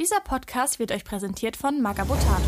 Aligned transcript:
Dieser 0.00 0.20
Podcast 0.20 0.78
wird 0.78 0.92
euch 0.92 1.04
präsentiert 1.04 1.58
von 1.58 1.82
Magabotato. 1.82 2.40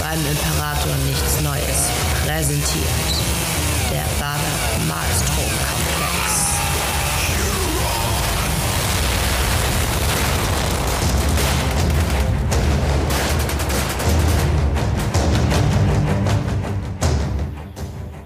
Beim 0.00 0.18
Imperator 0.18 0.96
nichts 1.06 1.40
Neues. 1.42 1.90
Präsentiert 2.24 2.84
der 3.92 4.04
Bader 4.18 4.88
Malstrom 4.88 6.63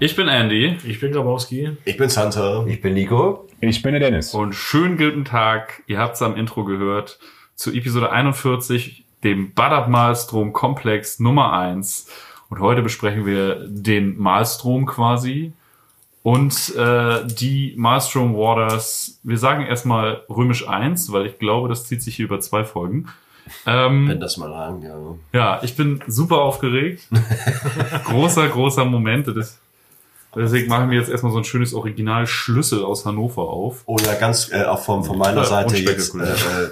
Ich 0.01 0.15
bin 0.15 0.29
Andy 0.29 0.77
Ich 0.85 1.01
bin 1.01 1.11
Grabowski. 1.11 1.75
Ich 1.83 1.97
bin 1.97 2.07
Santa. 2.09 2.65
Ich 2.67 2.81
bin 2.81 2.93
Nico. 2.93 3.47
Ich 3.59 3.81
bin 3.81 3.91
der 3.91 3.99
Dennis. 3.99 4.33
und 4.33 4.55
schönen 4.55 4.97
guten 4.97 5.25
Tag. 5.25 5.83
Ihr 5.87 5.99
habt 5.99 6.15
es 6.15 6.21
am 6.21 6.37
Intro 6.37 6.63
gehört 6.63 7.19
zu 7.55 7.73
Episode 7.73 8.09
41, 8.09 9.03
dem 9.25 9.53
Badab 9.53 9.89
Malstrom 9.89 10.53
Komplex 10.53 11.19
Nummer 11.19 11.51
1. 11.51 12.07
Und 12.49 12.61
heute 12.61 12.81
besprechen 12.81 13.25
wir 13.25 13.67
den 13.67 14.17
Malstrom 14.17 14.85
quasi 14.85 15.51
und 16.23 16.73
äh, 16.77 17.27
die 17.27 17.73
Malstrom 17.75 18.35
Waters. 18.35 19.19
Wir 19.23 19.37
sagen 19.37 19.65
erstmal 19.65 20.21
römisch 20.29 20.65
1, 20.65 21.11
weil 21.11 21.25
ich 21.25 21.39
glaube, 21.39 21.67
das 21.67 21.85
zieht 21.85 22.01
sich 22.01 22.15
hier 22.15 22.25
über 22.25 22.39
zwei 22.39 22.63
Folgen. 22.63 23.09
Ähm, 23.65 24.07
Wenn 24.07 24.21
das 24.21 24.37
mal 24.37 24.53
an, 24.53 24.81
ja. 24.81 24.95
Ja, 25.33 25.59
ich 25.61 25.75
bin 25.75 26.01
super 26.07 26.37
aufgeregt. 26.37 27.07
großer, 28.05 28.47
großer 28.47 28.85
Moment. 28.85 29.27
Das, 29.27 29.59
deswegen 30.35 30.67
mache 30.69 30.83
ich 30.83 30.87
mir 30.89 30.99
jetzt 30.99 31.09
erstmal 31.09 31.31
so 31.31 31.37
ein 31.39 31.43
schönes 31.43 31.73
Original 31.73 32.27
Schlüssel 32.27 32.83
aus 32.83 33.05
Hannover 33.05 33.43
auf. 33.49 33.83
Oh 33.85 33.97
ja, 34.05 34.13
ganz 34.15 34.51
äh, 34.51 34.63
auch 34.63 34.79
von, 34.83 35.03
von 35.03 35.17
meiner 35.17 35.41
Ja, 35.41 35.45
Seite 35.45 35.77
jetzt 35.77 36.15
äh, 36.15 36.19
äh, 36.19 36.69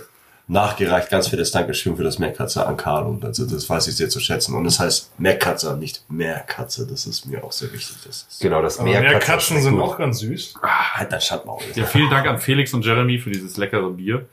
nachgereicht. 0.47 1.09
Ganz 1.09 1.27
fettes 1.27 1.52
Dankeschön 1.52 1.97
für 1.97 2.03
das 2.03 2.19
Meerkatze 2.19 2.66
an 2.66 2.77
Carlo. 2.77 3.19
Also 3.23 3.45
das 3.45 3.69
weiß 3.69 3.88
ich 3.88 3.95
sehr 3.97 4.09
zu 4.09 4.19
schätzen. 4.19 4.55
Und 4.55 4.66
es 4.66 4.80
heißt 4.80 5.19
Meerkatze, 5.19 5.75
nicht 5.77 6.03
Meerkatze. 6.09 6.88
Das 6.88 7.05
ist 7.05 7.25
mir 7.25 7.44
auch 7.44 7.52
sehr 7.52 7.72
wichtig. 7.73 7.97
Das 8.05 8.27
ist 8.30 8.39
Genau, 8.39 8.61
das 8.61 8.80
Aber 8.80 8.88
Meer 8.89 9.02
mehr 9.02 9.19
Katzen 9.19 9.61
sind 9.61 9.80
auch 9.80 9.97
ganz 9.97 10.19
süß. 10.19 10.55
halt 10.61 11.11
dein 11.11 11.21
Schattmaul. 11.21 11.61
Ja, 11.75 11.86
vielen 11.86 12.09
Dank 12.09 12.27
an 12.27 12.39
Felix 12.39 12.73
und 12.73 12.86
Jeremy 12.86 13.19
für 13.19 13.31
dieses 13.31 13.58
leckere 13.58 13.89
Bier. 13.89 14.25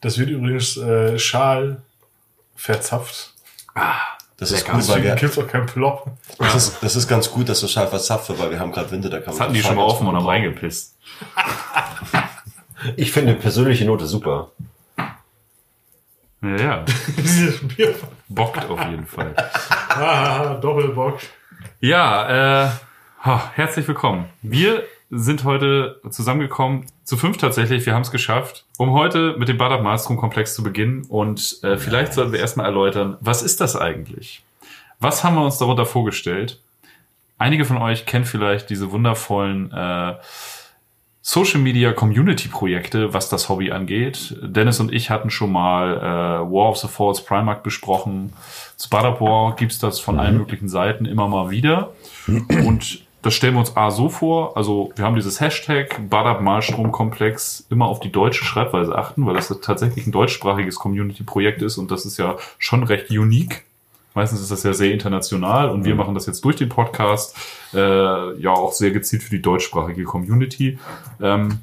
Das 0.00 0.16
wird 0.18 0.30
übrigens 0.30 0.76
äh, 0.78 1.18
Schal 1.18 1.82
verzapft. 2.56 3.34
Das 4.40 4.52
ist 4.52 4.66
gut, 4.66 4.88
weil 4.88 5.02
wir, 5.02 5.14
gibt's 5.16 5.38
auch 5.38 5.46
keinen 5.46 5.66
Plop. 5.66 6.10
das, 6.38 6.54
ist, 6.54 6.82
das 6.82 6.96
ist 6.96 7.06
ganz 7.06 7.30
gut, 7.30 7.50
dass 7.50 7.60
du 7.60 7.68
scharf 7.68 7.90
verzapft 7.90 8.30
wird, 8.30 8.38
weil 8.38 8.50
wir 8.50 8.58
haben 8.58 8.72
gerade 8.72 8.90
Winter, 8.90 9.10
da 9.10 9.18
kann 9.18 9.26
Das 9.26 9.34
man 9.34 9.44
hatten 9.44 9.54
die 9.54 9.62
schon 9.62 9.76
mal 9.76 9.84
offen 9.84 10.06
und 10.06 10.16
haben 10.16 10.26
reingepisst. 10.26 10.96
Ich 12.96 13.12
finde 13.12 13.34
persönliche 13.34 13.84
Note 13.84 14.06
super. 14.06 14.52
Ja, 16.42 16.56
ja. 16.56 16.84
Dieses 17.18 17.68
Bier. 17.68 17.94
Bockt 18.28 18.64
auf 18.70 18.82
jeden 18.86 19.06
Fall. 19.06 19.34
Ah, 19.92 20.54
Doppelbock. 20.54 21.18
Ja, 21.80 22.66
äh, 22.66 22.70
ha, 23.24 23.50
herzlich 23.54 23.88
willkommen. 23.88 24.26
Wir 24.40 24.84
sind 25.10 25.42
heute 25.42 26.00
zusammengekommen, 26.08 26.86
zu 27.02 27.16
fünf 27.16 27.36
tatsächlich, 27.36 27.84
wir 27.84 27.94
haben 27.94 28.02
es 28.02 28.12
geschafft, 28.12 28.64
um 28.78 28.92
heute 28.92 29.34
mit 29.38 29.48
dem 29.48 29.58
Badab 29.58 29.82
Malstrom 29.82 30.16
Komplex 30.16 30.54
zu 30.54 30.62
beginnen. 30.62 31.04
Und 31.08 31.58
äh, 31.64 31.76
vielleicht 31.76 32.12
sollten 32.12 32.32
wir 32.32 32.38
erstmal 32.38 32.66
erläutern, 32.66 33.16
was 33.20 33.42
ist 33.42 33.60
das 33.60 33.74
eigentlich? 33.74 34.44
Was 35.00 35.24
haben 35.24 35.34
wir 35.34 35.44
uns 35.44 35.58
darunter 35.58 35.84
vorgestellt? 35.84 36.60
Einige 37.38 37.64
von 37.64 37.78
euch 37.78 38.06
kennen 38.06 38.24
vielleicht 38.24 38.70
diese 38.70 38.92
wundervollen 38.92 39.72
äh, 39.72 40.14
Social 41.22 41.60
Media 41.60 41.92
Community 41.92 42.48
Projekte, 42.48 43.12
was 43.12 43.28
das 43.28 43.48
Hobby 43.48 43.72
angeht. 43.72 44.36
Dennis 44.42 44.78
und 44.78 44.92
ich 44.92 45.10
hatten 45.10 45.30
schon 45.30 45.50
mal 45.50 45.96
äh, 45.96 46.00
War 46.52 46.68
of 46.68 46.76
the 46.76 46.88
Falls 46.88 47.24
Primark 47.24 47.62
besprochen. 47.62 48.32
Zu 48.76 48.88
Badab 48.88 49.20
War 49.20 49.56
gibt's 49.56 49.78
das 49.78 49.98
von 50.00 50.20
allen 50.20 50.38
möglichen 50.38 50.68
Seiten 50.68 51.04
immer 51.04 51.28
mal 51.28 51.50
wieder. 51.50 51.92
Und 52.26 53.04
das 53.22 53.34
stellen 53.34 53.54
wir 53.54 53.60
uns 53.60 53.76
A 53.76 53.90
so 53.90 54.08
vor. 54.08 54.56
Also 54.56 54.92
wir 54.96 55.04
haben 55.04 55.14
dieses 55.14 55.40
Hashtag 55.40 56.08
Badab 56.08 56.40
Malstromkomplex 56.40 57.66
immer 57.70 57.86
auf 57.86 58.00
die 58.00 58.10
deutsche 58.10 58.44
Schreibweise 58.44 58.96
achten, 58.96 59.26
weil 59.26 59.34
das 59.34 59.48
tatsächlich 59.62 60.06
ein 60.06 60.12
deutschsprachiges 60.12 60.76
Community 60.76 61.22
Projekt 61.22 61.62
ist 61.62 61.78
und 61.78 61.90
das 61.90 62.06
ist 62.06 62.16
ja 62.16 62.36
schon 62.58 62.82
recht 62.82 63.10
unique. 63.10 63.64
Meistens 64.14 64.40
ist 64.40 64.50
das 64.50 64.64
ja 64.64 64.72
sehr 64.72 64.92
international 64.92 65.70
und 65.70 65.84
wir 65.84 65.94
machen 65.94 66.14
das 66.14 66.26
jetzt 66.26 66.44
durch 66.44 66.56
den 66.56 66.68
Podcast, 66.68 67.36
äh, 67.72 68.40
ja 68.40 68.50
auch 68.50 68.72
sehr 68.72 68.90
gezielt 68.90 69.22
für 69.22 69.30
die 69.30 69.42
deutschsprachige 69.42 70.02
Community. 70.02 70.78
Ähm, 71.20 71.60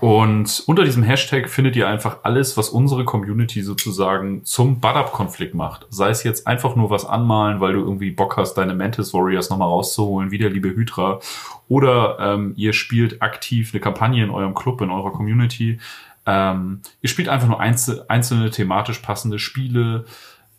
und 0.00 0.62
unter 0.66 0.84
diesem 0.84 1.02
Hashtag 1.02 1.48
findet 1.48 1.74
ihr 1.76 1.88
einfach 1.88 2.18
alles, 2.22 2.56
was 2.56 2.68
unsere 2.68 3.04
Community 3.04 3.62
sozusagen 3.62 4.44
zum 4.44 4.80
Badab-Konflikt 4.80 5.54
macht. 5.54 5.86
Sei 5.90 6.10
es 6.10 6.22
jetzt 6.22 6.46
einfach 6.46 6.76
nur 6.76 6.90
was 6.90 7.04
anmalen, 7.04 7.60
weil 7.60 7.72
du 7.72 7.80
irgendwie 7.80 8.10
Bock 8.10 8.36
hast, 8.36 8.54
deine 8.54 8.74
Mantis 8.74 9.14
Warriors 9.14 9.50
nochmal 9.50 9.68
rauszuholen, 9.68 10.30
wie 10.30 10.38
der 10.38 10.50
liebe 10.50 10.68
Hydra. 10.68 11.20
Oder 11.68 12.18
ähm, 12.20 12.52
ihr 12.56 12.72
spielt 12.72 13.22
aktiv 13.22 13.70
eine 13.72 13.80
Kampagne 13.80 14.22
in 14.22 14.30
eurem 14.30 14.54
Club, 14.54 14.80
in 14.82 14.90
eurer 14.90 15.12
Community. 15.12 15.80
Ähm, 16.26 16.82
ihr 17.00 17.08
spielt 17.08 17.28
einfach 17.28 17.48
nur 17.48 17.60
einzel 17.60 18.04
einzelne 18.08 18.50
thematisch 18.50 18.98
passende 18.98 19.38
Spiele. 19.38 20.04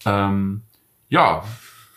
Ähm, 0.06 0.64
ja, 1.10 1.44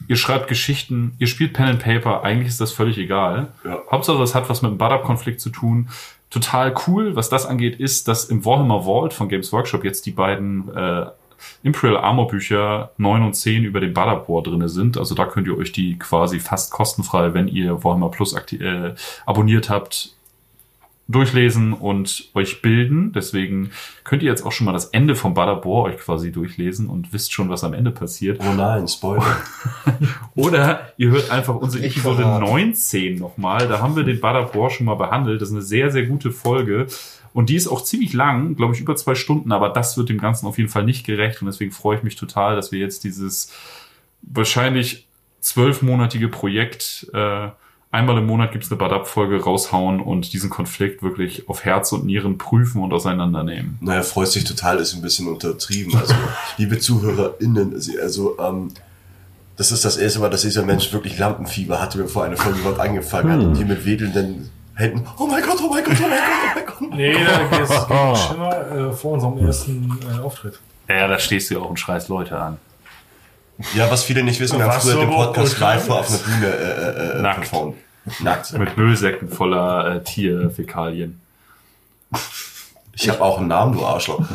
ihr 0.09 0.17
schreibt 0.17 0.49
Geschichten, 0.49 1.15
ihr 1.19 1.27
spielt 1.27 1.53
Pen 1.53 1.67
and 1.67 1.83
Paper, 1.83 2.23
eigentlich 2.23 2.49
ist 2.49 2.61
das 2.61 2.73
völlig 2.73 2.99
egal. 2.99 3.53
Ja. 3.65 3.79
Hauptsache, 3.91 4.23
es 4.23 4.35
hat 4.35 4.49
was 4.49 4.63
mit 4.63 4.71
dem 4.71 4.79
Badab-Konflikt 4.79 5.41
zu 5.41 5.51
tun. 5.51 5.89
Total 6.31 6.73
cool, 6.87 7.17
was 7.17 7.29
das 7.29 7.45
angeht, 7.45 7.79
ist, 7.81 8.07
dass 8.07 8.27
im 8.27 8.45
Warhammer 8.45 8.85
Vault 8.85 9.13
von 9.13 9.29
Games 9.29 9.53
Workshop 9.53 9.85
jetzt 9.85 10.07
die 10.07 10.13
beiden 10.13 10.69
äh, 10.75 11.07
Imperial 11.63 11.97
Armor 11.97 12.29
Bücher 12.29 12.91
9 12.99 13.23
und 13.23 13.35
10 13.35 13.65
über 13.65 13.81
den 13.81 13.95
Badab 13.95 14.29
War 14.29 14.43
drinne 14.43 14.69
sind. 14.69 14.97
Also 14.97 15.15
da 15.15 15.27
könnt 15.27 15.47
ihr 15.49 15.59
euch 15.59 15.73
die 15.73 15.99
quasi 15.99 16.39
fast 16.39 16.71
kostenfrei, 16.71 17.35
wenn 17.35 17.49
ihr 17.49 17.83
Warhammer 17.83 18.11
Plus 18.11 18.35
äh, 18.35 18.95
abonniert 19.27 19.71
habt, 19.71 20.15
durchlesen 21.11 21.73
und 21.73 22.31
euch 22.35 22.63
bilden. 22.63 23.13
Deswegen 23.13 23.71
könnt 24.05 24.23
ihr 24.23 24.31
jetzt 24.31 24.45
auch 24.45 24.53
schon 24.53 24.67
mal 24.67 24.73
das 24.73 24.87
Ende 24.87 25.15
vom 25.15 25.35
Badab 25.35 25.65
War 25.65 25.83
euch 25.85 25.99
quasi 25.99 26.31
durchlesen 26.31 26.89
und 26.89 27.13
wisst 27.13 27.33
schon, 27.33 27.49
was 27.49 27.65
am 27.65 27.75
Ende 27.75 27.91
passiert. 27.91 28.41
Oh 28.41 28.53
nein, 28.55 28.87
Spoiler. 28.87 29.37
Oder 30.37 30.93
ihr 30.97 31.11
hört 31.11 31.31
einfach 31.31 31.57
unsere 31.57 31.83
Nicht 31.83 31.97
Episode 31.97 32.23
verraten. 32.23 32.45
19 32.45 33.19
nochmal. 33.19 33.67
Da 33.67 33.81
haben 33.81 33.97
wir 33.97 34.05
den 34.05 34.21
Badab 34.21 34.55
War 34.55 34.71
schon 34.71 34.87
mal 34.87 34.95
behandelt. 34.95 35.41
Das 35.41 35.49
ist 35.49 35.55
eine 35.55 35.63
sehr, 35.63 35.91
sehr 35.91 36.07
gute 36.07 36.31
Folge. 36.31 36.87
Und 37.33 37.49
die 37.49 37.57
ist 37.57 37.69
auch 37.69 37.83
ziemlich 37.83 38.13
lang, 38.13 38.57
glaube 38.57 38.75
ich, 38.75 38.81
über 38.81 38.97
zwei 38.97 39.15
Stunden, 39.15 39.53
aber 39.53 39.69
das 39.69 39.97
wird 39.97 40.09
dem 40.09 40.19
Ganzen 40.19 40.47
auf 40.47 40.59
jeden 40.59 40.71
Fall 40.71 40.85
nicht 40.85 41.07
gerecht. 41.07 41.41
Und 41.41 41.47
deswegen 41.47 41.71
freue 41.71 41.97
ich 41.97 42.03
mich 42.03 42.17
total, 42.17 42.57
dass 42.57 42.73
wir 42.73 42.79
jetzt 42.81 43.05
dieses 43.05 43.53
wahrscheinlich 44.23 45.07
zwölfmonatige 45.41 46.29
Projekt, 46.29 47.09
äh, 47.15 47.49
einmal 47.91 48.19
im 48.19 48.27
Monat 48.27 48.53
gibt's 48.53 48.71
eine 48.71 48.79
Badab-Folge 48.79 49.43
raushauen 49.43 50.01
und 50.01 50.33
diesen 50.33 50.51
Konflikt 50.51 51.03
wirklich 51.03 51.49
auf 51.49 51.65
Herz 51.65 51.93
und 51.93 52.05
Nieren 52.05 52.39
prüfen 52.39 52.83
und 52.83 52.93
auseinandernehmen. 52.93 53.79
Naja, 53.81 54.03
freut 54.03 54.29
sich 54.29 54.45
total, 54.45 54.79
ist 54.79 54.95
ein 54.95 55.03
bisschen 55.03 55.29
untertrieben. 55.29 55.97
Also, 55.97 56.15
liebe 56.57 56.79
ZuhörerInnen, 56.79 57.75
also, 58.01 58.39
ähm, 58.39 58.69
das 59.57 59.73
ist 59.73 59.85
das 59.85 59.99
erste 59.99 60.21
Mal, 60.21 60.31
dass 60.31 60.43
dieser 60.43 60.65
Mensch 60.65 60.93
wirklich 60.93 61.19
Lampenfieber 61.19 61.83
hatte, 61.83 61.99
bevor 61.99 62.25
eine 62.25 62.37
Folge 62.37 62.61
überhaupt 62.61 62.81
angefangen 62.81 63.31
hat. 63.31 63.41
Und 63.41 63.57
hier 63.57 63.67
mit 63.67 63.85
wedelnden 63.85 64.51
Händen, 64.75 65.07
oh 65.19 65.27
mein 65.27 65.43
Gott, 65.43 65.59
oh 65.63 65.69
mein 65.69 65.85
Gott, 65.85 65.97
oh 65.99 66.09
mein 66.09 66.19
Gott, 66.19 66.29
oh 66.31 66.55
mein 66.55 66.67
Gott. 66.67 66.97
Nee, 66.97 67.13
da 67.13 67.59
geht's 67.59 67.87
gegen 67.87 68.17
Schimmer 68.17 68.71
äh, 68.71 68.93
vor 68.93 69.13
unserem 69.13 69.39
ersten 69.45 69.99
äh, 70.09 70.21
Auftritt. 70.21 70.59
Ja, 70.89 71.07
da 71.07 71.19
stehst 71.19 71.51
du 71.51 71.55
ja 71.55 71.61
auch 71.61 71.69
und 71.69 71.79
schreist 71.79 72.09
Leute 72.09 72.39
an. 72.39 72.57
Ja, 73.75 73.91
was 73.91 74.05
viele 74.05 74.23
nicht 74.23 74.41
wissen, 74.41 74.59
wir 74.59 74.67
haben 74.67 74.81
früher 74.81 74.93
so 74.95 75.01
den 75.01 75.11
Podcast 75.11 75.59
live 75.59 75.87
vor 75.87 76.01
auf 76.01 76.09
einer 76.09 76.19
Bühne 76.19 76.47
äh, 76.47 77.19
äh, 77.19 77.23
Nackt. 77.23 77.41
performt. 77.41 77.77
Nackt. 78.21 78.53
Mit 78.59 78.77
Müllsäcken 78.77 79.29
voller 79.29 79.97
äh, 79.97 80.03
Tierfäkalien. 80.03 81.21
Ich 82.95 83.09
habe 83.09 83.21
auch 83.21 83.39
einen 83.39 83.49
Namen, 83.49 83.75
du 83.75 83.85
Arschloch. 83.85 84.25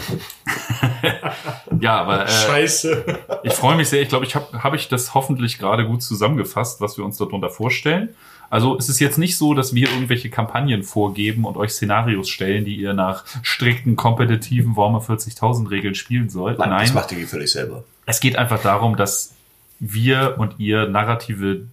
Ja, 1.85 2.01
aber 2.01 2.25
äh, 2.25 2.29
Scheiße. 2.29 3.19
ich 3.43 3.53
freue 3.53 3.75
mich 3.75 3.89
sehr. 3.89 4.01
Ich 4.01 4.09
glaube, 4.09 4.25
ich 4.25 4.35
habe 4.35 4.63
hab 4.63 4.73
ich 4.73 4.87
das 4.87 5.13
hoffentlich 5.13 5.59
gerade 5.59 5.85
gut 5.85 6.01
zusammengefasst, 6.01 6.81
was 6.81 6.97
wir 6.97 7.05
uns 7.05 7.17
darunter 7.17 7.49
vorstellen. 7.49 8.09
Also 8.49 8.77
es 8.77 8.89
ist 8.89 8.99
jetzt 8.99 9.17
nicht 9.17 9.37
so, 9.37 9.53
dass 9.53 9.73
wir 9.73 9.89
irgendwelche 9.89 10.29
Kampagnen 10.29 10.83
vorgeben 10.83 11.45
und 11.45 11.57
euch 11.57 11.71
Szenarios 11.71 12.29
stellen, 12.29 12.63
die 12.65 12.75
ihr 12.75 12.93
nach 12.93 13.23
strikten, 13.41 13.95
kompetitiven 13.95 14.75
Warhammer 14.75 15.01
40.000 15.01 15.69
Regeln 15.69 15.95
spielen 15.95 16.29
sollt. 16.29 16.59
Nein, 16.59 16.69
Nein, 16.69 16.81
das 16.85 16.93
macht 16.93 17.11
ihr 17.11 17.27
völlig 17.27 17.51
selber. 17.51 17.83
es 18.05 18.19
geht 18.19 18.35
einfach 18.35 18.61
darum, 18.61 18.95
dass 18.95 19.33
wir 19.79 20.35
und 20.37 20.59
ihr 20.59 20.87
narrative 20.87 21.67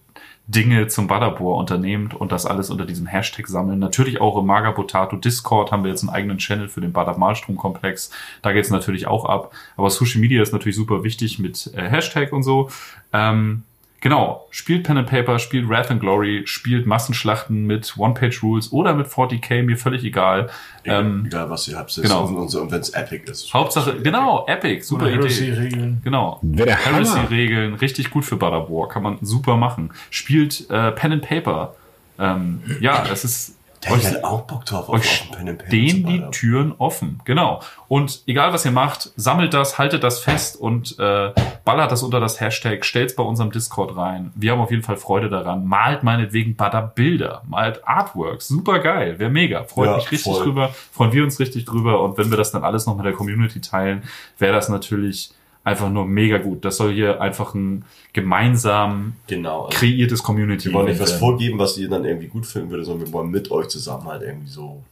Dinge 0.47 0.87
zum 0.87 1.07
Badabor 1.07 1.57
unternehmt 1.57 2.13
und 2.13 2.31
das 2.31 2.45
alles 2.45 2.69
unter 2.69 2.85
diesem 2.85 3.07
Hashtag 3.07 3.47
sammeln. 3.47 3.79
Natürlich 3.79 4.19
auch 4.19 4.37
im 4.37 4.45
Magabotato 4.45 5.15
Discord 5.15 5.71
haben 5.71 5.83
wir 5.83 5.91
jetzt 5.91 6.01
einen 6.01 6.09
eigenen 6.09 6.37
Channel 6.37 6.67
für 6.67 6.81
den 6.81 6.91
Badab 6.91 7.17
Malstrom 7.17 7.55
Komplex. 7.55 8.11
Da 8.41 8.51
geht 8.51 8.65
es 8.65 8.71
natürlich 8.71 9.07
auch 9.07 9.25
ab. 9.25 9.53
Aber 9.77 9.89
Social 9.89 10.19
Media 10.19 10.41
ist 10.41 10.51
natürlich 10.51 10.75
super 10.75 11.03
wichtig 11.03 11.39
mit 11.39 11.71
äh, 11.75 11.89
Hashtag 11.89 12.33
und 12.33 12.43
so. 12.43 12.69
Ähm, 13.13 13.63
genau, 14.03 14.45
spielt 14.51 14.83
Pen 14.83 14.97
and 14.97 15.09
Paper, 15.09 15.39
spielt 15.39 15.67
Wrath 15.69 15.89
and 15.89 16.01
Glory, 16.01 16.43
spielt 16.45 16.85
Massenschlachten 16.85 17.65
mit 17.65 17.97
One-Page-Rules 17.97 18.73
oder 18.73 18.93
mit 18.93 19.07
40k, 19.07 19.63
mir 19.63 19.77
völlig 19.77 20.03
egal. 20.03 20.49
Ähm, 20.83 21.23
Egal, 21.25 21.49
was 21.49 21.69
ihr 21.69 21.77
habt, 21.77 21.95
genau. 21.95 22.25
und, 22.25 22.35
und, 22.35 22.53
und 22.53 22.71
wenn 22.71 22.81
es 22.81 22.89
epic 22.89 23.31
ist. 23.31 23.53
Hauptsache, 23.53 24.01
genau, 24.01 24.45
Epic, 24.45 24.83
super 24.83 25.05
Oder 25.05 25.13
Idee. 25.13 25.21
Heresy-Regeln. 25.21 26.01
Genau. 26.03 26.41
Heresy-Regeln, 26.43 27.75
richtig 27.75 28.11
gut 28.11 28.25
für 28.25 28.35
Butter 28.35 28.69
War, 28.69 28.89
kann 28.89 29.03
man 29.03 29.17
super 29.21 29.55
machen. 29.55 29.91
Spielt 30.09 30.69
äh, 30.69 30.91
Pen 30.91 31.13
and 31.13 31.27
Paper. 31.27 31.73
Ähm, 32.19 32.61
ja, 32.81 33.05
es 33.09 33.23
ist 33.23 33.57
Der 33.85 34.11
hat 34.11 34.23
auch 34.23 34.41
Bock 34.41 34.65
drauf 34.65 34.89
auf, 34.89 34.95
euch 34.95 35.27
auf 35.29 35.37
Pen 35.37 35.57
stehen 35.67 36.05
die. 36.05 36.23
Türen 36.31 36.73
offen. 36.77 37.19
Genau. 37.25 37.61
Und 37.87 38.23
egal 38.27 38.53
was 38.53 38.65
ihr 38.65 38.71
macht, 38.71 39.11
sammelt 39.15 39.53
das, 39.53 39.77
haltet 39.77 40.03
das 40.03 40.19
fest 40.19 40.55
und 40.59 40.97
äh, 40.99 41.31
ballert 41.65 41.91
das 41.91 42.03
unter 42.03 42.19
das 42.19 42.39
Hashtag, 42.39 42.85
stellt's 42.85 43.15
bei 43.15 43.23
unserem 43.23 43.51
Discord 43.51 43.95
rein. 43.95 44.31
Wir 44.35 44.51
haben 44.51 44.61
auf 44.61 44.71
jeden 44.71 44.83
Fall 44.83 44.97
Freude 44.97 45.29
daran. 45.29 45.65
Malt 45.65 46.03
meinetwegen 46.03 46.55
Butter 46.55 46.81
Bilder, 46.81 47.43
malt 47.47 47.81
Artworks. 47.87 48.47
Super 48.47 48.79
geil, 48.79 49.19
wäre 49.19 49.29
mega. 49.29 49.63
Freut 49.63 49.89
Ja, 49.89 49.95
mich 49.97 50.11
richtig 50.11 50.33
voll. 50.33 50.43
drüber, 50.43 50.69
freuen 50.91 51.11
wir 51.13 51.23
uns 51.23 51.39
richtig 51.39 51.65
drüber. 51.65 52.01
Und 52.01 52.17
wenn 52.17 52.29
wir 52.29 52.37
das 52.37 52.51
dann 52.51 52.63
alles 52.63 52.85
noch 52.85 52.95
mit 52.95 53.05
der 53.05 53.13
Community 53.13 53.61
teilen, 53.61 54.03
wäre 54.37 54.53
das 54.53 54.69
natürlich 54.69 55.31
einfach 55.63 55.89
nur 55.89 56.05
mega 56.05 56.37
gut. 56.37 56.65
Das 56.65 56.77
soll 56.77 56.93
hier 56.93 57.21
einfach 57.21 57.53
ein 57.53 57.85
gemeinsam 58.13 59.13
Genau. 59.27 59.65
Also, 59.65 59.77
kreiertes 59.77 60.21
Community 60.23 60.65
wir 60.65 60.73
wollen 60.73 60.87
nicht 60.87 60.99
was 60.99 61.13
vorgeben, 61.13 61.59
was 61.59 61.77
ihr 61.77 61.89
dann 61.89 62.05
irgendwie 62.05 62.27
gut 62.27 62.45
finden 62.45 62.69
würdet, 62.69 62.85
sondern 62.85 63.07
wir 63.07 63.13
wollen 63.13 63.29
mit 63.29 63.51
euch 63.51 63.67
zusammen 63.67 64.05
halt 64.07 64.21
irgendwie 64.23 64.49
so. 64.49 64.83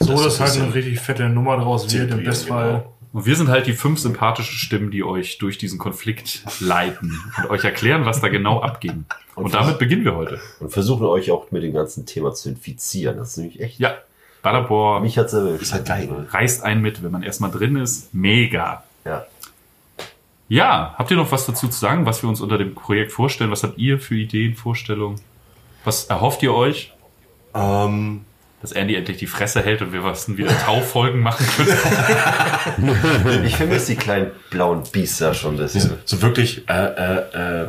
So, 0.00 0.12
Das 0.12 0.22
dass 0.22 0.34
ist 0.34 0.40
halt 0.40 0.56
ein 0.56 0.62
eine 0.64 0.74
richtig 0.74 1.00
fette 1.00 1.28
Nummer 1.28 1.56
draus 1.56 1.92
wird. 1.92 2.10
Im 2.12 2.22
Bestfall. 2.24 2.68
genau. 2.78 2.94
Und 3.12 3.26
wir 3.26 3.36
sind 3.36 3.48
halt 3.48 3.66
die 3.66 3.72
fünf 3.72 3.98
sympathischen 3.98 4.54
Stimmen, 4.58 4.90
die 4.90 5.02
euch 5.02 5.38
durch 5.38 5.56
diesen 5.56 5.78
Konflikt 5.78 6.42
leiten 6.60 7.18
und 7.38 7.50
euch 7.50 7.64
erklären, 7.64 8.04
was 8.04 8.20
da 8.20 8.28
genau 8.28 8.60
abging. 8.60 9.06
Und 9.34 9.54
damit 9.54 9.78
beginnen 9.78 10.04
wir 10.04 10.14
heute. 10.14 10.38
Und 10.60 10.70
versuchen 10.70 11.06
euch 11.06 11.30
auch 11.30 11.50
mit 11.50 11.62
dem 11.62 11.72
ganzen 11.72 12.04
Thema 12.06 12.34
zu 12.34 12.50
infizieren. 12.50 13.16
Das 13.16 13.30
ist 13.30 13.36
nämlich 13.38 13.60
echt. 13.60 13.80
Ja, 13.80 13.94
Butterbor 14.42 15.00
Mich 15.00 15.18
hat's 15.18 15.32
erwischt. 15.32 15.62
Ist 15.62 15.72
halt 15.72 15.86
geil. 15.86 16.08
reißt 16.30 16.62
einen 16.62 16.82
mit, 16.82 17.02
wenn 17.02 17.10
man 17.10 17.22
erstmal 17.22 17.50
drin 17.50 17.76
ist. 17.76 18.12
Mega. 18.14 18.84
Ja. 19.04 19.26
Ja, 20.48 20.94
habt 20.96 21.10
ihr 21.10 21.16
noch 21.16 21.30
was 21.30 21.46
dazu 21.46 21.68
zu 21.68 21.78
sagen, 21.78 22.06
was 22.06 22.22
wir 22.22 22.28
uns 22.28 22.40
unter 22.40 22.56
dem 22.56 22.74
Projekt 22.74 23.12
vorstellen? 23.12 23.50
Was 23.50 23.62
habt 23.62 23.78
ihr 23.78 23.98
für 23.98 24.14
Ideen, 24.14 24.54
Vorstellungen? 24.54 25.20
Was 25.84 26.06
erhofft 26.06 26.42
ihr 26.42 26.54
euch? 26.54 26.92
Ähm, 27.54 28.24
Dass 28.62 28.72
Andy 28.72 28.94
endlich 28.96 29.18
die 29.18 29.26
Fresse 29.26 29.62
hält 29.62 29.82
und 29.82 29.92
wir 29.92 30.04
was 30.04 30.36
wieder 30.36 30.58
Taufolgen 30.58 31.20
machen 31.20 31.46
können? 31.56 31.76
Ich 33.44 33.56
vermisse 33.56 33.92
die 33.92 33.98
kleinen 33.98 34.30
blauen 34.50 34.82
Biester 34.90 35.34
schon 35.34 35.54
ein 35.54 35.58
bisschen. 35.58 35.92
so 36.04 36.22
wirklich 36.22 36.68
äh, 36.68 36.72
äh, 36.72 37.64
äh, 37.64 37.68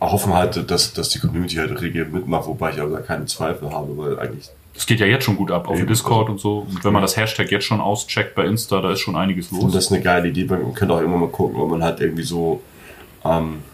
hoffen 0.00 0.34
halt, 0.34 0.70
dass, 0.70 0.92
dass 0.92 1.08
die 1.08 1.18
Community 1.18 1.56
halt 1.56 1.80
regel 1.80 2.04
mitmacht, 2.06 2.46
wobei 2.46 2.70
ich 2.72 2.80
aber 2.80 2.96
da 2.96 3.00
keine 3.00 3.24
Zweifel 3.26 3.70
habe, 3.70 3.96
weil 3.96 4.18
eigentlich 4.18 4.50
Das 4.78 4.86
geht 4.86 5.00
ja 5.00 5.06
jetzt 5.06 5.24
schon 5.24 5.34
gut 5.36 5.50
ab 5.50 5.66
auf 5.66 5.74
dem 5.74 5.80
Eben, 5.80 5.88
Discord 5.88 6.30
und 6.30 6.38
so. 6.38 6.58
Und 6.60 6.84
wenn 6.84 6.92
man 6.92 7.02
das 7.02 7.16
Hashtag 7.16 7.50
jetzt 7.50 7.64
schon 7.64 7.80
auscheckt 7.80 8.36
bei 8.36 8.44
Insta, 8.46 8.80
da 8.80 8.92
ist 8.92 9.00
schon 9.00 9.16
einiges 9.16 9.50
Und 9.50 9.60
los. 9.62 9.72
das 9.72 9.86
ist 9.86 9.92
eine 9.92 10.00
geile 10.02 10.28
Idee. 10.28 10.44
Man 10.44 10.72
könnte 10.72 10.94
auch 10.94 11.00
immer 11.00 11.16
mal 11.16 11.28
gucken, 11.28 11.60
ob 11.60 11.68
man 11.68 11.82
halt 11.82 12.00
irgendwie 12.00 12.22
so, 12.22 12.62
ähm, 13.24 13.64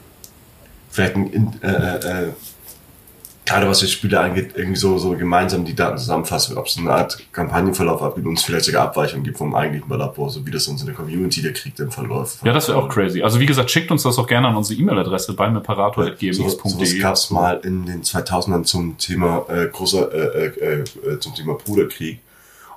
vielleicht 0.89 1.15
ein, 1.17 1.27
in- 1.31 1.53
äh, 1.63 1.67
äh, 1.69 2.23
äh, 2.29 2.29
gerade 3.45 3.69
was 3.69 3.81
die 3.81 3.87
Spiele 3.87 4.19
angeht, 4.21 4.53
irgendwie 4.55 4.79
so, 4.79 4.97
so 4.99 5.11
gemeinsam 5.11 5.65
die 5.65 5.75
Daten 5.75 5.99
zusammenfassen, 5.99 6.57
ob 6.57 6.67
es 6.67 6.79
eine 6.79 6.91
Art 6.91 7.19
Kampagnenverlauf 7.33 8.03
abgibt 8.03 8.27
und 8.27 8.39
es 8.39 8.45
vielleicht 8.45 8.65
sogar 8.65 8.85
Abweichungen 8.85 9.25
gibt 9.25 9.39
vom 9.39 9.55
eigentlichen 9.55 9.91
Labor, 9.91 10.31
so 10.31 10.47
wie 10.47 10.51
das 10.51 10.67
uns 10.67 10.81
in 10.81 10.87
der 10.87 10.95
Community 10.95 11.43
der 11.43 11.53
Krieg 11.53 11.77
dann 11.77 11.91
verläuft. 11.91 12.39
Ja, 12.45 12.53
das 12.53 12.69
wäre 12.69 12.79
auch 12.79 12.89
crazy. 12.89 13.23
Also 13.23 13.41
wie 13.41 13.47
gesagt, 13.47 13.71
schickt 13.71 13.91
uns 13.91 14.03
das 14.03 14.19
auch 14.19 14.27
gerne 14.27 14.49
an 14.49 14.57
unsere 14.57 14.81
E-Mail-Adresse 14.81 15.35
bei 15.35 15.49
So, 15.49 15.55
sowas 15.55 15.63
meparator.gmx.de. 15.63 16.99
gab 17.01 17.15
es 17.15 17.31
mal 17.31 17.61
in 17.63 17.87
den 17.87 18.03
2000ern 18.03 18.65
zum 18.65 18.97
Thema 18.97 19.45
äh, 19.49 19.67
großer 19.67 20.13
äh, 20.13 20.47
äh, 20.47 20.85
äh, 21.07 21.19
zum 21.19 21.35
Thema 21.35 21.55
Bruderkrieg 21.55 22.21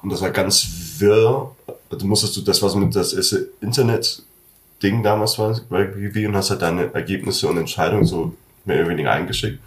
und 0.01 0.11
das 0.11 0.21
war 0.21 0.31
ganz 0.31 0.67
wirr. 0.99 1.51
Du 1.89 2.05
musstest 2.05 2.35
du 2.35 2.41
das 2.41 2.61
was 2.61 2.75
mit 2.75 2.95
das 2.95 3.13
erste 3.13 3.47
Internet 3.61 4.21
Ding 4.83 5.01
damals 5.01 5.39
war 5.39 5.55
und 5.69 6.35
hast 6.35 6.51
halt 6.51 6.61
deine 6.61 6.93
Ergebnisse 6.93 7.47
und 7.47 7.57
Entscheidungen 7.57 8.05
so 8.05 8.33
mehr 8.65 8.81
oder 8.81 8.89
weniger 8.89 9.11
eingeschickt. 9.11 9.59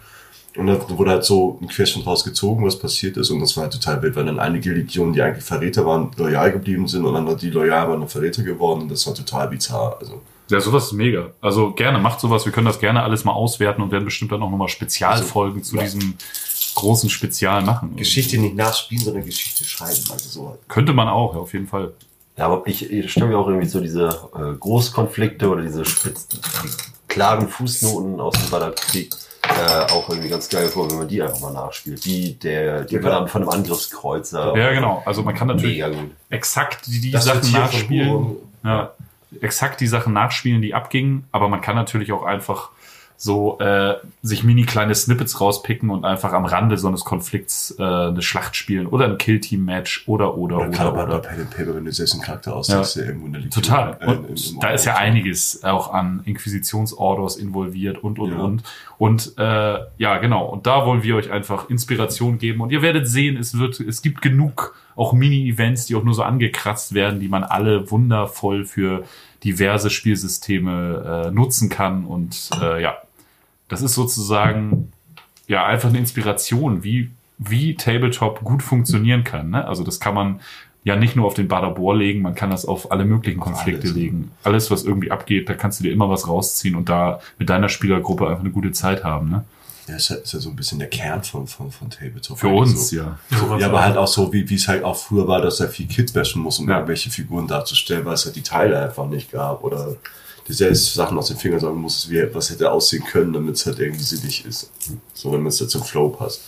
Und 0.57 0.67
da 0.67 0.77
wurde 0.89 1.11
halt 1.11 1.23
so 1.23 1.57
ein 1.61 1.67
Querschnitt 1.67 2.05
rausgezogen, 2.05 2.65
was 2.65 2.77
passiert 2.77 3.15
ist. 3.15 3.29
Und 3.29 3.39
das 3.39 3.55
war 3.55 3.63
halt 3.63 3.73
total 3.73 4.01
wild, 4.01 4.15
weil 4.15 4.25
dann 4.25 4.39
einige 4.39 4.73
Legionen, 4.73 5.13
die 5.13 5.21
eigentlich 5.21 5.45
Verräter 5.45 5.85
waren, 5.85 6.11
loyal 6.17 6.51
geblieben 6.51 6.87
sind 6.87 7.05
und 7.05 7.13
dann 7.13 7.37
die 7.37 7.49
loyal 7.49 7.87
waren, 7.87 8.01
dann 8.01 8.09
Verräter 8.09 8.43
geworden. 8.43 8.81
Und 8.81 8.91
das 8.91 9.07
war 9.07 9.13
total 9.13 9.47
bizarr. 9.47 9.97
Also, 9.99 10.21
Ja, 10.49 10.59
sowas 10.59 10.87
ist 10.87 10.91
mega. 10.91 11.29
Also 11.39 11.71
gerne, 11.71 11.99
macht 11.99 12.19
sowas. 12.19 12.43
Wir 12.43 12.51
können 12.51 12.67
das 12.67 12.79
gerne 12.79 13.01
alles 13.01 13.23
mal 13.23 13.31
auswerten 13.31 13.81
und 13.81 13.91
werden 13.91 14.03
bestimmt 14.03 14.33
dann 14.33 14.43
auch 14.43 14.49
nochmal 14.49 14.67
Spezialfolgen 14.67 15.63
zu 15.63 15.77
ja. 15.77 15.83
diesem 15.83 16.15
großen 16.75 17.09
Spezial 17.09 17.63
machen. 17.63 17.95
Geschichte 17.95 18.37
nicht 18.37 18.55
nachspielen, 18.55 19.03
sondern 19.03 19.25
Geschichte 19.25 19.63
schreiben. 19.63 20.03
Also 20.11 20.29
so. 20.29 20.57
Könnte 20.67 20.91
man 20.91 21.07
auch, 21.07 21.33
ja, 21.33 21.39
auf 21.39 21.53
jeden 21.53 21.67
Fall. 21.67 21.93
Ja, 22.37 22.45
aber 22.45 22.63
ich, 22.65 22.89
ich 22.91 23.11
stelle 23.11 23.27
mir 23.27 23.37
auch 23.37 23.47
irgendwie 23.47 23.67
so 23.67 23.79
diese 23.79 24.07
äh, 24.35 24.57
Großkonflikte 24.57 25.49
oder 25.49 25.61
diese 25.61 25.85
Spitz, 25.85 26.27
die 26.27 26.39
klaren 27.07 27.47
Fußnoten 27.47 28.19
aus 28.19 28.33
dem 28.33 28.49
Ballerkrieg 28.49 29.11
äh, 29.53 29.91
auch 29.91 30.09
irgendwie 30.09 30.29
ganz 30.29 30.49
geil 30.49 30.67
vor, 30.67 30.89
wenn 30.89 30.97
man 30.97 31.07
die 31.07 31.21
einfach 31.21 31.39
mal 31.39 31.53
nachspielt. 31.53 32.05
Wie 32.05 32.33
der, 32.33 32.83
die 32.83 32.95
Ja, 32.95 33.27
von 33.27 33.41
einem 33.41 33.49
Angriffskreuzer. 33.49 34.55
Ja, 34.57 34.71
genau. 34.73 35.03
Also 35.05 35.23
man 35.23 35.35
kann 35.35 35.47
natürlich 35.47 35.83
exakt 36.29 36.87
die, 36.87 37.01
die 37.01 37.17
Sachen 37.17 37.51
nachspielen. 37.51 38.35
Ja, 38.63 38.91
exakt 39.39 39.79
die 39.79 39.87
Sachen 39.87 40.13
nachspielen, 40.13 40.61
die 40.61 40.73
abgingen, 40.73 41.25
aber 41.31 41.47
man 41.47 41.61
kann 41.61 41.75
natürlich 41.75 42.11
auch 42.11 42.23
einfach 42.23 42.69
so 43.23 43.59
äh, 43.59 43.97
sich 44.23 44.43
mini 44.43 44.63
kleine 44.63 44.95
Snippets 44.95 45.39
rauspicken 45.39 45.91
und 45.91 46.05
einfach 46.05 46.33
am 46.33 46.43
Rande 46.45 46.75
so 46.79 46.87
eines 46.87 47.05
Konflikts 47.05 47.75
äh, 47.77 47.83
eine 47.83 48.19
Schlacht 48.23 48.55
spielen 48.55 48.87
oder 48.87 49.05
ein 49.05 49.19
Killteam-Match 49.19 50.05
oder 50.07 50.35
oder 50.39 50.57
Oder, 50.57 50.69
gerade 50.69 50.91
oder 50.93 51.05
bei, 51.05 51.05
bei 51.05 51.13
oder. 51.17 51.29
Pen 51.29 51.47
Paper, 51.47 51.75
wenn 51.75 51.85
du 51.85 51.91
selbst 51.91 52.13
einen 52.15 52.23
Charakter 52.23 52.55
ausdenkst, 52.55 52.95
der 52.95 53.05
irgendwo 53.05 53.27
in 53.27 53.33
der 53.33 53.41
Legion, 53.43 53.63
Total. 53.63 53.97
äh, 53.99 54.05
Und 54.07 54.29
im- 54.29 54.53
im 54.55 54.59
da 54.59 54.69
ist 54.71 54.85
ja 54.85 54.95
einiges 54.95 55.63
auch 55.63 55.93
an 55.93 56.21
Inquisitionsorders 56.25 57.35
involviert 57.37 58.03
und 58.03 58.17
und 58.17 58.31
Ja. 58.31 58.37
und. 58.39 58.63
Und 58.97 59.33
äh, 59.37 59.77
ja, 59.97 60.17
genau. 60.17 60.45
Und 60.45 60.65
da 60.65 60.85
wollen 60.87 61.03
wir 61.03 61.15
euch 61.15 61.29
einfach 61.31 61.69
Inspiration 61.69 62.37
geben. 62.39 62.61
Und 62.61 62.71
ihr 62.71 62.81
werdet 62.81 63.07
sehen, 63.07 63.37
es 63.37 63.57
wird, 63.57 63.79
es 63.79 64.01
gibt 64.01 64.21
genug 64.23 64.75
auch 64.95 65.13
Mini-Events, 65.13 65.85
die 65.85 65.95
auch 65.95 66.03
nur 66.03 66.13
so 66.13 66.23
angekratzt 66.23 66.93
werden, 66.93 67.19
die 67.19 67.27
man 67.27 67.43
alle 67.43 67.89
wundervoll 67.91 68.65
für 68.65 69.03
diverse 69.43 69.89
Spielsysteme 69.89 71.25
äh, 71.27 71.31
nutzen 71.31 71.69
kann. 71.69 72.05
Und 72.05 72.49
äh, 72.61 72.81
ja, 72.81 72.95
das 73.71 73.81
ist 73.81 73.93
sozusagen 73.95 74.91
ja 75.47 75.65
einfach 75.65 75.89
eine 75.89 75.97
Inspiration, 75.97 76.83
wie, 76.83 77.09
wie 77.37 77.75
Tabletop 77.75 78.41
gut 78.43 78.61
funktionieren 78.61 79.23
kann. 79.23 79.49
Ne? 79.49 79.65
Also 79.67 79.83
das 79.83 79.99
kann 79.99 80.13
man 80.13 80.39
ja 80.83 80.95
nicht 80.95 81.15
nur 81.15 81.25
auf 81.25 81.33
den 81.35 81.47
Badabor 81.47 81.95
legen, 81.95 82.21
man 82.21 82.35
kann 82.35 82.49
das 82.49 82.65
auf 82.65 82.91
alle 82.91 83.05
möglichen 83.05 83.39
Konflikte 83.39 83.83
alles. 83.83 83.95
legen. 83.95 84.31
Alles, 84.43 84.71
was 84.71 84.83
irgendwie 84.83 85.11
abgeht, 85.11 85.47
da 85.47 85.53
kannst 85.53 85.79
du 85.79 85.83
dir 85.83 85.91
immer 85.91 86.09
was 86.09 86.27
rausziehen 86.27 86.75
und 86.75 86.89
da 86.89 87.19
mit 87.37 87.49
deiner 87.49 87.69
Spielergruppe 87.69 88.27
einfach 88.27 88.41
eine 88.41 88.51
gute 88.51 88.71
Zeit 88.71 89.03
haben. 89.03 89.29
Ne? 89.29 89.43
Ja, 89.87 89.95
ist 89.95 90.09
ja, 90.09 90.15
ist 90.17 90.33
ja 90.33 90.39
so 90.39 90.49
ein 90.49 90.55
bisschen 90.55 90.79
der 90.79 90.89
Kern 90.89 91.23
von, 91.23 91.47
von, 91.47 91.71
von 91.71 91.89
Tabletop. 91.89 92.39
Für 92.39 92.47
uns, 92.49 92.89
so. 92.89 92.95
ja. 92.97 93.19
Ja, 93.59 93.67
aber 93.67 93.83
halt 93.83 93.97
auch 93.97 94.07
so, 94.07 94.31
wie 94.33 94.49
wie 94.49 94.55
es 94.55 94.67
halt 94.67 94.83
auch 94.83 94.95
früher 94.97 95.27
war, 95.27 95.41
dass 95.41 95.59
er 95.59 95.69
viel 95.69 95.87
Kids 95.87 96.11
bashen 96.11 96.41
muss, 96.41 96.59
um 96.59 96.67
Ja. 96.67 96.75
irgendwelche 96.75 97.09
Figuren 97.09 97.47
darzustellen, 97.47 98.05
weil 98.05 98.13
es 98.15 98.25
halt 98.25 98.35
die 98.35 98.43
Teile 98.43 98.81
einfach 98.81 99.07
nicht 99.07 99.31
gab 99.31 99.63
oder 99.63 99.95
die 100.47 100.53
selbst 100.53 100.93
Sachen 100.93 101.17
aus 101.17 101.27
den 101.27 101.37
Fingern 101.37 101.59
sagen 101.59 101.77
muss, 101.77 102.09
wie 102.09 102.23
was 102.33 102.49
hätte 102.49 102.71
aussehen 102.71 103.03
können, 103.03 103.33
damit 103.33 103.55
es 103.55 103.65
halt 103.65 103.79
irgendwie 103.79 104.03
sinnig 104.03 104.45
ist. 104.45 104.71
So, 105.13 105.31
damit 105.31 105.53
es 105.53 105.59
halt 105.61 105.71
zum 105.71 105.83
Flow 105.83 106.09
passt. 106.09 106.41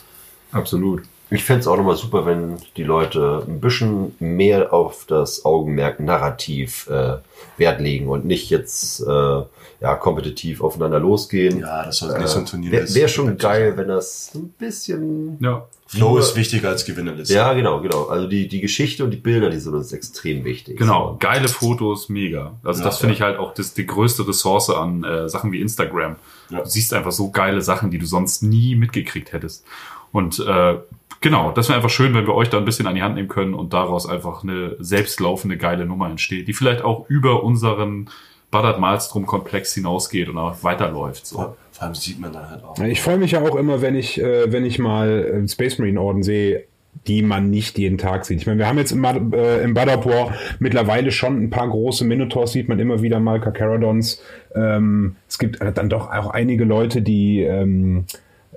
Absolut. 0.51 1.03
Ich 1.33 1.43
fänd's 1.43 1.65
auch 1.67 1.77
nochmal 1.77 1.95
super, 1.95 2.27
wenn 2.27 2.57
die 2.77 2.83
Leute 2.83 3.43
ein 3.47 3.59
bisschen 3.59 4.15
mehr 4.19 4.71
auf 4.71 5.05
das 5.07 5.45
Augenmerk 5.45 5.99
Narrativ 5.99 6.87
äh, 6.89 7.17
Wert 7.57 7.81
legen 7.81 8.07
und 8.07 8.23
nicht 8.25 8.51
jetzt 8.51 9.01
äh, 9.01 9.41
ja, 9.81 9.95
kompetitiv 9.95 10.61
aufeinander 10.61 10.99
losgehen. 10.99 11.59
Ja, 11.59 11.85
das 11.85 11.97
sollte 11.97 12.19
nicht 12.19 12.29
so 12.29 12.39
ein 12.39 12.45
Turnier 12.45 12.71
Wäre 12.71 12.83
ist. 12.83 12.93
wär 12.93 13.07
schon 13.07 13.35
geil, 13.37 13.73
wenn 13.77 13.87
das 13.87 14.31
ein 14.35 14.49
bisschen 14.59 15.37
Ja. 15.41 15.65
Flow 15.87 16.17
ist 16.17 16.35
wichtiger 16.35 16.69
als 16.69 16.85
Gewinnerliste. 16.85 17.33
Ja, 17.33 17.53
genau, 17.53 17.81
genau. 17.81 18.05
Also 18.05 18.27
die, 18.27 18.47
die 18.47 18.61
Geschichte 18.61 19.03
und 19.03 19.11
die 19.11 19.17
Bilder, 19.17 19.49
die 19.49 19.59
sind 19.59 19.73
uns 19.73 19.91
extrem 19.91 20.43
wichtig. 20.43 20.77
Genau, 20.77 21.17
geile 21.19 21.47
Fotos, 21.47 22.09
mega. 22.09 22.53
Also 22.63 22.79
Ja, 22.81 22.85
das 22.85 22.99
finde 22.99 23.13
ja. 23.13 23.17
ich 23.17 23.21
halt 23.23 23.37
auch 23.39 23.53
das, 23.55 23.73
die 23.73 23.85
größte 23.85 24.27
Ressource 24.27 24.69
an 24.69 25.03
äh, 25.03 25.27
Sachen 25.29 25.51
wie 25.51 25.61
Instagram. 25.61 26.15
Ja. 26.49 26.61
Du 26.61 26.69
siehst 26.69 26.93
einfach 26.93 27.11
so 27.11 27.31
geile 27.31 27.61
Sachen, 27.61 27.89
die 27.91 27.97
du 27.97 28.05
sonst 28.05 28.43
nie 28.43 28.75
mitgekriegt 28.75 29.33
hättest. 29.33 29.65
Und 30.11 30.39
äh, 30.39 30.77
genau, 31.24 31.51
das 31.51 31.70
wäre 31.70 31.77
einfach 31.77 31.89
schön, 31.89 32.13
wenn 32.13 32.27
wir 32.27 32.36
euch 32.36 32.50
da 32.50 32.60
ein 32.60 32.65
bisschen 32.65 32.86
an 32.86 32.94
die 32.94 33.01
Hand 33.01 33.15
nehmen 33.15 33.27
können 33.27 33.56
und 33.56 33.74
daraus 33.74 34.08
einfach 34.08 34.44
eine 34.44 34.75
selbstlaufende 34.77 35.58
geile 35.58 35.88
Nummer 35.88 36.08
entsteht, 36.10 36.48
die 36.48 36.53
vielleicht 36.53 36.84
auch 36.84 37.10
über 37.10 37.44
unseren 37.44 38.10
Baddard 38.51 38.80
Malstrom 38.80 39.25
Komplex 39.25 39.74
hinausgeht 39.74 40.30
und 40.30 40.38
auch 40.38 40.63
weiterläuft. 40.63 41.25
So. 41.25 41.38
Vor, 41.38 41.58
vor 41.72 41.84
allem 41.84 41.96
sieht 41.96 42.20
man 42.20 42.32
dann 42.32 42.48
halt 42.48 42.63
auch. 42.63 42.77
Ich 42.77 43.01
freue 43.01 43.18
mich 43.18 43.32
ja 43.32 43.42
auch 43.42 43.56
immer, 43.56 43.82
wenn 43.82 43.96
ich, 43.96 44.22
äh, 44.22 44.51
wenn 44.51 44.63
ich 44.63 44.77
mal 44.77 45.44
Space 45.48 45.80
Marine 45.80 46.00
Orden 46.00 46.22
sehe, 46.22 46.65
die 47.08 47.24
man 47.24 47.50
nicht 47.50 47.80
jeden 47.80 47.98
Tag 47.98 48.25
sieht. 48.25 48.39
Ich 48.39 48.46
meine, 48.46 48.60
wir 48.60 48.68
haben 48.68 48.77
jetzt 48.77 48.92
im, 48.92 49.03
äh, 49.03 49.63
im 49.63 49.74
Bad 49.74 50.06
War 50.06 50.36
mittlerweile 50.60 51.12
schon 51.12 51.42
ein 51.42 51.50
paar 51.50 51.68
große 51.68 52.06
Minotaurs, 52.06 52.51
sieht 52.51 52.70
man 52.70 52.80
immer 52.80 53.01
wieder 53.01 53.20
mal, 53.20 53.42
Carcharodons. 53.42 54.22
Ähm, 54.56 55.15
es 55.27 55.39
gibt 55.39 55.60
äh, 55.60 55.74
dann 55.74 55.89
doch 55.89 56.12
auch 56.12 56.30
einige 56.30 56.63
Leute, 56.63 57.01
die 57.01 57.42
ähm, 57.42 58.06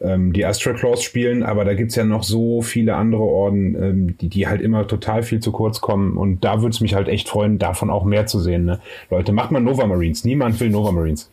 ähm, 0.00 0.32
die 0.32 0.44
Astral 0.44 0.74
Claws 0.74 1.02
spielen, 1.02 1.42
aber 1.42 1.64
da 1.64 1.74
gibt's 1.74 1.94
ja 1.94 2.04
noch 2.04 2.22
so 2.22 2.62
viele 2.62 2.96
andere 2.96 3.22
Orden, 3.22 3.74
ähm, 3.82 4.18
die, 4.18 4.28
die 4.28 4.46
halt 4.46 4.60
immer 4.60 4.86
total 4.86 5.22
viel 5.22 5.40
zu 5.40 5.52
kurz 5.52 5.80
kommen. 5.80 6.16
Und 6.16 6.44
da 6.44 6.62
würde 6.62 6.74
es 6.74 6.80
mich 6.80 6.94
halt 6.94 7.08
echt 7.08 7.28
freuen, 7.28 7.58
davon 7.58 7.90
auch 7.90 8.04
mehr 8.04 8.26
zu 8.26 8.40
sehen. 8.40 8.64
Ne? 8.64 8.80
Leute, 9.10 9.32
macht 9.32 9.50
mal 9.50 9.60
Nova 9.60 9.86
Marines. 9.86 10.24
Niemand 10.24 10.58
will 10.60 10.70
Nova 10.70 10.92
Marines. 10.92 11.30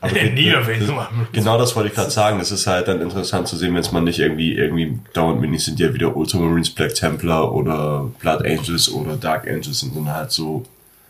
Aber 0.00 0.16
erwähnt. 0.48 0.92
Genau 1.32 1.58
das 1.58 1.74
wollte 1.74 1.88
ich 1.88 1.94
gerade 1.94 2.10
sagen. 2.10 2.40
Es 2.40 2.50
ist 2.50 2.66
halt 2.66 2.88
dann 2.88 3.00
interessant 3.00 3.48
zu 3.48 3.56
sehen, 3.56 3.74
wenn 3.74 3.80
es 3.80 3.92
mal 3.92 4.00
nicht 4.00 4.18
irgendwie, 4.18 4.54
irgendwie 4.54 4.98
dauernd 5.12 5.40
Minis 5.40 5.64
sind, 5.64 5.80
ja 5.80 5.92
wieder 5.92 6.16
Ultramarines, 6.16 6.70
Black 6.70 6.94
Templar 6.94 7.54
oder 7.54 8.10
Blood 8.20 8.44
Angels 8.44 8.92
oder 8.92 9.16
Dark 9.16 9.48
Angels 9.48 9.80
sind 9.80 9.96
dann 9.96 10.12
halt 10.12 10.30
so 10.30 10.64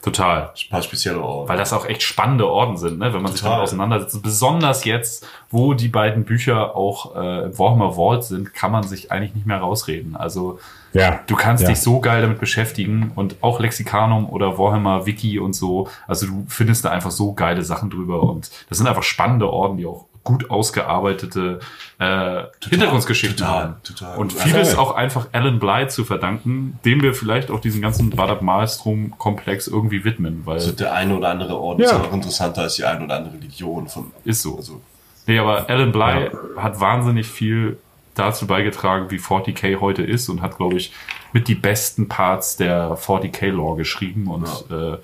Total. 0.07 0.53
ein 0.55 0.71
paar 0.71 0.83
spezielle 0.83 1.21
Orden. 1.21 1.49
Weil 1.49 1.59
das 1.59 1.73
auch 1.73 1.85
echt 1.85 2.01
spannende 2.03 2.49
Orden 2.49 2.77
sind, 2.77 3.01
ne? 3.01 3.13
wenn 3.13 3.23
man 3.23 3.33
sich 3.33 3.41
Total. 3.41 3.57
damit 3.57 3.69
auseinandersetzt. 3.69 4.23
Besonders 4.23 4.85
jetzt, 4.85 5.27
wo 5.51 5.75
die 5.75 5.89
beiden 5.89 6.25
Bücher 6.25 6.77
auch 6.77 7.17
äh, 7.17 7.47
im 7.47 7.59
Warhammer 7.59 7.95
Vault 7.95 8.23
sind, 8.23 8.55
kann 8.55 8.71
man 8.71 8.85
sich 8.85 9.11
eigentlich 9.11 9.35
nicht 9.35 9.47
mehr 9.49 9.59
rausreden. 9.59 10.15
Also 10.15 10.61
Ja. 10.93 11.19
du 11.27 11.35
kannst 11.35 11.65
ja. 11.65 11.71
dich 11.71 11.81
so 11.81 11.99
geil 12.01 12.23
damit 12.23 12.39
beschäftigen 12.39 13.11
und 13.17 13.35
auch 13.41 13.59
Lexikanum 13.59 14.29
oder 14.31 14.59
Warhammer 14.59 15.07
Wiki 15.07 15.41
und 15.41 15.55
so. 15.55 15.89
Also 16.07 16.27
du 16.27 16.45
findest 16.47 16.85
da 16.85 16.91
einfach 16.91 17.11
so 17.11 17.33
geile 17.33 17.63
Sachen 17.65 17.91
drüber 17.91 18.23
und 18.23 18.49
das 18.69 18.79
sind 18.79 18.87
einfach 18.87 19.03
spannende 19.03 19.51
Orden, 19.51 19.77
die 19.77 19.87
auch 19.87 20.05
gut 20.27 20.51
ausgearbeitete 20.51 21.61
äh, 21.99 22.43
Hintergrundgeschichten 22.69 23.39
total, 23.39 23.63
haben. 23.63 23.75
total. 23.83 24.19
Und 24.19 24.35
Ja, 24.35 24.41
vieles 24.43 24.77
auch 24.77 24.95
einfach 24.95 25.29
Alan 25.33 25.59
Bly 25.59 25.89
zu 25.89 26.05
verdanken, 26.05 26.79
dem 26.85 27.03
wir 27.03 27.15
vielleicht 27.15 27.51
auch 27.51 27.61
diesen 27.61 27.81
ganzen 27.81 28.11
Badab 28.11 28.43
Maelstrom-Komplex 28.43 29.67
irgendwie 29.69 30.05
widmen, 30.05 30.43
weil 30.45 30.57
also 30.57 30.73
der 30.73 30.93
eine 30.93 31.17
oder 31.17 31.31
andere 31.31 31.59
Orden 31.59 31.81
Ja. 31.83 31.89
ist 31.89 31.95
auch 31.95 32.13
interessanter 32.13 32.63
als 32.63 32.75
die 32.77 32.85
eine 32.85 33.05
oder 33.05 33.17
andere 33.17 33.37
Legion 33.39 33.89
von. 33.89 34.13
ist 34.25 34.43
so. 34.43 34.57
Also, 34.57 34.83
Nee, 35.29 35.39
aber 35.41 35.69
Alan 35.69 35.91
Bly 35.91 36.31
hat 36.57 36.79
wahnsinnig 36.79 37.27
viel 37.27 37.79
dazu 38.15 38.47
beigetragen, 38.47 39.11
wie 39.11 39.19
40k 39.19 39.81
heute 39.81 40.03
ist 40.03 40.29
und 40.29 40.41
hat, 40.41 40.57
glaube 40.57 40.77
ich, 40.77 40.93
mit 41.33 41.49
die 41.49 41.55
besten 41.57 42.09
Parts 42.09 42.57
der 42.57 42.97
40k-Lore 42.97 43.77
geschrieben 43.77 44.29
und 44.29 44.47
äh, 44.71 44.99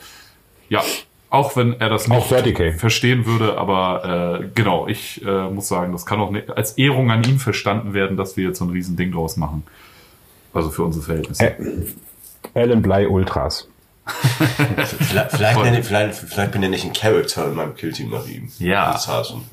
ja, 0.69 0.81
auch 1.32 1.56
wenn 1.56 1.80
er 1.80 1.88
das 1.88 2.10
Auch 2.10 2.30
30K. 2.30 2.76
verstehen 2.78 3.24
würde, 3.26 3.56
aber 3.58 4.40
äh, 4.42 4.48
genau, 4.54 4.86
ich 4.86 5.24
äh, 5.24 5.48
muss 5.48 5.66
sagen, 5.68 5.92
das 5.92 6.04
kann 6.04 6.20
auch 6.20 6.30
ne, 6.30 6.44
als 6.54 6.72
Ehrung 6.78 7.10
an 7.10 7.24
ihn 7.24 7.38
verstanden 7.38 7.94
werden, 7.94 8.16
dass 8.16 8.36
wir 8.36 8.48
jetzt 8.48 8.58
so 8.58 8.66
ein 8.66 8.70
Riesending 8.70 9.12
draus 9.12 9.36
machen. 9.36 9.62
Also 10.52 10.70
für 10.70 10.82
unsere 10.84 11.04
Verhältnisse. 11.04 11.44
Ä- 11.44 11.86
Alan 12.54 12.82
Bly 12.82 13.06
Ultras. 13.06 13.68
vielleicht, 14.06 15.32
vielleicht, 15.32 15.62
nenne, 15.62 15.80
ich- 15.80 15.86
vielleicht, 15.86 16.14
vielleicht 16.14 16.52
benenne 16.52 16.76
ich 16.76 16.84
einen 16.84 16.92
Character 16.92 17.46
in 17.48 17.54
meinem 17.54 17.74
Killteam 17.74 18.10
nach 18.10 18.26
ihm. 18.26 18.50
Ja. 18.58 18.98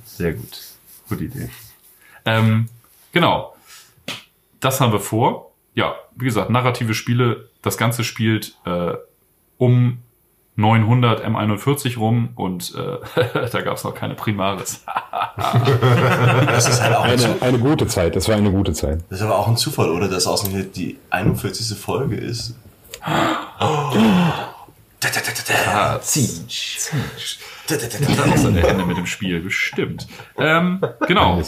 Sehr 0.06 0.34
gut. 0.34 0.60
Gute 1.08 1.24
Idee. 1.24 1.50
Ähm, 2.26 2.68
genau. 3.12 3.56
Das 4.60 4.82
haben 4.82 4.92
wir 4.92 5.00
vor. 5.00 5.52
Ja, 5.76 5.96
wie 6.16 6.26
gesagt, 6.26 6.50
narrative 6.50 6.94
Spiele. 6.94 7.48
Das 7.62 7.78
Ganze 7.78 8.04
spielt 8.04 8.58
äh, 8.66 8.94
um 9.58 10.00
900 10.60 11.26
M41 11.26 11.98
rum 11.98 12.30
und 12.36 12.76
äh, 12.76 13.48
da 13.52 13.62
gab 13.62 13.78
es 13.78 13.84
noch 13.86 13.96
keine 13.96 14.16
Primaris. 14.16 14.84
das 15.38 16.68
ist 16.68 16.82
halt 16.82 16.96
auch 16.96 17.04
ein, 17.04 17.12
Eine, 17.12 17.22
Zu- 17.22 17.42
eine 17.42 17.60
gute 17.60 17.88
Zeit. 17.88 18.16
Das 18.16 18.28
war 18.28 18.36
eine 18.36 18.52
gute 18.52 18.74
Zeit. 18.74 19.00
das 19.10 19.20
ist 19.20 19.26
aber 19.26 19.38
auch 19.38 19.48
ein 19.48 19.56
Zufall, 19.58 19.90
oder? 19.90 20.10
Dass 20.10 20.28
ausgerechnet 20.28 20.76
die 20.76 20.98
41. 21.10 21.78
Folge 21.78 22.16
ist. 22.18 22.56
Ah, 25.72 25.98
Siege. 26.02 26.44
Das 27.68 27.84
hat 27.84 28.32
auch 28.32 28.38
seine 28.38 28.62
Hände 28.62 28.86
mit 28.86 28.98
dem 28.98 29.06
Spiel, 29.06 29.40
bestimmt. 29.40 30.08
Ähm, 30.38 30.82
genau. 31.08 31.42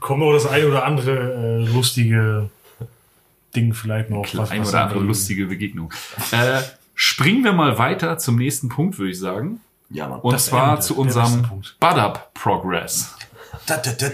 Kommt 0.00 0.22
auch 0.22 0.32
das 0.34 0.46
ein 0.46 0.66
oder 0.66 0.84
andere 0.84 1.62
äh, 1.62 1.64
lustige 1.64 2.50
Ding 3.56 3.72
vielleicht 3.72 4.10
noch. 4.10 4.26
Ein 4.50 4.66
oder 4.66 4.82
andere 4.82 5.00
lustige 5.00 5.46
Begegnung. 5.46 5.92
Äh, 6.32 6.60
springen 6.94 7.44
wir 7.44 7.52
mal 7.52 7.78
weiter 7.78 8.18
zum 8.18 8.36
nächsten 8.36 8.68
Punkt, 8.68 8.98
würde 8.98 9.10
ich 9.10 9.18
sagen. 9.18 9.60
Ja, 9.90 10.08
Mann. 10.08 10.20
Und 10.20 10.40
zwar 10.40 10.70
Ende, 10.70 10.80
zu 10.82 10.96
unserem. 10.96 11.42
Bud-Up 11.80 12.32
Progress. 12.34 13.16
Da, 13.66 13.76
da, 13.76 13.92
da. 13.92 14.08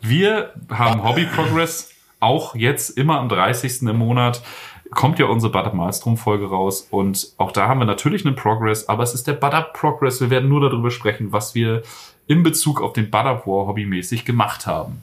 Wir 0.00 0.52
haben 0.70 1.02
Hobby 1.02 1.26
Progress 1.26 1.90
auch 2.20 2.54
jetzt 2.54 2.90
immer 2.90 3.18
am 3.18 3.28
30. 3.28 3.82
im 3.82 3.98
Monat. 3.98 4.42
Kommt 4.90 5.18
ja 5.18 5.26
unsere 5.26 5.52
Bud 5.52 5.64
Up 5.64 5.74
Maelstrom 5.74 6.16
Folge 6.16 6.48
raus 6.48 6.86
und 6.90 7.32
auch 7.36 7.52
da 7.52 7.68
haben 7.68 7.80
wir 7.80 7.84
natürlich 7.84 8.24
einen 8.24 8.36
Progress, 8.36 8.88
aber 8.88 9.02
es 9.02 9.14
ist 9.14 9.26
der 9.26 9.32
Bud 9.32 9.52
Up 9.52 9.72
Progress. 9.72 10.20
Wir 10.20 10.30
werden 10.30 10.48
nur 10.48 10.60
darüber 10.60 10.90
sprechen, 10.90 11.32
was 11.32 11.54
wir 11.54 11.82
in 12.26 12.42
Bezug 12.42 12.80
auf 12.80 12.92
den 12.92 13.10
Bud 13.10 13.20
Up 13.20 13.46
War 13.46 13.66
hobbymäßig 13.66 14.24
gemacht 14.24 14.66
haben. 14.66 15.02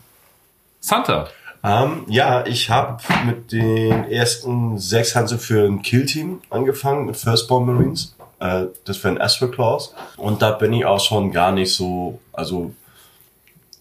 Santa. 0.79 1.27
Ähm, 1.63 2.05
ja, 2.07 2.45
ich 2.45 2.69
habe 2.69 3.01
mit 3.25 3.51
den 3.51 4.05
ersten 4.05 4.77
sechs 4.79 5.15
Hanse 5.15 5.37
für 5.37 5.67
ein 5.67 5.81
Killteam 5.81 6.41
angefangen, 6.49 7.05
mit 7.05 7.17
Firstborn 7.17 7.65
Marines. 7.65 8.15
Äh, 8.39 8.65
das 8.85 9.03
wären 9.03 9.21
Astral 9.21 9.51
Claws. 9.51 9.93
Und 10.17 10.41
da 10.41 10.51
bin 10.51 10.73
ich 10.73 10.85
auch 10.85 10.99
schon 10.99 11.31
gar 11.31 11.51
nicht 11.51 11.73
so, 11.73 12.19
also 12.33 12.73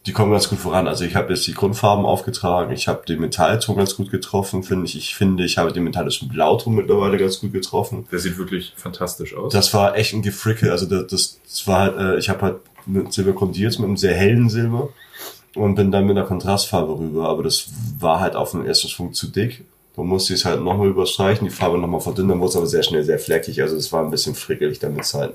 die 0.07 0.13
kommen 0.13 0.33
ganz 0.33 0.49
gut 0.49 0.59
voran. 0.59 0.89
Also 0.89 1.05
ich 1.05 1.15
habe 1.15 1.33
jetzt 1.33 1.47
die 1.47 1.55
Grundfarben 1.55 2.05
aufgetragen, 2.05 2.73
ich 2.73 2.89
habe 2.89 3.05
den 3.07 3.21
Metallton 3.21 3.77
ganz 3.77 3.97
gut 3.97 4.11
getroffen, 4.11 4.63
finde 4.63 4.87
ich. 4.87 4.97
Ich 4.97 5.15
finde, 5.15 5.45
ich 5.45 5.59
habe 5.59 5.73
den 5.73 5.85
metallischen 5.85 6.29
Blauton 6.29 6.75
mittlerweile 6.75 7.17
ganz 7.17 7.41
gut 7.41 7.53
getroffen. 7.53 8.07
Der 8.11 8.19
sieht 8.19 8.39
wirklich 8.39 8.73
fantastisch 8.77 9.35
aus. 9.35 9.53
Das 9.53 9.73
war 9.73 9.97
echt 9.97 10.13
ein 10.15 10.23
Gefrickel. 10.23 10.71
Also 10.71 10.87
das, 10.87 11.39
das, 11.47 11.67
war 11.67 11.81
halt, 11.81 11.97
äh, 11.97 12.19
ich 12.19 12.29
habe 12.29 12.43
halt 12.43 12.57
mit 12.87 13.13
Silber 13.13 13.35
kondiert, 13.35 13.79
mit 13.79 13.87
einem 13.87 13.97
sehr 13.97 14.15
hellen 14.15 14.49
Silber 14.49 14.89
und 15.55 15.75
bin 15.75 15.91
dann 15.91 16.07
mit 16.07 16.17
einer 16.17 16.27
Kontrastfarbe 16.27 16.99
rüber. 16.99 17.29
Aber 17.29 17.43
das 17.43 17.69
war 17.99 18.21
halt 18.21 18.37
auf 18.37 18.53
den 18.53 18.65
ersten 18.67 18.89
Schwung 18.89 19.13
zu 19.13 19.29
dick. 19.29 19.65
Dann 19.97 20.07
musste 20.07 20.33
ich 20.35 20.41
es 20.41 20.45
halt 20.47 20.63
nochmal 20.63 20.89
überstreichen, 20.89 21.47
die 21.49 21.53
Farbe 21.55 21.77
nochmal 21.79 22.01
verdünnen, 22.01 22.31
dann 22.31 22.41
wurde 22.41 22.51
es 22.51 22.57
aber 22.57 22.67
sehr 22.67 22.83
schnell 22.83 23.03
sehr 23.05 23.19
fleckig. 23.19 23.61
Also 23.61 23.77
es 23.77 23.93
war 23.93 24.05
ein 24.05 24.11
bisschen 24.11 24.35
frickelig, 24.35 24.79
damit 24.79 25.01
es 25.03 25.15
halt 25.15 25.35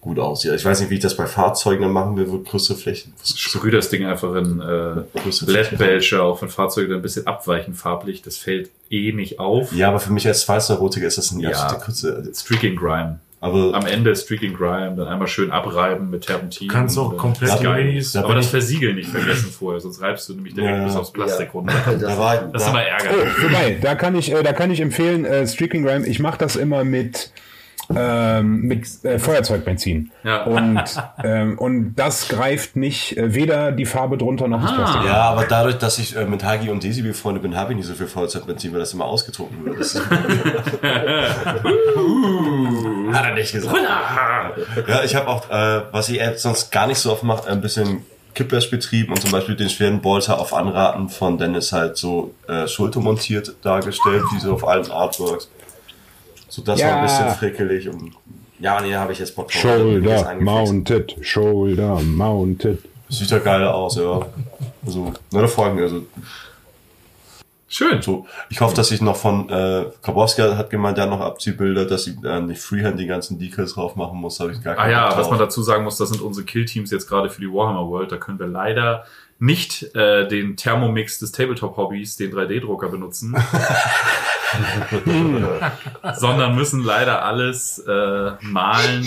gut 0.00 0.18
aussieht. 0.18 0.52
Ich 0.54 0.64
weiß 0.64 0.80
nicht, 0.80 0.88
wie 0.88 0.94
ich 0.94 1.00
das 1.00 1.14
bei 1.14 1.26
Fahrzeugen 1.26 1.82
dann 1.82 1.92
machen 1.92 2.16
will, 2.16 2.30
wo 2.32 2.38
größere 2.38 2.76
Flächen. 2.78 3.12
Sprüh 3.22 3.70
das 3.70 3.90
Ding 3.90 4.06
einfach 4.06 4.34
in 4.34 4.60
äh, 4.60 5.02
LED-Belcher 5.46 6.22
auf, 6.22 6.40
wenn 6.40 6.48
Fahrzeuge 6.48 6.88
dann 6.88 7.00
ein 7.00 7.02
bisschen 7.02 7.26
abweichen 7.26 7.74
farblich. 7.74 8.22
Das 8.22 8.38
fällt 8.38 8.70
eh 8.90 9.12
nicht 9.12 9.38
auf. 9.38 9.72
Ja, 9.74 9.88
aber 9.88 10.00
für 10.00 10.12
mich 10.12 10.26
als 10.26 10.42
Schweizer-Rotiger 10.44 11.06
ist 11.06 11.18
das 11.18 11.30
ein 11.32 11.40
Ja. 11.40 11.50
absolute 11.50 11.84
kurze. 11.84 12.30
Streaking 12.34 12.76
Grime. 12.76 13.20
Aber 13.42 13.74
Am 13.74 13.86
Ende 13.86 14.14
Streaking 14.14 14.52
Grime, 14.54 14.94
dann 14.96 15.08
einmal 15.08 15.26
schön 15.26 15.50
abreiben 15.50 16.10
mit 16.10 16.26
Terpentin. 16.26 16.68
Du 16.68 16.74
kannst 16.74 16.98
auch 16.98 17.14
äh, 17.14 17.16
komplett. 17.16 17.50
Minis- 17.52 18.12
Da 18.12 18.24
Aber 18.24 18.34
das 18.34 18.48
Versiegeln 18.48 18.96
nicht 18.96 19.08
vergessen 19.08 19.50
vorher, 19.50 19.80
sonst 19.80 20.02
reibst 20.02 20.28
du 20.28 20.34
nämlich 20.34 20.54
direkt 20.54 20.76
Ja. 20.76 20.84
bis 20.84 20.94
aufs 20.96 21.10
Plastik 21.10 21.54
runter. 21.54 21.72
da 22.00 22.18
war 22.18 22.36
Das 22.52 22.62
ist 22.62 22.66
da, 22.66 22.70
immer 22.72 22.82
ärgerlich. 22.82 23.26
Oh, 23.38 23.40
vorbei. 23.40 23.78
Da 23.80 23.94
kann 23.94 24.14
ich, 24.14 24.30
äh, 24.30 24.42
da 24.42 24.52
kann 24.52 24.70
ich 24.70 24.80
empfehlen, 24.80 25.24
äh, 25.24 25.46
Streaking 25.46 25.84
Grime. 25.84 26.06
Ich 26.06 26.18
mache 26.18 26.36
das 26.38 26.56
immer 26.56 26.84
mit 26.84 27.32
ähm, 27.94 28.62
mit 28.62 28.86
äh, 29.04 29.18
Feuerzeugbenzin. 29.18 30.10
Ja. 30.22 30.44
Und, 30.44 30.84
ähm, 31.24 31.58
und 31.58 31.94
das 31.94 32.28
greift 32.28 32.76
nicht 32.76 33.16
äh, 33.16 33.34
weder 33.34 33.72
die 33.72 33.86
Farbe 33.86 34.16
drunter 34.16 34.48
noch 34.48 34.62
das 34.62 34.74
Plastik. 34.74 35.04
Ja, 35.04 35.22
aber 35.22 35.44
dadurch, 35.44 35.78
dass 35.78 35.98
ich 35.98 36.16
äh, 36.16 36.24
mit 36.24 36.44
Hagi 36.44 36.70
und 36.70 36.82
Desi 36.82 37.02
befreundet 37.02 37.42
bin, 37.42 37.56
habe 37.56 37.72
ich 37.72 37.78
nicht 37.78 37.86
so 37.86 37.94
viel 37.94 38.06
Vollzeitbenzin, 38.06 38.72
weil 38.72 38.80
das 38.80 38.92
immer 38.92 39.06
ausgetrunken 39.06 39.64
wird. 39.64 39.78
Ist 39.78 40.00
Hat 43.12 43.24
er 43.24 43.34
nicht 43.34 43.52
gesagt. 43.52 43.76
ja, 44.86 45.02
ich 45.04 45.14
habe 45.14 45.28
auch, 45.28 45.50
äh, 45.50 45.82
was 45.90 46.08
ich 46.08 46.20
sonst 46.36 46.70
gar 46.70 46.86
nicht 46.86 46.98
so 46.98 47.12
oft 47.12 47.22
mache, 47.22 47.48
ein 47.50 47.60
bisschen 47.60 48.04
Kippers 48.34 48.70
betrieben 48.70 49.12
und 49.12 49.20
zum 49.20 49.32
Beispiel 49.32 49.56
den 49.56 49.68
schweren 49.68 50.00
Bolter 50.00 50.38
auf 50.38 50.54
Anraten 50.54 51.08
von 51.08 51.36
Dennis 51.38 51.72
halt 51.72 51.96
so 51.96 52.34
äh, 52.46 52.68
schultermontiert 52.68 53.56
dargestellt, 53.62 54.22
wie 54.32 54.40
so 54.40 54.54
auf 54.54 54.66
allen 54.66 54.90
Artworks. 54.90 55.50
So 56.50 56.60
das 56.62 56.78
war 56.80 56.88
Ja. 56.88 56.96
ein 56.96 57.02
bisschen 57.04 57.28
frickelig 57.30 57.88
und 57.88 58.12
ja, 58.58 58.78
nee, 58.82 58.92
da 58.92 59.00
habe 59.00 59.12
ich 59.12 59.18
jetzt 59.18 59.34
Bock 59.34 59.48
drauf. 59.50 59.62
Shoulder 59.62 60.34
mounted, 60.38 61.16
shoulder 61.22 61.98
mounted. 62.02 62.78
Sieht 63.08 63.30
ja 63.30 63.38
geil 63.38 63.64
aus, 63.64 63.96
ja. 63.96 64.20
Also, 64.84 65.12
na, 65.32 65.40
da 65.40 65.46
freue 65.46 65.70
ich 65.70 65.74
mich. 65.76 65.82
Also, 65.84 66.02
Schön. 67.68 68.02
so. 68.02 68.26
Ich 68.48 68.60
hoffe, 68.60 68.74
dass 68.74 68.90
ich 68.90 69.00
noch 69.00 69.14
von, 69.16 69.48
äh, 69.48 69.86
Karbowski 70.02 70.42
hat 70.42 70.70
gemeint, 70.70 70.96
der 70.98 71.04
hat 71.04 71.10
noch 71.10 71.20
Abziehbilder, 71.20 71.86
dass 71.86 72.06
ich 72.08 72.22
äh, 72.24 72.40
nicht 72.40 72.60
Freehand 72.60 72.98
die 72.98 73.06
ganzen 73.06 73.38
Decals 73.38 73.74
drauf 73.74 73.94
machen 73.94 74.18
muss, 74.18 74.40
habe 74.40 74.52
ich 74.52 74.62
gar 74.62 74.74
Ah 74.76 74.82
keinen 74.82 74.90
ja, 74.90 75.08
Bock 75.08 75.18
was 75.18 75.30
man 75.30 75.38
drauf. 75.38 75.48
dazu 75.48 75.62
sagen 75.62 75.84
muss, 75.84 75.96
das 75.96 76.08
sind 76.08 76.20
unsere 76.20 76.44
Killteams 76.44 76.90
jetzt 76.90 77.08
gerade 77.08 77.30
für 77.30 77.40
die 77.40 77.46
Warhammer 77.50 77.88
World. 77.88 78.10
Da 78.10 78.16
können 78.16 78.40
wir 78.40 78.48
leider 78.48 79.04
nicht 79.40 79.94
äh, 79.96 80.28
den 80.28 80.56
Thermomix 80.56 81.18
des 81.18 81.32
Tabletop-Hobbys, 81.32 82.16
den 82.16 82.32
3D-Drucker 82.32 82.88
benutzen. 82.90 83.34
sondern 86.16 86.54
müssen 86.54 86.84
leider 86.84 87.24
alles 87.24 87.78
äh, 87.78 88.32
malen. 88.42 89.06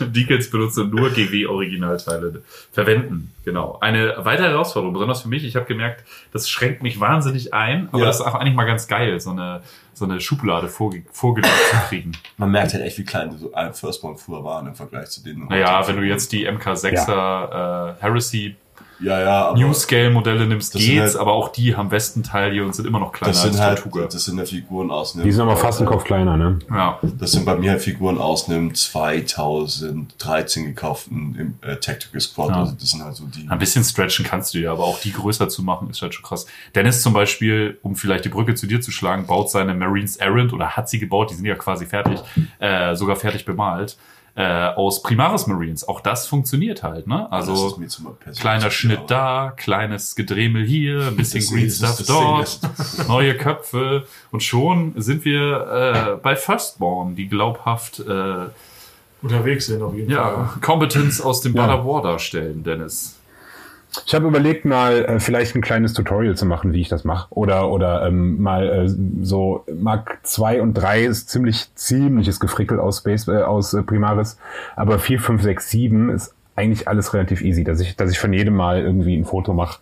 Decals 0.00 0.50
benutzen 0.50 0.90
nur 0.90 1.10
GW-Originalteile 1.10 2.42
verwenden. 2.72 3.32
Genau. 3.44 3.78
Eine 3.80 4.14
weitere 4.18 4.48
Herausforderung, 4.48 4.92
besonders 4.94 5.22
für 5.22 5.28
mich. 5.28 5.44
Ich 5.44 5.56
habe 5.56 5.66
gemerkt, 5.66 6.04
das 6.32 6.48
schränkt 6.48 6.82
mich 6.82 7.00
wahnsinnig 7.00 7.52
ein, 7.54 7.88
aber 7.90 8.00
Ja. 8.00 8.06
das 8.06 8.20
ist 8.20 8.26
auch 8.26 8.34
eigentlich 8.34 8.54
mal 8.54 8.64
ganz 8.66 8.86
geil, 8.88 9.18
so 9.20 9.30
eine, 9.30 9.60
so 10.00 10.06
eine 10.06 10.20
Schublade 10.20 10.68
vorge 10.68 11.04
vorgelegt 11.12 11.54
zu 11.70 11.76
kriegen. 11.88 12.12
Man 12.38 12.50
merkt 12.50 12.72
halt 12.72 12.82
echt, 12.82 12.98
wie 12.98 13.04
klein 13.04 13.36
so 13.36 13.52
ein 13.52 13.74
Firstborn 13.74 14.16
früher 14.16 14.42
waren 14.42 14.66
im 14.66 14.74
Vergleich 14.74 15.10
zu 15.10 15.22
denen. 15.22 15.46
Naja, 15.46 15.86
wenn 15.86 15.96
du 15.96 16.02
jetzt 16.02 16.32
die 16.32 16.48
MK6er 16.48 17.90
äh, 17.90 18.00
Heresy 18.00 18.56
ja, 19.02 19.20
ja, 19.20 19.44
aber 19.46 19.58
New 19.58 19.72
Scale 19.72 20.10
Modelle 20.10 20.46
nimmst, 20.46 20.72
geht's, 20.74 21.00
halt- 21.00 21.16
aber 21.16 21.32
auch 21.32 21.48
die 21.48 21.76
haben 21.76 21.90
Westenteil 21.90 22.52
hier 22.52 22.64
und 22.64 22.74
sind 22.74 22.86
immer 22.86 23.00
noch 23.00 23.12
kleiner 23.12 23.32
das 23.32 23.42
sind 23.42 23.52
als 23.52 23.60
halt, 23.60 23.78
Tortuga. 23.82 24.06
das 24.06 24.24
sind 24.24 24.38
ja 24.38 24.44
Figuren 24.44 24.90
aus 24.90 25.14
einem, 25.14 25.24
Die 25.24 25.32
sind 25.32 25.42
aber 25.42 25.56
fast 25.56 25.80
ein 25.80 25.86
Kopf 25.86 26.04
kleiner, 26.04 26.36
ne? 26.36 26.58
Ja. 26.70 26.98
das 27.02 27.32
sind 27.32 27.44
bei 27.44 27.56
mir 27.56 27.72
halt 27.72 27.82
Figuren 27.82 28.18
aus 28.18 28.48
einem 28.48 28.74
2013 28.74 30.64
gekauften 30.66 31.36
im, 31.62 31.68
äh, 31.68 31.76
Tactical 31.76 32.20
Squad. 32.20 32.50
Ja. 32.50 32.56
Also 32.60 32.74
das 32.78 32.90
sind 32.90 33.02
halt 33.04 33.16
so 33.16 33.24
die. 33.26 33.48
Ein 33.48 33.58
bisschen 33.58 33.84
stretchen 33.84 34.24
kannst 34.24 34.54
du 34.54 34.58
ja, 34.58 34.72
aber 34.72 34.84
auch 34.84 35.00
die 35.00 35.12
größer 35.12 35.48
zu 35.48 35.62
machen, 35.62 35.90
ist 35.90 36.02
halt 36.02 36.14
schon 36.14 36.24
krass. 36.24 36.46
Dennis 36.74 37.02
zum 37.02 37.12
Beispiel, 37.12 37.78
um 37.82 37.96
vielleicht 37.96 38.24
die 38.24 38.28
Brücke 38.28 38.54
zu 38.54 38.66
dir 38.66 38.80
zu 38.80 38.90
schlagen, 38.90 39.26
baut 39.26 39.50
seine 39.50 39.74
Marines 39.74 40.16
Errant 40.16 40.52
oder 40.52 40.70
hat 40.76 40.88
sie 40.88 40.98
gebaut, 40.98 41.30
die 41.30 41.34
sind 41.34 41.44
ja 41.46 41.54
quasi 41.54 41.86
fertig, 41.86 42.20
äh, 42.58 42.94
sogar 42.94 43.16
fertig 43.16 43.44
bemalt, 43.44 43.96
äh, 44.40 44.74
aus 44.74 45.02
Primaris 45.02 45.46
Marines. 45.46 45.86
Auch 45.86 46.00
das 46.00 46.26
funktioniert 46.26 46.82
halt, 46.82 47.06
ne? 47.06 47.30
Also 47.30 47.78
kleiner 48.38 48.70
Schnitt 48.70 48.98
viel, 48.98 49.06
da, 49.06 49.52
kleines 49.56 50.14
Gedremel 50.14 50.64
hier, 50.64 51.08
ein 51.08 51.16
bisschen 51.16 51.40
Das 51.40 51.50
Green 51.50 51.66
ist- 51.66 51.78
Stuff 51.78 52.06
dort, 52.06 52.60
neue 53.08 53.36
Köpfe 53.36 54.04
und 54.30 54.42
schon 54.42 54.94
sind 54.96 55.24
wir 55.24 56.14
äh, 56.16 56.20
bei 56.22 56.36
Firstborn, 56.36 57.14
die 57.16 57.28
glaubhaft 57.28 58.00
äh, 58.00 58.46
Unterwegs 59.22 59.66
sind 59.66 59.82
auf 59.82 59.94
jeden 59.94 60.10
ja, 60.10 60.30
Fall. 60.30 60.60
Competence 60.62 61.20
aus 61.20 61.42
dem 61.42 61.54
Ja. 61.54 61.66
Battle 61.66 61.84
War 61.86 62.00
darstellen, 62.02 62.62
Dennis. 62.64 63.16
Ich 64.06 64.14
habe 64.14 64.28
überlegt, 64.28 64.64
mal 64.64 65.04
äh, 65.04 65.20
vielleicht 65.20 65.54
ein 65.56 65.62
kleines 65.62 65.94
Tutorial 65.94 66.36
zu 66.36 66.46
machen, 66.46 66.72
wie 66.72 66.80
ich 66.80 66.88
das 66.88 67.04
mache. 67.04 67.26
Oder, 67.30 67.70
oder 67.70 68.06
ähm, 68.06 68.40
mal 68.40 68.68
äh, 68.68 68.88
so 69.24 69.64
Mark 69.74 70.18
2 70.22 70.62
und 70.62 70.74
3 70.74 71.04
ist 71.04 71.28
ziemlich 71.28 71.74
ziemliches 71.74 72.38
Gefrickel 72.40 72.78
aus 72.78 72.98
Space, 72.98 73.26
äh, 73.28 73.42
aus 73.42 73.74
äh, 73.74 73.82
Primaris. 73.82 74.38
Aber 74.76 74.98
4, 74.98 75.20
5, 75.20 75.42
6, 75.42 75.70
7 75.70 76.10
ist 76.10 76.34
eigentlich 76.56 76.86
alles 76.88 77.14
relativ 77.14 77.42
easy, 77.42 77.64
dass 77.64 77.80
ich, 77.80 77.96
dass 77.96 78.10
ich 78.10 78.18
von 78.18 78.32
jedem 78.32 78.54
Mal 78.54 78.80
irgendwie 78.80 79.16
ein 79.16 79.24
Foto 79.24 79.54
mache, 79.54 79.80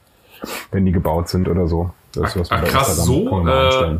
wenn 0.71 0.87
die 0.87 0.93
gebaut 0.93 1.29
sind 1.29 1.49
oder 1.49 1.67
so. 1.67 1.91
Das 2.13 2.31
ist 2.31 2.41
was 2.41 2.51
Ah, 2.51 2.61
bei 2.63 2.69
krass, 2.69 2.97
so, 2.97 3.47
äh. 3.47 3.99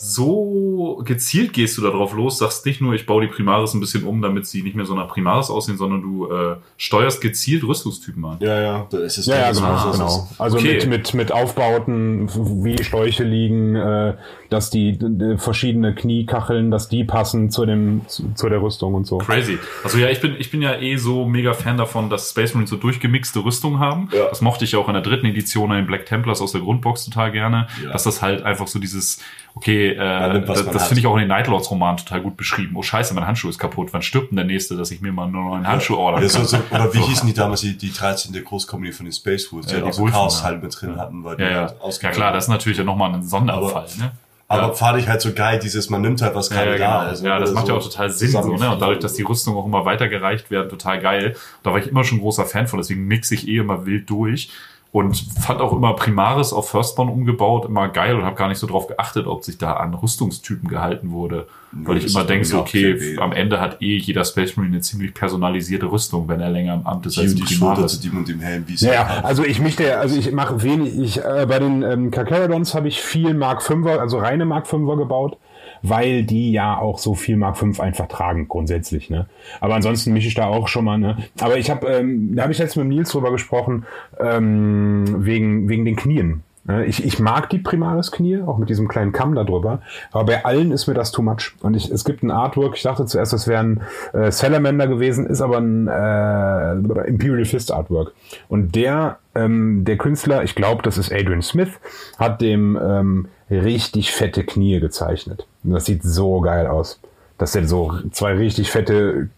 So 0.00 1.02
gezielt 1.04 1.52
gehst 1.52 1.76
du 1.76 1.82
da 1.82 1.90
drauf 1.90 2.14
los, 2.14 2.38
sagst 2.38 2.64
nicht 2.64 2.80
nur, 2.80 2.94
ich 2.94 3.04
baue 3.04 3.22
die 3.22 3.28
Primaris 3.28 3.74
ein 3.74 3.80
bisschen 3.80 4.04
um, 4.04 4.22
damit 4.22 4.46
sie 4.46 4.62
nicht 4.62 4.76
mehr 4.76 4.86
so 4.86 4.94
nach 4.94 5.08
Primaris 5.08 5.50
aussehen, 5.50 5.76
sondern 5.76 6.02
du 6.02 6.30
äh, 6.30 6.56
steuerst 6.76 7.20
gezielt 7.20 7.64
Rüstungstypen 7.64 8.24
an. 8.24 8.36
Ja, 8.38 8.60
ja, 8.60 8.86
das 8.90 9.18
ist 9.18 9.26
Ja, 9.26 9.38
ja, 9.38 9.52
genau, 9.52 9.90
genau. 9.92 10.28
Also 10.38 10.58
Okay. 10.58 10.74
mit, 10.74 10.86
mit, 10.86 11.14
mit 11.14 11.32
Aufbauten, 11.32 12.28
wie 12.64 12.76
die 12.76 12.84
Schläuche 12.84 13.24
liegen, 13.24 13.74
äh, 13.74 14.14
dass 14.50 14.70
die 14.70 14.98
d- 14.98 15.36
verschiedene 15.36 15.94
Kniekacheln, 15.94 16.70
dass 16.70 16.88
die 16.88 17.04
passen 17.04 17.50
zu 17.50 17.66
dem 17.66 18.02
zu, 18.06 18.32
zu 18.34 18.48
der 18.48 18.62
Rüstung 18.62 18.94
und 18.94 19.06
so. 19.06 19.18
Crazy. 19.18 19.58
Also 19.84 19.98
ja, 19.98 20.08
ich 20.08 20.20
bin, 20.20 20.36
ich 20.38 20.50
bin 20.50 20.62
ja 20.62 20.74
eh 20.76 20.96
so 20.96 21.26
mega 21.26 21.52
Fan 21.52 21.76
davon, 21.76 22.08
dass 22.08 22.30
Space 22.30 22.54
Marines 22.54 22.70
so 22.70 22.76
durchgemixte 22.76 23.44
Rüstungen 23.44 23.78
haben. 23.78 24.08
Ja. 24.12 24.26
Das 24.28 24.40
mochte 24.40 24.64
ich 24.64 24.72
ja 24.72 24.78
auch 24.78 24.88
in 24.88 24.94
der 24.94 25.02
dritten 25.02 25.26
Edition 25.26 25.70
an 25.70 25.76
den 25.78 25.86
Black 25.86 26.06
Templars 26.06 26.40
aus 26.40 26.52
der 26.52 26.60
Grundbox 26.62 27.04
total 27.04 27.30
gerne. 27.32 27.66
Ja. 27.84 27.92
Dass 27.92 28.04
das 28.04 28.22
halt 28.22 28.42
einfach 28.42 28.66
so 28.68 28.78
dieses, 28.78 29.20
okay, 29.54 29.90
äh, 29.90 30.32
nimmt, 30.32 30.48
was 30.48 30.64
das, 30.64 30.86
finde 30.88 31.00
ich 31.00 31.06
auch 31.06 31.14
in 31.14 31.20
den 31.20 31.28
Nightlords 31.28 31.70
Roman 31.70 31.96
total 31.98 32.22
gut 32.22 32.36
beschrieben. 32.38 32.74
Oh 32.76 32.82
scheiße, 32.82 33.12
mein 33.14 33.26
Handschuh 33.26 33.48
ist 33.50 33.58
kaputt. 33.58 33.88
Wann 33.92 34.02
stirbt 34.02 34.30
denn 34.30 34.36
der 34.36 34.46
nächste, 34.46 34.76
dass 34.76 34.90
ich 34.90 35.00
mir 35.02 35.12
mal 35.12 35.24
einen 35.24 35.32
neuen 35.32 35.66
Handschuh 35.66 35.96
ordern 35.96 36.22
Ja, 36.22 36.28
kann? 36.28 36.46
so, 36.46 36.56
so, 36.56 36.62
oder 36.74 36.94
wie 36.94 37.00
hießen 37.00 37.26
die 37.28 37.34
damals, 37.34 37.60
die, 37.60 37.76
die 37.76 37.92
13. 37.92 38.32
Großkompanie 38.44 38.92
von 38.92 39.04
den 39.04 39.12
Space 39.12 39.52
Wolves, 39.52 39.66
die, 39.66 39.74
Ja, 39.76 39.82
halt 39.82 39.94
die 39.94 40.00
auch 40.00 40.06
so 40.06 40.12
Chaos-Teile 40.12 40.56
ja. 40.56 40.62
mit 40.62 40.80
drin 40.80 40.96
hatten, 40.96 41.22
weil 41.24 41.36
die 41.36 41.42
Ja, 41.42 41.50
ja. 41.50 41.72
halt 41.82 42.02
ja 42.02 42.10
klar, 42.10 42.32
das 42.32 42.44
ist 42.44 42.48
natürlich 42.48 42.78
ja 42.78 42.84
nochmal 42.84 43.12
ein 43.14 43.22
Sonderfall, 43.22 43.82
Aber- 43.84 43.86
ne? 43.98 44.12
Aber 44.50 44.68
Ja. 44.68 44.72
fand 44.72 44.98
ich 44.98 45.08
halt 45.08 45.20
so 45.20 45.32
geil, 45.34 45.58
dieses, 45.62 45.90
man 45.90 46.00
nimmt 46.00 46.22
halt 46.22 46.34
was 46.34 46.48
Ja, 46.48 46.56
gerade 46.56 46.70
ja, 46.70 46.76
genau. 46.76 46.90
da 47.04 47.10
ist. 47.10 47.22
ja, 47.22 47.38
das 47.38 47.50
oder 47.50 47.54
macht 47.60 47.68
ja 47.68 47.74
so 47.74 47.80
auch 47.80 47.84
total 47.84 48.10
Sinn, 48.10 48.30
so, 48.30 48.40
ne? 48.56 48.70
Und 48.72 48.80
dadurch, 48.80 48.98
dass 48.98 49.12
die 49.12 49.22
Rüstung 49.22 49.56
auch 49.56 49.66
immer 49.66 49.84
weitergereicht 49.84 50.50
werden, 50.50 50.70
total 50.70 51.00
geil. 51.00 51.36
Da 51.62 51.70
war 51.72 51.78
ich 51.78 51.86
immer 51.88 52.02
schon 52.02 52.18
großer 52.20 52.46
Fan 52.46 52.66
von, 52.66 52.78
deswegen 52.78 53.06
mixe 53.06 53.34
ich 53.34 53.46
eh 53.46 53.58
immer 53.58 53.84
wild 53.84 54.08
durch. 54.08 54.50
Und 54.90 55.16
fand 55.16 55.60
auch 55.60 55.74
immer 55.74 55.94
Primaris 55.94 56.54
auf 56.54 56.70
Firstborn 56.70 57.10
umgebaut 57.10 57.66
immer 57.66 57.88
geil 57.88 58.16
und 58.16 58.24
habe 58.24 58.36
gar 58.36 58.48
nicht 58.48 58.58
so 58.58 58.66
drauf 58.66 58.86
geachtet, 58.86 59.26
ob 59.26 59.44
sich 59.44 59.58
da 59.58 59.74
an 59.74 59.92
Rüstungstypen 59.92 60.66
gehalten 60.66 61.10
wurde. 61.10 61.46
Weil 61.72 61.98
ich 61.98 62.10
immer 62.10 62.24
denke, 62.24 62.46
so, 62.46 62.60
okay, 62.60 63.18
am 63.18 63.32
Ende 63.32 63.60
hat 63.60 63.82
eh 63.82 63.98
jeder 63.98 64.24
Space 64.24 64.56
Marine 64.56 64.76
eine 64.76 64.80
ziemlich 64.80 65.12
personalisierte 65.12 65.84
Rüstung, 65.92 66.26
wenn 66.28 66.40
er 66.40 66.48
länger 66.48 66.72
im 66.72 66.86
Amt 66.86 67.04
ist 67.04 67.18
als 67.18 67.34
die 67.34 67.42
Primaris. 67.42 68.00
zu 68.00 68.08
dem 68.08 68.16
und 68.16 68.28
dem 68.28 68.40
Helm, 68.40 68.64
wie 68.66 68.74
es 68.74 68.80
Ja, 68.80 69.20
also 69.22 69.44
ich 69.44 69.60
möchte, 69.60 69.98
also 69.98 70.16
ich 70.16 70.32
mache 70.32 70.62
wenig, 70.62 70.98
ich, 70.98 71.18
äh, 71.22 71.44
bei 71.46 71.58
den 71.58 71.82
ähm, 71.82 72.10
Carcharodons 72.10 72.74
habe 72.74 72.88
ich 72.88 73.02
viel 73.02 73.34
Mark 73.34 73.60
5er, 73.60 73.98
also 73.98 74.16
reine 74.16 74.46
Mark 74.46 74.66
5er 74.66 74.96
gebaut, 74.96 75.36
weil 75.82 76.22
die 76.24 76.52
ja 76.52 76.78
auch 76.78 76.98
so 76.98 77.14
viel 77.14 77.36
Mark 77.36 77.56
5 77.58 77.80
einfach 77.80 78.08
tragen, 78.08 78.48
grundsätzlich, 78.48 79.10
ne. 79.10 79.26
Aber 79.60 79.74
ansonsten 79.74 80.12
mische 80.12 80.28
ich 80.28 80.34
da 80.34 80.46
auch 80.46 80.68
schon 80.68 80.84
mal, 80.84 80.98
ne. 80.98 81.16
Aber 81.40 81.58
ich 81.58 81.70
habe, 81.70 81.86
ähm, 81.86 82.34
da 82.34 82.42
habe 82.42 82.52
ich 82.52 82.58
letztens 82.58 82.84
mit 82.84 82.94
Nils 82.94 83.10
drüber 83.10 83.30
gesprochen, 83.30 83.84
ähm, 84.20 85.24
wegen, 85.24 85.68
wegen 85.68 85.84
den 85.84 85.96
Knien. 85.96 86.42
Ne, 86.68 86.84
Ich, 86.84 87.04
ich 87.04 87.18
mag 87.18 87.48
die 87.50 87.58
Primaris-Knie, 87.58 88.42
auch 88.42 88.58
mit 88.58 88.68
diesem 88.68 88.88
kleinen 88.88 89.12
Kamm 89.12 89.34
da 89.34 89.42
drüber, 89.42 89.80
aber 90.12 90.24
bei 90.24 90.44
allen 90.44 90.70
ist 90.70 90.86
mir 90.86 90.94
das 90.94 91.12
too 91.12 91.22
much. 91.22 91.54
Und 91.62 91.74
ich, 91.74 91.90
es 91.90 92.04
gibt 92.04 92.22
ein 92.22 92.30
Artwork, 92.30 92.76
ich 92.76 92.82
dachte 92.82 93.06
zuerst, 93.06 93.32
das 93.32 93.48
wäre 93.48 93.60
ein 93.60 93.80
äh, 94.12 94.30
Salamander 94.30 94.86
gewesen, 94.86 95.26
ist 95.26 95.40
aber 95.40 95.58
ein 95.58 95.88
äh, 95.88 97.08
Imperial 97.08 97.46
Fist 97.46 97.72
Artwork. 97.72 98.12
Und 98.48 98.74
der, 98.74 99.18
ähm, 99.34 99.84
der 99.84 99.96
Künstler, 99.96 100.44
ich 100.44 100.54
glaube, 100.54 100.82
das 100.82 100.98
ist 100.98 101.10
Adrian 101.10 101.42
Smith, 101.42 101.70
hat 102.18 102.42
dem 102.42 102.78
ähm, 102.80 103.28
richtig 103.50 104.12
fette 104.12 104.44
Knie 104.44 104.80
gezeichnet. 104.80 105.46
Und 105.64 105.72
das 105.72 105.86
sieht 105.86 106.02
so 106.02 106.40
geil 106.40 106.66
aus. 106.66 107.00
Das 107.38 107.52
sind 107.52 107.68
so 107.68 107.98
zwei 108.10 108.34
richtig 108.34 108.70
fette 108.70 109.28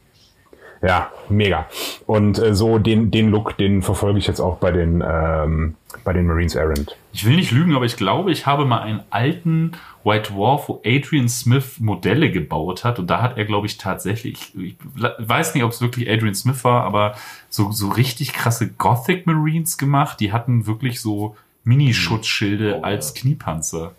ja, 0.82 1.10
mega. 1.28 1.66
Und 2.06 2.38
äh, 2.38 2.54
so 2.54 2.78
den, 2.78 3.10
den 3.10 3.30
Look, 3.30 3.56
den 3.58 3.82
verfolge 3.82 4.18
ich 4.18 4.26
jetzt 4.26 4.40
auch 4.40 4.56
bei 4.56 4.70
den, 4.70 5.04
ähm, 5.06 5.74
bei 6.04 6.14
den 6.14 6.26
Marines 6.26 6.54
Errant. 6.54 6.96
Ich 7.12 7.26
will 7.26 7.36
nicht 7.36 7.50
lügen, 7.50 7.74
aber 7.74 7.84
ich 7.84 7.96
glaube, 7.96 8.32
ich 8.32 8.46
habe 8.46 8.64
mal 8.64 8.80
einen 8.80 9.02
alten 9.10 9.72
White 10.04 10.32
Dwarf, 10.32 10.70
wo 10.70 10.80
Adrian 10.86 11.28
Smith 11.28 11.80
Modelle 11.80 12.30
gebaut 12.30 12.84
hat. 12.84 12.98
Und 12.98 13.08
da 13.08 13.20
hat 13.20 13.36
er, 13.36 13.44
glaube 13.44 13.66
ich, 13.66 13.76
tatsächlich, 13.76 14.54
ich 14.56 14.76
weiß 14.94 15.54
nicht, 15.54 15.64
ob 15.64 15.72
es 15.72 15.82
wirklich 15.82 16.08
Adrian 16.08 16.34
Smith 16.34 16.64
war, 16.64 16.84
aber 16.84 17.14
so, 17.50 17.72
so 17.72 17.88
richtig 17.88 18.32
krasse 18.32 18.68
Gothic 18.70 19.26
Marines 19.26 19.76
gemacht. 19.76 20.18
Die 20.20 20.32
hatten 20.32 20.66
wirklich 20.66 21.02
so 21.02 21.36
Minischutzschilde 21.64 22.78
Oh, 22.80 22.84
als 22.84 23.14
ja. 23.14 23.20
Kniepanzer. 23.20 23.92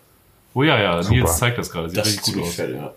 Oh 0.54 0.62
ja, 0.62 0.78
ja, 0.78 1.02
Super. 1.02 1.14
Nils 1.16 1.38
zeigt 1.38 1.58
das 1.58 1.70
gerade. 1.70 1.88
Sieht 1.88 1.98
Das 1.98 2.06
richtig 2.08 2.26
ist 2.28 2.34
gut 2.34 2.42
aus. 2.44 2.54
fett, 2.54 2.74
ja. 2.74 2.92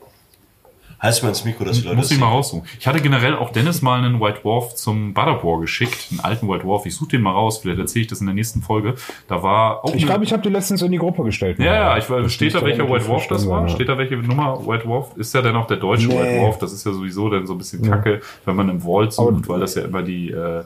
Heißt 1.01 1.21
mal 1.23 1.29
ins 1.29 1.43
Mikro, 1.45 1.65
dass 1.65 1.77
die 1.77 1.83
Leute 1.83 1.97
Muss 1.97 2.05
ich 2.09 2.17
das 2.17 2.19
mal 2.19 2.29
raussuchen. 2.31 2.65
Ich 2.79 2.87
hatte 2.87 3.01
generell 3.01 3.35
auch 3.35 3.51
Dennis 3.51 3.81
mal 3.81 3.99
einen 3.99 4.19
White 4.21 4.39
Dwarf 4.41 4.75
zum 4.75 5.13
Butter 5.13 5.43
War 5.43 5.59
geschickt, 5.59 6.07
einen 6.09 6.21
alten 6.21 6.47
White 6.47 6.63
Dwarf. 6.63 6.85
Ich 6.85 6.95
suche 6.95 7.09
den 7.09 7.21
mal 7.21 7.33
raus, 7.33 7.59
vielleicht 7.59 7.79
erzähle 7.79 8.03
ich 8.03 8.07
das 8.07 8.21
in 8.21 8.27
der 8.27 8.33
nächsten 8.33 8.61
Folge. 8.61 8.95
Da 9.27 9.43
war 9.43 9.83
auch 9.83 9.93
Ich 9.93 10.05
glaube, 10.05 10.23
ich 10.23 10.31
habe 10.31 10.41
die 10.41 10.49
letztens 10.49 10.81
in 10.81 10.91
die 10.91 10.97
Gruppe 10.97 11.23
gestellt. 11.23 11.59
Ja, 11.59 11.65
ja, 11.75 11.97
ich 11.97 12.09
weiß, 12.09 12.23
Das 12.23 12.33
steht 12.33 12.55
da 12.55 12.61
welcher 12.63 12.89
White 12.89 13.05
Dwarf 13.05 13.27
das 13.27 13.47
war? 13.47 13.63
ja. 13.63 13.69
Steht 13.69 13.89
da 13.89 13.97
welche 13.97 14.15
Nummer 14.15 14.65
White 14.65 14.85
Dwarf? 14.85 15.15
Ist 15.17 15.33
ja 15.35 15.41
dann 15.41 15.55
auch 15.57 15.67
der 15.67 15.77
deutsche 15.77 16.07
Nee. 16.07 16.17
White 16.17 16.39
Dwarf? 16.39 16.57
Das 16.59 16.71
ist 16.73 16.85
ja 16.85 16.93
sowieso 16.93 17.29
dann 17.29 17.45
so 17.45 17.53
ein 17.53 17.57
bisschen 17.57 17.81
kacke, 17.87 18.21
wenn 18.45 18.55
man 18.55 18.69
im 18.69 18.79
Vault 18.81 19.13
sucht, 19.13 19.27
Aber- 19.27 19.47
weil 19.49 19.59
das 19.59 19.75
ja 19.75 19.83
immer 19.83 20.01
die, 20.01 20.31
äh, 20.31 20.63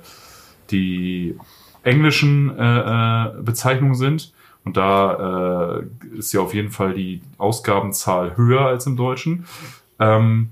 die 0.70 1.36
englischen 1.84 2.56
äh, 2.58 2.62
äh, 2.62 3.42
Bezeichnungen 3.42 3.96
sind. 3.96 4.32
Und 4.70 4.78
da 4.78 5.80
äh, 5.80 6.18
ist 6.20 6.32
ja 6.32 6.42
auf 6.42 6.54
jeden 6.54 6.70
Fall 6.70 6.94
die 6.94 7.24
Ausgabenzahl 7.40 8.38
höher 8.38 8.62
als 8.62 8.86
im 8.86 8.98
Deutschen. 8.98 9.46
Ähm, 9.98 10.50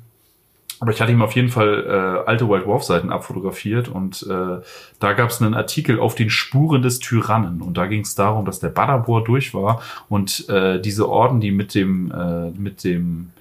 aber 0.80 0.92
ich 0.92 1.00
hatte 1.00 1.12
ihm 1.12 1.22
auf 1.22 1.34
jeden 1.34 1.50
Fall 1.50 1.86
äh, 1.88 2.28
alte 2.28 2.50
White 2.50 2.66
Dwarf 2.66 2.84
Seiten 2.84 3.12
abfotografiert 3.12 3.90
und 3.90 4.26
äh, 4.28 4.62
da 5.00 5.14
gab 5.14 5.30
es 5.30 5.40
einen 5.40 5.54
Artikel 5.54 6.00
auf 6.00 6.16
den 6.16 6.32
Spuren 6.32 6.82
des 6.82 6.98
Tyrannen 6.98 7.62
und 7.62 7.78
da 7.78 7.86
ging 7.86 8.02
es 8.02 8.16
darum, 8.16 8.46
dass 8.46 8.60
der 8.60 8.70
Badabor 8.70 9.24
durch 9.24 9.54
war 9.54 9.84
und 10.10 10.50
äh, 10.50 10.82
diese 10.82 11.08
Orden, 11.10 11.40
die 11.40 11.52
mit 11.52 11.76
dem 11.76 12.12
äh, 12.12 12.50
mit 12.60 12.84
dem 12.84 13.32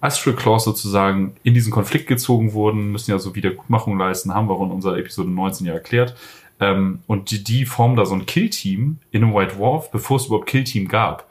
Astral 0.00 0.34
Clause 0.34 0.64
sozusagen 0.64 1.34
in 1.42 1.54
diesen 1.54 1.72
Konflikt 1.72 2.06
gezogen 2.06 2.52
wurden, 2.52 2.92
müssen 2.92 3.10
ja 3.10 3.18
so 3.18 3.34
Wiedergutmachung 3.34 3.98
leisten, 3.98 4.32
haben 4.32 4.48
wir 4.48 4.54
auch 4.54 4.64
in 4.64 4.70
unserer 4.70 4.96
Episode 4.96 5.30
19 5.30 5.66
ja 5.66 5.74
erklärt. 5.74 6.14
Ähm, 6.60 7.00
und 7.06 7.30
die, 7.30 7.42
die 7.42 7.64
formen 7.64 7.96
da 7.96 8.04
so 8.04 8.14
ein 8.14 8.26
Kill-Team 8.26 8.98
in 9.10 9.24
einem 9.24 9.34
White 9.34 9.56
Dwarf, 9.56 9.90
bevor 9.90 10.18
es 10.18 10.26
überhaupt 10.26 10.46
Kill-Team 10.46 10.88
gab 10.88 11.30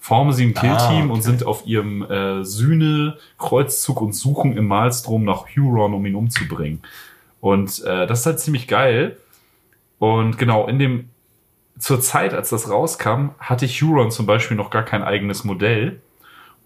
formen 0.00 0.32
sie 0.32 0.46
ein 0.46 0.54
Killteam 0.54 0.78
Ah, 0.78 1.02
und 1.02 1.10
okay. 1.10 1.20
sind 1.20 1.46
auf 1.46 1.66
ihrem 1.66 2.02
äh, 2.02 2.42
Sühne-Kreuzzug 2.42 4.00
und 4.00 4.14
suchen 4.14 4.56
im 4.56 4.66
Malstrom 4.66 5.24
nach 5.24 5.44
Huron, 5.54 5.94
um 5.94 6.04
ihn 6.06 6.14
umzubringen. 6.14 6.80
Und 7.40 7.84
äh, 7.84 8.06
das 8.06 8.20
ist 8.20 8.26
halt 8.26 8.40
ziemlich 8.40 8.66
geil. 8.66 9.18
Und 9.98 10.38
genau, 10.38 10.66
in 10.66 10.78
dem 10.78 11.10
zur 11.78 12.00
Zeit, 12.00 12.34
als 12.34 12.48
das 12.48 12.70
rauskam, 12.70 13.30
hatte 13.38 13.66
Huron 13.66 14.10
zum 14.10 14.26
Beispiel 14.26 14.56
noch 14.56 14.70
gar 14.70 14.84
kein 14.84 15.02
eigenes 15.02 15.44
Modell. 15.44 16.00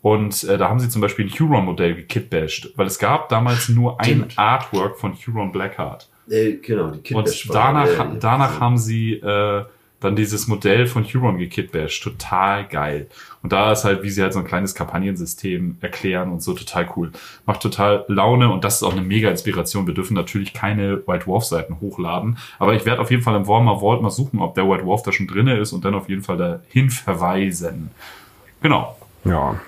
Und 0.01 0.45
äh, 0.45 0.57
da 0.57 0.69
haben 0.69 0.81
sie 0.81 0.89
zum 0.89 1.01
Beispiel 1.01 1.27
ein 1.27 1.31
Huron-Modell 1.31 1.95
gekitbashed, 1.95 2.73
weil 2.77 2.87
es 2.87 2.99
gab 2.99 3.29
damals 3.31 3.69
nur 3.69 4.01
ein 4.01 4.29
Artwork 4.37 4.99
von 4.99 5.15
Huron 5.15 5.51
Blackheart. 5.51 6.09
Äh, 6.31 6.55
genau, 6.55 6.91
die 6.93 7.15
Und 7.15 7.49
war- 7.49 7.55
danach, 7.55 7.87
äh, 8.15 8.19
danach 8.19 8.61
haben 8.61 8.79
sie 8.79 9.15
äh, 9.15 9.65
dann 10.01 10.17
dieses 10.17 10.49
Modell 10.49 10.87
von 10.87 11.05
Huron 11.05 11.39
gekitbashed. 11.39 12.03
Total 12.03 12.67
geil. 12.67 13.09
Und 13.43 13.53
da 13.53 13.73
ist 13.73 13.85
halt, 13.85 14.03
wie 14.03 14.11
sie 14.11 14.21
halt 14.23 14.33
so 14.35 14.39
ein 14.39 14.45
kleines 14.47 14.75
Kampagnensystem 14.75 15.79
erklären 15.81 16.31
und 16.31 16.43
so 16.43 16.53
total 16.53 16.89
cool. 16.97 17.13
Macht 17.47 17.61
total 17.63 18.05
Laune 18.09 18.51
und 18.53 18.65
das 18.65 18.77
ist 18.77 18.83
auch 18.83 18.93
eine 18.93 19.01
mega 19.03 19.31
Inspiration. 19.31 19.87
Wir 19.87 19.95
dürfen 19.95 20.15
natürlich 20.15 20.53
keine 20.53 21.07
White 21.07 21.27
Wolf 21.27 21.45
Seiten 21.45 21.81
hochladen, 21.81 22.37
aber 22.59 22.75
ich 22.75 22.85
werde 22.85 23.01
auf 23.01 23.11
jeden 23.11 23.23
Fall 23.23 23.37
im 23.37 23.47
Warmer 23.47 23.81
Vault 23.81 24.03
mal 24.03 24.11
suchen, 24.11 24.41
ob 24.41 24.55
der 24.55 24.69
White 24.69 24.85
Wolf 24.85 25.03
da 25.03 25.13
schon 25.13 25.27
drinne 25.27 25.59
ist 25.59 25.73
und 25.73 25.85
dann 25.87 25.95
auf 25.95 26.09
jeden 26.09 26.23
Fall 26.23 26.37
dahin 26.37 26.91
verweisen. 26.91 27.91
Genau. 28.61 28.97
Ja. 29.25 29.59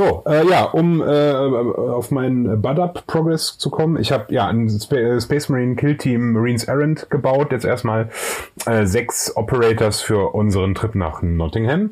So, 0.00 0.22
äh, 0.24 0.48
ja, 0.48 0.64
um 0.64 1.02
äh, 1.02 1.30
auf 1.34 2.10
meinen 2.10 2.62
Bud-Up-Progress 2.62 3.58
zu 3.58 3.68
kommen. 3.68 4.00
Ich 4.00 4.12
habe 4.12 4.32
ja 4.32 4.46
ein 4.46 4.70
Spa 4.70 4.96
äh, 4.96 5.20
Space 5.20 5.50
Marine 5.50 5.76
Kill 5.76 5.98
Team 5.98 6.32
Marines 6.32 6.64
Errant 6.64 7.10
gebaut. 7.10 7.52
Jetzt 7.52 7.66
erstmal 7.66 8.08
äh, 8.64 8.86
sechs 8.86 9.36
Operators 9.36 10.00
für 10.00 10.34
unseren 10.34 10.74
Trip 10.74 10.94
nach 10.94 11.20
Nottingham. 11.20 11.90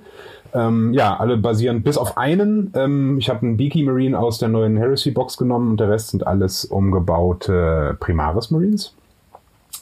Ähm, 0.55 0.95
ja, 0.95 1.19
alle 1.19 1.37
basierend 1.37 1.85
bis 1.85 1.99
auf 1.99 2.17
einen. 2.17 2.73
Ähm, 2.75 3.19
ich 3.19 3.29
habe 3.29 3.43
einen 3.43 3.59
Beaky 3.59 3.83
Marine 3.83 4.19
aus 4.19 4.39
der 4.39 4.49
neuen 4.49 4.79
Heresy 4.79 5.11
Box 5.11 5.37
genommen 5.37 5.73
und 5.73 5.81
der 5.81 5.91
Rest 5.91 6.13
sind 6.13 6.27
alles 6.27 6.65
umgebaute 6.65 7.95
Primaris 8.01 8.51
Marines. 8.51 8.95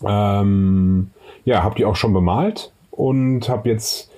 Ähm, 0.04 1.12
ja, 1.44 1.62
habe 1.62 1.76
die 1.76 1.84
auch 1.84 1.94
schon 1.94 2.12
bemalt 2.12 2.72
und 2.90 3.48
habe 3.48 3.68
jetzt 3.68 4.10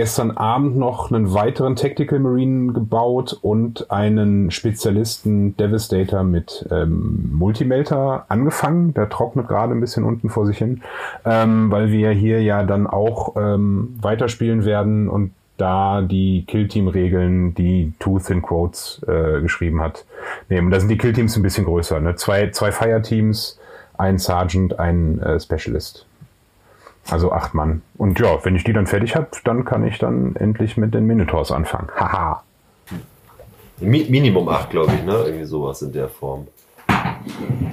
gestern 0.00 0.30
Abend 0.30 0.78
noch 0.78 1.12
einen 1.12 1.34
weiteren 1.34 1.76
Tactical 1.76 2.20
Marine 2.20 2.72
gebaut 2.72 3.38
und 3.42 3.90
einen 3.90 4.50
Spezialisten 4.50 5.58
Devastator 5.58 6.22
mit 6.22 6.66
ähm, 6.70 7.28
Multimelter 7.34 8.24
angefangen. 8.30 8.94
Der 8.94 9.10
trocknet 9.10 9.46
gerade 9.46 9.74
ein 9.74 9.80
bisschen 9.80 10.04
unten 10.04 10.30
vor 10.30 10.46
sich 10.46 10.56
hin, 10.56 10.80
ähm, 11.26 11.70
weil 11.70 11.92
wir 11.92 12.12
hier 12.12 12.42
ja 12.42 12.62
dann 12.62 12.86
auch 12.86 13.36
ähm, 13.36 13.98
weiterspielen 14.00 14.64
werden 14.64 15.10
und 15.10 15.32
da 15.58 16.00
die 16.00 16.46
Killteam-Regeln, 16.46 17.54
die 17.54 17.92
Tooth 17.98 18.30
in 18.30 18.40
Quotes 18.40 19.02
äh, 19.06 19.42
geschrieben 19.42 19.82
hat, 19.82 20.06
nehmen. 20.48 20.70
Da 20.70 20.80
sind 20.80 20.88
die 20.88 20.96
Killteams 20.96 21.36
ein 21.36 21.42
bisschen 21.42 21.66
größer. 21.66 22.00
Ne? 22.00 22.14
Zwei, 22.14 22.48
zwei 22.52 22.72
Fireteams, 22.72 23.60
ein 23.98 24.16
Sergeant, 24.16 24.78
ein 24.78 25.20
äh, 25.20 25.38
Specialist. 25.38 26.06
Also 27.10 27.32
acht 27.32 27.54
Mann. 27.54 27.82
Und 27.96 28.18
ja, 28.20 28.38
wenn 28.44 28.54
ich 28.56 28.64
die 28.64 28.72
dann 28.72 28.86
fertig 28.86 29.16
habe, 29.16 29.28
dann 29.44 29.64
kann 29.64 29.84
ich 29.86 29.98
dann 29.98 30.36
endlich 30.36 30.76
mit 30.76 30.94
den 30.94 31.06
Minotaurs 31.06 31.50
anfangen. 31.52 31.88
Haha. 31.96 32.42
Mi 33.80 34.04
Minimum 34.08 34.48
8, 34.48 34.70
glaube 34.70 34.92
ich, 34.94 35.02
ne? 35.04 35.14
Irgendwie 35.26 35.46
sowas 35.46 35.80
in 35.82 35.92
der 35.92 36.08
Form. 36.08 36.46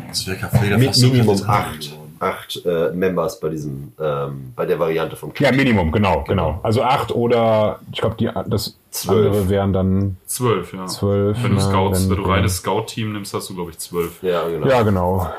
Das 0.08 0.26
wäre 0.26 0.38
Kaffee, 0.38 0.78
Mi 0.78 0.90
Minimum 0.90 1.42
8. 1.46 1.98
Acht 2.20 2.66
äh, 2.66 2.90
Members 2.94 3.40
bei 3.40 3.50
diesem, 3.50 3.92
ähm, 4.02 4.52
bei 4.56 4.66
der 4.66 4.80
Variante 4.80 5.16
vom 5.16 5.32
Ja, 5.38 5.52
Minimum, 5.52 5.92
genau, 5.92 6.24
genau. 6.28 6.60
Also 6.64 6.82
acht 6.82 7.12
oder 7.12 7.80
ich 7.92 8.00
glaube, 8.02 8.16
die 8.18 8.28
das 8.48 8.76
Zwölf. 8.90 9.28
andere 9.28 9.50
wären 9.50 9.72
dann 9.72 10.18
Zwölf, 10.26 10.74
ja. 10.74 10.88
zwölf. 10.88 11.38
Wenn 11.44 11.54
du 11.54 11.62
Scouts, 11.62 12.10
wenn, 12.10 12.18
du 12.18 12.24
wenn- 12.24 12.32
reines 12.32 12.56
Scout-Team 12.58 13.14
nimmst, 13.14 13.36
hast 13.36 13.50
du, 13.52 13.54
glaube 13.56 13.70
ich, 13.70 13.78
zwölf. 13.78 14.24
Ja, 14.24 14.48
genau. 14.48 14.68
Ja, 14.68 14.82
genau. 14.82 15.30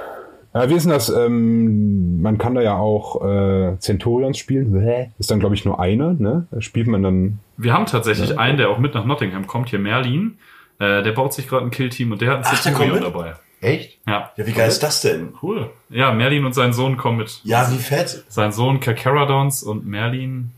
Äh, 0.52 0.68
wie 0.68 0.74
ist 0.74 0.84
denn 0.84 0.92
das? 0.92 1.08
Ähm, 1.11 2.22
man 2.22 2.38
kann 2.38 2.54
da 2.54 2.62
ja 2.62 2.76
auch 2.76 3.24
äh, 3.24 3.78
Centurions 3.78 4.38
spielen. 4.38 4.72
Bäh. 4.72 5.08
Ist 5.18 5.30
dann, 5.30 5.40
glaube 5.40 5.54
ich, 5.54 5.64
nur 5.64 5.78
einer, 5.80 6.14
ne? 6.14 6.46
Da 6.50 6.61
Spielt 6.61 6.87
man 6.87 7.02
dann. 7.02 7.38
Wir 7.56 7.72
haben 7.72 7.87
tatsächlich 7.87 8.38
einen, 8.38 8.56
der 8.56 8.70
auch 8.70 8.78
mit 8.78 8.94
nach 8.94 9.04
Nottingham 9.04 9.46
kommt, 9.46 9.68
hier 9.68 9.78
Merlin. 9.78 10.38
Äh, 10.78 11.02
der 11.02 11.12
baut 11.12 11.34
sich 11.34 11.48
gerade 11.48 11.66
ein 11.66 11.70
Kill-Team 11.70 12.12
und 12.12 12.20
der 12.20 12.30
hat 12.30 12.38
ein 12.38 12.44
Ach, 12.46 12.62
Centurion 12.62 13.00
dabei. 13.00 13.34
Echt? 13.61 13.98
Ja. 14.06 14.30
Ja, 14.37 14.46
wie 14.46 14.52
geil 14.52 14.68
ist 14.68 14.82
das 14.82 15.00
denn? 15.00 15.34
Cool. 15.42 15.70
Ja, 15.90 16.12
Merlin 16.12 16.44
und 16.44 16.54
sein 16.54 16.72
Sohn 16.72 16.96
kommen 16.96 17.18
mit. 17.18 17.40
Ja, 17.42 17.70
wie 17.72 17.78
fett. 17.78 18.24
Sein 18.28 18.52
Sohn 18.52 18.78
Kacaradons 18.78 19.64
und 19.64 19.84
Merlin. 19.87 20.52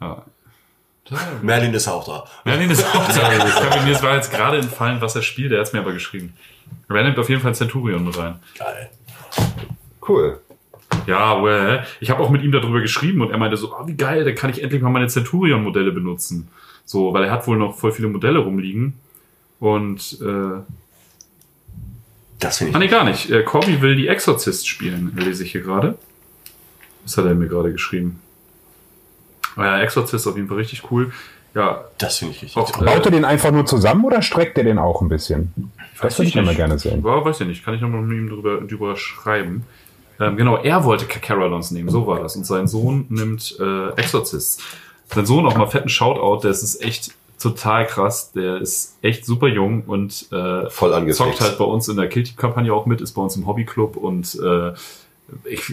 Ja. 0.00 0.24
Merlin 1.42 1.74
ist 1.74 1.86
auch 1.88 2.04
da. 2.06 2.24
Merlin 2.44 2.70
ist 2.70 2.84
auch 2.84 3.06
da. 3.08 3.32
Ich 3.46 3.54
hab, 3.54 3.84
mir 3.84 4.02
war 4.02 4.14
jetzt 4.16 4.32
gerade 4.32 4.58
entfallen, 4.58 5.00
was 5.00 5.14
er 5.16 5.22
spielt. 5.22 5.52
Der 5.52 5.60
hat 5.60 5.66
es 5.66 5.72
mir 5.72 5.80
aber 5.80 5.92
geschrieben. 5.92 6.34
Er 6.88 7.02
nimmt 7.02 7.18
auf 7.18 7.28
jeden 7.28 7.40
Fall 7.42 7.54
Centurion 7.54 8.04
mit 8.04 8.16
rein. 8.16 8.36
Geil. 8.58 8.90
Cool. 10.06 10.40
Ja, 11.06 11.42
well, 11.42 11.84
ich 12.00 12.08
habe 12.10 12.22
auch 12.22 12.30
mit 12.30 12.42
ihm 12.42 12.52
darüber 12.52 12.80
geschrieben 12.80 13.20
und 13.20 13.30
er 13.30 13.36
meinte 13.38 13.56
so, 13.56 13.74
ah, 13.74 13.86
wie 13.86 13.94
geil, 13.96 14.24
da 14.24 14.32
kann 14.32 14.48
ich 14.50 14.62
endlich 14.62 14.80
mal 14.80 14.90
meine 14.90 15.08
Centurion-Modelle 15.08 15.92
benutzen. 15.92 16.48
So, 16.86 17.12
weil 17.12 17.24
er 17.24 17.30
hat 17.30 17.46
wohl 17.46 17.58
noch 17.58 17.76
voll 17.76 17.92
viele 17.92 18.08
Modelle 18.08 18.38
rumliegen. 18.38 18.94
Und 19.60 20.18
äh, 20.22 20.62
Das 22.38 22.58
finde 22.58 22.74
Ah, 22.74 22.78
ich. 22.82 22.84
nee, 22.84 22.88
gar 22.88 23.04
nicht. 23.04 23.30
Äh, 23.30 23.42
Corby 23.42 23.80
will 23.82 23.96
die 23.96 24.08
Exorzist 24.08 24.66
spielen, 24.68 25.12
lese 25.16 25.44
ich 25.44 25.52
hier 25.52 25.62
gerade. 25.62 25.98
Was 27.04 27.16
hat 27.18 27.26
er 27.26 27.34
mir 27.34 27.48
gerade 27.48 27.72
geschrieben? 27.72 28.20
Ja, 29.56 29.80
Exorzist 29.80 30.26
auf 30.26 30.36
jeden 30.36 30.48
Fall 30.48 30.58
richtig 30.58 30.82
cool. 30.90 31.12
Ja, 31.54 31.84
Das 31.98 32.18
finde 32.18 32.34
ich 32.34 32.42
richtig. 32.42 32.60
auch, 32.60 32.70
toll. 32.70 32.84
Baut 32.86 33.04
er 33.04 33.12
den 33.12 33.24
einfach 33.24 33.52
nur 33.52 33.64
zusammen 33.64 34.04
oder 34.04 34.22
streckt 34.22 34.58
er 34.58 34.64
den 34.64 34.78
auch 34.78 35.00
ein 35.02 35.08
bisschen? 35.08 35.52
Das 36.02 36.18
würde 36.18 36.28
ich 36.28 36.34
immer 36.36 36.54
gerne 36.54 36.78
sehen. 36.78 37.02
Ja, 37.04 37.24
weiß 37.24 37.40
ich 37.40 37.46
nicht. 37.46 37.64
Kann 37.64 37.74
ich 37.74 37.80
nochmal 37.80 38.02
mit 38.02 38.18
ihm 38.18 38.28
drüber, 38.28 38.60
drüber 38.62 38.96
schreiben. 38.96 39.64
Ähm, 40.20 40.36
genau, 40.36 40.56
er 40.56 40.84
wollte 40.84 41.06
Cacarolons 41.06 41.70
nehmen, 41.70 41.88
so 41.88 42.06
war 42.06 42.20
das. 42.20 42.34
Und 42.36 42.44
sein 42.44 42.66
Sohn 42.66 43.06
nimmt 43.08 43.56
äh, 43.60 43.90
Exorcist. 43.90 44.62
Sein 45.12 45.26
Sohn 45.26 45.46
auch 45.46 45.56
mal 45.56 45.66
fetten 45.66 45.88
Shoutout, 45.88 46.42
der 46.42 46.50
ist 46.50 46.82
echt 46.82 47.12
total 47.40 47.86
krass. 47.86 48.32
Der 48.32 48.56
ist 48.60 48.96
echt 49.02 49.24
super 49.24 49.46
jung 49.48 49.82
und 49.86 50.26
äh, 50.32 50.68
Voll 50.70 50.92
angefixt. 50.92 51.18
zockt 51.18 51.40
halt 51.40 51.58
bei 51.58 51.64
uns 51.64 51.86
in 51.88 51.96
der 51.96 52.08
Killteam-Kampagne 52.08 52.72
auch 52.72 52.86
mit, 52.86 53.00
ist 53.00 53.12
bei 53.12 53.22
uns 53.22 53.36
im 53.36 53.46
Hobbyclub 53.46 53.96
und 53.96 54.36
äh, 54.42 54.72
ich 55.44 55.72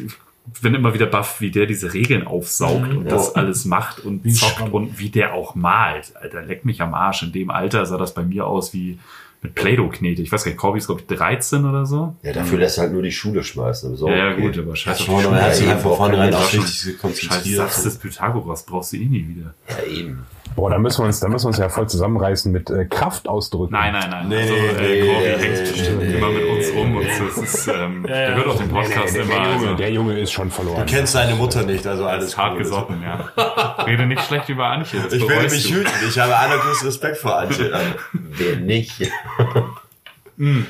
bin 0.61 0.73
immer 0.75 0.93
wieder 0.93 1.05
baff, 1.05 1.39
wie 1.41 1.51
der 1.51 1.65
diese 1.65 1.93
Regeln 1.93 2.25
aufsaugt 2.27 2.91
und 2.93 3.09
das 3.11 3.35
alles 3.35 3.65
macht 3.65 3.99
und 3.99 4.23
Wie 4.25 4.33
zockt 4.33 4.57
Schwamm. 4.57 4.71
und 4.73 4.99
wie 4.99 5.09
der 5.09 5.33
auch 5.33 5.55
malt. 5.55 6.13
Alter, 6.19 6.41
leck 6.43 6.65
mich 6.65 6.81
am 6.81 6.93
Arsch. 6.93 7.23
In 7.23 7.31
dem 7.31 7.49
Alter 7.51 7.85
sah 7.85 7.97
das 7.97 8.13
bei 8.13 8.23
mir 8.23 8.45
aus 8.47 8.73
wie 8.73 8.99
mit 9.43 9.55
Play-Doh-Knete. 9.55 10.21
Ich 10.21 10.31
weiß 10.31 10.43
gar 10.43 10.51
nicht, 10.51 10.59
Corby 10.59 10.77
ist, 10.77 10.85
glaube 10.87 11.01
ich, 11.01 11.17
13 11.17 11.65
oder 11.65 11.85
so. 11.87 12.15
Ja, 12.21 12.31
dafür 12.31 12.59
lässt 12.59 12.77
er 12.77 12.83
halt 12.83 12.93
nur 12.93 13.01
die 13.01 13.11
Schule 13.11 13.43
schmeißen. 13.43 13.95
So, 13.95 14.07
Ja, 14.07 14.15
ja, 14.15 14.31
okay. 14.33 14.41
gut, 14.41 14.57
aber 14.59 14.75
scheiß 14.75 14.99
Das 14.99 15.09
auf 15.09 15.15
die 15.17 15.23
schon, 15.23 15.33
er 15.33 15.43
hat 15.45 15.55
sich 15.55 15.65
Ja, 15.65 15.71
einfach 15.73 15.89
eben, 15.89 15.97
vornherein 15.97 16.33
auch 16.33 16.53
richtig 16.53 16.99
konzentriert. 16.99 17.57
Satz 17.57 17.83
des 17.83 17.97
Pythagoras 17.97 18.63
brauchst 18.65 18.93
du 18.93 18.97
eh 18.97 19.05
nie 19.05 19.27
wieder. 19.27 19.53
Ja, 19.69 19.83
eben. 19.91 20.25
Boah, 20.55 20.69
da 20.69 20.77
müssen 20.77 21.01
wir 21.01 21.05
uns, 21.05 21.19
da 21.19 21.29
müssen 21.29 21.45
wir 21.45 21.47
uns 21.49 21.57
ja 21.57 21.69
voll 21.69 21.87
zusammenreißen 21.87 22.51
mit 22.51 22.69
äh, 22.69 22.85
Kraft 22.85 23.27
ausdrücken. 23.27 23.73
Nein, 23.73 23.93
nein, 23.93 24.09
nein. 24.09 24.27
Nee, 24.27 24.41
also, 24.41 24.53
nee, 24.53 24.59
äh, 24.59 25.01
nee, 25.01 25.07
Corby 25.13 25.25
nee, 25.25 25.37
hängt 25.37 25.53
nee, 25.65 25.71
bestimmt 25.71 25.97
nee, 26.03 26.13
immer 26.17 26.29
mit 26.29 26.43
uns 26.49 26.71
nee, 26.71 26.79
rum 26.79 26.91
nee, 26.91 26.97
und 26.97 27.35
so. 27.35 27.41
Ist, 27.41 27.67
ähm, 27.67 28.05
ja. 28.07 28.13
der 28.15 28.35
hört 28.35 28.47
auch 28.47 28.57
den 28.57 28.67
Nee, 28.67 28.73
nee, 28.73 28.79
Podcast 28.87 29.15
der, 29.15 29.23
immer. 29.23 29.33
der, 29.33 29.43
Junge, 29.43 29.53
Also, 29.53 29.75
der 29.75 29.91
Junge 29.91 30.19
ist 30.19 30.31
schon 30.31 30.51
verloren. 30.51 30.85
Du 30.85 30.93
kennst 30.93 31.15
deine 31.15 31.35
Mutter 31.35 31.63
nicht, 31.63 31.87
also 31.87 32.05
alles 32.05 32.25
ist 32.25 32.37
hart 32.37 32.53
cool. 32.53 32.57
gesotten, 32.59 33.01
ja. 33.01 33.83
Rede 33.85 34.05
nicht 34.05 34.21
schlecht 34.23 34.49
über 34.49 34.67
Antje. 34.67 34.99
Ich 35.11 35.27
werde 35.27 35.49
mich 35.49 35.63
du. 35.67 35.75
hüten. 35.75 35.91
Ich 36.07 36.19
habe 36.19 36.35
allergrößten 36.35 36.87
Respekt 36.87 37.17
vor 37.17 37.37
Antje. 37.37 37.71
Wer 38.13 38.55
nicht? 38.57 39.09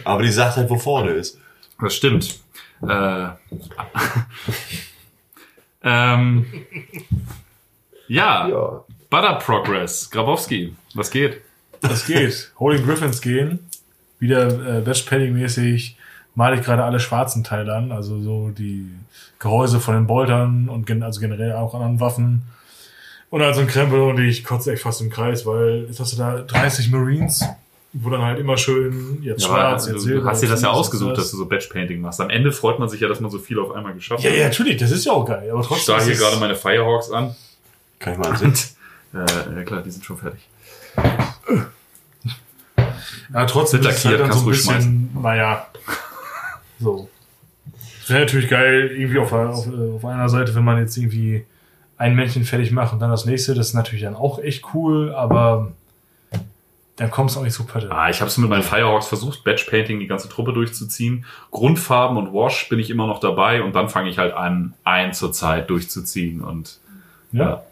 Aber 0.04 0.22
die 0.24 0.32
sagt 0.32 0.58
halt, 0.58 0.70
wo 0.70 0.78
vorne 0.78 1.12
ist. 1.12 1.40
Das 1.80 1.96
stimmt. 1.96 2.40
Äh, 2.88 3.28
ähm, 5.84 6.46
ja, 8.08 8.48
Ja. 8.48 8.84
Butter 9.12 9.36
Progress. 9.36 10.10
Grabowski, 10.10 10.74
was 10.96 11.12
geht? 11.12 11.42
Das 11.82 12.06
geht. 12.08 12.52
Holding 12.60 12.84
Griffins 12.86 13.22
gehen. 13.22 13.60
Wieder 14.20 14.78
äh, 14.78 14.82
Best-Padding-mäßig 14.82 15.96
male 16.34 16.56
ich 16.56 16.64
gerade 16.64 16.84
alle 16.84 17.00
schwarzen 17.00 17.44
Teile 17.44 17.76
an. 17.76 17.92
Also 17.92 18.20
so 18.22 18.50
die 18.50 18.90
Gehäuse 19.40 19.80
von 19.80 19.96
den 19.96 20.08
Boltern 20.08 20.70
und 20.70 20.86
gen 20.88 21.04
also 21.04 21.20
generell 21.20 21.54
auch 21.54 21.74
anderen 21.76 22.00
Waffen. 22.00 22.44
Und 23.30 23.42
also 23.42 23.62
ein 23.62 23.68
Krempel 23.68 24.00
und 24.02 24.20
ich 24.20 24.44
kotze 24.44 24.72
echt 24.74 24.84
fast 24.84 25.02
im 25.02 25.10
Kreis, 25.10 25.46
weil 25.46 25.86
jetzt 25.88 26.00
hast 26.00 26.14
du 26.14 26.18
da 26.18 26.40
30 26.42 26.90
Marines, 26.92 27.44
wo 27.94 28.10
dann 28.10 28.22
halt 28.22 28.40
immer 28.40 28.58
schön 28.58 29.20
jetzt 29.24 29.42
Ja, 29.42 29.48
schwarz, 29.48 29.84
aber 29.84 29.94
jetzt 29.94 30.04
du, 30.06 30.08
silber. 30.08 30.22
du 30.22 30.28
hast 30.30 30.42
dir 30.44 30.50
das 30.50 30.62
ja 30.62 30.70
ausgesucht, 30.70 31.18
dass 31.18 31.32
du 31.32 31.38
so 31.38 31.46
Batch-Painting 31.48 32.00
machst. 32.00 32.22
Am 32.22 32.30
Ende 32.30 32.52
freut 32.54 32.80
man 32.80 32.88
sich 32.90 33.02
ja, 33.02 33.08
dass 33.10 33.20
man 33.20 33.32
so 33.32 33.40
viel 33.40 33.60
auf 33.60 33.72
einmal 33.72 33.94
geschafft 33.94 34.24
Ja, 34.24 34.30
hat. 34.32 34.38
ja, 34.38 34.44
natürlich, 34.48 34.78
das 34.78 34.92
ist 34.92 35.06
ja 35.06 35.12
auch 35.12 35.26
geil. 35.26 35.50
Aber 35.52 35.60
Ich 35.62 35.68
trotzdem. 35.68 35.84
starre 35.96 36.04
hier 36.06 36.16
gerade 36.16 36.38
meine 36.38 36.56
Firehawks 36.56 37.12
an. 37.12 37.36
Kann 38.00 38.14
ich 38.14 38.20
mal 38.20 38.30
ansehen? 38.30 38.54
Äh, 39.14 39.56
ja 39.56 39.64
klar, 39.64 39.82
die 39.82 39.92
sind 39.92 40.06
schon 40.06 40.18
fertig. 40.18 40.48
Ja, 43.34 43.46
trotzdem 43.46 43.82
ist 43.82 43.98
es 43.98 44.06
halt 44.06 44.20
dann 44.20 44.32
so 44.32 44.40
ein 44.40 44.46
bisschen, 44.46 45.10
naja, 45.22 45.68
so. 46.80 47.10
Wäre 48.08 48.22
natürlich 48.22 48.50
geil, 48.50 48.92
irgendwie 48.94 49.20
auf, 49.20 49.32
auf, 49.32 49.68
auf 49.68 50.06
einer 50.06 50.28
Seite, 50.28 50.54
wenn 50.56 50.64
man 50.64 50.80
jetzt 50.80 50.98
irgendwie 50.98 51.46
ein 51.98 52.16
Männchen 52.16 52.44
fertig 52.44 52.72
macht 52.72 52.94
und 52.94 53.00
dann 53.00 53.12
das 53.12 53.26
nächste, 53.26 53.54
das 53.54 53.70
ist 53.70 53.74
natürlich 53.74 54.04
dann 54.04 54.16
auch 54.16 54.40
echt 54.40 54.74
cool, 54.74 55.14
aber 55.14 55.72
dann 56.96 57.10
kommt 57.10 57.30
es 57.30 57.38
auch 57.38 57.44
nicht 57.44 57.54
so 57.54 57.64
pötte. 57.64 57.92
Ah, 57.92 58.10
ich 58.10 58.20
habe 58.22 58.30
es 58.30 58.38
mit 58.38 58.50
meinen 58.50 58.64
Firehawks 58.64 59.08
versucht, 59.08 59.44
Batch-Painting 59.44 60.00
die 60.00 60.08
ganze 60.08 60.28
Truppe 60.28 60.52
durchzuziehen. 60.52 61.26
Grundfarben 61.52 62.18
und 62.18 62.34
Wash 62.34 62.68
bin 62.70 62.80
ich 62.80 62.90
immer 62.90 63.08
noch 63.08 63.20
dabei 63.20 63.64
und 63.64 63.74
dann 63.76 63.88
fange 63.88 64.10
ich 64.10 64.18
halt 64.18 64.34
an, 64.34 64.74
ein 64.84 65.14
zur 65.14 65.32
Zeit 65.32 65.70
durchzuziehen 65.70 66.42
und 66.42 66.80
Ja. 67.32 67.44
Ja, 67.44 67.64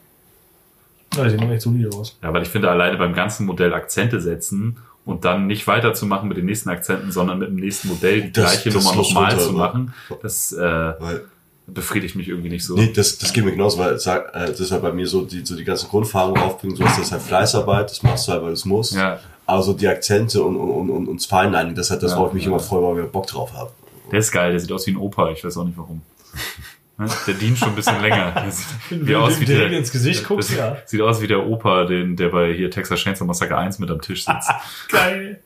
die 1.15 1.29
sehen 1.29 1.51
echt 1.51 1.61
solide 1.61 1.89
aus. 1.95 2.17
Ja, 2.21 2.31
weil 2.33 2.43
ich 2.43 2.49
finde, 2.49 2.69
alleine 2.69 2.97
beim 2.97 3.13
ganzen 3.13 3.45
Modell 3.45 3.73
Akzente 3.73 4.21
setzen 4.21 4.77
und 5.05 5.25
dann 5.25 5.47
nicht 5.47 5.65
weiterzumachen 5.67 6.27
mit 6.29 6.37
den 6.37 6.45
nächsten 6.45 6.69
Akzenten, 6.69 7.11
sondern 7.11 7.39
mit 7.39 7.49
dem 7.49 7.55
nächsten 7.55 7.87
Modell 7.87 8.21
die 8.23 8.31
Das- 8.31 8.51
gleiche 8.63 8.69
das 8.69 8.83
Nummer 8.83 8.95
muss 8.95 9.07
nochmal 9.09 9.31
runter, 9.31 9.43
zu 9.45 9.51
ne? 9.53 9.57
machen, 9.57 9.93
das 10.21 10.53
äh, 10.53 10.59
Weil, 10.61 11.21
befriedigt 11.67 12.15
mich 12.15 12.27
irgendwie 12.27 12.49
nicht 12.49 12.63
so. 12.65 12.75
nee, 12.75 12.91
das, 12.93 13.17
das 13.19 13.31
geht 13.33 13.45
mir 13.45 13.51
genauso, 13.51 13.77
weil 13.79 13.97
sag, 13.99 14.33
äh, 14.35 14.47
das 14.47 14.59
ist 14.59 14.71
halt 14.71 14.81
bei 14.81 14.91
mir 14.91 15.05
so, 15.07 15.21
die, 15.25 15.45
so 15.45 15.55
die 15.55 15.63
ganze 15.63 15.87
Grundfarben 15.87 16.37
aufbringen, 16.41 16.75
so 16.75 16.83
ist 16.83 16.97
das 16.99 17.11
halt 17.11 17.21
Fleißarbeit, 17.21 17.89
das 17.91 18.01
machst 18.03 18.27
du 18.27 18.31
halt, 18.31 18.41
weil 18.41 18.49
du 18.49 18.53
es 18.53 18.65
musst. 18.65 18.93
Ja. 18.95 19.19
Aber 19.45 19.63
so 19.63 19.73
die 19.73 19.87
Akzente 19.87 20.43
und, 20.43 20.55
und, 20.55 20.89
und, 20.91 21.07
und, 21.07 21.25
Feinlining, 21.25 21.73
das 21.75 21.87
ist 21.87 21.91
halt 21.91 22.03
das, 22.03 22.11
Ja, 22.11 22.17
worauf 22.17 22.29
ich 22.29 22.35
mich 22.35 22.43
ja. 22.45 22.49
immer 22.49 22.59
freue, 22.59 22.95
weil 22.97 23.05
ich 23.05 23.11
Bock 23.11 23.25
drauf 23.27 23.51
habe. 23.53 23.71
Der 24.11 24.19
ist 24.19 24.31
geil, 24.31 24.51
der 24.51 24.59
sieht 24.59 24.71
aus 24.71 24.85
wie 24.87 24.91
ein 24.91 24.97
Opa, 24.97 25.29
ich 25.31 25.43
weiß 25.43 25.57
auch 25.57 25.63
nicht 25.65 25.77
warum. 25.77 26.01
Ne? 26.99 27.07
Der 27.27 27.33
dient 27.33 27.57
schon 27.57 27.69
ein 27.69 27.75
bisschen 27.75 27.99
länger. 28.01 28.45
Sieht 28.51 29.07
wie 29.07 29.15
aus 29.15 29.39
wie 29.39 29.45
der, 29.45 29.71
ins 29.71 29.91
Gesicht 29.91 30.25
guckst, 30.27 30.55
ja. 30.55 30.77
Sieht 30.85 31.01
aus 31.01 31.21
wie 31.21 31.27
der 31.27 31.45
Opa, 31.47 31.85
den, 31.85 32.15
der 32.15 32.29
bei 32.29 32.53
hier 32.53 32.69
Texas 32.69 32.99
Chainsaw 32.99 33.25
Massacre 33.25 33.57
1 33.57 33.79
mit 33.79 33.89
am 33.89 34.01
Tisch 34.01 34.25
sitzt. 34.25 34.51
Geil. 34.89 35.39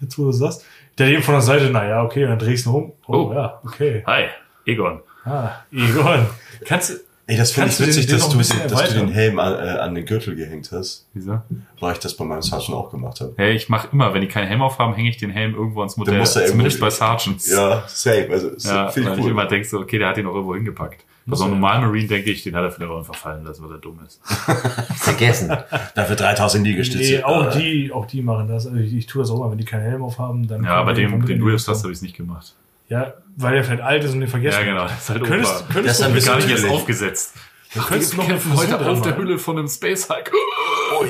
Jetzt, 0.00 0.18
wo 0.18 0.24
du 0.24 0.32
sagst. 0.32 0.64
Der 0.98 1.06
eben 1.08 1.22
von 1.22 1.34
der 1.34 1.42
Seite, 1.42 1.70
na 1.72 1.86
ja, 1.88 2.02
okay, 2.02 2.26
dann 2.26 2.38
drehst 2.38 2.66
du 2.66 2.70
rum. 2.72 2.92
Oh, 3.06 3.28
Oh. 3.30 3.32
ja, 3.32 3.60
okay. 3.64 4.02
Hi, 4.06 4.24
Egon. 4.66 5.00
Ah, 5.24 5.50
Egon. 5.72 6.26
Kannst 6.64 6.90
du, 6.90 6.94
Ey, 7.30 7.36
das 7.36 7.52
finde 7.52 7.68
ich 7.68 7.76
den- 7.76 7.86
witzig, 7.88 8.06
den 8.06 8.16
dass, 8.18 8.28
du, 8.30 8.38
den, 8.38 8.68
dass 8.70 8.88
du 8.88 8.94
den? 9.00 9.08
Helm 9.12 9.38
an, 9.38 9.52
äh, 9.54 9.68
an 9.78 9.94
den 9.94 10.04
Gürtel 10.06 10.34
gehängt 10.34 10.70
hast, 10.72 11.06
Wieso? 11.12 11.42
weil 11.78 11.92
ich 11.92 11.98
das 11.98 12.16
bei 12.16 12.24
meinem 12.24 12.40
Sergeant 12.42 12.74
auch 12.74 12.90
gemacht 12.90 13.20
habe. 13.20 13.34
Hey, 13.36 13.52
ich 13.54 13.68
mache 13.68 13.88
immer, 13.92 14.14
wenn 14.14 14.22
die 14.22 14.28
keinen 14.28 14.48
Helm 14.48 14.62
aufhaben, 14.62 14.94
hänge 14.94 15.10
ich 15.10 15.18
den 15.18 15.30
Helm 15.30 15.54
irgendwo 15.54 15.80
ans 15.80 15.96
Modell. 15.98 16.18
muss 16.18 16.34
er 16.36 16.46
Zumindest 16.46 16.80
bei 16.80 16.88
Sergeants. 16.90 17.48
Ja, 17.50 17.84
safe. 17.86 18.28
Also, 18.30 18.48
Ja, 18.66 18.86
weil 18.96 19.12
ich 19.12 19.18
ich 19.20 19.26
immer 19.26 19.42
cool. 19.42 19.48
denke 19.48 19.68
so, 19.68 19.78
okay, 19.78 19.98
der 19.98 20.08
hat 20.08 20.16
ihn 20.18 20.26
auch 20.26 20.32
irgendwo 20.34 20.54
hingepackt. 20.54 21.04
Bei 21.26 21.36
so 21.36 21.44
einem 21.44 21.52
er. 21.52 21.56
normalen 21.56 21.82
Marine 21.84 22.08
denke 22.08 22.30
ich, 22.30 22.42
den 22.42 22.56
hat 22.56 22.62
er 22.64 22.70
vielleicht 22.70 22.90
auch 22.90 22.96
einfach 23.00 23.14
fallen 23.14 23.44
lassen, 23.44 23.62
weil 23.62 23.72
er 23.72 23.78
dumm 23.78 23.98
ist. 24.06 24.18
Vergessen. 24.96 25.54
Dafür 25.94 26.16
3000 26.16 26.66
Liegestütze. 26.66 27.12
nee, 27.16 27.22
auch 27.22 27.54
Äh, 27.54 27.58
die, 27.60 27.92
auch 27.92 28.06
die 28.06 28.22
machen 28.22 28.48
das. 28.48 28.66
Also 28.66 28.78
ich, 28.78 28.94
ich 28.94 29.06
tue 29.06 29.20
das 29.22 29.30
auch 29.30 29.36
immer, 29.36 29.50
wenn 29.50 29.58
die 29.58 29.66
keinen 29.66 29.82
Helm 29.82 30.02
aufhaben, 30.02 30.48
dann. 30.48 30.64
Ja, 30.64 30.82
bei 30.82 30.94
dem, 30.94 31.26
den 31.26 31.38
du 31.40 31.50
jetzt 31.50 31.68
hast, 31.68 31.82
habe 31.82 31.92
ich 31.92 31.98
es 31.98 32.02
nicht 32.02 32.16
gemacht. 32.16 32.54
Ja, 32.88 33.14
weil 33.36 33.54
der 33.54 33.64
vielleicht 33.64 33.82
alt 33.82 34.02
ist 34.04 34.14
und 34.14 34.20
den 34.20 34.28
vergessen. 34.28 34.58
Ja, 34.60 34.64
genau, 34.64 34.82
hat. 34.84 34.90
das 34.92 35.02
ist 35.02 35.10
halt 35.10 35.24
Könntest, 35.24 35.52
Opa. 35.52 35.64
Das 35.66 35.74
könntest 35.74 36.02
ein 36.02 36.08
du 36.08 36.14
bisschen 36.14 36.32
Gar 36.32 36.36
nicht 36.46 36.50
erst 36.50 36.68
aufgesetzt. 36.70 37.34
du 37.74 37.80
könntest 37.82 38.16
noch 38.16 38.28
eine 38.28 38.40
heute 38.56 38.88
auf 38.88 39.02
der. 39.02 39.16
Hülle 39.16 39.38
von 39.38 39.58
einem 39.58 39.68
Space 39.68 40.08
Hulk. 40.08 40.32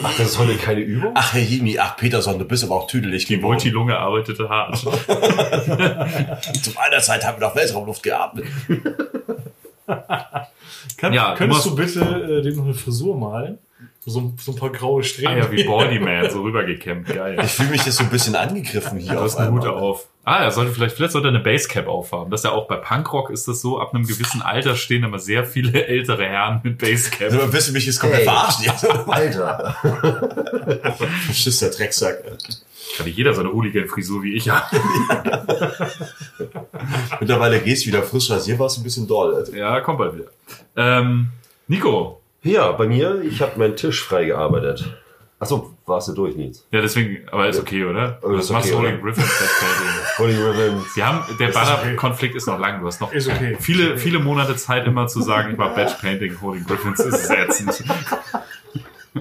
Ach, 0.02 0.16
das 0.18 0.30
ist 0.30 0.38
heute 0.38 0.56
keine 0.56 0.80
Übung? 0.80 1.12
Ach, 1.14 1.32
Herr 1.32 1.40
Jimi, 1.40 1.78
ach, 1.78 1.96
Peterson, 1.96 2.36
du 2.38 2.44
bist 2.44 2.64
aber 2.64 2.74
auch 2.74 2.88
tüdelig 2.88 3.26
Die. 3.26 3.36
Multilunge 3.36 3.96
arbeitete 3.96 4.48
hart. 4.48 4.76
Zu 4.78 4.90
meiner 6.74 6.98
Zeit 7.00 7.24
haben 7.24 7.40
wir 7.40 7.46
noch 7.46 7.54
Weltraumluft 7.54 8.02
geatmet. 8.02 8.46
Kann, 10.96 11.12
Ja, 11.12 11.32
du 11.32 11.38
könntest 11.38 11.66
du, 11.66 11.70
machst- 11.70 11.94
bitte 11.94 12.38
äh, 12.38 12.42
dem 12.42 12.56
noch 12.56 12.64
eine 12.64 12.74
Frisur 12.74 13.16
malen? 13.16 13.58
So, 14.00 14.32
so 14.38 14.52
ein 14.52 14.56
paar 14.56 14.70
graue 14.70 15.00
Ah 15.00 15.04
Strähnen. 15.04 15.38
ja, 15.38 15.50
wie 15.52 15.64
Baldyman, 15.64 16.30
so 16.30 16.40
rübergekämmt. 16.42 17.06
Geil. 17.08 17.38
Ich 17.44 17.50
fühle 17.52 17.70
mich 17.70 17.84
jetzt 17.84 17.96
so 17.98 18.04
ein 18.04 18.10
bisschen 18.10 18.34
angegriffen 18.36 18.98
hier 18.98 19.12
Du 19.12 19.18
auf 19.18 19.24
hast 19.24 19.36
eine 19.36 19.48
einmal. 19.48 19.60
Hute 19.62 19.72
auf. 19.72 20.06
Ah, 20.30 20.42
er 20.44 20.50
sollte 20.50 20.72
vielleicht, 20.72 20.94
vielleicht 20.94 21.12
sollte 21.12 21.28
er 21.28 21.34
eine 21.34 21.40
Basecap 21.42 21.86
aufhaben. 21.88 22.30
Das 22.30 22.40
ist 22.40 22.44
ja 22.44 22.50
auch 22.52 22.68
bei 22.68 22.76
Punkrock 22.76 23.30
ist 23.30 23.48
das 23.48 23.62
so, 23.62 23.80
ab 23.80 23.94
einem 23.94 24.06
gewissen 24.06 24.42
Alter 24.42 24.76
stehen 24.76 25.02
immer 25.02 25.18
sehr 25.18 25.44
viele 25.46 25.86
ältere 25.86 26.24
Herren 26.26 26.60
mit 26.62 26.76
Basecap. 26.76 27.32
Also, 27.32 27.50
willst 27.52 27.68
du 27.68 27.72
mich 27.72 27.86
jetzt 27.86 27.98
komplett 27.98 28.20
Hey. 28.20 28.26
verarschen? 28.26 28.64
jetzt? 28.66 28.84
Alter. 29.08 29.76
Verschisster 31.26 31.70
Drecksack. 31.70 32.22
Kann 32.96 33.06
nicht 33.06 33.16
jeder 33.16 33.32
so 33.32 33.40
eine 33.40 33.52
Hooligan-Frisur 33.52 34.22
wie 34.22 34.34
ich 34.34 34.50
haben. 34.50 34.76
Mittlerweile 37.20 37.60
gehst 37.60 37.84
du 37.84 37.88
wieder 37.88 38.02
frisch 38.02 38.30
rasiert, 38.30 38.58
warst 38.58 38.78
ein 38.78 38.82
bisschen 38.84 39.06
doll. 39.06 39.34
Also. 39.34 39.54
Ja, 39.54 39.80
kommt 39.80 39.98
bald 39.98 40.14
wieder. 40.14 40.26
Ähm, 40.76 41.28
Nico. 41.68 42.20
Ja, 42.42 42.72
bei 42.72 42.86
mir, 42.86 43.22
ich 43.22 43.40
habe 43.40 43.58
meinen 43.58 43.76
Tisch 43.76 44.02
freigearbeitet. 44.04 44.84
Achso, 45.40 45.72
warst 45.86 46.08
du 46.08 46.14
durch, 46.14 46.34
Nils? 46.34 46.66
Ja, 46.72 46.80
deswegen, 46.80 47.28
aber 47.30 47.48
ist 47.48 47.60
okay, 47.60 47.84
oder? 47.84 48.18
Oh, 48.22 48.32
Das 48.32 48.46
ist 48.46 48.50
machst 48.50 48.72
okay? 48.72 48.88
Holy 48.88 49.00
Griffin. 49.00 49.24
Holy 50.18 50.34
Ribbon. 50.34 50.84
Sie 50.94 51.04
haben, 51.04 51.20
der. 51.38 51.48
Banner-Konflikt 51.52 52.34
ist 52.34 52.46
noch 52.48 52.58
lang. 52.58 52.80
Du 52.80 52.86
hast 52.88 53.00
noch 53.00 53.12
Ist 53.12 53.28
okay. 53.28 53.56
viele, 53.60 53.96
viele 53.98 54.18
Monate 54.18 54.56
Zeit, 54.56 54.84
immer 54.86 55.06
zu 55.06 55.22
sagen, 55.22 55.52
ich 55.52 55.56
mach 55.56 55.74
Batch-Painting, 55.76 56.40
Holy 56.40 56.60
Griffins 56.66 56.98
ist 56.98 57.14
es 57.14 57.30
ätzend. 57.30 57.84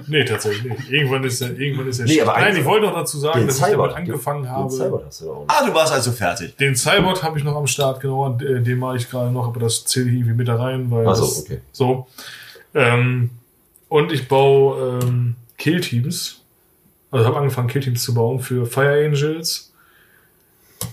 Nee, 0.06 0.24
tatsächlich 0.24 0.64
nicht. 0.64 0.90
Irgendwann 0.90 1.24
ist 1.24 1.40
er, 1.40 1.56
irgendwann 1.58 1.88
ist 1.88 1.98
er 2.00 2.06
Nee, 2.06 2.20
aber 2.20 2.32
Nein, 2.38 2.56
ich 2.56 2.64
wollte 2.64 2.86
noch 2.86 2.94
dazu 2.94 3.18
sagen, 3.18 3.38
Den 3.40 3.46
dass 3.48 3.58
ich 3.58 3.64
Cybot. 3.64 3.90
damit 3.92 3.96
angefangen 3.96 4.42
Den 4.42 4.50
habe. 4.52 4.70
Cybot 4.70 5.04
hast 5.06 5.20
du 5.22 5.30
auch 5.32 5.46
noch. 5.46 5.48
Ah, 5.48 5.66
du 5.66 5.74
warst 5.74 5.92
also 5.92 6.12
fertig. 6.12 6.56
Den 6.56 6.74
Cybot 6.76 7.22
habe 7.22 7.38
ich 7.38 7.44
noch 7.44 7.56
am 7.56 7.66
Start, 7.66 8.00
genau, 8.00 8.26
und, 8.26 8.42
äh, 8.42 8.60
den 8.60 8.78
mache 8.78 8.96
ich 8.96 9.08
gerade 9.10 9.30
noch, 9.30 9.46
aber 9.46 9.60
das 9.60 9.84
zähle 9.86 10.06
ich 10.08 10.14
irgendwie 10.16 10.34
mit 10.34 10.48
da 10.48 10.56
rein, 10.56 10.90
weil 10.90 11.06
Ach 11.08 11.14
so, 11.16 11.24
das, 11.24 11.42
okay. 11.44 11.60
so. 11.72 12.06
Ähm, 12.74 13.30
und 13.88 14.12
ich 14.12 14.28
baue 14.28 15.00
ähm, 15.02 15.36
Killteams. 15.58 16.44
Also 17.10 17.26
habe 17.26 17.38
angefangen, 17.38 17.68
Killteams 17.68 18.02
zu 18.02 18.14
bauen 18.14 18.40
für 18.40 18.66
Fire 18.66 19.04
Angels. 19.04 19.72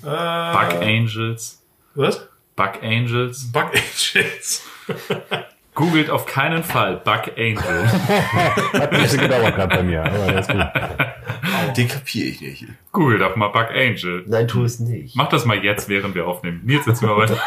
Äh, 0.04 0.06
Bug 0.06 0.82
Angels. 0.82 1.62
Was? 1.94 2.28
Bug 2.56 2.82
Angels. 2.82 3.52
Bug 3.52 3.72
Angels. 3.74 4.64
Googelt 5.76 6.10
auf 6.10 6.26
keinen 6.26 6.64
Fall 6.64 6.98
Bug 6.98 7.32
Angel. 7.38 7.92
Hat 8.74 8.94
ein 8.94 9.02
bisschen 9.02 9.20
gedauert 9.20 9.56
gerade 9.56 9.76
bei 9.76 9.84
mir, 9.84 10.06
aber 10.06 10.32
das 10.32 10.48
ist 10.48 10.54
gut. 10.56 11.78
Den 11.78 11.88
kapiere 11.90 12.28
ich 12.30 12.42
nicht. 12.42 12.66
Google 12.94 13.20
doch 13.20 13.36
mal 13.36 13.50
Bug 13.50 13.68
Angel. 13.72 14.24
Nein, 14.26 14.48
tu 14.48 14.64
es 14.64 14.80
nicht. 14.80 15.16
Mach 15.16 15.28
das 15.28 15.44
mal 15.46 15.62
jetzt, 15.64 15.90
während 15.90 16.16
wir 16.16 16.26
aufnehmen. 16.28 16.62
Nils, 16.64 16.86
jetzt 16.86 17.02
mal 17.02 17.18
weiter. 17.18 17.38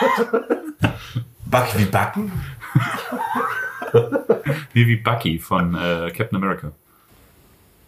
Back 1.46 1.78
wie 1.78 1.85
Backen? 1.87 2.33
Wie 4.74 4.87
wie 4.87 4.96
Bucky 4.96 5.38
von 5.38 5.74
äh, 5.74 6.12
Captain 6.14 6.37
America. 6.37 6.72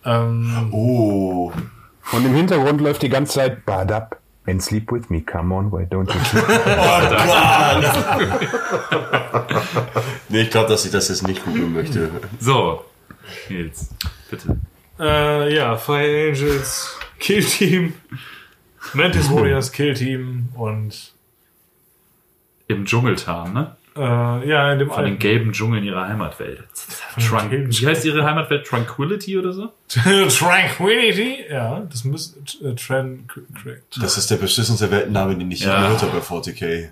Ähm, 0.05 0.69
Oh. 0.73 1.53
Und 2.13 2.25
im 2.27 2.35
Hintergrund 2.35 2.81
läuft 2.81 3.03
die 3.03 3.09
ganze 3.09 3.35
Zeit 3.35 3.65
Badab 3.65 4.19
and 4.47 4.61
sleep 4.63 4.91
with 4.91 5.11
me. 5.11 5.21
Come 5.21 5.55
on, 5.55 5.71
why 5.71 5.85
don't 5.85 6.13
you 6.13 6.21
sleep? 6.25 6.45
Nee, 10.29 10.43
ich 10.43 10.51
glaube, 10.51 10.69
dass 10.69 10.85
ich 10.85 10.93
das 10.93 11.09
jetzt 11.09 11.27
nicht 11.27 11.45
googeln 11.45 11.73
möchte. 11.73 12.11
So, 12.39 12.85
Nils, 13.49 13.91
bitte. 14.31 14.57
äh, 14.99 15.55
ja, 15.55 15.77
Fire 15.77 16.29
Angels, 16.29 16.97
Killteam, 17.19 17.95
Mantis 18.95 19.31
Warriors, 19.31 19.73
Killteam 19.73 20.49
und 20.55 21.13
Im 22.69 22.87
Dschungeltarn, 22.87 23.53
ne? 23.53 23.77
Äh, 24.01 24.49
ja, 24.49 24.73
in 24.73 24.79
dem 24.79 24.89
Von 24.89 24.99
den 25.05 25.13
alten. 25.13 25.19
gelben 25.19 25.53
Dschungeln 25.53 25.85
ihrer 25.85 26.09
Heimatwelt. 26.09 26.65
den 27.17 27.23
Trunk 27.29 27.51
Wie 27.53 27.87
heißt 27.87 28.05
ihre 28.05 28.25
Heimatwelt? 28.25 28.67
Tranquility 28.67 29.39
oder 29.39 29.53
so? 29.53 29.69
Tranquility, 30.29 31.45
ja, 31.51 31.81
das 31.91 32.05
muss 32.05 32.37
äh, 32.63 32.75
Tran 32.75 33.27
Das 34.01 34.17
ist 34.19 34.31
der 34.31 34.37
beschissenste 34.37 34.91
Weltenname, 34.91 35.37
den 35.37 35.51
ich 35.51 35.61
je 35.61 35.67
Ja. 35.67 35.83
gehört 35.83 36.03
habe 36.03 36.13
bei 36.13 36.19
40k. 36.25 36.89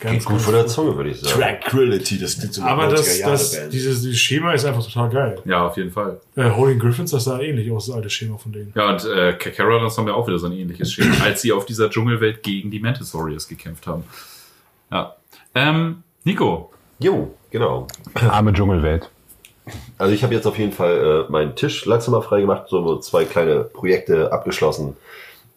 ganz 0.00 0.14
Geht 0.14 0.24
gut 0.24 0.40
von 0.40 0.54
der 0.54 0.66
Zunge, 0.66 0.96
würde 0.96 1.10
ich 1.10 1.20
sagen. 1.20 1.40
Tranquility, 1.40 2.18
das 2.18 2.38
klingt 2.38 2.54
so 2.54 2.62
Aber 2.62 2.86
das, 2.88 3.00
90er 3.06 3.20
Jahre 3.20 3.32
das, 3.32 3.68
dieses, 3.70 4.02
dieses 4.02 4.18
Schema 4.18 4.52
ist 4.52 4.64
einfach 4.64 4.84
total 4.86 5.10
geil. 5.10 5.42
Ja, 5.44 5.66
auf 5.66 5.76
jeden 5.76 5.90
Fall. 5.90 6.20
Äh, 6.36 6.50
Holding 6.50 6.78
Griffins, 6.78 7.10
das 7.10 7.24
sah 7.24 7.40
ähnlich 7.40 7.70
aus, 7.70 7.86
das 7.86 7.94
alte 7.96 8.08
Schema 8.10 8.38
von 8.38 8.52
denen. 8.52 8.72
Ja, 8.76 8.90
und 8.90 9.04
äh, 9.04 9.32
Kakara, 9.34 9.80
das 9.82 9.98
haben 9.98 10.06
wir 10.06 10.14
auch 10.14 10.26
wieder 10.26 10.38
so 10.38 10.46
ein 10.46 10.52
ähnliches 10.52 10.92
Schema, 10.92 11.16
als 11.24 11.42
sie 11.42 11.52
auf 11.52 11.66
dieser 11.66 11.90
Dschungelwelt 11.90 12.42
gegen 12.42 12.70
die 12.70 12.78
Mantis 12.80 13.12
Warriors 13.14 13.48
gekämpft 13.48 13.86
haben. 13.86 14.04
Ja. 14.90 15.16
Ähm, 15.58 16.02
Nico, 16.24 16.70
Jo, 17.00 17.34
genau. 17.50 17.86
Arme 18.14 18.52
Dschungelwelt. 18.52 19.10
Also 19.98 20.12
ich 20.14 20.22
habe 20.22 20.34
jetzt 20.34 20.46
auf 20.46 20.58
jeden 20.58 20.72
Fall 20.72 21.26
äh, 21.28 21.32
meinen 21.32 21.54
Tisch 21.54 21.84
langsam 21.84 22.12
mal 22.12 22.22
freigemacht, 22.22 22.68
so 22.68 22.96
zwei 22.98 23.24
kleine 23.24 23.60
Projekte 23.64 24.32
abgeschlossen. 24.32 24.96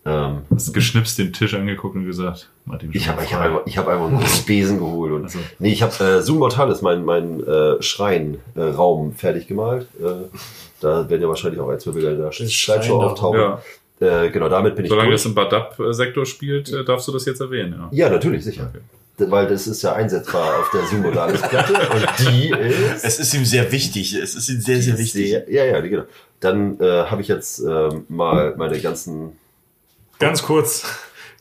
Ähm, 0.03 0.41
hast 0.53 0.73
geschnipst 0.73 1.19
den 1.19 1.31
Tisch 1.31 1.53
angeguckt 1.53 1.95
und 1.95 2.05
gesagt, 2.05 2.49
Martin, 2.65 2.89
ich 2.91 3.07
habe 3.07 3.23
ich 3.23 3.33
hab 3.33 3.41
einfach, 3.41 3.61
ich 3.65 3.77
hab 3.77 3.87
einfach 3.87 4.07
einen 4.07 4.45
Besen 4.47 4.79
geholt. 4.79 5.11
Und, 5.13 5.23
Also. 5.25 5.39
Nee, 5.59 5.71
ich 5.71 5.83
habe 5.83 5.93
äh, 6.03 6.21
Zoom 6.21 6.39
Mortalis, 6.39 6.81
mein, 6.81 7.05
mein 7.05 7.43
äh, 7.45 7.81
Schreinraum 7.81 9.11
äh, 9.11 9.13
fertig 9.13 9.47
gemalt. 9.47 9.87
Äh, 9.99 10.27
da 10.81 11.07
werden 11.09 11.21
ja 11.21 11.27
wahrscheinlich 11.27 11.59
auch 11.59 11.69
ein, 11.69 11.79
zwei 11.79 11.91
Bilder 11.91 12.11
in 12.11 12.17
der 12.17 12.31
da. 12.31 12.91
auftauchen. 12.93 13.39
Ja. 13.39 13.61
Äh, 13.99 14.31
genau, 14.31 14.49
damit 14.49 14.75
bin 14.75 14.85
ich 14.85 14.89
Solange 14.91 15.11
das 15.11 15.25
im 15.25 15.35
Badab-Sektor 15.35 16.25
spielt, 16.25 16.71
äh, 16.73 16.83
darfst 16.83 17.07
du 17.07 17.11
das 17.11 17.25
jetzt 17.25 17.39
erwähnen, 17.39 17.75
ja. 17.77 17.89
Ja, 17.91 18.09
natürlich, 18.09 18.43
sicher. 18.43 18.71
D- 18.73 18.79
Weil 19.17 19.47
das 19.47 19.67
ist 19.67 19.81
ja 19.83 19.93
einsetzbar 19.93 20.59
auf 20.59 20.71
der 20.71 20.85
Zoom 20.87 21.01
Mortalis 21.01 21.41
Platte 21.41 21.73
und 21.89 22.07
die 22.19 22.49
ist 22.49 23.03
Es 23.03 23.19
ist 23.19 23.33
ihm 23.33 23.45
sehr 23.45 23.71
wichtig. 23.71 24.13
Es 24.13 24.35
ist 24.35 24.49
ihm 24.49 24.61
sehr, 24.61 24.81
sehr 24.81 24.97
wichtig. 24.97 25.29
Sehr, 25.29 25.51
ja, 25.51 25.65
ja, 25.65 25.79
genau. 25.81 26.03
Dann 26.39 26.79
äh, 26.79 27.05
habe 27.05 27.21
ich 27.21 27.27
jetzt 27.27 27.59
ähm, 27.59 28.05
mal 28.09 28.55
meine 28.57 28.79
ganzen. 28.79 29.37
Ganz 30.17 30.41
kurz, 30.41 30.85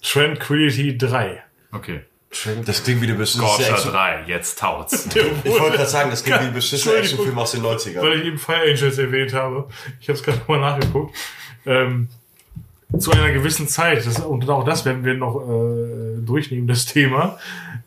Tranquility 0.02 0.98
3. 0.98 1.42
Okay. 1.72 2.00
Das 2.64 2.84
klingt 2.84 3.00
wie 3.02 3.06
eine 3.06 3.16
beschissene 3.16 3.68
Action. 3.68 3.90
3, 3.90 4.24
jetzt 4.28 4.58
taut's. 4.58 5.08
Ich 5.44 5.52
wollte 5.52 5.78
gerade 5.78 5.90
sagen, 5.90 6.10
das 6.10 6.22
klingt 6.22 6.40
wie 6.40 6.44
ein 6.44 6.54
beschissener. 6.54 6.96
Actionfilm 6.96 7.38
aus 7.38 7.52
den 7.52 7.62
90ern. 7.62 8.02
Weil 8.02 8.20
ich 8.20 8.26
eben 8.26 8.38
Fire 8.38 8.62
Angels 8.62 8.98
erwähnt 8.98 9.34
habe. 9.34 9.68
Ich 10.00 10.08
habe 10.08 10.18
es 10.18 10.22
gerade 10.22 10.38
nochmal 10.38 10.60
nachgeguckt. 10.60 11.16
Ähm, 11.66 12.08
zu 12.98 13.12
einer 13.12 13.32
gewissen 13.32 13.68
Zeit, 13.68 14.06
das, 14.06 14.20
und 14.20 14.48
auch 14.48 14.64
das 14.64 14.84
werden 14.84 15.04
wir 15.04 15.14
noch 15.14 15.36
äh, 15.36 16.20
durchnehmen, 16.22 16.66
das 16.66 16.86
Thema, 16.86 17.38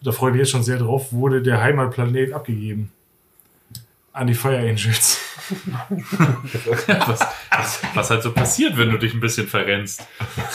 da 0.01 0.11
freue 0.11 0.31
ich 0.31 0.33
mich 0.33 0.39
jetzt 0.41 0.51
schon 0.51 0.63
sehr 0.63 0.77
drauf, 0.77 1.11
wurde 1.11 1.41
der 1.41 1.61
Heimatplanet 1.61 2.33
abgegeben. 2.33 2.91
An 4.11 4.27
die 4.27 4.35
Fire 4.35 4.59
Angels. 4.59 5.19
was, 6.87 7.19
was, 7.49 7.81
was 7.95 8.09
halt 8.11 8.21
so 8.21 8.31
passiert, 8.31 8.77
wenn 8.77 8.91
du 8.91 8.97
dich 8.97 9.13
ein 9.13 9.19
bisschen 9.19 9.47
verrennst. 9.47 10.07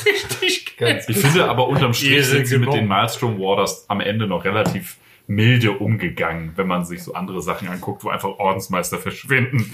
Richtig 0.07 0.77
geil. 0.77 1.05
Ich 1.09 1.19
finde 1.19 1.47
aber 1.47 1.67
unterm 1.67 1.93
Strich 1.93 2.13
Ehre 2.13 2.25
sind 2.25 2.47
sie 2.47 2.59
mit 2.59 2.73
den 2.73 2.87
Maelstrom 2.87 3.39
Warders 3.39 3.85
am 3.89 4.01
Ende 4.01 4.29
noch 4.29 4.45
relativ 4.45 4.97
milde 5.29 5.73
umgegangen, 5.73 6.53
wenn 6.57 6.67
man 6.67 6.85
sich 6.87 7.03
so 7.05 7.13
andere 7.13 7.43
Sachen 7.43 7.69
anguckt, 7.69 8.03
wo 8.03 8.09
einfach 8.09 8.31
Ordensmeister 8.39 8.99
verschwinden. 8.99 9.61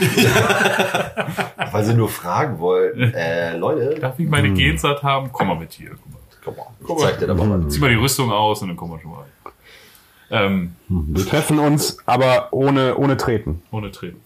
Weil 1.72 1.84
sie 1.84 1.94
nur 1.94 2.08
fragen 2.08 2.58
wollen, 2.58 3.00
äh, 3.14 3.56
Leute, 3.56 3.98
Darf 4.00 4.18
ich 4.18 4.28
meine 4.28 4.52
Gensat 4.52 5.02
haben? 5.02 5.30
Komm 5.32 5.48
mal 5.48 5.56
mit 5.56 5.72
hier. 5.72 5.92
Guck 6.44 6.56
mal. 6.56 6.66
komm 6.84 6.96
mal, 6.98 7.02
ich 7.04 7.10
zeig 7.10 7.18
dir 7.20 7.26
da 7.28 7.34
mal. 7.34 7.68
Zieh 7.68 7.80
mal 7.80 7.88
die 7.90 7.96
Rüstung 7.96 8.30
aus 8.30 8.60
und 8.62 8.68
dann 8.68 8.76
kommen 8.76 8.92
wir 8.92 9.00
schon 9.00 9.12
mal. 9.12 9.24
Ähm, 10.30 10.74
Wir 10.88 11.24
treffen 11.26 11.58
uns, 11.58 11.98
aber 12.06 12.48
ohne, 12.50 12.96
ohne 12.96 13.16
Treten. 13.16 13.62
ohne 13.70 13.90
Treten. 13.92 14.20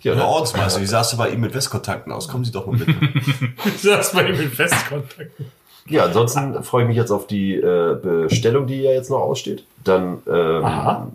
Ja, 0.00 0.14
Der? 0.14 0.24
Ordensmeister, 0.24 0.80
wie 0.80 0.86
sahst 0.86 1.12
du 1.12 1.16
bei 1.18 1.30
ihm 1.30 1.40
mit 1.40 1.52
Westkontakten 1.54 2.12
aus? 2.12 2.28
Kommen 2.28 2.44
Sie 2.44 2.52
doch 2.52 2.66
mal 2.66 2.76
mit. 2.76 2.86
Du 3.82 3.92
hast 3.92 4.14
bei 4.14 4.26
ihm 4.28 4.40
in 4.40 4.50
Festkontakt. 4.50 5.32
Ja, 5.88 6.04
ansonsten 6.04 6.62
freue 6.62 6.82
ich 6.82 6.88
mich 6.88 6.96
jetzt 6.96 7.10
auf 7.10 7.26
die 7.26 7.54
äh, 7.54 7.96
Bestellung, 8.28 8.66
die 8.66 8.82
ja 8.82 8.92
jetzt 8.92 9.10
noch 9.10 9.20
aussteht. 9.20 9.64
Dann 9.84 10.22
ähm, 10.26 10.64
Aha. 10.64 11.08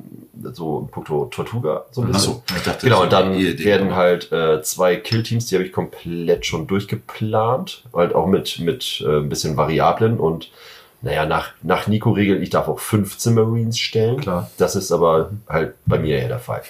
so 0.54 0.80
in 0.80 0.88
puncto 0.88 1.26
Tortuga 1.26 1.86
so 1.92 2.02
ein 2.02 2.08
bisschen. 2.08 2.34
Achso, 2.34 2.44
ich 2.56 2.64
dachte, 2.64 2.86
Genau, 2.86 3.04
und 3.04 3.12
dann 3.12 3.34
werden 3.38 3.96
halt 3.96 4.32
äh, 4.32 4.62
zwei 4.64 4.96
Killteams, 4.96 5.48
die 5.48 5.56
habe 5.56 5.66
ich 5.66 5.74
komplett 5.74 6.46
schon 6.46 6.68
durchgeplant. 6.68 7.84
Halt 7.94 8.16
auch 8.16 8.28
mit, 8.28 8.60
mit 8.60 9.04
äh, 9.06 9.18
ein 9.18 9.30
bisschen 9.30 9.58
Variablen 9.58 10.20
und 10.20 10.50
naja, 11.04 11.26
nach, 11.26 11.50
nach 11.64 11.88
Nico-Regeln, 11.88 12.44
ich 12.44 12.52
darf 12.52 12.68
auch 12.68 12.80
15 12.80 13.34
Marines 13.34 13.80
stellen. 13.80 14.18
Klar. 14.18 14.52
Das 14.58 14.76
ist 14.76 14.92
aber 14.92 15.32
halt 15.50 15.74
bei 15.86 15.98
mir 15.98 16.22
ja 16.22 16.28
der 16.28 16.40
Fall. 16.40 16.62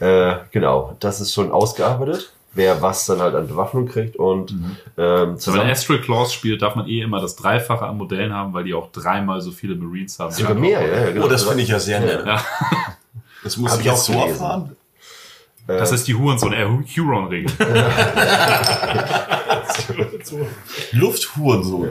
Äh, 0.00 0.36
genau, 0.52 0.96
das 1.00 1.20
ist 1.20 1.34
schon 1.34 1.52
ausgearbeitet, 1.52 2.32
wer 2.54 2.80
was 2.82 3.06
dann 3.06 3.20
halt 3.20 3.34
an 3.34 3.48
Bewaffnung 3.48 3.86
kriegt 3.86 4.16
und 4.16 4.52
ähm, 4.96 5.36
Wenn 5.44 5.56
man 5.56 5.70
Astral 5.70 6.00
Claws 6.00 6.32
spielt, 6.32 6.62
darf 6.62 6.74
man 6.74 6.88
eh 6.88 7.00
immer 7.00 7.20
das 7.20 7.36
Dreifache 7.36 7.84
an 7.84 7.96
Modellen 7.96 8.32
haben, 8.32 8.52
weil 8.54 8.64
die 8.64 8.74
auch 8.74 8.90
dreimal 8.92 9.40
so 9.40 9.50
viele 9.50 9.74
Marines 9.74 10.18
haben. 10.18 10.32
sogar 10.32 10.54
mehr. 10.54 10.86
Ja, 10.86 11.10
genau. 11.10 11.26
Oh, 11.26 11.28
das 11.28 11.44
finde 11.44 11.62
ich 11.62 11.68
ja 11.68 11.78
sehr 11.78 12.00
nett. 12.00 12.24
Ja. 12.24 12.44
Das 13.42 13.56
muss 13.56 13.72
Hab 13.72 13.80
ich 13.80 13.90
auch 13.90 13.96
so 13.96 14.12
gelesen. 14.12 14.30
erfahren. 14.30 14.76
Das 15.66 15.92
ist 15.92 16.06
die 16.06 16.14
Hurensohn, 16.14 16.52
äh, 16.52 16.66
Huron-Regel. 16.66 17.50
Lufthuren 20.92 21.64
so. 21.64 21.88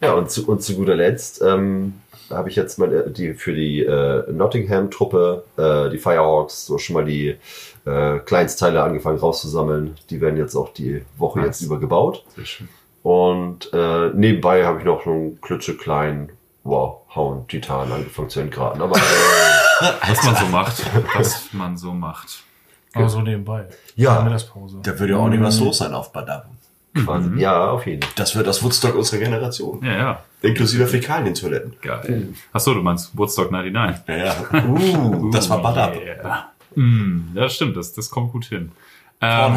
Ja, 0.00 0.12
und 0.14 0.30
zu, 0.30 0.46
und 0.48 0.62
zu 0.62 0.74
guter 0.74 0.96
Letzt 0.96 1.40
ähm, 1.42 1.94
habe 2.30 2.48
ich 2.48 2.56
jetzt 2.56 2.78
mal 2.78 2.92
äh, 2.92 3.10
die, 3.10 3.34
für 3.34 3.54
die 3.54 3.80
äh, 3.80 4.30
Nottingham-Truppe, 4.30 5.44
äh, 5.56 5.90
die 5.90 5.98
Firehawks, 5.98 6.66
so 6.66 6.78
schon 6.78 6.94
mal 6.94 7.04
die 7.04 7.36
äh, 7.84 8.18
Kleinstteile 8.18 8.82
angefangen 8.82 9.18
rauszusammeln. 9.18 9.96
Die 10.10 10.20
werden 10.20 10.36
jetzt 10.36 10.54
auch 10.56 10.72
die 10.72 11.04
Woche 11.16 11.38
Nice. 11.40 11.46
jetzt 11.46 11.62
über 11.62 11.78
gebaut. 11.78 12.24
Sehr 12.36 12.46
schön. 12.46 12.68
Und 13.02 13.70
äh, 13.72 14.10
nebenbei 14.14 14.64
habe 14.64 14.78
ich 14.78 14.84
noch 14.84 15.04
so 15.04 15.10
einen 15.10 15.40
klitzekleinen 15.40 16.30
wow, 16.62 17.02
Hauen 17.14 17.46
Titan 17.46 17.92
angefangen 17.92 18.30
zu 18.30 18.40
entgraten. 18.40 18.80
Aber 18.80 18.96
äh, 18.96 19.00
Was 20.08 20.24
man 20.24 20.36
so 20.36 20.46
macht. 20.46 20.82
Was 21.14 21.48
man 21.52 21.76
so 21.76 21.92
macht. 21.92 22.42
Aber 22.94 23.08
so 23.08 23.20
nebenbei. 23.20 23.66
Ja. 23.96 24.22
Mittagspause. 24.22 24.78
Da 24.82 24.98
würde 24.98 25.14
ja 25.14 25.18
auch 25.18 25.28
nicht 25.28 25.42
was 25.42 25.58
los 25.60 25.78
sein 25.78 25.92
auf 25.92 26.12
Badab. 26.12 26.46
quasi, 26.94 27.30
ja, 27.38 27.70
auf 27.70 27.86
jeden 27.86 28.02
Fall. 28.02 28.12
Das 28.14 28.36
wird 28.36 28.46
das 28.46 28.62
Woodstock 28.62 28.94
unserer 28.94 29.18
Generation. 29.18 29.84
Ja, 29.84 29.92
ja. 29.92 30.22
Inklusive 30.42 30.86
Fäkalien-Toiletten. 30.86 31.74
Geil. 31.82 32.28
Achso, 32.52 32.72
du 32.72 32.82
meinst 32.82 33.16
Woodstock 33.18 33.50
99. 33.50 34.04
Ja, 34.06 34.16
ja. 34.16 34.34
Uh, 34.64 35.30
das 35.30 35.50
war 35.50 35.60
Badab. 35.60 35.94
Yeah. 36.04 36.53
Mm, 36.76 37.34
ja, 37.34 37.48
stimmt, 37.48 37.76
das, 37.76 37.92
das 37.92 38.10
kommt 38.10 38.32
gut 38.32 38.46
hin. 38.46 38.72
Frauen 39.20 39.52
Ähm, 39.52 39.56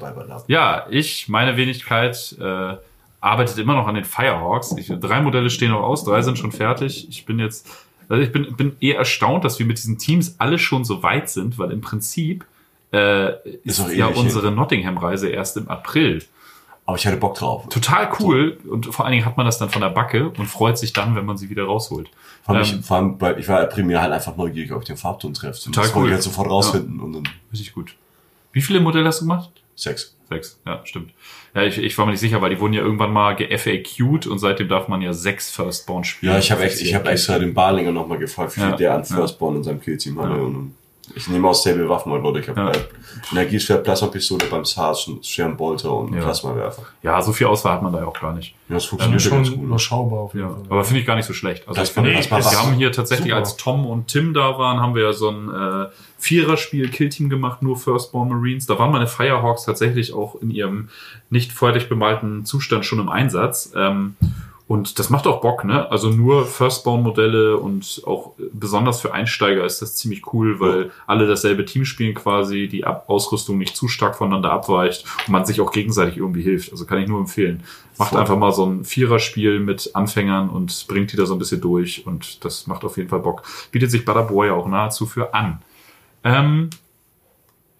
bei 0.00 0.24
ja, 0.48 0.86
ich, 0.90 1.28
meine 1.28 1.56
Wenigkeit, 1.56 2.36
äh, 2.40 2.76
arbeitet 3.20 3.58
immer 3.58 3.74
noch 3.74 3.86
an 3.86 3.94
den 3.94 4.04
Firehawks. 4.04 4.74
Ich, 4.78 4.86
drei 5.00 5.20
Modelle 5.20 5.50
stehen 5.50 5.70
noch 5.70 5.82
aus, 5.82 6.04
drei 6.04 6.22
sind 6.22 6.38
schon 6.38 6.52
fertig. 6.52 7.08
Ich 7.08 7.26
bin 7.26 7.38
jetzt, 7.38 7.68
also 8.08 8.22
ich 8.22 8.30
bin, 8.30 8.54
bin 8.56 8.76
eher 8.80 8.98
erstaunt, 8.98 9.44
dass 9.44 9.58
wir 9.58 9.66
mit 9.66 9.78
diesen 9.78 9.98
Teams 9.98 10.36
alle 10.38 10.58
schon 10.58 10.84
so 10.84 11.02
weit 11.02 11.28
sind, 11.28 11.58
weil 11.58 11.72
im 11.72 11.80
Prinzip 11.80 12.44
äh, 12.92 13.32
ist, 13.64 13.80
doch 13.80 13.90
ja 13.90 14.08
ewig 14.08 14.18
unsere 14.18 14.52
Nottingham-Reise 14.52 15.28
erst 15.28 15.56
im 15.56 15.68
April. 15.68 16.22
Aber 16.86 16.96
ich 16.96 17.06
hatte 17.06 17.16
Bock 17.16 17.34
drauf. 17.34 17.68
Total 17.68 18.08
cool 18.20 18.58
und 18.70 18.86
vor 18.94 19.04
allen 19.04 19.12
Dingen 19.12 19.24
hat 19.26 19.36
man 19.36 19.44
das 19.44 19.58
dann 19.58 19.68
von 19.70 19.82
der 19.82 19.88
Backe 19.90 20.28
und 20.30 20.46
freut 20.46 20.78
sich 20.78 20.92
dann, 20.92 21.16
wenn 21.16 21.24
man 21.26 21.36
sie 21.36 21.50
wieder 21.50 21.64
rausholt. 21.64 22.08
Vor 22.44 22.54
allem, 22.54 22.64
Ähm, 22.64 22.78
ich, 22.80 22.86
vor 22.86 22.96
allem, 22.96 23.20
weil 23.20 23.38
ich 23.40 23.48
war 23.48 23.64
primär 23.66 24.00
halt 24.00 24.12
einfach 24.12 24.36
neugierig, 24.36 24.70
ob 24.72 24.82
ich 24.82 24.86
den 24.86 24.96
Farbton 24.96 25.34
treffe. 25.34 25.58
Und 25.66 25.74
Total 25.74 25.84
das 25.84 25.94
wollte 25.94 25.98
cool. 26.04 26.08
ich 26.10 26.14
halt 26.14 26.22
sofort 26.22 26.48
rausfinden. 26.48 27.00
Und 27.00 27.12
dann 27.12 27.28
Richtig 27.52 27.74
gut. 27.74 27.94
Wie 28.52 28.62
viele 28.62 28.78
Modelle 28.80 29.06
hast 29.08 29.20
du 29.20 29.24
gemacht? 29.24 29.50
Sex. 29.74 30.14
Sechs, 30.28 30.58
ja, 30.66 30.80
stimmt. 30.84 31.12
Ja, 31.54 31.62
ich, 31.62 31.78
ich 31.78 31.96
war 31.98 32.04
mir 32.06 32.10
nicht 32.12 32.20
sicher, 32.20 32.40
weil 32.42 32.50
die 32.50 32.58
wurden 32.58 32.72
ja 32.72 32.82
irgendwann 32.82 33.12
mal 33.12 33.36
ge-FAQ'd 33.36 34.26
und 34.26 34.38
seitdem 34.40 34.68
darf 34.68 34.88
man 34.88 35.00
ja 35.02 35.12
sechs 35.12 35.50
Firstborn 35.52 36.02
spielen. 36.04 36.32
Ja, 36.32 36.38
ich 36.38 36.50
habe 36.50 36.66
ich 36.66 36.94
hab 36.94 37.06
extra 37.06 37.38
den 37.38 37.54
Barlinger 37.54 37.92
nochmal 37.92 38.18
gefragt, 38.18 38.56
wie 38.56 38.60
viel 38.60 38.70
Ja. 38.70 38.76
der 38.76 38.94
an 38.94 39.04
Ja. 39.08 39.16
Firstborn 39.16 39.56
in 39.56 39.62
seinem 39.64 39.80
Killteam 39.80 40.20
hatte. 40.20 40.34
Ja. 40.34 40.40
Und 40.40 40.74
ich 41.14 41.28
nehme 41.28 41.48
aus 41.48 41.60
Stable 41.60 41.88
Waffen, 41.88 42.10
weil 42.12 42.20
Leute, 42.20 42.40
ich 42.40 42.48
habe 42.48 42.60
Ja. 42.60 42.72
Energieschwert, 43.32 43.84
Plasmapistole 43.84 44.46
beim 44.50 44.64
Sarge, 44.64 45.04
einen 45.08 45.22
schweren 45.22 45.56
Bolter 45.56 45.92
und 45.92 46.12
Ja. 46.14 46.20
Plasmawerfer. 46.22 46.82
Ja, 47.02 47.20
so 47.22 47.32
viel 47.32 47.46
Auswahl 47.46 47.74
hat 47.74 47.82
man 47.82 47.92
da 47.92 48.00
ja 48.00 48.06
auch 48.06 48.18
gar 48.20 48.32
nicht. 48.34 48.54
Ja, 48.68 48.74
das 48.74 48.84
Ja, 48.84 48.90
funktioniert 48.90 49.22
ja, 49.22 49.28
schon 49.28 49.38
ganz 49.38 49.50
gut. 49.54 49.62
überschaubar 49.64 50.18
auf 50.20 50.34
jeden 50.34 50.46
Ja, 50.48 50.54
Fall. 50.54 50.62
aber 50.68 50.84
finde 50.84 51.00
ich 51.00 51.06
gar 51.06 51.16
nicht 51.16 51.26
so 51.26 51.32
schlecht. 51.32 51.66
Also 51.68 51.80
Das 51.80 51.88
ich 51.88 51.94
finde, 51.94 52.14
war 52.14 52.40
wir 52.52 52.58
haben 52.58 52.72
hier 52.74 52.92
tatsächlich, 52.92 53.28
Super. 53.28 53.36
als 53.38 53.56
Tom 53.56 53.86
und 53.86 54.08
Tim 54.08 54.34
da 54.34 54.58
waren, 54.58 54.80
haben 54.80 54.94
wir 54.94 55.02
ja 55.02 55.12
so 55.12 55.30
ein 55.30 55.48
äh, 55.48 55.86
Viererspiel 56.18 56.88
Killteam 56.88 57.28
gemacht, 57.28 57.62
nur 57.62 57.76
Firstborn 57.76 58.28
Marines. 58.28 58.66
Da 58.66 58.78
waren 58.78 58.90
meine 58.90 59.06
Firehawks 59.06 59.64
tatsächlich 59.64 60.12
auch 60.12 60.34
in 60.42 60.50
ihrem 60.50 60.88
nicht 61.30 61.52
fertig 61.52 61.88
bemalten 61.88 62.44
Zustand 62.44 62.84
schon 62.84 62.98
im 63.00 63.08
Einsatz. 63.08 63.72
Ähm, 63.76 64.16
und 64.68 64.98
das 64.98 65.10
macht 65.10 65.28
auch 65.28 65.40
Bock, 65.40 65.64
ne? 65.64 65.88
Also 65.92 66.10
nur 66.10 66.44
Firstborn-Modelle 66.44 67.56
und 67.56 68.02
auch 68.04 68.32
besonders 68.52 69.00
für 69.00 69.14
Einsteiger 69.14 69.64
ist 69.64 69.80
das 69.80 69.94
ziemlich 69.94 70.32
cool, 70.32 70.58
weil 70.58 70.90
alle 71.06 71.28
dasselbe 71.28 71.64
Team 71.64 71.84
spielen 71.84 72.14
quasi, 72.14 72.66
die 72.66 72.84
Ab 72.84 73.04
Ausrüstung 73.06 73.58
nicht 73.58 73.76
zu 73.76 73.86
stark 73.86 74.16
voneinander 74.16 74.50
abweicht 74.50 75.04
und 75.26 75.32
man 75.32 75.44
sich 75.44 75.60
auch 75.60 75.70
gegenseitig 75.70 76.16
irgendwie 76.16 76.42
hilft. 76.42 76.72
Also 76.72 76.84
kann 76.84 76.98
ich 76.98 77.06
nur 77.08 77.20
empfehlen. 77.20 77.62
Macht 77.96 78.10
Voll. 78.10 78.20
einfach 78.20 78.36
mal 78.36 78.50
so 78.50 78.66
ein 78.66 78.84
Viererspiel 78.84 79.60
mit 79.60 79.92
Anfängern 79.94 80.50
und 80.50 80.86
bringt 80.88 81.12
die 81.12 81.16
da 81.16 81.26
so 81.26 81.36
ein 81.36 81.38
bisschen 81.38 81.60
durch 81.60 82.04
und 82.04 82.44
das 82.44 82.66
macht 82.66 82.84
auf 82.84 82.96
jeden 82.96 83.08
Fall 83.08 83.20
Bock. 83.20 83.44
Bietet 83.70 83.92
sich 83.92 84.04
Butterboy 84.04 84.48
ja 84.48 84.54
auch 84.54 84.66
nahezu 84.66 85.06
für 85.06 85.32
an. 85.32 85.62
Ähm, 86.24 86.70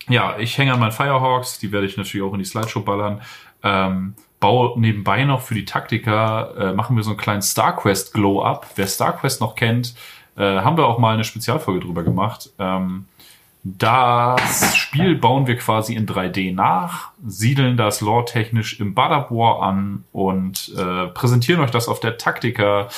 ja, 0.08 0.38
ich 0.38 0.56
hänge 0.56 0.72
an 0.72 0.78
meinen 0.78 0.92
Firehawks, 0.92 1.58
die 1.58 1.72
werde 1.72 1.88
ich 1.88 1.96
natürlich 1.96 2.24
auch 2.24 2.32
in 2.32 2.38
die 2.38 2.44
Slideshow 2.44 2.82
ballern. 2.82 3.22
Ähm, 3.64 4.14
baue 4.40 4.78
nebenbei 4.78 5.24
noch 5.24 5.40
für 5.40 5.54
die 5.54 5.64
Taktiker, 5.64 6.54
äh, 6.58 6.72
machen 6.72 6.96
wir 6.96 7.02
so 7.02 7.10
einen 7.10 7.18
kleinen 7.18 7.42
StarQuest 7.42 8.12
Glow-Up. 8.12 8.66
Wer 8.76 8.86
StarQuest 8.86 9.40
noch 9.40 9.54
kennt, 9.54 9.94
äh, 10.36 10.42
haben 10.42 10.76
wir 10.76 10.86
auch 10.86 10.98
mal 10.98 11.14
eine 11.14 11.24
Spezialfolge 11.24 11.80
drüber 11.80 12.02
gemacht. 12.02 12.50
Ähm, 12.58 13.06
das 13.64 14.76
Spiel 14.76 15.16
bauen 15.16 15.48
wir 15.48 15.56
quasi 15.56 15.94
in 15.94 16.06
3D 16.06 16.54
nach, 16.54 17.10
siedeln 17.26 17.76
das 17.76 18.00
lore-technisch 18.00 18.78
im 18.78 18.94
Badabor 18.94 19.64
an 19.64 20.04
und 20.12 20.72
äh, 20.76 21.08
präsentieren 21.08 21.60
euch 21.60 21.72
das 21.72 21.88
auf 21.88 21.98
der 21.98 22.16
Taktika 22.16 22.88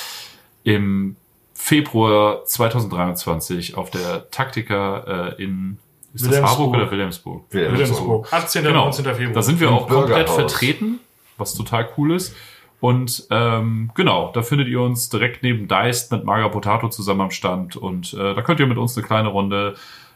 im 0.65 1.17
Februar 1.55 2.45
2023 2.45 3.77
auf 3.77 3.91
der 3.91 4.31
Taktika 4.31 5.35
äh, 5.39 5.43
in 5.43 5.79
ist 6.13 6.27
das. 6.27 6.43
Harburg 6.43 6.75
oder 6.75 6.91
Wilhelmsburg? 6.91 7.45
Wilhelmsburg. 7.51 8.33
18. 8.33 8.65
Genau. 8.65 8.85
19. 8.85 9.05
Februar. 9.05 9.33
Da 9.33 9.43
sind 9.43 9.61
wir 9.61 9.71
auch 9.71 9.89
komplett 9.89 10.29
vertreten, 10.29 11.01
was 11.39 11.55
total 11.55 11.89
cool 11.97 12.15
ist. 12.15 12.35
Und 12.81 13.27
ähm, 13.31 13.91
genau, 13.95 14.31
da 14.33 14.43
findet 14.43 14.69
ihr 14.69 14.81
uns 14.81 15.09
direkt 15.09 15.43
neben 15.43 15.67
Deist 15.67 16.13
mit 16.13 16.25
Marga 16.25 16.49
Potato 16.49 16.89
zusammen 16.89 17.23
am 17.23 17.31
Stand. 17.31 17.77
Und 17.77 18.15
äh, 18.15 18.35
da 18.35 18.43
könnt 18.43 18.61
ihr 18.61 18.67
mit 18.67 18.79
uns 18.79 18.97
eine 18.97 19.07
kleine 19.07 19.29
Runde 19.29 19.75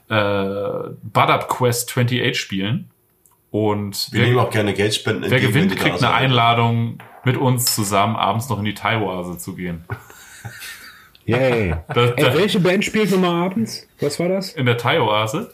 äh, 0.08 0.14
Bud 1.02 1.48
Quest 1.48 1.88
28 1.90 2.38
spielen. 2.38 2.90
Und 3.50 4.08
Wir 4.12 4.22
nehmen 4.22 4.36
wer, 4.36 4.44
auch 4.44 4.50
gerne 4.50 4.72
Geldspenden. 4.74 5.30
wer 5.30 5.38
entgegen, 5.38 5.54
wenn 5.54 5.68
gewinnt, 5.68 5.80
kriegt 5.80 6.02
eine. 6.04 6.14
Einladung, 6.14 6.98
mit 7.24 7.36
uns 7.36 7.74
zusammen 7.74 8.16
abends 8.16 8.48
noch 8.48 8.58
in 8.58 8.64
die 8.64 8.74
Thai-Oase 8.74 9.38
zu 9.38 9.54
gehen. 9.54 9.84
Yay. 11.24 11.74
Da, 11.94 12.06
Ey, 12.06 12.14
da, 12.16 12.34
welche 12.34 12.58
Band 12.60 12.84
spielt 12.84 13.10
nochmal 13.10 13.44
abends? 13.46 13.86
Was 14.00 14.18
war 14.18 14.28
das? 14.28 14.52
in 14.54 14.66
der 14.66 14.76
Thai-Oase. 14.76 15.52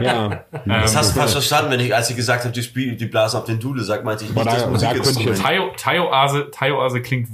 Ja. 0.00 0.44
Das 0.66 0.96
hast 0.96 1.14
du 1.14 1.18
falsch 1.20 1.32
verstanden, 1.32 1.70
wenn 1.70 1.80
ich, 1.80 1.94
als 1.94 2.10
ich 2.10 2.16
gesagt 2.16 2.44
habe, 2.44 2.52
die, 2.52 2.62
Spiel, 2.62 2.96
die 2.96 3.06
blasen 3.06 3.38
auf 3.40 3.44
den 3.46 3.58
Dule, 3.60 3.82
sag, 3.82 4.04
meinte 4.04 4.24
ich 4.24 4.30
nicht 4.34 4.46
da- 4.46 4.52
das 4.52 4.62
da 4.62 4.68
Musikinstrument. 4.70 5.36
ich 5.38 5.42
Thai- 5.42 5.70
Thai-Oase 5.76 6.50
Thai-Oase 6.52 7.02
klingt 7.02 7.28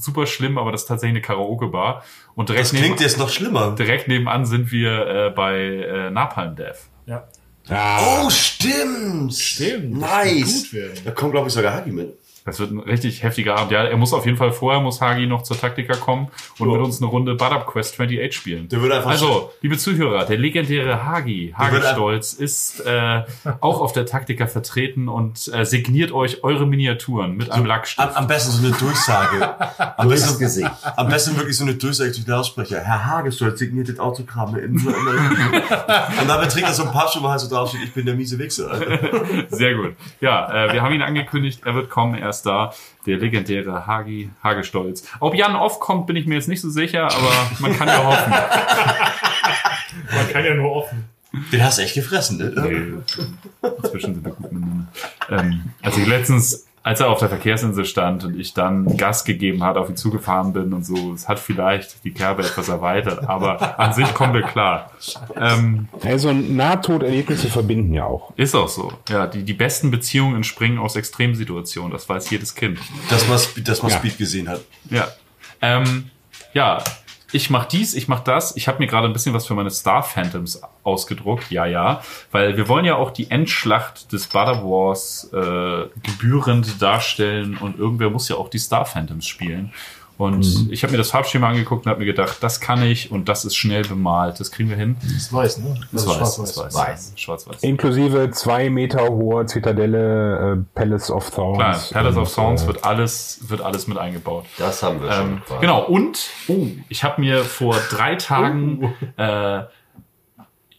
super 0.00 0.26
schlimm, 0.26 0.58
aber 0.58 0.72
das 0.72 0.82
ist 0.82 0.86
tatsächlich 0.88 1.14
eine 1.16 1.22
Karaoke-Bar. 1.22 2.02
Und 2.34 2.48
direkt 2.48 2.64
Das 2.64 2.70
klingt 2.70 2.88
neben, 2.90 3.00
jetzt 3.02 3.18
noch 3.18 3.28
schlimmer. 3.30 3.74
direkt 3.78 4.08
nebenan 4.08 4.44
sind 4.46 4.70
wir 4.72 5.06
äh, 5.06 5.30
bei 5.30 5.56
äh, 5.58 6.10
Napalm 6.10 6.56
Death. 6.56 6.78
ja. 7.06 7.24
Ah, 7.70 8.24
Oh, 8.26 8.28
stimmt. 8.28 9.32
Stimmt. 9.34 9.98
Nice. 9.98 10.66
Da 11.02 11.12
kommt, 11.12 11.32
glaube 11.32 11.48
ich, 11.48 11.54
sogar 11.54 11.72
Hagi 11.72 11.92
mit. 11.92 12.18
Das 12.46 12.60
wird 12.60 12.72
ein 12.72 12.78
richtig 12.78 13.22
heftiger 13.22 13.56
Abend. 13.56 13.72
Ja, 13.72 13.84
er 13.84 13.96
muss 13.96 14.12
auf 14.12 14.26
jeden 14.26 14.36
Fall 14.36 14.52
vorher, 14.52 14.78
muss 14.78 15.00
Hagi 15.00 15.26
noch 15.26 15.44
zur 15.44 15.58
Taktika 15.58 15.94
kommen 15.94 16.28
und 16.58 16.70
mit 16.70 16.78
uns 16.78 17.00
eine 17.00 17.10
Runde 17.10 17.34
Bad 17.36 17.52
Up 17.52 17.66
Quest 17.66 17.94
28 17.94 18.36
spielen. 18.36 18.68
Der 18.68 18.82
wird 18.82 18.92
einfach 18.92 19.12
also, 19.12 19.50
liebe 19.62 19.78
Zuhörer, 19.78 20.26
der 20.26 20.36
legendäre 20.36 21.06
Hagi, 21.06 21.54
Hagi 21.56 21.80
Stolz, 21.80 22.34
ist 22.34 22.80
äh, 22.80 23.22
auch 23.60 23.80
auf 23.80 23.94
der 23.94 24.04
Taktika 24.04 24.46
vertreten 24.46 25.08
und 25.08 25.50
äh, 25.54 25.64
signiert 25.64 26.12
euch 26.12 26.44
eure 26.44 26.66
Miniaturen 26.66 27.34
mit 27.34 27.50
einem 27.50 27.62
Am, 27.62 27.66
Lackstift. 27.66 28.14
am 28.14 28.26
besten 28.26 28.52
so 28.52 28.66
eine 28.66 28.76
Durchsage. 28.76 29.54
Am 29.96 30.08
besten, 30.08 30.38
Gesicht. 30.38 30.70
am 30.96 31.08
besten 31.08 31.36
wirklich 31.36 31.56
so 31.56 31.64
eine 31.64 31.74
Durchsage 31.74 32.10
durch 32.10 32.24
den 32.24 32.30
Lautsprecher. 32.30 32.80
Herr 32.80 33.06
Hagestolz 33.06 33.58
signiert 33.58 33.88
das 33.88 33.98
Autogramm 33.98 34.54
in 34.56 34.78
so 34.78 34.88
Und 36.20 36.28
dabei 36.28 36.46
trägt 36.46 36.66
er 36.66 36.74
so 36.74 36.84
ein 36.84 36.92
Pappschuh, 36.92 37.22
wo 37.22 37.28
halt 37.28 37.40
so 37.40 37.48
draufsteht, 37.48 37.82
ich 37.84 37.94
bin 37.94 38.04
der 38.04 38.14
miese 38.14 38.38
Wichser. 38.38 38.70
Sehr 39.48 39.74
gut. 39.74 39.94
Ja, 40.20 40.66
äh, 40.66 40.72
wir 40.72 40.82
haben 40.82 40.94
ihn 40.94 41.02
angekündigt, 41.02 41.60
er 41.64 41.74
wird 41.74 41.90
kommen, 41.90 42.14
er 42.14 42.33
ist 42.36 42.46
da. 42.46 42.72
Der 43.06 43.16
legendäre 43.18 43.86
Hagi, 43.86 44.30
Hagestolz. 44.42 45.06
Ob 45.20 45.34
Jan 45.34 45.56
oft 45.56 45.80
kommt, 45.80 46.06
bin 46.06 46.16
ich 46.16 46.26
mir 46.26 46.34
jetzt 46.34 46.48
nicht 46.48 46.60
so 46.60 46.70
sicher, 46.70 47.04
aber 47.04 47.50
man 47.58 47.76
kann 47.76 47.88
ja 47.88 48.04
hoffen. 48.04 48.32
Man 50.12 50.28
kann 50.28 50.44
ja 50.44 50.54
nur 50.54 50.72
offen. 50.72 51.04
Den 51.52 51.64
hast 51.64 51.78
du 51.78 51.82
echt 51.82 51.94
gefressen, 51.94 52.38
ne? 52.38 52.52
Nee, 52.56 53.68
inzwischen 53.82 54.14
sind 54.14 54.24
wir 54.24 54.32
gut 54.32 54.52
miteinander. 54.52 54.86
Ähm, 55.30 55.64
also 55.82 56.00
letztens, 56.00 56.66
als 56.84 57.00
er 57.00 57.08
auf 57.08 57.18
der 57.18 57.28
Verkehrsinsel 57.30 57.84
stand 57.86 58.22
und 58.24 58.38
ich 58.38 58.54
dann 58.54 58.96
Gas 58.96 59.24
gegeben 59.24 59.64
hat, 59.64 59.76
auf 59.76 59.88
ihn 59.88 59.96
zugefahren 59.96 60.52
bin 60.52 60.72
und 60.72 60.84
so, 60.84 61.12
es 61.14 61.26
hat 61.28 61.40
vielleicht 61.40 62.04
die 62.04 62.12
Kerbe 62.12 62.42
etwas 62.44 62.68
erweitert, 62.68 63.26
aber 63.28 63.80
an 63.80 63.92
sich 63.94 64.12
kommen 64.14 64.34
wir 64.34 64.42
klar. 64.42 64.90
Ähm, 65.34 65.88
Also 66.04 66.32
Nahtoderlebnisse 66.32 67.48
verbinden 67.48 67.94
ja 67.94 68.04
auch. 68.04 68.32
ist 68.36 68.54
auch 68.54 68.68
so. 68.68 68.92
Ja, 69.08 69.26
die, 69.26 69.42
die 69.42 69.54
besten 69.54 69.90
Beziehungen 69.90 70.36
entspringen 70.36 70.78
aus 70.78 70.94
Extremsituationen, 70.96 71.90
das 71.90 72.08
weiß 72.08 72.28
jedes 72.30 72.54
Kind. 72.54 72.78
Dass 73.10 73.26
man, 73.28 73.38
Speed- 73.38 73.66
dass 73.66 73.82
man 73.82 73.90
Ja. 73.90 73.98
Speed 73.98 74.18
gesehen 74.18 74.48
hat. 74.48 74.60
Ja. 74.90 75.08
Ähm, 75.62 76.10
ja, 76.52 76.84
ich 77.34 77.50
mach 77.50 77.64
dies, 77.64 77.94
ich 77.94 78.06
mach 78.06 78.20
das. 78.20 78.56
Ich 78.56 78.68
habe 78.68 78.78
mir 78.78 78.86
gerade 78.86 79.08
ein 79.08 79.12
bisschen 79.12 79.34
was 79.34 79.46
für 79.46 79.54
meine 79.54 79.70
Star 79.70 80.04
Phantoms 80.04 80.62
ausgedruckt. 80.84 81.50
Ja, 81.50 81.66
ja. 81.66 82.00
Weil 82.30 82.56
wir 82.56 82.68
wollen 82.68 82.84
ja 82.84 82.94
auch 82.94 83.10
die 83.10 83.30
Endschlacht 83.30 84.12
des 84.12 84.28
Butter 84.28 84.62
Wars 84.62 85.30
äh, 85.32 85.88
gebührend 86.02 86.80
darstellen 86.80 87.56
und 87.56 87.76
irgendwer 87.78 88.10
muss 88.10 88.28
ja 88.28 88.36
auch 88.36 88.48
die 88.48 88.58
Star 88.58 88.84
Phantoms 88.84 89.26
spielen. 89.26 89.72
Und 90.16 90.68
ich 90.70 90.82
habe 90.84 90.92
mir 90.92 90.98
das 90.98 91.10
Farbschema 91.10 91.48
angeguckt 91.48 91.86
und 91.86 91.90
habe 91.90 92.00
mir 92.00 92.06
gedacht, 92.06 92.36
das 92.40 92.60
kann 92.60 92.82
ich 92.82 93.10
und 93.10 93.28
das 93.28 93.44
ist 93.44 93.56
schnell 93.56 93.82
bemalt. 93.82 94.38
Das 94.38 94.52
kriegen 94.52 94.68
wir 94.68 94.76
hin. 94.76 94.96
Das 95.02 95.12
ist 95.12 95.32
weiß, 95.32 95.58
ne? 95.58 95.74
Das 95.90 96.02
ist 96.02 96.08
weiß, 96.08 96.36
das 96.36 96.56
weiß. 96.56 96.74
Weiß. 96.74 97.12
Schwarz-weiß. 97.16 97.62
Inklusive 97.62 98.30
zwei 98.30 98.70
Meter 98.70 99.08
hoher 99.08 99.46
Zitadelle, 99.46 100.54
äh, 100.54 100.78
Palace 100.78 101.10
of 101.10 101.30
Thorns. 101.30 101.88
Klar, 101.88 102.02
Palace 102.02 102.16
of 102.16 102.28
Sounds 102.28 102.62
äh, 102.62 102.66
wird 102.68 102.84
alles, 102.84 103.40
wird 103.48 103.60
alles 103.60 103.88
mit 103.88 103.98
eingebaut. 103.98 104.44
Das 104.58 104.82
haben 104.82 105.02
wir 105.02 105.12
schon. 105.12 105.32
Ähm, 105.32 105.42
quasi. 105.46 105.60
genau, 105.60 105.84
und 105.84 106.28
oh, 106.48 106.66
ich 106.88 107.02
habe 107.02 107.20
mir 107.20 107.44
vor 107.44 107.76
drei 107.90 108.14
Tagen 108.14 108.94
äh, 109.16 109.62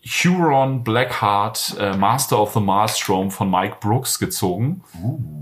Huron 0.08 0.84
Blackheart 0.84 1.78
äh, 1.80 1.97
Master 1.97 2.39
of 2.39 2.53
the 2.53 2.60
Maelstrom 2.60 3.32
von 3.32 3.49
Mike 3.49 3.78
Brooks 3.80 4.20
gezogen 4.20 4.84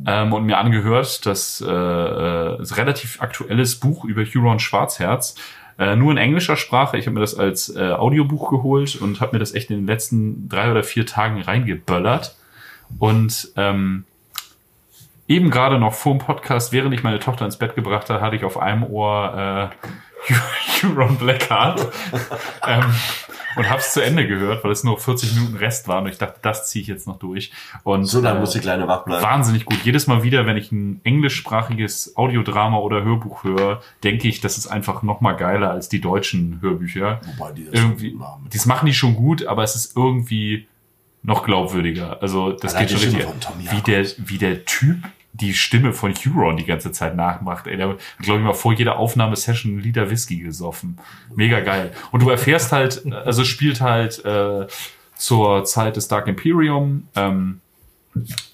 ähm, 0.08 0.32
und 0.32 0.46
mir 0.46 0.58
angehört. 0.58 1.26
Das 1.26 1.60
äh, 1.60 1.70
äh, 1.70 2.62
ist 2.62 2.78
relativ 2.78 3.22
aktuelles 3.22 3.80
Buch 3.80 4.06
über 4.06 4.24
Huron 4.24 4.60
Schwarzherz. 4.60 5.36
Äh, 5.78 5.98
nur 5.98 6.12
in 6.12 6.18
englischer 6.18 6.56
Sprache. 6.56 6.98
Ich 6.98 7.08
habe 7.08 7.16
mir 7.16 7.20
das 7.20 7.38
als 7.38 7.76
äh, 7.76 7.92
Audiobuch 7.92 8.50
geholt 8.50 8.96
und 8.96 9.20
habe 9.20 9.34
mir 9.34 9.40
das 9.40 9.54
echt 9.54 9.70
in 9.70 9.78
den 9.78 9.88
letzten 9.88 10.48
drei 10.48 10.72
oder 10.72 10.84
vier 10.84 11.06
Tagen 11.06 11.42
reingeböllert. 11.42 12.38
Und 13.00 13.50
ähm, 13.58 14.06
eben 15.28 15.50
gerade 15.50 15.78
noch 15.78 15.94
vor 15.94 16.14
dem 16.14 16.20
Podcast, 16.20 16.72
während 16.72 16.94
ich 16.94 17.04
meine 17.04 17.20
Tochter 17.20 17.44
ins 17.44 17.58
Bett 17.58 17.76
gebracht 17.76 18.10
habe, 18.10 18.22
hatte 18.22 18.38
ich 18.38 18.46
auf 18.46 18.58
einem 18.58 18.84
Ohr 18.84 19.72
äh, 20.30 20.34
Huron 20.84 21.18
Blackheart 21.18 21.92
ähm, 22.68 22.86
und 23.56 23.70
habe 23.70 23.80
es 23.80 23.94
zu 23.94 24.02
Ende 24.02 24.28
gehört, 24.28 24.64
weil 24.64 24.72
es 24.72 24.84
nur 24.84 25.00
40 25.00 25.36
Minuten 25.36 25.56
Rest 25.58 25.88
waren 25.88 26.06
und 26.06 26.12
ich 26.12 26.18
dachte, 26.18 26.40
das 26.42 26.70
ziehe 26.70 26.82
ich 26.82 26.88
jetzt 26.88 27.08
noch 27.08 27.18
durch. 27.20 27.52
Und 27.84 28.06
So 28.06 28.20
lange 28.22 28.38
äh, 28.38 28.42
muss 28.42 28.52
die 28.52 28.60
Kleine 28.60 28.88
wach 28.88 29.04
bleiben. 29.06 29.24
wahnsinnig 29.24 29.66
gut. 29.66 29.80
Jedes 29.84 30.08
Mal 30.08 30.24
wieder, 30.24 30.46
wenn 30.46 30.58
ich 30.58 30.72
ein 30.72 31.02
englischsprachiges 31.04 32.16
Audiodrama 32.16 32.78
oder 32.78 33.04
Hörbuch 33.04 33.44
höre, 33.44 33.82
denke 34.04 34.28
ich, 34.28 34.42
das 34.42 34.58
ist 34.58 34.68
einfach 34.68 35.04
noch 35.04 35.22
mal 35.22 35.34
geiler 35.34 35.72
als 35.72 35.90
die 35.90 36.02
deutschen 36.02 36.60
Hörbücher. 36.62 37.22
Wobei 37.38 37.52
die 37.52 37.66
das 37.66 37.74
Irgendwie, 37.74 38.10
schon 38.12 38.20
machen. 38.20 38.48
das 38.52 38.66
machen 38.66 38.86
die 38.86 38.94
schon 38.94 39.16
gut, 39.16 39.46
aber 39.46 39.64
es 39.64 39.76
ist 39.76 39.96
irgendwie 39.98 40.68
noch 41.22 41.44
glaubwürdiger. 41.46 42.22
Also 42.22 42.52
das 42.52 42.76
Allein 42.76 42.88
geht 42.88 43.00
schon 43.00 43.16
richtig. 43.16 43.72
Wie 43.72 43.82
der, 43.82 44.06
wie 44.18 44.38
der 44.38 44.66
Typ 44.66 44.98
die 45.34 45.54
Stimme 45.54 45.94
von 45.94 46.14
Huron 46.14 46.58
die 46.58 46.66
ganze 46.66 46.92
Zeit 46.92 47.16
nachmacht. 47.16 47.68
Ey, 47.68 47.76
der 47.78 47.90
hat, 47.90 48.00
glaube 48.20 48.40
ich, 48.40 48.46
mal 48.46 48.54
vor 48.54 48.74
jeder 48.74 48.98
Aufnahmesession 48.98 49.74
einen 49.74 49.82
Liter 49.82 50.10
Whisky 50.10 50.38
gesoffen. 50.38 50.98
Mega 51.36 51.60
geil. 51.60 51.92
Und 52.12 52.22
du 52.22 52.30
erfährst 52.30 52.72
halt, 52.72 53.12
also 53.12 53.44
spielt 53.44 53.82
halt 53.82 54.24
äh, 54.24 54.68
zur 55.16 55.66
Zeit 55.66 55.96
des 55.96 56.08
Dark 56.08 56.28
Imperium. 56.28 57.08
Ähm, 57.16 57.62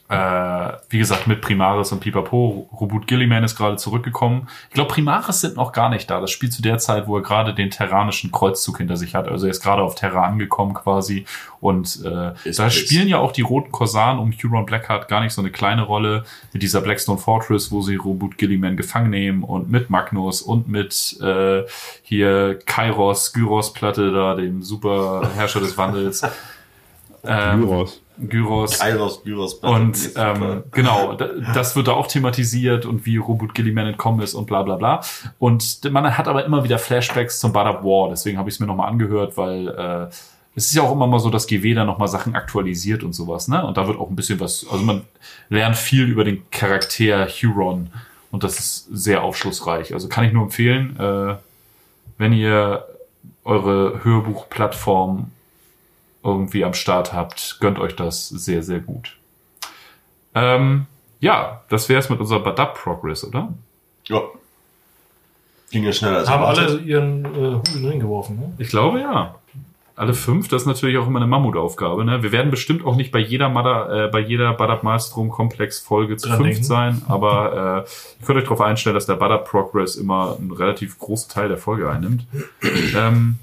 äh, 0.09 0.71
wie 0.89 0.97
gesagt, 0.97 1.27
mit 1.27 1.39
Primaris 1.41 1.91
und 1.91 1.99
Pipapo. 1.99 2.67
Robot 2.73 3.05
Gilliman 3.05 3.43
ist 3.43 3.55
gerade 3.55 3.77
zurückgekommen. 3.77 4.47
Ich 4.69 4.73
glaube, 4.73 4.91
Primaris 4.91 5.41
sind 5.41 5.55
noch 5.55 5.71
gar 5.71 5.89
nicht 5.89 6.09
da. 6.09 6.19
Das 6.19 6.31
spielt 6.31 6.51
zu 6.51 6.63
der 6.63 6.79
Zeit, 6.79 7.07
wo 7.07 7.17
er 7.17 7.21
gerade 7.21 7.53
den 7.53 7.69
terranischen 7.69 8.31
Kreuzzug 8.31 8.79
hinter 8.79 8.97
sich 8.97 9.13
hat. 9.13 9.27
Also 9.27 9.45
er 9.45 9.51
ist 9.51 9.61
gerade 9.61 9.83
auf 9.83 9.93
Terra 9.93 10.23
angekommen 10.23 10.73
quasi. 10.73 11.25
Und 11.61 11.99
äh, 12.03 12.33
Ist 12.43 12.57
da 12.57 12.65
piss. 12.65 12.73
spielen 12.73 13.07
ja 13.07 13.19
auch 13.19 13.31
die 13.31 13.43
roten 13.43 13.71
Korsaren 13.71 14.17
um 14.17 14.31
Huron 14.31 14.65
Blackheart 14.65 15.07
gar 15.09 15.21
nicht 15.21 15.33
so 15.33 15.41
eine 15.41 15.51
kleine 15.51 15.83
Rolle. 15.83 16.23
Mit 16.53 16.63
dieser 16.63 16.81
Blackstone 16.81 17.19
Fortress, 17.19 17.71
wo 17.71 17.81
sie 17.81 17.95
Robot 17.95 18.39
Gilliman 18.39 18.77
gefangen 18.77 19.11
nehmen 19.11 19.43
und 19.43 19.69
mit 19.69 19.91
Magnus 19.91 20.41
und 20.41 20.67
mit 20.67 21.19
äh, 21.21 21.63
hier 22.01 22.57
Kairos, 22.65 23.31
Gyros 23.33 23.73
Platte 23.73 24.11
da, 24.11 24.33
dem 24.33 24.63
super 24.63 25.29
Herrscher 25.35 25.59
des 25.59 25.77
Wandels. 25.77 26.23
Ähm, 27.23 27.61
Gyros. 27.61 28.01
Gyros. 28.21 28.79
Kairos, 28.79 29.23
Gyros, 29.23 29.53
Und 29.55 30.11
ähm, 30.15 30.63
genau, 30.71 31.13
da- 31.13 31.29
das 31.53 31.75
wird 31.75 31.87
da 31.87 31.93
auch 31.93 32.07
thematisiert 32.07 32.85
und 32.85 33.05
wie 33.05 33.17
Robot 33.17 33.53
Gilliman 33.53 33.87
entkommen 33.87 34.21
ist 34.21 34.33
und 34.33 34.45
bla 34.47 34.63
bla 34.63 34.75
bla. 34.75 35.01
Und 35.37 35.79
man 35.91 36.17
hat 36.17 36.27
aber 36.27 36.43
immer 36.45 36.63
wieder 36.63 36.79
Flashbacks 36.79 37.39
zum 37.39 37.53
Bad 37.53 37.67
Up 37.67 37.83
War, 37.83 38.09
deswegen 38.09 38.37
habe 38.37 38.49
ich 38.49 38.55
es 38.55 38.59
mir 38.59 38.65
nochmal 38.67 38.89
angehört, 38.89 39.37
weil 39.37 39.67
äh, 39.69 40.07
es 40.55 40.65
ist 40.65 40.73
ja 40.75 40.81
auch 40.83 40.91
immer 40.91 41.07
mal 41.07 41.19
so, 41.19 41.29
dass 41.29 41.47
GW 41.47 41.73
da 41.73 41.85
nochmal 41.85 42.07
Sachen 42.09 42.35
aktualisiert 42.35 43.03
und 43.03 43.13
sowas, 43.13 43.47
ne? 43.47 43.65
Und 43.65 43.77
da 43.77 43.87
wird 43.87 43.97
auch 43.97 44.09
ein 44.09 44.15
bisschen 44.15 44.39
was, 44.39 44.65
also 44.69 44.83
man 44.83 45.03
lernt 45.49 45.77
viel 45.77 46.09
über 46.09 46.23
den 46.25 46.41
Charakter 46.51 47.27
Huron 47.27 47.89
und 48.31 48.43
das 48.43 48.59
ist 48.59 48.87
sehr 48.91 49.23
aufschlussreich. 49.23 49.93
Also 49.93 50.09
kann 50.09 50.25
ich 50.25 50.33
nur 50.33 50.43
empfehlen, 50.43 50.97
äh, 50.99 51.35
wenn 52.17 52.33
ihr 52.33 52.83
eure 53.45 54.03
Hörbuchplattform 54.03 55.31
irgendwie 56.23 56.63
am 56.65 56.73
Start 56.73 57.13
habt, 57.13 57.57
gönnt 57.59 57.79
euch 57.79 57.95
das 57.95 58.29
sehr, 58.29 58.63
sehr 58.63 58.79
gut. 58.79 59.17
Ähm, 60.35 60.85
ja, 61.19 61.61
das 61.69 61.89
wäre 61.89 61.99
es 61.99 62.09
mit 62.09 62.19
unserer 62.19 62.39
Badab 62.39 62.75
Progress, 62.75 63.23
oder? 63.23 63.53
Ja. 64.05 64.21
Ging 65.71 65.83
ja 65.83 65.93
schneller 65.93 66.19
als 66.19 66.29
Haben 66.29 66.43
alle 66.43 66.79
ihren 66.79 67.25
äh, 67.25 67.55
Hut 67.55 67.67
in 67.75 67.81
den 67.81 67.85
Ring 67.85 67.99
geworfen, 67.99 68.37
ne? 68.37 68.53
Ich 68.57 68.69
glaube 68.69 69.01
ja. 69.01 69.35
Alle 69.95 70.13
fünf, 70.13 70.47
das 70.47 70.61
ist 70.61 70.65
natürlich 70.65 70.97
auch 70.97 71.07
immer 71.07 71.19
eine 71.19 71.27
Mammutaufgabe. 71.27 72.05
Ne? 72.05 72.23
Wir 72.23 72.31
werden 72.31 72.51
bestimmt 72.51 72.85
auch 72.85 72.95
nicht 72.95 73.11
bei 73.11 73.19
jeder 73.19 73.49
Mada, 73.49 74.05
äh, 74.05 74.07
bei 74.07 74.21
jeder 74.21 74.53
Badab 74.53 74.81
Maelstrom 74.81 75.29
Komplex 75.29 75.79
Folge 75.79 76.15
zu 76.15 76.29
denken. 76.29 76.63
sein, 76.63 77.01
aber 77.09 77.85
äh, 77.85 78.21
ihr 78.21 78.25
könnt 78.25 78.37
euch 78.37 78.45
darauf 78.45 78.61
einstellen, 78.61 78.93
dass 78.93 79.07
der 79.07 79.15
Badab 79.15 79.43
Progress 79.43 79.97
immer 79.97 80.37
einen 80.39 80.53
relativ 80.53 80.97
großen 80.97 81.29
Teil 81.29 81.49
der 81.49 81.57
Folge 81.57 81.89
einnimmt. 81.89 82.25
ähm, 82.95 83.39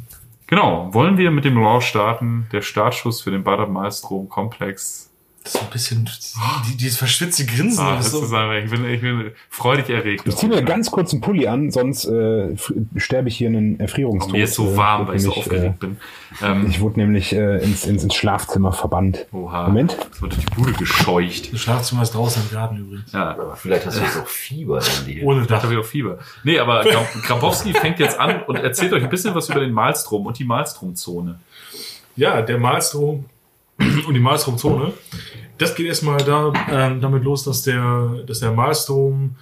genau, 0.47 0.93
wollen 0.93 1.19
wir 1.19 1.31
mit 1.31 1.45
dem 1.45 1.57
Law 1.57 1.81
starten? 1.81 2.47
Der 2.53 2.63
Startschuss 2.63 3.21
für 3.21 3.31
den 3.31 3.45
Badab 3.45 3.71
Maelstrom 3.71 4.29
Komplex 4.29 5.06
Das 5.47 5.55
ist 5.55 5.63
ein 5.63 5.71
bisschen, 5.71 6.11
die, 6.69 6.77
dieses 6.77 6.99
verschwitzte 6.99 7.47
Grinsen. 7.47 7.79
Ah, 7.85 7.95
das 7.97 8.09
ist 8.09 8.15
ist 8.15 8.31
so, 8.31 8.35
einfach, 8.37 8.65
ich 8.65 8.69
bin, 8.69 8.85
ich 8.91 9.01
bin 9.01 9.31
freudig 9.49 9.89
erregt. 9.91 10.27
Ich 10.27 10.35
ziehe 10.35 10.53
mir 10.53 10.61
ganz 10.65 10.91
kurz 10.91 11.13
einen 11.13 11.21
Pulli 11.21 11.47
an, 11.47 11.71
sonst 11.71 12.05
äh, 12.07 12.57
sterbe 12.97 13.29
ich 13.29 13.37
hier 13.37 13.47
einen 13.49 13.79
Erfrierungstod. 13.79 14.33
Mir 14.33 14.43
ist 14.43 14.55
so 14.55 14.73
Äh, 14.73 14.77
warm, 14.77 15.01
wurde 15.03 15.09
weil 15.11 15.17
ich 15.19 15.23
so 15.23 15.33
aufgeregt 15.33 15.79
bin. 15.79 15.99
Ähm, 16.43 16.67
Äh, 16.67 16.71
ich 16.71 16.81
wurde 16.81 16.99
nämlich 16.99 17.33
äh, 17.33 17.63
ins, 17.63 17.87
ins, 17.87 18.03
ins 18.03 18.15
Schlafzimmer 18.17 18.73
verbannt. 18.73 19.27
oha. 19.31 19.69
Moment. 19.69 19.97
Es 20.13 20.19
durch 20.19 20.37
die 20.37 20.47
Bude 20.57 20.73
gescheucht. 20.73 21.53
das 21.53 21.61
Schlafzimmer 21.61 22.03
ist 22.03 22.11
draußen 22.15 22.43
im 22.43 22.51
Garten 22.53 22.79
übrigens. 22.79 23.13
Ja, 23.13 23.31
Aber 23.31 23.55
vielleicht 23.55 23.87
hast 23.87 23.99
du 23.99 24.03
jetzt 24.03 24.17
auch 24.19 24.27
Fieber, 24.27 24.81
Andy. 24.99 25.23
Ohne 25.23 25.43
Da 25.43 25.47
Dach. 25.47 25.63
habe 25.63 25.75
ich 25.75 25.79
auch 25.79 25.85
Fieber. 25.85 26.19
Nee, 26.43 26.59
aber 26.59 26.83
Gra- 26.83 27.23
Grabowski 27.25 27.73
fängt 27.73 28.01
jetzt 28.01 28.19
an 28.19 28.43
und 28.49 28.57
erzählt 28.57 28.93
euch 28.93 29.05
ein 29.05 29.11
bisschen 29.11 29.33
was 29.37 29.49
über 29.49 29.61
den 29.61 29.71
Malstrom 29.73 30.27
und 30.27 30.37
die 30.41 30.45
Malstromzone. 30.45 31.39
Ja, 32.17 32.43
der 32.43 32.59
Malstrom 32.59 33.27
und 33.79 34.15
die 34.15 34.21
Malstromzone. 34.21 34.93
Das 35.59 35.75
geht 35.75 35.87
erstmal 35.87 36.19
da, 36.19 36.53
ähm, 36.71 37.01
damit 37.01 37.25
los, 37.25 37.45
dass 37.45 37.63
der, 37.63 38.23
dass 38.27 38.41
der 38.41 38.53
Malstrom 38.53 39.37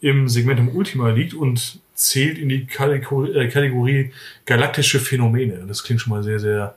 im 0.00 0.28
Segmentum 0.28 0.74
Ultima 0.74 1.10
liegt 1.10 1.34
und 1.34 1.80
zählt 1.94 2.38
in 2.38 2.48
die 2.48 2.66
Kategorie, 2.66 3.32
äh, 3.32 3.48
Kategorie 3.48 4.12
galaktische 4.46 5.00
Phänomene. 5.00 5.64
Das 5.66 5.82
klingt 5.82 6.00
schon 6.00 6.12
mal 6.12 6.22
sehr, 6.22 6.38
sehr 6.38 6.74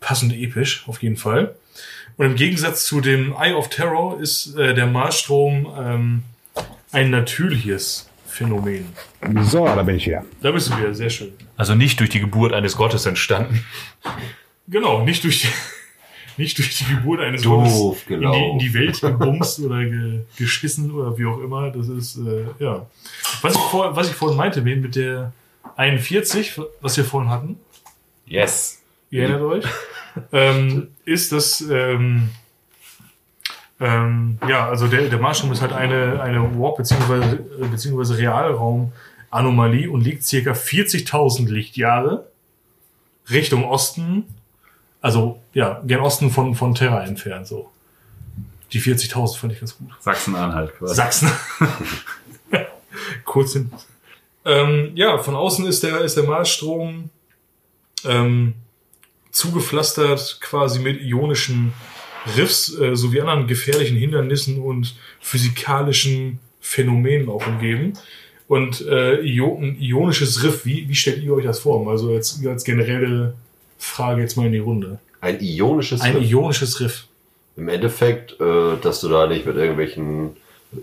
passend 0.00 0.32
episch, 0.34 0.84
auf 0.86 1.02
jeden 1.02 1.16
Fall. 1.16 1.54
Und 2.16 2.26
im 2.26 2.34
Gegensatz 2.36 2.84
zu 2.86 3.00
dem 3.00 3.32
Eye 3.32 3.54
of 3.54 3.68
Terror 3.68 4.20
ist 4.20 4.56
äh, 4.56 4.74
der 4.74 4.86
Malstrom 4.86 5.66
ähm, 5.78 6.22
ein 6.92 7.10
natürliches 7.10 8.08
Phänomen. 8.26 8.86
So, 9.42 9.64
da 9.64 9.82
bin 9.82 9.96
ich 9.96 10.06
wieder. 10.06 10.24
Da 10.40 10.50
bist 10.50 10.68
du 10.68 10.76
wieder, 10.76 10.94
sehr 10.94 11.10
schön. 11.10 11.32
Also 11.56 11.74
nicht 11.74 12.00
durch 12.00 12.10
die 12.10 12.20
Geburt 12.20 12.52
eines 12.52 12.76
Gottes 12.76 13.06
entstanden. 13.06 13.64
Genau, 14.66 15.04
nicht 15.04 15.22
durch 15.24 15.42
die, 15.42 15.48
nicht 16.36 16.58
durch 16.58 16.76
die 16.78 16.84
Geburt 16.94 17.20
eines 17.20 17.42
Doof 17.42 18.08
in, 18.10 18.20
die, 18.20 18.26
in 18.50 18.58
die 18.58 18.74
Welt 18.74 19.00
gebumst 19.00 19.60
oder 19.60 19.84
ge, 19.84 20.20
geschissen 20.36 20.90
oder 20.90 21.16
wie 21.18 21.26
auch 21.26 21.38
immer. 21.40 21.70
Das 21.70 21.88
ist, 21.88 22.16
äh, 22.18 22.44
ja. 22.58 22.86
Was 23.42 23.54
ich, 23.54 23.60
vor, 23.60 23.94
was 23.96 24.08
ich 24.08 24.14
vorhin 24.14 24.36
meinte, 24.36 24.60
mit 24.62 24.80
mit 24.82 24.96
der 24.96 25.32
41, 25.76 26.60
was 26.80 26.96
wir 26.96 27.04
vorhin 27.04 27.30
hatten, 27.30 27.58
Yes. 28.26 28.82
ihr 29.10 29.22
erinnert 29.24 29.42
euch, 29.42 29.64
ähm, 30.32 30.88
ist 31.04 31.32
das, 31.32 31.60
ähm, 31.62 32.30
ähm, 33.80 34.38
ja, 34.48 34.68
also 34.68 34.86
der, 34.86 35.08
der 35.08 35.18
Marschraum 35.18 35.50
ist 35.52 35.60
halt 35.60 35.72
eine, 35.72 36.20
eine 36.22 36.38
Warp- 36.58 36.76
bzw. 36.78 37.38
beziehungsweise 37.70 38.16
Realraum-Anomalie 38.18 39.90
und 39.90 40.02
liegt 40.02 40.24
circa 40.24 40.52
40.000 40.52 41.48
Lichtjahre 41.50 42.26
Richtung 43.30 43.64
Osten, 43.64 44.24
also 45.04 45.38
ja, 45.52 45.82
gen 45.86 46.00
Osten 46.00 46.30
von, 46.30 46.54
von 46.54 46.74
Terra 46.74 47.04
entfernt, 47.04 47.46
so. 47.46 47.70
Die 48.72 48.80
40.000 48.80 49.36
fand 49.36 49.52
ich 49.52 49.60
ganz 49.60 49.76
gut. 49.76 49.88
Sachsen-Anhalt 50.00 50.78
quasi. 50.78 50.94
Sachsen. 50.94 51.30
Kurz 53.26 53.52
hin. 53.52 53.70
Ähm, 54.46 54.92
ja, 54.94 55.18
von 55.18 55.36
außen 55.36 55.66
ist 55.66 55.82
der, 55.82 56.00
ist 56.00 56.16
der 56.16 56.24
Marsstrom 56.24 57.10
ähm, 58.06 58.54
zugepflastert 59.30 60.38
quasi 60.40 60.78
mit 60.78 61.02
ionischen 61.02 61.74
Riffs 62.38 62.74
äh, 62.78 62.96
sowie 62.96 63.20
anderen 63.20 63.46
gefährlichen 63.46 63.98
Hindernissen 63.98 64.58
und 64.58 64.96
physikalischen 65.20 66.38
Phänomenen 66.62 67.28
auch 67.28 67.46
umgeben. 67.46 67.92
Und 68.48 68.80
äh, 68.80 69.20
Io 69.20 69.58
ein 69.60 69.76
ionisches 69.78 70.42
Riff, 70.42 70.64
wie, 70.64 70.88
wie 70.88 70.94
stellt 70.94 71.22
ihr 71.22 71.34
euch 71.34 71.44
das 71.44 71.58
vor? 71.58 71.86
Also 71.90 72.10
jetzt 72.10 72.44
als 72.46 72.64
generelle 72.64 73.34
Frage 73.78 74.22
jetzt 74.22 74.36
mal 74.36 74.46
in 74.46 74.52
die 74.52 74.58
Runde. 74.58 74.98
Ein 75.20 75.40
ionisches 75.40 76.00
Ein 76.00 76.16
Riff. 76.16 76.30
ionisches 76.30 76.80
Riff. 76.80 77.06
Im 77.56 77.68
Endeffekt, 77.68 78.40
äh, 78.40 78.76
dass 78.82 79.00
du 79.00 79.08
da 79.08 79.26
nicht 79.26 79.46
mit 79.46 79.56
irgendwelchen 79.56 80.36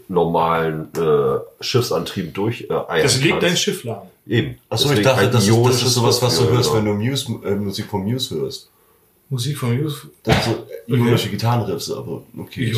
normalen 0.08 0.88
äh, 0.96 1.40
Schiffsantrieben 1.64 2.32
durch 2.34 2.68
äh, 2.70 2.74
eiern 2.74 3.04
Das 3.04 3.22
legt 3.22 3.44
dein. 3.44 3.58
Schiff 3.58 3.84
lahm. 3.84 4.04
Eben. 4.28 4.58
Achso, 4.70 4.92
ich 4.94 5.02
dachte, 5.02 5.30
das 5.30 5.48
ist, 5.48 5.58
das 5.66 5.84
ist 5.84 5.94
sowas, 5.96 6.22
was 6.22 6.38
du 6.38 6.50
hörst, 6.50 6.70
ja, 6.70 6.78
wenn 6.78 6.86
genau. 6.86 6.98
du 6.98 7.04
Muse, 7.04 7.32
äh, 7.44 7.56
Musik 7.56 7.88
von 7.88 8.04
Muse 8.04 8.36
hörst. 8.36 8.70
Musik 9.30 9.58
von 9.58 9.78
Yusuf. 9.78 10.08
Das 10.24 10.44
sind 10.46 10.58
so 10.88 10.94
ionische 10.96 11.30
Gitarrenriffs, 11.30 11.92
aber 11.92 12.22
okay. 12.38 12.74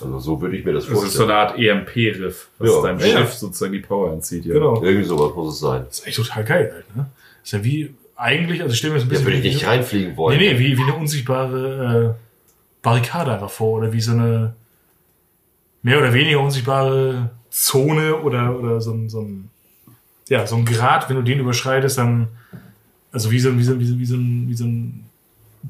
Also 0.00 0.18
so 0.18 0.40
würde 0.40 0.56
ich 0.56 0.64
mir 0.64 0.72
das 0.72 0.84
Das 0.86 0.92
ist 0.92 0.98
so 0.98 1.26
vorstellen. 1.26 1.30
eine 1.30 1.38
Art 1.38 1.58
EMP-Riff, 1.58 2.48
was 2.58 2.70
Ja. 2.70 2.82
deinem 2.82 2.98
Ja. 3.00 3.06
Schiff 3.06 3.34
sozusagen 3.34 3.72
die 3.72 3.78
Power 3.80 4.12
entzieht. 4.12 4.44
Ja. 4.44 4.54
Genau. 4.54 4.82
Irgendwie 4.82 5.04
sowas 5.06 5.34
muss 5.36 5.54
es 5.54 5.60
sein. 5.60 5.84
Das 5.88 6.00
ist 6.00 6.06
echt 6.06 6.16
total 6.16 6.44
geil 6.44 6.70
halt, 6.74 6.96
ne? 6.96 7.06
Das 7.42 7.48
ist 7.48 7.52
ja 7.52 7.64
wie, 7.64 7.94
eigentlich, 8.16 8.62
also 8.62 8.72
ich 8.72 8.78
stelle 8.78 8.92
mir 8.94 8.98
das 9.00 9.06
ein 9.06 9.10
Ja, 9.10 9.18
bisschen 9.18 9.26
würde 9.26 9.38
ich 9.38 9.44
wie, 9.44 9.48
nicht 9.54 9.66
reinfliegen 9.66 10.16
wollen. 10.16 10.38
Nee, 10.38 10.52
nee, 10.54 10.58
wie, 10.58 10.76
wie 10.78 10.82
eine 10.82 10.94
unsichtbare 10.94 12.16
äh, 12.18 12.24
Barrikade 12.82 13.32
einfach 13.32 13.50
vor 13.50 13.78
oder 13.78 13.92
wie 13.92 14.00
so 14.00 14.12
eine 14.12 14.54
mehr 15.82 15.98
oder 15.98 16.12
weniger 16.14 16.40
unsichtbare 16.40 17.30
Zone 17.50 18.16
oder, 18.16 18.58
oder 18.58 18.80
so 18.80 18.92
ein, 18.92 19.08
so 19.08 19.20
ein, 19.20 19.50
ja, 20.28 20.46
so 20.46 20.56
ein 20.56 20.64
Grad, 20.64 21.08
wenn 21.08 21.16
du 21.16 21.22
den 21.22 21.40
überschreitest, 21.40 21.98
dann, 21.98 22.28
also 23.12 23.30
wie 23.30 23.38
so, 23.40 23.50
ein- 23.50 23.58
wie 23.58 23.64
so, 23.64 23.72
ein- 23.72 23.80
wie 23.80 23.84
so, 23.86 23.98
wie 23.98 24.06
so 24.06 24.16
ein, 24.16 24.48
wie 24.48 24.54
so 24.54 24.64
ein 24.64 25.04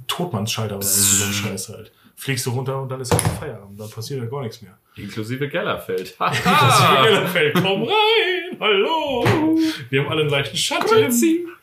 Totmannsschalter 0.06 0.76
oder 0.76 0.84
so 0.86 1.24
ein 1.26 1.32
Scheiß 1.32 1.68
halt. 1.70 1.92
Fliegst 2.16 2.46
du 2.46 2.50
runter 2.50 2.80
und 2.80 2.88
dann 2.90 3.00
ist 3.00 3.12
halt 3.12 3.22
Feierabend, 3.38 3.78
dann 3.78 3.90
passiert 3.90 4.20
halt 4.20 4.30
gar 4.30 4.42
nichts 4.42 4.62
mehr. 4.62 4.78
Inklusive 4.96 5.48
Gellerfeld. 5.48 6.16
Das 6.18 7.32
Feld, 7.32 7.54
komm 7.54 7.82
rein, 7.82 8.58
hallo, 8.60 9.24
wir 9.90 10.00
haben 10.00 10.10
alle 10.10 10.22
einen 10.22 10.30
leichten 10.30 10.56
Schatten. 10.56 11.12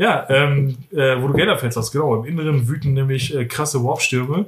Ja, 0.00 0.26
ähm, 0.30 0.78
äh, 0.92 1.20
wo 1.20 1.28
du 1.28 1.34
Gelderfeld 1.34 1.74
sagst, 1.74 1.92
genau. 1.92 2.24
Im 2.24 2.24
Inneren 2.24 2.66
wüten 2.66 2.94
nämlich 2.94 3.36
äh, 3.36 3.44
krasse 3.44 3.84
Warpstürme, 3.84 4.46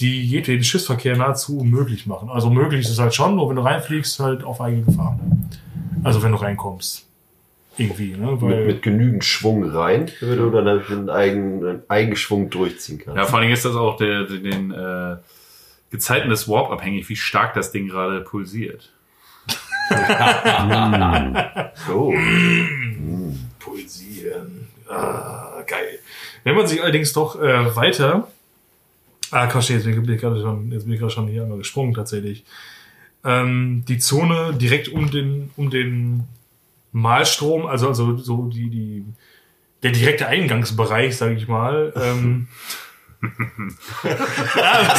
die 0.00 0.24
jedweden 0.24 0.64
Schiffsverkehr 0.64 1.16
nahezu 1.16 1.58
unmöglich 1.58 2.06
machen. 2.06 2.28
Also 2.30 2.50
möglich 2.50 2.80
ist 2.80 2.90
es 2.90 2.98
halt 2.98 3.14
schon, 3.14 3.36
nur 3.36 3.48
wenn 3.48 3.54
du 3.54 3.62
reinfliegst, 3.62 4.18
halt 4.18 4.42
auf 4.42 4.60
eigene 4.60 4.82
Gefahr. 4.82 5.20
Also 6.02 6.20
wenn 6.24 6.32
du 6.32 6.38
reinkommst. 6.38 7.07
Irgendwie, 7.78 8.16
ne? 8.16 8.40
Weil, 8.40 8.56
Mit, 8.56 8.66
mit 8.66 8.82
genügend 8.82 9.24
Schwung 9.24 9.64
rein, 9.64 10.10
damit 10.20 10.38
du 10.38 10.50
dann 10.50 10.66
einen 10.66 11.10
eigenen 11.10 11.66
einen 11.66 11.82
Eigenschwung 11.88 12.50
durchziehen 12.50 12.98
kannst. 12.98 13.16
Ja, 13.16 13.24
vor 13.24 13.38
allem 13.38 13.50
ist 13.52 13.64
das 13.64 13.76
auch 13.76 13.96
der, 13.96 14.24
der, 14.24 14.38
den 14.38 14.72
äh, 14.72 15.16
Gezeiten 15.90 16.28
des 16.28 16.48
Warp 16.48 16.70
abhängig, 16.70 17.08
wie 17.08 17.16
stark 17.16 17.54
das 17.54 17.70
Ding 17.70 17.88
gerade 17.88 18.20
pulsiert. 18.20 18.92
So. 21.86 22.12
pulsieren. 23.58 24.68
Ah, 24.86 25.62
geil. 25.66 25.98
Wenn 26.44 26.54
man 26.54 26.66
sich 26.66 26.82
allerdings 26.82 27.12
doch 27.14 27.40
äh, 27.40 27.74
weiter. 27.74 28.28
Ah, 29.30 29.46
Quatsch, 29.46 29.70
jetzt 29.70 29.84
bin 29.84 30.10
ich 30.10 30.20
gerade 30.20 30.40
schon, 30.40 30.72
jetzt 30.72 30.84
bin 30.84 30.92
ich 30.92 31.00
gerade 31.00 31.12
schon 31.12 31.28
hier 31.28 31.42
einmal 31.42 31.58
gesprungen 31.58 31.94
tatsächlich. 31.94 32.44
Ähm, 33.24 33.84
die 33.88 33.98
Zone 33.98 34.54
direkt 34.54 34.88
um 34.88 35.10
den, 35.10 35.50
um 35.56 35.70
den 35.70 36.24
Malstrom, 37.00 37.66
also, 37.66 37.88
also 37.88 38.16
so 38.16 38.46
die, 38.46 38.70
die, 38.70 39.04
der 39.82 39.92
direkte 39.92 40.26
Eingangsbereich, 40.26 41.16
sage 41.16 41.34
ich 41.34 41.48
mal. 41.48 41.92
Ähm, 41.96 42.48
ah, 43.22 44.94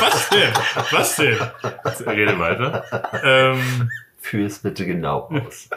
was, 0.00 0.28
denn? 0.30 0.52
was 0.90 1.16
denn? 1.16 1.38
Was 1.84 1.98
denn? 1.98 2.08
Rede 2.08 2.38
weiter. 2.38 2.84
Ähm, 3.22 3.90
Führ 4.20 4.46
es 4.46 4.58
bitte 4.58 4.86
genau 4.86 5.28
aus. 5.28 5.68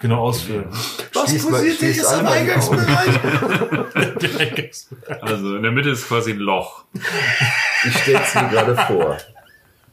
genau 0.00 0.18
ausführen. 0.18 0.66
Was 1.14 1.46
passiert 1.46 1.80
jetzt 1.80 2.06
alle 2.06 2.20
am. 2.20 2.26
Eingangsbereich? 2.26 3.24
Eingangsbereich. 4.40 5.18
Also 5.22 5.56
in 5.56 5.62
der 5.62 5.72
Mitte 5.72 5.90
ist 5.90 6.08
quasi 6.08 6.32
ein 6.32 6.38
Loch. 6.38 6.84
Ich 7.84 7.98
stell's 7.98 8.34
mir 8.34 8.48
gerade 8.48 8.76
vor. 8.76 9.16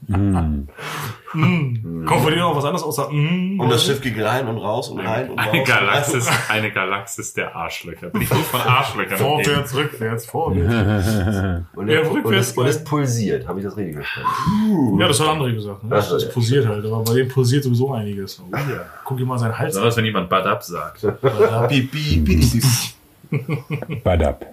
Kommt 0.08 0.70
von 2.22 2.32
dir 2.32 2.40
noch 2.40 2.56
was 2.56 2.64
anderes 2.64 2.84
außer 2.84 3.10
mm, 3.12 3.60
Und 3.60 3.70
das 3.70 3.84
Schiff 3.84 4.00
ging 4.02 4.22
rein 4.22 4.48
und 4.48 4.58
raus 4.58 4.90
und 4.90 5.00
rein 5.00 5.32
und 5.32 5.40
raus. 5.40 5.48
Eine 5.52 5.64
Galaxis, 5.64 6.30
eine 6.50 6.72
Galaxis 6.72 7.34
der 7.34 7.56
Arschlöcher. 7.56 8.10
Bin 8.10 8.22
ich 8.22 8.30
nur 8.30 8.44
von 8.44 8.62
Arschlöchern. 8.62 9.18
Vorwärts, 9.18 9.76
rückwärts, 9.76 10.26
vorwärts. 10.26 11.66
Und, 11.76 11.88
Ja, 11.88 11.96
er, 11.96 12.10
und, 12.10 12.18
rückwärts 12.18 12.52
und 12.54 12.68
es 12.68 12.84
pulsiert. 12.84 13.48
Habe 13.48 13.60
ich 13.60 13.66
das 13.66 13.76
richtig 13.76 13.96
verstanden? 13.96 15.00
Ja, 15.00 15.08
das 15.08 15.20
hat 15.20 15.28
andere 15.28 15.54
gesagt. 15.54 15.84
Ne? 15.84 15.90
Das 15.90 16.10
ja. 16.10 16.30
pulsiert 16.30 16.68
halt, 16.68 16.86
aber 16.86 17.04
bei 17.04 17.14
dem 17.16 17.28
pulsiert 17.28 17.64
sowieso 17.64 17.92
einiges. 17.94 18.40
Oh, 18.40 18.50
ja. 18.56 18.86
Guck 19.04 19.18
dir 19.18 19.26
mal 19.26 19.38
seinen 19.38 19.58
Hals 19.58 19.76
an. 19.76 19.82
Besonders 19.82 19.98
wenn 19.98 20.06
jemand 20.06 20.30
Bad 20.30 20.46
Up 20.46 20.64
sagt. 20.64 21.06
Piep. 21.70 21.92
Badab. 24.04 24.46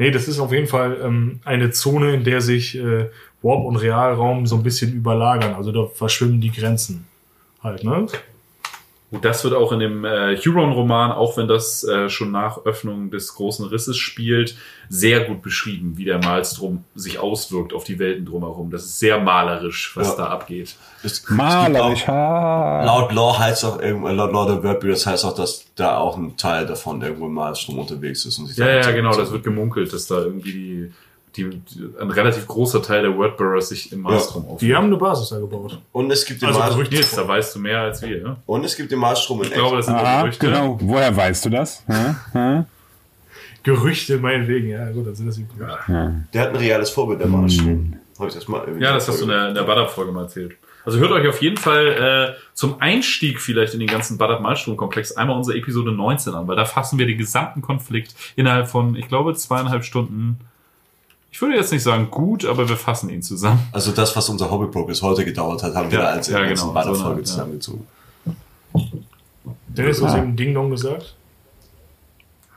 Nee, 0.00 0.10
das 0.10 0.28
ist 0.28 0.40
auf 0.40 0.50
jeden 0.50 0.66
Fall 0.66 0.96
ähm, 1.04 1.40
eine 1.44 1.72
Zone, 1.72 2.14
in 2.14 2.24
der 2.24 2.40
sich 2.40 2.74
äh, 2.74 3.10
Warp 3.42 3.64
und 3.64 3.76
Realraum 3.76 4.46
so 4.46 4.56
ein 4.56 4.62
bisschen 4.62 4.92
überlagern. 4.92 5.54
Also 5.54 5.72
da 5.72 5.86
verschwimmen 5.86 6.40
die 6.40 6.50
Grenzen 6.52 7.06
halt, 7.62 7.84
ne? 7.84 8.06
Und 9.12 9.24
das 9.24 9.42
wird 9.42 9.54
auch 9.54 9.72
in 9.72 9.80
dem 9.80 10.04
äh, 10.04 10.36
Huron-Roman, 10.36 11.10
auch 11.10 11.36
wenn 11.36 11.48
das 11.48 11.82
äh, 11.82 12.08
schon 12.08 12.30
nach 12.30 12.64
Öffnung 12.64 13.10
des 13.10 13.34
großen 13.34 13.66
Risses 13.66 13.96
spielt, 13.96 14.56
sehr 14.88 15.24
gut 15.24 15.42
beschrieben, 15.42 15.94
wie 15.96 16.04
der 16.04 16.18
Malstrom 16.18 16.84
sich 16.94 17.18
auswirkt 17.18 17.72
auf 17.72 17.82
die 17.82 17.98
Welten 17.98 18.24
drumherum. 18.24 18.70
Das 18.70 18.84
ist 18.84 19.00
sehr 19.00 19.18
malerisch, 19.18 19.96
was 19.96 20.10
Ja. 20.10 20.14
da 20.16 20.26
abgeht. 20.26 20.76
Es- 21.02 21.14
es 21.24 21.28
Malerisch. 21.28 22.04
auch- 22.04 22.06
ha. 22.08 22.84
Laut 22.84 23.10
Law 23.12 23.36
heißt 23.36 23.64
auch 23.64 23.80
irgendwo, 23.82 24.06
laut 24.10 24.32
Law 24.32 24.46
der 24.46 24.62
Wordbuild, 24.62 24.94
das 24.94 25.06
heißt 25.06 25.24
auch, 25.24 25.34
dass 25.34 25.64
da 25.74 25.96
auch 25.96 26.16
ein 26.16 26.36
Teil 26.36 26.66
davon 26.66 27.02
irgendwo 27.02 27.26
im 27.26 27.34
Malstrom 27.34 27.80
unterwegs 27.80 28.24
ist. 28.26 28.38
Und 28.38 28.46
sich 28.46 28.58
Ja, 28.58 28.68
ja, 28.68 28.90
genau, 28.92 29.12
das 29.16 29.32
wird 29.32 29.42
gemunkelt, 29.42 29.92
dass 29.92 30.06
da 30.06 30.18
irgendwie 30.20 30.52
die, 30.52 30.92
die, 31.36 31.48
die 31.48 31.88
ein 32.00 32.10
relativ 32.10 32.46
großer 32.46 32.82
Teil 32.82 33.02
der 33.02 33.16
Wordbearers 33.16 33.68
sich 33.68 33.92
im 33.92 34.00
Malstrom 34.00 34.42
Die 34.44 34.48
aufhält. 34.50 34.76
haben 34.76 34.86
eine 34.86 34.96
Basis 34.96 35.28
da 35.28 35.38
gebaut. 35.38 35.80
Und 35.92 36.10
es 36.10 36.24
gibt 36.24 36.42
den, 36.42 36.48
Also. 36.48 36.82
Nils, 36.82 37.14
da 37.14 37.26
weißt 37.28 37.54
du 37.54 37.60
mehr 37.60 37.80
als 37.80 38.02
wir. 38.02 38.22
Ne? 38.22 38.36
und 38.46 38.64
es 38.64 38.76
gibt 38.76 38.90
den 38.90 38.98
Malstrom 38.98 39.38
in 39.42 39.48
Ich 39.48 39.52
glaube, 39.54 39.76
das 39.76 39.86
sind 39.86 39.94
Aha, 39.94 40.22
Gerüchte. 40.22 40.46
genau. 40.46 40.78
Woher 40.82 41.16
weißt 41.16 41.44
du 41.44 41.50
das? 41.50 41.84
Gerüchte 43.62 44.16
meinetwegen, 44.18 44.68
ja 44.68 44.90
gut, 44.90 45.06
dann 45.06 45.14
sind 45.14 45.26
das 45.26 45.36
die 45.36 45.46
Gerüchte. 45.46 46.24
Der 46.32 46.42
hat 46.42 46.48
ein 46.50 46.56
reales 46.56 46.90
Vorbild, 46.90 47.20
der 47.20 47.26
Malstrom. 47.28 47.94
Hab 48.18 48.28
ich 48.28 48.34
das 48.34 48.48
mal 48.48 48.62
irgendwie- 48.66 48.82
Ja, 48.84 48.94
das 48.94 49.06
hast 49.08 49.18
du 49.20 49.24
in 49.24 49.30
der, 49.30 49.48
in 49.48 49.54
der 49.54 49.62
Badab-Folge 49.62 50.12
mal 50.12 50.22
erzählt. 50.22 50.56
Also 50.84 50.98
hört 50.98 51.12
euch 51.12 51.28
auf 51.28 51.42
jeden 51.42 51.58
Fall 51.58 52.34
äh, 52.36 52.40
zum 52.54 52.80
Einstieg 52.80 53.38
vielleicht 53.40 53.74
in 53.74 53.80
den 53.80 53.88
ganzen 53.88 54.16
Badab-Malstrom-Komplex 54.16 55.12
einmal 55.12 55.36
unsere 55.36 55.58
Episode 55.58 55.92
19 55.92 56.34
an, 56.34 56.48
weil 56.48 56.56
da 56.56 56.64
fassen 56.64 56.98
wir 56.98 57.06
den 57.06 57.18
gesamten 57.18 57.60
Konflikt 57.60 58.14
innerhalb 58.34 58.66
von, 58.68 58.96
ich 58.96 59.06
glaube, 59.08 59.34
zweieinhalb 59.34 59.84
Stunden. 59.84 60.38
Ich 61.32 61.40
würde 61.40 61.56
jetzt 61.56 61.72
nicht 61.72 61.82
sagen 61.82 62.10
gut, 62.10 62.44
aber 62.44 62.68
wir 62.68 62.76
fassen 62.76 63.08
ihn 63.08 63.22
zusammen. 63.22 63.60
Also 63.72 63.92
das, 63.92 64.14
was 64.16 64.28
unser 64.28 64.50
Hobby 64.50 64.66
bis 64.84 65.00
heute 65.02 65.24
gedauert 65.24 65.62
hat, 65.62 65.74
haben 65.74 65.90
wir 65.90 65.98
Ja, 65.98 66.04
da 66.06 66.10
als 66.12 66.28
ja, 66.28 66.40
ganzen 66.40 66.68
genau, 66.74 66.94
so 66.94 67.04
eine- 67.04 67.16
ja. 67.18 67.24
zusammengezogen. 67.24 67.86
Dennis, 69.68 69.98
du 69.98 70.06
hast 70.06 70.16
eben 70.18 70.36
Ding 70.36 70.52
Dong 70.54 70.70
gesagt. 70.70 71.14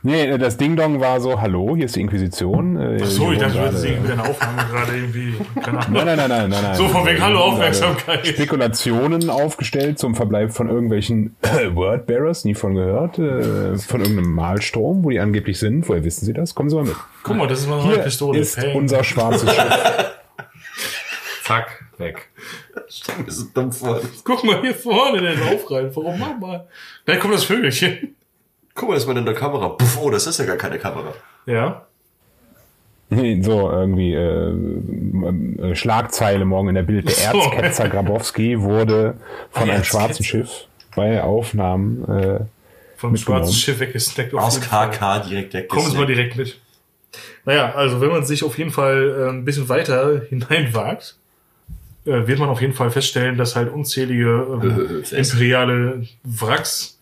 Nee, 0.05 0.25
äh, 0.25 0.37
das 0.37 0.57
Ding-Dong 0.57 0.99
war 0.99 1.21
so, 1.21 1.39
hallo, 1.39 1.75
hier 1.77 1.85
ist 1.85 1.95
die 1.95 2.01
Inquisition. 2.01 2.75
Äh, 2.77 2.99
Ach 3.01 3.05
so, 3.07 3.31
ich 3.31 3.39
dachte, 3.39 3.53
du 3.53 3.59
würdest 3.59 3.83
gerade- 3.83 3.93
irgendwie 3.93 4.09
deine 4.09 4.29
Aufnahme 4.29 4.63
gerade 4.69 4.95
irgendwie. 4.97 5.33
Nein, 5.55 5.75
nein, 5.91 6.05
nein, 6.05 6.17
nein, 6.17 6.49
nein, 6.49 6.49
nein. 6.63 6.75
So 6.75 6.87
von 6.89 7.05
wegen, 7.05 7.21
hallo, 7.21 7.39
Gerade 7.39 7.51
Aufmerksamkeit. 7.53 8.27
Spekulationen 8.27 9.29
aufgestellt 9.29 9.97
zum 9.99 10.13
Verbleib 10.15 10.51
von 10.51 10.69
irgendwelchen 10.69 11.35
Wordbearers, 11.73 12.43
nie 12.43 12.53
von 12.53 12.75
gehört, 12.75 13.17
äh, 13.17 13.77
von 13.77 14.01
irgendeinem 14.01 14.33
Malstrom, 14.33 15.03
wo 15.05 15.09
die 15.09 15.19
angeblich 15.21 15.57
sind. 15.57 15.87
Woher 15.87 16.03
wissen 16.03 16.25
Sie 16.25 16.33
das? 16.33 16.53
Kommen 16.53 16.69
Sie 16.69 16.75
mal 16.75 16.83
mit. 16.85 16.95
Guck 17.23 17.37
mal, 17.37 17.47
das 17.47 17.61
ist 17.61 17.69
mal 17.69 17.79
so 17.79 17.85
eine 17.85 17.93
Hier 17.95 18.03
Pistole. 18.03 18.39
ist 18.39 18.61
unser 18.75 19.03
schwarzes 19.05 19.49
Schiff. 19.55 19.63
Zack, 21.43 21.83
weg. 21.97 22.29
Stell 22.89 23.15
mir 23.25 23.31
so 23.31 23.45
dumm 23.53 23.71
vor. 23.71 23.99
Guck 24.23 24.43
mal 24.43 24.61
hier 24.61 24.73
vorne 24.75 25.17
in 25.19 25.23
den 25.25 25.39
Lauf 25.39 25.69
rein. 25.71 25.89
Warum 25.93 26.19
mach 26.19 26.37
mal? 26.39 26.67
Da 27.05 27.15
kommt 27.17 27.33
das 27.33 27.43
Vögelchen. 27.43 28.15
Guck 28.75 28.89
mal, 28.89 28.95
das 28.95 29.03
ist 29.03 29.07
mal 29.07 29.17
in 29.17 29.25
der 29.25 29.33
Kamera. 29.35 29.69
Puff, 29.69 29.99
oh, 30.01 30.09
das 30.09 30.25
ist 30.27 30.39
ja 30.39 30.45
gar 30.45 30.57
keine 30.57 30.79
Kamera. 30.79 31.13
Ja. 31.45 31.85
Nee, 33.09 33.41
so 33.41 33.69
irgendwie 33.69 34.13
äh, 34.13 34.49
äh, 34.51 35.75
Schlagzeile 35.75 36.45
morgen 36.45 36.69
in 36.69 36.75
der 36.75 36.83
Bild. 36.83 37.05
Der 37.07 37.13
So. 37.13 37.37
Erzketzer 37.39 37.89
Grabowski 37.89 38.59
wurde 38.59 39.15
von 39.51 39.69
einem 39.69 39.83
schwarzen 39.83 40.23
Schiff 40.23 40.65
bei 40.95 41.21
Aufnahmen 41.21 42.03
äh, 42.09 42.39
Vom 42.97 43.15
schwarzen 43.15 43.53
Schiff 43.53 43.79
weggesnackt. 43.79 44.33
auf 44.33 44.41
Aus. 44.41 44.61
KK 44.61 45.19
direkt 45.29 45.53
weg. 45.53 45.69
Kommen 45.69 45.89
Sie 45.91 45.97
mal 45.97 46.07
direkt 46.07 46.35
mit. 46.37 46.59
Naja, 47.45 47.73
also 47.75 48.01
wenn 48.01 48.09
man 48.09 48.23
sich 48.25 48.43
auf 48.43 48.57
jeden 48.57 48.71
Fall 48.71 49.25
äh, 49.27 49.29
ein 49.29 49.45
bisschen 49.45 49.69
weiter 49.69 50.21
hineinwagt, 50.29 51.15
äh, 52.05 52.25
wird 52.25 52.39
man 52.39 52.49
auf 52.49 52.61
jeden 52.61 52.73
Fall 52.73 52.89
feststellen, 52.89 53.37
dass 53.37 53.55
halt 53.55 53.71
unzählige 53.71 54.47
ähm, 54.63 55.03
Fest. 55.03 55.33
imperiale 55.33 56.07
Wracks, 56.23 56.97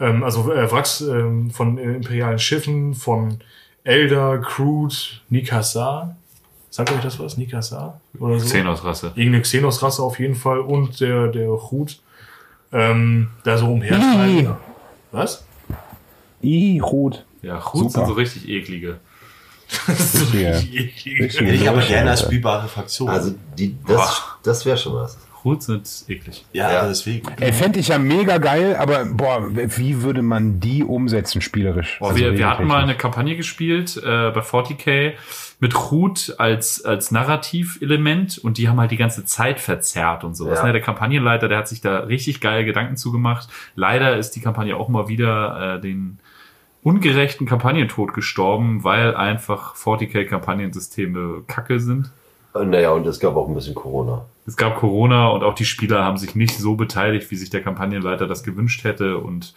ähm, 0.00 0.22
also 0.24 0.50
äh, 0.52 0.70
Wracks 0.70 1.00
ähm, 1.00 1.50
von 1.50 1.78
äh, 1.78 1.94
imperialen 1.96 2.38
Schiffen, 2.38 2.94
von 2.94 3.38
Elder, 3.84 4.38
Crude, 4.38 4.94
Nikasa, 5.30 6.16
sagt 6.70 6.92
euch 6.92 7.00
das 7.00 7.18
was? 7.18 7.36
Nikasa? 7.36 8.00
Oder 8.18 8.38
so? 8.38 8.46
Xenos-Rasse. 8.46 9.12
Irgendeine 9.14 9.42
Xenos-Rasse 9.42 10.02
auf 10.02 10.18
jeden 10.18 10.34
Fall 10.34 10.60
und 10.60 11.00
der, 11.00 11.28
der 11.28 11.48
Hut, 11.48 12.00
ähm, 12.72 13.28
da 13.44 13.56
so 13.58 13.72
umherschneiden. 13.72 14.54
Was? 15.12 15.44
I, 16.42 16.78
Rot. 16.80 17.24
Ja, 17.42 17.64
Hut 17.72 17.80
sind 17.80 17.92
Super. 17.92 18.06
so 18.06 18.12
richtig 18.12 18.48
eklige. 18.48 18.98
Das 19.86 19.98
ist 20.00 20.12
so 20.12 20.24
richtig 20.36 20.74
eklig. 20.76 21.20
richtige- 21.20 21.50
Ich 21.52 21.66
habe 21.66 21.80
Ja, 21.80 21.86
gerne 21.86 22.10
als 22.10 22.22
spielbare 22.22 22.68
Fraktion. 22.68 23.08
Also 23.08 23.34
die, 23.56 23.76
das, 23.86 24.22
das 24.42 24.64
wäre 24.66 24.76
schon 24.78 24.94
was. 24.94 25.18
Hut 25.44 25.62
sind 25.62 25.88
eklig. 26.08 26.44
ja, 26.52 26.72
Ja. 26.72 26.88
deswegen. 26.88 27.28
Ey, 27.40 27.52
fände 27.52 27.78
ich 27.78 27.88
ja 27.88 27.98
mega 27.98 28.38
geil, 28.38 28.76
aber 28.76 29.04
boah, 29.04 29.48
wie 29.50 30.02
würde 30.02 30.22
man 30.22 30.60
die 30.60 30.84
umsetzen 30.84 31.40
spielerisch? 31.40 31.98
Boah, 31.98 32.08
Also 32.08 32.20
wir, 32.20 32.36
wir 32.36 32.48
hatten 32.50 32.66
mal 32.66 32.82
eine 32.82 32.94
Kampagne 32.96 33.36
gespielt 33.36 33.96
äh, 33.96 34.30
bei 34.30 34.40
40k 34.40 35.12
mit 35.60 35.74
Hut 35.90 36.34
als, 36.38 36.84
als 36.84 37.10
Narrativelement 37.10 38.38
und 38.38 38.58
die 38.58 38.68
haben 38.68 38.78
halt 38.78 38.90
die 38.90 38.96
ganze 38.96 39.24
Zeit 39.24 39.58
verzerrt 39.60 40.22
und 40.24 40.34
sowas. 40.36 40.60
Ja. 40.60 40.66
Ne? 40.66 40.72
Der 40.72 40.82
Kampagnenleiter, 40.82 41.48
der 41.48 41.58
hat 41.58 41.68
sich 41.68 41.80
da 41.80 42.00
richtig 42.00 42.40
geile 42.40 42.64
Gedanken 42.64 42.96
zugemacht. 42.96 43.48
Leider 43.74 44.16
ist 44.16 44.32
die 44.32 44.40
Kampagne 44.40 44.76
auch 44.76 44.88
mal 44.88 45.08
wieder 45.08 45.76
äh, 45.76 45.80
den 45.80 46.18
ungerechten 46.84 47.46
Kampagnentod 47.46 48.14
gestorben, 48.14 48.84
weil 48.84 49.14
einfach 49.16 49.74
40k-Kampagnensysteme 49.74 51.42
kacke 51.46 51.80
sind. 51.80 52.12
Äh, 52.54 52.64
Naja, 52.64 52.90
und 52.92 53.06
es 53.06 53.20
gab 53.20 53.36
auch 53.36 53.48
ein 53.48 53.54
bisschen 53.54 53.74
Corona. 53.74 54.24
Es 54.46 54.56
gab 54.56 54.76
Corona 54.76 55.28
und 55.28 55.42
auch 55.42 55.54
die 55.54 55.64
Spieler 55.64 56.04
haben 56.04 56.16
sich 56.16 56.34
nicht 56.34 56.56
so 56.58 56.74
beteiligt, 56.74 57.30
wie 57.30 57.36
sich 57.36 57.50
der 57.50 57.62
Kampagnenleiter 57.62 58.26
das 58.26 58.42
gewünscht 58.42 58.84
hätte. 58.84 59.18
Und 59.18 59.54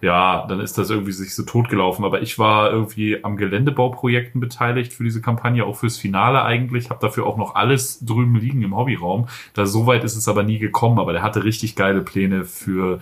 ja, 0.00 0.46
dann 0.48 0.60
ist 0.60 0.76
das 0.78 0.90
irgendwie 0.90 1.12
sich 1.12 1.34
so 1.34 1.44
totgelaufen. 1.44 2.04
Aber 2.04 2.20
ich 2.20 2.38
war 2.38 2.70
irgendwie 2.70 3.24
am 3.24 3.36
Geländebauprojekten 3.36 4.40
beteiligt 4.40 4.92
für 4.92 5.04
diese 5.04 5.20
Kampagne, 5.20 5.64
auch 5.64 5.76
fürs 5.76 5.96
Finale 5.96 6.42
eigentlich. 6.42 6.90
Habe 6.90 7.00
dafür 7.00 7.26
auch 7.26 7.36
noch 7.36 7.54
alles 7.54 8.04
drüben 8.04 8.36
liegen 8.36 8.62
im 8.62 8.76
Hobbyraum. 8.76 9.28
Da 9.54 9.64
so 9.64 9.86
weit 9.86 10.04
ist 10.04 10.16
es 10.16 10.28
aber 10.28 10.42
nie 10.42 10.58
gekommen. 10.58 10.98
Aber 10.98 11.12
der 11.12 11.22
hatte 11.22 11.44
richtig 11.44 11.76
geile 11.76 12.02
Pläne 12.02 12.44
für 12.44 13.00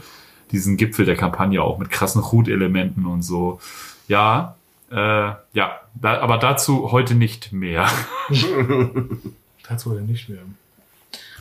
diesen 0.53 0.77
Gipfel 0.77 1.07
der 1.07 1.17
Kampagne, 1.17 1.63
auch 1.63 1.79
mit 1.79 1.91
krassen 1.91 2.31
Hut-Elementen 2.31 3.07
und 3.07 3.23
so. 3.23 3.61
Ja, 4.09 4.57
äh, 4.95 5.35
ja, 5.55 5.81
da, 5.95 6.21
aber 6.21 6.39
dazu 6.39 6.93
heute 6.93 7.17
nicht 7.17 7.53
mehr. 7.53 7.89
Dazu 9.69 9.91
oder 9.91 10.03
nicht 10.03 10.29
mehr. 10.29 10.43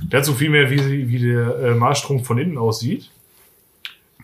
Dazu 0.10 0.34
vielmehr, 0.34 0.72
wie, 0.72 1.08
wie 1.08 1.20
der 1.20 1.56
äh, 1.60 1.76
Marstrom 1.76 2.24
von 2.24 2.39
innen 2.39 2.58
aussieht. 2.58 3.12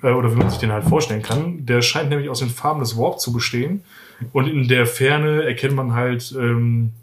Äh, 0.02 0.14
oder 0.14 0.32
wie 0.32 0.38
man 0.38 0.50
sich 0.50 0.58
den 0.58 0.72
halt 0.72 0.86
vorstellen 0.86 1.22
kann. 1.22 1.64
Der 1.68 1.84
scheint 1.84 2.10
nämlich 2.10 2.28
aus 2.28 2.40
den 2.40 2.50
Farben 2.50 2.80
des 2.80 2.98
Warp 2.98 3.20
zu 3.20 3.32
bestehen. 3.32 3.84
Und 4.34 4.48
in 4.48 4.68
der 4.68 4.88
Ferne 4.88 5.44
erkennt 5.44 5.76
man 5.76 5.94
halt 5.94 6.34
ähm, 6.36 6.94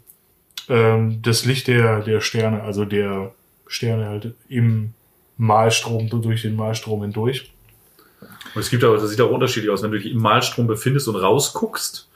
ähm, 0.67 1.21
das 1.21 1.45
Licht 1.45 1.67
der, 1.67 2.01
der 2.01 2.19
Sterne, 2.19 2.61
also 2.61 2.83
der 2.83 3.31
Sterne 3.67 4.07
halt 4.07 4.33
im 4.49 4.93
Malstrom, 5.37 6.09
durch 6.09 6.41
den 6.41 6.57
Malstrom 6.57 7.03
hindurch. 7.03 7.53
Und 8.53 8.61
es 8.61 8.69
gibt 8.69 8.83
aber, 8.83 8.97
das 8.97 9.09
sieht 9.09 9.21
auch 9.21 9.31
unterschiedlich 9.31 9.71
aus, 9.71 9.81
wenn 9.81 9.91
du 9.91 9.97
dich 9.99 10.11
im 10.11 10.19
Malstrom 10.19 10.67
befindest 10.67 11.07
und 11.07 11.15
rausguckst 11.15 12.09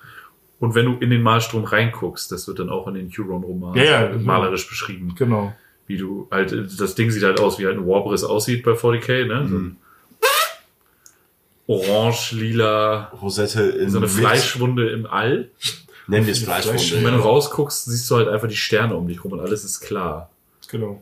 und 0.62 0.76
wenn 0.76 0.86
du 0.86 0.93
in 0.99 1.09
den 1.09 1.22
Malstrom 1.22 1.66
reinguckst. 1.66 2.32
Das 2.32 2.47
wird 2.47 2.59
dann 2.59 2.70
auch 2.70 2.88
in 2.88 2.93
den 2.93 3.09
Huron-Romanen 3.09 3.76
Ja, 3.76 3.84
ja, 3.84 4.07
genau. 4.07 4.24
malerisch 4.24 4.70
beschrieben. 4.70 5.14
Genau. 5.18 5.53
Wie 5.88 5.97
du 5.97 6.28
halt, 6.32 6.55
das 6.80 6.95
Ding 6.95 7.12
sieht 7.12 7.24
halt 7.24 7.39
aus, 7.41 7.59
wie 7.59 7.66
halt 7.66 7.78
ein 7.78 7.86
Warbriss 7.88 8.24
aussieht 8.24 8.64
bei 8.64 8.72
40k, 8.72 9.26
ne? 9.26 9.47
So 9.49 9.55
ein 9.57 9.78
Orange, 11.68 12.34
lila, 12.36 13.12
Rosette 13.22 13.62
in 13.64 13.89
so 13.89 13.97
eine 13.97 14.07
mit- 14.07 14.16
Fleischwunde 14.16 14.89
im 14.89 15.05
All. 15.05 15.49
Nennen 16.07 16.26
wir 16.26 16.34
es 16.34 16.41
Und 16.41 16.47
wenn 16.49 16.62
Fleischwunde. 16.62 17.12
du 17.12 17.18
rausguckst, 17.18 17.86
siehst 17.86 18.09
du 18.12 18.16
halt 18.18 18.28
einfach 18.28 18.47
die 18.47 18.55
Sterne 18.55 18.95
um 18.95 19.07
dich 19.07 19.24
rum 19.24 19.34
und 19.34 19.39
alles 19.39 19.64
ist 19.64 19.80
klar. 19.82 20.30
Genau. 20.70 21.01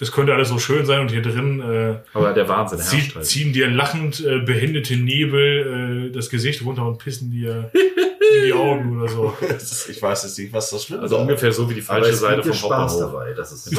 Es 0.00 0.12
könnte 0.12 0.34
alles 0.34 0.48
so 0.50 0.58
schön 0.58 0.84
sein 0.86 1.00
und 1.00 1.10
hier 1.10 1.22
drin 1.22 1.60
äh, 1.60 1.96
Aber 2.12 2.32
der 2.32 2.48
Wahnsinn 2.48 2.78
herrscht 2.78 2.90
Zieh, 3.10 3.14
halt. 3.14 3.24
ziehen 3.26 3.52
dir 3.52 3.68
lachend 3.70 4.20
äh, 4.24 4.40
behinderte 4.40 4.96
Nebel 4.96 6.08
äh, 6.08 6.12
das 6.14 6.28
Gesicht 6.30 6.64
runter 6.64 6.86
und 6.86 6.98
pissen 6.98 7.30
dir 7.30 7.70
in 8.38 8.44
die 8.46 8.52
Augen 8.52 9.00
oder 9.00 9.08
so. 9.08 9.34
Ist- 9.46 9.88
Ich 9.88 10.00
weiß 10.02 10.24
jetzt 10.24 10.38
nicht, 10.38 10.52
was 10.52 10.70
das 10.70 10.84
schlimm 10.84 11.00
Also 11.00 11.18
ungefähr 11.18 11.52
so 11.52 11.68
wie 11.70 11.74
die 11.74 11.80
Aber 11.80 11.86
falsche 12.00 12.10
es 12.10 12.20
Seite 12.20 12.42
vom 12.42 12.52
Spaß 12.52 12.92
Hauptbahnhof. 12.92 13.12
dabei. 13.12 13.32
Das 13.34 13.52
ist 13.52 13.68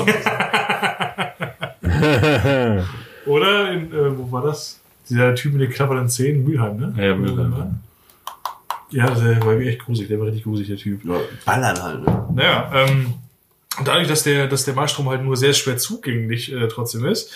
Oder 3.25 3.71
in, 3.71 3.91
äh, 3.91 4.17
wo 4.17 4.31
war 4.31 4.41
das? 4.43 4.79
Dieser 5.09 5.35
Typ 5.35 5.53
mit 5.53 5.61
den 5.61 5.71
klappernden 5.71 6.09
Zähnen, 6.09 6.43
Mülheim, 6.43 6.77
ne? 6.77 6.93
Ja, 6.97 7.15
Mülheim. 7.15 7.79
Ja, 8.89 9.09
der 9.09 9.45
war 9.45 9.53
echt 9.59 9.79
gruselig, 9.85 10.07
der 10.09 10.19
war 10.19 10.27
richtig 10.27 10.43
gruselig, 10.43 10.67
der 10.69 10.77
Typ. 10.77 11.03
Ja, 11.05 11.19
Ballern 11.45 11.81
halt, 11.81 12.05
ne? 12.05 12.27
Naja, 12.33 12.71
ähm, 12.73 13.13
dadurch, 13.83 14.07
dass 14.07 14.23
der, 14.23 14.47
dass 14.47 14.63
der 14.65 14.73
Malstrom 14.75 15.09
halt 15.09 15.23
nur 15.23 15.35
sehr 15.35 15.53
schwer 15.53 15.77
zugänglich 15.77 16.53
äh, 16.53 16.67
trotzdem 16.67 17.05
ist, 17.05 17.31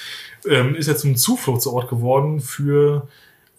ähm, 0.48 0.76
ist 0.76 0.88
er 0.88 0.96
zum 0.98 1.16
Zufluchtsort 1.16 1.90
geworden 1.90 2.40
für 2.40 3.08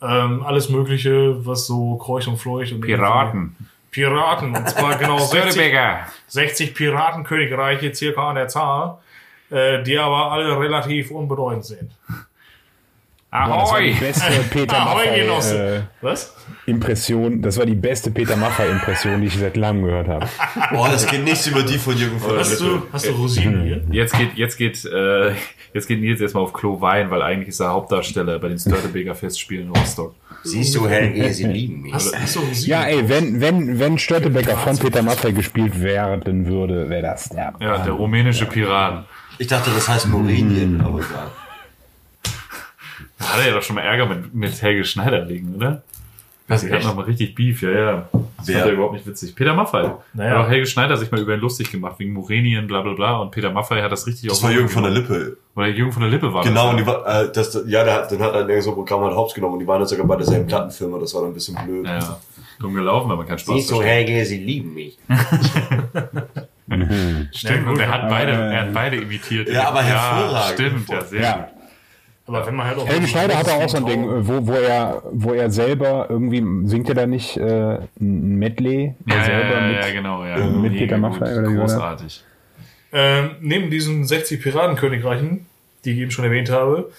ähm, 0.03 0.43
alles 0.43 0.69
Mögliche, 0.69 1.47
was 1.47 1.67
so 1.67 1.97
kreucht 1.97 2.29
und 2.29 2.39
fleucht. 2.39 2.73
Und 2.73 2.81
Piraten. 2.81 3.57
Piraten, 3.91 4.57
und 4.57 4.69
zwar 4.69 4.97
genau 4.97 5.19
60, 5.19 5.41
Störtebecker. 5.41 6.07
60 6.29 6.75
Piratenkönigreiche 6.75 7.95
circa 7.95 8.31
an 8.31 8.37
der 8.37 8.49
Zahl, 8.49 8.99
äh, 9.51 9.83
die 9.83 9.99
aber 9.99 10.33
alle 10.33 10.59
relativ 10.59 11.11
unbedeutend 11.11 11.65
sind. 11.65 11.91
Das 13.33 13.49
war 13.49 13.81
die 13.81 13.93
Ahoi! 13.93 13.95
beste 13.99 14.31
Peter 14.51 14.77
Ahoi, 14.77 15.07
Maffay 15.07 15.21
Genosse. 15.23 15.77
äh, 15.77 15.81
Was? 16.05 16.37
Impression. 16.67 17.41
Das 17.41 17.57
war 17.57 17.65
die 17.65 17.75
beste 17.75 18.11
Peter 18.11 18.37
Maffay 18.37 18.71
Impression, 18.71 19.23
die 19.23 19.29
ich 19.29 19.39
seit 19.39 19.57
langem 19.57 19.85
gehört 19.85 20.07
habe. 20.09 20.27
Boah, 20.71 20.91
das 20.91 21.07
geht 21.07 21.25
nichts 21.25 21.47
über 21.47 21.63
die 21.63 21.79
von 21.79 21.97
Jürgen 21.97 22.19
von 22.21 22.37
Hast 22.39 22.61
du, 22.61 22.83
hast 22.93 23.07
du 23.09 23.13
Rosinen 23.13 23.63
hier? 23.65 23.83
Jetzt 23.91 24.15
geht, 24.19 24.35
jetzt 24.35 24.59
geht, 24.59 24.85
äh, 24.85 25.33
jetzt 25.73 25.89
geht 25.89 26.01
Nils 26.03 26.21
erstmal 26.21 26.43
auf 26.45 26.53
Klo 26.53 26.79
Wein, 26.83 27.11
weil 27.11 27.23
eigentlich 27.23 27.49
ist 27.49 27.61
er 27.61 27.71
Hauptdarsteller 27.71 28.39
bei 28.39 28.49
den 28.49 28.59
Störtebeker 28.59 29.15
Festspielen 29.15 29.69
in 29.69 29.77
Rostock. 29.77 30.15
Siehst 30.45 30.75
du, 30.75 30.87
Helge, 30.87 31.33
sie 31.33 31.47
lieben 31.47 31.81
mich. 31.83 31.95
Hast, 31.95 32.15
hast 32.15 32.37
du 32.37 32.41
Rosinen? 32.41 32.69
Ja, 32.69 32.85
ey, 32.85 33.09
wenn, 33.09 33.41
wenn, 33.41 33.79
wenn 33.79 33.97
Störtebecker 33.97 34.59
von 34.59 34.77
Peter 34.77 35.03
Maffay 35.03 35.33
gespielt 35.33 35.81
werden 35.81 36.47
würde, 36.47 36.91
wäre 36.91 37.03
das 37.03 37.31
der. 37.31 37.55
Ja, 37.61 37.79
der 37.79 37.95
rumänische 37.95 38.45
Pirat. 38.45 39.07
Ich 39.39 39.47
dachte, 39.47 39.71
das 39.75 39.89
heißt 39.89 40.09
Morenien, 40.09 40.83
aber 40.83 40.99
egal. 40.99 41.31
Da 43.23 43.29
hat 43.35 43.41
er 43.41 43.49
ja 43.49 43.55
doch 43.55 43.63
schon 43.63 43.77
mal 43.77 43.83
Ärger 43.83 44.07
mit, 44.07 44.35
mit 44.35 44.61
Helge 44.63 44.85
Schneider 44.85 45.29
wegen, 45.29 45.55
oder? 45.57 45.83
Was, 46.49 46.63
Die 46.63 46.73
hatten 46.73 46.85
noch 46.85 46.97
mal 46.97 47.05
richtig 47.05 47.35
Beef, 47.37 47.63
ja, 47.63 47.71
ja. 47.71 48.09
Das 48.39 48.49
Wer? 48.49 48.57
fand 48.57 48.67
er 48.67 48.73
überhaupt 48.73 48.95
nicht 48.95 49.07
witzig. 49.07 49.35
Peter 49.37 49.55
Maffay. 49.55 49.91
Naja. 50.13 50.31
Hat 50.31 50.45
auch 50.45 50.49
Helge 50.51 50.67
Schneider 50.67 50.97
sich 50.97 51.11
mal 51.13 51.21
über 51.21 51.35
ihn 51.35 51.41
lustig 51.41 51.71
gemacht, 51.71 51.95
wegen 51.99 52.13
Morenien, 52.13 52.67
bla 52.67 52.81
bla 52.83 52.93
bla. 52.95 53.19
Und 53.19 53.31
Peter 53.31 53.51
Maffay 53.53 53.81
hat 53.81 53.93
das 53.93 54.07
richtig 54.09 54.29
Das 54.29 54.43
war 54.43 54.51
Jürgen 54.51 54.69
von 54.69 54.83
der 54.83 54.91
Lippe. 54.91 55.37
Oder 55.55 55.69
Jürgen 55.69 55.93
von 55.93 56.03
der 56.03 56.11
Lippe 56.11 56.35
war 56.35 56.43
Genau, 56.43 56.71
und 56.71 56.79
das. 56.79 56.85
die 56.85 56.87
war, 56.87 57.23
äh, 57.23 57.33
das, 57.33 57.63
ja, 57.67 57.85
der, 57.85 57.95
hat- 57.95 58.11
dann 58.13 58.21
hat 58.21 58.35
er 58.35 58.41
irgend 58.49 58.65
so 58.65 58.71
ein 58.71 58.75
Programm 58.75 59.03
halt 59.05 59.15
Hops 59.15 59.35
genommen 59.35 59.55
und 59.55 59.61
die 59.61 59.67
waren 59.69 59.81
jetzt 59.81 59.91
sogar 59.91 60.05
bei 60.07 60.17
derselben 60.17 60.47
Plattenfirma, 60.49 60.99
das 60.99 61.15
war 61.15 61.21
dann 61.23 61.31
ein 61.31 61.35
bisschen 61.35 61.57
blöd. 61.65 61.87
Ja, 61.87 61.99
ja. 62.01 62.21
Dumm 62.59 62.75
gelaufen, 62.75 63.09
weil 63.09 63.17
man 63.17 63.27
keinen 63.27 63.39
Spaß 63.39 63.67
versteht. 63.69 63.87
Helge, 63.87 64.25
sie 64.27 64.39
lieben 64.39 64.75
mich. 64.75 64.99
Stimmt, 67.33 67.69
und 67.69 67.79
er 67.81 67.89
hat 67.91 68.09
beide, 68.09 68.33
er 68.33 68.63
hat 68.63 68.73
beide 68.73 68.97
imitiert. 68.97 69.49
Ja, 69.49 69.69
aber 69.69 69.83
hervorragend. 69.83 70.55
stimmt, 70.55 70.89
ja, 70.89 71.05
sehr 71.05 71.21
Ja. 71.23 71.33
gut. 71.37 71.62
Aber 72.27 72.47
wenn 72.47 72.55
man 72.55 72.67
halt 72.67 72.79
auch. 72.79 72.87
Helge 72.87 73.07
Schneider 73.07 73.37
hatte 73.37 73.53
auch 73.53 73.69
so 73.69 73.79
ein 73.79 73.87
Ding, 73.87 74.05
äh, 74.05 74.27
wo, 74.27 74.47
wo, 74.47 74.53
er, 74.53 75.03
wo 75.13 75.33
er 75.33 75.51
selber 75.51 76.07
irgendwie, 76.09 76.69
singt 76.69 76.89
er 76.89 76.95
da 76.95 77.07
nicht 77.07 77.37
äh, 77.37 77.79
ein 78.01 78.39
Medley? 78.39 78.95
Ja, 79.07 79.25
selber 79.25 79.55
ja, 79.55 79.67
mit, 79.67 79.85
ja, 79.85 79.93
genau, 79.93 80.25
ja. 80.25 80.37
mit 80.39 80.73
Mega 80.73 80.85
Peter 80.85 80.99
Maffay 80.99 81.39
oder 81.39 81.43
das? 81.43 81.55
Großartig. 81.55 82.25
Ähm, 82.93 83.31
neben 83.41 83.71
diesen 83.71 84.05
60 84.05 84.41
Piratenkönigreichen, 84.41 85.47
die 85.85 85.93
ich 85.93 85.99
eben 85.99 86.11
schon 86.11 86.25
erwähnt 86.25 86.51
habe, 86.51 86.93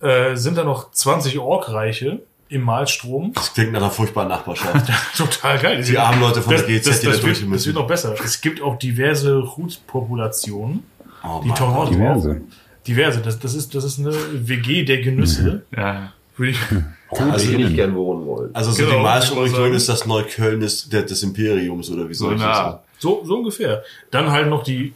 äh, 0.00 0.36
sind 0.36 0.56
da 0.58 0.64
noch 0.64 0.92
20 0.92 1.38
Orkreiche 1.38 2.20
im 2.48 2.62
Malstrom. 2.62 3.32
Das 3.34 3.52
klingt 3.52 3.72
nach 3.72 3.80
einer 3.80 3.90
furchtbaren 3.90 4.28
Nachbarschaft. 4.28 4.90
Total 5.16 5.58
geil. 5.58 5.82
Die 5.82 5.98
armen 5.98 6.20
Leute 6.20 6.40
von 6.40 6.54
der 6.54 6.62
GZ, 6.64 6.86
das, 6.86 7.00
die 7.00 7.06
das, 7.06 7.06
da 7.06 7.10
das, 7.10 7.20
durch 7.20 7.40
wird, 7.40 7.48
müssen. 7.48 7.52
das 7.52 7.66
wird 7.66 7.76
noch 7.76 7.86
besser. 7.86 8.14
Es 8.22 8.40
gibt 8.40 8.62
auch 8.62 8.76
diverse 8.78 9.56
Hutpopulationen. 9.56 10.84
Oh, 11.24 11.40
Die 11.44 11.50
tauchen 11.50 11.74
auch 11.74 11.90
Diverse. 11.90 12.42
Diverse. 12.86 13.20
Das, 13.20 13.38
das, 13.38 13.54
ist, 13.54 13.74
das 13.74 13.84
ist 13.84 13.98
eine 13.98 14.12
WG 14.32 14.84
der 14.84 14.98
Genüsse. 15.02 15.62
Ja. 15.76 16.12
Würde 16.36 16.52
ich, 16.52 16.58
Also 17.10 17.50
die 17.50 17.56
nicht 17.56 17.74
gern 17.74 17.94
wohnen 17.94 18.26
wollen. 18.26 18.50
Also 18.54 18.70
so 18.70 18.84
Genau, 18.84 18.98
die 19.20 19.48
sagen. 19.50 19.72
ist 19.72 19.88
das 19.88 20.04
Neukölln 20.06 20.60
des, 20.60 20.88
der- 20.90 21.02
des 21.04 21.22
Imperiums 21.22 21.90
oder 21.90 22.06
wie 22.08 22.12
So 22.14 22.26
soll 22.26 22.34
ich 22.36 22.42
das 22.42 22.56
sagen? 22.56 22.78
so, 22.98 23.22
so 23.24 23.36
ungefähr. 23.38 23.82
Dann 24.10 24.30
halt 24.30 24.48
noch 24.48 24.62
die 24.62 24.92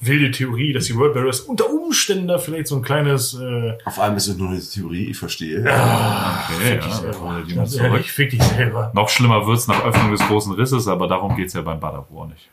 wilde 0.00 0.30
Theorie, 0.32 0.72
dass 0.72 0.86
die 0.86 0.96
World 0.96 1.12
Bearers 1.14 1.40
unter 1.40 1.70
Umständen 1.70 2.26
da 2.26 2.38
vielleicht 2.38 2.66
so 2.68 2.76
ein 2.76 2.82
kleines 2.82 3.34
äh, 3.34 3.74
Auf 3.84 4.00
einmal 4.00 4.16
ist 4.16 4.28
es 4.28 4.36
nur 4.36 4.48
eine 4.48 4.60
Theorie, 4.60 5.10
ich 5.10 5.16
verstehe. 5.18 5.60
Okay, 5.60 6.80
ja, 6.80 6.90
selber. 6.90 7.20
hol 7.20 7.44
die 7.44 7.50
mal 7.54 7.60
Ganz 7.60 7.72
zurück. 7.72 7.86
ehrlich, 7.92 8.10
fick 8.12 8.30
dich 8.30 8.42
selber. 8.42 8.90
Noch 8.94 9.08
schlimmer 9.10 9.46
wird's 9.46 9.68
nach 9.68 9.84
Öffnung 9.84 10.10
des 10.10 10.20
großen 10.22 10.54
Risses, 10.54 10.88
aber 10.88 11.06
darum 11.06 11.36
geht's 11.36 11.52
ja 11.52 11.60
beim 11.60 11.78
Badabor 11.78 12.26
nicht. 12.28 12.48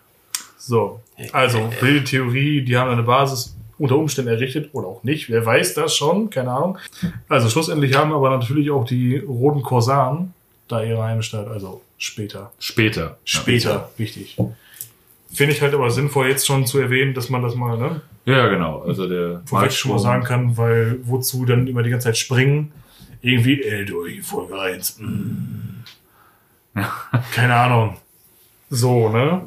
So, 0.57 0.99
also 1.32 1.72
wilde 1.80 2.03
Theorie, 2.03 2.61
die 2.63 2.78
haben 2.78 2.91
eine 2.91 3.01
Basis 3.03 3.55
unter 3.80 3.98
Umständen 3.98 4.32
errichtet 4.32 4.70
oder 4.74 4.88
auch 4.88 5.04
nicht. 5.04 5.30
Wer 5.30 5.46
weiß 5.46 5.74
das 5.74 5.96
schon? 5.96 6.30
Keine 6.30 6.52
Ahnung. 6.52 6.78
Also 7.28 7.50
schlussendlich 7.50 7.96
haben 7.96 8.14
aber 8.14 8.30
natürlich 8.30 8.70
auch 8.70 8.86
die 8.86 9.18
roten 9.18 9.64
Korsaren 9.64 10.34
da 10.68 10.84
ihre 10.84 11.02
Heimstatt. 11.04 11.48
Also 11.48 11.82
später. 11.98 12.52
Später. 12.60 13.18
Später, 13.24 13.90
wichtig. 13.98 14.38
Finde 15.32 15.54
ich 15.54 15.62
halt 15.62 15.74
aber 15.74 15.92
sinnvoll, 15.92 16.28
jetzt 16.28 16.46
schon 16.46 16.66
zu 16.66 16.80
erwähnen, 16.80 17.14
dass 17.14 17.30
man 17.30 17.42
das 17.42 17.56
mal 17.56 17.78
ne, 17.78 18.02
Ja, 18.26 18.38
ja 18.38 18.48
genau. 18.50 18.82
Also 18.82 19.08
der 19.08 19.42
vorweg 19.46 19.72
schon 19.72 19.92
mal 19.92 20.00
sagen 20.00 20.24
kann, 20.24 20.58
weil 20.58 21.00
wozu 21.04 21.46
dann 21.46 21.68
immer 21.68 21.84
die 21.84 21.90
ganze 21.90 22.06
Zeit 22.06 22.18
springen? 22.18 22.72
Irgendwie, 23.22 23.62
ey, 23.62 23.86
durch 23.86 24.22
Folge 24.22 24.60
1. 24.60 25.00
Mm. 25.00 25.84
Keine 27.34 27.56
Ahnung. 27.56 27.98
So, 28.70 29.10
ne? 29.10 29.42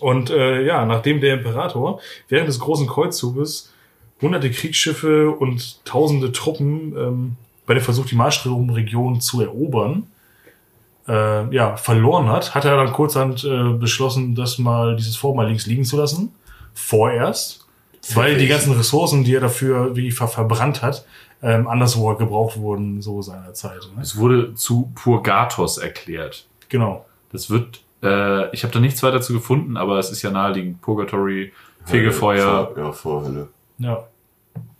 Und 0.00 0.30
äh, 0.30 0.64
ja, 0.64 0.84
nachdem 0.84 1.20
der 1.20 1.34
Imperator 1.34 2.00
während 2.28 2.48
des 2.48 2.60
großen 2.60 2.86
Kreuzzuges 2.86 3.72
hunderte 4.20 4.50
Kriegsschiffe 4.50 5.30
und 5.30 5.84
tausende 5.84 6.32
Truppen 6.32 6.94
ähm, 6.96 7.36
bei 7.66 7.74
dem 7.74 7.82
Versuch, 7.82 8.06
die 8.06 8.14
Marstrom-Region 8.14 9.20
zu 9.20 9.42
erobern, 9.42 10.06
äh, 11.08 11.54
ja, 11.54 11.76
verloren 11.76 12.28
hat, 12.28 12.54
hat 12.54 12.64
er 12.64 12.76
dann 12.76 12.92
kurzhand 12.92 13.44
äh, 13.44 13.72
beschlossen, 13.72 14.34
das 14.34 14.58
mal 14.58 14.96
dieses 14.96 15.16
Vormal 15.16 15.48
links 15.48 15.66
liegen 15.66 15.84
zu 15.84 15.96
lassen. 15.96 16.32
Vorerst. 16.74 17.64
Weil 18.14 18.38
die 18.38 18.46
ganzen 18.46 18.72
Ressourcen, 18.72 19.24
die 19.24 19.34
er 19.34 19.40
dafür 19.40 19.96
wie 19.96 20.12
ver 20.12 20.28
verbrannt 20.28 20.80
hat, 20.80 21.04
ähm, 21.42 21.66
anderswo 21.66 22.14
gebraucht 22.14 22.58
wurden, 22.58 23.02
so 23.02 23.20
seiner 23.20 23.52
Zeit. 23.52 23.80
Ne? 23.94 24.02
Es 24.02 24.16
wurde 24.16 24.54
zu 24.54 24.92
Purgatos 24.94 25.78
erklärt. 25.78 26.46
Genau. 26.68 27.04
Das 27.32 27.50
wird, 27.50 27.82
äh, 28.06 28.48
ich 28.54 28.62
habe 28.62 28.72
da 28.72 28.80
nichts 28.80 29.02
weiter 29.02 29.20
zu 29.20 29.32
gefunden, 29.32 29.76
aber 29.76 29.98
es 29.98 30.10
ist 30.10 30.22
ja 30.22 30.30
naheliegend. 30.30 30.80
Purgatory, 30.82 31.52
Fegefeuer, 31.84 32.72
Vor, 32.74 32.78
ja, 32.84 32.92
Vorhölle. 32.92 33.48
Ja. 33.78 34.04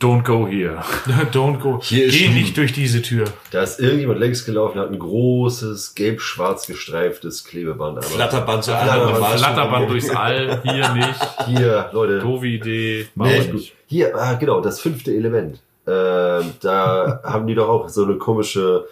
don't 0.00 0.22
go 0.24 0.46
here. 0.46 0.82
Don't 1.32 1.58
go. 1.58 1.80
Hier 1.82 2.08
Geh 2.08 2.28
nicht 2.28 2.56
durch 2.56 2.72
diese 2.72 3.02
Tür. 3.02 3.24
Da 3.50 3.62
ist 3.62 3.78
irgendjemand 3.80 4.20
längs 4.20 4.44
gelaufen, 4.44 4.78
hat 4.80 4.90
ein 4.90 4.98
großes, 4.98 5.94
gelb-schwarz 5.94 6.66
gestreiftes 6.66 7.44
Klebeband. 7.44 7.98
Aber 7.98 8.06
Flatterband 8.06 8.64
so 8.64 8.72
Flatterband. 8.72 9.14
einmal 9.16 9.38
Flatterband 9.38 9.90
durchs 9.90 10.10
All, 10.10 10.62
hier 10.64 10.88
nicht. 10.94 11.20
Hier, 11.46 11.90
Leute. 11.92 12.20
Doofe 12.20 12.46
Idee, 12.46 13.06
machen 13.14 13.30
Nee, 13.32 13.46
wir 13.46 13.54
nicht. 13.54 13.74
hier, 13.86 14.16
ah, 14.16 14.34
genau, 14.34 14.60
das 14.60 14.80
fünfte 14.80 15.14
Element. 15.14 15.60
Ähm, 15.88 16.52
da 16.62 17.20
haben 17.22 17.46
die 17.46 17.54
doch 17.54 17.68
auch 17.68 17.88
so 17.88 18.04
eine 18.04 18.16
komische 18.16 18.86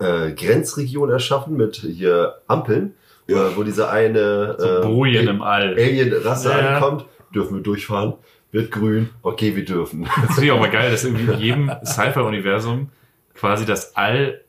äh, 0.00 0.30
Grenzregion 0.32 1.10
erschaffen 1.10 1.56
mit 1.56 1.76
hier 1.76 2.36
Ampeln, 2.46 2.94
äh, 3.28 3.34
wo 3.56 3.62
diese 3.62 3.90
eine 3.90 4.56
So 4.58 4.80
Bojen 4.82 5.28
im 5.28 5.42
All. 5.42 5.74
Alien-Rasse 5.74 6.50
Ja. 6.50 6.74
ankommt. 6.76 7.04
Dürfen 7.34 7.56
wir 7.56 7.62
durchfahren? 7.62 8.14
Wird 8.52 8.70
grün. 8.70 9.10
Okay, 9.22 9.54
wir 9.54 9.64
dürfen. 9.64 10.04
Das 10.04 10.34
finde 10.34 10.46
ich 10.46 10.52
auch 10.52 10.60
mal 10.60 10.70
geil, 10.70 10.90
dass 10.90 11.04
irgendwie 11.04 11.30
in 11.32 11.38
jedem 11.40 11.70
Sci-Fi-Universum 11.84 12.88
quasi 13.34 13.64
das 13.66 13.94
All 13.96 14.40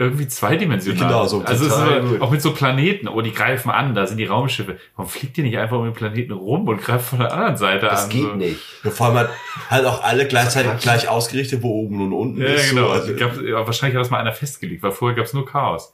irgendwie 0.00 0.28
zweidimensional 0.28 1.08
Genau, 1.08 1.24
so 1.26 1.42
Also 1.44 1.64
es 1.66 1.72
ist 1.72 1.76
immer, 1.76 2.22
auch 2.22 2.30
mit 2.30 2.40
so 2.40 2.54
Planeten, 2.54 3.08
oh, 3.08 3.20
die 3.20 3.32
greifen 3.32 3.68
an, 3.72 3.96
da 3.96 4.06
sind 4.06 4.18
die 4.18 4.26
Raumschiffe. 4.26 4.76
Warum 4.94 5.10
fliegt 5.10 5.36
ihr 5.38 5.42
nicht 5.44 5.58
einfach 5.58 5.76
um 5.76 5.84
den 5.86 5.92
Planeten 5.92 6.30
rum 6.32 6.68
und 6.68 6.80
greift 6.80 7.06
von 7.08 7.18
der 7.18 7.32
anderen 7.32 7.56
Seite 7.56 7.86
Das 7.86 8.04
an? 8.04 8.10
geht 8.10 8.22
so? 8.22 8.34
nicht. 8.36 8.60
Ja, 8.84 8.90
vor 8.92 9.06
allem 9.08 9.16
halt, 9.16 9.30
halt 9.70 9.86
auch 9.86 10.04
alle 10.04 10.28
gleichzeitig 10.28 10.70
gleich 10.80 11.08
ausgerichtet, 11.08 11.62
wo 11.64 11.70
oben 11.82 12.00
und 12.00 12.12
unten 12.12 12.40
Ja, 12.40 12.46
ist. 12.46 12.70
genau. 12.70 12.86
So, 12.86 12.92
also, 12.92 13.12
also, 13.12 13.16
gab, 13.18 13.42
ja, 13.42 13.66
wahrscheinlich 13.66 13.96
hat 13.96 14.02
das 14.04 14.10
mal 14.10 14.20
einer 14.20 14.32
festgelegt, 14.32 14.84
weil 14.84 14.92
vorher 14.92 15.16
gab 15.16 15.24
es 15.26 15.34
nur 15.34 15.44
Chaos. 15.44 15.92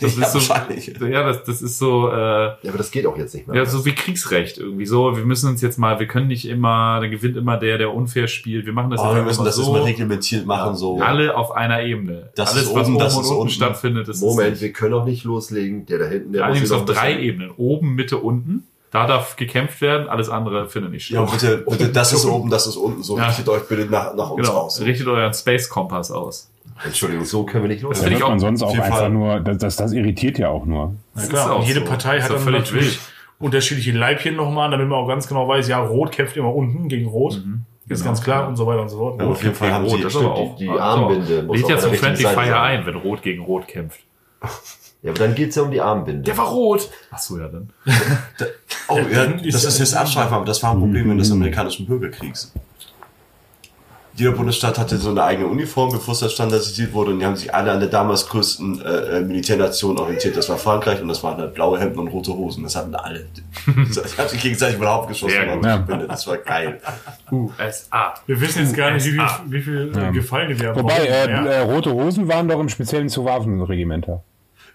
Das 0.00 0.16
Ja, 0.16 0.22
ist 0.26 0.32
so, 0.32 0.48
wahrscheinlich. 0.48 0.86
ja, 1.00 1.22
das, 1.24 1.44
das 1.44 1.62
ist 1.62 1.78
so, 1.78 2.08
äh, 2.08 2.12
Ja, 2.14 2.56
aber 2.68 2.78
das 2.78 2.90
geht 2.90 3.06
auch 3.06 3.16
jetzt 3.16 3.34
nicht 3.34 3.46
mehr. 3.46 3.56
ja, 3.56 3.64
so 3.66 3.84
wie 3.84 3.94
Kriegsrecht 3.94 4.58
irgendwie 4.58 4.86
so. 4.86 5.16
Wir 5.16 5.24
müssen 5.24 5.48
uns 5.48 5.60
jetzt 5.62 5.78
mal, 5.78 5.98
wir 6.00 6.06
können 6.08 6.26
nicht 6.28 6.46
immer, 6.48 7.00
dann 7.00 7.10
gewinnt 7.10 7.36
immer 7.36 7.56
der, 7.56 7.78
der 7.78 7.94
unfair 7.94 8.26
spielt. 8.28 8.66
Wir 8.66 8.72
machen 8.72 8.90
das 8.90 9.00
oh, 9.00 9.04
jetzt 9.06 9.14
wir 9.16 9.22
müssen 9.22 9.44
das 9.44 9.56
so. 9.56 9.62
jetzt 9.62 9.72
mal 9.72 9.82
reglementiert 9.82 10.46
machen, 10.46 10.74
so. 10.76 11.00
Alle 11.00 11.36
auf 11.36 11.52
einer 11.52 11.82
Ebene. 11.82 12.30
Das 12.34 12.52
Alles, 12.52 12.64
ist 12.64 12.74
was 12.74 12.86
oben, 12.86 12.96
oben 12.96 13.04
das 13.04 13.16
und 13.16 13.26
unten 13.36 13.50
stattfindet, 13.52 14.08
ist 14.08 14.20
Moment, 14.20 14.60
wir 14.60 14.72
können 14.72 14.94
auch 14.94 15.04
nicht 15.04 15.24
loslegen. 15.24 15.86
Der 15.86 15.98
da 15.98 16.06
hinten, 16.06 16.32
der 16.32 16.44
Allerdings 16.44 16.72
auf 16.72 16.84
drei 16.84 17.18
Ebenen. 17.20 17.50
Oben, 17.56 17.94
Mitte, 17.94 18.18
unten. 18.18 18.64
Da 18.90 19.06
darf 19.06 19.36
gekämpft 19.36 19.80
werden, 19.80 20.06
alles 20.08 20.28
andere 20.28 20.68
findet 20.68 20.90
nicht 20.92 21.08
Ja, 21.08 21.26
statt. 21.26 21.40
bitte, 21.40 21.64
bitte, 21.66 21.88
das 21.92 22.12
ist 22.12 22.26
oben, 22.26 22.50
das 22.50 22.66
ist 22.66 22.76
unten. 22.76 23.02
So 23.02 23.16
Ja. 23.16 23.28
richtet 23.28 23.48
euch 23.48 23.62
bitte 23.66 23.86
nach, 23.86 24.14
nach 24.14 24.30
uns 24.30 24.46
Genau. 24.46 24.58
aus. 24.60 24.80
Richtet 24.82 25.06
euren 25.06 25.32
Space-Kompass 25.32 26.10
aus. 26.10 26.50
Entschuldigung, 26.84 27.24
so 27.24 27.44
können 27.44 27.64
wir 27.64 27.68
nicht 27.68 27.84
Das 27.84 28.00
Das 28.00 28.10
hört 28.10 28.20
man 28.28 28.40
sonst 28.40 28.62
auch 28.62 28.72
einfach 28.76 28.98
Fall. 28.98 29.10
nur, 29.10 29.40
das, 29.40 29.58
das, 29.58 29.76
das 29.76 29.92
irritiert 29.92 30.38
ja 30.38 30.48
auch 30.48 30.64
nur. 30.66 30.94
Na 31.14 31.26
klar, 31.26 31.52
auch 31.52 31.58
und 31.60 31.66
jede 31.66 31.80
so. 31.80 31.86
Partei 31.86 32.20
hat 32.20 32.30
dann 32.30 32.38
völlig 32.40 32.60
natürlich 32.60 32.86
wild. 32.86 33.00
unterschiedliche 33.38 33.92
Leibchen 33.92 34.36
nochmal, 34.36 34.70
damit 34.70 34.88
man 34.88 34.98
auch 34.98 35.06
ganz 35.08 35.28
genau 35.28 35.46
weiß, 35.46 35.68
ja, 35.68 35.78
Rot 35.80 36.12
kämpft 36.12 36.36
immer 36.36 36.54
unten 36.54 36.88
gegen 36.88 37.06
Rot. 37.08 37.34
Ist 37.34 37.98
Genau. 37.98 38.04
ganz 38.04 38.22
klar 38.22 38.48
und 38.48 38.56
so 38.56 38.66
weiter 38.66 38.82
und 38.82 38.88
so 38.88 38.98
fort. 38.98 39.20
Ja, 39.20 39.26
auf 39.26 39.42
jeden 39.42 39.54
Fall 39.54 39.72
haben 39.72 39.84
Rot, 39.84 39.96
sie, 39.98 40.02
das 40.02 40.12
die- 40.12 40.18
auch, 40.18 40.56
die 40.56 40.68
also, 40.68 40.80
Armbinde 40.82 41.40
Lädt 41.42 41.68
ja 41.68 41.78
zum 41.78 41.90
der 41.90 41.98
Friendly 42.00 42.22
Seite 42.22 42.34
Fire 42.34 42.46
sein. 42.50 42.80
ein, 42.80 42.86
wenn 42.86 42.94
Rot 42.96 43.22
gegen 43.22 43.42
Rot 43.44 43.68
kämpft. 43.68 44.00
Ja, 45.02 45.10
aber 45.10 45.18
dann 45.18 45.34
geht's 45.34 45.56
ja 45.56 45.62
um 45.62 45.70
die 45.70 45.80
Armbinde. 45.80 46.36
war 46.38 46.46
rot. 46.46 46.88
Ach 47.10 47.18
so, 47.18 47.38
ja 47.38 47.48
dann. 47.48 47.70
oh, 48.88 48.98
ja, 48.98 49.24
Dann 49.24 49.40
ist 49.40 49.54
das 49.54 49.64
ist 49.64 49.78
jetzt 49.80 49.94
abschweifen, 49.96 50.32
aber 50.34 50.44
das 50.44 50.62
war 50.62 50.72
ein 50.72 50.78
Problem 50.78 51.06
während 51.06 51.20
des 51.20 51.32
amerikanischen 51.32 51.86
Bürgerkriegs. 51.86 52.52
Jeder 54.14 54.32
Bundesstaat 54.32 54.78
hatte 54.78 54.98
so 54.98 55.10
eine 55.10 55.22
eigene 55.22 55.48
Uniform, 55.48 55.90
bevor 55.90 56.12
es 56.12 56.20
das 56.20 56.32
standardisiert 56.34 56.92
wurde, 56.92 57.12
und 57.12 57.20
die 57.20 57.24
haben 57.26 57.36
sich 57.36 57.54
alle 57.54 57.72
an 57.72 57.80
der 57.80 57.88
damals 57.88 58.28
größten 58.28 58.82
äh, 58.82 58.88
äh, 58.88 59.20
Militärnation 59.22 59.98
orientiert. 59.98 60.36
Das 60.36 60.50
war 60.50 60.58
Frankreich 60.58 61.00
und 61.00 61.08
das 61.08 61.22
waren 61.22 61.38
halt 61.38 61.54
blaue 61.54 61.80
Hemden 61.80 61.98
und 61.98 62.08
rote 62.08 62.32
Hosen. 62.32 62.62
Das 62.62 62.76
hatten 62.76 62.94
alle. 62.94 63.26
Das 63.94 64.18
hat 64.18 64.30
sich 64.30 64.42
gegenseitig 64.42 64.76
über 64.76 64.86
den 64.86 64.92
Haufen 64.92 65.08
geschossen. 65.08 65.48
Und 65.50 65.62
gebündet. 65.62 66.10
Das 66.10 66.26
war 66.26 66.36
geil. 66.38 66.80
USA. 67.30 68.14
Wir 68.26 68.40
wissen 68.40 68.62
jetzt 68.62 68.76
gar 68.76 68.90
nicht, 68.90 69.06
wie 69.06 69.18
wie 69.46 69.62
viel 69.62 69.92
äh, 69.96 70.12
Gefallene 70.12 70.58
wir 70.58 70.68
haben. 70.68 70.80
Wobei, 70.80 70.98
äh, 70.98 71.30
ja. 71.30 71.44
äh, 71.44 71.58
rote 71.60 71.92
Hosen 71.92 72.28
waren 72.28 72.48
doch 72.48 72.60
im 72.60 72.68
speziellen 72.68 73.08
zu 73.08 73.24
Waffenregimenter. 73.24 74.22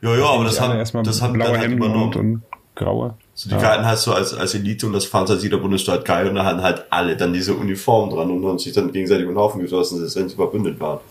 Ja, 0.01 0.15
ja, 0.15 0.25
aber 0.25 0.45
das 0.45 0.59
haben, 0.61 0.77
erstmal 0.77 1.03
das 1.03 1.21
haben 1.21 1.33
blaue 1.33 1.49
dann 1.49 1.59
halt 1.59 1.69
Hemden 1.69 1.83
und, 1.83 1.89
übernommen. 1.89 2.15
und 2.15 2.41
graue. 2.75 3.15
So, 3.39 3.49
die 3.49 3.55
galten 3.55 3.85
halt 3.85 3.99
so 3.99 4.13
als, 4.13 4.33
als 4.33 4.55
Elite 4.55 4.87
und 4.87 4.93
das 4.93 5.05
fand 5.05 5.29
halt 5.29 5.43
jeder 5.43 5.59
Bundesstaat 5.59 6.03
geil 6.05 6.27
und 6.27 6.33
da 6.33 6.43
hatten 6.43 6.63
halt 6.63 6.85
alle 6.89 7.15
dann 7.15 7.33
diese 7.33 7.53
Uniform 7.53 8.09
dran 8.09 8.31
und 8.31 8.43
haben 8.43 8.57
sich 8.57 8.73
dann 8.73 8.91
gegenseitig 8.91 9.25
über 9.25 9.33
den 9.33 9.37
Haufen 9.37 9.61
geschossen, 9.61 10.01
dass 10.01 10.13
sie 10.13 10.27
verbündet 10.29 10.79
waren. 10.79 11.01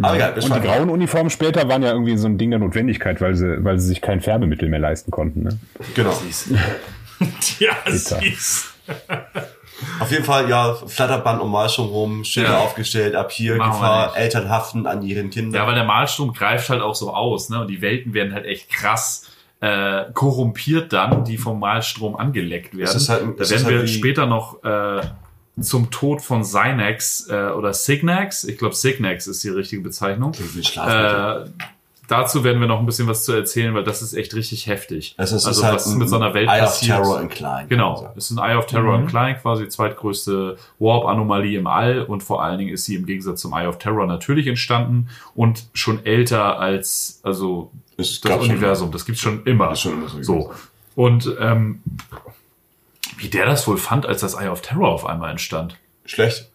Aber 0.00 0.14
egal, 0.16 0.32
Und 0.38 0.54
die 0.54 0.60
grauen 0.60 0.88
Uniformen 0.88 1.28
später 1.28 1.68
waren 1.68 1.82
ja 1.82 1.90
irgendwie 1.92 2.16
so 2.16 2.26
ein 2.26 2.38
Ding 2.38 2.48
der 2.48 2.60
Notwendigkeit, 2.60 3.20
weil 3.20 3.34
sie, 3.34 3.62
weil 3.62 3.78
sie 3.78 3.88
sich 3.88 4.00
kein 4.00 4.22
Färbemittel 4.22 4.70
mehr 4.70 4.78
leisten 4.78 5.10
konnten. 5.10 5.42
Ne? 5.42 5.58
Genau. 5.94 6.12
ja, 7.58 7.72
süß. 7.86 8.64
Auf 10.00 10.10
jeden 10.10 10.24
Fall, 10.24 10.48
ja, 10.48 10.74
Flatterband 10.74 11.42
um 11.42 11.52
Malschung 11.52 11.88
rum, 11.88 12.24
Schilder 12.24 12.52
Ja. 12.52 12.58
aufgestellt, 12.60 13.14
ab 13.14 13.30
hier, 13.32 13.56
Machen 13.56 13.72
Gefahr. 13.72 14.16
Eltern 14.16 14.48
haften 14.48 14.86
an 14.86 15.02
ihren 15.02 15.28
Kindern. 15.28 15.60
Ja, 15.60 15.66
weil 15.66 15.74
der 15.74 15.84
Malstrom 15.84 16.32
greift 16.32 16.70
halt 16.70 16.80
auch 16.80 16.94
so 16.94 17.12
aus, 17.12 17.50
ne? 17.50 17.60
Und 17.60 17.68
die 17.68 17.82
Welten 17.82 18.14
werden 18.14 18.32
halt 18.32 18.46
echt 18.46 18.70
krass 18.70 19.25
äh, 19.66 20.12
korrumpiert 20.12 20.92
dann, 20.92 21.24
die 21.24 21.38
vom 21.38 21.58
Malstrom 21.60 22.16
angeleckt 22.16 22.76
werden. 22.76 22.96
ist 22.96 23.08
halt- 23.08 23.22
da 23.22 23.26
werden 23.26 23.40
ist 23.40 23.64
halt 23.64 23.68
wir 23.74 23.82
wie- 23.82 23.88
später 23.88 24.26
noch 24.26 24.62
äh, 24.64 25.00
zum 25.60 25.90
Tod 25.90 26.20
von 26.22 26.44
Synax 26.44 27.28
äh, 27.30 27.48
oder 27.50 27.72
Signax, 27.72 28.44
ich 28.44 28.58
glaube 28.58 28.74
Signax 28.74 29.26
ist 29.26 29.42
die 29.42 29.48
richtige 29.48 29.82
Bezeichnung, 29.82 30.32
Schlafmittel. 30.34 31.46
äh, 31.46 31.62
dazu 32.08 32.44
werden 32.44 32.60
wir 32.60 32.68
noch 32.68 32.78
ein 32.78 32.86
bisschen 32.86 33.08
was 33.08 33.24
zu 33.24 33.32
erzählen, 33.32 33.74
weil 33.74 33.82
das 33.82 34.02
ist 34.02 34.12
echt 34.12 34.34
richtig 34.34 34.66
heftig. 34.66 35.14
Also, 35.16 35.34
es 35.36 35.46
also 35.46 35.60
ist 35.60 35.64
halt 35.66 35.74
was 35.76 35.94
mit 35.94 36.08
so 36.10 36.16
einer 36.16 36.34
Welt 36.34 36.48
Eye 36.48 36.60
passiert. 36.60 36.98
of 37.00 37.04
Terror 37.06 37.20
in 37.22 37.28
klein. 37.30 37.68
Genau, 37.68 38.12
es 38.16 38.30
ist 38.30 38.38
ein 38.38 38.48
Eye 38.50 38.56
of 38.56 38.66
Terror 38.66 38.96
in 38.98 39.06
klein, 39.06 39.36
quasi 39.40 39.62
die 39.64 39.68
zweitgrößte 39.70 40.56
Warp-Anomalie 40.78 41.58
im 41.58 41.66
All 41.66 42.02
und 42.02 42.22
vor 42.22 42.44
allen 42.44 42.58
Dingen 42.58 42.72
ist 42.74 42.84
sie 42.84 42.94
im 42.94 43.06
Gegensatz 43.06 43.40
zum 43.40 43.52
Eye 43.54 43.66
of 43.66 43.78
Terror 43.78 44.06
natürlich 44.06 44.46
entstanden 44.46 45.08
und 45.34 45.64
schon 45.72 46.04
älter 46.04 46.60
als 46.60 47.20
also 47.22 47.70
Es 47.96 48.20
das 48.20 48.30
gab 48.30 48.40
schon- 48.42 48.50
Universum. 48.50 48.90
Das 48.92 49.04
gibt's 49.06 49.20
schon 49.20 49.44
immer. 49.44 49.72
Ist 49.72 49.80
schon 49.80 49.92
immer 49.94 50.08
so 50.08 50.22
so. 50.22 50.52
Und 50.94 51.34
ähm, 51.40 51.82
wie 53.18 53.28
der 53.28 53.46
das 53.46 53.66
wohl 53.66 53.78
fand, 53.78 54.06
als 54.06 54.20
das 54.20 54.34
Eye 54.34 54.48
of 54.48 54.60
Terror 54.62 54.88
auf 54.88 55.06
einmal 55.06 55.30
entstand. 55.30 55.76
Schlecht. 56.04 56.50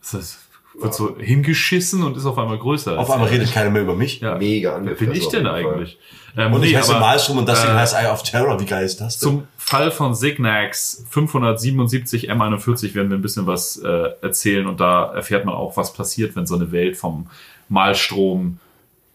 Das 0.00 0.14
ist, 0.14 0.38
wird 0.78 0.92
so 0.94 1.16
hingeschissen 1.18 2.02
und 2.02 2.16
ist 2.16 2.26
auf 2.26 2.38
einmal 2.38 2.58
größer. 2.58 2.98
Auf 2.98 3.10
einmal 3.10 3.28
redet 3.28 3.52
keiner 3.52 3.70
mehr 3.70 3.82
über 3.82 3.94
mich. 3.94 4.20
ja. 4.20 4.36
Mega 4.36 4.78
Wer 4.82 4.94
bin 4.94 5.12
ich 5.12 5.28
denn 5.28 5.46
eigentlich? 5.46 5.98
Ähm, 6.36 6.52
Und 6.52 6.62
ich 6.64 6.72
nee, 6.72 6.76
heiße 6.78 6.90
aber, 6.96 7.00
Maelstrom 7.06 7.38
und 7.38 7.48
das 7.48 7.62
Ding 7.62 7.70
äh, 7.70 7.74
heißt 7.74 7.94
Eye 7.94 8.10
of 8.10 8.22
Terror. 8.22 8.60
Wie 8.60 8.66
geil 8.66 8.84
ist 8.84 9.00
das 9.00 9.18
denn? 9.18 9.28
Zum 9.28 9.48
Fall 9.56 9.90
von 9.92 10.14
Signax 10.14 11.04
577 11.10 12.30
M41 12.30 12.94
werden 12.94 13.08
wir 13.10 13.16
ein 13.18 13.22
bisschen 13.22 13.46
was 13.46 13.76
äh, 13.78 14.10
erzählen 14.20 14.66
und 14.66 14.80
da 14.80 15.12
erfährt 15.14 15.44
man 15.44 15.54
auch, 15.54 15.76
was 15.76 15.92
passiert, 15.94 16.34
wenn 16.36 16.44
so 16.46 16.56
eine 16.56 16.72
Welt 16.72 16.96
vom 16.96 17.28
Malstrom 17.68 18.58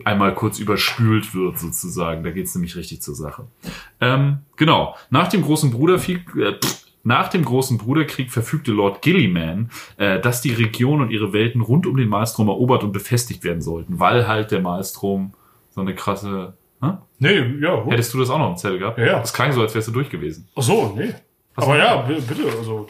einmal 0.05 0.33
kurz 0.33 0.59
überspült 0.59 1.33
wird, 1.35 1.59
sozusagen. 1.59 2.23
Da 2.23 2.31
geht's 2.31 2.55
nämlich 2.55 2.75
richtig 2.75 3.01
zur 3.01 3.15
Sache. 3.15 3.47
Ähm, 3.99 4.39
genau. 4.55 4.95
Nach 5.09 5.27
dem 5.27 5.41
großen 5.41 5.71
Bruderkrieg, 5.71 6.21
äh, 6.35 6.55
nach 7.03 7.29
dem 7.29 7.43
großen 7.45 7.77
Bruderkrieg 7.77 8.31
verfügte 8.31 8.71
Lord 8.71 9.01
Gilliman, 9.01 9.69
äh, 9.97 10.19
dass 10.19 10.41
die 10.41 10.53
Region 10.53 11.01
und 11.01 11.11
ihre 11.11 11.33
Welten 11.33 11.61
rund 11.61 11.87
um 11.87 11.97
den 11.97 12.09
Malstrom 12.09 12.47
erobert 12.47 12.83
und 12.83 12.91
befestigt 12.91 13.43
werden 13.43 13.61
sollten, 13.61 13.99
weil 13.99 14.27
halt 14.27 14.51
der 14.51 14.61
Malstrom 14.61 15.33
so 15.71 15.81
eine 15.81 15.95
krasse. 15.95 16.53
Hä? 16.81 16.91
Nee, 17.19 17.57
ja, 17.61 17.75
gut. 17.75 17.91
Hättest 17.93 18.13
du 18.13 18.19
das 18.19 18.29
auch 18.29 18.39
noch 18.39 18.49
im 18.51 18.57
Zettel 18.57 18.79
gehabt? 18.79 18.97
Ja, 18.97 19.05
ja. 19.05 19.19
Das 19.19 19.33
klang 19.33 19.51
so, 19.51 19.61
als 19.61 19.75
wärst 19.75 19.89
du 19.89 19.91
durch 19.91 20.09
gewesen. 20.09 20.47
Ach 20.55 20.61
so, 20.61 20.93
nee. 20.95 21.13
Aber 21.55 21.77
ja, 21.77 21.97
bitte, 21.97 22.43
also, 22.57 22.87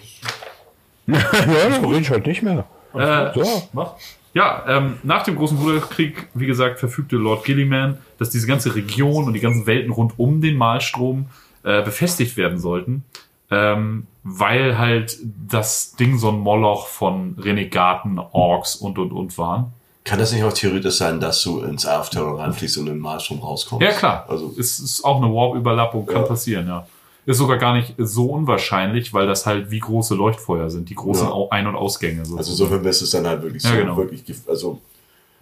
ja, 1.08 1.98
ich 2.00 2.10
halt 2.12 2.28
nicht 2.28 2.44
mehr. 2.44 2.66
Äh, 2.94 3.32
So. 3.34 3.70
mach. 3.74 3.94
Ja, 4.34 4.64
ähm, 4.68 4.98
nach 5.04 5.24
dem 5.24 5.36
Großen 5.36 5.58
Bruderkrieg, 5.58 6.28
wie 6.34 6.46
gesagt, 6.46 6.80
verfügte 6.80 7.16
Lord 7.16 7.44
Gilliman, 7.46 7.98
dass 8.20 8.30
diese 8.30 8.46
ganze 8.48 8.76
Region 8.76 9.26
und 9.26 9.34
die 9.34 9.40
ganzen 9.40 9.66
Welten 9.66 9.92
rund 9.92 10.14
um 10.18 10.40
den 10.42 10.56
Malstrom 10.56 11.28
äh, 11.64 11.82
befestigt 11.82 12.38
werden 12.38 12.60
sollten, 12.60 13.04
ähm, 13.50 14.06
weil 14.24 14.78
halt 14.78 15.18
das 15.48 15.96
Ding 15.96 16.18
so 16.20 16.30
ein 16.30 16.40
Moloch 16.40 16.88
von 16.88 17.36
Renegaten, 17.40 18.20
Orks 18.20 18.76
und 18.76 19.00
und 19.00 19.12
und 19.12 19.38
waren. 19.38 19.74
Kann 20.06 20.20
das 20.20 20.32
nicht 20.32 20.44
auch 20.44 20.54
theoretisch 20.54 20.96
sein, 20.96 21.20
dass 21.20 21.42
du 21.44 21.62
ins 21.62 21.84
Terror 21.84 22.40
reinfließt 22.40 22.78
und 22.78 22.88
in 22.88 22.94
den 22.94 23.02
Marstrom 23.02 23.40
rauskommst? 23.40 23.84
Ja, 23.84 23.92
klar. 23.92 24.26
Also, 24.30 24.54
es 24.58 24.80
ist 24.80 25.04
auch 25.04 25.22
eine 25.22 25.34
Warp-Überlappung, 25.34 26.06
kann 26.06 26.22
Ja. 26.22 26.28
passieren, 26.28 26.68
ja. 26.68 26.88
Ist 27.30 27.38
sogar 27.38 27.58
gar 27.58 27.74
nicht 27.76 27.94
so 28.00 28.26
unwahrscheinlich, 28.26 29.14
weil 29.14 29.28
das 29.28 29.46
halt 29.46 29.70
wie 29.70 29.78
große 29.80 30.16
Leuchtfeuer 30.16 30.70
sind, 30.72 30.90
die 30.90 30.96
großen 30.96 31.28
Ja. 31.28 31.36
Ein- 31.52 31.68
und 31.68 31.76
Ausgänge. 31.76 32.22
also 32.22 32.38
sozusagen. 32.38 32.70
insofern 32.72 32.86
ist 32.90 33.02
es 33.04 33.10
dann 33.12 33.28
halt 33.28 33.44
wirklich 33.44 33.62
so, 33.62 33.70
Ja, 33.70 33.76
genau. 33.82 33.98
wirklich, 33.98 34.24
also, 34.48 34.82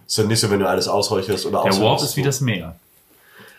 ist 0.06 0.18
dann 0.18 0.26
nicht 0.26 0.38
so, 0.40 0.50
wenn 0.50 0.60
du 0.60 0.68
alles 0.68 0.86
ausräucherst 0.86 1.46
oder 1.46 1.62
Der 1.62 1.80
Warp 1.80 2.02
ist 2.02 2.14
wie 2.18 2.22
das 2.22 2.42
Meer. 2.42 2.76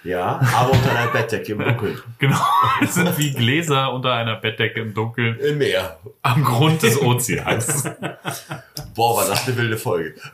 Ja, 0.03 0.39
aber 0.55 0.71
unter 0.71 0.91
einer 0.97 1.11
Bettdecke 1.11 1.51
im 1.53 1.59
Dunkeln. 1.59 1.97
Genau. 2.19 2.37
Es 2.81 2.95
sind 2.95 3.17
wie 3.17 3.31
Gläser 3.31 3.93
unter 3.93 4.13
einer 4.13 4.35
Bettdecke 4.35 4.81
im 4.81 4.93
Dunkeln 4.93 5.37
Im 5.39 5.57
Meer. 5.57 5.97
am 6.21 6.43
Grund 6.43 6.83
des 6.83 7.01
Ozeans. 7.01 7.83
Boah, 8.95 9.17
war 9.17 9.27
das 9.27 9.47
eine 9.47 9.55
wilde 9.57 9.77
Folge. 9.77 10.15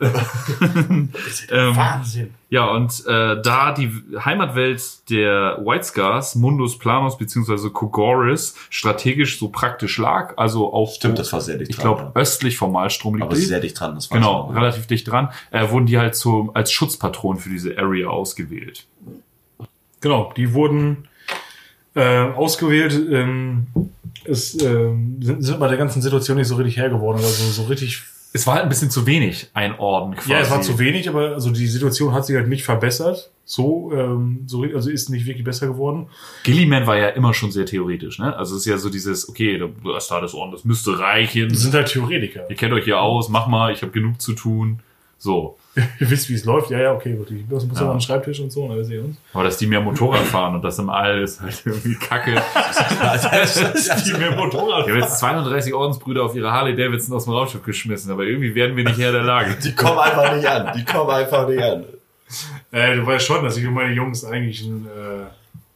ähm, 0.80 1.76
Wahnsinn. 1.76 2.34
ja, 2.48 2.64
und 2.66 3.04
äh, 3.06 3.40
da 3.42 3.72
die 3.72 3.92
Heimatwelt 4.24 5.08
der 5.10 5.58
White 5.64 5.84
Scars, 5.84 6.34
Mundus 6.34 6.78
Planus 6.78 7.16
bzw. 7.18 7.70
Kogoris, 7.70 8.54
strategisch 8.70 9.38
so 9.38 9.48
praktisch 9.48 9.98
lag, 9.98 10.34
also 10.36 10.72
auch 10.72 10.92
Stimmt, 10.94 11.18
das 11.18 11.32
war 11.32 11.40
sehr 11.40 11.58
dicht 11.58 11.70
ich 11.70 11.76
dran, 11.76 11.96
glaube 11.96 12.10
östlich 12.18 12.56
vom 12.56 12.72
Malstrom 12.72 13.14
liegt 13.14 13.26
Aber 13.26 13.36
sehr 13.36 13.60
dicht 13.60 13.78
dran, 13.78 13.94
das 13.94 14.10
war 14.10 14.18
Genau, 14.18 14.46
schon- 14.46 14.56
relativ 14.58 14.86
dicht 14.86 15.08
dran, 15.10 15.30
äh, 15.50 15.70
wurden 15.70 15.86
die 15.86 15.98
halt 15.98 16.14
so 16.16 16.50
als 16.54 16.72
Schutzpatron 16.72 17.36
für 17.38 17.48
diese 17.48 17.76
Area 17.78 18.08
ausgewählt. 18.08 18.86
Genau, 20.06 20.32
die 20.36 20.54
wurden 20.54 21.08
äh, 21.96 22.20
ausgewählt. 22.20 22.92
Ähm, 23.10 23.66
es 24.24 24.54
ähm, 24.62 25.16
sind, 25.20 25.42
sind 25.42 25.58
bei 25.58 25.66
der 25.66 25.76
ganzen 25.76 26.00
Situation 26.00 26.36
nicht 26.36 26.46
so 26.46 26.54
richtig 26.54 26.76
her 26.76 26.90
geworden. 26.90 27.16
Also 27.16 27.50
so 27.50 27.64
richtig. 27.64 28.04
Es 28.32 28.46
war 28.46 28.54
halt 28.54 28.62
ein 28.62 28.68
bisschen 28.68 28.88
zu 28.88 29.04
wenig, 29.04 29.50
ein 29.52 29.76
Orden 29.80 30.14
quasi. 30.14 30.30
Ja, 30.30 30.38
es 30.38 30.48
war 30.48 30.62
zu 30.62 30.78
wenig, 30.78 31.08
aber 31.08 31.30
also 31.30 31.50
die 31.50 31.66
Situation 31.66 32.14
hat 32.14 32.24
sich 32.24 32.36
halt 32.36 32.46
nicht 32.46 32.62
verbessert. 32.62 33.32
So, 33.44 33.90
ähm, 33.92 34.44
so 34.46 34.62
also 34.62 34.90
ist 34.90 35.10
nicht 35.10 35.26
wirklich 35.26 35.42
besser 35.42 35.66
geworden. 35.66 36.06
Gilliman 36.44 36.86
war 36.86 36.96
ja 36.96 37.08
immer 37.08 37.34
schon 37.34 37.50
sehr 37.50 37.66
theoretisch, 37.66 38.20
ne? 38.20 38.36
Also 38.36 38.54
es 38.54 38.60
ist 38.60 38.66
ja 38.66 38.78
so 38.78 38.90
dieses, 38.90 39.28
okay, 39.28 39.58
du 39.58 39.72
hast 39.92 40.08
da 40.08 40.20
das 40.20 40.34
Orden, 40.34 40.52
das 40.52 40.64
müsste 40.64 40.96
reichen. 41.00 41.48
Das 41.48 41.62
sind 41.62 41.74
halt 41.74 41.88
Theoretiker. 41.88 42.48
Ihr 42.48 42.54
kennt 42.54 42.72
euch 42.74 42.86
ja 42.86 43.00
aus, 43.00 43.28
mach 43.28 43.48
mal, 43.48 43.72
ich 43.72 43.82
habe 43.82 43.90
genug 43.90 44.20
zu 44.20 44.34
tun. 44.34 44.78
So. 45.18 45.56
Ihr 46.00 46.10
wisst, 46.10 46.28
wie 46.30 46.34
es 46.34 46.44
läuft. 46.44 46.70
Ja, 46.70 46.78
ja, 46.80 46.92
okay. 46.92 47.18
wirklich. 47.18 47.42
Ich 47.42 47.48
muss 47.48 47.66
Ja. 47.78 47.90
den 47.92 48.00
Schreibtisch 48.00 48.40
und 48.40 48.50
so. 48.50 48.64
Und 48.64 48.72
alles 48.72 48.86
sehen 48.86 49.04
uns. 49.04 49.16
Aber 49.34 49.44
dass 49.44 49.58
die 49.58 49.66
mehr 49.66 49.80
Motorrad 49.80 50.22
fahren 50.22 50.54
und 50.54 50.62
das 50.62 50.78
im 50.78 50.88
All 50.88 51.20
ist 51.20 51.40
halt 51.40 51.62
irgendwie 51.64 51.94
kacke. 51.96 52.34
Die 54.06 54.12
mehr 54.14 54.34
Motorrad. 54.34 54.86
Ich 54.86 54.92
habe 54.92 55.00
jetzt 55.00 55.18
32 55.18 55.74
Ordensbrüder 55.74 56.24
auf 56.24 56.34
ihre 56.34 56.50
Harley 56.50 56.74
Davidson 56.74 57.14
aus 57.14 57.24
dem 57.24 57.34
Raumschiff 57.34 57.62
geschmissen, 57.62 58.10
aber 58.10 58.24
irgendwie 58.24 58.54
werden 58.54 58.76
wir 58.76 58.84
nicht 58.84 58.98
Herr 58.98 59.12
der 59.12 59.22
Lage. 59.22 59.56
Die 59.62 59.74
kommen 59.74 59.98
einfach 59.98 60.34
nicht 60.34 60.46
an. 60.46 60.72
Die 60.76 60.84
kommen 60.84 61.10
einfach 61.10 61.46
nicht 61.48 61.62
an. 61.62 61.84
Äh, 62.72 62.96
du 62.96 63.06
weißt 63.06 63.26
schon, 63.26 63.44
dass 63.44 63.56
ich 63.56 63.66
und 63.66 63.74
meine 63.74 63.92
Jungs 63.92 64.24
eigentlich 64.24 64.62
ein 64.62 64.86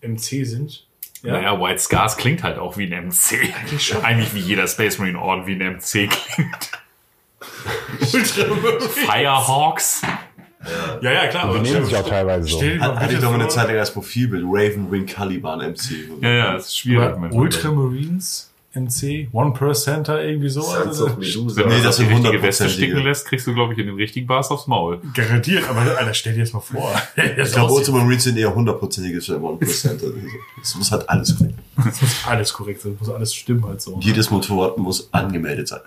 äh, 0.03 0.09
MC 0.09 0.47
sind. 0.47 0.85
Ja. 1.23 1.33
Naja, 1.35 1.61
White 1.61 1.79
Scars 1.81 2.17
klingt 2.17 2.43
halt 2.43 2.59
auch 2.59 2.79
wie 2.79 2.93
ein 2.93 3.09
MC. 3.09 3.39
Eigentlich 4.03 4.35
wie 4.35 4.41
jeder 4.41 4.67
Space 4.67 4.99
Marine 4.99 5.21
Orden 5.21 5.47
wie 5.47 5.53
ein 5.53 5.75
MC 5.77 6.09
klingt. 6.11 6.71
Firehawks. 9.07 10.03
Ja, 11.01 11.13
ja, 11.13 11.27
klar. 11.29 11.55
Die 11.55 11.61
nehmen 11.61 11.85
sich 11.85 11.97
auch 11.97 12.07
teilweise 12.07 12.47
so. 12.47 12.59
Stell 12.59 12.79
dir 12.79 12.81
mal 12.81 13.01
Hatte 13.01 13.15
ich 13.15 13.21
doch 13.21 13.33
eine 13.33 13.49
Zeit 13.49 13.69
lang 13.69 13.79
als 13.79 13.93
Profilbild. 13.93 14.45
Raven 14.47 14.91
Wing 14.91 15.07
Caliban 15.07 15.61
MC. 15.61 16.09
Ja, 16.21 16.29
ja, 16.29 16.53
das 16.53 16.67
ist 16.67 16.79
schwierig. 16.79 17.17
Ultramarines 17.33 18.50
MC, 18.73 19.29
One 19.33 19.53
Percenter, 19.53 20.23
irgendwie 20.23 20.49
so. 20.49 20.63
Also, 20.69 21.07
of 21.07 21.17
Medusa. 21.19 21.61
Wenn 21.63 21.69
Nee, 21.71 21.79
du 21.79 21.83
das 21.83 21.97
das 21.97 22.07
die 22.07 22.13
richtige 22.15 22.41
Weste 22.43 22.65
100%ige. 22.65 22.73
sticken 22.75 22.99
lässt, 22.99 23.27
kriegst 23.27 23.47
du, 23.49 23.55
glaube 23.55 23.73
ich, 23.73 23.79
in 23.81 23.87
den 23.87 23.97
richtigen 23.97 24.27
Bars 24.29 24.51
aufs 24.51 24.69
Maul. 24.69 25.01
garantiert, 25.13 25.69
aber 25.69 25.81
Alter, 25.81 26.15
stell 26.15 26.35
dir 26.35 26.41
das 26.41 26.53
mal 26.53 26.61
vor. 26.61 26.93
Ich 27.17 27.53
glaube, 27.53 27.73
Ultramarines 27.73 28.23
sind 28.25 28.37
eher 28.39 28.55
hundertprozentiges 28.55 29.29
One 29.31 29.57
Percent. 29.59 30.01
Es 30.63 30.77
muss 30.77 30.93
halt 30.93 31.09
alles 31.11 31.37
korrekt. 31.37 31.55
Das 31.77 32.01
muss 32.01 32.25
alles 32.27 32.53
korrekt 32.53 32.81
sein, 32.83 32.97
das 32.99 33.09
muss 33.09 33.17
alles 33.17 33.35
stimmen 33.35 33.65
halt 33.67 33.81
so. 33.81 33.99
Jedes 34.01 34.31
Motorrad 34.31 34.79
muss 34.79 35.13
angemeldet 35.13 35.67
sein. 35.69 35.81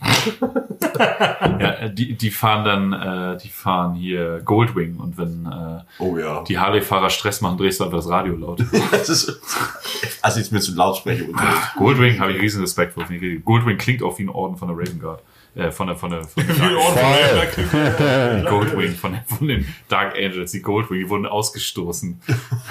Ja, 0.98 1.70
äh, 1.74 1.92
die, 1.94 2.14
die 2.16 2.30
fahren 2.30 2.64
dann, 2.64 2.92
äh, 2.92 3.38
die 3.38 3.48
fahren 3.48 3.94
hier 3.94 4.40
Goldwing 4.44 4.96
und 4.98 5.16
wenn 5.16 5.46
äh, 5.46 5.80
Oh 5.98 6.16
ja. 6.18 6.42
die 6.44 6.58
Harley-Fahrer 6.58 7.08
Stress 7.10 7.40
machen, 7.40 7.56
drehst 7.56 7.80
du 7.80 7.84
einfach 7.84 7.98
das 7.98 8.08
Radio 8.08 8.36
laut. 8.36 8.62
Das 8.90 9.08
ist, 9.08 9.40
also 10.20 10.38
jetzt 10.38 10.52
mit 10.52 10.62
so 10.62 10.74
Lautsprecher. 10.74 11.24
Goldwing 11.76 12.11
habe 12.20 12.32
ich 12.32 12.40
riesen 12.40 12.60
Respekt 12.62 12.94
vor. 12.94 13.04
ich. 13.10 13.44
Goldwing 13.44 13.78
klingt 13.78 14.02
auch 14.02 14.18
wie 14.18 14.24
ein 14.24 14.28
Orden 14.28 14.56
von 14.56 14.68
der 14.68 14.76
Raven 14.76 14.98
Guard. 15.00 15.22
Äh, 15.54 15.70
von 15.70 15.86
der, 15.86 15.96
von 15.96 16.08
der, 16.10 16.22
von 16.24 16.42
der 16.46 16.56
Dark, 16.56 18.46
Goldwing, 18.48 18.94
von, 18.94 19.12
der- 19.12 19.24
von 19.26 19.46
den 19.46 19.66
Dark 19.88 20.16
Angels, 20.16 20.52
die 20.52 20.62
Goldwing, 20.62 21.00
die 21.00 21.08
wurden 21.10 21.26
ausgestoßen. 21.26 22.22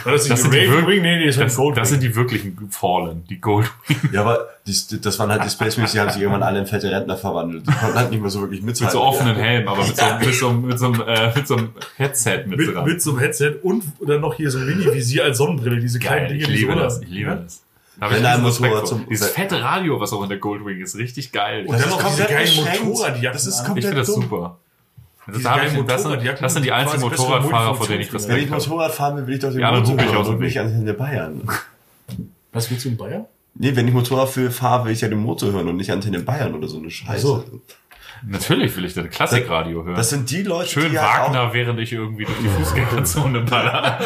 Das, 0.04 0.24
sind 0.26 0.40
die 0.46 0.50
die 0.52 0.66
Raven 0.66 0.80
wirk- 0.80 0.88
Wing? 0.88 1.02
Nee, 1.04 1.18
nee, 1.20 1.26
das 1.28 1.36
Das, 1.38 1.60
das 1.76 1.90
sind 1.90 2.02
die 2.02 2.16
wirklichen 2.16 2.58
Fallen, 2.72 3.24
die 3.30 3.40
Goldwing. 3.40 3.72
Ja, 4.12 4.22
aber 4.22 4.48
die, 4.66 4.74
das 5.00 5.20
waren 5.20 5.30
halt 5.30 5.44
die 5.46 5.50
Space 5.52 5.78
Marines, 5.78 5.92
die 5.92 6.00
haben 6.00 6.10
sich 6.10 6.22
irgendwann 6.24 6.42
alle 6.42 6.58
in 6.60 6.66
fette 6.66 6.90
Rentner 6.92 7.18
verwandelt. 7.18 7.68
Die 7.68 7.72
konnten 7.72 7.96
halt 7.96 8.10
nicht 8.10 8.22
mehr 8.22 8.32
so 8.32 8.42
wirklich 8.42 8.64
mithalten. 8.64 8.86
Mit 8.86 8.92
so 8.94 9.02
offenen 9.04 9.36
Helmen, 9.36 9.68
aber 9.68 9.86
mit 9.86 9.96
so, 9.98 10.06
mit 10.20 10.34
so, 10.34 10.52
mit 10.52 10.80
so, 10.80 10.86
einem, 10.88 11.02
äh, 11.08 11.36
mit 11.36 11.48
so 11.48 11.56
einem 11.58 11.70
Headset 11.98 12.44
mit, 12.48 12.58
mit, 12.58 12.76
dran. 12.76 12.86
mit 12.86 13.02
so 13.02 13.12
einem 13.12 13.20
Headset 13.20 13.56
und 13.62 13.84
dann 14.06 14.22
noch 14.22 14.34
hier 14.34 14.50
so 14.50 14.58
ein 14.58 14.66
Mini-Visier 14.66 15.24
als 15.26 15.38
Sonnenbrille, 15.38 15.80
diese 15.80 16.00
kleinen 16.00 16.28
Geil, 16.28 16.28
Dinge. 16.30 16.40
ich 16.42 16.48
die 16.48 16.54
liebe 16.54 16.74
so 16.74 16.80
das, 16.80 17.00
da- 17.00 17.06
ich 17.06 17.12
liebe 17.12 17.30
Ja? 17.30 17.36
das. 17.36 17.64
Hab 18.00 18.12
ich 18.12 18.18
Wenn 18.18 18.26
ein 18.26 18.44
Respekt 18.46 18.72
Motorrad 18.72 18.88
vor. 18.90 18.98
zum- 19.00 19.10
Dieses 19.10 19.30
fette 19.32 19.62
Radio, 19.62 20.00
was 20.00 20.14
auch 20.14 20.24
in 20.24 20.30
der 20.30 20.38
Goldwing 20.38 20.80
ist, 20.82 20.96
richtig 20.96 21.32
geil. 21.32 21.66
Und 21.68 21.80
dann 21.80 21.90
noch 21.90 22.04
diese 22.10 22.24
geilen 22.24 22.38
beschränkt. 22.56 22.84
Motorradjacken. 22.86 23.34
Das 23.34 23.46
ist 23.46 23.56
an. 23.60 23.62
ich 23.62 23.68
komplett 23.68 23.86
finde 23.86 24.00
das 24.02 24.08
super. 24.08 24.58
Das, 25.28 25.36
Diese 25.38 25.50
hab 25.52 25.58
ich, 25.58 25.74
geilen 25.74 25.88
das, 25.88 26.04
sind, 26.04 26.42
das 26.42 26.54
sind 26.54 26.66
die 26.66 26.72
einzigen 26.72 27.02
Motorradfahrer, 27.02 27.76
vor 27.76 27.88
denen 27.88 28.02
ich 28.02 28.12
Multifunktionsdinger. 28.12 28.36
Wenn 28.36 28.44
ich 28.44 28.50
Respekt 28.52 28.52
habe. 28.52 28.70
Motorrad 28.70 28.92
fahren 28.96 29.18
will, 29.18 29.28
will 29.28 29.34
ich 29.36 29.40
doch 29.40 29.52
den 29.52 29.60
Ja, 29.60 29.72
dann 29.72 29.80
Motor 29.82 29.94
rufe 29.94 30.04
ich 30.06 30.12
hören 30.12 30.18
aus 30.22 30.28
und 30.30 30.40
nicht 30.40 30.60
an 30.60 30.86
den 30.86 30.98
Bayern. 30.98 31.42
Was 32.54 32.72
willst 32.72 32.86
du 32.86 32.90
in 32.90 32.98
Bayern? 32.98 33.26
Nee, 33.54 33.76
wenn 33.76 33.88
ich 33.88 33.94
Motorrad 33.94 34.30
für 34.30 34.50
fahre, 34.50 34.86
will 34.86 34.94
ich 34.94 35.02
ja 35.02 35.08
den 35.10 35.20
Motor 35.20 35.52
hören 35.52 35.68
und 35.68 35.76
nicht 35.78 35.92
Antenne 35.92 36.20
Bayern 36.22 36.54
oder 36.56 36.68
so 36.68 36.78
eine 36.78 36.90
Scheiße. 36.90 37.22
so. 37.28 37.44
Natürlich 38.28 38.76
will 38.78 38.86
ich 38.86 38.94
das 38.94 39.10
Klassikradio 39.10 39.84
hören. 39.84 39.96
Das 39.96 40.10
sind 40.10 40.30
die 40.30 40.44
Leute, 40.44 40.70
Schön 40.70 40.92
die 40.92 41.00
halt 41.00 41.28
Wagner, 41.34 41.54
während 41.54 41.80
ich 41.80 41.92
irgendwie 41.92 42.26
durch 42.26 42.38
die 42.38 42.48
Fußgängerzone 42.50 43.42
baller. 43.42 43.98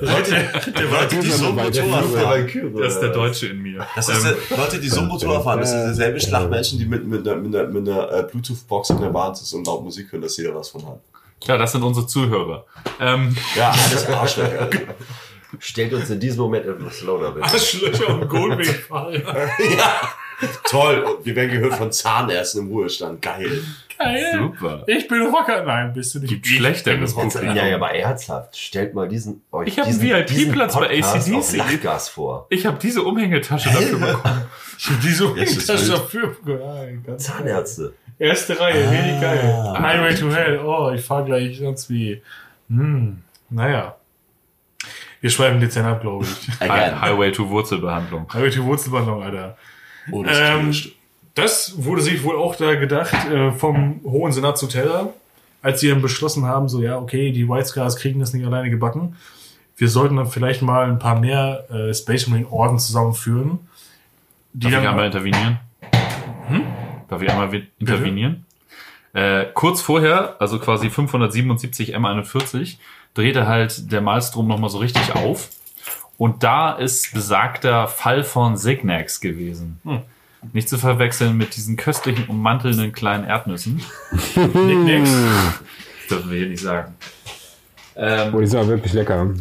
Leute, 0.00 0.48
Leute, 0.90 1.16
die 1.20 1.30
so 1.30 1.52
Der 1.52 1.64
Motorrad 1.64 2.04
fahren. 2.04 2.74
Das 2.80 2.94
ist 2.94 3.00
der 3.00 3.10
Deutsche 3.10 3.46
in 3.48 3.62
mir. 3.62 3.86
Das 3.94 4.08
ist 4.08 4.24
Ähm, 4.26 4.36
der, 4.50 4.58
Leute, 4.58 4.80
die 4.80 4.88
so 4.88 5.02
Motorrad 5.02 5.44
fahren, 5.44 5.60
das 5.60 5.70
sind 5.70 5.88
dieselbe 5.90 6.20
Schlacht 6.20 6.50
Menschen, 6.50 6.78
die 6.78 6.86
mit, 6.86 7.06
mit 7.06 7.26
einer, 7.26 7.36
mit 7.40 7.54
einer, 7.54 7.68
mit 7.68 7.88
einer 7.88 8.12
äh, 8.12 8.22
Bluetooth-Box 8.24 8.90
in 8.90 9.00
der 9.00 9.10
Bahn 9.10 9.34
sitzen 9.34 9.58
und 9.58 9.66
laut 9.66 9.84
Musik 9.84 10.10
hören, 10.10 10.22
dass 10.22 10.36
jeder 10.36 10.54
was 10.54 10.68
von 10.70 10.86
hat. 10.86 11.00
Ja, 11.44 11.56
das 11.58 11.72
sind 11.72 11.82
unsere 11.82 12.06
Zuhörer. 12.06 12.64
Ähm, 13.00 13.36
Ja, 13.54 13.70
alles 13.70 14.08
Arschlöcher. 14.08 14.68
Stellt 15.60 15.92
uns 15.94 16.10
in 16.10 16.18
diesem 16.18 16.40
Moment 16.40 16.66
etwas 16.66 17.00
lauter, 17.02 17.30
bitte. 17.30 17.46
Arschlöcher 17.46 18.08
und 18.08 18.28
Goldwing-Fall. 18.28 19.22
Toll. 20.68 21.18
Wir 21.24 21.34
werden 21.36 21.50
gehört 21.50 21.74
von 21.74 21.90
Zahnärzten 21.92 22.62
im 22.62 22.68
Ruhestand. 22.68 23.22
Geil. 23.22 23.62
Geil. 23.98 24.32
super. 24.36 24.84
Ich 24.86 25.08
bin 25.08 25.22
Rocker. 25.22 25.64
Nein, 25.64 25.94
bist 25.94 26.14
du 26.14 26.18
nicht. 26.18 26.28
Gibt 26.28 26.46
Ich 26.46 26.56
Schlechteres. 26.56 27.14
Publikum. 27.14 27.56
Ja, 27.56 27.66
ja, 27.66 27.76
aber 27.76 27.92
ernsthaft. 27.94 28.54
Stellt 28.56 28.92
mal 28.92 29.08
diesen, 29.08 29.42
euch 29.50 29.68
Ich 29.68 29.78
hab 29.78 29.86
einen 29.86 29.98
diesen, 29.98 30.10
VIP-Platz 30.10 30.74
diesen 30.74 30.80
bei 30.82 30.88
Podcast 31.00 31.28
AC/DC. 31.28 31.36
auf 31.38 31.56
Lachgas 31.56 32.08
vor. 32.10 32.46
Ich 32.50 32.66
habe 32.66 32.78
diese 32.82 33.02
Umhängetasche 33.02 33.70
dafür 33.70 33.98
bekommen. 33.98 34.42
Ich 34.78 34.88
hab 34.90 35.00
diese 35.00 35.24
Ist 35.40 35.56
das 35.68 35.80
Tasche 35.88 35.88
wild? 35.88 35.98
dafür. 36.44 36.98
Ganz 37.06 37.24
Zahnärzte. 37.24 37.94
Erste 38.18 38.58
Reihe, 38.60 38.90
richtig 38.90 39.20
geil. 39.20 39.74
Highway 39.78 40.14
to 40.14 40.30
Hell. 40.30 40.58
Oh, 40.58 40.90
ich 40.94 41.00
fahr 41.02 41.24
gleich 41.24 41.58
sonst 41.58 41.88
wie. 41.88 42.20
Hm, 42.68 43.22
naja. 43.48 43.96
Wir 45.22 45.30
schweifen 45.30 45.60
dezent 45.60 45.86
ab, 45.86 46.02
glaube 46.02 46.24
ich. 46.26 46.60
Hi-. 46.60 46.94
Highway 47.00 47.32
to 47.32 47.48
Wurzelbehandlung. 47.48 48.26
Highway 48.32 48.50
to 48.50 48.62
Wurzelbandung, 48.64 49.22
Alter. 49.22 49.56
Oh, 50.12 50.22
das 50.22 50.38
Ähm, 50.38 50.74
Das 51.34 51.84
wurde 51.84 52.00
sich 52.00 52.24
wohl 52.24 52.36
auch 52.36 52.56
da 52.56 52.74
gedacht 52.76 53.14
äh, 53.30 53.52
vom 53.52 54.00
Hohen 54.04 54.32
Senat 54.32 54.56
zu 54.56 54.66
Teller, 54.66 55.12
als 55.62 55.80
sie 55.80 55.88
dann 55.88 56.00
beschlossen 56.00 56.46
haben, 56.46 56.68
so 56.68 56.80
ja, 56.82 56.96
okay, 56.98 57.30
die 57.32 57.48
White 57.48 57.66
Scars 57.66 57.96
kriegen 57.96 58.20
das 58.20 58.32
nicht 58.32 58.46
alleine 58.46 58.70
gebacken. 58.70 59.16
Wir 59.76 59.88
sollten 59.88 60.16
dann 60.16 60.28
vielleicht 60.28 60.62
mal 60.62 60.88
ein 60.88 60.98
paar 60.98 61.20
mehr 61.20 61.66
äh, 61.70 61.92
Space 61.92 62.26
Marine 62.28 62.50
Orden 62.50 62.78
zusammenführen. 62.78 63.58
Die 64.54 64.70
Darf 64.70 64.82
ich 64.82 64.88
einmal 64.88 65.06
intervenieren? 65.06 65.58
Darf 67.08 67.20
ich 67.20 67.30
einmal 67.30 67.62
intervenieren? 67.78 68.46
Äh, 69.12 69.46
kurz 69.52 69.82
vorher, 69.82 70.36
also 70.38 70.58
quasi 70.58 70.88
577 70.88 71.94
M41, 71.94 72.76
drehte 73.14 73.46
halt 73.46 73.92
der 73.92 74.00
Malstrom 74.00 74.46
nochmal 74.48 74.70
so 74.70 74.78
richtig 74.78 75.14
auf. 75.14 75.50
Und 76.18 76.42
da 76.42 76.72
ist 76.72 77.12
besagter 77.12 77.88
Fall 77.88 78.24
von 78.24 78.56
Signax 78.56 79.20
gewesen. 79.20 79.80
Nicht 80.52 80.68
zu 80.68 80.78
verwechseln 80.78 81.36
mit 81.36 81.56
diesen 81.56 81.76
köstlichen, 81.76 82.26
ummantelnden 82.26 82.92
kleinen 82.92 83.24
Erdnüssen. 83.24 83.82
Nicknacks. 84.36 85.10
Das 85.10 86.08
dürfen 86.08 86.30
wir 86.30 86.38
hier 86.38 86.48
nicht 86.48 86.62
sagen. 86.62 86.94
Ähm, 87.96 88.34
Oh, 88.34 88.40
die 88.40 88.46
sind 88.46 88.58
aber 88.60 88.68
wirklich 88.68 88.92
lecker. 88.92 89.34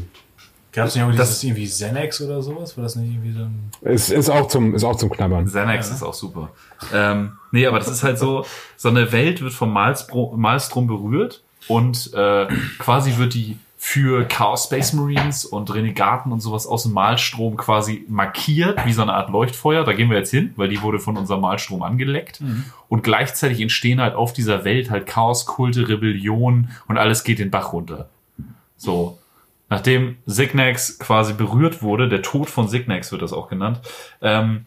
Gab 0.73 0.87
es 0.87 0.95
nicht 0.95 1.03
auch 1.05 1.11
Das- 1.15 1.29
dieses 1.39 1.43
irgendwie 1.43 1.65
Xanax 1.67 2.21
oder 2.21 2.41
sowas? 2.41 2.75
War 2.75 2.83
das 2.83 2.95
nicht 2.97 3.13
irgendwie 3.13 3.31
so 3.33 3.39
ein. 3.45 3.71
Es 3.81 4.09
ist 4.09 4.29
auch 4.29 4.47
zum, 4.47 4.75
ist 4.75 4.83
auch 4.83 4.95
zum 4.97 5.09
Knabbern. 5.09 5.45
Xanax 5.45 5.89
ist 5.91 6.03
auch 6.03 6.13
super. 6.13 6.49
Ähm, 6.93 7.33
nee, 7.51 7.65
aber 7.65 7.79
das 7.79 7.87
ist 7.87 8.03
halt 8.03 8.17
so, 8.19 8.45
so 8.75 8.89
eine 8.89 9.11
Welt 9.13 9.41
wird 9.41 9.53
vom 9.53 9.71
Malstrom, 9.71 10.39
Malstrom 10.39 10.87
berührt 10.87 11.41
und 11.69 12.13
äh, 12.13 12.47
quasi 12.79 13.15
wird 13.17 13.33
die 13.35 13.57
für 13.87 14.25
Chaos 14.25 14.63
Space 14.63 14.93
Marines 14.93 15.45
und 15.45 15.71
Renegaten 15.71 16.31
und 16.31 16.39
sowas 16.39 16.65
aus 16.65 16.83
dem 16.83 16.93
Malstrom 16.93 17.55
quasi 17.55 18.03
markiert, 18.09 18.83
wie 18.83 18.91
so 18.91 19.03
eine 19.03 19.13
Art 19.13 19.29
Leuchtfeuer. 19.29 19.83
Da 19.83 19.93
gehen 19.93 20.09
wir 20.09 20.17
jetzt 20.17 20.31
hin, 20.31 20.53
weil 20.55 20.69
die 20.69 20.81
wurde 20.81 20.97
von 20.97 21.15
unserem 21.15 21.41
Malstrom 21.41 21.83
angeleckt. 21.83 22.41
Und 22.89 23.03
gleichzeitig 23.03 23.61
entstehen 23.61 24.01
halt 24.01 24.15
auf 24.15 24.33
dieser 24.33 24.65
Welt 24.65 24.89
halt 24.89 25.05
Chaoskulte, 25.05 25.87
Rebellion 25.87 26.71
und 26.87 26.97
alles 26.97 27.23
geht 27.23 27.37
den 27.37 27.51
Bach 27.51 27.73
runter. 27.73 28.09
So. 28.75 29.19
Nachdem 29.69 30.17
Signax 30.25 30.97
quasi 30.97 31.33
berührt 31.33 31.83
wurde, 31.83 32.09
der 32.09 32.23
Tod 32.23 32.49
von 32.49 32.67
Signax 32.67 33.11
wird 33.11 33.21
das 33.21 33.33
auch 33.33 33.49
genannt, 33.49 33.81
ähm, 34.19 34.65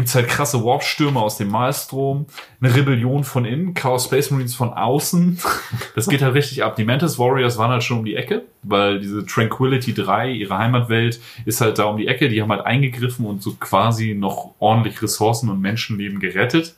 gibt's 0.00 0.14
halt 0.14 0.28
krasse 0.28 0.64
Warpstürme 0.64 1.20
aus 1.20 1.36
dem 1.36 1.48
Malstrom, 1.48 2.24
eine 2.62 2.74
Rebellion 2.74 3.22
von 3.22 3.44
innen, 3.44 3.74
Chaos 3.74 4.04
Space 4.04 4.30
Marines 4.30 4.54
von 4.54 4.72
außen. 4.72 5.38
Das 5.94 6.08
geht 6.08 6.22
halt 6.22 6.34
richtig 6.34 6.62
ab. 6.62 6.76
Die 6.76 6.84
Mantis 6.84 7.18
Warriors 7.18 7.58
waren 7.58 7.70
halt 7.70 7.82
schon 7.82 7.98
um 7.98 8.04
die 8.04 8.14
Ecke, 8.16 8.44
weil 8.62 9.00
diese 9.00 9.26
Tranquility 9.26 9.92
3, 9.92 10.30
ihre 10.30 10.56
Heimatwelt, 10.56 11.20
ist 11.44 11.60
halt 11.60 11.78
da 11.78 11.84
um 11.84 11.98
die 11.98 12.06
Ecke. 12.06 12.28
Die 12.28 12.40
haben 12.40 12.50
halt 12.50 12.64
eingegriffen 12.64 13.26
und 13.26 13.42
so 13.42 13.54
quasi 13.54 14.14
noch 14.14 14.54
ordentlich 14.58 15.02
Ressourcen 15.02 15.50
und 15.50 15.60
Menschenleben 15.60 16.20
gerettet. 16.20 16.76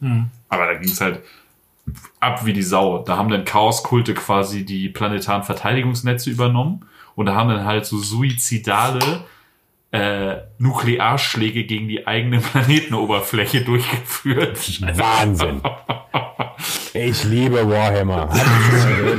Aber 0.48 0.66
da 0.66 0.74
ging's 0.74 1.00
halt 1.00 1.20
ab 2.18 2.44
wie 2.44 2.52
die 2.52 2.62
Sau. 2.62 3.04
Da 3.04 3.16
haben 3.16 3.28
dann 3.28 3.44
Chaoskulte 3.44 4.14
quasi 4.14 4.64
die 4.64 4.88
planetaren 4.88 5.44
Verteidigungsnetze 5.44 6.30
übernommen 6.30 6.86
und 7.14 7.26
da 7.26 7.34
haben 7.34 7.50
dann 7.50 7.64
halt 7.64 7.86
so 7.86 7.98
suizidale 7.98 9.24
äh, 9.92 10.38
Nuklearschläge 10.58 11.64
gegen 11.64 11.86
die 11.86 12.06
eigene 12.06 12.40
Planetenoberfläche 12.40 13.60
durchgeführt. 13.60 14.58
Wahnsinn. 14.96 15.60
Ich 16.94 17.24
liebe 17.24 17.68
Warhammer. 17.68 18.28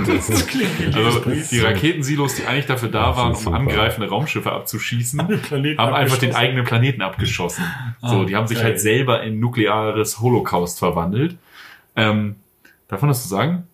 Das 0.05 0.29
ist, 0.29 0.49
Also 0.95 1.19
die 1.51 1.59
Raketensilos, 1.59 2.35
die 2.35 2.45
eigentlich 2.45 2.65
dafür 2.65 2.89
da 2.89 3.15
waren, 3.15 3.29
um 3.29 3.35
super. 3.35 3.57
angreifende 3.57 4.09
Raumschiffe 4.09 4.51
abzuschießen, 4.51 5.19
haben 5.21 5.93
einfach 5.93 6.17
den 6.17 6.35
eigenen 6.35 6.65
Planeten 6.65 7.01
abgeschossen. 7.01 7.63
So, 8.01 8.25
die 8.25 8.35
haben 8.35 8.47
sich 8.47 8.61
halt 8.61 8.79
selber 8.79 9.23
in 9.23 9.39
nukleares 9.39 10.19
Holocaust 10.19 10.79
verwandelt. 10.79 11.37
Ähm, 11.95 12.35
darf 12.87 13.01
man 13.01 13.09
das 13.09 13.23
so 13.23 13.29
sagen? 13.29 13.67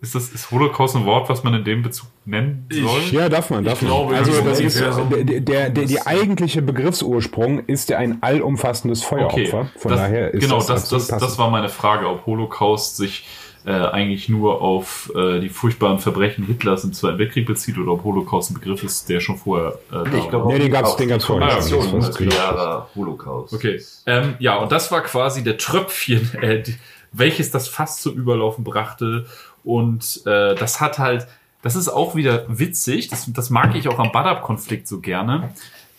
Ist 0.00 0.14
das 0.14 0.28
ist 0.28 0.50
Holocaust 0.52 0.94
ein 0.94 1.04
Wort, 1.06 1.28
was 1.28 1.42
man 1.42 1.54
in 1.54 1.64
dem 1.64 1.82
Bezug 1.82 2.08
nennen 2.24 2.68
soll? 2.70 3.00
ja, 3.10 3.28
darf 3.28 3.50
man, 3.50 3.64
darf 3.64 3.82
man. 3.82 3.90
glaube, 3.90 4.14
Also 4.16 4.30
das 4.42 4.60
ist 4.60 4.76
so. 4.78 5.04
der, 5.04 5.40
der, 5.40 5.70
der, 5.70 5.84
die 5.86 6.00
eigentliche 6.06 6.62
Begriffsursprung 6.62 7.60
ist 7.66 7.88
ja 7.88 7.98
ein 7.98 8.18
allumfassendes 8.22 9.02
Feueropfer. 9.02 9.70
Von 9.76 9.90
das, 9.90 10.00
daher 10.00 10.32
ist 10.32 10.42
genau, 10.42 10.58
das, 10.58 10.66
das, 10.66 10.88
das, 10.88 11.08
passend. 11.08 11.22
das 11.28 11.38
war 11.38 11.50
meine 11.50 11.68
Frage, 11.68 12.08
ob 12.08 12.26
Holocaust 12.26 12.96
sich 12.96 13.26
äh, 13.66 13.72
eigentlich 13.72 14.28
nur 14.28 14.62
auf 14.62 15.10
äh, 15.16 15.40
die 15.40 15.48
furchtbaren 15.48 15.98
Verbrechen 15.98 16.44
Hitlers 16.46 16.84
im 16.84 16.92
Zweiten 16.92 17.18
Weltkrieg 17.18 17.44
bezieht 17.46 17.76
oder 17.76 17.90
ob 17.92 18.04
Holocaust 18.04 18.52
ein 18.52 18.54
Begriff 18.54 18.84
ist, 18.84 19.08
der 19.08 19.18
schon 19.18 19.36
vorher 19.36 19.78
äh, 19.90 19.94
da 20.08 20.16
Ich 20.16 20.28
glaube, 20.30 20.44
war. 20.46 20.52
Nee, 20.52 20.60
den 20.60 20.70
gab's- 20.70 20.94
den 20.96 21.08
gab's 21.08 21.24
vorher 21.24 21.50
schon. 21.60 21.80
Kombination 21.80 22.00
Das 22.00 22.08
ist 22.10 22.20
nuklearer 22.20 22.88
Holocaust. 22.94 23.52
Okay. 23.52 23.82
Ähm, 24.06 24.36
ja, 24.38 24.56
und 24.58 24.70
das 24.70 24.92
war 24.92 25.00
quasi 25.02 25.42
der 25.42 25.58
Tröpfchen, 25.58 26.30
äh, 26.40 26.62
die, 26.62 26.76
welches 27.12 27.50
das 27.50 27.68
Fass 27.68 28.00
zum 28.00 28.14
Überlaufen 28.14 28.64
brachte. 28.64 29.26
Und 29.64 30.22
äh, 30.26 30.54
das 30.54 30.80
hat 30.80 30.98
halt, 30.98 31.26
das 31.62 31.76
ist 31.76 31.88
auch 31.88 32.14
wieder 32.14 32.44
witzig, 32.48 33.08
das, 33.08 33.30
das 33.32 33.50
mag 33.50 33.74
ich 33.74 33.88
auch 33.88 33.98
am 33.98 34.12
Badab-Konflikt 34.12 34.86
so 34.88 35.00
gerne, 35.00 35.50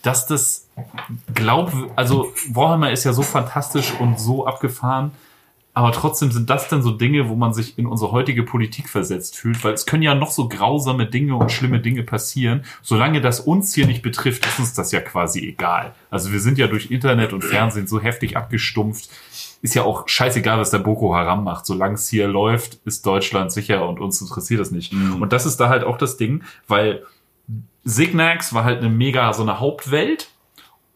dass 0.02 0.26
das 0.26 0.68
glaub, 1.34 1.72
also 1.96 2.32
Warhammer 2.48 2.90
ist 2.90 3.04
ja 3.04 3.12
so 3.12 3.22
fantastisch 3.22 3.92
und 3.98 4.18
so 4.18 4.46
abgefahren, 4.46 5.12
aber 5.72 5.92
trotzdem 5.92 6.32
sind 6.32 6.50
das 6.50 6.68
dann 6.68 6.82
so 6.82 6.90
Dinge, 6.90 7.28
wo 7.28 7.36
man 7.36 7.54
sich 7.54 7.78
in 7.78 7.86
unsere 7.86 8.10
heutige 8.10 8.42
Politik 8.42 8.88
versetzt 8.88 9.36
fühlt, 9.36 9.62
weil 9.62 9.72
es 9.72 9.86
können 9.86 10.02
ja 10.02 10.16
noch 10.16 10.32
so 10.32 10.48
grausame 10.48 11.06
Dinge 11.06 11.36
und 11.36 11.52
schlimme 11.52 11.78
Dinge 11.80 12.02
passieren. 12.02 12.64
Solange 12.82 13.20
das 13.20 13.40
uns 13.40 13.72
hier 13.72 13.86
nicht 13.86 14.02
betrifft, 14.02 14.44
ist 14.46 14.58
uns 14.58 14.74
das 14.74 14.90
ja 14.90 15.00
quasi 15.00 15.40
egal. 15.40 15.94
Also 16.10 16.32
wir 16.32 16.40
sind 16.40 16.58
ja 16.58 16.66
durch 16.66 16.90
Internet 16.90 17.32
und 17.32 17.44
Fernsehen 17.44 17.86
so 17.86 18.00
heftig 18.00 18.36
abgestumpft. 18.36 19.10
Ist 19.62 19.74
ja 19.74 19.82
auch 19.82 20.08
scheißegal, 20.08 20.58
was 20.58 20.70
der 20.70 20.78
Boko 20.78 21.14
Haram 21.14 21.44
macht. 21.44 21.66
Solange 21.66 21.94
es 21.94 22.08
hier 22.08 22.28
läuft, 22.28 22.78
ist 22.86 23.04
Deutschland 23.04 23.52
sicher 23.52 23.86
und 23.88 24.00
uns 24.00 24.20
interessiert 24.20 24.60
es 24.60 24.70
nicht. 24.70 24.92
Und 25.20 25.32
das 25.32 25.44
ist 25.44 25.58
da 25.58 25.68
halt 25.68 25.84
auch 25.84 25.98
das 25.98 26.16
Ding, 26.16 26.42
weil 26.66 27.04
Signax 27.84 28.54
war 28.54 28.64
halt 28.64 28.78
eine 28.78 28.88
mega 28.88 29.32
so 29.32 29.42
eine 29.42 29.60
Hauptwelt 29.60 30.30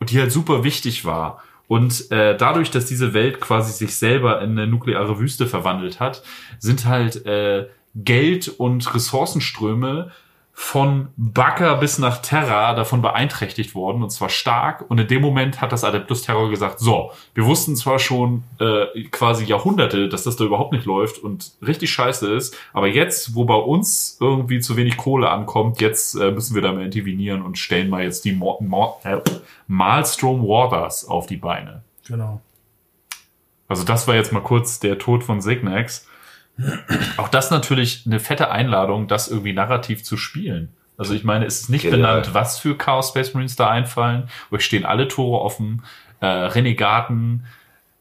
und 0.00 0.10
die 0.10 0.18
halt 0.18 0.32
super 0.32 0.64
wichtig 0.64 1.04
war. 1.04 1.42
Und 1.66 2.10
äh, 2.10 2.36
dadurch, 2.36 2.70
dass 2.70 2.86
diese 2.86 3.14
Welt 3.14 3.40
quasi 3.40 3.72
sich 3.72 3.96
selber 3.96 4.42
in 4.42 4.50
eine 4.50 4.66
nukleare 4.66 5.18
Wüste 5.18 5.46
verwandelt 5.46 5.98
hat, 5.98 6.22
sind 6.58 6.86
halt 6.86 7.24
äh, 7.26 7.68
Geld 7.94 8.48
und 8.48 8.94
Ressourcenströme 8.94 10.10
von 10.56 11.08
Bakker 11.16 11.76
bis 11.78 11.98
nach 11.98 12.18
Terra 12.22 12.74
davon 12.74 13.02
beeinträchtigt 13.02 13.74
worden 13.74 14.04
und 14.04 14.10
zwar 14.10 14.28
stark. 14.28 14.88
Und 14.88 15.00
in 15.00 15.08
dem 15.08 15.20
Moment 15.20 15.60
hat 15.60 15.72
das 15.72 15.82
Adeptus 15.82 16.22
Terror 16.22 16.48
gesagt, 16.48 16.78
so, 16.78 17.10
wir 17.34 17.44
wussten 17.44 17.74
zwar 17.74 17.98
schon 17.98 18.44
äh, 18.60 19.02
quasi 19.10 19.44
Jahrhunderte, 19.44 20.08
dass 20.08 20.22
das 20.22 20.36
da 20.36 20.44
überhaupt 20.44 20.72
nicht 20.72 20.84
läuft 20.84 21.18
und 21.18 21.52
richtig 21.60 21.90
scheiße 21.90 22.32
ist, 22.32 22.56
aber 22.72 22.86
jetzt, 22.86 23.34
wo 23.34 23.44
bei 23.44 23.56
uns 23.56 24.16
irgendwie 24.20 24.60
zu 24.60 24.76
wenig 24.76 24.96
Kohle 24.96 25.28
ankommt, 25.28 25.80
jetzt 25.80 26.14
äh, 26.14 26.30
müssen 26.30 26.54
wir 26.54 26.62
da 26.62 26.72
mal 26.72 26.84
intervenieren 26.84 27.42
und 27.42 27.58
stellen 27.58 27.90
mal 27.90 28.04
jetzt 28.04 28.24
die 28.24 28.32
Mo 28.32 28.56
Mo 28.60 29.00
äh, 29.02 29.18
Maelstrom 29.66 30.42
Waters 30.42 31.04
auf 31.04 31.26
die 31.26 31.36
Beine. 31.36 31.82
Genau. 32.06 32.40
Also 33.66 33.82
das 33.82 34.06
war 34.06 34.14
jetzt 34.14 34.32
mal 34.32 34.40
kurz 34.40 34.78
der 34.78 34.98
Tod 34.98 35.24
von 35.24 35.40
Signax. 35.40 36.06
Auch 37.16 37.28
das 37.28 37.50
natürlich 37.50 38.04
eine 38.06 38.20
fette 38.20 38.50
Einladung, 38.50 39.08
das 39.08 39.28
irgendwie 39.28 39.52
narrativ 39.52 40.04
zu 40.04 40.16
spielen. 40.16 40.68
Also 40.96 41.14
ich 41.14 41.24
meine, 41.24 41.44
es 41.44 41.62
ist 41.62 41.70
nicht 41.70 41.82
Genial. 41.82 42.20
benannt, 42.20 42.34
was 42.34 42.58
für 42.58 42.76
Chaos 42.76 43.08
Space 43.08 43.34
Marines 43.34 43.56
da 43.56 43.68
einfallen. 43.68 44.28
Euch 44.52 44.64
stehen 44.64 44.84
alle 44.84 45.08
Tore 45.08 45.40
offen. 45.40 45.82
Äh, 46.20 46.26
Renegaten, 46.26 47.44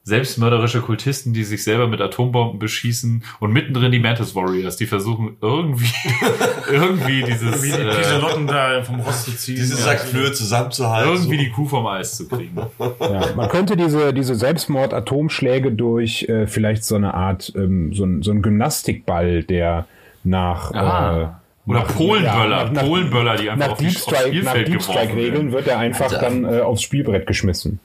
selbstmörderische 0.05 0.81
Kultisten, 0.81 1.31
die 1.33 1.45
sich 1.45 1.63
selber 1.63 1.87
mit 1.87 2.01
Atombomben 2.01 2.59
beschießen 2.59 3.23
und 3.39 3.53
mittendrin 3.53 3.91
die 3.91 3.99
Mantis 3.99 4.35
Warriors, 4.35 4.75
die 4.75 4.85
versuchen 4.85 5.37
irgendwie, 5.41 5.93
irgendwie 6.71 7.23
dieses, 7.23 7.63
Wie 7.63 7.71
die 7.71 7.77
äh, 7.77 8.45
da 8.47 8.83
vom 8.83 8.99
Rost 8.99 9.25
zu 9.25 9.31
ziehen. 9.35 9.55
Diese 9.55 9.75
Ja. 9.77 9.83
Sackflöhe 9.85 10.31
zusammenzuhalten. 10.33 11.13
irgendwie 11.13 11.37
so. 11.37 11.43
die 11.43 11.49
Kuh 11.51 11.65
vom 11.67 11.87
Eis 11.87 12.17
zu 12.17 12.27
kriegen. 12.27 12.57
Ja, 12.99 13.29
man 13.35 13.47
könnte 13.47 13.77
diese, 13.77 14.13
diese 14.13 14.35
Selbstmord-Atomschläge 14.35 15.71
durch 15.71 16.23
äh, 16.27 16.47
vielleicht 16.47 16.83
so 16.83 16.95
eine 16.95 17.13
Art, 17.13 17.53
ähm, 17.55 17.93
so, 17.93 18.03
ein, 18.03 18.21
so 18.23 18.31
ein 18.31 18.41
Gymnastikball 18.41 19.43
der 19.43 19.87
nach 20.25 20.73
Ah. 20.73 21.37
äh, 21.65 21.69
Oder 21.69 21.79
nach- 21.79 21.95
Polenböller, 21.95 22.63
ja, 22.65 22.69
nach- 22.71 22.83
Polenböller, 22.83 23.35
die 23.37 23.49
einfach 23.49 23.67
nach 23.67 23.71
auf 23.73 23.77
die- 23.77 23.85
Deep 23.87 23.97
Strike, 23.97 24.15
nach 24.17 24.27
Spielfeld 24.27 24.67
Deep 24.67 24.79
geworfen 24.79 24.91
Strike 24.99 25.15
Regeln 25.15 25.51
wird 25.53 25.67
er 25.67 25.79
einfach 25.79 26.11
Alter. 26.11 26.19
dann 26.21 26.43
äh, 26.45 26.59
aufs 26.59 26.81
Spielbrett 26.81 27.25
geschmissen. 27.25 27.79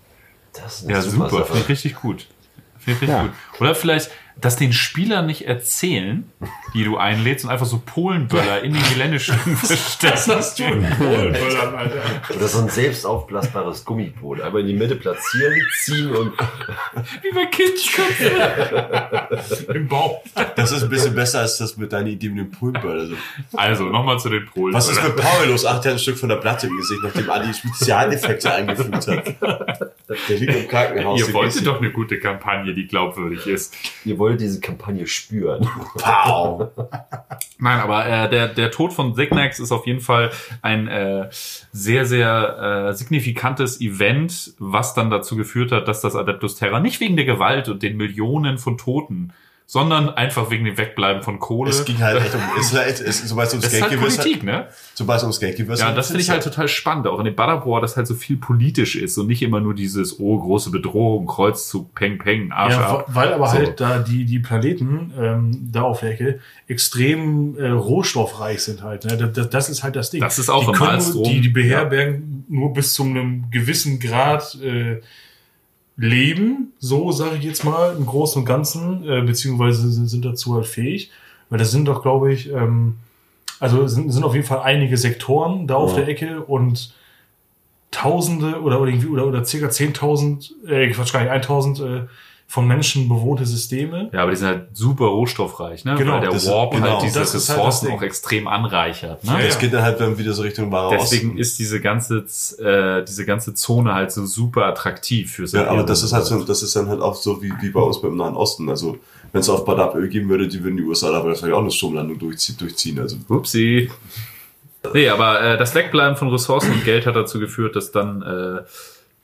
Das 0.52 0.78
ist 0.80 0.84
eine 0.84 0.94
Ja, 0.94 1.02
super, 1.02 1.44
finde 1.44 1.60
ich 1.62 1.68
richtig 1.68 1.94
gut. 1.96 2.26
Finde 2.78 2.96
ich 2.96 3.00
richtig 3.02 3.08
Ja. 3.08 3.22
gut. 3.22 3.32
Oder 3.60 3.74
vielleicht, 3.74 4.10
dass 4.40 4.56
den 4.56 4.72
Spielern 4.72 5.26
nicht 5.26 5.46
erzählen, 5.46 6.30
die 6.74 6.84
du 6.84 6.96
einlädst 6.96 7.44
und 7.44 7.50
einfach 7.50 7.66
so 7.66 7.82
Polenböller 7.84 8.62
in 8.62 8.72
die 8.72 8.82
Geländestücken 8.94 9.56
verstecken. 9.56 10.36
hast 10.36 10.58
du 10.58 10.64
in 10.64 10.82
Polenböllern, 10.90 11.74
Alter. 11.74 12.02
Oder 12.36 12.46
so 12.48 12.60
ein 12.60 12.68
selbst 12.68 13.04
aufblasbares 13.04 13.84
Gummiboot. 13.84 14.40
Aber 14.42 14.60
in 14.60 14.66
die 14.68 14.74
Mitte 14.74 14.94
platzieren, 14.96 15.54
ziehen 15.82 16.10
und 16.14 16.32
Wie 17.22 17.32
bei 17.34 17.46
Kindköpfen. 17.46 18.28
Im 19.74 19.88
Bauch. 19.88 20.22
Das 20.56 20.72
ist 20.72 20.82
ein 20.84 20.90
bisschen 20.90 21.14
besser 21.14 21.40
als 21.40 21.58
das 21.58 21.76
mit 21.76 21.92
deiner 21.92 22.08
Idee 22.08 22.28
mit 22.28 22.38
dem 22.38 22.50
Poolball. 22.50 23.00
Also, 23.00 23.14
Also, 23.54 23.84
nochmal 23.86 24.18
zu 24.20 24.28
den 24.28 24.46
Polen. 24.46 24.74
was 24.74 24.88
ist 24.88 25.02
mit 25.02 25.16
Paul 25.16 25.48
los? 25.48 25.64
Ach, 25.64 25.80
der 25.80 25.92
hat 25.92 25.96
ein 25.96 26.00
Stück 26.00 26.18
von 26.18 26.28
der 26.28 26.36
Platte 26.36 26.66
im 26.68 26.76
Gesicht, 26.76 27.00
nachdem 27.02 27.28
Adi 27.30 27.52
Spezialeffekte 27.54 28.52
eingefügt 28.54 29.06
hat. 29.08 29.34
Der 30.28 30.36
liegt 30.36 30.54
im 30.54 30.68
Krankenhaus. 30.68 31.18
Ihr 31.20 31.32
wolltet 31.32 31.66
doch 31.66 31.78
eine 31.80 31.90
gute 31.90 32.18
Kampagne, 32.20 32.74
die 32.74 32.86
glaubwürdig 32.86 33.46
ist. 33.46 33.74
ihr 34.04 34.18
wollt 34.18 34.27
diese 34.36 34.60
Kampagne 34.60 35.06
spüren. 35.06 35.68
Pow. 35.94 36.68
Nein, 37.58 37.80
aber 37.80 38.06
äh, 38.06 38.28
der, 38.28 38.48
der 38.48 38.70
Tod 38.70 38.92
von 38.92 39.14
Signax 39.14 39.58
ist 39.58 39.72
auf 39.72 39.86
jeden 39.86 40.00
Fall 40.00 40.30
ein 40.62 40.88
äh, 40.88 41.28
sehr, 41.30 42.04
sehr 42.06 42.88
äh, 42.88 42.94
signifikantes 42.94 43.80
Event, 43.80 44.54
was 44.58 44.94
dann 44.94 45.10
dazu 45.10 45.36
geführt 45.36 45.72
hat, 45.72 45.88
dass 45.88 46.00
das 46.00 46.14
Adeptus 46.14 46.56
Terra 46.56 46.80
nicht 46.80 47.00
wegen 47.00 47.16
der 47.16 47.24
Gewalt 47.24 47.68
und 47.68 47.82
den 47.82 47.96
Millionen 47.96 48.58
von 48.58 48.78
Toten, 48.78 49.32
sondern 49.70 50.08
einfach 50.08 50.50
wegen 50.50 50.64
dem 50.64 50.78
Wegbleiben 50.78 51.22
von 51.22 51.38
Kohle. 51.38 51.68
Es 51.68 51.84
ging 51.84 51.98
halt 51.98 52.22
echt 52.22 52.34
um, 52.34 52.40
es, 52.58 52.72
ist 52.72 52.74
halt- 52.78 53.00
es, 53.02 53.28
sobald 53.28 53.48
es 53.48 53.52
ums 53.52 53.66
ist 53.66 53.70
Geld 53.72 53.82
halt 53.82 53.92
gewesen 53.92 54.16
Politik, 54.22 54.42
ne? 54.42 54.66
sobald 54.94 55.18
es 55.18 55.24
ums 55.24 55.40
Geld 55.40 55.58
gewesen 55.58 55.80
Ja, 55.82 55.92
das 55.92 56.06
finde 56.06 56.22
ich 56.22 56.30
halt 56.30 56.42
total 56.42 56.68
spannend, 56.68 57.06
auch 57.06 57.18
in 57.18 57.26
dem 57.26 57.36
Butterboard, 57.36 57.82
dass 57.82 57.94
halt 57.98 58.06
so 58.06 58.14
viel 58.14 58.38
politisch 58.38 58.96
ist 58.96 59.18
und 59.18 59.26
nicht 59.26 59.42
immer 59.42 59.60
nur 59.60 59.74
dieses, 59.74 60.18
oh, 60.20 60.38
große 60.40 60.70
Bedrohung, 60.70 61.26
Kreuzzug, 61.26 61.94
Peng, 61.94 62.16
Peng, 62.16 62.50
Arsch 62.50 62.76
Ja, 62.76 62.80
ab. 63.00 63.04
weil 63.08 63.30
aber 63.34 63.46
So. 63.48 63.52
halt 63.58 63.78
da 63.78 63.98
die, 63.98 64.24
die 64.24 64.38
Planeten 64.38 65.12
ähm, 65.20 65.68
da 65.70 65.82
auf 65.82 66.00
der 66.00 66.12
Ecke 66.12 66.40
extrem 66.66 67.58
äh, 67.58 67.68
rohstoffreich 67.68 68.60
sind 68.62 68.82
halt. 68.82 69.04
Ne? 69.04 69.18
Das, 69.34 69.50
das, 69.50 69.68
ist 69.68 69.82
halt 69.82 69.96
das 69.96 70.08
Ding. 70.08 70.22
Das 70.22 70.38
ist 70.38 70.48
auch 70.48 70.62
die 70.64 70.70
im 70.70 70.72
können 70.76 70.92
Malstrom. 70.92 71.22
nur, 71.24 71.30
die, 71.32 71.40
die 71.42 71.48
beherbergen 71.50 72.46
nur 72.48 72.72
bis 72.72 72.94
zu 72.94 73.02
einem 73.02 73.50
gewissen 73.50 74.00
Grad 74.00 74.54
äh, 74.62 75.02
Leben, 75.98 76.72
so 76.78 77.10
sage 77.10 77.36
ich 77.38 77.44
jetzt 77.44 77.64
mal, 77.64 77.94
im 77.98 78.06
Großen 78.06 78.40
und 78.40 78.46
Ganzen, 78.46 79.06
äh, 79.06 79.20
beziehungsweise 79.22 79.90
sind, 79.90 80.06
sind 80.06 80.24
dazu 80.24 80.54
halt 80.54 80.66
fähig. 80.66 81.10
Weil 81.50 81.58
das 81.58 81.72
sind 81.72 81.86
doch, 81.86 82.02
glaube 82.02 82.32
ich, 82.32 82.50
ähm, 82.52 82.96
also 83.58 83.86
sind, 83.88 84.10
sind 84.12 84.22
auf 84.22 84.34
jeden 84.34 84.46
Fall 84.46 84.60
einige 84.60 84.96
Sektoren 84.96 85.66
da 85.66 85.74
auf 85.74 85.90
Ja. 85.92 85.98
der 85.98 86.08
Ecke 86.08 86.40
und 86.44 86.94
Tausende 87.90 88.60
oder, 88.62 88.80
oder, 88.80 88.90
irgendwie, 88.90 89.08
oder, 89.08 89.26
oder 89.26 89.44
circa 89.44 89.68
10.000, 89.68 90.68
äh, 90.68 90.90
Quatsch, 90.90 91.12
gar 91.12 91.22
nicht, 91.22 91.32
1.000 91.32 91.82
äh, 92.02 92.06
von 92.50 92.66
Menschen 92.66 93.10
bewohnte 93.10 93.44
Systeme. 93.44 94.08
Ja, 94.10 94.22
aber 94.22 94.30
die 94.30 94.38
sind 94.38 94.46
halt 94.46 94.68
super 94.72 95.04
rohstoffreich, 95.04 95.84
ne? 95.84 95.96
Genau, 95.98 96.14
Weil 96.14 96.20
der 96.22 96.30
das 96.30 96.44
ist- 96.44 96.50
Warp 96.50 96.70
genau, 96.72 96.92
halt 96.94 97.02
diese 97.02 97.20
halt 97.20 97.34
Ressourcen 97.34 97.86
Ding. 97.88 97.94
auch 97.98 98.00
extrem 98.02 98.48
anreichert, 98.48 99.22
ne? 99.22 99.32
Ja, 99.38 99.44
Das 99.46 99.58
geht 99.58 99.74
dann 99.74 99.82
halt 99.82 100.00
dann 100.00 100.16
wieder 100.16 100.32
so 100.32 100.40
Richtung 100.40 100.72
wahre 100.72 100.96
Deswegen 100.96 101.28
Osten. 101.28 101.38
ist 101.38 101.58
diese 101.58 101.78
ganze, 101.82 102.24
äh, 102.58 103.04
diese 103.04 103.26
ganze 103.26 103.52
Zone 103.52 103.92
halt 103.92 104.12
so 104.12 104.24
super 104.24 104.64
attraktiv 104.64 105.30
fürs 105.30 105.52
Ja, 105.52 105.66
aber 105.66 105.82
das 105.82 106.02
ist 106.02 106.14
halt 106.14 106.24
so, 106.24 106.42
das 106.42 106.62
ist 106.62 106.74
dann 106.74 106.88
halt 106.88 107.02
auch 107.02 107.14
so 107.16 107.42
wie, 107.42 107.52
wie 107.60 107.68
bei 107.68 107.80
uns 107.80 108.00
beim 108.00 108.16
Nahen 108.16 108.34
Osten. 108.34 108.70
Also, 108.70 108.96
wenn 109.32 109.42
es 109.42 109.50
auf 109.50 109.66
Badab 109.66 109.94
Öl 109.94 110.08
geben 110.08 110.30
würde, 110.30 110.48
die 110.48 110.64
würden 110.64 110.78
die 110.78 110.84
USA 110.84 111.12
da 111.12 111.20
vielleicht 111.20 111.52
auch 111.52 111.60
eine 111.60 111.70
Stromlandung 111.70 112.16
durchzie- 112.18 112.56
durchziehen. 112.58 112.98
Also, 112.98 113.18
Upsi. 113.28 113.90
Nee, 114.94 115.08
aber 115.10 115.42
äh, 115.42 115.58
das 115.58 115.74
Wegbleiben 115.74 116.16
von 116.16 116.28
Ressourcen 116.30 116.72
und 116.72 116.84
Geld 116.86 117.04
hat 117.04 117.14
dazu 117.14 117.38
geführt, 117.40 117.76
dass 117.76 117.92
dann 117.92 118.22
äh, 118.22 118.62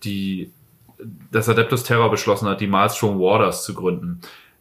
die 0.02 0.50
das 1.30 1.48
Adeptus 1.48 1.84
Terror 1.84 2.10
beschlossen 2.10 2.48
hat, 2.48 2.60
die 2.60 2.66
Maelstrom 2.66 3.18
Warders 3.18 3.64
zu 3.64 3.74
gründen. 3.74 4.20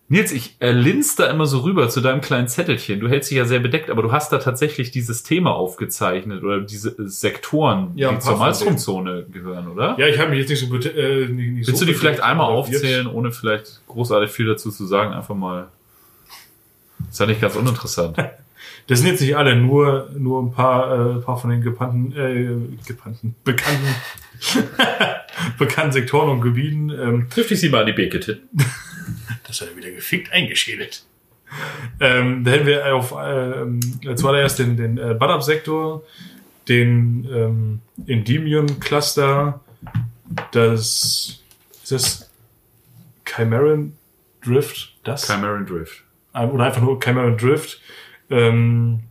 Nils, 0.09 0.31
ich 0.31 0.57
äh, 0.59 0.71
linst 0.71 1.19
da 1.19 1.27
immer 1.27 1.45
so 1.45 1.59
rüber 1.59 1.89
zu 1.89 2.01
deinem 2.01 2.21
kleinen 2.21 2.47
Zettelchen. 2.47 2.99
Du 2.99 3.07
hältst 3.07 3.31
dich 3.31 3.37
ja 3.37 3.45
sehr 3.45 3.59
bedeckt, 3.59 3.89
aber 3.89 4.01
du 4.01 4.11
hast 4.11 4.31
da 4.31 4.37
tatsächlich 4.37 4.91
dieses 4.91 5.23
Thema 5.23 5.55
aufgezeichnet 5.55 6.43
oder 6.43 6.59
diese 6.61 6.89
äh, 6.89 7.07
Sektoren, 7.07 7.93
Ja, 7.95 8.11
die 8.11 8.19
zur 8.19 8.33
von 8.33 8.39
Maelstrom-Zone 8.41 9.25
gehören, 9.31 9.69
oder? 9.69 9.95
Ja, 9.97 10.07
ich 10.07 10.19
habe 10.19 10.29
mich 10.29 10.39
jetzt 10.39 10.49
nicht 10.49 10.59
so 10.59 10.67
gut. 10.67 10.85
Äh, 10.85 11.27
nicht, 11.27 11.53
nicht 11.53 11.67
Willst 11.67 11.79
so 11.79 11.85
du 11.85 11.91
die 11.91 11.97
vielleicht 11.97 12.19
einmal 12.19 12.47
aufzählen, 12.47 13.07
ohne 13.07 13.31
vielleicht 13.31 13.81
großartig 13.87 14.29
viel 14.29 14.45
dazu 14.45 14.71
zu 14.71 14.85
sagen? 14.85 15.13
Einfach 15.13 15.35
mal. 15.35 15.69
Ist 17.09 17.19
ja 17.19 17.25
nicht 17.25 17.41
ganz 17.41 17.55
uninteressant. 17.55 18.17
Das 18.87 18.99
sind 18.99 19.07
jetzt 19.07 19.21
nicht 19.21 19.37
alle, 19.37 19.55
nur, 19.55 20.09
nur 20.17 20.41
ein 20.41 20.51
paar, 20.51 21.15
äh, 21.15 21.21
paar 21.21 21.37
von 21.37 21.49
den 21.51 21.61
gepannten, 21.61 22.11
äh, 22.17 22.85
gepannten, 22.85 23.33
bekannten, 23.45 23.95
bekannten 25.57 25.91
Sektoren 25.91 26.29
und 26.29 26.41
Gebieten. 26.41 26.89
Ähm, 26.89 27.29
Trifft 27.29 27.51
ich 27.51 27.59
sie 27.59 27.69
mal 27.69 27.81
an 27.81 27.88
die 27.88 27.93
Beke 27.93 28.19
Das 29.47 29.61
hat 29.61 29.69
er 29.69 29.77
wieder 29.77 29.91
gefickt 29.91 30.31
eingeschädelt. 30.31 31.03
Ähm, 31.99 32.43
da 32.43 32.51
hätten 32.51 32.65
wir 32.65 32.95
auf 32.95 33.13
ähm, 33.19 33.79
zuallererst 34.15 34.59
den, 34.59 34.77
den 34.77 34.97
äh, 34.97 35.13
Badab-Sektor, 35.13 36.03
den 36.67 37.27
ähm, 37.31 37.81
Endymion-Cluster, 38.07 39.59
das 40.51 41.39
ist 41.84 41.91
das 41.91 42.29
Chimeran 43.25 43.93
Drift, 44.43 44.95
das? 45.03 45.27
Chimeran 45.27 45.65
Drift. 45.65 46.03
Ein- 46.31 46.51
oder 46.51 46.65
einfach 46.65 46.81
nur 46.81 46.99
Chimeran 46.99 47.38
Drift, 47.38 47.81
ähm, 48.29 49.01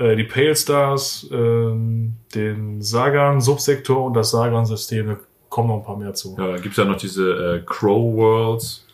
äh, 0.00 0.16
die 0.16 0.24
Pale 0.24 0.56
Stars, 0.56 1.28
ähm, 1.32 2.14
den 2.34 2.82
Sagan-Subsektor 2.82 4.04
und 4.06 4.14
das 4.14 4.30
Sagan-System. 4.32 5.06
Da 5.06 5.16
kommen 5.48 5.68
noch 5.68 5.76
ein 5.78 5.84
paar 5.84 5.96
mehr 5.96 6.14
zu. 6.14 6.36
Ja, 6.38 6.56
gibt's 6.56 6.76
ja 6.78 6.84
noch 6.84 6.96
diese 6.96 7.56
äh, 7.56 7.62
Crow 7.66 8.16
Worlds. 8.16 8.86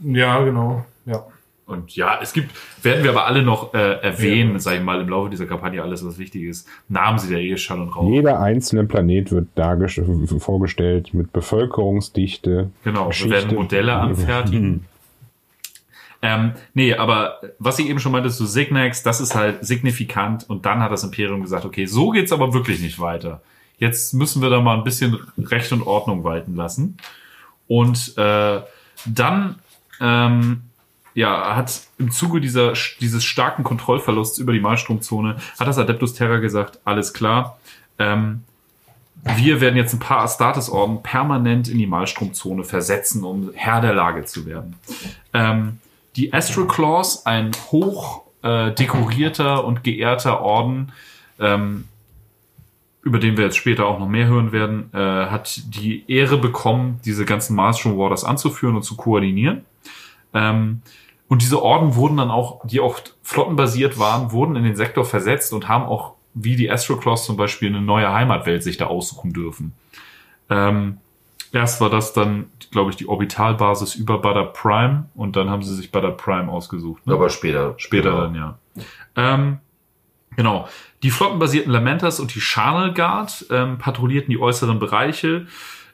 Ja, 0.00 0.42
genau. 0.44 0.84
Ja. 1.06 1.24
Und 1.66 1.94
ja, 1.94 2.18
es 2.22 2.32
gibt, 2.32 2.50
werden 2.82 3.04
wir 3.04 3.10
aber 3.10 3.26
alle 3.26 3.42
noch 3.42 3.74
äh, 3.74 4.00
erwähnen, 4.00 4.58
sag 4.58 4.76
ich 4.76 4.82
mal, 4.82 5.02
im 5.02 5.08
Laufe 5.10 5.28
dieser 5.28 5.44
Kampagne 5.44 5.82
alles, 5.82 6.02
was 6.02 6.18
wichtig 6.18 6.44
ist. 6.44 6.66
Namen 6.88 7.18
sie 7.18 7.28
der 7.28 7.40
eh 7.40 7.58
Schall 7.58 7.80
und 7.82 7.90
Rauch. 7.90 8.08
Jeder 8.08 8.40
einzelne 8.40 8.84
Planet 8.84 9.30
wird 9.32 9.48
dargest- 9.54 10.00
vorgestellt 10.40 11.12
mit 11.12 11.30
Bevölkerungsdichte. 11.34 12.70
Genau, 12.84 13.00
wir 13.02 13.08
Geschichte. 13.08 13.30
werden 13.32 13.54
Modelle 13.54 13.92
anfertigen. 13.94 14.86
Ähm, 16.20 16.52
nee, 16.74 16.94
aber 16.94 17.40
was 17.58 17.78
ich 17.78 17.88
eben 17.88 18.00
schon 18.00 18.12
meinte 18.12 18.30
zu 18.30 18.44
Signax, 18.44 19.02
das 19.02 19.20
ist 19.20 19.34
halt 19.34 19.64
signifikant 19.64 20.48
und 20.48 20.66
dann 20.66 20.80
hat 20.80 20.90
das 20.90 21.04
Imperium 21.04 21.42
gesagt, 21.42 21.64
okay, 21.64 21.86
so 21.86 22.10
geht's 22.10 22.32
aber 22.32 22.52
wirklich 22.52 22.80
nicht 22.80 22.98
weiter. 22.98 23.40
Jetzt 23.78 24.14
müssen 24.14 24.42
wir 24.42 24.50
da 24.50 24.60
mal 24.60 24.76
ein 24.76 24.84
bisschen 24.84 25.18
Recht 25.38 25.72
und 25.72 25.82
Ordnung 25.82 26.24
walten 26.24 26.56
lassen. 26.56 26.96
Und 27.68 28.18
äh, 28.18 28.60
dann 29.06 29.56
ähm, 30.00 30.62
ja, 31.14 31.56
hat 31.56 31.82
im 31.98 32.10
Zuge 32.10 32.40
dieser, 32.40 32.74
dieses 33.00 33.24
starken 33.24 33.64
Kontrollverlusts 33.64 34.38
über 34.38 34.52
die 34.52 34.60
Malstromzone, 34.60 35.36
hat 35.58 35.66
das 35.66 35.78
Adeptus 35.78 36.14
Terra 36.14 36.38
gesagt, 36.38 36.80
alles 36.84 37.12
klar, 37.12 37.58
ähm, 37.98 38.44
wir 39.36 39.60
werden 39.60 39.76
jetzt 39.76 39.92
ein 39.92 39.98
paar 39.98 40.20
Astartes-Orden 40.20 41.02
permanent 41.02 41.68
in 41.68 41.78
die 41.78 41.86
Malstromzone 41.86 42.62
versetzen, 42.62 43.24
um 43.24 43.50
Herr 43.54 43.80
der 43.80 43.94
Lage 43.94 44.24
zu 44.24 44.46
werden. 44.46 44.76
Ähm, 45.34 45.78
die 46.18 46.32
Astral 46.32 46.66
Claws, 46.66 47.24
ein 47.26 47.52
hoch 47.70 48.22
äh, 48.42 48.72
dekorierter 48.72 49.64
und 49.64 49.84
geehrter 49.84 50.40
Orden, 50.40 50.92
ähm, 51.38 51.84
über 53.02 53.20
den 53.20 53.36
wir 53.36 53.44
jetzt 53.44 53.56
später 53.56 53.86
auch 53.86 54.00
noch 54.00 54.08
mehr 54.08 54.26
hören 54.26 54.50
werden, 54.50 54.90
äh, 54.92 54.98
hat 54.98 55.62
die 55.76 56.04
Ehre 56.08 56.36
bekommen, 56.36 57.00
diese 57.04 57.24
ganzen 57.24 57.54
Maelstrom 57.54 57.96
Warders 57.96 58.24
anzuführen 58.24 58.74
und 58.74 58.82
zu 58.82 58.96
koordinieren. 58.96 59.64
Ähm, 60.34 60.82
und 61.28 61.42
diese 61.42 61.62
Orden 61.62 61.94
wurden 61.94 62.16
dann 62.16 62.30
auch, 62.30 62.66
die 62.66 62.80
auch 62.80 62.98
flottenbasiert 63.22 63.98
waren, 63.98 64.32
wurden 64.32 64.56
in 64.56 64.64
den 64.64 64.74
Sektor 64.74 65.04
versetzt 65.04 65.52
und 65.52 65.68
haben 65.68 65.84
auch, 65.84 66.14
wie 66.34 66.56
die 66.56 66.70
Astral 66.70 66.98
Claws 66.98 67.24
zum 67.24 67.36
Beispiel, 67.36 67.68
eine 67.68 67.80
neue 67.80 68.12
Heimatwelt 68.12 68.64
sich 68.64 68.76
da 68.76 68.86
aussuchen 68.86 69.32
dürfen. 69.32 69.72
Ähm, 70.50 70.98
erst 71.52 71.80
war 71.80 71.90
das 71.90 72.12
dann, 72.12 72.46
glaube 72.70 72.90
ich, 72.90 72.96
die 72.96 73.08
Orbitalbasis 73.08 73.94
über 73.94 74.18
Bada 74.20 74.44
Prime 74.44 75.08
und 75.14 75.36
dann 75.36 75.50
haben 75.50 75.62
sie 75.62 75.74
sich 75.74 75.90
Bada 75.90 76.10
Prime 76.10 76.50
ausgesucht. 76.50 77.06
Ne? 77.06 77.14
Aber 77.14 77.30
später. 77.30 77.74
Später 77.76 78.10
Genau. 78.10 78.20
dann, 78.22 78.34
ja. 78.34 78.58
Ähm, 79.16 79.58
genau. 80.36 80.68
Die 81.02 81.10
flottenbasierten 81.10 81.72
Lamentas 81.72 82.20
und 82.20 82.34
die 82.34 82.40
Charnel 82.40 82.92
Guard 82.92 83.46
ähm, 83.50 83.78
patrouillierten 83.78 84.30
die 84.30 84.40
äußeren 84.40 84.78
Bereiche. 84.78 85.46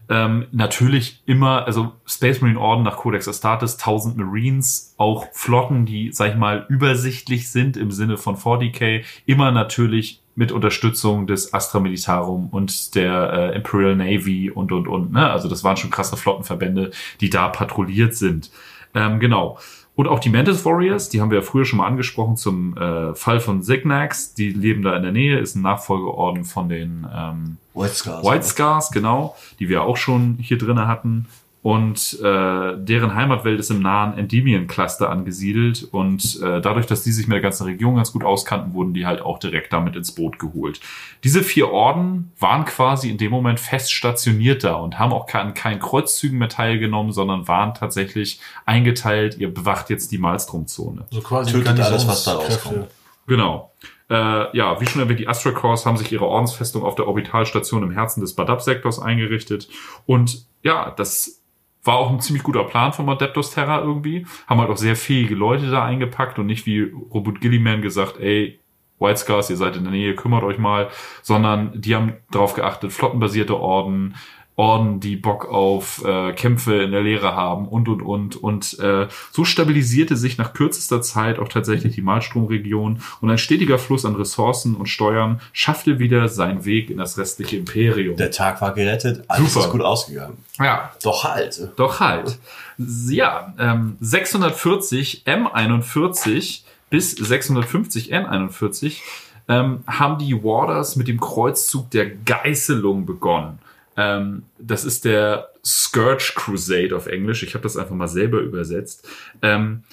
Ähm, 0.09 0.47
natürlich 0.53 1.23
immer, 1.25 1.67
also 1.67 1.93
Space 2.05 2.43
Marine 2.43 2.61
Orden 2.61 2.83
nach 2.83 2.97
Codex 2.97 3.27
Astartes, 3.27 3.79
1000 3.79 4.19
Marines, 4.19 4.95
auch 4.99 5.27
Flotten, 5.33 5.87
die, 5.87 6.13
sag 6.13 6.33
ich 6.33 6.37
mal, 6.37 6.67
übersichtlich 6.69 7.51
sind 7.51 7.79
im 7.79 7.91
Sinne 7.91 8.19
von 8.19 8.37
40k, 8.37 9.03
immer 9.25 9.51
natürlich 9.51 10.21
mit 10.37 10.53
Unterstützung 10.53 11.27
des 11.27 11.55
Astra 11.55 11.81
Militarum 11.81 12.49
und 12.51 12.95
der 12.95 13.33
äh, 13.33 13.57
Imperial 13.57 13.97
Navy 13.97 14.51
und, 14.51 14.73
und, 14.73 14.89
und. 14.89 15.13
Ne? 15.13 15.31
Also 15.31 15.49
das 15.49 15.63
waren 15.63 15.77
schon 15.77 15.91
krasse 15.91 16.17
Flottenverbände, 16.17 16.91
die 17.21 17.31
da 17.31 17.49
patrouilliert 17.49 18.15
sind. 18.15 18.51
Ähm, 18.95 19.21
genau. 19.21 19.59
Und 19.97 20.09
auch 20.09 20.19
die 20.19 20.29
Mantis 20.29 20.65
Warriors, 20.65 21.09
die 21.09 21.21
haben 21.21 21.31
wir 21.31 21.39
ja 21.39 21.45
früher 21.45 21.65
schon 21.65 21.77
mal 21.77 21.87
angesprochen 21.87 22.37
zum 22.37 22.77
äh, 22.77 23.15
Fall 23.15 23.39
von 23.39 23.63
Signax. 23.63 24.35
Die 24.35 24.51
leben 24.51 24.83
da 24.83 24.97
in 24.97 25.05
der 25.05 25.13
Nähe, 25.13 25.39
ist 25.39 25.55
ein 25.55 25.63
Nachfolgeorden 25.63 26.45
von 26.45 26.69
den 26.69 27.07
ähm, 27.15 27.59
White 27.75 27.95
Scars. 27.95 28.27
White 28.27 28.45
Scars, 28.45 28.91
genau, 28.91 29.37
die 29.61 29.69
wir 29.69 29.83
auch 29.83 29.97
schon 29.97 30.37
hier 30.41 30.59
drinne 30.59 30.89
hatten. 30.89 31.27
Und 31.65 32.21
äh, 32.21 32.77
deren 32.77 33.15
Heimatwelt 33.15 33.59
ist 33.59 33.71
im 33.71 33.81
nahen 33.81 34.19
Endymion-Cluster 34.19 35.09
angesiedelt. 35.09 35.89
Und 35.93 36.39
äh, 36.43 36.61
dadurch, 36.61 36.85
dass 36.85 37.05
die 37.05 37.11
sich 37.11 37.27
mit 37.27 37.37
der 37.37 37.41
ganzen 37.41 37.65
Region 37.65 37.97
ganz 37.97 38.13
gut 38.13 38.23
auskannten, 38.23 38.75
wurden 38.75 38.93
die 38.93 39.07
halt 39.07 39.23
auch 39.23 39.39
direkt 39.39 39.73
damit 39.73 39.97
ins 39.97 40.13
Boot 40.13 40.39
geholt. 40.39 40.81
Diese 41.25 41.43
vier 41.43 41.71
Orden 41.71 42.33
waren 42.39 42.67
quasi 42.67 43.09
in 43.09 43.17
dem 43.17 43.31
Moment 43.31 43.61
fest 43.61 43.95
stationiert 43.95 44.63
da 44.63 44.75
und 44.75 44.99
haben 44.99 45.15
auch 45.15 45.27
an 45.33 45.55
keinen 45.55 45.81
Kreuzzügen 45.81 46.37
mehr 46.37 46.51
teilgenommen, 46.51 47.13
sondern 47.13 47.49
waren 47.49 47.73
tatsächlich 47.73 48.41
eingeteilt, 48.67 49.39
ihr 49.39 49.49
bewacht 49.49 49.89
jetzt 49.89 50.13
die 50.13 50.19
Malstrom-Zone. 50.19 51.07
So 51.11 51.23
quasi 51.23 51.53
Tötet 51.53 51.81
alles, 51.81 52.07
was 52.07 52.25
da 52.25 52.35
rauskommt. 52.35 52.89
Genau. 53.27 53.73
Äh, 54.11 54.55
ja, 54.55 54.79
wie 54.83 54.87
schon 54.87 55.01
erwähnt, 55.01 55.19
die 55.19 55.29
Astra 55.29 55.53
Corps 55.53 55.87
haben 55.87 55.97
sich 55.97 56.13
ihre 56.13 56.27
Ordensfestung 56.27 56.83
auf 56.83 56.95
der 56.95 57.07
Orbitalstation 57.07 57.83
im 57.83 57.91
Herzen 57.91 58.21
des 58.21 58.35
Badab-Sektors 58.35 58.99
eingerichtet. 58.99 59.71
Und 60.05 60.45
ja, 60.63 60.91
das 60.91 61.41
war 61.85 61.97
auch 61.97 62.11
ein 62.11 62.21
ziemlich 62.21 62.43
guter 62.43 62.65
Plan 62.65 62.93
vom 62.93 63.09
Adeptus 63.09 63.51
Terra 63.51 63.81
irgendwie. 63.81 64.27
Haben 64.47 64.61
halt 64.61 64.71
auch 64.71 64.77
sehr 64.77 64.97
fähige 64.97 65.35
Leute 65.35 65.71
da 65.71 65.85
eingepackt 65.85 66.39
und 66.39 66.47
nicht 66.47 66.67
wie 66.67 66.93
Robert 67.13 67.41
Gilliman 67.41 67.83
gesagt, 67.83 68.19
ey, 68.19 68.59
White 68.99 69.19
Scars, 69.19 69.51
ihr 69.51 69.57
seid 69.57 69.77
in 69.77 69.85
der 69.85 69.93
Nähe, 69.93 70.15
kümmert 70.15 70.45
euch 70.45 70.59
mal, 70.59 70.89
sondern 71.23 71.73
die 71.81 71.95
haben 71.95 72.15
darauf 72.31 72.55
geachtet, 72.55 72.93
flottenbasierte 72.93 73.59
Orden, 73.59 74.15
Orden, 74.57 75.01
die 75.01 75.17
Bock 75.17 75.47
auf 75.49 76.05
äh, 76.05 76.33
Kämpfe 76.33 76.83
in 76.83 76.93
der 76.93 77.03
Leere 77.03 77.35
haben 77.35 77.67
und 77.67 77.89
und 77.89 78.03
und 78.03 78.37
und 78.37 78.79
äh, 78.79 79.09
so 79.33 79.45
stabilisierte 79.45 80.17
sich 80.17 80.39
nach 80.39 80.53
kürzester 80.53 81.03
Zeit 81.03 81.41
auch 81.41 81.49
tatsächlich 81.49 81.97
die 81.97 82.03
Malstromregion 82.03 83.01
und 83.21 83.31
ein 83.31 83.39
stetiger 83.39 83.79
Fluss 83.79 84.05
an 84.05 84.15
Ressourcen 84.15 84.77
und 84.77 84.87
Steuern 84.87 85.41
schaffte 85.53 85.99
wieder 85.99 86.29
seinen 86.29 86.65
Weg 86.65 86.89
in 86.91 86.99
das 86.99 87.19
restliche 87.19 87.57
Imperium. 87.57 88.17
Der 88.17 88.31
Tag 88.31 88.61
war 88.61 88.73
gerettet, 88.75 89.25
alles 89.27 89.55
Super. 89.55 89.67
ist 89.67 89.73
gut 89.73 89.83
ausgegangen. 89.83 90.37
ja, 90.61 90.93
Doch 91.03 91.25
halt. 91.25 91.73
doch 91.77 91.99
halt. 91.99 92.39
Ja, 92.79 93.55
ähm, 93.59 93.97
640 94.01 95.25
M41 95.27 96.61
bis 96.91 97.11
650 97.11 98.15
N41 98.15 98.99
ähm, 99.49 99.83
haben 99.87 100.19
die 100.19 100.43
Warders 100.45 100.95
mit 100.95 101.09
dem 101.09 101.19
Kreuzzug 101.19 101.91
der 101.91 102.09
Geißelung 102.09 103.05
begonnen. 103.05 103.59
Ähm, 103.97 104.45
das 104.59 104.85
ist 104.85 105.05
der 105.05 105.51
Scourge 105.65 106.33
Crusade 106.35 106.95
auf 106.97 107.07
Englisch. 107.07 107.43
Ich 107.43 107.55
habe 107.55 107.63
das 107.63 107.77
einfach 107.77 107.95
mal 107.95 108.09
selber 108.09 108.41
übersetzt. 108.41 109.09
Ähm, 109.43 109.85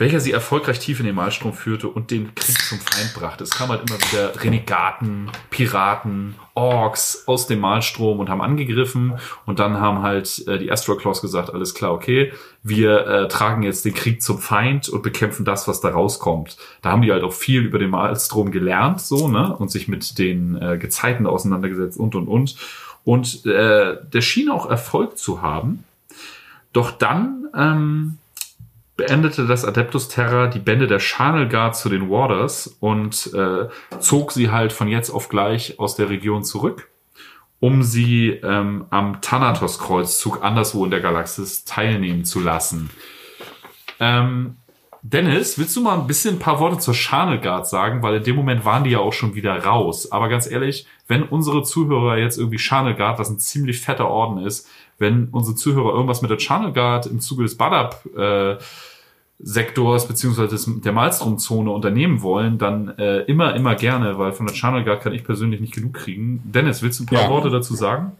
welcher 0.00 0.18
sie 0.18 0.32
erfolgreich 0.32 0.78
tief 0.78 0.98
in 0.98 1.04
den 1.04 1.14
Malstrom 1.14 1.52
führte 1.52 1.86
und 1.86 2.10
den 2.10 2.34
Krieg 2.34 2.58
zum 2.58 2.78
Feind 2.78 3.12
brachte. 3.14 3.44
Es 3.44 3.50
kamen 3.50 3.72
halt 3.72 3.88
immer 3.88 3.98
wieder 3.98 4.42
Renegaten, 4.42 5.30
Piraten, 5.50 6.36
Orks 6.54 7.24
aus 7.26 7.46
dem 7.46 7.60
Malstrom 7.60 8.18
und 8.18 8.30
haben 8.30 8.40
angegriffen 8.40 9.18
und 9.44 9.58
dann 9.58 9.78
haben 9.78 10.00
halt 10.00 10.42
äh, 10.48 10.58
die 10.58 10.72
Astro 10.72 10.96
Claws 10.96 11.20
gesagt, 11.20 11.52
alles 11.52 11.74
klar, 11.74 11.92
okay, 11.92 12.32
wir 12.62 13.06
äh, 13.06 13.28
tragen 13.28 13.62
jetzt 13.62 13.84
den 13.84 13.92
Krieg 13.92 14.22
zum 14.22 14.38
Feind 14.38 14.88
und 14.88 15.02
bekämpfen 15.02 15.44
das, 15.44 15.68
was 15.68 15.82
da 15.82 15.90
rauskommt. 15.90 16.56
Da 16.80 16.92
haben 16.92 17.02
die 17.02 17.12
halt 17.12 17.22
auch 17.22 17.34
viel 17.34 17.62
über 17.62 17.78
den 17.78 17.90
Malstrom 17.90 18.50
gelernt, 18.50 19.02
so, 19.02 19.28
ne, 19.28 19.54
und 19.54 19.70
sich 19.70 19.86
mit 19.86 20.18
den 20.18 20.56
äh, 20.60 20.78
Gezeiten 20.78 21.26
auseinandergesetzt 21.26 21.98
und 21.98 22.14
und 22.14 22.26
und. 22.26 22.56
Und 23.10 23.44
äh, 23.44 23.96
der 24.12 24.20
schien 24.20 24.48
auch 24.50 24.70
Erfolg 24.70 25.18
zu 25.18 25.42
haben. 25.42 25.82
Doch 26.72 26.92
dann 26.92 27.48
ähm, 27.56 28.18
beendete 28.96 29.48
das 29.48 29.64
Adeptus 29.64 30.06
Terra 30.06 30.46
die 30.46 30.60
Bände 30.60 30.86
der 30.86 31.00
Channel 31.00 31.48
Guard 31.48 31.74
zu 31.74 31.88
den 31.88 32.08
Warders 32.08 32.68
und 32.78 33.34
äh, 33.34 33.66
zog 33.98 34.30
sie 34.30 34.52
halt 34.52 34.72
von 34.72 34.86
jetzt 34.86 35.10
auf 35.10 35.28
gleich 35.28 35.80
aus 35.80 35.96
der 35.96 36.08
Region 36.08 36.44
zurück, 36.44 36.88
um 37.58 37.82
sie 37.82 38.28
ähm, 38.44 38.84
am 38.90 39.20
Thanatos-Kreuzzug 39.20 40.44
anderswo 40.44 40.84
in 40.84 40.92
der 40.92 41.00
Galaxis 41.00 41.64
teilnehmen 41.64 42.24
zu 42.24 42.38
lassen. 42.38 42.90
Ähm, 43.98 44.58
Dennis, 45.02 45.58
willst 45.58 45.74
du 45.76 45.80
mal 45.80 45.98
ein 45.98 46.06
bisschen 46.06 46.36
ein 46.36 46.38
paar 46.38 46.60
Worte 46.60 46.78
zur 46.78 46.94
Channel 46.94 47.40
Guard 47.40 47.66
sagen? 47.66 48.02
Weil 48.02 48.16
in 48.16 48.24
dem 48.24 48.36
Moment 48.36 48.64
waren 48.64 48.84
die 48.84 48.90
ja 48.90 48.98
auch 48.98 49.12
schon 49.12 49.34
wieder 49.34 49.64
raus. 49.64 50.12
Aber 50.12 50.28
ganz 50.28 50.50
ehrlich, 50.50 50.86
wenn 51.08 51.22
unsere 51.22 51.62
Zuhörer 51.62 52.18
jetzt 52.18 52.38
irgendwie 52.38 52.58
Channel 52.58 52.94
Guard, 52.94 53.18
was 53.18 53.30
ein 53.30 53.38
ziemlich 53.38 53.80
fetter 53.80 54.08
Orden 54.08 54.38
ist, 54.44 54.68
wenn 54.98 55.28
unsere 55.32 55.56
Zuhörer 55.56 55.94
irgendwas 55.94 56.20
mit 56.20 56.30
der 56.30 56.38
Channel 56.38 56.72
Guard 56.72 57.06
im 57.06 57.20
Zuge 57.20 57.44
des 57.44 57.56
Badab 57.56 58.04
äh, 58.14 58.56
Sektors 59.38 60.06
beziehungsweise 60.06 60.48
des, 60.48 60.70
der 60.82 60.92
Malstrom-Zone 60.92 61.70
unternehmen 61.70 62.20
wollen, 62.20 62.58
dann 62.58 62.88
äh, 62.98 63.20
immer, 63.20 63.54
immer 63.56 63.74
gerne, 63.74 64.18
weil 64.18 64.32
von 64.32 64.46
der 64.46 64.54
Channel 64.54 64.84
Guard 64.84 65.00
kann 65.00 65.14
ich 65.14 65.24
persönlich 65.24 65.60
nicht 65.60 65.72
genug 65.74 65.94
kriegen. 65.94 66.42
Dennis, 66.44 66.82
willst 66.82 67.00
du 67.00 67.04
ein 67.04 67.06
paar 67.06 67.22
Ja. 67.22 67.30
Worte 67.30 67.48
dazu 67.48 67.74
sagen? 67.74 68.12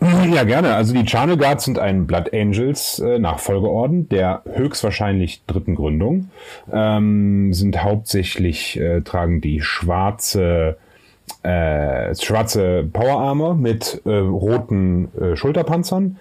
Ja, 0.00 0.44
gerne. 0.44 0.74
Also 0.74 0.94
die 0.94 1.06
Charnel 1.06 1.36
Guards 1.36 1.64
sind 1.64 1.78
ein 1.78 2.06
Blood 2.06 2.32
Angels 2.32 2.98
äh, 2.98 3.18
Nachfolgeorden 3.18 4.08
der 4.08 4.42
höchstwahrscheinlich 4.52 5.44
dritten 5.46 5.74
Gründung. 5.74 6.30
Ähm, 6.72 7.52
sind 7.52 7.82
hauptsächlich, 7.82 8.78
äh, 8.78 9.00
tragen 9.02 9.40
die 9.40 9.60
schwarze 9.60 10.76
äh, 11.42 12.14
schwarze 12.14 12.88
Power 12.92 13.20
Armor 13.20 13.54
mit 13.54 14.02
äh, 14.04 14.10
roten 14.10 15.08
äh, 15.18 15.36
Schulterpanzern. 15.36 16.18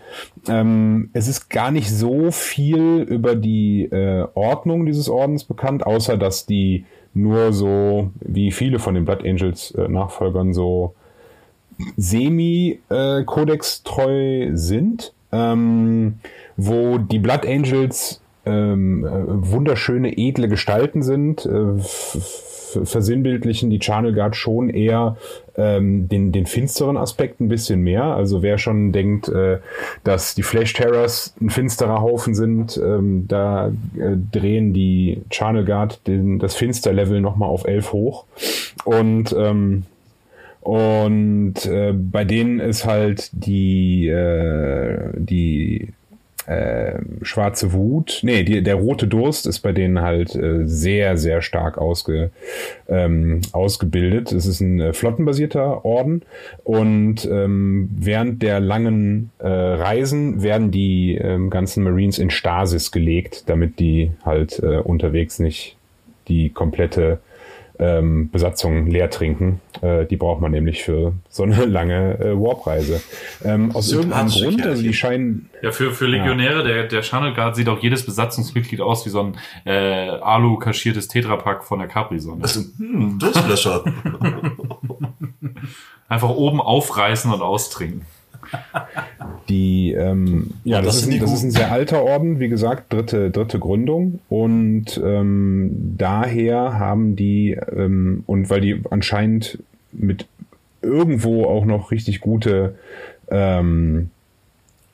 Ähm, 0.48 1.10
es 1.14 1.28
ist 1.28 1.50
gar 1.50 1.72
nicht 1.72 1.92
so 1.92 2.32
viel 2.32 3.02
über 3.02 3.36
die 3.36 3.84
äh, 3.84 4.28
Ordnung 4.34 4.86
dieses 4.86 5.10
Ordens 5.10 5.44
bekannt, 5.44 5.86
außer 5.86 6.18
dass 6.18 6.46
die 6.46 6.86
nur 7.14 7.54
so, 7.54 8.12
wie 8.22 8.52
viele 8.52 8.80
von 8.80 8.96
den 8.96 9.06
Blood 9.06 9.24
Angels 9.26 9.72
äh, 9.72 9.88
Nachfolgern, 9.88 10.54
so 10.54 10.96
semi-Codex-treu 11.98 14.52
sind, 14.54 15.14
ähm, 15.32 16.16
wo 16.58 16.98
die 16.98 17.20
Blood 17.20 17.46
Angels 17.46 18.20
ähm, 18.46 19.06
äh, 19.06 19.24
wunderschöne, 19.28 20.18
edle 20.18 20.50
Gestalten 20.50 21.02
sind, 21.02 21.46
äh, 21.46 21.80
versinnbildlichen 22.84 23.70
die 23.70 23.80
Channel 23.80 24.14
Guard 24.14 24.36
schon 24.36 24.70
eher 24.70 25.18
ähm, 25.56 26.10
den, 26.10 26.32
den 26.32 26.46
finsteren 26.46 26.98
Aspekt 26.98 27.40
ein 27.40 27.48
bisschen 27.48 27.82
mehr. 27.82 28.04
Also 28.04 28.42
wer 28.42 28.58
schon 28.58 28.92
denkt, 28.92 29.30
äh, 29.30 29.60
dass 30.04 30.36
die 30.36 30.44
Flash 30.44 30.74
Terrors 30.74 31.36
ein 31.40 31.50
finsterer 31.50 32.02
Haufen 32.02 32.34
sind, 32.34 32.80
ähm, 32.84 33.26
da 33.28 33.68
äh, 33.68 33.72
drehen 34.32 34.74
die 34.74 35.22
Channel 35.30 35.66
Guard 35.66 36.06
den, 36.08 36.40
das 36.40 36.56
Finster-Level 36.56 37.22
nochmal 37.22 37.50
auf 37.50 37.66
11 37.66 37.94
hoch. 37.94 38.26
Und 38.86 39.34
ähm, 39.38 39.84
und 40.64 41.66
äh, 41.66 41.92
bei 41.92 42.24
denen 42.24 42.62
ist 42.62 42.86
halt 42.86 43.30
die, 43.34 44.08
äh, 44.08 45.10
die 45.14 45.90
äh, 46.48 47.00
schwarze 47.22 47.74
Wut, 47.74 48.20
nee, 48.24 48.44
die, 48.44 48.64
der 48.64 48.76
rote 48.76 49.08
Durst 49.08 49.46
ist 49.46 49.60
bei 49.60 49.74
denen 49.74 50.02
halt 50.02 50.36
äh, 50.36 50.66
sehr, 50.66 51.18
sehr 51.18 51.42
stark 51.42 51.78
ausge, 51.78 52.32
ähm, 52.88 53.42
ausgebildet. 53.52 54.32
Es 54.32 54.46
ist 54.46 54.62
ein 54.62 54.80
äh, 54.80 54.94
flottenbasierter 54.94 55.84
Orden 55.84 56.22
und 56.64 57.26
ähm, 57.26 57.90
während 57.98 58.42
der 58.42 58.62
langen 58.62 59.32
äh, 59.40 59.48
Reisen 59.48 60.44
werden 60.44 60.72
die 60.72 61.16
ähm, 61.16 61.50
ganzen 61.50 61.84
Marines 61.84 62.20
in 62.20 62.30
Stasis 62.30 62.94
gelegt, 62.94 63.50
damit 63.50 63.80
die 63.80 64.12
halt 64.24 64.60
äh, 64.60 64.78
unterwegs 64.78 65.40
nicht 65.40 65.76
die 66.30 66.50
komplette 66.50 67.20
ähm, 67.80 68.30
Besatzung 68.30 68.88
leer 68.88 69.10
trinken. 69.10 69.62
Äh, 69.82 70.06
die 70.06 70.18
braucht 70.18 70.42
man 70.42 70.52
nämlich 70.52 70.84
für 70.84 71.14
so 71.30 71.44
eine 71.44 71.66
lange 71.66 72.20
äh, 72.20 72.34
Warpreise. 72.34 73.02
Ähm, 73.44 73.76
aus 73.76 73.92
irgendeinem 73.92 74.30
Grund, 74.30 74.66
also 74.66 74.82
die 74.82 74.94
scheinen, 74.94 75.50
Ja, 75.62 75.72
für, 75.72 75.92
für 75.92 76.06
Legionäre, 76.06 76.64
der, 76.64 76.88
der 76.88 77.02
Channel 77.02 77.34
Guard 77.34 77.56
sieht 77.56 77.70
auch 77.70 77.82
jedes 77.82 78.06
Besatzungsmitglied 78.06 78.82
aus 78.82 79.06
wie 79.06 79.10
so 79.10 79.22
ein 79.22 79.38
äh, 79.66 80.10
Alu-kaschiertes 80.10 81.08
Tetrapack 81.08 81.64
von 81.64 81.80
der 81.80 81.88
Capri-Sonne. 81.88 82.44
Also, 82.44 82.62
hm, 82.78 83.20
Durstlöscher. 83.20 83.84
Einfach 86.08 86.30
oben 86.30 86.62
aufreißen 86.62 87.32
und 87.32 87.42
austrinken. 87.42 88.06
Die, 89.50 89.94
ähm, 89.94 90.52
ja, 90.64 90.82
das, 90.82 90.96
das 90.96 91.08
ist, 91.08 91.14
ein, 91.14 91.20
das 91.20 91.34
ist 91.34 91.44
ein 91.44 91.52
sehr 91.52 91.72
alter 91.72 92.04
Orden, 92.04 92.40
wie 92.40 92.50
gesagt, 92.50 92.92
dritte, 92.94 93.32
dritte 93.32 93.60
Gründung. 93.60 94.20
Und 94.30 95.02
ähm, 95.04 95.96
daher 95.98 96.80
haben 96.80 97.16
die, 97.16 97.52
ähm, 97.76 98.24
und 98.26 98.50
weil 98.50 98.62
die 98.62 98.82
anscheinend 98.90 99.60
mit 99.92 100.26
irgendwo 100.82 101.46
auch 101.46 101.66
noch 101.66 101.92
richtig 101.92 102.20
gute 102.20 102.76
ähm, 103.30 104.10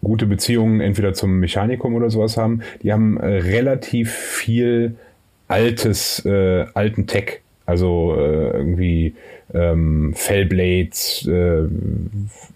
gute 0.01 0.25
Beziehungen 0.25 0.79
entweder 0.81 1.13
zum 1.13 1.39
Mechanikum 1.39 1.95
oder 1.95 2.09
sowas 2.09 2.37
haben, 2.37 2.61
die 2.83 2.93
haben 2.93 3.17
äh, 3.17 3.25
relativ 3.25 4.13
viel 4.13 4.95
altes, 5.47 6.23
äh, 6.25 6.65
alten 6.73 7.07
Tech. 7.07 7.41
Also 7.65 8.15
äh, 8.17 8.57
irgendwie 8.57 9.15
ähm, 9.53 10.13
Fellblades, 10.15 11.27
äh, 11.27 11.61
äh, 11.61 11.67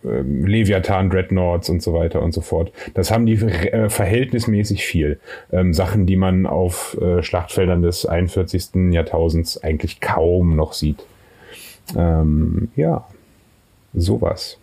Leviathan, 0.04 1.10
Dreadnoughts 1.10 1.70
und 1.70 1.82
so 1.82 1.94
weiter 1.94 2.22
und 2.22 2.34
so 2.34 2.42
fort. 2.42 2.72
Das 2.94 3.12
haben 3.12 3.26
die 3.26 3.34
äh, 3.34 3.90
verhältnismäßig 3.90 4.86
viel. 4.86 5.20
Ähm, 5.52 5.74
Sachen, 5.74 6.06
die 6.06 6.16
man 6.16 6.46
auf 6.46 6.98
äh, 7.02 7.24
Schlachtfeldern 7.24 7.82
des 7.82 8.06
41. 8.06 8.92
Jahrtausends 8.92 9.64
eigentlich 9.64 10.02
kaum 10.02 10.56
noch 10.56 10.74
sieht. 10.74 11.04
Ähm, 11.98 12.70
ja, 12.76 13.06
sowas. 13.94 14.58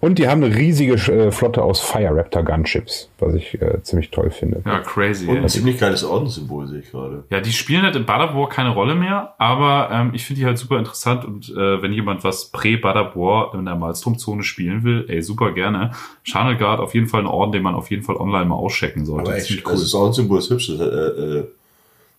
Und 0.00 0.18
die 0.18 0.28
haben 0.28 0.42
eine 0.42 0.54
riesige 0.54 0.94
äh, 0.94 1.30
Flotte 1.30 1.62
aus 1.62 1.80
Fire 1.80 2.16
Raptor 2.16 2.42
Gunships, 2.42 3.10
was 3.18 3.34
ich 3.34 3.60
äh, 3.60 3.82
ziemlich 3.82 4.10
toll 4.10 4.30
finde. 4.30 4.62
Ja, 4.64 4.80
crazy. 4.80 5.26
Und 5.26 5.38
ein 5.38 5.48
ziemlich 5.48 5.78
geiles 5.78 6.04
Ordenssymbol 6.04 6.66
sehe 6.68 6.80
ich 6.80 6.90
gerade. 6.90 7.24
Ja, 7.30 7.40
die 7.40 7.52
spielen 7.52 7.82
halt 7.82 7.96
in 7.96 8.06
Badabor 8.06 8.48
keine 8.48 8.70
Rolle 8.70 8.94
mehr, 8.94 9.34
aber 9.38 9.90
ähm, 9.92 10.10
ich 10.14 10.24
finde 10.24 10.40
die 10.40 10.46
halt 10.46 10.58
super 10.58 10.78
interessant 10.78 11.24
und 11.24 11.50
äh, 11.50 11.82
wenn 11.82 11.92
jemand 11.92 12.24
was 12.24 12.50
Prä-Badabor 12.50 13.54
in 13.54 13.64
der 13.64 13.76
Malstrom-Zone 13.76 14.42
spielen 14.42 14.84
will, 14.84 15.06
ey, 15.08 15.22
super 15.22 15.52
gerne. 15.52 15.92
Channel 16.24 16.56
Guard 16.56 16.80
auf 16.80 16.94
jeden 16.94 17.06
Fall 17.06 17.20
ein 17.20 17.26
Orden, 17.26 17.52
den 17.52 17.62
man 17.62 17.74
auf 17.74 17.90
jeden 17.90 18.02
Fall 18.02 18.16
online 18.16 18.46
mal 18.46 18.56
auschecken 18.56 19.04
sollte. 19.04 19.30
Aber 19.30 19.36
echt, 19.36 19.46
Ziemlich 19.46 19.66
also 19.66 19.82
das 19.82 19.94
Ordenssymbol 19.94 20.38
ist 20.38 20.50
hübsch. 20.50 20.68
Das 20.68 20.80
ist, 20.80 20.82
äh, 20.82 21.38
äh, 21.38 21.48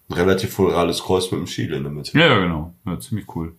ein 0.10 0.14
relativ 0.14 0.54
florales 0.54 1.04
Kreuz 1.04 1.32
mit 1.32 1.38
einem 1.38 1.48
Schild 1.48 1.72
in 1.72 1.84
der 1.84 1.92
Mitte. 1.92 2.18
Ja, 2.18 2.28
ja, 2.28 2.40
genau. 2.40 2.74
Ja, 2.86 3.00
ziemlich 3.00 3.28
cool. 3.36 3.54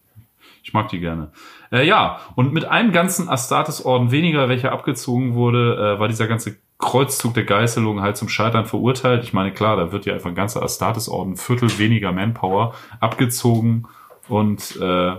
Ich 0.62 0.72
mag 0.72 0.88
die 0.88 1.00
gerne. 1.00 1.32
Äh, 1.72 1.86
ja, 1.86 2.20
und 2.34 2.52
mit 2.52 2.64
einem 2.64 2.92
ganzen 2.92 3.28
Astartes-Orden 3.28 4.10
weniger, 4.10 4.48
welcher 4.48 4.72
abgezogen 4.72 5.34
wurde, 5.34 5.94
äh, 5.96 6.00
war 6.00 6.08
dieser 6.08 6.26
ganze 6.26 6.58
Kreuzzug 6.78 7.34
der 7.34 7.44
Geißelung 7.44 8.00
halt 8.00 8.16
zum 8.16 8.28
Scheitern 8.28 8.66
verurteilt. 8.66 9.24
Ich 9.24 9.32
meine, 9.32 9.52
klar, 9.52 9.76
da 9.76 9.92
wird 9.92 10.06
ja 10.06 10.14
einfach 10.14 10.30
ein 10.30 10.34
ganzer 10.34 10.62
Astartes-Orden, 10.62 11.36
Viertel 11.36 11.78
weniger 11.78 12.12
Manpower 12.12 12.74
abgezogen 13.00 13.86
und 14.28 14.76
äh, 14.80 15.16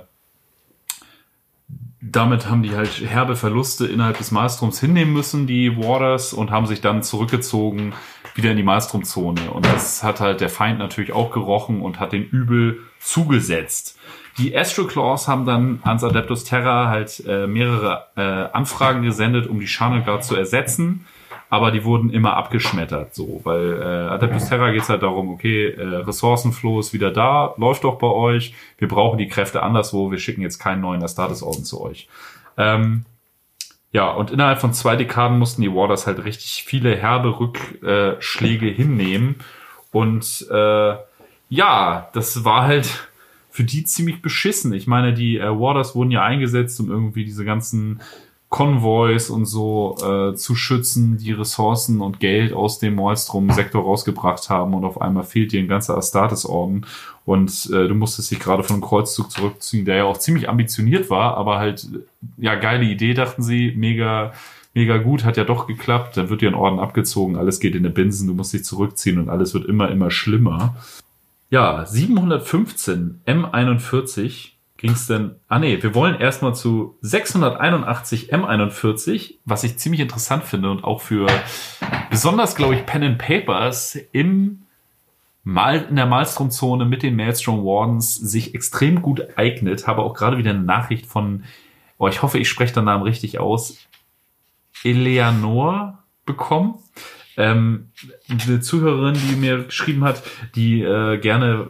damit 2.01 2.49
haben 2.49 2.63
die 2.63 2.75
halt 2.75 2.99
herbe 2.99 3.35
Verluste 3.35 3.85
innerhalb 3.85 4.17
des 4.17 4.31
Maelstroms 4.31 4.79
hinnehmen 4.79 5.13
müssen, 5.13 5.45
die 5.45 5.77
Warders, 5.77 6.33
und 6.33 6.49
haben 6.49 6.65
sich 6.65 6.81
dann 6.81 7.03
zurückgezogen 7.03 7.93
wieder 8.33 8.51
in 8.51 8.57
die 8.57 8.63
Maelstrom-Zone. 8.63 9.51
Und 9.51 9.67
das 9.67 10.01
hat 10.01 10.19
halt 10.19 10.41
der 10.41 10.49
Feind 10.49 10.79
natürlich 10.79 11.11
auch 11.11 11.31
gerochen 11.31 11.81
und 11.81 11.99
hat 11.99 12.11
den 12.11 12.23
übel 12.23 12.79
zugesetzt. 12.99 13.99
Die 14.37 14.55
Astroclaws 14.55 15.27
haben 15.27 15.45
dann 15.45 15.79
ans 15.83 16.03
Adeptus 16.03 16.45
Terra 16.45 16.87
halt 16.87 17.23
äh, 17.27 17.47
mehrere 17.47 18.05
äh, 18.15 18.21
Anfragen 18.21 19.01
gesendet, 19.03 19.47
um 19.47 19.59
die 19.59 19.65
Channel 19.65 20.03
Guard 20.03 20.23
zu 20.23 20.35
ersetzen, 20.35 21.05
aber 21.49 21.71
die 21.71 21.83
wurden 21.83 22.09
immer 22.09 22.37
abgeschmettert, 22.37 23.13
so, 23.13 23.41
weil 23.43 23.81
äh, 23.81 24.09
Adeptus 24.09 24.47
Terra 24.47 24.71
geht's 24.71 24.87
halt 24.87 25.03
darum, 25.03 25.29
okay, 25.29 25.67
äh, 25.67 25.97
Ressourcenflow 25.97 26.79
ist 26.79 26.93
wieder 26.93 27.11
da, 27.11 27.53
läuft 27.57 27.83
doch 27.83 27.97
bei 27.97 28.07
euch, 28.07 28.53
wir 28.77 28.87
brauchen 28.87 29.17
die 29.17 29.27
Kräfte 29.27 29.61
anderswo, 29.61 30.11
wir 30.11 30.17
schicken 30.17 30.41
jetzt 30.41 30.59
keinen 30.59 30.81
neuen 30.81 31.03
Astartes-Orden 31.03 31.65
zu 31.65 31.81
euch. 31.81 32.07
Ähm, 32.57 33.05
ja, 33.91 34.09
und 34.09 34.31
innerhalb 34.31 34.61
von 34.61 34.73
zwei 34.73 34.95
Dekaden 34.95 35.37
mussten 35.37 35.61
die 35.61 35.73
Warders 35.73 36.07
halt 36.07 36.23
richtig 36.23 36.63
viele 36.65 36.95
herbe 36.95 37.37
Rückschläge 37.37 38.67
hinnehmen. 38.67 39.35
Und 39.91 40.47
äh, 40.49 40.95
ja, 41.49 42.09
das 42.13 42.45
war 42.45 42.63
halt 42.63 43.09
für 43.51 43.63
die 43.63 43.83
ziemlich 43.83 44.21
beschissen. 44.21 44.73
Ich 44.73 44.87
meine, 44.87 45.13
die 45.13 45.37
äh, 45.37 45.47
Warders 45.47 45.93
wurden 45.93 46.11
ja 46.11 46.23
eingesetzt, 46.23 46.79
um 46.79 46.89
irgendwie 46.89 47.25
diese 47.25 47.45
ganzen 47.45 48.01
Konvois 48.51 49.29
und 49.29 49.45
so 49.45 49.95
äh, 50.03 50.35
zu 50.35 50.55
schützen, 50.55 51.17
die 51.17 51.31
Ressourcen 51.31 52.01
und 52.01 52.19
Geld 52.19 52.51
aus 52.51 52.79
dem 52.79 52.95
Maelstrom-Sektor 52.95 53.81
rausgebracht 53.81 54.49
haben 54.49 54.73
und 54.73 54.83
auf 54.83 55.01
einmal 55.01 55.23
fehlt 55.23 55.53
dir 55.53 55.61
ein 55.61 55.69
ganzer 55.69 55.97
Astartes-Orden 55.97 56.85
und 57.23 57.69
äh, 57.71 57.87
du 57.87 57.95
musstest 57.95 58.29
dich 58.29 58.41
gerade 58.41 58.63
von 58.63 58.75
einem 58.75 58.83
Kreuzzug 58.83 59.31
zurückziehen, 59.31 59.85
der 59.85 59.95
ja 59.95 60.03
auch 60.03 60.17
ziemlich 60.17 60.49
ambitioniert 60.49 61.09
war, 61.09 61.37
aber 61.37 61.59
halt, 61.59 61.87
ja, 62.37 62.55
geile 62.55 62.83
Idee, 62.83 63.13
dachten 63.13 63.41
sie, 63.41 63.73
mega, 63.77 64.33
mega 64.73 64.97
gut, 64.97 65.23
hat 65.23 65.37
ja 65.37 65.45
doch 65.45 65.65
geklappt, 65.65 66.17
dann 66.17 66.29
wird 66.29 66.41
dir 66.41 66.49
ein 66.49 66.53
Orden 66.53 66.79
abgezogen, 66.79 67.37
alles 67.37 67.61
geht 67.61 67.73
in 67.73 67.85
eine 67.85 67.93
Binsen, 67.93 68.27
du 68.27 68.33
musst 68.33 68.51
dich 68.51 68.65
zurückziehen 68.65 69.17
und 69.17 69.29
alles 69.29 69.53
wird 69.53 69.65
immer, 69.65 69.89
immer 69.89 70.11
schlimmer. 70.11 70.75
Ja, 71.51 71.85
715 71.85 73.23
M41 73.27 74.51
ging 74.77 74.91
es 74.91 75.07
denn. 75.07 75.35
Ah 75.49 75.59
nee, 75.59 75.83
wir 75.83 75.93
wollen 75.93 76.17
erstmal 76.17 76.55
zu 76.55 76.97
681 77.01 78.33
M41, 78.33 79.35
was 79.43 79.65
ich 79.65 79.77
ziemlich 79.77 79.99
interessant 79.99 80.45
finde 80.45 80.71
und 80.71 80.85
auch 80.85 81.01
für 81.01 81.27
besonders, 82.09 82.55
glaube 82.55 82.75
ich, 82.75 82.85
Pen 82.85 83.03
and 83.03 83.17
Papers 83.17 83.99
im 84.13 84.63
Mal 85.43 85.87
in 85.89 85.97
der 85.97 86.05
Malstrom-Zone 86.05 86.85
mit 86.85 87.03
den 87.03 87.17
Maelstrom 87.17 87.65
Wardens 87.65 88.15
sich 88.15 88.55
extrem 88.55 89.01
gut 89.01 89.37
eignet. 89.37 89.87
Habe 89.87 90.03
auch 90.03 90.13
gerade 90.13 90.37
wieder 90.37 90.51
eine 90.51 90.63
Nachricht 90.63 91.05
von, 91.05 91.43
oh, 91.97 92.07
ich 92.07 92.21
hoffe, 92.21 92.37
ich 92.37 92.47
spreche 92.47 92.75
den 92.75 92.85
Namen 92.85 93.03
richtig 93.03 93.39
aus, 93.39 93.75
Eleanor 94.85 96.01
bekommen. 96.25 96.75
Ähm, 97.41 97.89
eine 98.29 98.59
Zuhörerin, 98.61 99.15
die 99.15 99.35
mir 99.35 99.63
geschrieben 99.63 100.03
hat, 100.03 100.21
die 100.55 100.81
äh, 100.81 101.17
gerne, 101.17 101.67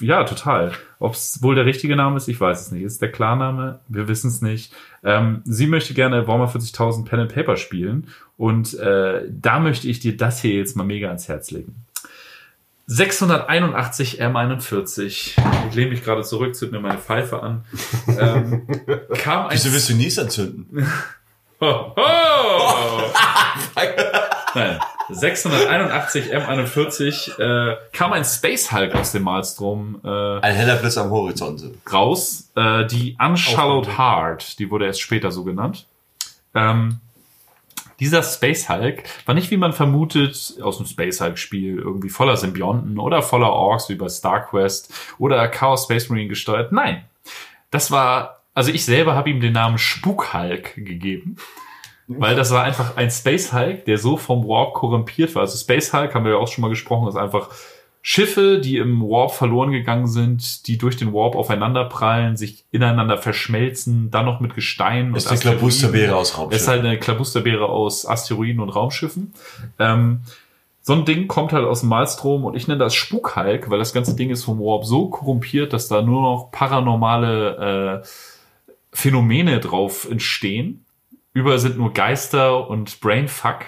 ja, 0.00 0.24
total. 0.24 0.72
Ob 0.98 1.14
es 1.14 1.42
wohl 1.42 1.54
der 1.54 1.66
richtige 1.66 1.96
Name 1.96 2.16
ist, 2.16 2.28
ich 2.28 2.40
weiß 2.40 2.60
es 2.60 2.72
nicht. 2.72 2.82
Ist 2.82 3.02
der 3.02 3.12
Klarname? 3.12 3.80
Wir 3.88 4.08
wissen 4.08 4.28
es 4.28 4.40
nicht. 4.40 4.72
Ähm, 5.02 5.42
sie 5.44 5.66
möchte 5.66 5.94
gerne 5.94 6.26
Warhammer 6.26 6.50
40.000 6.50 7.04
Pen 7.04 7.20
and 7.20 7.34
Paper 7.34 7.56
spielen 7.56 8.08
und 8.36 8.74
äh, 8.78 9.22
da 9.28 9.60
möchte 9.60 9.88
ich 9.88 10.00
dir 10.00 10.16
das 10.16 10.40
hier 10.40 10.54
jetzt 10.54 10.76
mal 10.76 10.84
mega 10.84 11.08
ans 11.08 11.28
Herz 11.28 11.50
legen. 11.50 11.84
681 12.86 14.22
M41. 14.22 15.06
Ich 15.06 15.36
lehne 15.74 15.90
mich 15.90 16.04
gerade 16.04 16.22
zurück, 16.22 16.54
zünd 16.54 16.72
mir 16.72 16.80
meine 16.80 16.98
Pfeife 16.98 17.42
an. 17.42 17.64
Ähm, 18.18 18.66
kam 19.14 19.46
ein 19.46 19.54
Wieso 19.54 19.72
willst 19.72 19.88
du 19.88 19.94
Nies 19.94 20.18
anzünden? 20.18 20.86
Ho, 21.60 21.94
ho! 21.96 23.12
Nein. 24.54 24.78
681 25.10 26.32
M41 26.34 27.38
äh, 27.38 27.76
kam 27.92 28.12
ein 28.12 28.24
Space 28.24 28.72
Hulk 28.72 28.94
aus 28.94 29.12
dem 29.12 29.24
Maelstrom 29.24 30.00
äh, 30.02 30.40
Ein 30.40 30.54
heller 30.54 30.76
Blitz 30.76 30.96
am 30.96 31.10
Horizont. 31.10 31.62
raus. 31.92 32.50
Äh, 32.56 32.86
die 32.86 33.16
Unshallowed 33.20 33.98
Heart, 33.98 34.58
die 34.58 34.70
wurde 34.70 34.86
erst 34.86 35.02
später 35.02 35.30
so 35.30 35.44
genannt. 35.44 35.86
Ähm, 36.54 37.00
dieser 38.00 38.22
Space 38.22 38.68
Hulk 38.68 39.04
war 39.26 39.34
nicht, 39.34 39.50
wie 39.50 39.56
man 39.56 39.72
vermutet, 39.72 40.54
aus 40.62 40.78
dem 40.78 40.86
Space 40.86 41.20
Hulk-Spiel 41.20 41.78
irgendwie 41.78 42.08
voller 42.08 42.36
Symbionten 42.36 42.98
oder 42.98 43.22
voller 43.22 43.52
Orks 43.52 43.88
wie 43.88 43.94
bei 43.94 44.08
StarQuest 44.08 44.92
oder 45.18 45.46
Chaos 45.48 45.84
Space 45.84 46.08
Marine 46.08 46.28
gesteuert. 46.28 46.72
Nein, 46.72 47.04
das 47.70 47.90
war, 47.90 48.40
also 48.54 48.70
ich 48.72 48.84
selber 48.84 49.14
habe 49.14 49.30
ihm 49.30 49.40
den 49.40 49.52
Namen 49.52 49.78
Spuk 49.78 50.32
Hulk 50.32 50.74
gegeben. 50.76 51.36
Weil 52.06 52.36
das 52.36 52.50
war 52.50 52.62
einfach 52.62 52.96
ein 52.96 53.10
Space 53.10 53.52
Hulk, 53.52 53.86
der 53.86 53.98
so 53.98 54.16
vom 54.16 54.46
Warp 54.46 54.74
korrumpiert 54.74 55.34
war. 55.34 55.42
Also 55.42 55.56
Space 55.56 55.92
Hulk, 55.92 56.14
haben 56.14 56.24
wir 56.24 56.32
ja 56.32 56.38
auch 56.38 56.48
schon 56.48 56.62
mal 56.62 56.68
gesprochen, 56.68 57.08
ist 57.08 57.16
einfach 57.16 57.48
Schiffe, 58.06 58.58
die 58.58 58.76
im 58.76 59.00
Warp 59.00 59.32
verloren 59.32 59.72
gegangen 59.72 60.06
sind, 60.06 60.66
die 60.66 60.76
durch 60.76 60.98
den 60.98 61.14
Warp 61.14 61.34
aufeinander 61.34 61.86
prallen, 61.86 62.36
sich 62.36 62.66
ineinander 62.70 63.16
verschmelzen, 63.16 64.10
dann 64.10 64.26
noch 64.26 64.40
mit 64.40 64.54
Gestein 64.54 65.14
Ist 65.14 65.30
die 65.30 65.36
Klabusterbeere 65.36 66.14
aus 66.14 66.36
Raumschiffen. 66.36 66.60
ist 66.60 66.68
halt 66.68 66.84
eine 66.84 66.98
Klabusterbeere 66.98 67.64
aus 67.66 68.06
Asteroiden 68.06 68.60
und 68.60 68.68
Raumschiffen. 68.68 69.32
Ähm, 69.78 70.20
so 70.82 70.92
ein 70.92 71.06
Ding 71.06 71.28
kommt 71.28 71.54
halt 71.54 71.64
aus 71.64 71.80
dem 71.80 71.88
Malstrom 71.88 72.44
und 72.44 72.54
ich 72.54 72.68
nenne 72.68 72.80
das 72.80 72.94
Spukhulk, 72.94 73.70
weil 73.70 73.78
das 73.78 73.94
ganze 73.94 74.14
Ding 74.14 74.28
ist 74.28 74.44
vom 74.44 74.58
Warp 74.58 74.84
so 74.84 75.08
korrumpiert, 75.08 75.72
dass 75.72 75.88
da 75.88 76.02
nur 76.02 76.20
noch 76.20 76.50
paranormale 76.52 78.02
äh, 78.02 78.06
Phänomene 78.92 79.60
drauf 79.60 80.06
entstehen. 80.10 80.83
Überall 81.34 81.58
sind 81.58 81.76
nur 81.76 81.92
Geister 81.92 82.70
und 82.70 83.00
Brainfuck. 83.00 83.66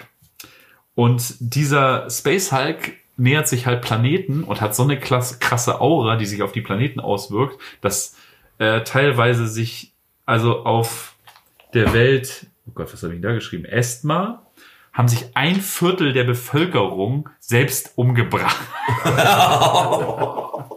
Und 0.95 1.35
dieser 1.41 2.09
Space 2.09 2.53
Hulk 2.53 2.95
nähert 3.19 3.49
sich 3.49 3.67
halt 3.67 3.83
Planeten 3.83 4.45
und 4.45 4.61
hat 4.61 4.75
so 4.75 4.83
eine 4.85 4.99
krasse 4.99 5.81
Aura, 5.81 6.17
die 6.17 6.27
sich 6.27 6.43
auf 6.43 6.53
die 6.53 6.61
Planeten 6.63 7.01
auswirkt, 7.01 7.61
dass 7.81 8.17
äh, 8.59 8.83
teilweise 8.83 9.47
sich 9.47 9.93
also 10.25 10.65
auf 10.65 11.17
der 11.75 11.93
Welt, 11.93 12.47
oh 12.67 12.73
Gott, 12.75 12.93
was 12.93 13.03
habe 13.03 13.15
ich 13.15 13.21
da 13.21 13.33
geschrieben? 13.33 13.65
Estma, 13.65 14.47
haben 14.93 15.09
sich 15.09 15.37
ein 15.37 15.57
Viertel 15.61 16.13
der 16.13 16.25
Bevölkerung 16.25 17.29
selbst 17.39 17.93
umgebracht. 17.97 18.61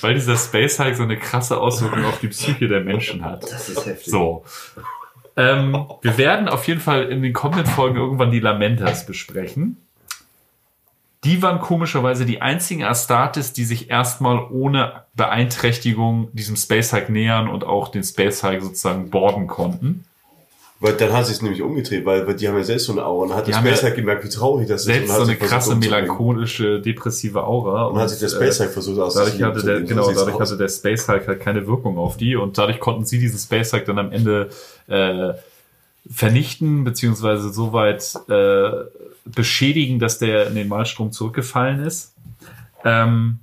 Weil 0.00 0.14
dieser 0.14 0.36
Space 0.36 0.78
Hulk 0.78 0.96
so 0.96 1.02
eine 1.02 1.18
krasse 1.18 1.58
Auswirkung 1.58 2.04
auf 2.04 2.20
die 2.20 2.28
Psyche 2.28 2.68
der 2.68 2.80
Menschen 2.80 3.24
hat. 3.24 3.42
Das 3.42 3.68
ist 3.68 3.84
heftig. 3.84 4.10
So. 4.10 4.44
Ähm, 5.36 5.86
wir 6.00 6.18
werden 6.18 6.48
auf 6.48 6.66
jeden 6.66 6.80
Fall 6.80 7.04
in 7.04 7.22
den 7.22 7.32
kommenden 7.32 7.66
Folgen 7.66 7.96
irgendwann 7.96 8.30
die 8.30 8.40
Lamentas 8.40 9.04
besprechen. 9.06 9.76
Die 11.24 11.42
waren 11.42 11.60
komischerweise 11.60 12.24
die 12.24 12.40
einzigen 12.40 12.84
Astartes, 12.84 13.52
die 13.52 13.64
sich 13.64 13.90
erstmal 13.90 14.38
ohne 14.50 15.04
Beeinträchtigung 15.14 16.28
diesem 16.32 16.56
Space 16.56 16.92
Hulk 16.92 17.08
nähern 17.08 17.48
und 17.48 17.64
auch 17.64 17.88
den 17.88 18.04
Space 18.04 18.42
Hulk 18.42 18.62
sozusagen 18.62 19.10
borden 19.10 19.46
konnten. 19.46 20.04
Weil 20.78 20.92
dann 20.92 21.10
hat 21.12 21.24
sie 21.24 21.32
es 21.32 21.40
nämlich 21.40 21.62
umgedreht, 21.62 22.04
weil, 22.04 22.26
weil 22.26 22.34
die 22.34 22.46
haben 22.46 22.56
ja 22.56 22.62
selbst 22.62 22.84
so 22.84 22.92
eine 22.92 23.04
Aura. 23.04 23.24
Und 23.24 23.34
hat 23.34 23.46
Die 23.46 23.50
der 23.50 23.60
haben 23.60 23.66
Space 23.66 23.80
ja 23.80 23.90
gemerkt, 23.90 24.24
wie 24.24 24.28
traurig 24.28 24.68
das 24.68 24.82
ist. 24.82 24.86
Selbst 24.86 25.08
und 25.08 25.10
hat 25.10 25.16
so 25.16 25.22
eine 25.30 25.38
sich 25.38 25.48
krasse 25.48 25.74
melancholische, 25.74 26.80
depressive 26.80 27.44
Aura. 27.44 27.86
Und 27.86 27.98
hat 27.98 28.10
sich 28.10 28.18
der 28.18 28.28
äh, 28.28 28.32
Space 28.32 28.60
Hulk 28.60 28.72
versucht 28.72 28.98
Dadurch 28.98 29.16
auszuziehen. 29.16 29.46
hatte 29.46 29.62
der, 29.62 29.80
genau, 29.80 30.12
dadurch 30.12 30.34
aus. 30.34 30.40
hatte 30.40 30.58
der 30.58 30.68
Space 30.68 31.08
Hulk 31.08 31.28
halt 31.28 31.40
keine 31.40 31.66
Wirkung 31.66 31.96
auf 31.96 32.18
die 32.18 32.36
und 32.36 32.58
dadurch 32.58 32.78
konnten 32.78 33.06
sie 33.06 33.18
diesen 33.18 33.38
Space 33.38 33.72
Hulk 33.72 33.86
dann 33.86 33.98
am 33.98 34.12
Ende 34.12 34.50
äh, 34.86 35.32
vernichten, 36.10 36.84
beziehungsweise 36.84 37.52
so 37.52 37.72
weit 37.72 38.14
äh, 38.28 38.70
beschädigen, 39.24 39.98
dass 39.98 40.18
der 40.18 40.46
in 40.48 40.54
den 40.56 40.68
Malstrom 40.68 41.10
zurückgefallen 41.10 41.84
ist. 41.84 42.12
Ähm, 42.84 43.38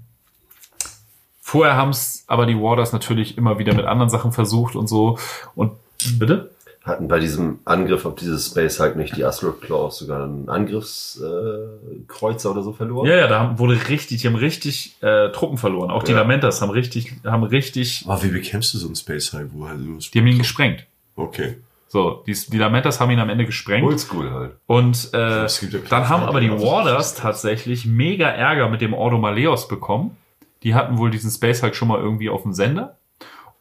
vorher 1.41 1.75
haben 1.75 1.89
es 1.89 2.23
aber 2.27 2.45
die 2.45 2.55
Warders 2.55 2.93
natürlich 2.93 3.37
immer 3.37 3.57
wieder 3.57 3.73
mit 3.73 3.85
anderen 3.85 4.09
Sachen 4.09 4.31
versucht 4.31 4.75
und 4.75 4.87
so. 4.87 5.17
Und 5.55 5.73
bitte? 6.19 6.51
Hatten 6.83 7.07
bei 7.07 7.19
diesem 7.19 7.59
Angriff 7.63 8.05
auf 8.05 8.15
dieses 8.15 8.47
Space 8.47 8.77
Hulk 8.77 8.97
nicht 8.97 9.15
die 9.15 9.23
Astro 9.23 9.53
Claws 9.53 9.99
sogar 9.99 10.25
einen 10.25 10.49
Angriffskreuzer 10.49 12.49
äh, 12.49 12.51
oder 12.51 12.61
so 12.61 12.73
verloren? 12.73 13.07
Ja, 13.07 13.15
ja, 13.15 13.27
da 13.27 13.39
haben, 13.39 13.59
wurde 13.59 13.79
richtig, 13.87 14.21
die 14.21 14.27
haben 14.27 14.35
richtig 14.35 14.97
äh, 15.01 15.29
Truppen 15.29 15.57
verloren. 15.57 15.91
Auch 15.91 16.03
die 16.03 16.11
Ja. 16.11 16.19
Lamentas 16.19 16.61
haben 16.61 16.71
richtig, 16.71 17.13
haben 17.23 17.43
richtig, 17.43 18.03
Aber 18.05 18.21
wie 18.23 18.27
bekämpfst 18.27 18.73
du 18.73 18.79
so 18.79 18.87
einen 18.87 18.97
Space 18.97 19.31
Hulk, 19.31 19.51
wo 19.53 19.69
halt 19.69 19.79
nur 19.79 19.99
die 19.99 20.19
haben 20.19 20.27
ihn 20.27 20.39
gesprengt. 20.39 20.85
Okay. 21.15 21.55
So, 21.87 22.23
die, 22.27 22.33
die 22.33 22.57
Lamentas 22.57 22.99
haben 22.99 23.11
ihn 23.11 23.19
am 23.19 23.29
Ende 23.29 23.45
gesprengt. 23.45 23.87
Oldschool 23.87 24.31
halt. 24.31 24.51
Und 24.65 25.11
äh, 25.13 25.43
ja 25.45 25.47
dann 25.89 26.09
haben 26.09 26.23
aber 26.23 26.41
die. 26.41 26.51
Warders 26.51 27.15
tatsächlich 27.15 27.85
mega 27.85 28.27
Ärger 28.27 28.67
mit 28.67 28.81
dem 28.81 28.93
Ordo 28.93 29.19
Maleos 29.19 29.67
bekommen. 29.67 30.17
Die 30.63 30.75
hatten 30.75 30.97
wohl 30.97 31.11
diesen 31.11 31.31
Space 31.31 31.63
Hulk 31.63 31.75
schon 31.75 31.87
mal 31.87 31.99
irgendwie 31.99 32.29
auf 32.29 32.41
dem 32.41 32.51
Sender. 32.51 32.97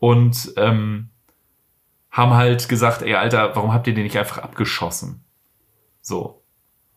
Und 0.00 0.54
ähm, 0.56 1.10
haben 2.12 2.34
halt 2.34 2.68
gesagt, 2.68 3.02
ey 3.02 3.14
Alter, 3.14 3.56
warum 3.56 3.72
habt 3.72 3.86
ihr 3.86 3.94
den 3.94 4.04
nicht 4.04 4.18
einfach 4.18 4.38
abgeschossen? 4.38 5.24
So. 6.02 6.42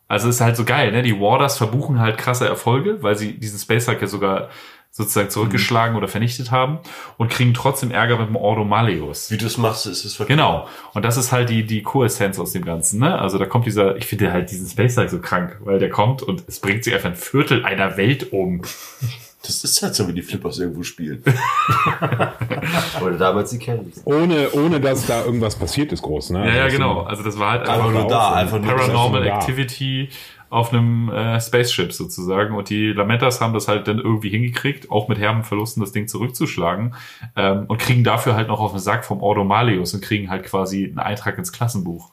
Also 0.08 0.30
ist 0.30 0.42
halt 0.42 0.56
so 0.56 0.66
geil, 0.66 0.92
ne? 0.92 1.02
Die 1.02 1.20
Warders 1.20 1.58
verbuchen 1.58 2.00
halt 2.00 2.20
krasse 2.20 2.48
Erfolge, 2.48 3.02
weil 3.02 3.16
sie 3.16 3.40
diesen 3.40 3.58
Space 3.58 3.88
Hulk 3.88 4.02
ja 4.02 4.08
sogar 4.08 4.50
sozusagen 4.92 5.30
zurückgeschlagen 5.30 5.98
oder 5.98 6.08
vernichtet 6.08 6.52
haben 6.52 6.80
und 7.18 7.30
kriegen 7.30 7.54
trotzdem 7.54 7.92
Ärger 7.92 8.18
mit 8.18 8.28
dem 8.28 8.36
Ordo 8.36 8.64
Maleus. 8.64 9.30
Wie 9.32 9.38
du 9.38 9.46
es 9.46 9.58
machst, 9.58 9.88
ist 9.88 10.06
es 10.06 10.16
verkehrt. 10.16 10.38
Genau. 10.38 10.70
Und 10.94 11.04
das 11.04 11.18
ist 11.18 11.32
halt 11.32 11.50
die, 11.50 11.66
die 11.66 11.82
Co-Essenz 11.82 12.40
aus 12.40 12.52
dem 12.52 12.64
Ganzen, 12.64 13.00
ne? 13.00 13.20
Also 13.20 13.38
da 13.38 13.46
kommt 13.46 13.66
dieser, 13.66 13.98
ich 13.98 14.06
finde 14.06 14.32
halt 14.32 14.52
diesen 14.52 14.68
Space 14.68 14.96
Hulk 14.96 15.10
so 15.10 15.20
krank, 15.20 15.58
weil 15.62 15.80
der 15.80 15.90
kommt 15.90 16.22
und 16.22 16.44
es 16.48 16.60
bringt 16.60 16.84
sich 16.84 16.94
einfach 16.94 17.10
ein 17.10 17.16
Viertel 17.16 17.66
einer 17.66 17.98
Welt 17.98 18.32
um. 18.32 18.62
Das 19.48 19.64
ist 19.64 19.82
halt 19.82 19.96
so, 19.96 20.08
wie 20.08 20.14
die 20.14 20.22
Flippers 20.22 20.60
irgendwo 20.60 20.84
spielen. 20.84 21.24
Oder 23.02 23.18
damals 23.18 23.52
die 23.52 23.60
Candies. 23.60 24.02
Ohne, 24.06 24.50
ohne 24.54 24.80
dass 24.80 25.06
da 25.06 25.24
irgendwas 25.24 25.56
passiert 25.56 25.92
ist, 25.92 26.02
groß, 26.02 26.32
ne? 26.32 26.48
Ja, 26.48 26.56
ja, 26.56 26.64
Also, 26.64 26.78
genau. 26.78 27.02
Also 27.04 27.24
das 27.24 27.38
war 27.38 27.52
halt 27.52 27.62
Einfach 27.62 27.86
einfach 27.86 27.92
nur 27.92 28.08
da, 28.08 28.34
einfach 28.34 28.60
nur 28.60 28.76
Paranormal 28.76 29.24
da. 29.24 29.38
Activity 29.38 30.10
auf 30.50 30.72
einem 30.72 31.10
äh, 31.10 31.40
Spaceship 31.42 31.92
sozusagen. 31.92 32.56
Und 32.56 32.70
die 32.70 32.94
Lamentas 32.94 33.42
haben 33.42 33.54
das 33.54 33.68
halt 33.68 33.88
dann 33.88 34.00
irgendwie 34.00 34.30
hingekriegt, 34.30 34.90
auch 34.90 35.08
mit 35.08 35.18
herben 35.18 35.44
Verlusten 35.44 35.82
das 35.82 35.92
Ding 35.92 36.08
zurückzuschlagen 36.08 36.96
ähm, 37.36 37.66
und 37.68 37.78
kriegen 37.80 38.04
dafür 38.04 38.36
halt 38.36 38.48
noch 38.48 38.60
auf 38.60 38.72
den 38.72 38.80
Sack 38.80 39.06
vom 39.06 39.22
Ordo 39.22 39.44
Malius 39.44 39.94
und 39.94 40.02
kriegen 40.02 40.30
halt 40.30 40.44
quasi 40.46 40.86
einen 40.86 41.00
Eintrag 41.00 41.38
ins 41.38 41.52
Klassenbuch. 41.52 42.12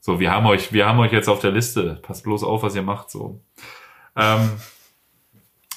So, 0.00 0.20
wir 0.20 0.30
haben 0.30 0.46
euch, 0.46 0.72
wir 0.72 0.86
haben 0.86 1.00
euch 1.00 1.12
jetzt 1.12 1.28
auf 1.28 1.40
der 1.40 1.50
Liste. 1.50 1.98
Passt 2.02 2.22
bloß 2.22 2.44
auf, 2.44 2.62
was 2.62 2.76
ihr 2.76 2.82
macht. 2.82 3.10
So. 3.10 3.40
Ähm, 4.14 4.50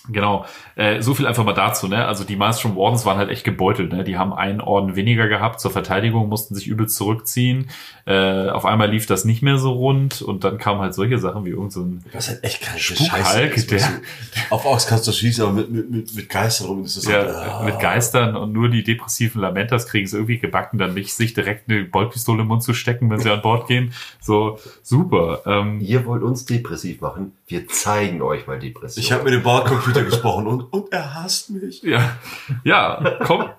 Genau, 0.08 0.46
äh, 0.76 1.02
so 1.02 1.14
viel 1.14 1.28
einfach 1.28 1.44
mal 1.44 1.54
dazu, 1.54 1.88
ne? 1.88 2.06
Also 2.08 2.24
die 2.24 2.36
Maelstrom 2.36 2.76
Wardens 2.76 3.06
waren 3.06 3.18
halt 3.18 3.30
echt 3.30 3.44
gebeutelt, 3.44 3.92
ne? 3.92 4.04
Die 4.04 4.18
haben 4.18 4.34
einen 4.34 4.62
Orden 4.62 4.96
weniger 4.96 5.28
gehabt 5.28 5.60
zur 5.60 5.70
Verteidigung, 5.72 6.30
mussten 6.30 6.56
sich 6.56 6.68
übel 6.68 6.88
zurückziehen. 6.88 7.70
Äh, 8.06 8.50
auf 8.50 8.66
einmal 8.66 8.90
lief 8.90 9.06
das 9.06 9.24
nicht 9.26 9.44
mehr 9.44 9.58
so 9.60 9.72
rund 9.74 10.22
und 10.24 10.44
dann 10.44 10.58
kamen 10.58 10.80
halt 10.80 10.96
solche 10.96 11.20
Sachen 11.20 11.46
wie 11.46 11.50
irgend 11.50 11.74
so 11.74 11.82
ein 11.82 12.04
Das 12.12 12.26
ist 12.26 12.30
halt 12.32 12.44
echt 12.44 12.62
kranke 12.62 12.80
Spukhulk, 12.82 13.12
Scheiße. 13.24 13.68
der- 13.68 14.02
Auf 14.50 14.66
Orks 14.66 14.88
kannst 14.88 15.08
du 15.08 15.12
schießen, 15.12 15.44
aber 15.44 15.54
mit, 15.54 15.70
mit, 15.70 15.92
mit, 15.92 16.16
mit 16.16 16.30
Geistern 16.30 16.68
rum 16.68 16.84
ist 16.86 16.98
das 16.98 17.06
ja, 17.06 17.12
halt, 17.20 17.30
ah. 17.30 17.62
mit 17.66 17.80
Geistern 17.80 18.36
und 18.36 18.52
nur 18.52 18.70
die 18.70 18.84
depressiven 18.84 19.42
Lamentas 19.42 19.86
kriegen 19.86 20.06
es 20.06 20.14
irgendwie 20.14 20.40
gebacken, 20.40 20.80
dann 20.80 20.96
nicht 20.96 21.14
sich 21.14 21.36
direkt 21.36 21.70
eine 21.70 21.84
Boltpistole 21.84 22.42
im 22.42 22.48
Mund 22.48 22.64
zu 22.64 22.74
stecken, 22.74 23.12
wenn 23.12 23.20
sie 23.20 23.30
an 23.30 23.42
Bord 23.44 23.68
gehen. 23.68 23.94
So, 24.22 24.58
super. 24.82 25.42
Ähm, 25.46 25.80
Ihr 25.82 26.06
wollt 26.06 26.24
uns 26.24 26.46
depressiv 26.46 27.02
machen? 27.02 27.34
Wir 27.48 27.68
zeigen 27.68 28.22
euch 28.24 28.48
mal 28.48 28.58
Depression. 28.58 29.04
Ich 29.04 29.12
habe 29.12 29.24
mit 29.26 29.34
dem 29.34 29.44
Bordcomputer 29.44 29.89
gesprochen 29.94 30.48
und, 30.48 30.62
und 30.74 30.92
er 30.92 31.16
hasst 31.16 31.50
mich. 31.50 31.82
Ja, 31.84 32.18
ja, 32.64 33.18
komm. 33.24 33.50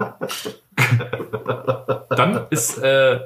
Dann 2.11 2.47
ist 2.51 2.79
äh, 2.79 3.21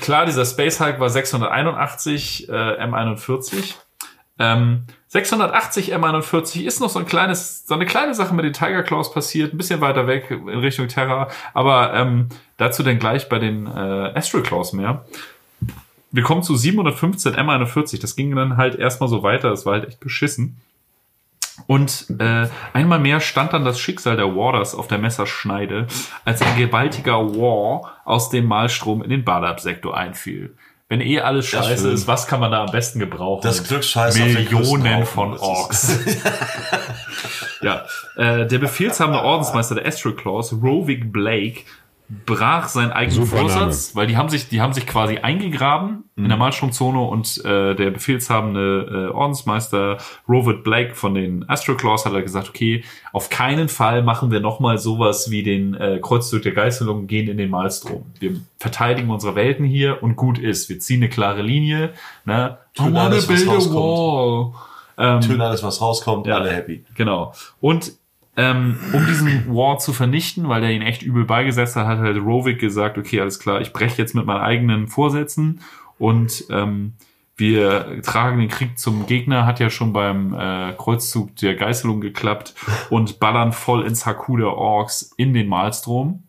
klar, 0.00 0.26
dieser 0.26 0.44
Space 0.44 0.80
Hulk 0.80 1.00
war 1.00 1.10
681 1.10 2.48
äh, 2.48 2.52
M41. 2.52 3.74
Ähm, 4.38 4.84
680 5.08 5.94
M41 5.94 6.62
ist 6.62 6.80
noch 6.80 6.88
so 6.88 6.98
ein 6.98 7.06
kleines, 7.06 7.66
so 7.66 7.74
eine 7.74 7.84
kleine 7.84 8.14
Sache 8.14 8.34
mit 8.34 8.44
den 8.44 8.52
Tiger 8.52 8.82
Claws 8.82 9.12
passiert, 9.12 9.52
ein 9.52 9.58
bisschen 9.58 9.80
weiter 9.80 10.06
weg 10.06 10.30
in 10.30 10.48
Richtung 10.48 10.88
Terra, 10.88 11.28
aber 11.52 11.92
ähm, 11.94 12.28
dazu 12.56 12.82
dann 12.82 12.98
gleich 12.98 13.28
bei 13.28 13.38
den 13.38 13.66
äh, 13.66 14.12
Astral 14.14 14.42
Claws 14.42 14.72
mehr. 14.72 15.04
Wir 16.12 16.22
kommen 16.22 16.42
zu 16.42 16.56
715 16.56 17.34
M41. 17.34 18.00
Das 18.00 18.16
ging 18.16 18.34
dann 18.34 18.56
halt 18.56 18.74
erstmal 18.74 19.08
so 19.08 19.22
weiter. 19.22 19.50
Das 19.50 19.64
war 19.64 19.74
halt 19.74 19.88
echt 19.88 20.00
beschissen. 20.00 20.60
Und 21.66 22.06
äh, 22.18 22.48
einmal 22.72 22.98
mehr 22.98 23.20
stand 23.20 23.52
dann 23.52 23.64
das 23.64 23.78
Schicksal 23.78 24.16
der 24.16 24.34
Warders 24.34 24.74
auf 24.74 24.88
der 24.88 24.98
Messerschneide, 24.98 25.86
als 26.24 26.42
ein 26.42 26.56
gewaltiger 26.56 27.34
War 27.36 27.92
aus 28.04 28.30
dem 28.30 28.46
Malstrom 28.46 29.02
in 29.02 29.10
den 29.10 29.24
Badab-Sektor 29.24 29.96
einfiel. 29.96 30.56
Wenn 30.90 31.00
eh 31.00 31.20
alles 31.20 31.46
scheiße 31.46 31.88
ist, 31.90 32.08
was 32.08 32.26
kann 32.26 32.40
man 32.40 32.50
da 32.50 32.64
am 32.64 32.72
besten 32.72 32.98
gebrauchen? 32.98 33.42
Das 33.44 33.62
Glücksscheiß 33.62 34.18
Millionen 34.18 35.06
von 35.06 35.38
Orks. 35.38 36.00
ja, 37.62 37.84
äh, 38.16 38.44
der 38.44 38.58
befehlshabende 38.58 39.22
Ordensmeister 39.22 39.76
der 39.76 39.86
Astral 39.86 40.14
Claws, 40.14 40.52
Rovig 40.52 41.12
Blake, 41.12 41.60
brach 42.26 42.66
seinen 42.68 42.90
eigenen 42.90 43.24
Super 43.24 43.42
Vorsatz, 43.42 43.94
weil 43.94 44.08
die 44.08 44.16
haben 44.16 44.28
sich, 44.28 44.48
die 44.48 44.60
haben 44.60 44.72
sich 44.72 44.86
quasi 44.86 45.18
eingegraben 45.18 46.04
in 46.16 46.28
der 46.28 46.36
Malstromzone 46.36 47.00
und 47.00 47.42
äh, 47.44 47.74
der 47.76 47.90
befehlshabende 47.92 49.08
äh, 49.10 49.14
Ordensmeister 49.14 49.98
Rovig 50.28 50.64
Blake 50.64 50.94
von 50.96 51.14
den 51.14 51.48
Astral 51.48 51.76
Claws 51.76 52.04
hat 52.04 52.12
halt 52.12 52.24
gesagt, 52.24 52.48
okay, 52.48 52.82
auf 53.12 53.30
keinen 53.30 53.68
Fall 53.68 54.02
machen 54.02 54.30
wir 54.32 54.40
nochmal 54.40 54.78
sowas 54.78 55.30
wie 55.30 55.42
den 55.44 55.74
äh, 55.74 55.98
Kreuzzug 56.02 56.42
der 56.42 56.52
Geißelung, 56.52 57.06
gehen 57.06 57.28
in 57.28 57.36
den 57.38 57.48
Malstrom. 57.48 58.04
Wir 58.18 58.40
verteidigen 58.58 59.08
unsere 59.10 59.36
Welten 59.36 59.64
hier 59.64 60.02
und 60.02 60.16
gut 60.16 60.38
ist. 60.38 60.68
Wir 60.68 60.80
ziehen 60.80 61.00
eine 61.00 61.08
klare 61.08 61.42
Linie. 61.42 61.90
Ne? 62.24 62.58
I 62.74 62.76
Tun 62.78 62.86
wanna 62.86 63.04
alles, 63.04 63.28
was 63.28 63.36
build 63.38 63.48
a 63.48 63.52
rauskommt. 63.54 63.76
wall. 63.76 64.52
Ähm, 64.98 65.20
Tönen 65.22 65.40
alles, 65.40 65.62
was 65.62 65.80
rauskommt, 65.80 66.26
Ja. 66.26 66.34
alle 66.36 66.50
happy. 66.50 66.84
Genau. 66.94 67.32
Und 67.60 67.92
ähm, 68.40 68.78
um 68.94 69.06
diesen 69.06 69.54
War 69.54 69.78
zu 69.78 69.92
vernichten, 69.92 70.48
weil 70.48 70.62
der 70.62 70.70
ihn 70.70 70.80
echt 70.80 71.02
übel 71.02 71.26
beigesetzt 71.26 71.76
hat, 71.76 71.86
hat 71.86 71.98
halt 71.98 72.16
Rovig 72.16 72.58
gesagt, 72.58 72.96
okay, 72.96 73.20
alles 73.20 73.38
klar, 73.38 73.60
ich 73.60 73.74
breche 73.74 74.00
jetzt 74.00 74.14
mit 74.14 74.24
meinen 74.24 74.40
eigenen 74.40 74.88
Vorsätzen 74.88 75.60
und 75.98 76.44
ähm, 76.48 76.94
wir 77.36 78.00
tragen 78.02 78.38
den 78.38 78.48
Krieg 78.48 78.78
zum 78.78 79.06
Gegner, 79.06 79.44
hat 79.44 79.60
ja 79.60 79.68
schon 79.68 79.92
beim 79.92 80.32
äh, 80.32 80.72
Kreuzzug 80.72 81.36
der 81.36 81.54
Geißelung 81.54 82.00
geklappt 82.00 82.54
und 82.88 83.20
ballern 83.20 83.52
voll 83.52 83.84
ins 83.86 84.06
Haku 84.06 84.38
der 84.38 84.54
Orks 84.54 85.12
in 85.18 85.34
den 85.34 85.46
Malstrom. 85.46 86.22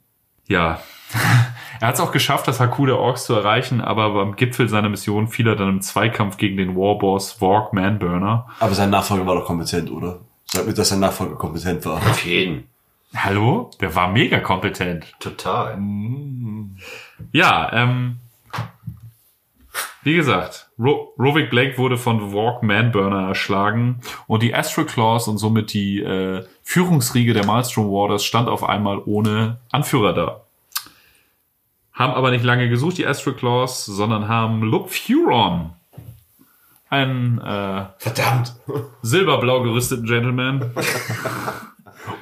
Ja, 0.48 0.82
er 1.80 1.88
hat 1.88 1.96
es 1.96 2.02
auch 2.02 2.12
geschafft, 2.12 2.46
das 2.50 2.60
Haku 2.60 2.88
der 2.88 2.98
Orks 2.98 3.26
zu 3.26 3.34
erreichen, 3.34 3.80
aber 3.80 4.14
beim 4.14 4.36
Gipfel 4.36 4.68
seiner 4.68 4.90
Mission 4.90 5.30
fiel 5.30 5.48
er 5.48 5.56
dann 5.56 5.70
im 5.70 5.82
Zweikampf 5.82 6.36
gegen 6.36 6.58
den 6.58 6.76
Warboss 6.76 7.32
Vork 7.32 7.72
Manburner. 7.72 8.48
Aber 8.60 8.74
sein 8.74 8.90
Nachfolger 8.90 9.26
war 9.26 9.36
doch 9.36 9.46
kompetent, 9.46 9.90
oder? 9.90 10.20
Sag 10.54 10.66
mir, 10.66 10.74
dass 10.74 10.90
sein 10.90 11.00
Nachfolger 11.00 11.36
kompetent 11.36 11.86
war. 11.86 11.98
Auf 11.98 12.26
jeden. 12.26 12.68
Hallo? 13.16 13.72
Der 13.80 13.96
war 13.96 14.10
mega 14.10 14.40
kompetent. 14.40 15.06
Total. 15.20 15.78
Ja, 17.32 17.72
ähm, 17.72 18.18
wie 20.04 20.16
gesagt, 20.16 20.70
Ro 20.78 21.14
Rovik 21.18 21.50
Blake 21.52 21.78
wurde 21.78 21.98
von 21.98 22.34
Walk 22.34 22.64
Manburner 22.64 23.30
erschlagen 23.30 24.02
und 24.28 24.44
die 24.44 24.54
Astral 24.54 24.86
Claws 24.86 25.30
und 25.30 25.38
somit 25.38 25.72
die 25.74 26.02
äh, 26.02 26.44
Führungsriege 26.64 27.34
der 27.34 27.46
Maelstrom 27.46 27.90
Warders 27.90 28.26
stand 28.26 28.50
auf 28.50 28.64
einmal 28.64 29.02
ohne 29.06 29.60
Anführer 29.72 30.14
da. 30.14 30.42
Haben 31.94 32.14
aber 32.14 32.32
nicht 32.32 32.44
lange 32.44 32.68
gesucht, 32.68 32.98
die 32.98 33.06
Astral 33.06 33.36
Claws, 33.36 33.86
sondern 33.86 34.28
haben 34.28 34.64
Luke 34.64 34.90
Furon, 34.90 35.72
einen 36.92 37.40
äh, 37.40 37.86
Verdammt! 37.98 38.54
silberblau 39.02 39.64
gerüsteten 39.64 40.06
Gentleman, 40.06 40.72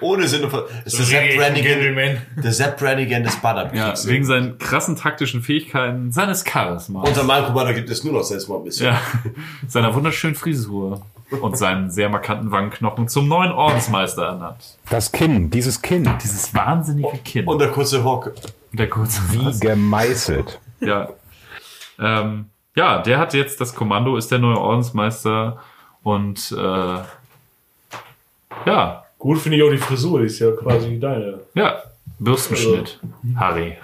Ohne 0.01 0.27
Sinn 0.27 0.43
und 0.43 0.49
Ver 0.49 0.65
ist 0.85 0.97
der 0.97 1.05
Sepp 1.05 1.37
Brannigan, 1.37 2.17
der 2.43 2.51
Sepp 2.51 2.77
Brannigan 2.79 3.23
des 3.23 3.35
Badab 3.37 3.73
ja, 3.73 3.93
wegen 4.05 4.25
seinen 4.25 4.57
krassen 4.57 4.95
taktischen 4.95 5.41
Fähigkeiten, 5.41 6.11
seines 6.11 6.43
Charismas. 6.43 7.07
Unter 7.07 7.23
meinem 7.23 7.45
Commander 7.45 7.73
gibt 7.73 7.89
es 7.89 8.03
nur 8.03 8.13
noch 8.13 8.23
Selbstmord 8.23 8.61
ein 8.61 8.65
bisschen. 8.65 8.87
Ja, 8.87 9.01
seiner 9.67 9.93
wunderschönen 9.93 10.35
Frisur 10.35 11.01
und 11.41 11.57
seinen 11.57 11.91
sehr 11.91 12.09
markanten 12.09 12.51
Wangenknochen 12.51 13.07
zum 13.07 13.27
neuen 13.27 13.51
Ordensmeister 13.51 14.23
ernannt. 14.23 14.77
Das 14.89 15.11
Kinn, 15.11 15.49
dieses 15.49 15.81
Kinn, 15.81 16.09
Dieses 16.23 16.53
wahnsinnige 16.53 17.17
Kind. 17.23 17.47
Und 17.47 17.59
der 17.59 17.69
kurze 17.69 18.03
Hock. 18.03 18.33
der 18.73 18.89
kurze 18.89 19.21
wie 19.31 19.59
gemeißelt. 19.59 20.59
Ja. 20.81 21.09
Ähm, 21.99 22.45
ja, 22.75 23.01
der 23.01 23.19
hat 23.19 23.33
jetzt 23.33 23.59
das 23.61 23.75
Kommando, 23.75 24.17
ist 24.17 24.31
der 24.31 24.39
neue 24.39 24.57
Ordensmeister 24.57 25.61
und 26.03 26.51
äh, 26.57 26.99
ja, 28.65 29.05
Gut 29.19 29.37
finde 29.37 29.57
ich 29.57 29.63
auch 29.63 29.69
die 29.69 29.77
Frisur, 29.77 30.21
die 30.21 30.27
ist 30.27 30.39
ja 30.39 30.51
quasi 30.51 30.97
deine. 30.97 31.41
ja, 31.53 31.83
Bürstenschnitt, 32.19 32.99
Harry. 33.35 33.75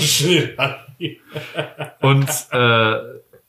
Schnitt. 0.00 0.56
Und 2.00 2.28
äh, 2.52 2.96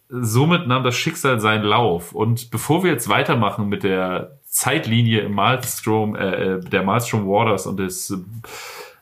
somit 0.10 0.68
nahm 0.68 0.84
das 0.84 0.96
Schicksal 0.96 1.40
seinen 1.40 1.64
Lauf. 1.64 2.12
Und 2.12 2.52
bevor 2.52 2.84
wir 2.84 2.92
jetzt 2.92 3.08
weitermachen 3.08 3.70
mit 3.70 3.84
der 3.84 4.38
Zeitlinie 4.46 5.22
im 5.22 5.34
Malstrom, 5.34 6.16
äh, 6.16 6.56
äh, 6.56 6.60
der 6.60 6.84
Malstrom 6.84 7.28
Waters 7.28 7.66
und 7.66 7.78
des 7.78 8.14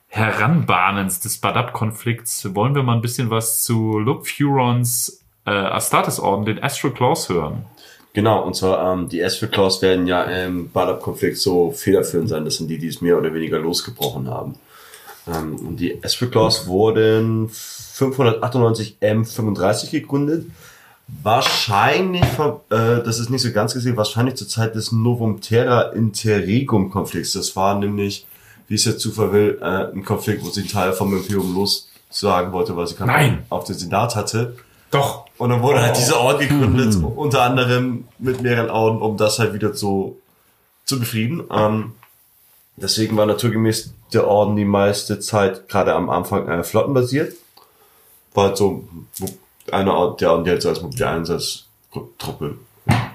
Heranbahnens 0.07 1.19
des 1.19 1.39
Badab-Konflikts, 1.39 2.53
wollen 2.53 2.75
wir 2.75 2.83
mal 2.83 2.95
ein 2.95 3.01
bisschen 3.01 3.29
was 3.29 3.63
zu 3.63 3.97
Luke 3.97 4.25
Furons 4.25 5.23
äh, 5.47 5.51
Astartes-Orden, 5.51 6.45
den 6.45 6.61
Astral 6.61 6.93
Claws, 6.93 7.29
hören. 7.29 7.65
Genau, 8.13 8.43
und 8.43 8.55
zwar 8.55 8.93
ähm, 8.93 9.09
die 9.09 9.23
Astral 9.23 9.49
Claws 9.49 9.81
werden 9.81 10.07
ja 10.07 10.23
im 10.23 10.71
Badab-Konflikt 10.71 11.37
so 11.37 11.71
federführend 11.71 12.29
sein. 12.29 12.45
Das 12.45 12.55
sind 12.55 12.67
die, 12.67 12.77
die 12.77 12.87
es 12.87 13.01
mehr 13.01 13.17
oder 13.17 13.33
weniger 13.33 13.59
losgebrochen 13.59 14.29
haben. 14.29 14.55
Ähm, 15.27 15.55
und 15.55 15.77
die 15.77 16.03
Astral 16.03 16.29
Claws 16.29 16.67
wurden 16.67 17.49
598 17.49 18.97
M35 19.01 19.91
gegründet. 19.91 20.47
Wahrscheinlich, 21.23 22.23
äh, 22.23 22.67
das 22.69 23.19
ist 23.19 23.29
nicht 23.29 23.41
so 23.41 23.51
ganz 23.51 23.73
gesehen, 23.73 23.95
wahrscheinlich 23.95 24.35
zur 24.35 24.49
Zeit 24.49 24.75
des 24.75 24.91
Novum 24.91 25.39
Terra 25.39 25.93
Interregum 25.93 26.89
Konflikts. 26.89 27.33
Das 27.33 27.55
war 27.55 27.79
nämlich, 27.79 28.25
wie 28.67 28.75
es 28.75 28.83
der 28.83 28.97
Zufall 28.97 29.31
will, 29.31 29.59
äh, 29.61 29.93
ein 29.93 30.03
Konflikt, 30.03 30.43
wo 30.43 30.49
sie 30.49 30.61
einen 30.61 30.69
Teil 30.69 30.91
vom 30.91 31.15
Imperium 31.15 31.53
lossagen 31.53 32.51
wollte, 32.51 32.75
weil 32.75 32.87
sie 32.87 32.95
keinen 32.95 33.07
Nein. 33.07 33.45
auf 33.49 33.63
den 33.63 33.75
Senat 33.75 34.15
hatte. 34.15 34.55
Doch. 34.91 35.25
Und 35.37 35.49
dann 35.49 35.61
wurde 35.61 35.81
halt 35.81 35.97
dieser 35.97 36.19
Orden 36.19 36.39
gegründet, 36.39 36.95
unter 37.03 37.43
anderem 37.43 38.07
mit 38.17 38.41
mehreren 38.41 38.69
Orden, 38.69 39.01
um 39.01 39.17
das 39.17 39.37
halt 39.37 39.53
wieder 39.53 39.73
so 39.73 40.17
zu 40.85 40.99
befrieden. 40.99 41.43
Ähm, 41.51 41.93
deswegen 42.75 43.17
war 43.17 43.25
naturgemäß 43.25 43.93
der 44.13 44.27
Orden 44.27 44.55
die 44.55 44.65
meiste 44.65 45.19
Zeit 45.19 45.67
gerade 45.67 45.93
am 45.93 46.09
Anfang 46.09 46.47
äh, 46.47 46.63
flottenbasiert. 46.63 47.35
War 48.33 48.45
halt 48.45 48.57
so 48.57 48.87
wo 49.17 49.27
eine 49.71 49.93
Ort, 49.93 50.21
der 50.21 50.31
Orden, 50.31 50.45
die 50.45 50.49
halt 50.51 50.61
so 50.61 50.69
als 50.69 50.81
mobile 50.81 51.07
Einsatztruppe 51.07 52.57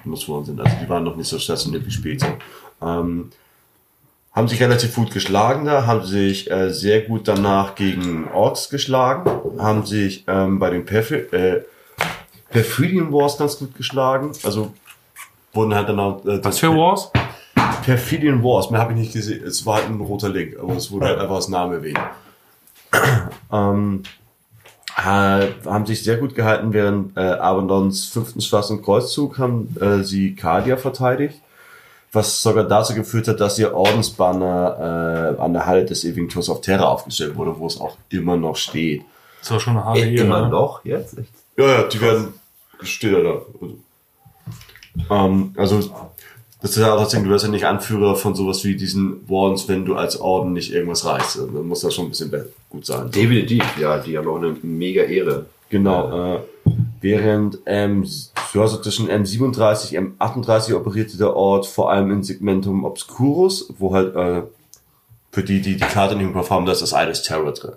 benutzt 0.05 0.29
worden 0.29 0.45
sind. 0.45 0.61
Also 0.61 0.77
die 0.83 0.89
waren 0.89 1.05
noch 1.05 1.17
nicht 1.17 1.29
so 1.29 1.39
stationiert 1.39 1.87
wie 1.87 1.91
später. 1.91 2.37
Ähm, 2.83 3.31
haben 4.33 4.49
sich 4.49 4.63
relativ 4.63 4.95
gut 4.95 5.13
geschlagen 5.13 5.67
da, 5.67 5.87
haben 5.87 6.05
sich 6.05 6.51
äh, 6.51 6.71
sehr 6.71 7.03
gut 7.03 7.29
danach 7.29 7.75
gegen 7.75 8.29
Orks 8.33 8.71
geschlagen, 8.71 9.31
haben 9.59 9.85
sich 9.85 10.25
ähm, 10.27 10.59
bei 10.59 10.71
den 10.71 10.87
Perfi 10.87 11.17
äh, 11.17 11.65
Perfidian 12.51 13.13
Wars 13.13 13.39
ganz 13.39 13.59
gut 13.59 13.75
geschlagen. 13.75 14.33
Also 14.45 14.73
wurden 15.53 15.75
halt 15.75 15.89
dann 15.89 16.01
auch. 16.01 16.25
Äh, 16.25 16.45
Was 16.45 16.59
für 16.59 16.75
Wars? 16.75 17.11
Perfidian 17.85 18.43
Wars, 18.43 18.71
mehr 18.71 18.81
habe 18.81 18.93
ich 18.93 18.99
nicht 18.99 19.13
gesehen. 19.13 19.45
Es 19.45 19.67
war 19.67 19.77
halt 19.77 19.89
ein 19.89 20.01
roter 20.01 20.29
Link, 20.29 20.57
aber 20.59 20.77
es 20.77 20.91
wurde 20.91 21.07
halt 21.07 21.19
einfach 21.19 21.37
als 21.37 21.49
Name 21.49 21.77
erwähnt. 21.77 22.01
ähm, 23.53 24.03
äh, 24.97 25.49
haben 25.67 25.87
sich 25.87 26.05
sehr 26.05 26.19
gut 26.19 26.35
gehalten 26.35 26.73
während 26.73 27.17
äh, 27.17 27.21
Abendons 27.21 28.07
fünften 28.07 28.41
schwarzen 28.41 28.83
Kreuzzug 28.83 29.39
haben 29.39 29.75
äh, 29.81 30.05
sie 30.05 30.35
Cardia 30.35 30.77
verteidigt, 30.77 31.41
was 32.13 32.43
sogar 32.43 32.65
dazu 32.65 32.95
geführt 32.95 33.27
hat, 33.29 33.41
dass 33.41 33.59
ihr 33.59 33.75
Ordensbanner 33.75 35.37
äh, 35.39 35.43
an 35.43 35.55
der 35.55 35.67
Halle 35.67 35.87
des 35.87 36.05
ewigen 36.05 36.29
Tors 36.29 36.51
auf 36.51 36.61
Terra 36.61 36.85
aufgestellt 36.85 37.37
wurde, 37.37 37.59
wo 37.59 37.67
es 37.67 37.81
auch 37.81 37.97
immer 38.11 38.37
noch 38.37 38.57
steht. 38.57 39.03
Das 39.41 39.51
war 39.51 39.61
schon 39.61 39.77
eine 39.77 39.85
harte 39.85 40.03
Ey, 40.03 40.17
Ehre. 40.17 40.27
immer 40.27 40.43
ne? 40.43 40.49
noch? 40.51 40.85
Jetzt? 40.85 41.19
Echt? 41.19 41.33
Ja, 41.57 41.67
ja, 41.67 41.83
die 41.85 42.01
werden, 42.01 42.35
steht 42.83 43.13
ja 43.13 43.23
da. 43.23 43.41
Ähm, 45.11 45.55
also, 45.57 45.81
das 46.61 46.71
ist 46.73 46.77
ja 46.77 46.95
auch 46.95 47.01
das 47.01 47.09
Ding, 47.09 47.25
du 47.25 47.31
wirst 47.31 47.47
ja 47.47 47.51
nicht 47.51 47.65
Anführer 47.65 48.15
von 48.15 48.35
sowas 48.35 48.63
wie 48.65 48.77
diesen 48.77 49.29
Wardens, 49.29 49.67
wenn 49.69 49.85
du 49.85 49.97
als 49.97 50.21
Orden 50.21 50.53
nicht 50.53 50.71
irgendwas 50.73 51.07
reißt. 51.07 51.41
Also, 51.41 51.47
Dann 51.47 51.67
muss 51.67 51.81
das 51.81 51.95
schon 51.95 52.07
ein 52.07 52.11
bisschen 52.11 52.31
gut 52.69 52.85
sein. 52.85 53.11
Definitiv, 53.11 53.65
ja, 53.81 53.99
die 53.99 54.17
haben 54.17 54.29
auch 54.29 54.37
eine 54.37 54.55
mega 54.63 55.03
Ehre. 55.03 55.47
Genau, 55.71 56.35
äh, 56.35 56.41
während 57.03 57.59
ähm, 57.67 58.05
so 58.05 58.63
also 58.63 58.81
zwischen 58.81 59.09
M37 59.09 59.99
und 59.99 60.19
M38 60.19 60.75
operierte 60.75 61.19
der 61.19 61.37
Ort 61.37 61.67
vor 61.67 61.91
allem 61.91 62.11
in 62.11 62.23
Segmentum 62.23 62.85
Obscurus, 62.85 63.73
wo 63.79 63.95
halt 63.95 64.17
äh, 64.17 64.43
für 65.31 65.43
die, 65.43 65.61
die 65.61 65.77
die 65.77 65.85
Karte 65.85 66.15
nicht 66.17 66.27
im 66.27 66.33
Kopf 66.33 66.51
haben, 66.51 66.67
da 66.67 66.73
ist 66.73 66.83
das 66.83 66.95
Eides 66.95 67.23
Terror 67.23 67.53
drin. 67.53 67.75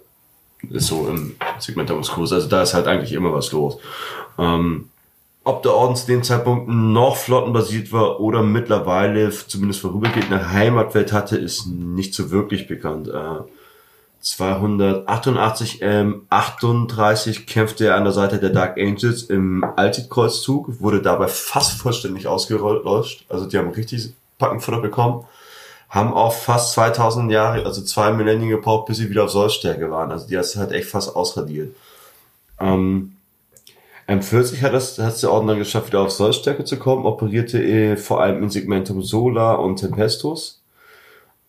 Ist 0.69 0.87
so 0.87 1.07
im 1.07 1.35
Segmentum 1.59 1.97
Obscurus, 1.97 2.33
also 2.33 2.47
da 2.47 2.63
ist 2.63 2.73
halt 2.73 2.87
eigentlich 2.87 3.13
immer 3.13 3.33
was 3.33 3.51
los. 3.51 3.77
Ähm, 4.37 4.89
ob 5.43 5.61
der 5.61 5.73
Orden 5.73 5.95
zu 5.95 6.07
dem 6.07 6.23
Zeitpunkt 6.23 6.67
noch 6.67 7.17
flottenbasiert 7.17 7.91
war 7.91 8.19
oder 8.19 8.41
mittlerweile 8.41 9.29
zumindest 9.29 9.81
vorübergehend 9.81 10.31
eine 10.31 10.51
Heimatwelt 10.51 11.13
hatte, 11.13 11.37
ist 11.37 11.67
nicht 11.67 12.15
so 12.15 12.31
wirklich 12.31 12.67
bekannt. 12.67 13.07
Äh, 13.07 13.41
288 14.25 15.79
ähm, 15.83 16.25
38 16.31 17.45
kämpfte 17.45 17.85
er 17.85 17.95
an 17.95 18.05
der 18.05 18.13
Seite 18.13 18.39
der 18.39 18.49
Dark 18.49 18.75
Angels 18.79 19.21
im 19.21 19.63
Altit-Kreuzzug, 19.63 20.81
wurde 20.81 21.03
dabei 21.03 21.27
fast 21.27 21.73
vollständig 21.73 22.25
ausgelöscht. 22.25 23.25
Also 23.29 23.45
die 23.45 23.55
haben 23.55 23.69
richtig 23.69 24.13
Packenfutter 24.39 24.81
bekommen. 24.81 25.25
Haben 25.89 26.11
auch 26.11 26.33
fast 26.33 26.73
2000 26.73 27.31
Jahre, 27.31 27.65
also 27.65 27.83
zwei 27.83 28.11
Millennien 28.13 28.49
gebraucht, 28.49 28.87
bis 28.87 28.97
sie 28.97 29.11
wieder 29.11 29.25
auf 29.25 29.29
Sollstärke 29.29 29.91
waren. 29.91 30.11
Also 30.11 30.27
die 30.27 30.35
hat 30.35 30.45
es 30.45 30.55
halt 30.55 30.71
echt 30.71 30.89
fast 30.89 31.15
ausradiert. 31.15 31.75
Ähm, 32.59 33.17
M40 34.07 34.63
hat 34.63 34.73
es 34.73 34.97
hat 34.97 35.21
der 35.21 35.29
dann 35.29 35.59
geschafft, 35.59 35.89
wieder 35.89 36.01
auf 36.01 36.11
Sollstärke 36.11 36.65
zu 36.65 36.77
kommen, 36.77 37.05
operierte 37.05 37.63
äh, 37.63 37.95
vor 37.95 38.21
allem 38.21 38.41
in 38.41 38.49
Segmentum 38.49 39.03
Solar 39.03 39.59
und 39.59 39.75
Tempestus. 39.75 40.63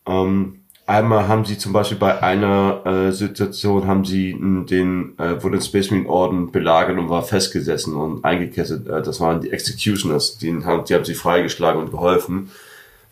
Ähm, 0.06 0.60
einmal 0.86 1.28
haben 1.28 1.44
sie 1.44 1.58
zum 1.58 1.72
Beispiel 1.72 1.98
bei 1.98 2.22
einer 2.22 2.80
äh, 2.86 3.12
Situation 3.12 3.86
haben 3.86 4.04
sie 4.04 4.32
den 4.32 5.18
äh, 5.18 5.42
wurde 5.42 5.58
den 5.58 5.62
Space 5.62 5.90
Marine 5.90 6.08
Orden 6.08 6.52
belagert 6.52 6.98
und 6.98 7.08
war 7.08 7.22
festgesessen 7.22 7.94
und 7.94 8.24
eingekesselt. 8.24 8.86
Äh, 8.86 9.02
das 9.02 9.20
waren 9.20 9.40
die 9.40 9.50
Executioners, 9.50 10.38
die 10.38 10.64
haben, 10.64 10.84
die 10.84 10.94
haben 10.94 11.04
sie 11.04 11.14
freigeschlagen 11.14 11.80
und 11.80 11.90
geholfen. 11.90 12.50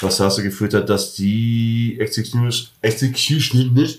Was 0.01 0.17
dazu 0.17 0.43
geführt 0.43 0.75
hat, 0.75 0.89
dass 0.89 1.15
die 1.15 1.97
Executioners, 2.01 2.73
Executioners 2.83 3.99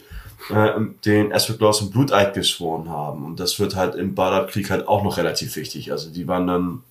äh, 0.49 0.71
den 1.05 1.31
Claws 1.31 1.81
im 1.81 1.91
Bluteid 1.91 2.33
geschworen 2.33 2.89
haben. 2.89 3.25
Und 3.25 3.39
das 3.39 3.59
wird 3.59 3.75
halt 3.75 3.95
im 3.95 4.13
Badab-Krieg 4.13 4.69
halt 4.69 4.87
auch 4.87 5.03
noch 5.03 5.17
relativ 5.17 5.55
wichtig. 5.55 5.91
Also 5.91 6.09
die 6.11 6.27
waren 6.27 6.47
dann 6.47 6.83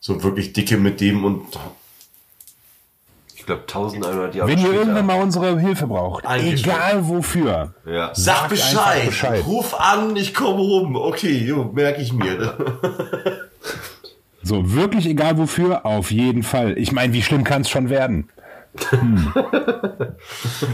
so 0.00 0.22
wirklich 0.22 0.52
dicke 0.52 0.76
mit 0.76 1.00
dem 1.00 1.24
und 1.24 1.46
Ich 3.46 3.48
glaube 3.48 3.62
1100 3.62 4.34
Jahre 4.34 4.50
Wenn 4.50 4.58
ihr 4.58 4.64
später. 4.66 4.80
irgendwann 4.80 5.06
mal 5.06 5.22
unsere 5.22 5.60
Hilfe 5.60 5.86
braucht, 5.86 6.24
egal 6.24 7.06
wofür, 7.06 7.74
ja. 7.86 8.10
Sag 8.12 8.16
Sagt 8.16 8.48
Bescheid. 8.48 9.06
Bescheid. 9.06 9.44
Ruf 9.46 9.72
an, 9.78 10.16
ich 10.16 10.34
komme 10.34 10.58
rum. 10.58 10.96
Okay, 10.96 11.44
jo, 11.46 11.70
merke 11.72 12.02
ich 12.02 12.12
mir. 12.12 12.54
so 14.42 14.72
wirklich 14.74 15.06
egal 15.06 15.38
wofür, 15.38 15.86
auf 15.86 16.10
jeden 16.10 16.42
Fall. 16.42 16.76
Ich 16.76 16.90
meine, 16.90 17.12
wie 17.12 17.22
schlimm 17.22 17.44
kann 17.44 17.60
es 17.62 17.70
schon 17.70 17.88
werden? 17.88 18.30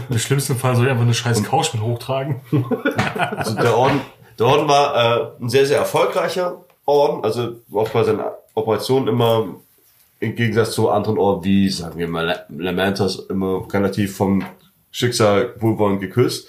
Im 0.09 0.17
schlimmsten 0.17 0.55
Fall 0.55 0.75
soll 0.75 0.85
ich 0.85 0.91
einfach 0.91 1.03
eine 1.03 1.13
scheiß 1.13 1.43
Couch 1.43 1.75
mit 1.75 1.83
hochtragen. 1.83 2.41
Also 3.37 3.53
der 3.53 3.77
Orden, 3.77 4.01
der 4.39 4.47
Orden 4.47 4.67
war 4.67 4.95
äh, 4.95 5.43
ein 5.43 5.49
sehr, 5.49 5.67
sehr 5.67 5.77
erfolgreicher 5.77 6.57
Orden. 6.85 7.23
Also 7.23 7.51
auch 7.71 7.89
bei 7.89 8.03
seinen 8.03 8.21
Operationen 8.55 9.09
immer 9.09 9.45
im 10.23 10.35
Gegensatz 10.35 10.71
zu 10.71 10.89
anderen 10.89 11.17
Orden 11.17 11.43
wie, 11.43 11.69
sagen 11.69 11.99
wir 11.99 12.07
mal, 12.07 12.45
Lamentas 12.49 13.19
immer 13.29 13.67
relativ 13.71 14.15
vom 14.15 14.43
Schicksal 14.91 15.53
wohlwollend 15.59 15.99
geküsst. 15.99 16.47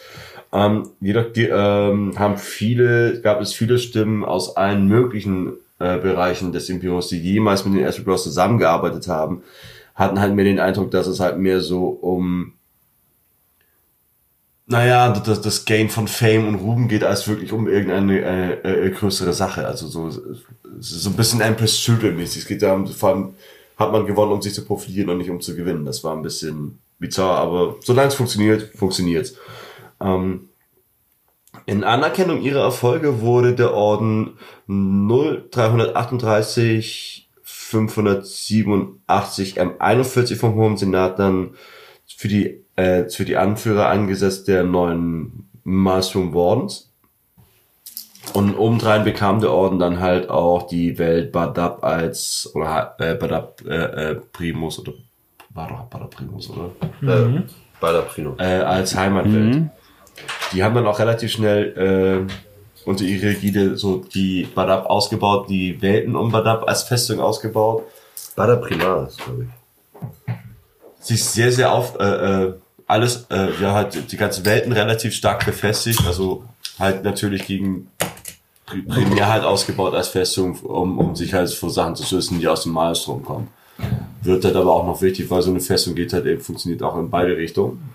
Ähm, 0.52 0.90
jedoch 1.00 1.32
die, 1.32 1.46
ähm, 1.46 2.16
haben 2.16 2.38
viele, 2.38 3.20
gab 3.20 3.40
es 3.40 3.52
viele 3.52 3.78
Stimmen 3.78 4.24
aus 4.24 4.56
allen 4.56 4.86
möglichen 4.86 5.54
äh, 5.80 5.98
Bereichen 5.98 6.52
des 6.52 6.68
Imperiums, 6.68 7.08
die 7.08 7.18
jemals 7.18 7.64
mit 7.64 7.76
den 7.76 7.86
Astral 7.86 8.04
Claws 8.04 8.22
zusammengearbeitet 8.22 9.08
haben, 9.08 9.42
hatten 9.96 10.20
halt 10.20 10.34
mehr 10.34 10.44
den 10.44 10.60
Eindruck, 10.60 10.92
dass 10.92 11.08
es 11.08 11.18
halt 11.18 11.38
mehr 11.38 11.60
so 11.60 11.88
um 11.88 12.52
naja, 14.66 15.10
das, 15.10 15.42
das 15.42 15.66
Gain 15.66 15.90
von 15.90 16.08
Fame 16.08 16.48
und 16.48 16.54
Ruben 16.54 16.88
geht 16.88 17.04
als 17.04 17.28
wirklich 17.28 17.52
um 17.52 17.68
irgendeine 17.68 18.20
äh, 18.64 18.86
äh, 18.86 18.90
größere 18.90 19.34
Sache. 19.34 19.66
Also 19.66 19.88
so, 19.88 20.10
so 20.78 21.10
ein 21.10 21.16
bisschen 21.16 21.42
Empress 21.42 21.76
Children-mäßig. 21.80 22.42
Es 22.42 22.48
geht 22.48 22.62
darum, 22.62 22.86
vor 22.86 23.10
allem 23.10 23.34
hat 23.76 23.92
man 23.92 24.06
gewonnen, 24.06 24.32
um 24.32 24.42
sich 24.42 24.54
zu 24.54 24.64
profilieren 24.64 25.10
und 25.10 25.18
nicht 25.18 25.30
um 25.30 25.40
zu 25.40 25.54
gewinnen. 25.56 25.84
Das 25.84 26.04
war 26.04 26.16
ein 26.16 26.22
bisschen 26.22 26.78
bizarr, 26.98 27.38
aber 27.38 27.76
solange 27.80 28.08
es 28.08 28.14
funktioniert, 28.14 28.70
funktioniert's. 28.74 29.36
Ähm, 30.00 30.48
in 31.66 31.84
Anerkennung 31.84 32.40
ihrer 32.42 32.62
Erfolge 32.62 33.20
wurde 33.20 33.54
der 33.54 33.74
Orden 33.74 34.38
0338 34.66 37.28
587 37.42 39.60
M41 39.60 40.36
vom 40.36 40.54
Hohen 40.54 40.76
Senat 40.76 41.18
dann 41.18 41.56
für 42.06 42.28
die, 42.28 42.62
äh, 42.76 43.08
für 43.08 43.24
die 43.24 43.36
Anführer 43.36 43.88
eingesetzt 43.88 44.46
der 44.48 44.64
neuen 44.64 45.48
Maelstrom 45.64 46.34
Wardens. 46.34 46.92
Und 48.32 48.56
obendrein 48.56 49.04
bekam 49.04 49.40
der 49.40 49.52
Orden 49.52 49.78
dann 49.78 50.00
halt 50.00 50.28
auch 50.28 50.66
die 50.66 50.98
Welt 50.98 51.30
Badab 51.30 51.84
als, 51.84 52.50
oder 52.54 52.96
äh, 52.98 53.14
Badab 53.14 53.60
äh, 53.66 54.12
äh, 54.12 54.14
Primus, 54.32 54.80
oder 54.80 54.92
war 55.50 55.68
doch 55.68 55.84
Badab 55.84 56.10
Primus, 56.10 56.50
oder? 56.50 56.70
Äh, 57.02 57.42
bei 57.80 57.92
der 57.92 58.00
Prino. 58.00 58.34
Äh, 58.38 58.60
als 58.60 58.96
Heimatwelt. 58.96 59.68
Die 60.52 60.62
haben 60.62 60.74
dann 60.74 60.86
auch 60.86 60.98
relativ 60.98 61.32
schnell 61.32 62.26
äh, 62.26 62.88
unter 62.88 63.04
ihrer 63.04 63.30
Ägide 63.30 63.76
so 63.76 63.98
die 63.98 64.48
Badab 64.54 64.86
ausgebaut, 64.86 65.48
die 65.48 65.80
Welten 65.82 66.16
um 66.16 66.30
Badab 66.32 66.68
als 66.68 66.84
Festung 66.84 67.20
ausgebaut. 67.20 67.84
Bei 68.36 68.46
der 68.46 68.56
Primaris, 68.56 69.16
glaube 69.16 69.44
ich. 69.44 71.06
sich 71.06 71.24
sehr, 71.24 71.52
sehr 71.52 71.72
auf, 71.72 71.98
äh, 72.00 72.04
äh, 72.04 72.54
alles, 72.86 73.26
äh, 73.30 73.48
ja, 73.60 73.74
halt 73.74 74.10
die 74.12 74.16
ganze 74.16 74.44
Welten 74.44 74.72
relativ 74.72 75.14
stark 75.14 75.44
befestigt, 75.44 76.06
also 76.06 76.44
halt 76.78 77.04
natürlich 77.04 77.46
gegen 77.46 77.90
primär 78.82 79.28
halt 79.28 79.44
ausgebaut 79.44 79.94
als 79.94 80.08
Festung, 80.08 80.58
um, 80.60 80.98
um 80.98 81.16
sich 81.16 81.32
halt 81.32 81.50
vor 81.50 81.70
Sachen 81.70 81.96
zu 81.96 82.04
schützen, 82.04 82.40
die 82.40 82.48
aus 82.48 82.62
dem 82.62 82.72
Maelstrom 82.72 83.24
kommen. 83.24 83.48
Wird 84.22 84.44
halt 84.44 84.56
aber 84.56 84.72
auch 84.72 84.86
noch 84.86 85.02
wichtig, 85.02 85.30
weil 85.30 85.42
so 85.42 85.50
eine 85.50 85.60
Festung 85.60 85.94
geht 85.94 86.12
halt 86.12 86.26
eben, 86.26 86.40
funktioniert 86.40 86.82
auch 86.82 86.96
in 86.96 87.10
beide 87.10 87.36
Richtungen. 87.36 87.94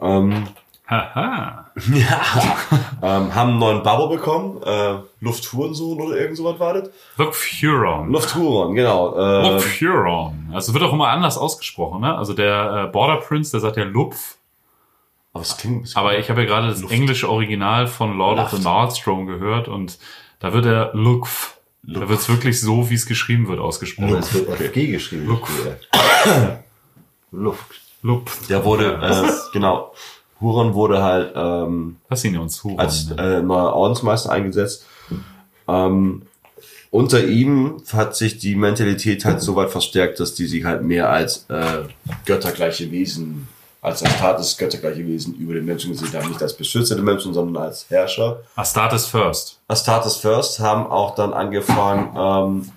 Ähm, 0.00 0.48
Haha. 0.88 1.66
ähm, 3.02 3.34
haben 3.34 3.50
einen 3.50 3.58
neuen 3.58 3.82
Babo 3.82 4.08
bekommen, 4.08 4.62
äh, 4.64 4.94
Lufthurensohn 5.20 6.00
oder 6.00 6.16
irgend 6.16 6.38
sowas 6.38 6.58
war 6.58 6.72
das? 6.74 6.90
Look 7.18 7.34
Furon. 7.34 8.10
Lufthuron, 8.10 8.74
genau. 8.74 9.14
Äh, 9.14 9.52
Look 9.52 9.60
Furon. 9.60 10.48
Also 10.54 10.72
wird 10.72 10.82
auch 10.84 10.92
immer 10.94 11.08
anders 11.08 11.36
ausgesprochen, 11.36 12.00
ne? 12.00 12.16
Also 12.16 12.32
der 12.32 12.86
äh, 12.86 12.90
Border 12.90 13.18
Prince, 13.18 13.50
der 13.50 13.60
sagt 13.60 13.76
ja 13.76 13.84
Lupf. 13.84 14.37
Aber 15.38 15.56
klingt, 15.56 15.96
Aber 15.96 16.18
ich 16.18 16.30
habe 16.30 16.42
ja 16.42 16.46
gerade 16.46 16.68
das 16.68 16.82
englische 16.90 17.28
Original 17.28 17.86
von 17.86 18.16
Lord 18.16 18.38
of 18.38 18.50
the 18.50 18.56
Luft. 18.56 18.64
Nordstrom 18.64 19.26
gehört 19.26 19.68
und 19.68 19.98
da 20.40 20.52
wird 20.52 20.66
er 20.66 20.90
Lukf. 20.94 21.56
Da 21.82 22.08
wird 22.08 22.20
es 22.20 22.28
wirklich 22.28 22.60
so, 22.60 22.90
wie 22.90 22.94
es 22.94 23.06
geschrieben 23.06 23.48
wird, 23.48 23.60
ausgesprochen. 23.60 24.16
Es 24.16 24.34
wird 24.34 24.48
FG 24.48 24.88
geschrieben. 24.88 25.26
Luft. 25.26 25.50
Luft. 27.30 27.80
Lupf. 28.02 28.46
der 28.46 28.64
wurde, 28.64 29.00
äh, 29.02 29.32
genau, 29.52 29.92
Huron 30.40 30.74
wurde 30.74 31.02
halt, 31.02 31.32
ähm, 31.34 31.96
uns 32.08 32.62
Huron. 32.62 32.78
als 32.78 33.10
äh, 33.10 33.42
neuer 33.42 33.72
Ordensmeister 33.72 34.30
eingesetzt. 34.30 34.86
Ähm, 35.66 36.22
unter 36.90 37.24
ihm 37.24 37.82
hat 37.92 38.16
sich 38.16 38.38
die 38.38 38.54
Mentalität 38.54 39.24
halt 39.24 39.42
so 39.42 39.56
weit 39.56 39.70
verstärkt, 39.70 40.20
dass 40.20 40.34
die 40.34 40.46
sich 40.46 40.64
halt 40.64 40.82
mehr 40.82 41.10
als 41.10 41.44
äh, 41.48 41.82
göttergleiche 42.24 42.90
Wesen, 42.90 43.48
als 43.80 44.02
Astartes 44.04 44.56
göttergleiche 44.56 45.06
Wesen 45.06 45.34
über 45.34 45.54
den 45.54 45.64
Menschen 45.64 45.92
gesehen 45.92 46.12
haben. 46.14 46.28
Nicht 46.28 46.42
als 46.42 46.56
Beschützer 46.56 46.96
der 46.96 47.04
Menschen, 47.04 47.32
sondern 47.32 47.62
als 47.62 47.88
Herrscher. 47.88 48.40
Astartes 48.56 49.06
First. 49.06 49.60
Astartes 49.68 50.16
First 50.16 50.60
haben 50.60 50.86
auch 50.86 51.14
dann 51.14 51.32
angefangen, 51.32 52.16
ähm, 52.16 52.72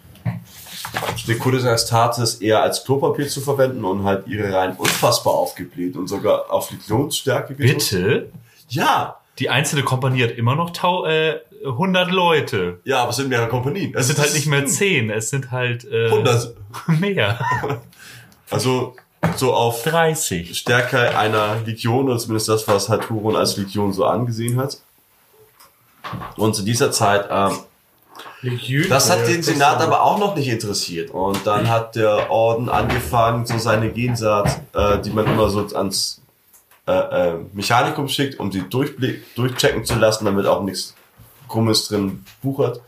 Stekudes 1.17 1.65
Astartes 1.65 2.35
eher 2.35 2.61
als 2.61 2.83
Klopapier 2.83 3.27
zu 3.27 3.41
verwenden 3.41 3.85
und 3.85 4.03
halt 4.03 4.27
ihre 4.27 4.53
Reihen 4.53 4.73
unfassbar 4.75 5.33
aufgebläht 5.33 5.95
und 5.95 6.07
sogar 6.07 6.51
auf 6.51 6.71
Legionsstärke 6.71 7.55
gedrückt. 7.55 7.89
Bitte? 7.91 8.31
Ja! 8.69 9.17
Die 9.39 9.49
einzelne 9.49 9.83
Kompanie 9.83 10.23
hat 10.23 10.31
immer 10.31 10.55
noch 10.55 10.71
tau 10.71 11.05
äh, 11.05 11.39
100 11.65 12.11
Leute. 12.11 12.79
Ja, 12.83 13.01
aber 13.01 13.11
es 13.11 13.15
sind 13.15 13.29
mehrere 13.29 13.47
Kompanien. 13.47 13.93
Es 13.95 14.07
sind 14.07 14.19
halt 14.19 14.33
nicht 14.33 14.47
mehr 14.47 14.65
10, 14.65 15.09
es 15.09 15.29
sind 15.29 15.51
halt 15.51 15.85
äh, 15.85 16.07
100. 16.07 16.55
mehr. 16.99 17.39
Also 18.49 18.95
so 19.35 19.53
auf 19.53 19.83
30. 19.83 20.57
Stärke 20.57 21.17
einer 21.17 21.57
Legion, 21.65 22.07
oder 22.09 22.17
zumindest 22.17 22.49
das, 22.49 22.67
was 22.67 22.89
Huron 22.89 23.35
als 23.35 23.57
Legion 23.57 23.93
so 23.93 24.05
angesehen 24.05 24.57
hat. 24.57 24.77
Und 26.37 26.55
zu 26.55 26.63
dieser 26.63 26.91
Zeit, 26.91 27.27
ähm, 27.29 27.57
das 28.89 29.09
hat 29.09 29.27
den 29.27 29.43
Senat 29.43 29.81
aber 29.81 30.01
auch 30.01 30.17
noch 30.17 30.35
nicht 30.35 30.47
interessiert. 30.47 31.11
Und 31.11 31.45
dann 31.45 31.69
hat 31.69 31.95
der 31.95 32.31
Orden 32.31 32.69
angefangen, 32.69 33.45
so 33.45 33.57
seine 33.57 33.91
Gensaat, 33.91 34.61
äh, 34.73 34.99
die 34.99 35.11
man 35.11 35.25
immer 35.27 35.49
so 35.49 35.65
ans 35.75 36.21
äh, 36.87 36.91
äh, 36.91 37.37
Mechanikum 37.53 38.07
schickt, 38.07 38.39
um 38.39 38.51
sie 38.51 38.63
durchblick, 38.63 39.35
durchchecken 39.35 39.85
zu 39.85 39.95
lassen, 39.95 40.25
damit 40.25 40.47
auch 40.47 40.63
nichts 40.63 40.95
Krummes 41.47 41.87
drin 41.87 42.25
buchert. 42.41 42.81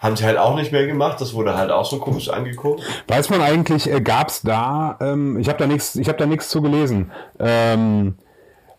Haben 0.00 0.16
sie 0.16 0.24
halt 0.24 0.38
auch 0.38 0.54
nicht 0.56 0.72
mehr 0.72 0.86
gemacht. 0.86 1.20
Das 1.20 1.34
wurde 1.34 1.56
halt 1.56 1.70
auch 1.70 1.84
so 1.84 1.98
komisch 1.98 2.28
angeguckt. 2.28 2.82
Weiß 3.08 3.30
man 3.30 3.40
eigentlich, 3.40 3.90
äh, 3.90 4.00
gab's 4.00 4.42
da, 4.42 4.98
ähm, 5.00 5.38
ich 5.38 5.48
habe 5.48 5.58
da 5.58 5.66
nichts, 5.66 5.96
ich 5.96 6.08
habe 6.08 6.18
da 6.18 6.26
nichts 6.26 6.48
zu 6.48 6.60
gelesen. 6.60 7.10
Ähm, 7.38 8.16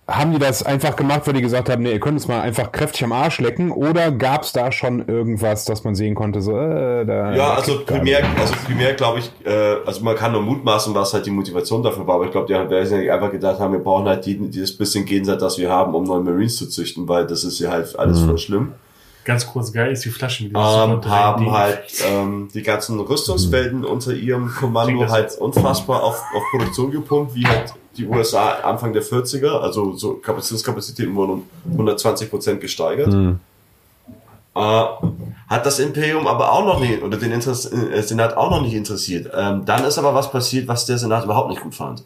haben 0.08 0.34
die 0.34 0.40
das 0.40 0.62
einfach 0.62 0.96
gemacht, 0.96 1.22
weil 1.26 1.34
die 1.34 1.42
gesagt 1.42 1.68
haben, 1.68 1.82
nee, 1.82 1.94
ihr 1.94 2.00
könnt 2.00 2.20
es 2.20 2.28
mal 2.28 2.42
einfach 2.42 2.72
kräftig 2.72 3.04
am 3.04 3.12
Arsch 3.12 3.40
lecken? 3.40 3.72
Oder 3.72 4.12
gab's 4.12 4.52
da 4.52 4.72
schon 4.72 5.08
irgendwas, 5.08 5.66
dass 5.66 5.84
man 5.84 5.96
sehen 5.96 6.14
konnte, 6.14 6.42
so, 6.42 6.56
äh, 6.56 7.06
da. 7.06 7.34
Ja, 7.34 7.54
also 7.56 7.84
gar 7.86 7.98
primär, 7.98 8.24
also 8.40 8.54
primär 8.68 8.94
glaube 8.94 9.20
ich, 9.20 9.32
äh, 9.46 9.78
also 9.84 10.04
man 10.04 10.16
kann 10.16 10.34
nur 10.34 10.42
mutmaßen, 10.42 10.94
was 10.94 11.14
halt 11.14 11.26
die 11.26 11.32
Motivation 11.32 11.82
dafür 11.82 12.06
war, 12.06 12.16
aber 12.16 12.26
ich 12.26 12.32
glaube, 12.32 12.46
die 12.46 12.54
haben 12.54 12.70
die 12.70 13.10
einfach 13.10 13.32
gedacht 13.32 13.60
haben, 13.60 13.74
wir 13.74 13.80
brauchen 13.80 14.08
halt 14.08 14.26
die, 14.28 14.38
dieses 14.38 14.78
bisschen 14.78 15.06
Gensat, 15.06 15.42
das 15.42 15.58
wir 15.58 15.72
haben, 15.72 15.96
um 15.96 16.04
neue 16.04 16.22
Marines 16.22 16.58
zu 16.58 16.70
züchten, 16.70 17.08
weil 17.10 17.26
das 17.26 17.44
ist 17.44 17.60
ja 17.60 17.72
halt 17.72 17.98
alles 17.98 18.22
voll 18.22 18.38
schlimm. 18.38 18.74
Ganz 19.26 19.48
kurz, 19.48 19.74
geil 19.74 19.92
ist 19.92 20.06
die 20.06 20.10
Flasche 20.10 20.44
mit 20.44 20.54
Ähm, 20.56 21.04
haben 21.06 21.52
halt 21.52 21.82
ähm, 22.08 22.48
die 22.54 22.62
ganzen 22.62 23.00
Rüstungswelten 23.00 23.84
unter 23.84 24.14
ihrem 24.14 24.54
Kommando 24.54 25.10
halt 25.10 25.36
unfassbar 25.40 26.04
auf, 26.04 26.24
auf 26.36 26.44
Produktion 26.52 26.92
gepumpt, 26.92 27.34
wie 27.34 27.46
halt 27.46 27.74
die 27.98 28.06
USA 28.06 28.52
Anfang 28.64 28.94
der 28.94 29.04
40er, 29.04 29.60
also 29.60 29.94
so 29.94 30.14
Kapazitätskapazitäten 30.14 31.16
wurden 31.16 31.32
um 31.32 31.44
120 31.72 32.30
Prozent 32.30 32.62
gesteigert. 32.62 33.12
Äh, 34.56 34.60
hat 34.60 35.66
das 35.66 35.80
Imperium 35.80 36.28
aber 36.28 36.52
auch 36.52 36.66
noch 36.66 36.80
nicht, 36.80 37.02
oder 37.02 37.18
den 37.18 37.32
Interess 37.32 37.66
äh, 37.66 38.02
Senat 38.04 38.38
auch 38.38 38.52
noch 38.52 38.62
nicht 38.62 38.74
interessiert. 38.74 39.32
Ähm, 39.36 39.66
dann 39.66 39.84
ist 39.86 39.98
aber 39.98 40.14
was 40.14 40.30
passiert, 40.32 40.68
was 40.68 40.86
der 40.86 41.00
Senat 41.00 41.26
überhaupt 41.26 41.50
nicht 41.50 41.62
gut 41.62 41.74
fand. 41.74 42.04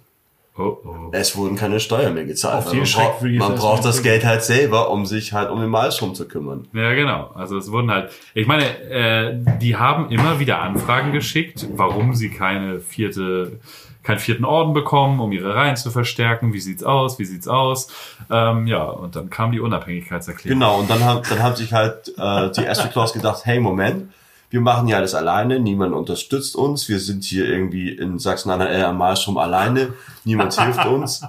Oh, 0.59 0.77
oh. 0.83 1.09
Es 1.13 1.37
wurden 1.37 1.55
keine 1.55 1.79
Steuern 1.79 2.13
mehr 2.13 2.25
gezahlt. 2.25 2.67
Auf 2.67 2.73
man 2.73 2.85
Schreck 2.85 3.19
braucht, 3.19 3.23
man 3.23 3.55
braucht 3.55 3.85
das 3.85 4.03
Geld 4.03 4.25
halt 4.25 4.43
selber, 4.43 4.91
um 4.91 5.05
sich 5.05 5.31
halt 5.31 5.49
um 5.49 5.61
den 5.61 5.69
Malstrom 5.69 6.13
zu 6.15 6.27
kümmern. 6.27 6.67
Ja, 6.73 6.93
genau. 6.93 7.31
Also 7.33 7.57
es 7.57 7.71
wurden 7.71 7.89
halt, 7.89 8.11
ich 8.33 8.45
meine, 8.45 8.65
äh, 8.89 9.39
die 9.61 9.77
haben 9.77 10.09
immer 10.09 10.39
wieder 10.39 10.59
Anfragen 10.59 11.13
geschickt, 11.13 11.65
warum 11.75 12.13
sie 12.13 12.29
keine 12.29 12.81
vierte, 12.81 13.61
keinen 14.03 14.19
vierten 14.19 14.43
Orden 14.43 14.73
bekommen, 14.73 15.21
um 15.21 15.31
ihre 15.31 15.55
Reihen 15.55 15.77
zu 15.77 15.91
verstärken. 15.91 16.51
Wie 16.51 16.59
sieht's 16.59 16.83
aus? 16.83 17.19
Wie 17.19 17.25
sieht's 17.25 17.47
aus? 17.47 17.87
Ähm, 18.29 18.67
ja, 18.67 18.83
und 18.83 19.15
dann 19.15 19.29
kam 19.29 19.53
die 19.53 19.61
Unabhängigkeitserklärung. 19.61 20.59
Genau, 20.59 20.79
und 20.79 20.89
dann 20.89 21.05
haben, 21.05 21.21
dann 21.29 21.41
haben 21.41 21.55
sich 21.55 21.71
halt 21.71 22.09
äh, 22.17 22.51
die 22.51 22.89
Claus 22.91 23.13
gedacht, 23.13 23.45
hey, 23.45 23.61
Moment, 23.61 24.11
wir 24.49 24.61
machen 24.61 24.87
ja 24.87 24.97
alles 24.97 25.13
alleine, 25.15 25.59
niemand 25.59 25.93
unterstützt 25.93 26.55
uns, 26.55 26.89
wir 26.89 26.99
sind 26.99 27.23
hier 27.23 27.45
irgendwie 27.47 27.89
in 27.89 28.17
Sachsen-Anhalt 28.19 28.83
am 28.83 28.97
Malstrom 28.97 29.37
alleine, 29.37 29.93
niemand 30.25 30.59
hilft 30.59 30.85
uns. 30.85 31.21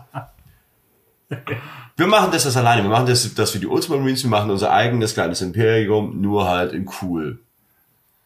Wir 1.96 2.06
machen 2.06 2.30
das, 2.32 2.44
das 2.44 2.56
alleine, 2.56 2.82
wir 2.82 2.90
machen 2.90 3.06
das, 3.06 3.32
das 3.34 3.50
für 3.50 3.58
die 3.58 3.66
Ultramarines, 3.66 4.22
wir 4.22 4.30
machen 4.30 4.50
unser 4.50 4.72
eigenes 4.72 5.14
kleines 5.14 5.42
Imperium, 5.42 6.20
nur 6.20 6.48
halt 6.48 6.72
in 6.72 6.88
cool. 7.02 7.38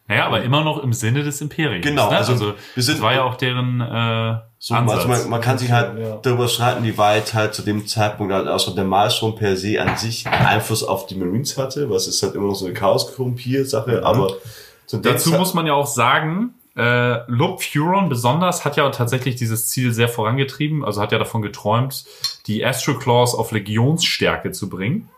Naja, 0.07 0.27
aber 0.27 0.43
immer 0.43 0.63
noch 0.63 0.81
im 0.83 0.93
Sinne 0.93 1.23
des 1.23 1.41
Imperiums. 1.41 1.83
Genau, 1.83 2.09
ne? 2.11 2.17
also 2.17 2.33
also, 2.33 2.53
wir 2.75 2.83
sind- 2.83 2.97
das 2.97 3.01
war 3.03 3.13
ja 3.13 3.23
auch 3.23 3.35
deren 3.35 3.81
äh, 3.81 4.35
So, 4.59 4.75
Ansatz. 4.75 4.97
also 4.97 5.07
man, 5.07 5.29
man 5.29 5.41
kann 5.41 5.57
sich 5.57 5.71
halt 5.71 5.97
Ja. 5.99 6.17
darüber 6.21 6.47
streiten, 6.47 6.83
wie 6.83 6.95
weit 6.97 7.33
halt 7.33 7.53
zu 7.55 7.63
dem 7.63 7.85
Zeitpunkt 7.87 8.31
halt 8.31 8.47
auch 8.47 8.59
schon 8.59 8.75
der 8.75 8.85
Malstrom 8.85 9.35
per 9.35 9.57
se 9.57 9.81
an 9.81 9.97
sich 9.97 10.27
Einfluss 10.27 10.83
auf 10.83 11.07
die 11.07 11.15
Marines 11.15 11.57
hatte, 11.57 11.89
was 11.89 12.07
ist 12.07 12.21
halt 12.23 12.35
immer 12.35 12.47
noch 12.47 12.55
so 12.55 12.65
eine 12.65 12.73
Chaos-Korrumpier-Sache, 12.75 14.05
aber 14.05 14.27
zu 14.29 14.33
dem 14.35 14.41
Dazu 14.91 15.31
muss 15.33 15.53
man 15.53 15.65
ja 15.65 15.73
auch 15.73 15.87
sagen, 15.87 16.53
äh, 16.75 17.29
Lob 17.31 17.63
Furon 17.63 18.09
besonders 18.09 18.65
hat 18.65 18.75
ja 18.75 18.89
tatsächlich 18.89 19.35
dieses 19.35 19.67
Ziel 19.67 19.93
sehr 19.93 20.09
vorangetrieben, 20.09 20.83
also 20.83 21.01
hat 21.01 21.11
ja 21.11 21.17
davon 21.17 21.41
geträumt, 21.41 22.05
die 22.47 22.65
Astro 22.65 22.95
Claws 22.97 23.33
auf 23.33 23.51
Legionsstärke 23.51 24.51
zu 24.51 24.69
bringen. 24.69 25.09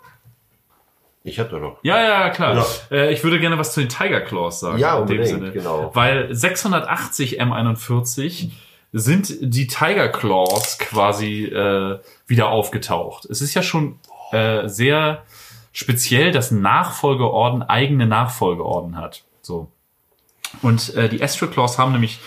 Ich 1.24 1.40
hab 1.40 1.50
da 1.50 1.58
noch. 1.58 1.78
Ja, 1.84 2.02
ja, 2.02 2.30
klar. 2.30 2.56
Ja. 2.56 2.66
Äh, 2.90 3.14
ich 3.14 3.24
würde 3.24 3.40
gerne 3.40 3.58
was 3.58 3.74
zu 3.74 3.82
den 3.82 3.90
Tiger 3.90 4.22
Claws 4.22 4.62
sagen. 4.62 4.78
Ja, 4.78 4.98
in 5.00 5.08
dem 5.08 5.18
unbedingt, 5.18 5.28
Sinne. 5.28 5.52
genau. 5.52 5.92
Weil 5.94 6.34
680 6.34 7.42
M41 7.42 8.52
sind 8.94 9.36
die 9.42 9.68
Tiger 9.68 10.08
Claws 10.10 10.78
quasi 10.80 11.46
äh, 11.46 12.00
wieder 12.28 12.50
aufgetaucht. 12.50 13.26
Es 13.26 13.42
ist 13.42 13.54
ja 13.54 13.62
schon 13.62 14.00
äh, 14.32 14.70
sehr 14.70 15.24
speziell, 15.74 16.32
dass 16.32 16.52
ein 16.52 16.62
Nachfolgeorden 16.62 17.62
eigene 17.62 18.08
Nachfolgeorden 18.08 18.96
hat. 18.96 19.26
So. 19.48 19.72
Und 20.62 20.94
äh, 20.96 21.10
die 21.10 21.24
Astro 21.24 21.48
Claws 21.48 21.78
haben 21.78 21.92
nämlich 21.92 22.20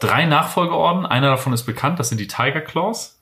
drei 0.00 0.26
Nachfolgeorden. 0.26 1.06
Einer 1.06 1.30
davon 1.30 1.52
ist 1.52 1.64
bekannt, 1.64 1.98
das 1.98 2.08
sind 2.08 2.18
die 2.18 2.26
Tiger 2.26 2.60
Claws. 2.60 3.20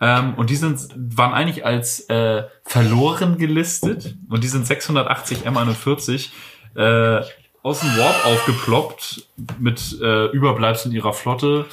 Ähm, 0.00 0.34
und 0.34 0.50
die 0.50 0.56
sind, 0.56 0.88
waren 0.96 1.34
eigentlich 1.34 1.66
als 1.66 2.08
äh, 2.08 2.44
verloren 2.64 3.36
gelistet. 3.38 4.16
Und 4.28 4.44
die 4.44 4.48
sind 4.48 4.66
680 4.66 5.46
M41 5.46 6.30
äh, 6.76 7.24
aus 7.62 7.80
dem 7.80 7.96
Warp 7.96 8.26
aufgeploppt 8.26 9.28
mit 9.58 9.98
äh, 10.00 10.26
Überbleibseln 10.26 10.94
ihrer 10.94 11.12
Flotte. 11.12 11.66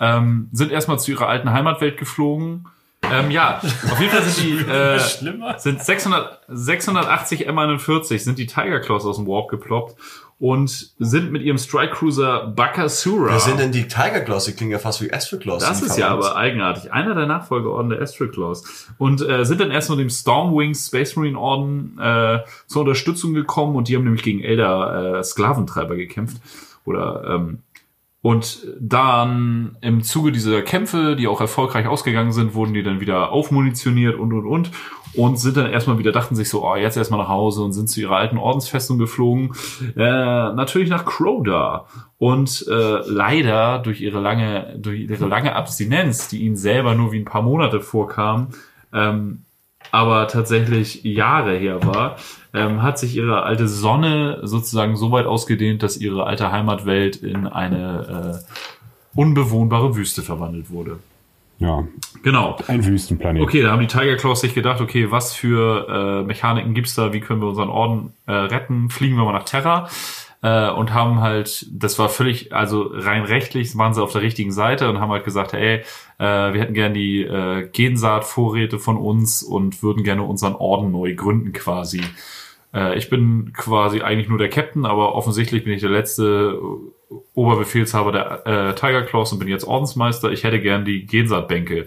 Ähm, 0.00 0.48
sind 0.52 0.72
erstmal 0.72 0.98
zu 0.98 1.10
ihrer 1.12 1.28
alten 1.28 1.50
Heimatwelt 1.50 1.98
geflogen. 1.98 2.68
Ähm, 3.02 3.30
ja, 3.30 3.60
auf 3.90 4.00
jeden 4.00 4.12
Fall 4.12 4.22
sind 4.22 4.44
die 4.44 4.70
äh, 4.70 4.98
sind 5.58 5.82
600, 5.82 6.40
680 6.48 7.48
M41 7.48 8.18
sind 8.18 8.38
die 8.38 8.46
Tiger 8.46 8.80
Claws 8.80 9.04
aus 9.04 9.16
dem 9.16 9.26
Warp 9.26 9.48
geploppt 9.48 9.96
und 10.38 10.92
sind 10.98 11.32
mit 11.32 11.42
ihrem 11.42 11.56
Strike 11.56 11.94
Cruiser 11.94 12.48
Bakasura. 12.48 13.32
Wer 13.32 13.40
sind 13.40 13.58
denn 13.58 13.72
die 13.72 13.88
Tiger 13.88 14.20
Claws? 14.20 14.44
Die 14.44 14.52
klingen 14.52 14.72
ja 14.72 14.78
fast 14.78 15.00
wie 15.02 15.10
Astro 15.10 15.38
Claws. 15.38 15.62
Das 15.62 15.80
ist 15.80 15.96
ja 15.96 16.08
aber 16.08 16.36
eigenartig. 16.36 16.92
Einer 16.92 17.14
der 17.14 17.26
Nachfolgeorden 17.26 17.88
der 17.88 18.02
Astral 18.02 18.28
Claws. 18.28 18.92
Und 18.98 19.26
äh, 19.26 19.46
sind 19.46 19.60
dann 19.60 19.70
erst 19.70 19.88
mit 19.88 19.98
dem 19.98 20.10
Stormwings 20.10 20.88
Space 20.88 21.16
Marine 21.16 21.38
Orden 21.38 21.98
äh, 21.98 22.40
zur 22.66 22.82
Unterstützung 22.82 23.32
gekommen 23.32 23.76
und 23.76 23.88
die 23.88 23.96
haben 23.96 24.04
nämlich 24.04 24.22
gegen 24.22 24.42
Elder 24.42 25.18
äh, 25.18 25.24
Sklaventreiber 25.24 25.96
gekämpft. 25.96 26.36
Oder 26.84 27.24
ähm, 27.28 27.62
und 28.26 28.66
dann 28.80 29.76
im 29.82 30.02
Zuge 30.02 30.32
dieser 30.32 30.60
Kämpfe, 30.62 31.14
die 31.14 31.28
auch 31.28 31.40
erfolgreich 31.40 31.86
ausgegangen 31.86 32.32
sind, 32.32 32.54
wurden 32.54 32.74
die 32.74 32.82
dann 32.82 32.98
wieder 32.98 33.30
aufmunitioniert 33.30 34.18
und 34.18 34.32
und 34.32 34.44
und 34.44 34.70
und 35.16 35.38
sind 35.38 35.56
dann 35.56 35.70
erstmal 35.70 35.98
wieder, 35.98 36.12
dachten 36.12 36.36
sich 36.36 36.48
so, 36.48 36.64
oh, 36.64 36.76
jetzt 36.76 36.96
erstmal 36.96 37.20
nach 37.20 37.28
Hause 37.28 37.62
und 37.62 37.72
sind 37.72 37.88
zu 37.88 38.00
ihrer 38.00 38.16
alten 38.16 38.38
Ordensfestung 38.38 38.98
geflogen. 38.98 39.52
Äh, 39.96 40.00
natürlich 40.00 40.90
nach 40.90 41.04
Crowdar. 41.04 41.88
Und 42.18 42.66
äh, 42.68 43.00
leider 43.06 43.78
durch 43.78 44.00
ihre 44.00 44.20
lange, 44.20 44.76
durch 44.78 45.00
ihre 45.00 45.26
lange 45.26 45.54
Abstinenz, 45.54 46.28
die 46.28 46.42
ihnen 46.42 46.56
selber 46.56 46.94
nur 46.94 47.12
wie 47.12 47.18
ein 47.18 47.24
paar 47.24 47.42
Monate 47.42 47.80
vorkam, 47.80 48.48
ähm, 48.92 49.42
aber 49.92 50.28
tatsächlich 50.28 51.04
Jahre 51.04 51.56
her 51.56 51.84
war, 51.84 52.16
ähm, 52.52 52.82
hat 52.82 52.98
sich 52.98 53.16
ihre 53.16 53.42
alte 53.42 53.68
Sonne 53.68 54.40
sozusagen 54.42 54.96
so 54.96 55.12
weit 55.12 55.26
ausgedehnt, 55.26 55.82
dass 55.82 55.96
ihre 55.96 56.24
alte 56.24 56.50
Heimatwelt 56.52 57.16
in 57.16 57.46
eine 57.46 58.42
äh, 58.44 59.18
unbewohnbare 59.18 59.96
Wüste 59.96 60.22
verwandelt 60.22 60.70
wurde. 60.70 60.98
Ja, 61.58 61.84
Genau. 62.22 62.56
ein 62.66 62.84
Wüstenplanet. 62.84 63.40
Okay, 63.40 63.62
da 63.62 63.70
haben 63.70 63.80
die 63.80 63.86
Tiger 63.86 64.16
Claws 64.16 64.40
sich 64.40 64.52
gedacht, 64.52 64.80
okay, 64.80 65.12
was 65.12 65.32
für 65.32 66.22
äh, 66.22 66.26
Mechaniken 66.26 66.74
gibt's 66.74 66.96
da, 66.96 67.12
wie 67.12 67.20
können 67.20 67.40
wir 67.40 67.46
unseren 67.46 67.68
Orden 67.68 68.14
äh, 68.26 68.32
retten? 68.32 68.90
Fliegen 68.90 69.16
wir 69.16 69.24
mal 69.24 69.32
nach 69.32 69.44
Terra 69.44 69.88
äh, 70.42 70.70
und 70.70 70.92
haben 70.92 71.20
halt, 71.20 71.66
das 71.70 71.98
war 71.98 72.08
völlig, 72.08 72.52
also 72.52 72.90
rein 72.92 73.22
rechtlich 73.22 73.76
waren 73.78 73.94
sie 73.94 74.02
auf 74.02 74.12
der 74.12 74.22
richtigen 74.22 74.50
Seite 74.50 74.90
und 74.90 74.98
haben 74.98 75.10
halt 75.12 75.24
gesagt, 75.24 75.54
ey, 75.54 75.82
äh, 76.18 76.24
wir 76.24 76.60
hätten 76.60 76.74
gern 76.74 76.94
die 76.94 77.22
äh, 77.22 77.68
Gensaat-Vorräte 77.68 78.78
von 78.78 78.96
uns 78.96 79.42
und 79.42 79.82
würden 79.82 80.02
gerne 80.02 80.22
unseren 80.22 80.56
Orden 80.56 80.90
neu 80.90 81.14
gründen 81.14 81.52
quasi. 81.52 82.00
Äh, 82.74 82.98
ich 82.98 83.08
bin 83.08 83.52
quasi 83.54 84.02
eigentlich 84.02 84.28
nur 84.28 84.38
der 84.38 84.50
Captain, 84.50 84.84
aber 84.84 85.14
offensichtlich 85.14 85.64
bin 85.64 85.72
ich 85.72 85.80
der 85.80 85.90
letzte 85.90 86.60
Oberbefehlshaber 87.34 88.12
der 88.12 88.46
äh, 88.46 88.74
Tiger 88.74 89.02
Claws 89.02 89.32
und 89.32 89.38
bin 89.38 89.48
jetzt 89.48 89.64
Ordensmeister. 89.66 90.30
Ich 90.32 90.44
hätte 90.44 90.60
gern 90.60 90.84
die 90.84 91.06
Gensaatbänke. 91.06 91.86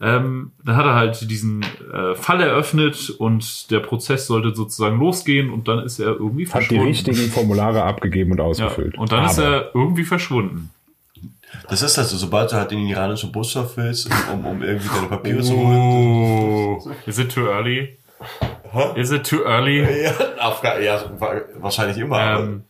Ähm, 0.00 0.52
dann 0.64 0.76
hat 0.76 0.84
er 0.84 0.94
halt 0.94 1.30
diesen 1.30 1.64
äh, 1.92 2.14
Fall 2.14 2.40
eröffnet 2.42 3.08
und 3.18 3.70
der 3.70 3.80
Prozess 3.80 4.26
sollte 4.26 4.54
sozusagen 4.54 4.98
losgehen 4.98 5.48
und 5.50 5.68
dann 5.68 5.78
ist 5.84 5.98
er 6.00 6.08
irgendwie 6.08 6.42
Hat 6.46 6.60
die 6.62 6.66
verschwunden. 6.66 6.84
richtigen 6.84 7.30
Formulare 7.30 7.82
abgegeben 7.84 8.32
und 8.32 8.38
ja, 8.38 8.44
ausgefüllt. 8.44 8.98
und 8.98 9.10
dann 9.10 9.24
ist 9.24 9.38
Aber 9.38 9.48
er 9.48 9.70
irgendwie 9.74 10.04
verschwunden. 10.04 10.70
Das 11.70 11.80
ist 11.80 11.98
also, 11.98 12.16
sobald 12.18 12.52
du 12.52 12.56
halt 12.56 12.72
in 12.72 12.78
den 12.80 12.88
iranischen 12.88 13.32
Botschaft 13.32 13.76
willst, 13.78 14.10
um, 14.32 14.44
um 14.44 14.62
irgendwie 14.62 14.88
deine 14.94 15.06
Papiere 15.06 15.40
zu 15.40 15.56
holen. 15.56 15.78
Oh, 15.78 16.90
is 17.06 17.18
it 17.18 17.32
too 17.32 17.46
early? 17.46 17.96
Is 18.96 19.10
it 19.12 19.24
too 19.26 19.44
early? 19.44 19.78
Ja, 19.80 20.78
ja, 20.80 21.04
wa- 21.18 21.40
wahrscheinlich 21.60 21.96
immer. 21.96 22.18
aber- 22.18 22.44
Ähm, 22.44 22.64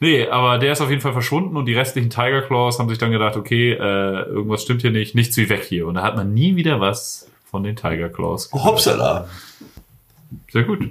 nee, 0.00 0.26
aber 0.28 0.58
der 0.58 0.72
ist 0.72 0.80
auf 0.80 0.90
jeden 0.90 1.00
Fall 1.02 1.12
verschwunden 1.12 1.56
und 1.56 1.66
die 1.66 1.74
restlichen 1.74 2.10
Tiger 2.10 2.42
Claws 2.42 2.78
haben 2.78 2.88
sich 2.88 2.98
dann 2.98 3.12
gedacht, 3.12 3.36
okay, 3.36 3.72
äh, 3.72 4.22
irgendwas 4.24 4.62
stimmt 4.62 4.82
hier 4.82 4.90
nicht, 4.90 5.14
nichts 5.14 5.36
wie 5.36 5.48
weg 5.48 5.64
hier. 5.64 5.86
Und 5.86 5.94
da 5.94 6.02
hat 6.02 6.16
man 6.16 6.34
nie 6.34 6.56
wieder 6.56 6.80
was 6.80 7.30
von 7.50 7.62
den 7.62 7.76
Tiger 7.76 8.08
Claws. 8.08 8.50
Oh, 8.52 8.64
Hopsala. 8.64 9.28
Sehr 10.50 10.62
gut. 10.64 10.90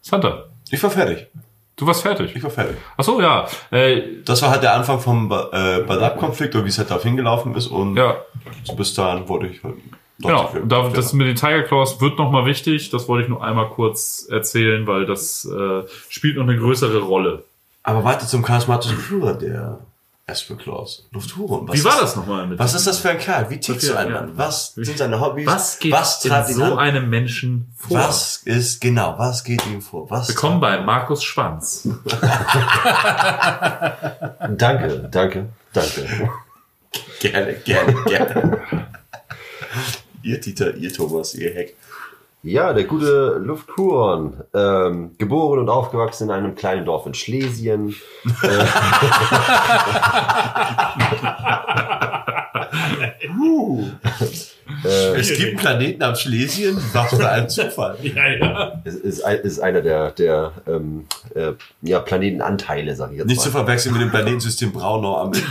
Santa, 0.00 0.44
Ich 0.70 0.82
war 0.82 0.90
fertig. 0.90 1.26
du 1.76 1.86
warst 1.86 2.02
fertig. 2.02 2.34
Ich 2.36 2.42
war 2.42 2.50
fertig. 2.50 2.76
Ach 2.96 3.04
so, 3.04 3.20
ja. 3.20 3.46
Äh, 3.70 4.02
Das 4.24 4.42
war 4.42 4.50
halt 4.50 4.62
der 4.62 4.74
Anfang 4.74 5.00
vom 5.00 5.26
äh, 5.30 5.80
Badab-Konflikt 5.80 6.54
und 6.54 6.64
wie 6.64 6.68
es 6.68 6.78
halt 6.78 6.90
darauf 6.90 7.02
hingelaufen 7.02 7.54
ist 7.54 7.68
und 7.68 7.96
ja, 7.96 8.16
bis 8.76 8.94
dahin 8.94 9.28
wurde 9.28 9.48
ich 9.48 9.62
halt 9.64 9.74
genau. 10.20 10.52
da, 10.66 10.88
das 10.90 11.12
mit 11.12 11.26
den 11.26 11.36
Tiger 11.36 11.62
Claws 11.62 12.00
wird 12.00 12.18
nochmal 12.18 12.46
wichtig. 12.46 12.90
Das 12.90 13.08
wollte 13.08 13.24
ich 13.24 13.28
nur 13.28 13.42
einmal 13.42 13.68
kurz 13.70 14.28
erzählen, 14.30 14.86
weil 14.86 15.06
das 15.06 15.44
äh, 15.44 15.82
spielt 16.08 16.36
noch 16.36 16.44
eine 16.44 16.56
größere 16.56 17.00
Rolle. 17.00 17.44
Aber 17.84 18.02
weiter 18.02 18.26
zum 18.26 18.42
charismatischen 18.42 18.96
Führer 18.98 19.34
der 19.34 19.78
Asper 20.26 20.56
Claus. 20.56 21.06
Lufthuren. 21.12 21.68
Was 21.68 21.76
Wie 21.78 21.84
war 21.84 21.96
ist- 21.96 22.00
das 22.02 22.16
nochmal 22.16 22.46
mit 22.46 22.58
Was 22.58 22.72
ist 22.72 22.86
das 22.86 22.98
für 22.98 23.10
ein 23.10 23.18
Kerl? 23.18 23.50
Wie 23.50 23.60
tickt 23.60 23.82
Was 23.82 23.88
so 23.88 23.94
ein. 23.94 24.10
Mann? 24.10 24.32
Was 24.38 24.72
sind 24.74 24.96
seine 24.96 25.20
Hobbys? 25.20 25.46
Was 25.46 25.78
geht 25.78 25.92
was 25.92 26.24
in 26.24 26.54
so 26.56 26.64
an? 26.64 26.78
einem 26.78 27.10
Menschen 27.10 27.70
vor? 27.76 27.98
Was 27.98 28.38
ist, 28.38 28.80
genau, 28.80 29.14
was 29.18 29.44
geht 29.44 29.66
ihm 29.66 29.82
vor? 29.82 30.08
Was 30.10 30.28
Willkommen 30.28 30.60
bei 30.60 30.80
Markus 30.80 31.22
Schwanz. 31.22 31.86
Danke, 34.56 35.08
danke, 35.10 35.48
danke. 35.72 36.30
Gerne, 37.20 37.54
gerne, 37.64 37.94
gerne. 38.04 38.60
ihr 40.22 40.40
Dieter, 40.40 40.74
ihr 40.74 40.92
Thomas, 40.92 41.34
ihr 41.34 41.52
Heck. 41.52 41.76
Ja, 42.44 42.74
der 42.74 42.84
gute 42.84 43.40
Luftkuron, 43.42 44.34
ähm, 44.52 45.12
geboren 45.16 45.60
und 45.60 45.70
aufgewachsen 45.70 46.24
in 46.24 46.30
einem 46.30 46.54
kleinen 46.54 46.84
Dorf 46.84 47.06
in 47.06 47.14
Schlesien. 47.14 47.94
Äh, 54.84 55.18
Es 55.20 55.28
gibt 55.28 55.40
einen 55.48 55.56
Planeten 55.56 56.02
am 56.02 56.14
Schlesien. 56.16 56.76
Was 56.92 57.10
für 57.14 57.28
ein 57.28 57.48
Zufall. 57.48 57.96
Ja, 58.02 58.28
ja. 58.28 58.82
es 58.84 58.94
ist, 58.96 59.20
ist 59.26 59.60
einer 59.60 59.80
der, 59.80 60.10
der 60.12 60.52
ähm, 60.66 61.06
äh, 61.34 61.52
ja, 61.82 62.00
Planetenanteile, 62.00 62.94
sag 62.96 63.12
ich 63.12 63.18
jetzt 63.18 63.26
Nicht 63.26 63.38
mal. 63.38 63.42
zu 63.44 63.50
verwechseln 63.50 63.92
mit 63.94 64.02
dem 64.02 64.10
Planetensystem 64.10 64.72
Braunau 64.72 65.16
am 65.16 65.32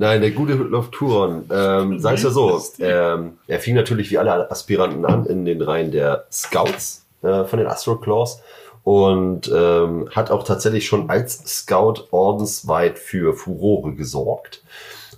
Nein, 0.00 0.22
der 0.22 0.30
gute 0.30 0.54
Lofturon, 0.54 1.44
ähm, 1.52 1.98
sag's 2.00 2.22
ja 2.22 2.30
so, 2.30 2.58
ähm, 2.78 3.32
er 3.46 3.60
fing 3.60 3.74
natürlich 3.74 4.10
wie 4.10 4.16
alle 4.16 4.50
Aspiranten 4.50 5.04
an 5.04 5.26
in 5.26 5.44
den 5.44 5.60
Reihen 5.60 5.90
der 5.90 6.24
Scouts 6.32 7.04
äh, 7.20 7.44
von 7.44 7.58
den 7.58 7.68
Astro 7.68 7.96
Claws 7.96 8.40
und 8.82 9.52
ähm, 9.54 10.08
hat 10.10 10.30
auch 10.30 10.44
tatsächlich 10.44 10.86
schon 10.86 11.10
als 11.10 11.44
Scout 11.44 12.04
ordensweit 12.12 12.98
für 12.98 13.34
Furore 13.34 13.92
gesorgt. 13.92 14.62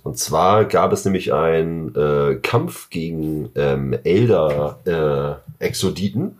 Und 0.03 0.17
zwar 0.17 0.65
gab 0.65 0.91
es 0.91 1.05
nämlich 1.05 1.31
einen 1.31 1.95
äh, 1.95 2.35
Kampf 2.41 2.89
gegen 2.89 3.51
ähm, 3.55 3.97
Elder 4.03 5.39
äh, 5.61 5.63
Exoditen. 5.63 6.35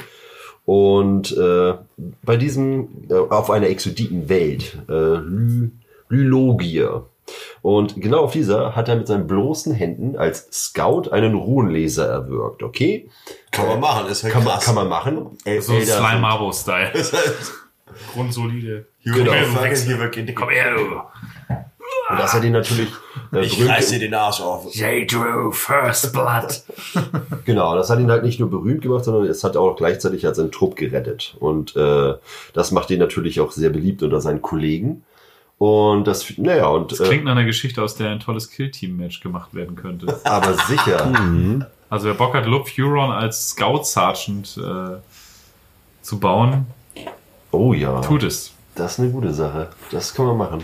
Und 0.66 1.32
äh, 1.38 1.76
bei 2.24 2.36
diesem, 2.36 2.90
äh, 3.10 3.14
auf 3.14 3.50
einer 3.50 3.68
Exoditenwelt, 3.68 4.80
äh, 4.90 4.92
Ly 4.92 5.72
Lylogia. 6.10 7.06
Und 7.62 8.00
genau 8.02 8.24
auf 8.24 8.34
dieser 8.34 8.76
hat 8.76 8.90
er 8.90 8.96
mit 8.96 9.08
seinen 9.08 9.28
bloßen 9.28 9.74
Händen 9.74 10.18
als 10.18 10.48
Scout 10.52 11.10
einen 11.12 11.36
Runenleser 11.36 12.08
erwürgt. 12.08 12.64
Okay, 12.64 13.10
Kann 13.52 13.68
man 13.68 13.80
machen, 13.80 14.08
ist 14.08 14.24
halt 14.24 14.34
kann 14.34 14.44
man, 14.44 14.54
krass. 14.54 14.66
kann 14.66 14.76
man 14.76 14.90
machen. 14.90 15.38
El 15.46 15.62
So 15.62 15.74
Elder 15.74 15.98
Slime 15.98 16.20
Marbo-Style. 16.20 16.92
Grundsolide. 18.14 18.88
Genau. 19.04 19.32
Komm 19.32 20.36
Komm 20.36 20.50
her, 20.50 20.76
du. 20.76 21.02
Und 22.10 22.20
dass 22.20 22.34
er 22.34 22.42
den 22.42 22.52
natürlich 22.52 22.90
äh, 23.34 23.42
Ich 23.42 23.68
reiß 23.68 23.90
dir 23.90 24.00
den 24.00 24.14
Arsch 24.14 24.42
auf. 24.42 24.74
J. 24.76 25.10
Drew, 25.12 25.52
First 25.52 26.12
Blood. 26.14 26.64
Genau, 27.46 27.76
das 27.76 27.90
hat 27.90 28.00
ihn 28.00 28.10
halt 28.10 28.24
nicht 28.24 28.40
nur 28.40 28.50
berühmt 28.50 28.82
gemacht, 28.82 29.04
sondern 29.04 29.26
es 29.26 29.44
hat 29.44 29.58
auch 29.58 29.76
gleichzeitig 29.76 30.24
halt 30.24 30.36
seinen 30.36 30.52
Trupp 30.52 30.78
gerettet. 30.78 31.36
Und 31.40 31.76
äh, 31.76 32.14
das 32.54 32.72
macht 32.72 32.90
ihn 32.90 33.00
natürlich 33.00 33.42
auch 33.42 33.52
sehr 33.52 33.70
beliebt 33.70 34.02
unter 34.02 34.22
seinen 34.22 34.42
Kollegen. 34.42 35.04
Und 35.58 36.06
das, 36.08 36.26
naja, 36.38 36.68
und 36.68 36.92
Das 36.92 37.00
äh, 37.00 37.08
klingt 37.08 37.24
nach 37.26 37.32
einer 37.34 37.46
Geschichte, 37.46 37.82
aus 37.82 37.96
der 37.96 38.10
ein 38.10 38.20
tolles 38.20 38.50
Kill-Team-Match 38.50 39.22
gemacht 39.22 39.54
werden 39.54 39.76
könnte. 39.76 40.20
aber 40.26 40.54
sicher. 40.56 41.12
Also 41.90 42.08
wer 42.08 42.16
Bock 42.16 42.34
hat, 42.34 42.46
Luke 42.46 42.70
Huron 42.78 43.12
als 43.12 43.50
Scout-Sergeant 43.52 44.58
äh, 44.58 44.98
zu 46.02 46.20
bauen, 46.20 46.66
Oh 47.52 47.74
ja. 47.74 48.02
tut 48.02 48.24
es. 48.24 48.52
Das 48.76 48.94
ist 48.94 49.00
eine 49.00 49.12
gute 49.12 49.32
Sache. 49.34 49.70
Das 49.92 50.14
kann 50.16 50.26
man 50.26 50.38
machen. 50.38 50.64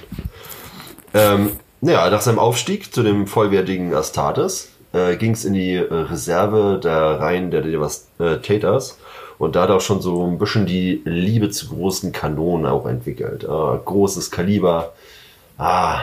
Ähm, 1.14 1.52
naja, 1.82 2.10
nach 2.10 2.22
seinem 2.22 2.40
Aufstieg 2.40 2.92
zu 2.94 3.04
dem 3.04 3.28
vollwertigen 3.28 3.94
Astartes 3.94 4.70
äh, 4.92 5.16
ging 5.18 5.32
es 5.34 5.46
in 5.46 5.54
die 5.54 5.76
äh, 5.76 5.84
Reserve 5.94 6.80
der 6.84 7.20
Reihen 7.20 7.52
der 7.52 7.62
Devastators. 7.62 8.98
Und 9.40 9.56
da 9.56 9.64
hat 9.64 9.72
auch 9.72 9.82
schon 9.82 10.02
so 10.02 10.28
ein 10.28 10.38
bisschen 10.38 10.66
die 10.66 11.02
Liebe 11.06 11.50
zu 11.50 11.70
großen 11.70 12.12
Kanonen 12.12 12.66
auch 12.66 12.86
entwickelt. 12.86 13.48
Ah, 13.48 13.80
großes 13.84 14.32
Kaliber. 14.32 14.92
Ah, 15.58 16.02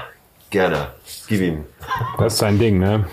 gerne. 0.50 0.88
Gib 1.28 1.42
ihm. 1.42 1.64
Das 2.18 2.32
ist 2.32 2.38
sein 2.38 2.58
Ding, 2.58 2.78
ne? 2.78 3.04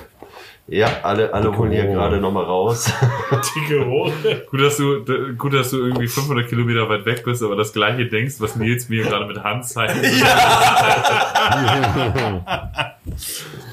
Ja, 0.67 0.87
alle, 1.03 1.33
alle 1.33 1.55
holen 1.57 1.73
hier 1.73 1.87
gerade 1.87 2.21
nochmal 2.21 2.45
raus. 2.45 2.89
Dicke 3.53 3.83
Rohre. 3.83 4.45
Gut 4.49 4.61
dass, 4.61 4.77
du, 4.77 5.03
gut, 5.37 5.53
dass 5.53 5.71
du 5.71 5.85
irgendwie 5.85 6.07
500 6.07 6.47
Kilometer 6.47 6.87
weit 6.87 7.05
weg 7.05 7.23
bist, 7.25 7.43
aber 7.43 7.57
das 7.57 7.73
gleiche 7.73 8.07
denkst, 8.07 8.35
was 8.39 8.55
Nils 8.55 8.87
mir 8.87 9.03
gerade 9.03 9.25
mit 9.25 9.43
Hand 9.43 9.67
zeigt. 9.67 9.93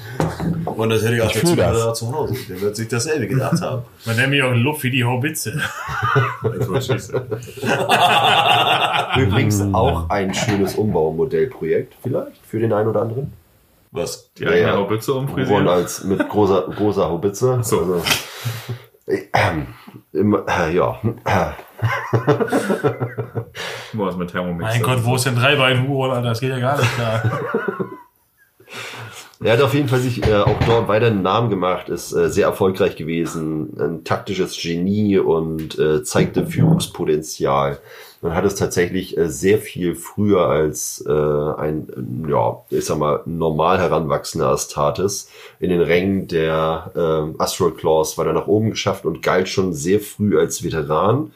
Und 0.65 0.89
das 0.89 1.01
hätte 1.03 1.15
ich 1.15 1.21
auch 1.21 1.27
Ich 1.27 1.33
der. 1.41 1.73
Zuhörer 1.73 1.93
zu 1.93 2.13
Hause. 2.13 2.35
Der 2.49 2.61
wird 2.61 2.75
sich 2.75 2.87
dasselbe 2.87 3.27
gedacht 3.27 3.61
haben. 3.61 3.83
Man 4.05 4.15
nennt 4.15 4.29
mich 4.29 4.41
auch 4.43 4.53
Luft 4.53 4.83
wie 4.83 4.91
die 4.91 5.03
Haubitze. 5.03 5.59
Übrigens 9.17 9.61
auch 9.73 10.09
ein 10.09 10.33
schönes 10.33 10.75
Umbaumodellprojekt 10.75 11.95
vielleicht 12.01 12.37
für 12.47 12.59
den 12.59 12.73
einen 12.73 12.89
oder 12.89 13.01
anderen. 13.01 13.33
Was? 13.91 14.31
Die 14.37 14.45
eigene 14.47 14.61
Ja, 14.61 14.67
ja. 14.69 14.75
Haubitze 14.77 15.13
umfrisieren. 15.13 15.67
als 15.67 16.03
mit 16.03 16.27
großer, 16.29 16.63
großer 16.75 17.09
Haubitze. 17.09 17.59
so. 17.63 17.79
Also, 17.79 18.01
äh, 19.07 19.17
im, 20.13 20.37
äh, 20.47 20.73
ja. 20.73 20.97
Wo 23.93 24.07
ist 24.07 24.17
mit 24.17 24.31
Thermomix? 24.31 24.61
Mein 24.63 24.81
Gott, 24.81 25.03
wo 25.03 25.15
ist 25.15 25.25
denn 25.25 25.35
Dreibein-Huron, 25.35 26.11
Alter? 26.11 26.29
Das 26.29 26.39
geht 26.39 26.51
ja 26.51 26.59
gar 26.59 26.77
nicht 26.79 26.95
klar. 26.95 27.21
Er 29.43 29.53
hat 29.53 29.61
auf 29.61 29.73
jeden 29.73 29.87
Fall 29.87 29.99
sich 29.99 30.23
äh, 30.27 30.35
auch 30.35 30.59
dort 30.67 30.87
weiter 30.87 31.07
einen 31.07 31.23
Namen 31.23 31.49
gemacht, 31.49 31.89
ist 31.89 32.13
äh, 32.13 32.29
sehr 32.29 32.45
erfolgreich 32.45 32.95
gewesen, 32.95 33.75
ein 33.79 34.03
taktisches 34.03 34.55
Genie 34.61 35.17
und 35.17 35.79
äh, 35.79 36.03
zeigte 36.03 36.45
Führungspotenzial. 36.45 37.79
Man 38.21 38.35
hat 38.35 38.45
es 38.45 38.53
tatsächlich 38.53 39.17
äh, 39.17 39.29
sehr 39.29 39.57
viel 39.57 39.95
früher 39.95 40.45
als 40.45 41.03
äh, 41.07 41.11
ein, 41.11 41.87
ja, 42.29 42.61
ich 42.69 42.85
sag 42.85 42.99
mal, 42.99 43.21
normal 43.25 43.79
heranwachsender 43.79 44.49
Astartes 44.49 45.31
in 45.59 45.71
den 45.71 45.81
Rängen 45.81 46.27
der 46.27 46.91
äh, 46.95 47.41
Astral 47.41 47.71
Claws 47.71 48.19
weiter 48.19 48.33
nach 48.33 48.45
oben 48.45 48.69
geschafft 48.69 49.05
und 49.05 49.23
galt 49.23 49.49
schon 49.49 49.73
sehr 49.73 50.01
früh 50.01 50.39
als 50.39 50.63
Veteran. 50.63 51.33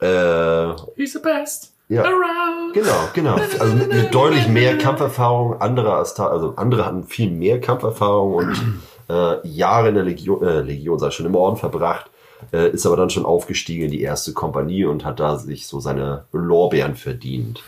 Äh, 0.00 0.72
He's 0.96 1.12
the 1.12 1.20
best. 1.20 1.71
Ja. 1.92 2.02
Around. 2.02 2.74
Genau, 2.74 3.08
genau. 3.12 3.36
Also 3.58 3.74
mit, 3.76 3.92
mit 3.92 4.14
deutlich 4.14 4.48
mehr 4.48 4.78
Kampferfahrung. 4.78 5.60
Andere, 5.60 5.92
Asta- 5.94 6.28
also 6.28 6.54
andere 6.56 6.86
hatten 6.86 7.04
viel 7.04 7.30
mehr 7.30 7.60
Kampferfahrung 7.60 8.34
und 8.34 8.62
äh, 9.10 9.46
Jahre 9.46 9.88
in 9.90 9.94
der 9.94 10.04
Legion, 10.04 10.42
äh, 10.42 10.60
Legion, 10.60 10.98
ich 11.06 11.14
schon, 11.14 11.26
im 11.26 11.34
Orden 11.34 11.56
verbracht. 11.56 12.10
Äh, 12.52 12.70
ist 12.70 12.86
aber 12.86 12.96
dann 12.96 13.08
schon 13.10 13.24
aufgestiegen 13.24 13.84
in 13.84 13.90
die 13.92 14.02
erste 14.02 14.32
Kompanie 14.32 14.84
und 14.84 15.04
hat 15.04 15.20
da 15.20 15.36
sich 15.36 15.66
so 15.66 15.78
seine 15.80 16.24
Lorbeeren 16.32 16.96
verdient. 16.96 17.62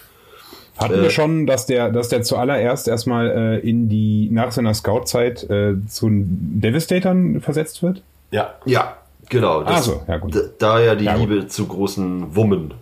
Hatten 0.77 1.03
wir 1.03 1.11
schon, 1.11 1.47
dass 1.47 1.67
der, 1.67 1.91
dass 1.93 2.09
der 2.09 2.23
zuallererst 2.23 2.89
erstmal 2.89 3.31
äh, 3.31 3.59
in 3.61 3.89
die, 3.89 4.29
nach 4.33 4.51
seiner 4.51 4.75
Scout-Zeit 4.75 5.49
äh, 5.49 5.75
zu 5.89 6.09
den 6.09 6.61
Devastatoren 6.61 7.41
versetzt 7.41 7.85
wird? 7.85 8.03
Ja. 8.33 8.55
Ja, 8.65 8.97
genau. 9.29 9.61
Ah, 9.65 9.81
so, 9.81 10.03
ja, 10.09 10.17
gut. 10.17 10.35
Da, 10.35 10.41
da 10.59 10.81
ja 10.81 10.95
die 10.97 11.05
Ja, 11.05 11.17
gut. 11.17 11.29
Liebe 11.31 11.47
zu 11.47 11.67
großen 11.67 12.35
Wummen. 12.35 12.75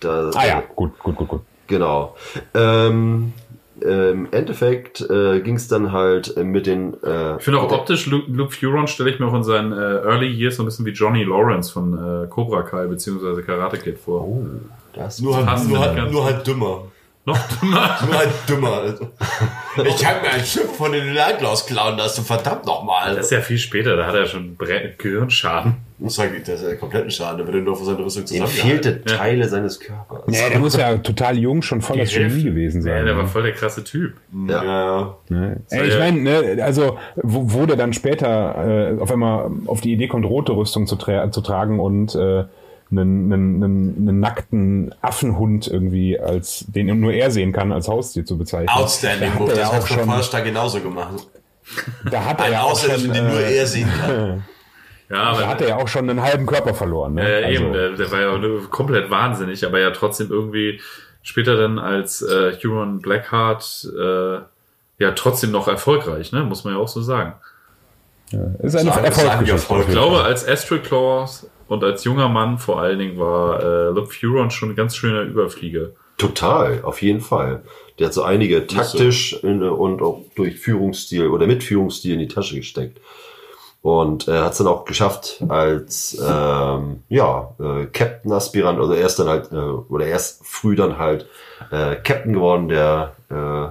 Da, 0.00 0.30
Ah 0.34 0.46
ja, 0.46 0.62
gut, 0.74 0.98
gut, 0.98 1.16
gut, 1.16 1.28
gut. 1.28 1.40
Genau. 1.66 2.16
Ähm, 2.54 3.32
äh, 3.82 4.10
Im 4.10 4.28
Endeffekt 4.32 5.00
äh, 5.08 5.40
ging 5.40 5.56
es 5.56 5.68
dann 5.68 5.92
halt 5.92 6.36
mit 6.36 6.66
den. 6.66 6.94
Äh, 7.02 7.36
Ich 7.36 7.44
finde 7.44 7.60
auch 7.60 7.70
optisch, 7.72 8.06
Luke, 8.06 8.30
Luke 8.30 8.52
Furon 8.52 8.86
stelle 8.88 9.10
ich 9.10 9.20
mir 9.20 9.26
auch 9.26 9.34
in 9.34 9.44
seinen 9.44 9.72
äh, 9.72 9.76
Early 9.76 10.26
Years 10.28 10.56
so 10.56 10.62
ein 10.62 10.66
bisschen 10.66 10.84
wie 10.86 10.90
Johnny 10.90 11.22
Lawrence 11.24 11.72
von 11.72 11.94
äh, 12.24 12.26
Cobra 12.28 12.62
Kai 12.62 12.86
bzw. 12.86 13.42
Karate 13.42 13.78
Kid 13.78 13.98
vor. 13.98 14.22
Oh, 14.22 14.44
das 14.92 15.20
Nur 15.20 15.36
halt, 15.46 15.68
nur, 15.68 15.78
halt, 15.78 16.12
nur 16.12 16.24
halt 16.24 16.46
dümmer. 16.46 16.84
Noch 17.26 17.38
dümmer. 17.48 17.98
Nur 18.06 18.18
halt 18.18 18.30
dümmer. 18.48 18.72
Also. 18.72 19.10
Ich 19.84 20.06
habe 20.06 20.22
mir 20.22 20.30
ein 20.32 20.44
Schiff 20.44 20.74
von 20.74 20.90
den 20.92 21.14
Landlaus 21.14 21.66
klauen 21.66 21.98
lassen, 21.98 22.24
verdammt 22.24 22.64
nochmal. 22.64 23.14
Das 23.14 23.26
ist 23.26 23.30
ja 23.32 23.42
viel 23.42 23.58
später, 23.58 23.94
da 23.94 24.06
hat 24.06 24.14
er 24.14 24.24
schon 24.26 24.56
Bre 24.56 24.94
Gehirnschaden. 24.96 25.76
Muss 26.00 26.14
sagen, 26.14 26.34
das 26.44 26.62
ist 26.62 26.68
ja 26.68 26.74
kompletten 26.76 27.10
Schaden, 27.10 27.46
wird 27.46 27.56
ja 27.56 27.62
nur 27.62 27.76
von 27.76 27.84
seiner 27.86 27.98
Rüstung 28.04 28.26
zusammengehalten. 28.26 28.82
fehlte 28.82 29.04
Teile 29.04 29.48
seines 29.48 29.78
Körpers. 29.78 30.24
Nee, 30.26 30.48
der 30.50 30.58
muss 30.58 30.76
ja 30.76 30.96
total 30.98 31.38
jung 31.38 31.62
schon 31.62 31.80
voll 31.80 31.98
das 31.98 32.12
Genie 32.12 32.42
gewesen 32.42 32.78
Ja, 32.86 32.94
sein. 32.94 33.04
der 33.06 33.16
war 33.16 33.24
ne? 33.24 33.28
voll 33.28 33.42
der 33.42 33.52
krasse 33.52 33.84
Typ. 33.84 34.14
Ja, 34.48 34.64
ja. 34.64 35.16
Ne? 35.28 35.60
Ey, 35.70 35.88
ich 35.88 35.98
meine, 35.98 36.20
ne, 36.20 36.62
also 36.64 36.98
wo, 37.16 37.52
wo 37.52 37.66
der 37.66 37.76
dann 37.76 37.92
später 37.92 38.94
äh, 38.96 39.00
auf 39.00 39.10
einmal 39.12 39.50
auf 39.66 39.80
die 39.80 39.92
Idee 39.92 40.08
kommt, 40.08 40.24
rote 40.24 40.52
Rüstung 40.56 40.86
zu, 40.86 40.96
tra 40.96 41.30
zu 41.30 41.40
tragen 41.40 41.78
und 41.80 42.14
äh, 42.14 42.44
einen, 42.90 43.32
einen, 43.32 43.62
einen, 43.62 43.94
einen 44.08 44.20
nackten 44.20 44.94
Affenhund 45.00 45.68
irgendwie 45.68 46.18
als 46.18 46.64
den 46.68 46.98
nur 47.00 47.12
er 47.12 47.30
sehen 47.30 47.52
kann 47.52 47.72
als 47.72 47.88
Haustier 47.88 48.24
zu 48.24 48.36
bezeichnen. 48.36 48.68
Outstanding 48.70 49.28
Da 49.28 49.34
hat 49.34 49.40
Move, 49.40 49.50
er 49.52 49.56
ja 49.56 49.62
das 49.62 49.72
hat 49.72 49.82
auch 49.82 50.22
schon, 50.32 50.44
genauso 50.44 50.80
gemacht. 50.80 51.26
da 52.10 52.24
hat 52.24 52.40
er 52.40 52.46
Ein 52.46 52.52
ja 52.52 52.62
auch 52.62 52.76
schon, 52.78 53.12
den 53.12 53.28
nur 53.28 53.40
äh, 53.40 53.56
er 53.58 53.66
sehen 53.66 53.88
kann. 54.00 54.44
Ja, 55.10 55.16
da 55.16 55.30
aber 55.30 55.48
hat 55.48 55.60
er 55.60 55.68
ja 55.68 55.76
auch 55.76 55.88
schon 55.88 56.08
einen 56.08 56.22
halben 56.22 56.46
Körper 56.46 56.72
verloren. 56.72 57.14
Ne? 57.14 57.28
äh, 57.28 57.44
Also, 57.44 57.64
eben, 57.64 57.72
der, 57.72 57.90
der 57.90 58.10
war 58.12 58.20
ja 58.20 58.40
komplett 58.70 59.10
wahnsinnig, 59.10 59.66
aber 59.66 59.80
ja 59.80 59.90
trotzdem 59.90 60.30
irgendwie 60.30 60.80
später 61.22 61.56
dann 61.56 61.78
als 61.78 62.22
äh, 62.22 62.52
Huron 62.62 63.00
Blackheart 63.00 63.88
äh, 63.98 64.34
ja 64.98 65.10
trotzdem 65.16 65.50
noch 65.50 65.66
erfolgreich, 65.66 66.32
ne? 66.32 66.44
muss 66.44 66.64
man 66.64 66.74
ja 66.74 66.80
auch 66.80 66.88
so 66.88 67.02
sagen. 67.02 67.34
ist 68.62 68.76
eine 68.76 68.92
sagen 69.12 69.44
die 69.44 69.50
Erfolg. 69.50 69.86
Ich 69.86 69.92
glaube, 69.92 70.22
als 70.22 70.46
Astral 70.46 70.80
Claws 70.80 71.50
und 71.66 71.82
als 71.82 72.04
junger 72.04 72.28
Mann 72.28 72.58
vor 72.58 72.80
allen 72.80 72.98
Dingen 72.98 73.18
war 73.18 73.60
äh, 73.62 73.88
Luke 73.88 74.12
Furon 74.12 74.50
schon 74.50 74.70
ein 74.70 74.76
ganz 74.76 74.94
schöner 74.94 75.22
Überflieger. 75.22 75.90
Total, 76.18 76.82
auf 76.82 77.02
jeden 77.02 77.20
Fall. 77.20 77.62
Der 77.98 78.06
hat 78.06 78.14
so 78.14 78.22
einige 78.22 78.66
taktisch 78.66 79.32
in, 79.42 79.62
und 79.62 80.02
auch 80.02 80.22
durch 80.36 80.58
Führungsstil 80.58 81.28
oder 81.28 81.46
mit 81.46 81.64
Führungsstil 81.64 82.12
in 82.12 82.20
die 82.20 82.28
Tasche 82.28 82.56
gesteckt. 82.56 83.00
Und 83.82 84.28
er 84.28 84.44
hat 84.44 84.52
es 84.52 84.58
dann 84.58 84.66
auch 84.66 84.84
geschafft 84.84 85.42
als 85.48 86.14
ähm, 86.20 87.02
ja, 87.08 87.54
äh, 87.58 87.86
Captain-Aspirant, 87.86 88.78
also 88.78 88.92
er 88.92 89.06
ist 89.06 89.18
dann 89.18 89.28
halt, 89.28 89.52
äh, 89.52 89.56
oder 89.56 90.06
er 90.06 90.16
ist 90.16 90.40
früh 90.44 90.76
dann 90.76 90.98
halt 90.98 91.26
äh, 91.70 91.96
Captain 91.96 92.34
geworden 92.34 92.68
der 92.68 93.14
äh, 93.30 93.68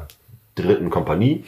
dritten 0.59 0.89
Kompanie. 0.89 1.43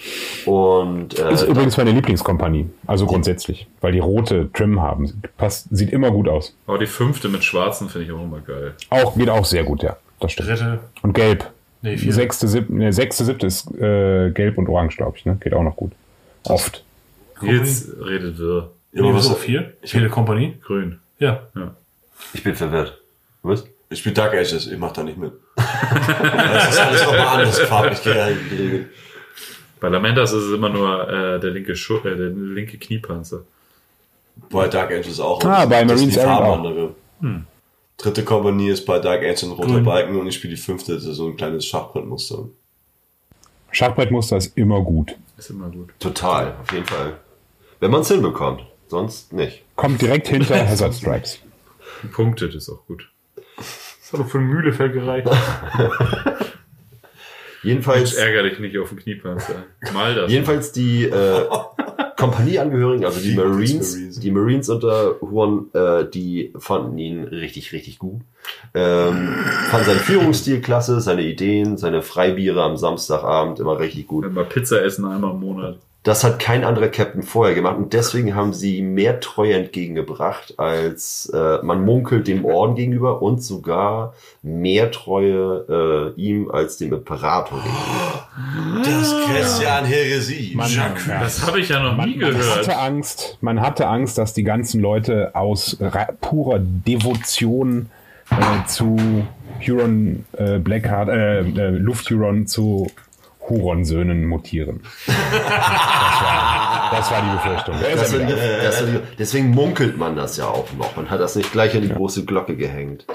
Und 0.46 1.18
äh, 1.18 1.34
Ist 1.34 1.44
übrigens 1.44 1.78
meine 1.78 1.92
Lieblingskompanie. 1.92 2.70
Also 2.88 3.06
grundsätzlich. 3.06 3.68
Weil 3.82 3.94
die 3.94 4.00
rote 4.00 4.52
Trim 4.54 4.82
haben. 4.82 5.22
Passt, 5.38 5.68
sieht 5.72 5.92
immer 5.92 6.12
gut 6.12 6.28
aus. 6.28 6.56
Aber 6.68 6.78
die 6.78 6.88
fünfte 6.88 7.30
mit 7.30 7.44
Schwarzen 7.44 7.90
finde 7.90 8.06
ich 8.06 8.12
auch 8.12 8.24
immer 8.24 8.40
geil. 8.40 8.74
Auch, 8.90 9.16
geht 9.16 9.30
auch 9.30 9.46
sehr 9.46 9.64
gut, 9.64 9.84
ja. 9.84 9.98
Das 10.20 10.34
stimmt. 10.34 10.50
Dritte. 10.50 10.80
Und 11.02 11.14
gelb. 11.14 11.50
Nee, 11.82 11.98
vierte. 11.98 12.14
Sechste, 12.14 12.48
siebte, 12.48 12.74
ne, 12.76 12.94
sechste, 12.94 13.26
siebte 13.26 13.48
ist 13.48 13.74
äh, 13.74 14.30
gelb 14.30 14.58
und 14.58 14.70
orange, 14.70 14.98
glaube 14.98 15.18
ich. 15.18 15.26
Ne? 15.26 15.38
Geht 15.40 15.54
auch 15.54 15.64
noch 15.64 15.76
gut. 15.76 15.94
Oft. 16.48 16.84
Jetzt 17.44 17.90
redet 18.00 18.38
wir 18.40 18.72
Ja, 18.94 19.04
was 19.14 19.30
auf 19.30 19.40
vier? 19.42 19.74
Vierte 19.84 20.10
Kompanie? 20.10 20.58
grün. 20.62 21.00
Ja. 21.20 21.48
ich 22.34 22.44
bin 22.44 22.56
verwirrt. 22.56 23.00
Was? 23.44 23.66
ich 23.90 24.00
spiele 24.00 24.16
Dark 24.16 24.34
Ages, 24.34 24.68
ich 24.68 24.78
mach 24.78 24.94
da 24.94 25.04
nicht 25.04 25.18
mit. 25.18 25.34
das 25.56 26.70
ist 26.70 26.80
alles 26.80 27.04
nochmal 27.04 27.28
anders 27.28 27.60
farblich 27.60 28.02
geregelt. 28.04 28.88
Bei 29.80 29.90
Lamentas 29.90 30.32
ist 30.32 30.44
es 30.44 30.54
immer 30.54 30.70
nur 30.70 31.10
äh, 31.10 31.40
der 31.40 31.52
linke 31.52 31.76
Schu 31.76 31.98
äh, 31.98 32.16
der 32.16 32.30
linke 32.30 32.78
Kniepanzer. 32.78 33.44
Bei 34.50 34.68
Dark 34.68 34.92
Ages 34.92 35.20
auch. 35.20 35.44
Ah, 35.44 35.66
bei 35.66 35.84
Marines 35.84 36.14
die 36.14 36.20
Farbe 36.20 36.46
auch. 36.48 36.58
andere. 36.58 36.96
Dritte 37.98 38.24
Kompanie 38.24 38.70
ist 38.70 38.86
bei 38.86 39.00
Dark 39.00 39.22
Ages 39.24 39.44
ein 39.44 39.52
roter 39.52 39.74
Grün. 39.74 39.84
Balken 39.84 40.16
und 40.16 40.28
ich 40.28 40.36
spiele 40.36 40.56
die 40.56 40.62
fünfte, 40.62 40.94
das 40.94 41.06
ist 41.06 41.18
so 41.18 41.28
ein 41.28 41.36
kleines 41.36 41.66
Schachbrettmuster. 41.66 42.46
Schachbrettmuster 43.72 44.38
ist 44.38 44.58
immer 44.58 44.82
gut. 44.82 45.16
Ist 45.38 45.50
immer 45.50 45.70
gut. 45.70 45.90
Total, 46.00 46.56
auf 46.62 46.72
jeden 46.72 46.86
Fall. 46.86 47.18
Wenn 47.82 47.90
man 47.90 48.02
es 48.02 48.10
hinbekommt, 48.10 48.64
sonst 48.88 49.34
nicht. 49.34 49.64
Kommt 49.76 50.00
direkt 50.02 50.28
hinter 50.28 50.68
Hazard 50.70 50.94
Stripes. 50.94 51.40
Punktet 52.14 52.54
ist 52.54 52.70
auch 52.70 52.86
gut. 52.86 53.10
Das 53.58 54.14
hat 54.14 54.20
doch 54.20 54.30
für 54.30 54.38
eine 54.38 54.48
Mühlefeld 54.48 54.94
gereicht. 54.94 55.28
Jedenfalls, 57.64 58.14
Ärger 58.14 58.44
dich 58.44 58.60
nicht 58.60 58.78
auf 58.78 58.90
den 58.90 59.00
Kniepanzer. 59.00 59.64
Mal 59.94 60.16
das. 60.16 60.32
jedenfalls 60.32 60.72
die 60.72 61.06
äh, 61.06 61.46
Kompanieangehörigen, 62.18 63.06
also 63.06 63.20
die 63.20 63.36
Marines, 63.36 64.20
die 64.20 64.32
Marines 64.32 64.70
unter 64.70 65.20
Huon, 65.22 65.72
äh, 65.74 66.06
die 66.08 66.54
fanden 66.58 66.98
ihn 67.00 67.24
richtig, 67.24 67.72
richtig 67.72 67.98
gut. 67.98 68.22
Ähm, 68.76 69.36
fanden 69.70 69.86
seinen 69.88 70.00
Führungsstil 70.00 70.62
klasse, 70.62 71.02
seine 71.02 71.24
Ideen, 71.24 71.78
seine 71.78 72.04
Freibiere 72.04 72.62
am 72.62 72.78
Samstagabend 72.78 73.60
immer 73.60 73.80
richtig 73.80 74.08
gut. 74.08 74.32
Mal 74.32 74.46
Pizza 74.46 74.84
essen 74.84 75.06
einmal 75.06 75.32
im 75.32 75.40
Monat. 75.40 75.80
Das 76.04 76.24
hat 76.24 76.40
kein 76.40 76.64
anderer 76.64 76.88
Captain 76.88 77.22
vorher 77.22 77.54
gemacht 77.54 77.78
und 77.78 77.94
deswegen 77.94 78.34
haben 78.34 78.54
sie 78.54 78.78
ihm 78.78 78.96
mehr 78.96 79.20
Treue 79.20 79.54
entgegengebracht, 79.54 80.56
als 80.58 81.32
äh, 81.32 81.60
man 81.62 81.86
munkelt 81.86 82.28
dem 82.28 82.44
Orden 82.44 82.74
gegenüber 82.74 83.22
und 83.22 83.44
sogar 83.44 84.16
mehr 84.42 84.90
Treue 84.90 86.14
äh, 86.18 86.20
ihm 86.20 86.50
als 86.50 86.78
dem 86.78 86.94
Imperator 86.94 87.60
gegenüber. 87.62 88.84
Das 88.84 89.16
Christian 89.28 89.86
Heresie. 89.86 90.56
Man. 90.56 90.72
Das 91.08 91.46
habe 91.46 91.60
ich 91.60 91.70
ja 91.70 91.80
noch 91.84 92.04
nie 92.04 92.18
Man 92.18 92.32
gehört. 92.32 92.68
hatte 92.68 92.78
Angst, 92.78 93.38
man 93.42 93.62
hatte 93.62 93.86
Angst, 93.88 94.18
dass 94.18 94.34
die 94.34 94.44
ganzen 94.44 94.82
Leute 94.82 95.36
aus 95.36 95.78
purer 96.20 96.58
Devotion 96.60 97.92
äh, 98.32 98.66
zu 98.68 98.98
Huron 99.66 100.26
äh, 100.38 100.58
Blackheart, 100.60 101.10
äh, 101.10 101.40
äh, 101.42 101.70
Luft-Huron 101.70 102.48
zu 102.48 102.90
Huron-Söhnen 103.52 104.26
mutieren. 104.26 104.82
Das 105.08 105.16
war, 105.16 106.92
das 106.92 107.12
war 107.12 107.22
die 107.22 107.32
Befürchtung. 107.38 107.76
Das 108.64 108.80
sind, 108.80 109.02
deswegen 109.20 109.52
munkelt 109.52 109.98
man 109.98 110.16
das 110.16 110.38
ja 110.38 110.46
auch 110.46 110.72
noch. 110.78 110.96
Man 110.96 111.10
hat 111.10 111.20
das 111.20 111.36
nicht 111.36 111.52
gleich 111.52 111.76
an 111.76 111.82
die 111.82 111.90
große 111.90 112.26
Glocke 112.26 112.56
gehängt. 112.56 113.06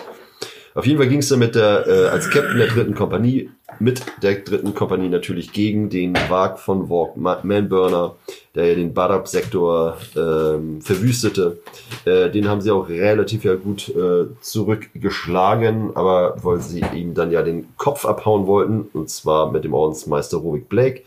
Auf 0.74 0.86
jeden 0.86 0.98
Fall 0.98 1.08
ging 1.08 1.20
es 1.20 1.28
dann 1.28 1.38
mit 1.38 1.54
der, 1.54 1.86
äh, 1.86 2.08
als 2.08 2.28
Captain 2.30 2.58
der 2.58 2.66
dritten 2.66 2.94
Kompanie 2.94 3.50
mit 3.80 4.02
der 4.22 4.36
dritten 4.36 4.74
Kompanie 4.74 5.08
natürlich 5.08 5.52
gegen 5.52 5.90
den 5.90 6.14
Wag 6.28 6.58
von 6.58 6.88
Walk 6.88 7.16
Manburner, 7.16 8.16
der 8.54 8.66
ja 8.66 8.74
den 8.74 8.94
Badab-Sektor 8.94 9.96
ähm, 10.16 10.80
verwüstete. 10.80 11.58
Äh, 12.04 12.30
den 12.30 12.48
haben 12.48 12.60
sie 12.60 12.70
auch 12.70 12.88
relativ 12.88 13.44
ja 13.44 13.54
gut 13.54 13.88
äh, 13.88 14.26
zurückgeschlagen, 14.40 15.94
aber 15.94 16.36
weil 16.42 16.60
sie 16.60 16.84
ihm 16.94 17.14
dann 17.14 17.30
ja 17.30 17.42
den 17.42 17.68
Kopf 17.76 18.04
abhauen 18.06 18.46
wollten, 18.46 18.88
und 18.92 19.10
zwar 19.10 19.52
mit 19.52 19.64
dem 19.64 19.74
Ordensmeister 19.74 20.38
Rubik 20.38 20.68
Blake. 20.68 21.02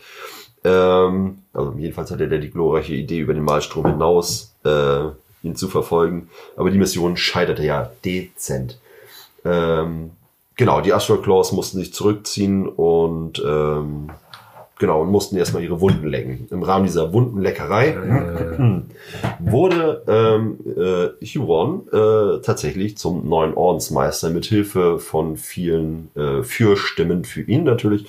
Ähm, 0.63 1.39
also 1.53 1.73
jedenfalls 1.77 2.11
hatte 2.11 2.27
der 2.27 2.39
die 2.39 2.51
glorreiche 2.51 2.93
Idee, 2.93 3.19
über 3.19 3.33
den 3.33 3.43
Malstrom 3.43 3.85
hinaus 3.85 4.55
äh, 4.65 5.05
ihn 5.41 5.55
zu 5.55 5.67
verfolgen. 5.67 6.29
Aber 6.55 6.69
die 6.69 6.77
Mission 6.77 7.17
scheiterte 7.17 7.63
ja 7.63 7.91
dezent. 8.03 8.79
Ähm, 9.45 10.11
genau, 10.59 10.81
die 10.81 10.93
Astral 10.93 11.21
Claws 11.21 11.53
mussten 11.53 11.79
sich 11.79 11.93
zurückziehen 11.93 12.67
und 12.67 13.41
ähm, 13.43 14.09
genau 14.77 15.01
und 15.01 15.09
mussten 15.09 15.37
erstmal 15.37 15.63
ihre 15.63 15.79
Wunden 15.79 16.05
lecken. 16.05 16.47
Im 16.51 16.63
Rahmen 16.63 16.85
dieser 16.85 17.13
Wundenleckerei 17.13 17.95
wurde 19.39 20.03
ähm, 20.07 20.59
äh, 20.77 21.25
Huron 21.25 21.87
äh, 21.93 22.41
tatsächlich 22.41 22.97
zum 22.97 23.27
neuen 23.27 23.53
Ordensmeister 23.53 24.29
mit 24.31 24.45
Hilfe 24.45 24.99
von 24.99 25.37
vielen 25.37 26.11
äh, 26.15 26.43
Fürstimmen 26.43 27.23
für 27.23 27.41
ihn 27.41 27.63
natürlich. 27.63 28.05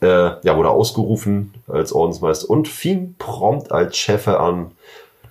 Äh, 0.00 0.06
ja, 0.42 0.56
wurde 0.56 0.70
ausgerufen 0.70 1.52
als 1.68 1.92
Ordensmeister 1.92 2.48
und 2.48 2.66
fing 2.66 3.14
prompt 3.18 3.72
als 3.72 3.98
Chefe 3.98 4.40
an, 4.40 4.70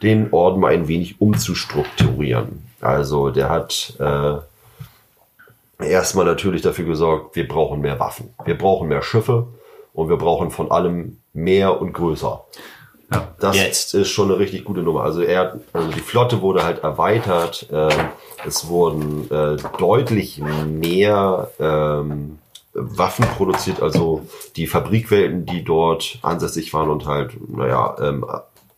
den 0.04 0.32
Orden 0.32 0.60
mal 0.62 0.72
ein 0.72 0.88
wenig 0.88 1.20
umzustrukturieren. 1.20 2.64
Also 2.80 3.32
der 3.32 3.50
hat 3.50 3.96
äh, 4.00 4.38
erstmal 5.80 6.26
natürlich 6.26 6.62
dafür 6.62 6.86
gesorgt, 6.86 7.36
wir 7.36 7.48
brauchen 7.48 7.82
mehr 7.82 8.00
Waffen, 8.00 8.34
wir 8.44 8.58
brauchen 8.58 8.88
mehr 8.88 9.02
Schiffe 9.02 9.48
und 9.94 10.10
wir 10.10 10.18
brauchen 10.18 10.52
von 10.52 10.72
allem 10.72 11.18
mehr 11.34 11.82
und 11.82 11.94
größer. 11.94 12.46
Ja. 13.12 13.28
Das 13.40 13.56
Jetzt. 13.58 13.94
ist 13.96 14.10
schon 14.10 14.30
eine 14.30 14.40
richtig 14.40 14.66
gute 14.66 14.82
Nummer. 14.82 15.04
Also 15.04 15.22
er, 15.22 15.60
also 15.74 15.92
die 15.92 16.00
Flotte 16.00 16.42
wurde 16.42 16.64
halt 16.64 16.84
erweitert. 16.84 17.68
Äh, 17.72 17.90
es 18.46 18.68
wurden 18.68 19.30
äh, 19.32 19.58
deutlich 19.78 20.42
mehr 20.68 21.50
ähm, 21.60 22.38
Waffen 22.74 23.26
produziert, 23.26 23.82
also 23.82 24.28
die 24.56 24.68
Fabrikwelten, 24.68 25.46
die 25.46 25.64
dort 25.64 26.20
ansässig 26.22 26.74
waren 26.74 26.90
und 26.90 27.08
halt, 27.08 27.32
naja, 27.50 27.96
ähm, 28.00 28.26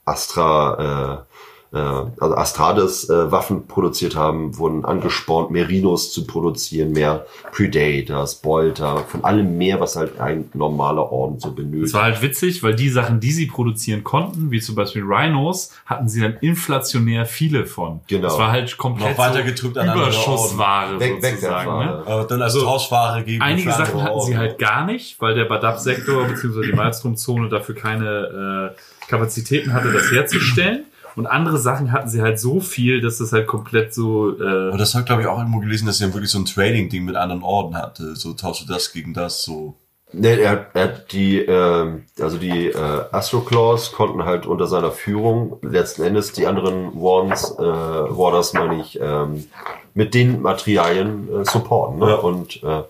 Astra, 0.05 1.25
äh, 1.73 1.77
also 1.77 2.35
Astrades 2.35 3.09
äh, 3.09 3.31
Waffen 3.31 3.67
produziert 3.67 4.15
haben, 4.15 4.57
wurden 4.57 4.83
angespornt, 4.85 5.51
Merinos 5.51 6.11
zu 6.11 6.25
produzieren, 6.27 6.91
mehr 6.91 7.25
Predators, 7.51 8.35
Bolter, 8.35 9.05
von 9.07 9.23
allem 9.23 9.57
mehr, 9.57 9.79
was 9.79 9.95
halt 9.95 10.19
ein 10.19 10.49
normaler 10.53 11.11
Orden 11.11 11.39
so 11.39 11.49
Es 11.49 11.55
benötigt. 11.55 11.93
war 11.93 12.03
halt 12.03 12.21
witzig, 12.21 12.61
weil 12.63 12.75
die 12.75 12.89
Sachen, 12.89 13.19
die 13.19 13.31
sie 13.31 13.45
produzieren 13.45 14.03
konnten, 14.03 14.51
wie 14.51 14.59
zum 14.59 14.75
Beispiel 14.75 15.03
Rhinos, 15.05 15.71
hatten 15.85 16.09
sie 16.09 16.21
dann 16.21 16.35
inflationär 16.41 17.25
viele 17.25 17.65
von. 17.65 18.01
Genau. 18.07 18.23
Das 18.27 18.37
war 18.37 18.51
halt 18.51 18.77
komplett 18.77 19.11
Noch 19.11 19.17
weiter 19.17 19.43
gedrückt 19.43 19.77
an 19.77 19.89
andere 19.89 20.05
Überschussware 20.09 20.99
Weg- 20.99 21.21
sozusagen. 21.23 21.71
Ne? 21.71 21.85
Wegwerfware. 21.85 22.03
Aber 22.07 22.23
dann 22.25 22.41
als 22.41 22.53
Tauschware 22.53 23.23
geben. 23.23 23.41
Einige 23.41 23.71
Sachen 23.71 24.01
hatten 24.03 24.21
sie 24.21 24.37
halt 24.37 24.57
gar 24.59 24.85
nicht, 24.85 25.21
weil 25.21 25.35
der 25.35 25.45
Badab-Sektor 25.45 26.25
bzw. 26.25 26.65
die 26.65 26.73
Malstrom-Zone 26.73 27.49
dafür 27.49 27.75
keine 27.75 28.73
äh, 28.75 29.07
Kapazitäten 29.09 29.73
hatte, 29.73 29.91
das 29.91 30.11
herzustellen. 30.11 30.85
Und 31.15 31.27
andere 31.27 31.57
Sachen 31.57 31.91
hatten 31.91 32.09
sie 32.09 32.21
halt 32.21 32.39
so 32.39 32.59
viel, 32.59 33.01
dass 33.01 33.17
das 33.17 33.31
halt 33.33 33.47
komplett 33.47 33.93
so. 33.93 34.35
Aber 34.39 34.73
Äh, 34.73 34.77
das 34.77 34.95
hat, 34.95 35.05
glaube 35.05 35.21
ich, 35.21 35.27
auch 35.27 35.37
irgendwo 35.39 35.59
gelesen, 35.59 35.85
dass 35.85 35.97
sie 35.97 36.05
dann 36.05 36.13
wirklich 36.13 36.31
so 36.31 36.39
ein 36.39 36.45
Trading-Ding 36.45 37.03
mit 37.05 37.15
anderen 37.15 37.43
Orden 37.43 37.75
hatte. 37.75 38.15
So 38.15 38.33
tausche 38.33 38.65
das 38.67 38.91
gegen 38.93 39.13
das, 39.13 39.43
so. 39.43 39.75
Nee, 40.13 40.41
er, 40.41 40.49
hat- 40.51 40.67
er 40.73 40.83
hat 40.83 41.11
die, 41.13 41.39
ähm, 41.39 42.03
also 42.19 42.37
die 42.37 42.67
äh, 42.67 42.75
Astro 43.13 43.39
Claws 43.41 43.93
konnten 43.93 44.25
halt 44.25 44.45
unter 44.45 44.67
seiner 44.67 44.91
Führung 44.91 45.57
letzten 45.61 46.03
Endes 46.03 46.33
die 46.33 46.47
anderen 46.47 46.93
Wardens, 46.95 47.49
äh, 47.57 47.61
Warders 47.63 48.51
meine 48.51 48.81
ich, 48.81 48.99
ähm, 49.01 49.45
mit 49.93 50.13
den 50.13 50.41
Materialien 50.41 51.29
äh, 51.33 51.45
supporten 51.45 51.99
ne? 51.99 52.07
Ja. 52.09 52.15
und 52.15 52.61
äh, 52.61 52.83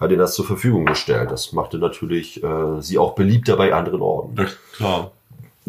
hat 0.00 0.10
ihnen 0.10 0.18
das 0.18 0.34
zur 0.34 0.44
Verfügung 0.44 0.84
gestellt. 0.84 1.30
Das 1.30 1.52
machte 1.52 1.78
natürlich 1.78 2.42
äh, 2.44 2.80
sie 2.82 2.98
auch 2.98 3.14
beliebter 3.14 3.56
bei 3.56 3.72
anderen 3.72 4.02
Orden. 4.02 4.34
Ja, 4.36 4.46
klar. 4.76 5.10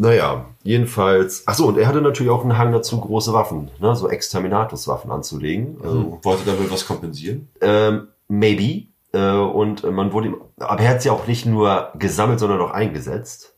Naja, 0.00 0.46
jedenfalls. 0.62 1.42
Ach 1.46 1.54
so, 1.54 1.66
und 1.66 1.76
er 1.76 1.86
hatte 1.88 2.00
natürlich 2.00 2.30
auch 2.30 2.42
einen 2.42 2.56
Hang 2.56 2.72
dazu, 2.72 3.00
große 3.00 3.32
Waffen, 3.32 3.68
ne? 3.80 3.94
so 3.96 4.08
Exterminatus-Waffen 4.08 5.10
anzulegen. 5.10 5.76
Also, 5.82 6.18
Wollte 6.22 6.44
damit 6.46 6.70
was 6.70 6.86
kompensieren? 6.86 7.48
ähm, 7.60 8.08
maybe. 8.28 8.86
Äh, 9.12 9.32
und 9.32 9.84
äh, 9.84 9.90
man 9.90 10.12
wurde 10.12 10.28
ihm, 10.28 10.36
aber 10.58 10.80
er 10.82 10.90
hat 10.90 11.02
sie 11.02 11.10
auch 11.10 11.26
nicht 11.26 11.46
nur 11.46 11.92
gesammelt, 11.98 12.38
sondern 12.38 12.60
auch 12.60 12.70
eingesetzt. 12.70 13.54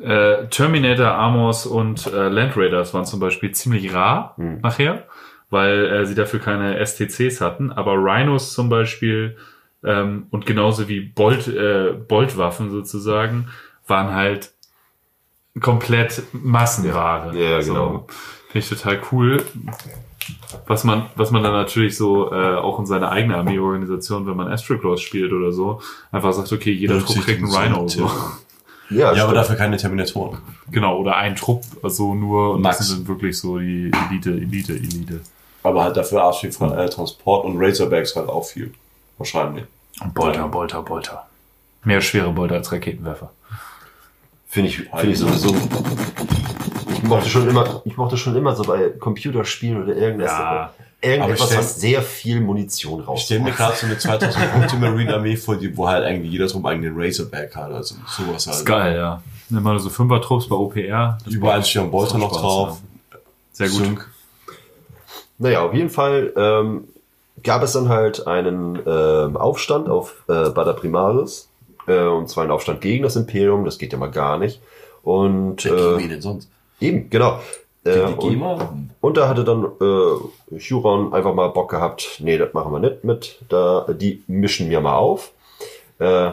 äh, 0.00 0.46
Terminator, 0.48 1.08
Armors 1.08 1.66
und 1.66 2.06
äh, 2.06 2.28
Land 2.28 2.56
Raiders 2.56 2.94
waren 2.94 3.04
zum 3.04 3.20
Beispiel 3.20 3.50
ziemlich 3.52 3.92
rar 3.92 4.34
Hm. 4.36 4.60
nachher, 4.62 5.04
weil 5.50 5.84
äh, 5.86 6.06
sie 6.06 6.14
dafür 6.14 6.40
keine 6.40 6.78
STCs 6.86 7.40
hatten. 7.42 7.70
Aber 7.70 7.94
Rhinos 7.96 8.54
zum 8.54 8.68
Beispiel 8.70 9.36
ähm, 9.84 10.28
und 10.30 10.46
genauso 10.46 10.88
wie 10.88 11.00
Bolt, 11.00 11.48
äh, 11.48 11.92
Boltwaffen 11.92 12.70
sozusagen 12.70 13.48
waren 13.88 14.14
halt 14.14 14.51
komplett 15.60 16.22
Massenware. 16.32 17.36
Ja, 17.36 17.50
ja, 17.50 17.60
genau. 17.60 17.92
So, 17.92 18.06
Finde 18.50 18.58
ich 18.58 18.68
total 18.68 19.00
cool. 19.12 19.42
Was 20.66 20.84
man, 20.84 21.06
was 21.16 21.30
man 21.30 21.42
dann 21.42 21.52
natürlich 21.52 21.96
so 21.96 22.32
äh, 22.32 22.54
auch 22.56 22.78
in 22.78 22.86
seiner 22.86 23.10
eigenen 23.10 23.36
Armeeorganisation, 23.36 24.26
wenn 24.26 24.36
man 24.36 24.48
Astroclaws 24.52 25.00
spielt 25.00 25.32
oder 25.32 25.52
so, 25.52 25.80
einfach 26.12 26.32
sagt, 26.32 26.52
okay, 26.52 26.70
jeder 26.72 27.00
Trupp 27.00 27.22
kriegt 27.24 27.42
einen 27.42 27.52
Rhino. 27.52 27.88
So. 27.88 28.08
Ja, 28.90 28.98
Ja, 28.98 29.08
aber 29.08 29.16
stimmt. 29.16 29.36
dafür 29.36 29.56
keine 29.56 29.76
Terminatoren. 29.78 30.38
Genau, 30.70 30.98
oder 30.98 31.16
ein 31.16 31.34
Trupp, 31.34 31.62
also 31.82 32.14
nur, 32.14 32.54
und 32.54 32.62
Max. 32.62 32.78
das 32.78 32.88
sind 32.88 33.08
wirklich 33.08 33.38
so 33.38 33.58
die 33.58 33.90
Elite, 34.10 34.30
Elite, 34.30 34.74
Elite. 34.74 35.20
Aber 35.64 35.82
halt 35.82 35.96
dafür 35.96 36.22
arsch 36.22 36.40
viel 36.40 36.52
von, 36.52 36.72
äh, 36.72 36.88
Transport 36.88 37.44
und 37.44 37.56
Razorbacks 37.58 38.14
halt 38.14 38.28
auch 38.28 38.44
viel. 38.44 38.72
Wahrscheinlich. 39.18 39.64
Und 40.02 40.14
Bolter, 40.14 40.46
Bolter, 40.48 40.82
Bolter. 40.82 41.26
Mehr 41.84 42.00
schwere 42.00 42.30
Bolter 42.32 42.56
als 42.56 42.70
Raketenwerfer. 42.70 43.30
Finde 44.52 44.68
ich, 44.68 44.76
finde 44.76 45.08
ich 45.12 45.18
sowieso. 45.18 45.54
Ich 46.92 47.02
mochte 47.04 47.26
schon 47.30 47.48
immer, 47.48 47.80
ich 47.86 47.96
mochte 47.96 48.18
schon 48.18 48.36
immer 48.36 48.54
so 48.54 48.64
bei 48.64 48.90
Computerspielen 48.90 49.82
oder 49.82 49.96
irgendwas, 49.96 50.30
Ja. 50.30 50.74
irgendetwas, 51.00 51.38
ich 51.40 51.46
stell- 51.46 51.58
was 51.58 51.80
sehr 51.80 52.02
viel 52.02 52.40
Munition 52.42 53.00
Ich 53.00 53.08
raus. 53.08 53.22
stelle 53.22 53.40
mir 53.40 53.52
gerade 53.52 53.74
so 53.76 53.86
eine 53.86 53.96
2000 53.96 54.52
Punkte 54.52 54.76
Marine 54.76 55.14
Armee 55.14 55.36
vor, 55.38 55.56
die, 55.56 55.74
wo 55.74 55.88
halt 55.88 56.04
eigentlich 56.04 56.30
jeder 56.30 56.48
Trupp 56.48 56.66
eigenen 56.66 56.92
Razorback 57.00 57.56
hat. 57.56 57.72
Also 57.72 57.94
sowas 58.06 58.46
halt. 58.46 58.56
ist 58.58 58.66
geil, 58.66 58.94
ja. 58.94 59.22
Immer 59.50 59.78
so 59.78 59.88
Fünfer-Trupps 59.88 60.48
bei 60.50 60.56
OPR. 60.56 61.16
Das 61.24 61.32
Überall 61.32 61.62
ein 61.62 61.90
Bolter 61.90 62.18
noch 62.18 62.28
Spaß, 62.30 62.40
drauf. 62.42 62.78
Ja. 63.10 63.18
Sehr 63.52 63.68
gut. 63.70 63.78
Sync. 63.78 64.10
Naja, 65.38 65.62
auf 65.62 65.72
jeden 65.72 65.88
Fall 65.90 66.30
ähm, 66.36 66.84
gab 67.42 67.62
es 67.62 67.72
dann 67.72 67.88
halt 67.88 68.26
einen 68.26 68.78
ähm, 68.86 69.36
Aufstand 69.38 69.88
auf 69.88 70.12
äh, 70.28 70.50
Bada 70.50 70.74
Primaris. 70.74 71.48
Äh, 71.86 72.04
und 72.06 72.28
zwar 72.28 72.42
einen 72.42 72.52
Aufstand 72.52 72.80
gegen 72.80 73.02
das 73.02 73.16
Imperium, 73.16 73.64
das 73.64 73.78
geht 73.78 73.92
ja 73.92 73.98
mal 73.98 74.10
gar 74.10 74.38
nicht. 74.38 74.60
Und 75.02 75.66
äh, 75.66 76.08
denn 76.08 76.22
sonst? 76.22 76.48
eben, 76.80 77.10
genau. 77.10 77.40
Äh, 77.84 78.00
und, 78.00 78.90
und 79.00 79.16
da 79.16 79.28
hatte 79.28 79.42
dann 79.42 79.64
äh, 79.64 80.58
Huron 80.70 81.12
einfach 81.12 81.34
mal 81.34 81.48
Bock 81.48 81.70
gehabt, 81.70 82.20
nee, 82.20 82.38
das 82.38 82.54
machen 82.54 82.72
wir 82.72 82.78
nicht 82.78 83.02
mit, 83.02 83.40
da, 83.48 83.86
die 83.88 84.22
mischen 84.28 84.70
wir 84.70 84.80
mal 84.80 84.96
auf. 84.96 85.32
Äh, 85.98 86.32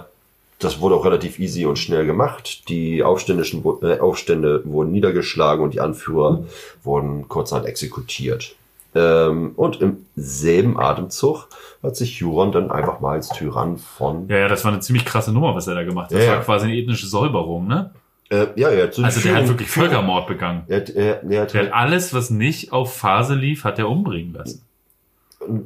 das 0.60 0.82
wurde 0.82 0.96
auch 0.96 1.06
relativ 1.06 1.40
easy 1.40 1.66
und 1.66 1.80
schnell 1.80 2.06
gemacht. 2.06 2.68
Die 2.70 3.02
Aufständischen, 3.02 3.64
äh, 3.82 4.00
Aufstände 4.00 4.62
wurden 4.66 4.92
niedergeschlagen 4.92 5.64
und 5.64 5.74
die 5.74 5.80
Anführer 5.80 6.44
wurden 6.84 7.30
kurzerhand 7.30 7.66
exekutiert. 7.66 8.56
Ähm, 8.96 9.54
und 9.56 9.82
im 9.82 10.06
selben 10.16 10.80
Atemzug 10.80 11.48
hat 11.84 11.96
sich 11.96 12.22
Huron 12.24 12.52
dann 12.52 12.72
einfach 12.72 13.00
mal 13.02 13.12
als 13.14 13.30
Tyrann 13.30 13.78
von... 13.78 14.28
Ja, 14.28 14.38
ja, 14.40 14.48
das 14.48 14.66
war 14.66 14.72
eine 14.72 14.82
ziemlich 14.82 15.06
krasse 15.06 15.32
Nummer, 15.32 15.54
was 15.56 15.68
er 15.68 15.76
da 15.76 15.84
gemacht 15.84 16.10
hat. 16.12 16.18
Das 16.18 16.26
Ja, 16.26 16.32
war 16.34 16.42
quasi 16.42 16.66
eine 16.66 16.76
ethnische 16.76 17.06
Säuberung, 17.08 17.68
ne? 17.68 17.92
Äh, 18.32 18.48
ja, 18.56 18.72
ja, 18.72 18.90
zu 18.92 19.04
Also 19.04 19.22
der 19.22 19.36
hat 19.36 19.48
wirklich 19.48 19.70
Völkermord 19.70 20.28
begangen. 20.28 20.64
Er 20.68 20.78
hat, 20.82 20.90
er, 20.90 21.24
er 21.24 21.42
hat 21.42 21.54
Der 21.54 21.66
hat 21.68 21.74
alles, 21.74 22.14
was 22.14 22.30
nicht 22.30 22.72
auf 22.72 22.96
Phase 22.96 23.36
lief, 23.36 23.64
hat 23.64 23.78
er 23.80 23.90
umbringen 23.90 24.34
lassen. 24.34 24.64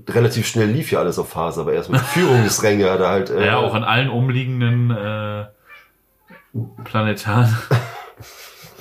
relativ 0.09 0.45
schnell 0.47 0.67
lief 0.69 0.91
ja 0.91 0.99
alles 0.99 1.17
auf 1.17 1.29
Phase, 1.29 1.61
aber 1.61 1.73
erst 1.73 1.89
mit 1.89 2.01
Führungsränge 2.13 2.89
hat 2.91 2.99
er 2.99 3.07
halt... 3.09 3.29
Äh, 3.29 3.45
Ja, 3.47 3.57
auch 3.57 3.73
an 3.73 3.83
allen 3.85 4.09
umliegenden 4.09 4.91
äh, 4.91 5.45
planetaren 6.83 7.47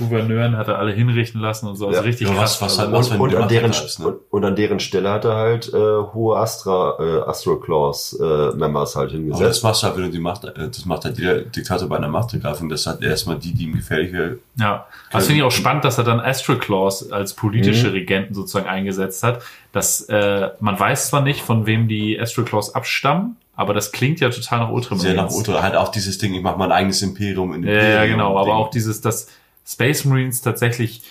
Gouverneuren 0.09 0.57
hat 0.57 0.69
er 0.69 0.79
alle 0.79 0.93
hinrichten 0.93 1.41
lassen 1.41 1.67
und 1.69 1.77
so. 1.77 1.87
Also 1.87 1.99
Ja. 1.99 2.05
richtig 2.05 2.29
Ja, 2.29 2.35
krass. 2.35 2.61
was- 2.61 2.79
was 2.79 2.87
also, 2.87 2.93
halt- 3.13 3.21
und, 3.21 3.31
wenn 3.31 3.37
und, 3.37 3.43
an 3.43 3.49
deren, 3.49 3.71
hast, 3.73 3.99
ne? 4.01 4.07
und, 4.09 4.17
und 4.31 4.45
an 4.45 4.57
deren 4.57 4.81
Stelle 4.81 5.11
hat 5.11 5.25
er 5.25 5.35
halt 5.37 5.73
äh, 5.73 5.77
hohe 6.13 6.37
Astra, 6.37 6.97
äh, 6.99 7.29
Astro 7.29 7.57
Claws 7.57 8.19
äh, 8.21 8.55
Members 8.57 8.97
halt 8.97 9.11
Aber 9.11 9.19
das 9.19 9.39
hingesetzt. 9.39 9.65
machst 9.65 9.83
du 9.83 9.87
halt, 9.87 9.97
wenn 9.97 10.05
du 10.05 10.11
die 10.11 10.19
Macht, 10.19 10.45
äh, 10.45 10.53
das 10.69 10.85
macht 10.85 11.05
halt 11.05 11.19
jeder 11.19 11.41
Diktator 11.43 11.89
bei 11.89 11.97
einer 11.97 12.09
Machtergreifung, 12.09 12.69
das 12.69 12.87
hat 12.87 13.03
erstmal 13.03 13.37
die, 13.39 13.55
die 13.55 13.65
ihm 13.65 13.75
gefährlich 13.75 14.13
wäre. 14.13 14.39
Ja, 14.59 14.87
das 15.11 15.27
finde 15.27 15.41
ich 15.41 15.45
auch 15.45 15.51
spannend, 15.53 15.85
dass 15.85 15.99
er 15.99 16.05
dann 16.05 16.21
Astral 16.21 16.59
Claws 16.59 17.11
als 17.13 17.35
politische 17.35 17.89
Mhm. 17.89 17.93
Regenten 17.95 18.35
sozusagen 18.35 18.67
eingesetzt 18.69 19.23
hat. 19.23 19.43
Dass 19.73 20.03
äh, 20.03 20.51
man 20.61 20.79
weiß 20.79 21.09
zwar 21.09 21.23
nicht, 21.23 21.41
von 21.41 21.65
wem 21.67 21.89
die 21.89 22.21
Astral 22.21 22.45
Claws 22.45 22.75
abstammen, 22.75 23.37
aber 23.57 23.73
das 23.75 23.91
klingt 23.93 24.21
ja 24.21 24.29
total 24.29 24.59
nach 24.61 24.71
Ultramarines. 24.71 25.03
Sehr 25.15 25.15
nach 25.23 25.31
Ultra. 25.31 25.63
Halt 25.63 25.77
auch 25.77 25.89
dieses 25.89 26.19
Ding, 26.19 26.35
ich 26.35 26.43
mache 26.43 26.59
mein 26.59 26.73
eigenes 26.73 27.01
Imperium 27.03 27.55
in 27.55 27.65
Ja, 27.65 27.73
ja, 27.73 27.79
Imperium 27.81 28.11
genau. 28.19 28.39
Aber 28.39 28.55
auch 28.55 28.69
dieses, 28.71 29.01
dass 29.01 29.29
Space 29.67 30.05
Marines 30.05 30.41
tatsächlich 30.43 31.03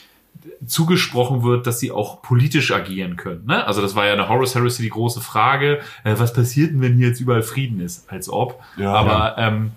zugesprochen 0.65 1.43
wird, 1.43 1.67
dass 1.67 1.79
sie 1.79 1.91
auch 1.91 2.21
politisch 2.21 2.71
agieren 2.71 3.15
können. 3.15 3.45
Ne? 3.45 3.65
Also 3.65 3.81
das 3.81 3.95
war 3.95 4.05
ja 4.05 4.13
eine 4.13 4.29
Horus 4.29 4.55
Heresy 4.55 4.81
die 4.81 4.89
große 4.89 5.21
Frage, 5.21 5.79
äh, 6.03 6.15
was 6.17 6.33
passiert 6.33 6.71
denn, 6.71 6.81
wenn 6.81 6.95
hier 6.97 7.07
jetzt 7.09 7.19
überall 7.19 7.41
Frieden 7.43 7.79
ist? 7.81 8.09
Als 8.11 8.29
ob. 8.29 8.59
Ja. 8.77 8.93
Aber 8.93 9.35
ähm, 9.37 9.71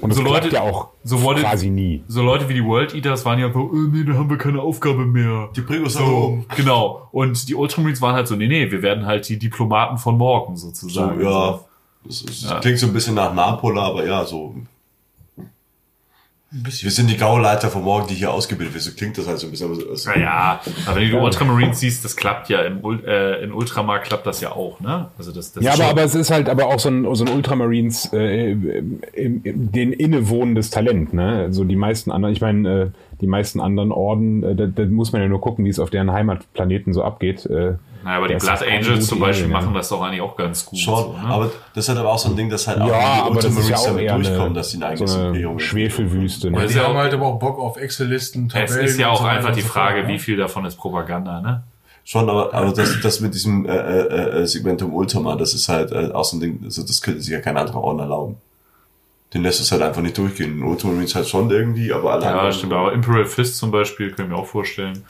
Und 0.00 0.12
so 0.14 0.22
Leute, 0.22 0.48
ja 0.50 0.60
auch 0.62 0.88
so 1.04 1.18
Leute, 1.18 1.40
quasi 1.42 1.68
nie. 1.70 2.02
so 2.08 2.22
Leute 2.22 2.48
wie 2.48 2.54
die 2.54 2.64
World 2.64 2.94
Eaters 2.94 3.24
waren 3.24 3.38
ja 3.40 3.52
so, 3.52 3.70
äh, 3.72 3.88
nee, 3.90 4.04
da 4.04 4.14
haben 4.14 4.30
wir 4.30 4.38
keine 4.38 4.60
Aufgabe 4.62 5.04
mehr. 5.04 5.48
Die 5.56 5.60
bringen 5.62 5.84
uns 5.84 5.94
so, 5.94 6.04
um. 6.04 6.46
genau. 6.56 7.08
Und 7.12 7.48
die 7.48 7.54
Ultramarines 7.54 8.00
waren 8.00 8.14
halt 8.14 8.28
so, 8.28 8.36
nee, 8.36 8.46
nee, 8.48 8.70
wir 8.70 8.82
werden 8.82 9.04
halt 9.06 9.28
die 9.28 9.38
Diplomaten 9.38 9.98
von 9.98 10.16
morgen 10.16 10.56
So, 10.56 10.68
sozusagen. 10.68 11.20
ja. 11.20 11.60
Das, 12.04 12.22
ist, 12.22 12.44
Ja. 12.48 12.60
klingt 12.60 12.78
so 12.78 12.86
ein 12.86 12.92
bisschen 12.92 13.16
nach 13.16 13.34
Napola, 13.34 13.82
aber 13.82 14.06
ja, 14.06 14.24
so. 14.24 14.54
Wir 16.50 16.90
sind 16.90 17.10
die 17.10 17.18
Gauleiter 17.18 17.68
von 17.68 17.84
morgen, 17.84 18.06
die 18.08 18.14
hier 18.14 18.32
ausgebildet 18.32 18.72
wird. 18.72 18.82
So 18.82 18.92
klingt 18.92 19.18
das 19.18 19.26
halt 19.28 19.38
so 19.38 19.46
ein 19.46 19.50
bisschen. 19.50 19.66
aber 19.70 19.96
so- 19.96 20.08
Naja, 20.10 20.60
aber 20.86 20.96
wenn 20.96 21.02
du 21.10 21.10
die 21.10 21.22
Ultramarines 21.22 21.78
siehst, 21.80 22.02
das 22.06 22.16
klappt 22.16 22.48
ja 22.48 22.62
im 22.62 22.80
äh, 23.06 23.42
in 23.44 23.52
Ultramar 23.52 23.98
klappt 23.98 24.26
das 24.26 24.40
ja 24.40 24.52
auch, 24.52 24.80
ne? 24.80 25.08
Also 25.18 25.30
das, 25.30 25.52
das 25.52 25.62
Ja, 25.62 25.74
ist 25.74 25.80
aber, 25.80 25.90
aber 25.90 26.04
es 26.04 26.14
ist 26.14 26.30
halt 26.30 26.48
aber 26.48 26.66
auch 26.68 26.78
so 26.78 26.88
ein, 26.88 27.14
so 27.14 27.24
ein 27.26 27.30
Ultramarines 27.34 28.10
äh, 28.14 28.52
im, 28.52 29.00
im, 29.12 29.72
den 29.72 29.92
innewohnendes 29.92 30.70
Talent, 30.70 31.12
ne? 31.12 31.40
Also 31.44 31.64
die 31.64 31.76
meisten 31.76 32.10
anderen, 32.10 32.32
ich 32.34 32.40
meine, 32.40 32.80
äh, 32.80 32.86
die 33.20 33.26
meisten 33.26 33.60
anderen 33.60 33.92
Orden, 33.92 34.42
äh, 34.42 34.54
da, 34.54 34.66
da 34.66 34.84
muss 34.86 35.12
man 35.12 35.20
ja 35.20 35.28
nur 35.28 35.42
gucken, 35.42 35.66
wie 35.66 35.70
es 35.70 35.78
auf 35.78 35.90
deren 35.90 36.12
Heimatplaneten 36.12 36.94
so 36.94 37.02
abgeht. 37.04 37.44
Äh, 37.44 37.74
naja, 38.08 38.18
aber 38.18 38.28
die 38.28 38.34
das 38.34 38.42
Blood 38.44 38.62
Angels 38.62 39.06
zum 39.06 39.20
Beispiel 39.20 39.44
Idee, 39.44 39.52
machen 39.52 39.74
das 39.74 39.88
doch 39.90 40.00
eigentlich 40.02 40.22
auch 40.22 40.34
ganz 40.36 40.64
gut. 40.64 40.78
Schon, 40.78 40.94
so, 40.96 41.12
ne? 41.12 41.24
aber 41.28 41.50
das 41.74 41.84
ist 41.84 41.88
halt 41.90 41.98
aber 41.98 42.08
auch 42.08 42.18
so 42.18 42.30
ein 42.30 42.36
Ding, 42.36 42.48
dass 42.48 42.66
halt 42.66 42.80
auch 42.80 42.88
ja, 42.88 42.92
die 42.92 43.18
ja 43.18 43.22
auch 43.24 43.36
damit 43.36 44.02
eher 44.02 44.14
durchkommen, 44.14 44.54
dass 44.54 44.70
sie 44.70 44.78
ein 44.78 44.80
so 44.80 44.86
eigenes 44.86 45.14
eine 45.16 45.26
Imperium 45.26 45.58
Schwefelwüste. 45.58 46.48
Ja, 46.48 46.58
Ne? 46.58 46.66
die 46.66 46.74
ja 46.74 46.84
haben 46.84 46.96
auch- 46.96 47.00
halt 47.00 47.12
aber 47.12 47.26
auch 47.26 47.38
Bock 47.38 47.58
auf 47.58 47.76
Excel-Listen, 47.76 48.46
es 48.46 48.52
Tabellen. 48.70 48.86
ist 48.86 48.98
ja 48.98 49.10
auch 49.10 49.20
so 49.20 49.26
einfach 49.26 49.52
die 49.52 49.60
so 49.60 49.68
Frage, 49.68 49.96
fort, 49.98 50.08
wie 50.08 50.12
ne? 50.12 50.18
viel 50.18 50.36
davon 50.38 50.64
ist 50.64 50.76
Propaganda, 50.76 51.40
ne? 51.42 51.64
Schon, 52.04 52.30
aber, 52.30 52.54
aber 52.54 52.72
das, 52.72 52.98
das 53.02 53.20
mit 53.20 53.34
diesem 53.34 53.66
äh, 53.66 53.76
äh, 53.76 54.40
äh, 54.42 54.46
Segment 54.46 54.80
um 54.80 54.94
Ultramar, 54.94 55.36
das 55.36 55.52
ist 55.52 55.68
halt 55.68 55.92
äh, 55.92 56.10
auch 56.12 56.24
so 56.24 56.38
ein 56.38 56.40
Ding, 56.40 56.60
also 56.64 56.82
das 56.82 57.02
könnte 57.02 57.20
sich 57.20 57.30
ja 57.32 57.40
kein 57.40 57.58
anderer 57.58 57.84
Orden 57.84 57.98
erlauben. 57.98 58.36
Den 59.34 59.42
lässt 59.42 59.60
es 59.60 59.70
halt 59.70 59.82
einfach 59.82 60.00
nicht 60.00 60.16
durchgehen. 60.16 60.62
Ultramarines 60.62 61.14
halt 61.14 61.28
schon 61.28 61.50
irgendwie, 61.50 61.92
aber 61.92 62.14
alle 62.14 62.24
Ja, 62.24 62.50
stimmt. 62.50 62.72
Aber 62.72 62.94
Imperial 62.94 63.26
Fist 63.26 63.58
zum 63.58 63.70
Beispiel, 63.70 64.10
können 64.12 64.30
wir 64.30 64.38
auch 64.38 64.46
vorstellen. 64.46 65.04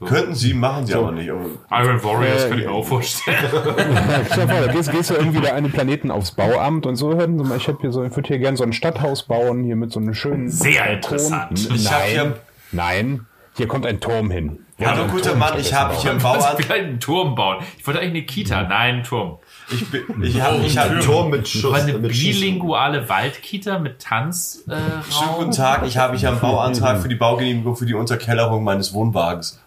So. 0.00 0.06
Könnten 0.06 0.34
sie, 0.36 0.54
machen 0.54 0.86
sie 0.86 0.94
aber 0.94 1.10
nicht. 1.10 1.28
Aber 1.28 1.44
Iron 1.84 2.04
Warriors 2.04 2.44
Äh, 2.44 2.48
kann 2.50 2.58
ich 2.60 2.64
mir 2.66 2.70
auch 2.70 2.86
vorstellen. 2.86 3.36
Stell 4.30 4.46
dir 4.46 4.52
vor, 4.54 4.66
da 4.66 4.72
gehst, 4.72 4.92
gehst 4.92 5.10
du 5.10 5.14
irgendwie 5.14 5.40
da 5.40 5.52
einen 5.54 5.72
Planeten 5.72 6.10
aufs 6.12 6.30
Bauamt 6.30 6.86
und 6.86 6.94
so 6.96 7.14
hören 7.16 7.36
Sie 7.36 7.44
mal, 7.44 7.56
ich 7.56 7.66
hab 7.66 7.80
hier 7.80 7.90
so, 7.90 8.04
ich 8.04 8.14
würde 8.14 8.28
hier 8.28 8.38
gerne 8.38 8.56
so 8.56 8.62
ein 8.62 8.72
Stadthaus 8.72 9.24
bauen, 9.24 9.64
hier 9.64 9.74
mit 9.74 9.90
so 9.90 9.98
einem 9.98 10.14
schönen 10.14 10.50
Sehr 10.50 10.82
Balkon. 10.84 10.94
interessant. 10.94 11.68
Ich 11.74 11.84
Nein, 11.90 12.02
hier- 12.10 12.38
nein, 12.70 13.26
hier 13.56 13.66
kommt 13.66 13.86
ein 13.86 13.98
Turm 13.98 14.30
hin. 14.30 14.60
Hallo 14.80 15.02
Ein 15.02 15.10
guter 15.10 15.30
Turm 15.30 15.40
Mann, 15.40 15.58
ich 15.58 15.74
habe 15.74 15.92
hier 15.96 16.12
einen 16.12 16.20
Bauern. 16.22 16.40
Vielleicht 16.56 16.70
einen 16.84 17.00
Turm 17.00 17.34
bauen. 17.34 17.56
Ich 17.76 17.84
wollte 17.84 17.98
eigentlich 17.98 18.12
eine 18.12 18.22
Kita. 18.22 18.62
Nein, 18.62 18.94
einen 18.94 19.02
Turm. 19.02 19.38
Ich, 19.72 19.90
bin- 19.90 20.04
ich 20.22 20.40
habe 20.40 20.58
ich 20.64 20.78
hab 20.78 20.90
Ein 20.92 21.00
Turm 21.00 21.30
mit 21.30 21.48
Schuss. 21.48 21.64
Aber 21.74 21.82
eine 21.82 21.98
bilinguale 21.98 23.08
Waldkita 23.08 23.80
mit 23.80 23.98
Tanzraum. 24.00 24.72
Äh, 24.78 25.12
Schönen 25.12 25.34
guten? 25.38 25.50
Tag, 25.50 25.84
ich 25.84 25.98
habe 25.98 26.16
hier 26.16 26.28
einen 26.28 26.38
Bauantrag 26.40 27.02
für 27.02 27.08
die 27.08 27.16
Baugenehmigung 27.16 27.74
für 27.74 27.86
die 27.86 27.94
Unterkellerung 27.94 28.62
meines 28.62 28.94
Wohnwagens. 28.94 29.58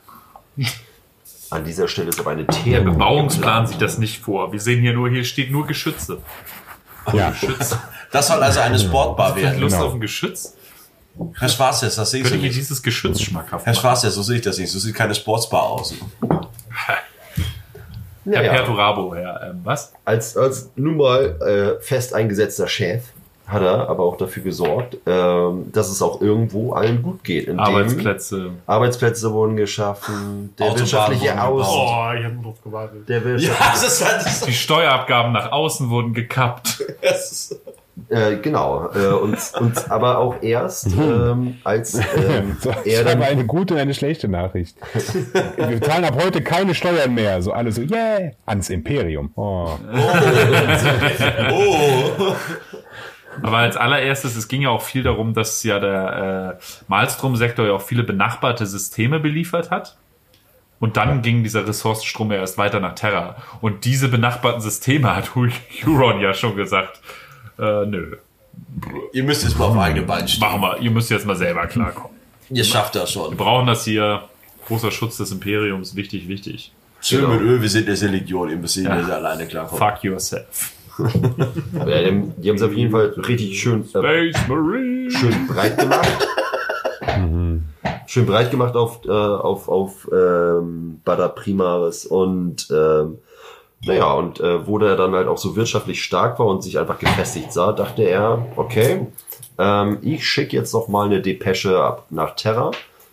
An 1.49 1.65
dieser 1.65 1.88
Stelle 1.88 2.09
ist 2.09 2.19
aber 2.19 2.31
eine 2.31 2.45
Der 2.45 2.55
Teer. 2.55 2.81
Bebauungsplan 2.81 3.67
sieht 3.67 3.81
das 3.81 3.97
nicht 3.97 4.19
vor. 4.21 4.53
Wir 4.53 4.59
sehen 4.61 4.81
hier 4.81 4.93
nur, 4.93 5.09
hier 5.09 5.25
steht 5.25 5.51
nur 5.51 5.67
Geschütze. 5.67 6.19
Ja, 7.13 7.31
Geschütz. 7.31 7.75
Das 8.11 8.27
soll 8.27 8.41
also 8.41 8.59
eine 8.61 8.79
Sportbar 8.79 9.35
Wer 9.35 9.47
hat 9.47 9.51
werden. 9.53 9.61
Lust 9.61 9.75
Genau. 9.75 9.88
auf 9.88 9.93
ein 9.93 9.99
Geschütz? 10.01 10.55
Herr 11.39 11.49
Schwarzes, 11.49 11.95
das 11.95 12.11
sehe 12.11 12.21
ich 12.21 12.25
so 12.27 12.31
Könnte 12.31 12.43
mir 12.43 12.47
nicht. 12.49 12.59
dieses 12.59 12.81
Geschütz 12.81 13.21
schmackhaft 13.21 13.65
Herr? 13.65 13.73
Schwarzes, 13.73 14.15
so 14.15 14.21
sehe 14.23 14.38
ich 14.38 14.41
das 14.43 14.57
nicht. 14.57 14.71
So 14.71 14.79
sieht 14.79 14.95
keine 14.95 15.13
Sportsbar 15.13 15.63
aus. 15.63 15.93
Herr 16.69 16.97
Ja, 18.25 18.41
ja. 18.43 18.53
Perturabo, 18.53 19.13
Herr, 19.15 19.49
ähm, 19.49 19.61
was? 19.63 19.91
Als, 20.05 20.38
als 20.38 20.69
nun 20.75 20.95
mal 20.97 21.77
äh, 21.79 21.83
fest 21.83 22.13
eingesetzter 22.13 22.67
Chef 22.67 23.03
hat 23.52 23.61
er 23.61 23.90
aber 23.90 24.03
auch 24.03 24.18
dafür 24.18 24.44
gesorgt, 24.44 24.98
ähm, 25.06 25.72
dass 25.73 25.90
es 25.90 26.02
auch 26.02 26.22
irgendwo 26.22 26.72
allen 26.72 27.02
gut 27.02 27.23
geht. 27.23 27.49
Arbeitsplätze. 27.49 28.52
Arbeitsplätze 28.65 29.34
wurden 29.34 29.57
geschaffen, 29.57 30.53
der 30.57 30.68
Autobahnen 30.68 30.80
wirtschaftliche 30.80 31.41
Aus. 31.41 31.68
Oh, 31.69 32.18
ich 32.18 32.23
habe 32.23 32.36
nur 32.36 32.44
drauf 32.44 32.64
gewartet. 32.64 33.10
der 33.10 33.23
Wirtschaft, 33.26 33.60
das 33.60 33.84
ist 33.84 34.06
halt 34.06 34.26
das. 34.26 34.41
Die 34.41 34.53
Steuerabgaben 34.53 35.34
nach 35.34 35.52
außen 35.52 35.90
wurden 35.90 36.14
gekappt. 36.14 36.82
äh, 38.10 38.38
genau, 38.38 38.90
äh, 38.94 39.14
und, 39.14 39.38
und 39.60 39.91
aber 39.91 40.19
auch 40.19 40.41
erst 40.41 40.88
ähm, 40.98 41.57
als 41.65 41.95
ähm, 42.15 42.57
so, 42.60 42.69
er 42.69 42.86
ich 42.86 42.98
habe 42.99 43.10
dann 43.10 43.22
eine 43.23 43.45
gute 43.45 43.73
und 43.73 43.82
eine 43.82 43.94
schlechte 43.94 44.30
Nachricht. 44.30 44.78
Wir 45.57 45.82
zahlen 45.82 46.06
ab 46.06 46.18
heute 46.23 46.41
keine 46.41 46.73
Steuern 46.73 47.14
mehr. 47.14 47.41
So 47.41 47.52
alle 47.52 47.72
so, 47.73 47.82
yeah, 47.82 48.32
ans 48.45 48.69
Imperium. 48.69 49.32
Oh. 49.36 49.72
Oh. 51.52 52.36
Aber 53.43 53.57
als 53.57 53.77
allererstes, 53.77 54.35
es 54.35 54.47
ging 54.47 54.61
ja 54.61 54.69
auch 54.69 54.81
viel 54.81 55.03
darum, 55.03 55.34
dass 55.34 55.63
ja 55.63 55.80
der 55.80 56.57
äh, 56.59 56.63
Malstrom-Sektor 56.88 57.65
ja 57.65 57.73
auch 57.73 57.81
viele 57.81 58.03
benachbarte 58.03 58.65
Systeme 58.65 59.19
beliefert 59.19 59.72
hat. 59.72 59.97
Und 60.80 60.97
dann 60.97 61.22
ging 61.22 61.43
dieser 61.43 61.68
Ressourcenstrom 61.68 62.31
ja 62.31 62.38
erst 62.39 62.57
weiter 62.57 62.80
nach 62.80 62.95
Terra. 62.95 63.35
Und 63.61 63.85
diese 63.85 64.07
benachbarten 64.07 64.61
Systeme 64.61 65.15
hat 65.15 65.35
Huron 65.35 66.19
ja 66.22 66.34
schon 66.34 66.55
gesagt, 66.55 66.99
äh, 67.59 67.85
nö, 67.85 68.18
Ihr 69.13 69.23
müsst 69.23 69.43
jetzt 69.43 69.57
mal 69.57 69.65
auf 69.65 69.77
eigene 69.77 70.05
Beine 70.05 70.27
stehen. 70.27 70.41
machen 70.41 70.61
wir, 70.61 70.80
ihr 70.80 70.91
müsst 70.91 71.09
jetzt 71.09 71.26
mal 71.26 71.35
selber 71.35 71.68
klarkommen. 71.68 72.18
Ihr 72.49 72.63
schafft 72.63 72.95
das 72.95 73.11
schon. 73.11 73.31
Wir 73.31 73.38
brauchen 73.38 73.68
das 73.68 73.85
hier. 73.85 74.23
Großer 74.68 74.91
Schutz 74.91 75.18
des 75.18 75.31
Imperiums, 75.31 75.95
wichtig, 75.95 76.27
wichtig. 76.27 76.72
Schön 77.01 77.30
mit 77.30 77.41
Öl, 77.41 77.61
wir 77.61 77.69
sind 77.69 77.88
eine 77.89 78.07
Legion. 78.11 78.49
Ihr 78.49 78.57
müsst 78.57 78.76
Ja. 78.77 78.95
hier 78.95 79.15
alleine 79.15 79.47
klarkommen. 79.47 79.80
Fuck 79.80 80.03
yourself. 80.03 80.72
Ja, 80.97 81.85
die 81.85 82.07
haben 82.07 82.34
die 82.38 82.49
haben 82.49 82.55
es 82.55 82.61
auf 82.61 82.73
jeden 82.73 82.91
Fall 82.91 83.07
richtig 83.27 83.59
schön 83.59 83.81
äh, 83.81 84.31
schön 85.09 85.47
breit 85.47 85.77
gemacht. 85.77 86.27
schön 88.07 88.26
breit 88.26 88.51
gemacht 88.51 88.76
auf, 88.76 88.99
äh, 89.05 89.11
auf, 89.11 89.69
auf 89.69 90.09
ähm, 90.11 90.99
Bada 91.05 91.30
Primaris 91.30 92.05
und 92.05 92.68
ähm, 92.69 93.19
naja, 93.85 94.13
und 94.13 94.39
äh, 94.39 94.68
wo 94.68 94.77
der 94.77 94.95
dann 94.95 95.13
halt 95.15 95.27
auch 95.27 95.38
so 95.38 95.55
wirtschaftlich 95.55 96.03
stark 96.03 96.38
war 96.38 96.45
und 96.45 96.61
sich 96.61 96.77
einfach 96.77 96.99
gefestigt 96.99 97.51
sah, 97.51 97.72
dachte 97.72 98.03
er, 98.03 98.45
okay, 98.55 99.07
ähm, 99.57 99.97
ich 100.01 100.27
schicke 100.27 100.55
jetzt 100.55 100.73
noch 100.73 100.88
mal 100.88 101.05
eine 101.05 101.22
Depesche 101.22 101.81
ab 101.81 102.05
nach 102.09 102.35
Terra 102.35 102.72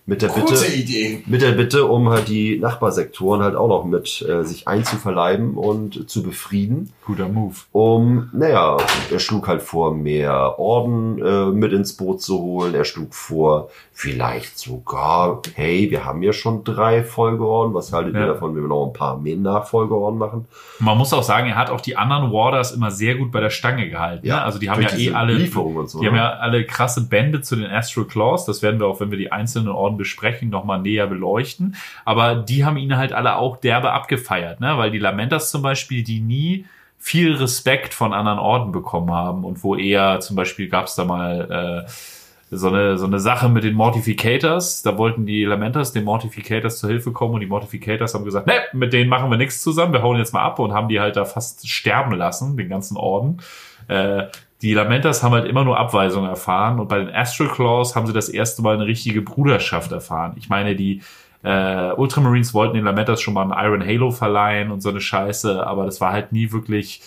mit 0.08 0.22
der 0.22 0.28
Bitte, 0.28 0.40
Gute 0.54 0.66
Idee. 0.72 1.22
mit 1.26 1.42
der 1.42 1.52
Bitte, 1.52 1.84
um 1.84 2.08
halt 2.08 2.28
die 2.28 2.58
Nachbarsektoren 2.58 3.42
halt 3.42 3.54
auch 3.54 3.68
noch 3.68 3.84
mit 3.84 4.22
äh, 4.26 4.42
sich 4.42 4.66
einzuverleiben 4.66 5.54
und 5.54 6.08
zu 6.08 6.22
befrieden 6.22 6.90
Guter 7.04 7.28
Move. 7.28 7.54
um, 7.72 8.30
naja, 8.32 8.78
er 9.12 9.18
schlug 9.18 9.46
halt 9.48 9.60
vor, 9.62 9.94
mehr 9.94 10.58
Orden 10.58 11.18
äh, 11.24 11.46
mit 11.46 11.72
ins 11.74 11.94
Boot 11.94 12.22
zu 12.22 12.40
holen. 12.40 12.74
Er 12.74 12.84
schlug 12.84 13.14
vor, 13.14 13.68
vielleicht 13.92 14.58
sogar, 14.58 15.42
hey, 15.54 15.90
wir 15.90 16.04
haben 16.06 16.22
ja 16.22 16.32
schon 16.32 16.64
drei 16.64 17.02
Folgeorden. 17.04 17.74
Was 17.74 17.92
haltet 17.92 18.14
Ja. 18.14 18.20
ihr 18.20 18.26
davon, 18.28 18.54
wenn 18.56 18.62
wir 18.62 18.68
noch 18.68 18.86
ein 18.86 18.92
paar 18.94 19.18
mehr 19.18 19.36
Nachfolgeorden 19.36 20.18
machen? 20.18 20.46
Man 20.78 20.96
muss 20.96 21.12
auch 21.12 21.22
sagen, 21.22 21.48
er 21.48 21.56
hat 21.56 21.68
auch 21.70 21.80
die 21.82 21.96
anderen 21.96 22.32
Warders 22.32 22.72
immer 22.72 22.90
sehr 22.90 23.16
gut 23.16 23.30
bei 23.30 23.40
der 23.40 23.50
Stange 23.50 23.88
gehalten. 23.90 24.26
Ja, 24.26 24.36
ne? 24.36 24.42
Also 24.44 24.58
die 24.58 24.70
haben 24.70 24.80
durch 24.80 24.92
ja 24.98 25.12
eh 25.12 25.14
alle, 25.14 25.34
Lieferung 25.34 25.76
und 25.76 25.90
so, 25.90 26.00
die 26.00 26.06
haben 26.06 26.14
ne? 26.14 26.20
ja 26.20 26.30
alle 26.34 26.64
krasse 26.64 27.06
Bände 27.08 27.42
zu 27.42 27.56
den 27.56 27.66
Astral 27.66 28.06
Claws. 28.06 28.46
Das 28.46 28.62
werden 28.62 28.80
wir 28.80 28.86
auch, 28.86 29.00
wenn 29.00 29.10
wir 29.10 29.18
die 29.18 29.32
einzelnen 29.32 29.68
Orden 29.68 29.97
besprechen, 29.98 30.48
nochmal 30.48 30.80
näher 30.80 31.06
beleuchten. 31.06 31.76
Aber 32.06 32.36
die 32.36 32.64
haben 32.64 32.78
ihn 32.78 32.96
halt 32.96 33.12
alle 33.12 33.36
auch 33.36 33.58
derbe 33.58 33.92
abgefeiert, 33.92 34.60
ne? 34.60 34.78
Weil 34.78 34.90
die 34.90 34.98
Lamentas 34.98 35.50
zum 35.50 35.60
Beispiel, 35.60 36.02
die 36.02 36.20
nie 36.20 36.64
viel 36.98 37.34
Respekt 37.34 37.94
von 37.94 38.12
anderen 38.12 38.38
Orden 38.38 38.72
bekommen 38.72 39.12
haben 39.12 39.44
und 39.44 39.62
wo 39.62 39.76
eher 39.76 40.20
zum 40.20 40.36
Beispiel 40.36 40.68
gab 40.68 40.86
es 40.86 40.96
da 40.96 41.04
mal 41.04 41.84
äh, 41.86 41.90
so 42.50 42.68
eine, 42.68 42.96
so 42.98 43.06
eine 43.06 43.20
Sache 43.20 43.48
mit 43.48 43.64
den 43.64 43.74
Mortificators. 43.74 44.82
Da 44.82 44.96
wollten 44.98 45.26
die 45.26 45.44
Lamentas 45.44 45.92
den 45.92 46.04
Mortificators 46.04 46.78
zur 46.78 46.90
Hilfe 46.90 47.12
kommen 47.12 47.34
und 47.34 47.40
die 47.40 47.46
Mortificators 47.46 48.14
haben 48.14 48.24
gesagt, 48.24 48.46
ne, 48.46 48.54
mit 48.72 48.92
denen 48.92 49.10
machen 49.10 49.30
wir 49.30 49.36
nichts 49.36 49.62
zusammen, 49.62 49.92
wir 49.92 50.02
hauen 50.02 50.18
jetzt 50.18 50.32
mal 50.32 50.42
ab 50.42 50.58
und 50.58 50.72
haben 50.72 50.88
die 50.88 51.00
halt 51.00 51.16
da 51.16 51.24
fast 51.24 51.68
sterben 51.68 52.12
lassen, 52.14 52.56
den 52.56 52.68
ganzen 52.68 52.96
Orden. 52.96 53.38
Äh, 53.86 54.24
die 54.62 54.74
Lamentas 54.74 55.22
haben 55.22 55.32
halt 55.32 55.46
immer 55.46 55.64
nur 55.64 55.78
Abweisung 55.78 56.26
erfahren 56.26 56.80
und 56.80 56.88
bei 56.88 56.98
den 56.98 57.14
Astral 57.14 57.48
Claws 57.48 57.94
haben 57.94 58.06
sie 58.06 58.12
das 58.12 58.28
erste 58.28 58.62
Mal 58.62 58.74
eine 58.74 58.86
richtige 58.86 59.22
Bruderschaft 59.22 59.92
erfahren. 59.92 60.34
Ich 60.36 60.48
meine, 60.48 60.74
die 60.74 61.02
äh, 61.44 61.92
Ultramarines 61.92 62.54
wollten 62.54 62.74
den 62.74 62.84
Lamentas 62.84 63.20
schon 63.20 63.34
mal 63.34 63.42
einen 63.42 63.64
Iron 63.64 63.86
Halo 63.86 64.10
verleihen 64.10 64.72
und 64.72 64.80
so 64.80 64.88
eine 64.88 65.00
Scheiße, 65.00 65.64
aber 65.64 65.84
das 65.84 66.00
war 66.00 66.12
halt 66.12 66.32
nie 66.32 66.50
wirklich 66.50 67.02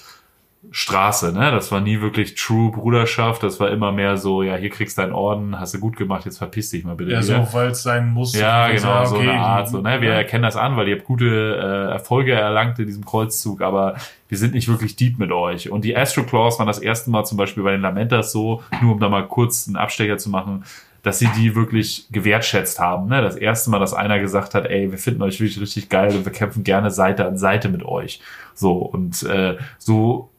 Straße, 0.73 1.33
ne? 1.33 1.51
Das 1.51 1.69
war 1.73 1.81
nie 1.81 1.99
wirklich 1.99 2.35
True 2.35 2.71
Bruderschaft. 2.71 3.43
Das 3.43 3.59
war 3.59 3.69
immer 3.71 3.91
mehr 3.91 4.15
so, 4.15 4.41
ja, 4.41 4.55
hier 4.55 4.69
kriegst 4.69 4.97
du 4.97 5.01
deinen 5.01 5.11
Orden, 5.11 5.59
hast 5.59 5.73
du 5.73 5.79
gut 5.79 5.97
gemacht, 5.97 6.23
jetzt 6.23 6.37
verpiss 6.37 6.69
dich 6.69 6.85
mal 6.85 6.95
bitte. 6.95 7.11
Ja, 7.11 7.21
wieder. 7.21 7.45
so, 7.45 7.53
weil 7.53 7.71
es 7.71 7.83
sein 7.83 8.09
muss. 8.09 8.33
Ja, 8.33 8.69
genau, 8.69 9.03
so 9.03 9.17
okay, 9.17 9.29
eine 9.29 9.39
Art. 9.41 9.67
So, 9.67 9.81
ne? 9.81 9.99
Wir 9.99 10.09
ja. 10.09 10.15
erkennen 10.15 10.43
das 10.43 10.55
an, 10.55 10.77
weil 10.77 10.87
ihr 10.87 10.95
habt 10.95 11.05
gute 11.05 11.25
äh, 11.27 11.91
Erfolge 11.91 12.31
erlangt 12.31 12.79
in 12.79 12.87
diesem 12.87 13.03
Kreuzzug, 13.03 13.61
aber 13.61 13.95
wir 14.29 14.37
sind 14.37 14.53
nicht 14.53 14.69
wirklich 14.69 14.95
deep 14.95 15.19
mit 15.19 15.33
euch. 15.33 15.69
Und 15.69 15.83
die 15.83 15.95
Astro 15.95 16.23
Claws 16.23 16.57
waren 16.57 16.67
das 16.67 16.79
erste 16.79 17.09
Mal 17.09 17.25
zum 17.25 17.37
Beispiel 17.37 17.63
bei 17.63 17.71
den 17.73 17.81
Lamentas 17.81 18.31
so, 18.31 18.63
nur 18.81 18.93
um 18.93 18.99
da 19.01 19.09
mal 19.09 19.27
kurz 19.27 19.67
einen 19.67 19.75
Abstecher 19.75 20.17
zu 20.17 20.29
machen, 20.29 20.63
dass 21.03 21.19
sie 21.19 21.27
die 21.35 21.55
wirklich 21.55 22.07
gewertschätzt 22.11 22.79
haben. 22.79 23.09
Ne? 23.09 23.21
Das 23.21 23.35
erste 23.35 23.69
Mal, 23.71 23.79
dass 23.79 23.93
einer 23.93 24.19
gesagt 24.19 24.53
hat, 24.55 24.67
ey, 24.67 24.89
wir 24.91 24.97
finden 24.97 25.21
euch 25.21 25.39
wirklich 25.39 25.59
richtig 25.59 25.89
geil 25.89 26.15
und 26.15 26.23
wir 26.23 26.31
kämpfen 26.31 26.63
gerne 26.63 26.91
Seite 26.91 27.25
an 27.25 27.37
Seite 27.37 27.67
mit 27.69 27.83
euch. 27.83 28.21
So, 28.53 28.73
und 28.77 29.23
äh, 29.23 29.57
so 29.77 30.30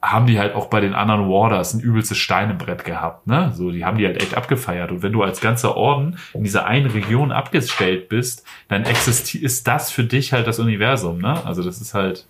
haben 0.00 0.26
die 0.26 0.38
halt 0.38 0.54
auch 0.54 0.66
bei 0.66 0.80
den 0.80 0.94
anderen 0.94 1.28
Warders 1.28 1.74
ein 1.74 1.80
übelstes 1.80 2.18
Stein 2.18 2.50
im 2.50 2.58
Brett 2.58 2.84
gehabt, 2.84 3.26
ne? 3.26 3.52
So, 3.54 3.70
die 3.72 3.84
haben 3.84 3.98
die 3.98 4.06
halt 4.06 4.22
echt 4.22 4.36
abgefeiert. 4.36 4.92
Und 4.92 5.02
wenn 5.02 5.12
du 5.12 5.22
als 5.22 5.40
ganzer 5.40 5.76
Orden 5.76 6.18
in 6.34 6.44
dieser 6.44 6.66
einen 6.66 6.88
Region 6.90 7.32
abgestellt 7.32 8.08
bist, 8.08 8.44
dann 8.68 8.84
existiert, 8.84 9.42
ist 9.42 9.66
das 9.66 9.90
für 9.90 10.04
dich 10.04 10.32
halt 10.32 10.46
das 10.46 10.60
Universum, 10.60 11.18
ne? 11.18 11.44
Also 11.44 11.64
das 11.64 11.80
ist 11.80 11.94
halt, 11.94 12.26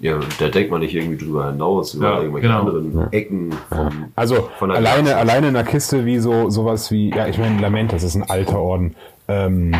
Ja, 0.00 0.18
da 0.38 0.48
denkt 0.48 0.70
man 0.70 0.80
nicht 0.80 0.94
irgendwie 0.94 1.22
drüber 1.22 1.50
hinaus, 1.52 1.92
über 1.94 2.08
Ja, 2.14 2.20
irgendwelche 2.20 2.48
genau. 2.48 2.60
anderen 2.60 3.12
Ecken 3.12 3.52
vom, 3.68 4.06
Also 4.16 4.48
Von 4.58 4.70
der 4.70 4.78
alleine, 4.78 5.10
Galaxie. 5.10 5.20
alleine 5.30 5.48
in 5.48 5.56
einer 5.56 5.68
Kiste 5.68 6.06
wie 6.06 6.18
so 6.20 6.48
sowas 6.48 6.90
wie, 6.90 7.10
ja, 7.14 7.26
ich 7.28 7.36
meine, 7.38 7.60
Lament, 7.60 7.92
das 7.92 8.02
ist 8.02 8.14
ein 8.14 8.28
alter 8.28 8.58
Orden. 8.58 8.96
Ähm, 9.28 9.74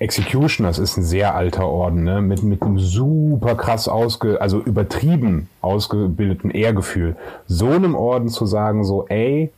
Execution, 0.00 0.66
das 0.66 0.78
ist 0.78 0.96
ein 0.96 1.02
sehr 1.04 1.34
alter 1.34 1.66
Orden, 1.68 2.04
ne? 2.04 2.20
mit, 2.22 2.42
mit 2.42 2.62
einem 2.62 2.78
super 2.78 3.54
krass 3.54 3.88
ausge, 3.88 4.40
also 4.40 4.58
übertrieben 4.60 5.48
ausgebildeten 5.60 6.50
Ehrgefühl. 6.50 7.16
So 7.46 7.68
einem 7.68 7.94
Orden 7.94 8.28
zu 8.28 8.46
sagen, 8.46 8.84
so, 8.84 9.06
ey, 9.08 9.50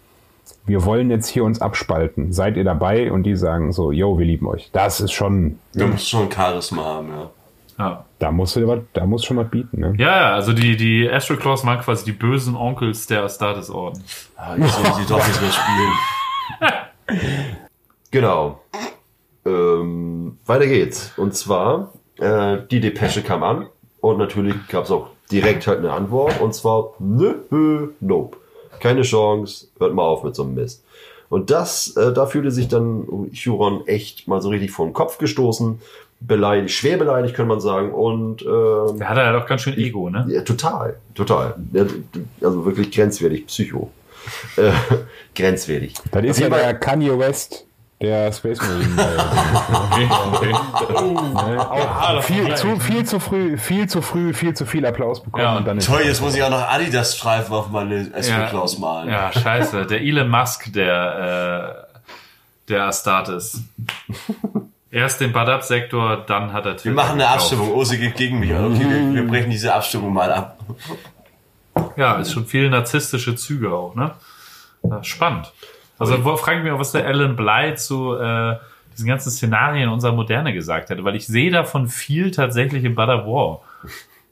wir 0.64 0.84
wollen 0.84 1.10
jetzt 1.10 1.28
hier 1.28 1.44
uns 1.44 1.60
abspalten. 1.60 2.32
Seid 2.32 2.56
ihr 2.56 2.64
dabei? 2.64 3.10
Und 3.12 3.24
die 3.24 3.36
sagen 3.36 3.72
so, 3.72 3.90
yo, 3.92 4.18
wir 4.18 4.26
lieben 4.26 4.46
euch. 4.46 4.70
Das 4.72 5.00
ist 5.00 5.12
schon, 5.12 5.58
Du 5.74 5.86
musst 5.86 6.08
schon 6.08 6.30
Charisma 6.30 6.84
haben, 6.84 7.08
ja. 7.10 7.30
ja. 7.78 8.04
da 8.18 8.30
musst 8.30 8.56
du, 8.56 8.66
was- 8.66 8.80
da 8.92 9.06
musst 9.06 9.24
du 9.24 9.28
schon 9.28 9.36
was 9.38 9.48
bieten. 9.50 9.80
Ne? 9.80 9.94
Ja, 9.98 10.16
ja, 10.20 10.34
also 10.34 10.52
die, 10.52 10.76
die 10.76 11.08
Astro 11.10 11.36
Claws 11.36 11.64
waren 11.66 11.80
quasi 11.80 12.04
die 12.04 12.12
bösen 12.12 12.54
Onkels 12.56 13.06
der 13.06 13.22
Astartes-Orden. 13.24 14.02
Ah, 14.36 14.54
Ich 14.56 14.70
sehe 14.70 14.94
sie 14.94 15.06
doch 15.08 15.26
nicht 15.26 15.40
mehr 15.40 15.50
spielen. 15.52 15.92
Genau. 18.10 18.60
Ähm, 19.46 20.38
weiter 20.44 20.66
geht's. 20.66 21.12
Und 21.16 21.34
zwar, 21.34 21.92
äh, 22.18 22.58
die 22.70 22.80
Depesche 22.80 23.22
kam 23.22 23.42
an 23.42 23.66
und 24.00 24.18
natürlich 24.18 24.54
gab 24.68 24.84
es 24.84 24.90
auch 24.90 25.08
direkt 25.30 25.66
halt 25.66 25.78
eine 25.78 25.92
Antwort 25.92 26.40
und 26.40 26.54
zwar, 26.54 26.94
nö, 26.98 27.34
nö, 27.50 27.88
nope. 28.00 28.36
Keine 28.80 29.02
Chance, 29.02 29.68
hört 29.78 29.94
mal 29.94 30.02
auf 30.02 30.22
mit 30.24 30.34
so 30.34 30.42
einem 30.42 30.54
Mist. 30.54 30.84
Und 31.28 31.50
das, 31.50 31.96
äh, 31.96 32.12
da 32.12 32.26
fühlte 32.26 32.50
sich 32.50 32.68
dann 32.68 33.06
Huron 33.44 33.86
echt 33.86 34.28
mal 34.28 34.40
so 34.40 34.48
richtig 34.50 34.70
vor 34.70 34.86
den 34.86 34.92
Kopf 34.92 35.18
gestoßen, 35.18 35.80
beleidigt, 36.20 36.72
schwer 36.72 36.98
beleidigt, 36.98 37.34
kann 37.34 37.48
man 37.48 37.60
sagen. 37.60 37.92
Und 37.92 38.42
ähm, 38.42 38.98
Der 38.98 39.08
hatte 39.08 39.22
halt 39.22 39.42
auch 39.42 39.46
ganz 39.46 39.62
schön 39.62 39.76
Ego, 39.76 40.08
ne? 40.10 40.26
ja, 40.28 40.42
total, 40.42 40.96
total. 41.14 41.56
Ja, 41.72 41.84
Also 42.42 42.64
wirklich 42.64 42.90
grenzwertig, 42.92 43.46
Psycho. 43.46 43.90
Äh, 44.56 44.72
grenzwertig. 45.34 45.94
Das 46.10 46.24
ist 46.24 46.40
ja 46.40 46.48
der 46.48 46.74
Kanye 46.74 47.18
West 47.18 47.66
der 48.00 48.32
Space 48.32 48.58
Marine. 48.60 49.08
Okay, 49.90 50.08
okay. 50.32 51.56
auch 51.58 52.22
viel, 52.22 52.54
zu, 52.54 52.78
viel 52.78 53.04
zu 53.04 53.20
früh, 53.20 53.56
viel 53.56 53.88
zu 53.88 54.02
früh, 54.02 54.34
viel 54.34 54.54
zu 54.54 54.66
viel 54.66 54.84
Applaus 54.84 55.22
bekommen 55.22 55.44
Ja, 55.44 55.56
und 55.56 55.66
dann 55.66 55.78
ist 55.78 55.86
Toll, 55.86 56.02
jetzt 56.04 56.20
muss 56.20 56.34
ich 56.34 56.42
auch 56.42 56.50
noch 56.50 56.60
Adidas-Streifen 56.60 57.54
auf 57.54 57.70
meine 57.70 58.10
Astro 58.14 58.46
Claus 58.50 58.78
malen. 58.78 59.08
Ja, 59.08 59.32
scheiße. 59.32 59.86
Der 59.86 60.00
Elon 60.02 60.28
Musk 60.28 60.72
der, 60.72 61.86
äh, 61.88 62.68
der 62.68 62.84
Astartes. 62.84 63.62
Erst 64.90 65.20
den 65.20 65.32
Badab-Sektor, 65.32 66.24
dann 66.26 66.52
hat 66.52 66.64
er 66.66 66.72
Wir 66.72 66.76
Twitter 66.78 66.94
machen 66.94 67.12
eine 67.12 67.22
gekauft. 67.22 67.40
Abstimmung. 67.40 67.72
Ose 67.72 67.98
geht 67.98 68.16
gegen 68.16 68.38
mich. 68.38 68.52
Okay, 68.52 68.86
wir, 68.88 69.14
wir 69.14 69.26
brechen 69.26 69.50
diese 69.50 69.74
Abstimmung 69.74 70.12
mal 70.12 70.32
ab. 70.32 70.58
Ja, 71.96 72.14
ist 72.14 72.32
schon 72.32 72.46
viel 72.46 72.70
narzisstische 72.70 73.34
Züge 73.36 73.72
auch, 73.72 73.94
ne? 73.94 74.12
Ja, 74.82 75.02
spannend. 75.02 75.52
Also 75.98 76.24
wo, 76.24 76.36
frage 76.36 76.58
ich 76.58 76.64
mich 76.64 76.72
auch, 76.72 76.78
was 76.78 76.92
der 76.92 77.06
Alan 77.06 77.36
Bly 77.36 77.74
zu 77.76 78.14
äh, 78.14 78.56
diesen 78.92 79.06
ganzen 79.06 79.30
Szenarien 79.30 79.88
unserer 79.88 80.12
Moderne 80.12 80.52
gesagt 80.52 80.90
hätte, 80.90 81.04
weil 81.04 81.16
ich 81.16 81.26
sehe 81.26 81.50
davon 81.50 81.88
viel 81.88 82.30
tatsächlich 82.30 82.84
im 82.84 82.94
Bad 82.94 83.08
of 83.08 83.26
War. 83.26 83.62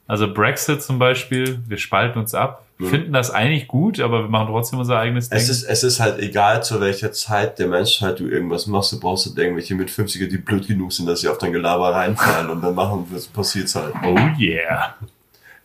Also 0.06 0.32
Brexit 0.32 0.82
zum 0.82 0.98
Beispiel, 0.98 1.60
wir 1.66 1.78
spalten 1.78 2.18
uns 2.18 2.34
ab, 2.34 2.64
finden 2.78 3.12
das 3.12 3.30
eigentlich 3.30 3.68
gut, 3.68 4.00
aber 4.00 4.22
wir 4.22 4.28
machen 4.28 4.48
trotzdem 4.48 4.78
unser 4.78 4.98
eigenes 4.98 5.30
Ding. 5.30 5.38
Es 5.38 5.48
ist, 5.48 5.62
es 5.62 5.82
ist 5.82 6.00
halt 6.00 6.18
egal, 6.18 6.62
zu 6.62 6.80
welcher 6.80 7.12
Zeit 7.12 7.58
der 7.58 7.68
Menschheit 7.68 8.20
du 8.20 8.28
irgendwas 8.28 8.66
machst. 8.66 8.92
Du 8.92 9.00
brauchst 9.00 9.26
halt 9.26 9.38
irgendwelche 9.38 9.74
mit 9.74 9.90
50er, 9.90 10.26
die 10.26 10.38
blöd 10.38 10.66
genug 10.66 10.92
sind, 10.92 11.06
dass 11.06 11.20
sie 11.20 11.28
auf 11.28 11.38
dein 11.38 11.52
Gelaber 11.52 11.94
reinfallen 11.94 12.50
und 12.50 12.62
dann 12.62 12.74
machen 12.74 13.06
wir 13.10 13.20
passiert's 13.32 13.74
halt. 13.74 13.94
oh 14.04 14.18
yeah. 14.38 14.94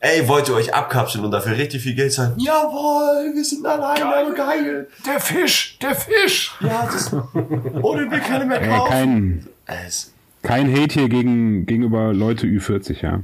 Ey, 0.02 0.26
wollt 0.30 0.48
ihr 0.48 0.56
euch 0.56 0.74
abkapseln 0.74 1.26
und 1.26 1.32
dafür 1.32 1.58
richtig 1.58 1.84
viel 1.84 1.94
Geld 1.94 2.14
zahlen? 2.14 2.34
Jawohl, 2.38 3.34
wir 3.36 3.44
sind 3.44 3.66
alleine, 3.66 4.06
aber 4.06 4.34
geil. 4.34 4.88
Der 5.06 5.20
Fisch, 5.20 5.78
der 5.82 5.94
Fisch. 5.94 6.56
Ja, 6.62 6.86
das, 6.90 7.12
ohne 7.82 8.10
will 8.10 8.20
keiner 8.22 8.46
mehr 8.46 8.62
äh, 8.62 8.68
kaufen. 8.68 8.90
kein, 8.90 9.48
Es, 9.66 10.14
kein 10.42 10.72
Hate 10.72 10.94
hier 11.02 11.10
gegen, 11.10 11.66
gegenüber 11.66 12.14
Leute 12.14 12.48
Ü40, 12.48 13.02
ja. 13.02 13.20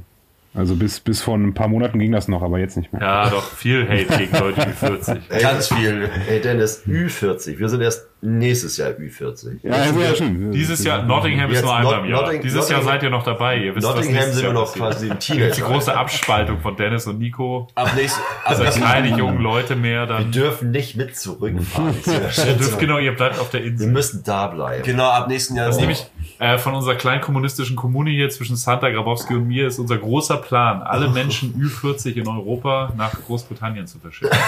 Also 0.56 0.74
bis, 0.74 1.00
bis 1.00 1.20
vor 1.20 1.36
ein 1.36 1.52
paar 1.52 1.68
Monaten 1.68 1.98
ging 1.98 2.12
das 2.12 2.28
noch, 2.28 2.42
aber 2.42 2.58
jetzt 2.58 2.76
nicht 2.78 2.90
mehr. 2.92 3.02
Ja, 3.02 3.28
doch, 3.30 3.44
viel 3.44 3.86
Hate 3.86 4.16
gegen 4.18 4.38
Leute 4.38 4.66
wie 4.66 4.72
40. 4.72 5.28
ganz 5.42 5.68
viel. 5.68 6.08
Ey, 6.30 6.40
Dennis, 6.40 6.82
Ü40. 6.86 7.58
Wir 7.58 7.68
sind 7.68 7.82
erst 7.82 8.06
nächstes 8.22 8.78
Jahr 8.78 8.90
Ü40. 8.92 9.58
Ja, 9.62 9.72
also 9.72 10.00
ja, 10.00 10.14
schon. 10.16 10.52
Dieses 10.52 10.82
Jahr, 10.82 11.02
Nottingham 11.02 11.50
ist 11.50 11.56
Jetzt 11.56 11.64
nur 11.64 11.76
einmal 11.76 11.98
im 12.00 12.06
Jahr. 12.10 12.22
Notting- 12.22 12.40
Dieses 12.40 12.68
Jahr 12.70 12.82
seid 12.82 13.02
ihr 13.02 13.10
noch 13.10 13.22
dabei. 13.22 13.58
Ihr 13.58 13.74
wisst, 13.76 13.86
Nottingham 13.86 14.22
sind 14.24 14.36
wir 14.36 14.42
Jahr 14.44 14.52
noch 14.54 14.74
passiert. 14.74 14.84
quasi 14.92 15.06
im 15.08 15.12
Jetzt 15.12 15.28
die 15.28 15.32
Teenager. 15.34 15.62
große 15.66 15.94
Abspaltung 15.96 16.60
von 16.60 16.74
Dennis 16.76 17.06
und 17.06 17.18
Nico. 17.18 17.68
Ab 17.74 17.90
nächstes, 17.94 18.22
Also 18.44 18.64
ab, 18.64 18.74
keine 18.80 19.16
jungen 19.16 19.42
Leute 19.42 19.76
mehr. 19.76 20.02
Wir 20.02 20.06
Dann 20.06 20.32
dürfen 20.32 20.70
nicht 20.70 20.96
mit 20.96 21.16
zurückfahren. 21.16 21.94
Ja 22.06 22.12
ihr 22.46 22.54
dürft 22.54 22.78
genau, 22.78 22.96
ihr 22.98 23.14
bleibt 23.14 23.38
auf 23.38 23.50
der 23.50 23.60
Wir 23.62 23.68
Insel. 23.72 23.88
müssen 23.90 24.22
da 24.24 24.46
bleiben. 24.46 24.82
genau, 24.84 25.10
ab 25.10 25.28
nächsten 25.28 25.54
Jahr. 25.54 25.66
Das 25.66 25.76
ist 25.76 25.80
nämlich 25.80 26.06
äh, 26.38 26.58
von 26.58 26.74
unserer 26.74 26.94
kleinen 26.94 27.20
kommunistischen 27.20 27.76
Kommune 27.76 28.10
hier 28.10 28.28
zwischen 28.28 28.56
Santa 28.56 28.90
Grabowski 28.90 29.34
und 29.34 29.48
mir 29.48 29.66
ist 29.66 29.78
unser 29.78 29.96
großer 29.96 30.36
Plan, 30.36 30.82
alle 30.82 31.08
Menschen 31.16 31.54
Ü40 31.54 32.14
in 32.14 32.28
Europa 32.28 32.92
nach 32.96 33.12
Großbritannien 33.24 33.86
zu 33.86 33.98
verschicken. 33.98 34.36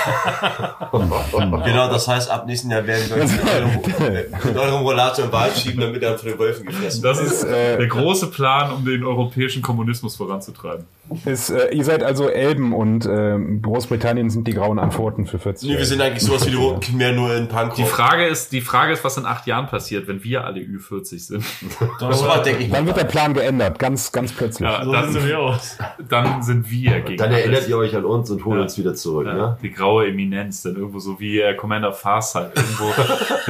Genau, 1.65 1.89
das 1.91 2.09
heißt, 2.09 2.31
ab 2.31 2.47
nächsten 2.47 2.71
Jahr 2.71 2.87
werden 2.87 3.05
wir 3.09 3.17
euch 3.23 4.45
mit 4.45 4.57
eurem, 4.57 4.83
Rollator 4.83 5.27
im 5.27 5.33
Wald 5.33 5.57
schieben, 5.57 5.81
damit 5.81 6.03
er 6.03 6.19
von 6.19 6.29
den 6.29 6.39
Wölfen 6.39 6.67
gefressen 6.67 7.03
Das 7.03 7.19
wird. 7.19 7.31
ist 7.31 7.45
äh, 7.45 7.77
der 7.77 7.87
große 7.87 8.29
Plan, 8.29 8.73
um 8.73 8.85
den 8.85 9.05
europäischen 9.05 9.63
Kommunismus 9.63 10.17
voranzutreiben. 10.17 10.85
Ist, 11.25 11.51
äh, 11.51 11.75
ihr 11.75 11.85
seid 11.85 12.03
also 12.03 12.29
Elben 12.29 12.73
und 12.75 13.07
äh, 13.07 13.39
Großbritannien 13.63 14.31
sind 14.31 14.47
die 14.47 14.53
grauen 14.55 14.79
Antworten 14.79 15.27
für 15.27 15.39
40 15.39 15.69
Nee, 15.69 15.79
wir 15.79 15.87
sind 15.87 16.01
eigentlich 16.01 16.23
sowas 16.23 16.47
wie 16.47 16.51
die 16.51 16.57
Roten 16.57 16.81
Khmer, 16.81 17.13
nur 17.13 17.35
in 17.35 17.49
Punkrock. 17.49 17.77
Die 17.77 17.85
Frage 17.85 18.27
ist, 18.27 18.53
die 18.53 18.61
Frage 18.61 18.93
ist, 18.93 19.05
was 19.05 19.17
in 19.17 19.25
acht 19.25 19.47
Jahren 19.47 19.67
passiert, 19.69 20.07
wenn 20.09 20.23
wir 20.23 20.45
alle 20.45 20.61
Ü40 20.61 21.19
sind. 21.19 21.45
das 22.01 22.25
war, 22.25 22.43
denke 22.43 22.65
ich, 22.65 22.71
Dann 22.71 22.87
wird 22.87 22.97
der 22.97 23.05
Plan 23.05 23.35
geändert, 23.35 23.79
ganz, 23.79 24.11
ganz 24.13 24.33
plötzlich. 24.33 24.69
Ja, 24.69 24.85
dann, 24.85 25.13
sehen 25.13 25.27
wir 25.27 25.39
aus. 25.39 25.79
dann 26.09 26.43
sind 26.43 26.71
wir 26.71 27.01
gegen 27.01 27.17
Dann 27.19 27.29
alles. 27.31 27.41
erinnert 27.45 27.69
ihr 27.69 27.77
euch 27.79 27.95
an 27.97 28.05
uns 28.05 28.31
und 28.31 28.45
holt 28.45 28.57
Ja. 28.57 28.63
uns 28.63 28.79
wieder 28.79 28.95
zurück. 28.95 29.27
Ja, 29.27 29.35
Ne? 29.35 29.59
Die 29.63 29.71
graue 29.73 30.09
Eminenz, 30.09 30.63
dann 30.63 30.77
irgendwo 30.77 30.99
so 30.99 31.19
wie 31.21 31.41
äh, 31.41 31.55
Commander 31.55 31.93
Farsight, 31.93 32.53
irgendwo 32.57 32.93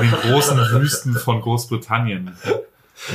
in 0.02 0.10
den 0.10 0.32
großen 0.32 0.58
Wüsten 0.72 1.14
von 1.14 1.40
Großbritannien. 1.40 2.36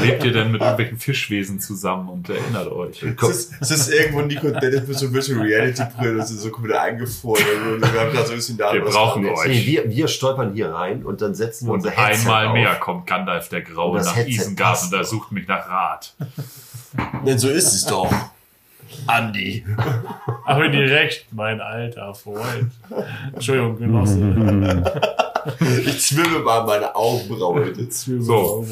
Lebt 0.01 0.23
ihr 0.23 0.31
denn 0.31 0.51
mit 0.51 0.61
irgendwelchen 0.61 0.97
Fischwesen 0.97 1.60
zusammen 1.60 2.10
und 2.10 2.30
erinnert 2.30 2.72
euch? 2.72 3.03
Es 3.03 3.30
ist, 3.30 3.53
es 3.60 3.72
ist 3.72 3.89
irgendwo 3.93 4.22
Nico 4.22 4.49
Dennis 4.49 4.88
mit 4.88 4.97
so 4.97 5.14
Virtual 5.14 5.41
Reality 5.41 5.84
Brille, 5.97 6.18
das 6.18 6.31
ist 6.31 6.41
so 6.41 6.49
komplett 6.49 6.77
eingefroren. 6.77 7.43
Und 7.73 7.81
wir 7.81 7.99
haben 7.99 8.11
gerade 8.11 8.26
so 8.26 8.31
ein 8.34 8.38
bisschen 8.38 8.57
da. 8.57 8.73
Wir 8.73 8.81
brauchen 8.81 9.26
euch. 9.26 9.47
Nee, 9.47 9.65
wir, 9.65 9.89
wir 9.89 10.07
stolpern 10.07 10.53
hier 10.53 10.73
rein 10.73 11.03
und 11.03 11.22
dann 11.22 11.35
setzen 11.35 11.68
wir 11.68 11.73
Und 11.73 11.80
unser 11.80 11.91
Headset 11.91 12.22
einmal 12.27 12.47
auf. 12.47 12.53
mehr 12.53 12.76
kommt 12.76 13.07
Gandalf 13.07 13.49
der 13.49 13.61
Graue 13.61 13.99
nach 14.01 14.15
Headset 14.15 14.31
Isengard 14.31 14.84
und 14.84 14.93
er 14.93 15.03
sucht 15.03 15.31
mich 15.31 15.47
nach 15.47 15.68
Rat. 15.69 16.15
Denn 17.26 17.38
so 17.38 17.49
ist 17.49 17.73
es 17.73 17.85
doch. 17.85 18.11
Andi. 19.07 19.65
Aber 20.45 20.68
direkt, 20.69 21.26
mein 21.31 21.60
alter 21.60 22.14
Freund. 22.14 22.72
Entschuldigung, 23.34 23.77
Genosse. 23.77 24.84
Ich 25.86 26.02
zwimme 26.02 26.40
mal 26.40 26.65
meine 26.65 26.95
Augenbraue. 26.95 27.74
So, 27.90 28.65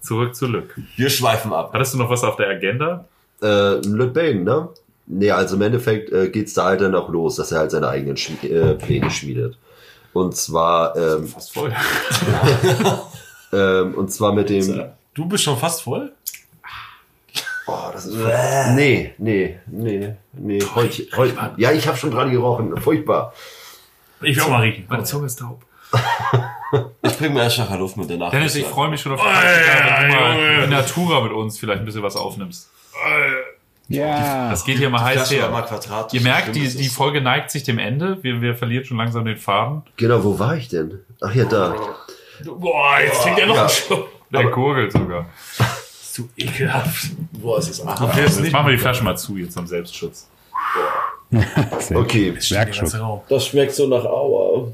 zurück 0.00 0.34
zu 0.34 0.46
Lück. 0.46 0.78
Wir 0.96 1.10
schweifen 1.10 1.52
ab. 1.52 1.70
Hattest 1.72 1.94
du 1.94 1.98
noch 1.98 2.10
was 2.10 2.24
auf 2.24 2.36
der 2.36 2.48
Agenda? 2.48 3.04
Äh, 3.42 3.76
Lüt 3.86 4.14
Bane, 4.14 4.40
ne? 4.40 4.68
Nee, 5.06 5.30
also 5.30 5.56
im 5.56 5.62
Endeffekt 5.62 6.10
äh, 6.12 6.28
geht's 6.30 6.54
da 6.54 6.64
halt 6.64 6.80
dann 6.80 6.94
auch 6.94 7.10
los, 7.10 7.36
dass 7.36 7.52
er 7.52 7.58
halt 7.60 7.70
seine 7.70 7.88
eigenen 7.88 8.16
Schmi 8.16 8.48
äh, 8.48 8.74
Pläne 8.74 9.10
schmiedet. 9.10 9.58
Und 10.14 10.34
zwar, 10.36 10.96
ähm, 10.96 11.26
Fast 11.26 11.52
voll. 11.52 11.72
ähm, 13.52 13.94
und 13.94 14.10
zwar 14.10 14.32
mit 14.32 14.48
dem, 14.48 14.84
Du 15.14 15.26
bist 15.26 15.44
schon 15.44 15.56
fast 15.56 15.82
voll? 15.82 16.12
oh, 17.66 17.90
das 17.92 18.06
Nee, 18.06 19.14
nee, 19.18 19.58
nee, 19.66 20.14
nee. 20.32 20.62
Heute, 20.74 21.06
heute, 21.16 21.52
ja, 21.56 21.70
ich 21.70 21.86
habe 21.86 21.96
schon 21.96 22.10
dran 22.10 22.30
gerochen. 22.30 22.76
Furchtbar. 22.78 23.32
Ich 24.22 24.36
will 24.36 24.42
auch 24.42 24.48
mal 24.48 24.62
riechen. 24.62 24.86
Meine 24.88 25.04
Zunge 25.04 25.26
ist 25.26 25.38
taub. 25.38 25.62
Ich 27.02 27.18
bring 27.18 27.32
mir 27.34 27.42
erst 27.44 27.58
nachher 27.58 27.78
Luft 27.78 27.96
mit 27.96 28.10
danach. 28.10 28.30
Dennis, 28.30 28.56
ich 28.56 28.66
freue 28.66 28.88
mich 28.88 29.00
schon 29.00 29.12
auf 29.12 29.20
die 29.20 29.26
wenn 29.26 30.10
du 30.10 30.14
mal 30.16 30.62
in 30.64 30.70
Natura 30.70 31.20
mit 31.20 31.30
uns 31.32 31.56
vielleicht 31.56 31.80
ein 31.80 31.84
bisschen 31.84 32.02
was 32.02 32.16
aufnimmst. 32.16 32.68
Ja. 33.88 34.50
Das 34.50 34.64
geht 34.64 34.78
hier 34.78 34.90
mal 34.90 35.02
heiß 35.04 35.30
mal 35.30 35.36
her. 35.38 35.64
quadratisch. 35.68 36.18
Ihr 36.18 36.24
merkt, 36.24 36.56
die, 36.56 36.66
die 36.66 36.86
ist- 36.86 36.94
Folge 36.96 37.20
neigt 37.20 37.50
sich 37.52 37.62
dem 37.62 37.78
Ende. 37.78 38.18
Wir, 38.22 38.40
wir 38.40 38.56
verlieren 38.56 38.84
schon 38.84 38.96
langsam 38.96 39.24
den 39.24 39.36
Faden. 39.36 39.82
Genau, 39.96 40.24
wo 40.24 40.36
war 40.38 40.56
ich 40.56 40.68
denn? 40.68 40.98
Ach 41.20 41.32
ja, 41.34 41.44
da. 41.44 41.76
Boah, 42.44 42.98
jetzt 43.04 43.22
fängt 43.22 43.38
er 43.38 43.46
noch 43.46 43.54
Ja. 43.56 43.64
ein 43.64 43.68
Show. 43.70 44.08
Der 44.32 44.44
gurgelt 44.46 44.90
sogar. 44.92 45.26
Zu 46.10 46.28
ekelhaft. 46.36 47.10
Boah, 47.32 47.58
es 47.58 47.68
ist 47.68 47.80
Okay, 47.86 48.24
ist 48.24 48.40
Jetzt 48.40 48.52
machen 48.52 48.66
wir 48.66 48.72
die 48.72 48.78
Flasche 48.78 49.04
mal 49.04 49.16
zu, 49.16 49.36
jetzt 49.36 49.56
am 49.56 49.66
Selbstschutz. 49.68 50.28
Okay. 51.94 52.32
der 52.32 52.50
Werkschutz. 52.50 52.76
ganze 52.92 52.98
Raum. 52.98 53.20
Das 53.28 53.46
schmeckt 53.46 53.74
so 53.74 53.86
nach 53.86 54.04
Aua. 54.04 54.68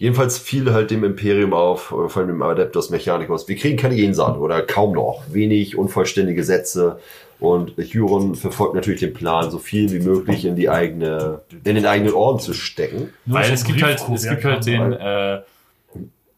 Jedenfalls 0.00 0.38
fiel 0.38 0.72
halt 0.72 0.90
dem 0.90 1.04
Imperium 1.04 1.52
auf, 1.52 1.92
oder 1.92 2.08
vor 2.08 2.22
allem 2.22 2.30
dem 2.30 2.40
Adeptus 2.42 2.88
Mechanicus, 2.88 3.48
wir 3.48 3.56
kriegen 3.56 3.76
keine 3.76 3.96
Gensaat 3.96 4.38
oder 4.38 4.62
kaum 4.62 4.94
noch. 4.94 5.24
Wenig 5.30 5.76
unvollständige 5.76 6.42
Sätze. 6.42 6.98
Und 7.38 7.74
Huron 7.76 8.34
verfolgt 8.34 8.74
natürlich 8.74 9.00
den 9.00 9.12
Plan, 9.12 9.50
so 9.50 9.58
viel 9.58 9.92
wie 9.92 9.98
möglich 9.98 10.46
in 10.46 10.56
die 10.56 10.70
eigene, 10.70 11.42
in 11.64 11.74
den 11.74 11.84
eigenen 11.84 12.14
Orden 12.14 12.40
zu 12.40 12.54
stecken. 12.54 13.10
Weil 13.26 13.52
es 13.52 13.62
gibt 13.62 13.82
halt, 13.82 14.02
es 14.10 14.26
gibt 14.26 14.42
halt 14.42 14.64
den, 14.64 14.94
äh, 14.94 15.42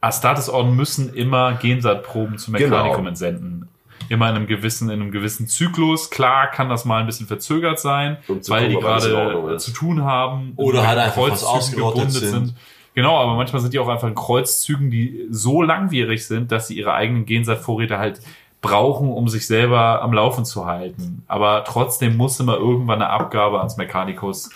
Astartes-Orden 0.01 0.75
müssen 0.75 1.15
immer 1.15 1.53
Gensaatproben 1.55 2.39
zum 2.39 2.55
Genau. 2.55 2.79
Mechanikum 2.79 3.07
entsenden. 3.07 3.69
Immer 4.09 4.29
in 4.31 4.35
einem 4.35 4.47
gewissen, 4.49 4.91
in 4.91 5.01
einem 5.01 5.13
gewissen 5.13 5.47
Zyklus. 5.47 6.11
Klar 6.11 6.51
kann 6.51 6.69
das 6.69 6.85
mal 6.85 6.99
ein 6.99 7.07
bisschen 7.07 7.29
verzögert 7.29 7.79
sein, 7.79 8.17
Um 8.27 8.43
zu 8.43 8.51
weil 8.51 8.71
die 8.71 8.75
gucken, 8.75 8.91
Ordnung 8.91 9.47
gerade 9.47 9.57
zu 9.59 9.71
tun 9.71 10.03
haben. 10.03 10.55
Oder 10.57 10.89
halt 10.89 10.99
einfach 10.99 11.31
was 11.31 11.45
Kreuzzügen 11.45 11.85
ausgerottet 11.85 12.11
sind. 12.11 12.55
Genau, 12.95 13.17
aber 13.17 13.35
manchmal 13.37 13.63
sind 13.63 13.73
die 13.73 13.79
auch 13.79 13.89
einfach 13.89 14.09
in 14.09 14.15
Kreuzzügen, 14.15 14.91
die 14.91 15.27
so 15.31 15.63
langwierig 15.63 16.27
sind, 16.27 16.53
dass 16.53 16.69
sie 16.69 16.77
ihre 16.77 16.93
eigenen 16.93 17.25
Gensaatvorräte 17.25 17.99
halt 17.99 18.21
brauchen, 18.61 19.11
um 19.11 19.29
sich 19.29 19.47
selber 19.47 20.03
am 20.03 20.13
Laufen 20.13 20.45
zu 20.45 20.67
halten. 20.67 21.25
Aber 21.27 21.65
trotzdem 21.67 22.17
muss 22.17 22.39
immer 22.39 22.57
irgendwann 22.57 23.03
eine 23.03 23.11
Abgabe 23.11 23.59
ans 23.59 23.77
Mechanikus 23.77 24.51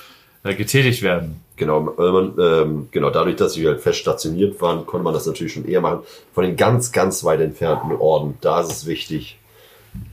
äh, 0.45 0.55
getätigt 0.55 1.03
werden. 1.03 1.41
Genau, 1.57 1.95
ähm, 1.99 2.89
genau, 2.91 3.11
dadurch, 3.11 3.37
dass 3.37 3.55
sie 3.55 3.67
halt 3.67 3.81
fest 3.81 3.99
stationiert 3.99 4.61
waren, 4.61 4.85
konnte 4.85 5.05
man 5.05 5.15
das 5.15 5.27
natürlich 5.27 5.55
schon 5.55 5.67
eher 5.67 5.81
machen. 5.81 6.01
Von 6.35 6.45
den 6.45 6.57
ganz, 6.57 6.93
ganz 6.93 7.25
weit 7.25 7.41
entfernten 7.41 7.93
Orden, 7.93 8.37
da 8.43 8.61
ist 8.61 8.71
es 8.71 8.87
wichtig, 8.87 9.39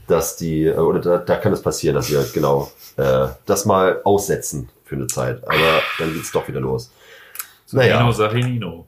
dass 0.06 0.36
die, 0.36 0.64
äh, 0.64 0.76
oder 0.76 1.00
da, 1.00 1.18
da 1.18 1.36
kann 1.36 1.52
es 1.52 1.62
passieren, 1.62 1.94
dass 1.94 2.06
sie 2.06 2.16
halt 2.16 2.32
genau 2.32 2.72
äh, 2.96 3.28
das 3.46 3.66
mal 3.66 4.00
aussetzen 4.04 4.70
für 4.84 4.96
eine 4.96 5.06
Zeit. 5.06 5.46
Aber 5.46 5.82
dann 5.98 6.14
geht's 6.14 6.32
doch 6.32 6.48
wieder 6.48 6.60
los. 6.60 6.90
Naja, 7.72 8.02
Nino, 8.10 8.32
Nino. 8.46 8.86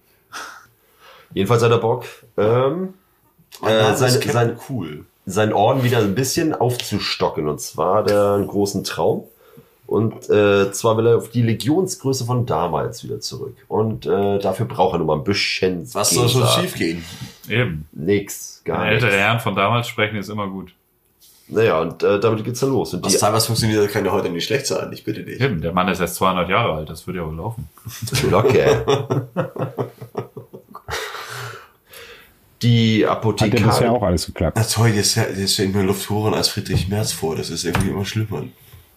jedenfalls 1.34 1.62
hat 1.62 1.70
er 1.70 1.78
Bock, 1.78 2.04
ähm, 2.36 2.94
äh, 3.64 3.94
sein, 3.94 4.20
sein, 4.20 4.58
cool. 4.68 5.06
seinen 5.24 5.52
Orden 5.52 5.82
wieder 5.82 5.98
ein 5.98 6.14
bisschen 6.14 6.54
aufzustocken. 6.54 7.48
Und 7.48 7.60
zwar 7.60 7.96
hat 7.98 8.10
er 8.10 8.34
einen 8.34 8.46
großen 8.46 8.84
Traum. 8.84 9.24
Und 9.86 10.28
äh, 10.30 10.72
zwar 10.72 10.96
will 10.96 11.06
er 11.06 11.16
auf 11.16 11.30
die 11.30 11.42
Legionsgröße 11.42 12.24
von 12.24 12.44
damals 12.44 13.04
wieder 13.04 13.20
zurück. 13.20 13.56
Und 13.68 14.04
äh, 14.04 14.38
dafür 14.38 14.66
braucht 14.66 14.94
er 14.94 14.98
nur 14.98 15.06
mal 15.06 15.16
ein 15.16 15.24
bisschen. 15.24 15.86
Was 15.94 16.10
soll 16.10 16.28
schon 16.28 16.40
Gensaat. 16.40 16.60
schief 16.60 16.74
gehen? 16.74 17.04
Eben. 17.48 17.86
Nix, 17.92 18.62
gar 18.64 18.84
nichts. 18.90 19.04
ältere 19.04 19.20
Herren 19.20 19.38
von 19.38 19.54
damals 19.54 19.86
sprechen, 19.86 20.16
ist 20.16 20.28
immer 20.28 20.48
gut. 20.48 20.74
Naja, 21.48 21.80
und 21.80 22.02
äh, 22.02 22.18
damit 22.18 22.42
geht's 22.44 22.60
dann 22.60 22.70
los. 22.70 22.92
Und 22.94 23.04
Was 23.04 23.12
die, 23.12 23.18
teilweise 23.18 23.46
funktioniert, 23.46 23.90
kann 23.92 24.04
ja 24.04 24.10
heute 24.10 24.28
nicht 24.30 24.44
schlecht 24.46 24.66
sein. 24.66 24.90
Ich 24.92 25.04
bitte 25.04 25.22
dich. 25.22 25.40
Eben, 25.40 25.60
der 25.60 25.72
Mann 25.72 25.86
ist 25.88 26.00
erst 26.00 26.16
200 26.16 26.48
Jahre 26.48 26.72
alt, 26.74 26.90
das 26.90 27.06
würde 27.06 27.20
ja 27.20 27.26
wohl 27.26 27.36
laufen. 27.36 27.68
Locke. 28.30 28.84
die 32.62 33.06
Hat 33.06 33.22
ja 33.24 33.28
bisher 33.30 33.50
Apothekar. 33.52 33.92
auch 33.92 34.02
alles 34.02 34.26
geklappt. 34.26 34.56
Na 34.56 34.64
toll, 34.64 34.88
jetzt, 34.88 35.14
jetzt 35.16 35.52
stelle 35.54 35.68
ich 35.68 35.74
mir 35.74 35.82
Lufthuren 35.82 36.34
als 36.34 36.48
Friedrich 36.48 36.88
Merz 36.88 37.12
vor. 37.12 37.36
Das 37.36 37.50
ist 37.50 37.64
irgendwie 37.64 37.90
immer 37.90 38.04
schlimmer. 38.04 38.42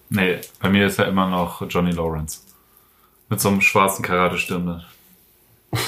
Nee, 0.08 0.38
bei 0.60 0.68
mir 0.70 0.86
ist 0.86 0.98
ja 0.98 1.04
immer 1.04 1.28
noch 1.28 1.62
Johnny 1.68 1.92
Lawrence. 1.92 2.40
Mit 3.28 3.40
so 3.40 3.48
einem 3.48 3.60
schwarzen 3.60 4.02
Karate-Stirnband. 4.04 4.84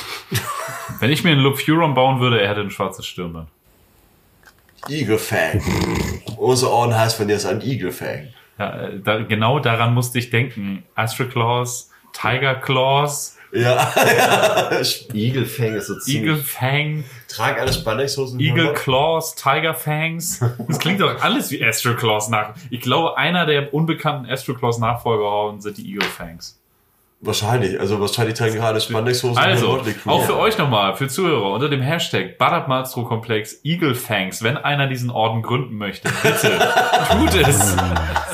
Wenn 1.00 1.10
ich 1.10 1.24
mir 1.24 1.30
einen 1.30 1.40
Loop 1.40 1.58
Huron 1.66 1.94
bauen 1.94 2.20
würde, 2.20 2.40
er 2.40 2.48
hätte 2.50 2.60
ein 2.60 2.70
schwarzes 2.70 3.04
Stirnband. 3.04 3.48
Eagle 4.88 5.18
Fang. 5.18 5.60
Unser 6.42 6.70
Orden 6.70 6.96
heißt 6.98 7.16
von 7.16 7.28
jetzt 7.28 7.46
an 7.46 7.60
Eagle 7.60 7.92
Fang. 7.92 8.28
Ja, 8.58 8.88
da, 8.88 9.22
genau 9.22 9.60
daran 9.60 9.94
musste 9.94 10.18
ich 10.18 10.30
denken. 10.30 10.82
Astral 10.94 11.28
Claws, 11.28 11.90
Tiger 12.12 12.56
Claws, 12.56 13.38
Ja, 13.52 13.92
Eagle 15.12 15.46
Fang 15.46 15.74
ist 15.74 15.86
so 15.86 15.94
Eagle 15.94 16.02
ziemlich. 16.02 16.44
Fang, 16.44 17.04
Trag 17.28 17.60
alles 17.60 17.76
Spandexhosen. 17.76 18.40
Eagle 18.40 18.72
Claws, 18.72 19.34
Tiger 19.34 19.74
Fangs. 19.74 20.40
Das 20.68 20.78
klingt 20.78 21.00
doch 21.00 21.22
alles 21.22 21.50
wie 21.50 21.64
Astral 21.64 21.96
Claws 21.96 22.28
nach. 22.28 22.54
Ich 22.70 22.80
glaube, 22.80 23.16
einer 23.16 23.46
der 23.46 23.72
unbekannten 23.72 24.28
Astral 24.28 24.56
Claws 24.56 24.78
Nachfolger 24.78 25.60
sind 25.60 25.78
die 25.78 25.92
Eagle 25.92 26.08
Fangs. 26.08 26.61
Wahrscheinlich. 27.24 27.78
Also 27.78 28.00
wahrscheinlich 28.00 28.36
tragen 28.36 28.56
gerade 28.56 28.80
Spandexhosen. 28.80 29.38
Also, 29.38 29.80
auch 30.06 30.24
für 30.24 30.36
euch 30.36 30.58
nochmal, 30.58 30.96
für 30.96 31.06
Zuhörer, 31.06 31.52
unter 31.52 31.68
dem 31.68 31.80
Hashtag 31.80 32.36
Badab-Malstro-Komplex 32.36 33.60
Eagle 33.62 33.94
Fangs, 33.94 34.42
wenn 34.42 34.56
einer 34.56 34.88
diesen 34.88 35.08
Orden 35.08 35.40
gründen 35.40 35.76
möchte, 35.76 36.10
bitte, 36.20 36.50
tut 37.12 37.34
es. 37.46 37.76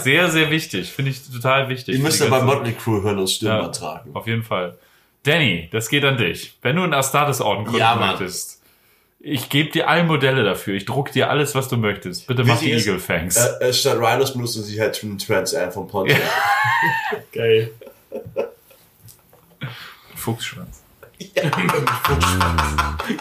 Sehr, 0.02 0.30
sehr 0.30 0.50
wichtig. 0.50 0.90
Finde 0.90 1.10
ich 1.10 1.20
total 1.30 1.68
wichtig. 1.68 1.96
Ihr 1.96 2.02
müsst 2.02 2.18
ja 2.18 2.30
bei 2.30 2.40
Motley 2.40 2.72
Crew 2.72 3.02
hören 3.02 3.18
und 3.18 3.28
Stirnband 3.28 3.76
tragen. 3.76 4.10
Auf 4.14 4.26
jeden 4.26 4.42
Fall. 4.42 4.78
Danny, 5.22 5.68
das 5.70 5.90
geht 5.90 6.06
an 6.06 6.16
dich. 6.16 6.56
Wenn 6.62 6.76
du 6.76 6.82
einen 6.82 6.94
Astartes-Orden 6.94 7.64
gründen 7.64 7.80
Ja, 7.80 7.94
möchtest, 7.94 8.62
ich 9.20 9.50
gebe 9.50 9.70
dir 9.70 9.86
alle 9.86 10.04
Modelle 10.04 10.44
dafür. 10.44 10.74
Ich 10.74 10.86
druck 10.86 11.12
dir 11.12 11.28
alles, 11.28 11.54
was 11.54 11.68
du 11.68 11.76
möchtest. 11.76 12.26
Bitte 12.26 12.42
mach 12.44 12.58
die 12.58 12.66
Wichtig 12.66 12.78
ist, 12.78 12.86
Eagle 12.86 13.00
Fangs. 13.00 13.36
Äh, 13.36 13.68
äh, 13.68 13.72
statt 13.74 13.98
Rhinos 13.98 14.32
benutzen 14.32 14.62
sie 14.62 14.80
halt 14.80 14.98
Trans 15.26 15.54
Am 15.54 15.72
von 15.72 15.86
Pontiac. 15.86 16.22
Geil. 17.32 17.72
Fuchsschwanz. 20.34 20.82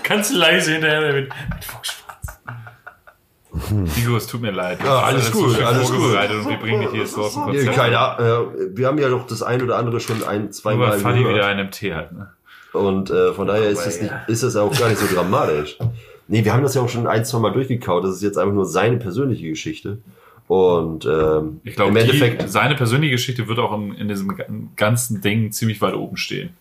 Ganz 0.04 0.32
leise 0.32 0.74
hinterher 0.74 1.14
mit 1.14 1.30
Nico, 3.96 4.16
es 4.18 4.28
tut 4.28 4.42
mir 4.42 4.52
leid. 4.52 4.80
Ja, 4.84 5.00
alles 5.00 5.28
so 5.28 5.40
gut, 5.40 5.56
schön 5.56 5.66
alles 5.66 5.90
gut. 5.90 6.00
vorbereitet 6.00 6.38
Und 6.38 6.50
wir 6.50 6.58
bringen 6.58 6.82
dich 6.82 6.92
hier 6.92 7.08
so 7.08 7.28
dem 7.28 7.66
Nee, 7.66 7.66
keine 7.74 7.98
Ahnung. 7.98 8.54
Äh, 8.56 8.78
wir 8.78 8.88
haben 8.88 8.98
ja 9.00 9.10
doch 9.10 9.26
das 9.26 9.42
ein 9.42 9.62
oder 9.62 9.78
andere 9.78 10.00
schon 10.00 10.24
ein, 10.24 10.52
zweimal 10.52 10.92
weil 10.92 11.00
Fanny 11.00 11.20
wieder 11.22 11.30
gehört. 11.30 11.46
einen 11.46 11.72
Tee 11.72 11.94
hat. 11.94 12.12
Ne? 12.12 12.30
Und 12.74 13.10
äh, 13.10 13.34
von 13.34 13.48
daher 13.48 13.70
ist 13.70 13.86
das, 13.86 14.02
nicht, 14.02 14.14
ist 14.28 14.44
das 14.44 14.56
auch 14.56 14.78
gar 14.78 14.90
nicht 14.90 15.00
so 15.00 15.14
dramatisch. 15.14 15.78
Nee, 16.28 16.44
wir 16.44 16.54
haben 16.54 16.62
das 16.62 16.76
ja 16.76 16.82
auch 16.82 16.90
schon 16.90 17.08
ein, 17.08 17.26
zwei 17.26 17.40
Mal 17.40 17.52
durchgekaut. 17.52 18.04
Das 18.04 18.12
ist 18.16 18.22
jetzt 18.22 18.38
einfach 18.38 18.54
nur 18.54 18.66
seine 18.66 18.98
persönliche 18.98 19.48
Geschichte. 19.48 20.00
Und 20.48 21.06
ähm, 21.06 21.62
Ich 21.64 21.76
glaube, 21.76 21.92
im 21.92 21.98
Endeffekt 21.98 22.44
die, 22.44 22.48
seine 22.48 22.76
persönliche 22.76 23.14
Geschichte 23.14 23.48
wird 23.48 23.60
auch 23.60 23.74
in, 23.74 23.94
in 23.96 24.08
diesem 24.08 24.38
ganzen 24.76 25.22
Ding 25.22 25.52
ziemlich 25.52 25.82
weit 25.82 25.96
oben 25.96 26.18
stehen. 26.18 26.52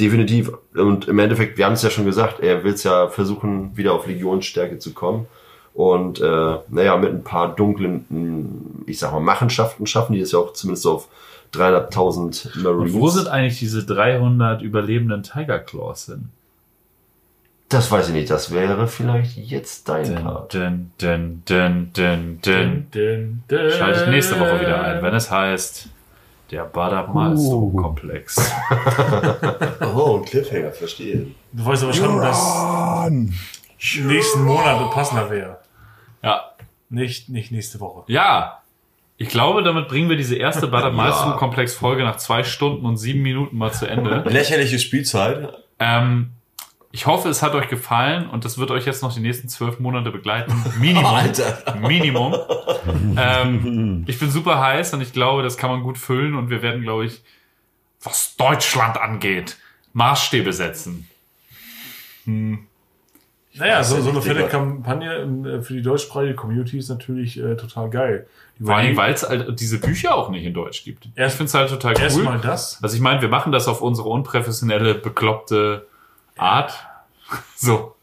Definitiv. 0.00 0.50
Und 0.74 1.08
im 1.08 1.18
Endeffekt, 1.18 1.58
wir 1.58 1.66
haben 1.66 1.74
es 1.74 1.82
ja 1.82 1.90
schon 1.90 2.04
gesagt, 2.04 2.40
er 2.40 2.64
will 2.64 2.74
es 2.74 2.82
ja 2.82 3.08
versuchen, 3.08 3.76
wieder 3.76 3.92
auf 3.92 4.06
Legionsstärke 4.06 4.78
zu 4.78 4.92
kommen. 4.92 5.26
Und 5.74 6.20
äh, 6.20 6.56
naja, 6.68 6.96
mit 6.96 7.10
ein 7.10 7.24
paar 7.24 7.54
dunklen, 7.54 8.84
ich 8.86 8.98
sag 8.98 9.12
mal, 9.12 9.20
Machenschaften 9.20 9.86
schaffen 9.86 10.12
die 10.12 10.20
es 10.20 10.32
ja 10.32 10.38
auch 10.38 10.52
zumindest 10.52 10.86
auf 10.86 11.08
300.000 11.54 12.62
Marines. 12.62 12.94
Und 12.94 13.00
wo 13.00 13.08
sind 13.08 13.28
eigentlich 13.28 13.58
diese 13.58 13.84
300 13.84 14.60
überlebenden 14.62 15.22
Tiger 15.22 15.58
Claws 15.58 16.06
hin? 16.06 16.28
das 17.72 17.90
weiß 17.90 18.08
ich 18.08 18.14
nicht, 18.14 18.30
das 18.30 18.52
wäre 18.52 18.86
vielleicht 18.86 19.36
jetzt 19.36 19.88
dein 19.88 20.22
Part. 20.22 20.54
dun, 20.54 20.92
dun, 20.98 21.42
dun, 21.46 21.90
dun. 21.94 22.38
den, 22.44 23.42
den, 23.48 23.70
Schaltet 23.70 24.08
nächste 24.08 24.38
Woche 24.38 24.60
wieder 24.60 24.82
ein, 24.82 25.02
wenn 25.02 25.14
es 25.14 25.30
heißt 25.30 25.88
der 26.52 26.64
Badab 26.64 27.14
Malstrom 27.14 27.74
Komplex. 27.74 28.36
Oh, 29.94 30.18
ein 30.18 30.24
Cliffhanger, 30.24 30.72
verstehe. 30.72 31.26
Du 31.52 31.64
weißt 31.66 31.82
aber 31.82 31.92
schon, 31.92 32.16
dass 32.18 33.10
nächsten 34.00 34.44
Monat 34.44 34.90
passender 34.92 35.28
wäre. 35.30 35.58
Ja, 36.22 36.52
Nicht, 36.88 37.28
nicht 37.28 37.50
nächste 37.52 37.80
Woche. 37.80 38.04
ja. 38.06 38.58
Ich 39.18 39.28
glaube, 39.28 39.62
damit 39.62 39.86
bringen 39.86 40.08
wir 40.08 40.16
diese 40.16 40.34
erste 40.34 40.66
Badab 40.66 40.94
Malstrom 40.94 41.34
Komplex 41.36 41.74
Folge 41.74 42.02
nach 42.02 42.16
zwei 42.16 42.42
Stunden 42.42 42.84
und 42.84 42.96
sieben 42.96 43.22
Minuten 43.22 43.56
mal 43.56 43.70
zu 43.70 43.86
Ende. 43.86 44.24
Lächerliche 44.26 44.80
Spielzeit. 44.80 45.52
Ähm, 45.78 46.30
ich 46.94 47.06
hoffe, 47.06 47.30
es 47.30 47.42
hat 47.42 47.54
euch 47.54 47.68
gefallen 47.68 48.28
und 48.28 48.44
das 48.44 48.58
wird 48.58 48.70
euch 48.70 48.84
jetzt 48.84 49.02
noch 49.02 49.14
die 49.14 49.20
nächsten 49.20 49.48
zwölf 49.48 49.80
Monate 49.80 50.10
begleiten. 50.10 50.52
Minimum. 50.78 51.06
Alter. 51.06 51.76
Minimum. 51.80 52.36
ähm, 53.16 54.04
ich 54.06 54.18
bin 54.18 54.30
super 54.30 54.60
heiß 54.60 54.92
und 54.92 55.00
ich 55.00 55.14
glaube, 55.14 55.42
das 55.42 55.56
kann 55.56 55.70
man 55.70 55.82
gut 55.82 55.96
füllen 55.96 56.34
und 56.34 56.50
wir 56.50 56.60
werden, 56.60 56.82
glaube 56.82 57.06
ich, 57.06 57.22
was 58.02 58.36
Deutschland 58.36 58.98
angeht, 58.98 59.56
Maßstäbe 59.94 60.52
setzen. 60.52 61.08
Hm. 62.24 62.66
Naja, 63.54 63.82
so, 63.84 63.96
ja 63.96 64.02
so 64.02 64.10
eine 64.10 64.22
fette. 64.22 64.48
Kampagne 64.48 65.12
äh, 65.14 65.62
für 65.62 65.74
die 65.74 65.82
deutschsprachige 65.82 66.34
Community 66.34 66.78
ist 66.78 66.88
natürlich 66.88 67.38
äh, 67.38 67.56
total 67.56 67.88
geil. 67.90 68.26
Vor 68.62 68.76
allem, 68.76 68.96
weil 68.96 69.12
es 69.12 69.28
halt 69.28 69.58
diese 69.60 69.80
Bücher 69.80 70.14
auch 70.14 70.28
nicht 70.28 70.44
in 70.44 70.54
Deutsch 70.54 70.84
gibt. 70.84 71.06
ich 71.06 71.12
Erst- 71.16 71.36
finde 71.36 71.48
es 71.48 71.54
halt 71.54 71.70
total 71.70 71.94
cool. 71.96 72.02
Erstmal 72.02 72.38
das. 72.38 72.82
Also 72.82 72.96
ich 72.96 73.02
meine, 73.02 73.22
wir 73.22 73.28
machen 73.28 73.50
das 73.50 73.66
auf 73.66 73.80
unsere 73.80 74.08
unprofessionelle, 74.08 74.94
bekloppte 74.94 75.86
Art. 76.36 76.72
So. 77.56 77.94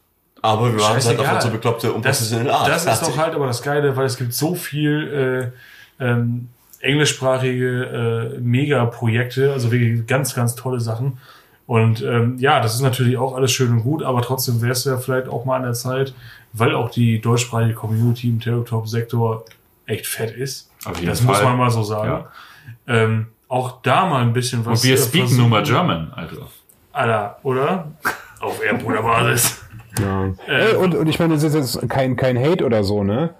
Aber 0.42 0.74
wir 0.74 0.88
haben 0.88 0.96
es 0.96 1.06
halt 1.06 1.18
auf 1.18 1.24
Scheißegal. 1.26 1.34
unsere 1.34 1.52
bekloppte 1.52 1.92
und 1.92 2.04
Das, 2.04 2.18
professionelle 2.18 2.54
Art. 2.54 2.68
das 2.68 2.86
ist 2.86 3.02
doch 3.02 3.16
halt 3.18 3.34
aber 3.34 3.46
das 3.46 3.62
Geile, 3.62 3.94
weil 3.96 4.06
es 4.06 4.16
gibt 4.16 4.32
so 4.32 4.54
viel 4.54 5.52
äh, 6.00 6.04
ähm, 6.04 6.48
englischsprachige 6.80 8.32
äh, 8.36 8.40
Mega-Projekte, 8.40 9.52
also 9.52 9.70
wirklich 9.70 10.06
ganz, 10.06 10.34
ganz 10.34 10.54
tolle 10.54 10.80
Sachen. 10.80 11.18
Und 11.66 12.02
ähm, 12.02 12.36
ja, 12.38 12.60
das 12.60 12.74
ist 12.74 12.80
natürlich 12.80 13.16
auch 13.18 13.34
alles 13.36 13.52
schön 13.52 13.70
und 13.70 13.82
gut, 13.82 14.02
aber 14.02 14.22
trotzdem 14.22 14.60
wäre 14.62 14.72
es 14.72 14.84
ja 14.84 14.96
vielleicht 14.96 15.28
auch 15.28 15.44
mal 15.44 15.56
an 15.56 15.62
der 15.62 15.74
Zeit, 15.74 16.14
weil 16.52 16.74
auch 16.74 16.90
die 16.90 17.20
deutschsprachige 17.20 17.74
Community 17.74 18.28
im 18.28 18.40
Tabletop-Sektor 18.40 19.44
echt 19.86 20.06
fett 20.06 20.34
ist. 20.34 20.70
Auf 20.84 20.96
jeden 20.96 21.10
Das 21.10 21.22
muss 21.22 21.36
Fall. 21.36 21.44
man 21.46 21.58
mal 21.58 21.70
so 21.70 21.82
sagen. 21.82 22.24
Ähm, 22.86 23.26
auch 23.46 23.82
da 23.82 24.06
mal 24.06 24.22
ein 24.22 24.32
bisschen 24.32 24.64
was. 24.64 24.80
Und 24.82 24.88
wir 24.88 24.94
äh, 24.94 24.98
speaken 24.98 25.36
nun 25.36 25.50
mal 25.50 25.62
German, 25.62 26.12
also. 26.14 26.46
Alter, 26.92 27.38
oder? 27.42 27.92
Auf 28.40 28.64
Erdbruderbasis. 28.64 29.62
Ja. 30.00 30.32
Ey, 30.46 30.74
und, 30.76 30.94
und 30.94 31.08
ich 31.08 31.18
meine, 31.18 31.34
das 31.34 31.42
ist 31.42 31.54
jetzt 31.54 31.88
kein, 31.88 32.16
kein 32.16 32.38
Hate 32.38 32.64
oder 32.64 32.84
so, 32.84 33.04
ne? 33.04 33.30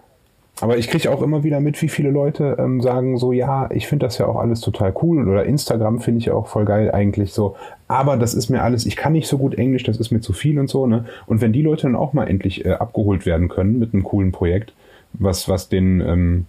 Aber 0.61 0.77
ich 0.77 0.89
kriege 0.89 1.11
auch 1.11 1.23
immer 1.23 1.43
wieder 1.43 1.59
mit, 1.61 1.81
wie 1.81 1.89
viele 1.89 2.11
Leute 2.11 2.57
ähm, 2.59 2.83
sagen 2.83 3.17
so, 3.17 3.33
ja, 3.33 3.71
ich 3.71 3.87
finde 3.87 4.07
das 4.07 4.19
ja 4.19 4.27
auch 4.27 4.37
alles 4.37 4.61
total 4.61 4.93
cool 5.03 5.27
oder 5.27 5.45
Instagram 5.45 6.01
finde 6.01 6.19
ich 6.19 6.31
auch 6.31 6.49
voll 6.49 6.67
geil 6.67 6.91
eigentlich 6.91 7.33
so. 7.33 7.57
Aber 7.89 8.19
das 8.19 8.35
ist 8.35 8.51
mir 8.51 8.63
alles, 8.63 8.85
ich 8.85 8.97
kann 8.97 9.15
nicht 9.15 9.27
so 9.27 9.39
gut 9.39 9.55
Englisch, 9.55 9.85
das 9.85 9.99
ist 9.99 10.11
mir 10.11 10.21
zu 10.21 10.35
viel 10.35 10.59
und 10.59 10.69
so, 10.69 10.87
ne? 10.87 11.07
Und 11.27 11.41
wenn 11.41 11.55
die 11.55 11.63
Leute 11.63 11.83
dann 11.83 11.97
auch 11.97 12.13
mal 12.13 12.29
endlich 12.29 12.67
äh, 12.67 12.73
abgeholt 12.73 13.25
werden 13.25 13.49
können 13.49 13.79
mit 13.79 13.95
einem 13.95 14.05
coolen 14.05 14.33
Projekt, 14.33 14.75
was, 15.15 15.49
was 15.49 15.71
den, 15.71 16.01
ähm, 16.01 16.47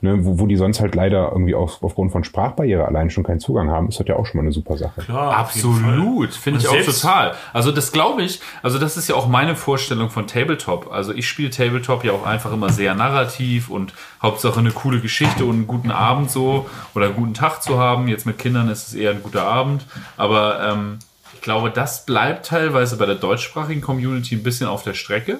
ne, 0.00 0.24
wo, 0.24 0.38
wo 0.38 0.46
die 0.46 0.56
sonst 0.56 0.80
halt 0.80 0.94
leider 0.94 1.30
irgendwie 1.32 1.54
auf, 1.54 1.82
aufgrund 1.82 2.12
von 2.12 2.24
Sprachbarriere 2.24 2.86
allein 2.86 3.10
schon 3.10 3.24
keinen 3.24 3.40
Zugang 3.40 3.70
haben, 3.70 3.88
ist 3.88 3.98
das 3.98 4.06
ja 4.06 4.16
auch 4.16 4.26
schon 4.26 4.38
mal 4.38 4.42
eine 4.42 4.52
super 4.52 4.76
Sache. 4.76 5.02
Klar. 5.02 5.36
Absolut, 5.36 6.32
finde 6.32 6.60
ich 6.60 6.68
auch 6.68 6.80
total. 6.84 7.34
Also 7.52 7.72
das 7.72 7.92
glaube 7.92 8.22
ich, 8.22 8.40
also 8.62 8.78
das 8.78 8.96
ist 8.96 9.08
ja 9.08 9.14
auch 9.14 9.28
meine 9.28 9.56
Vorstellung 9.56 10.10
von 10.10 10.26
Tabletop. 10.26 10.90
Also 10.92 11.12
ich 11.12 11.28
spiele 11.28 11.50
Tabletop 11.50 12.04
ja 12.04 12.12
auch 12.12 12.26
einfach 12.26 12.52
immer 12.52 12.70
sehr 12.70 12.94
narrativ 12.94 13.70
und 13.70 13.92
Hauptsache 14.22 14.60
eine 14.60 14.70
coole 14.70 15.00
Geschichte 15.00 15.44
und 15.44 15.56
einen 15.56 15.66
guten 15.66 15.90
Abend 15.90 16.30
so 16.30 16.66
oder 16.94 17.06
einen 17.06 17.16
guten 17.16 17.34
Tag 17.34 17.62
zu 17.62 17.78
haben. 17.78 18.08
Jetzt 18.08 18.26
mit 18.26 18.38
Kindern 18.38 18.68
ist 18.68 18.88
es 18.88 18.94
eher 18.94 19.10
ein 19.10 19.22
guter 19.22 19.44
Abend, 19.44 19.84
aber 20.16 20.60
ähm, 20.62 20.98
ich 21.34 21.40
glaube, 21.40 21.70
das 21.70 22.04
bleibt 22.04 22.46
teilweise 22.46 22.96
bei 22.96 23.06
der 23.06 23.14
deutschsprachigen 23.14 23.80
Community 23.80 24.34
ein 24.34 24.42
bisschen 24.42 24.66
auf 24.66 24.82
der 24.82 24.94
Strecke. 24.94 25.38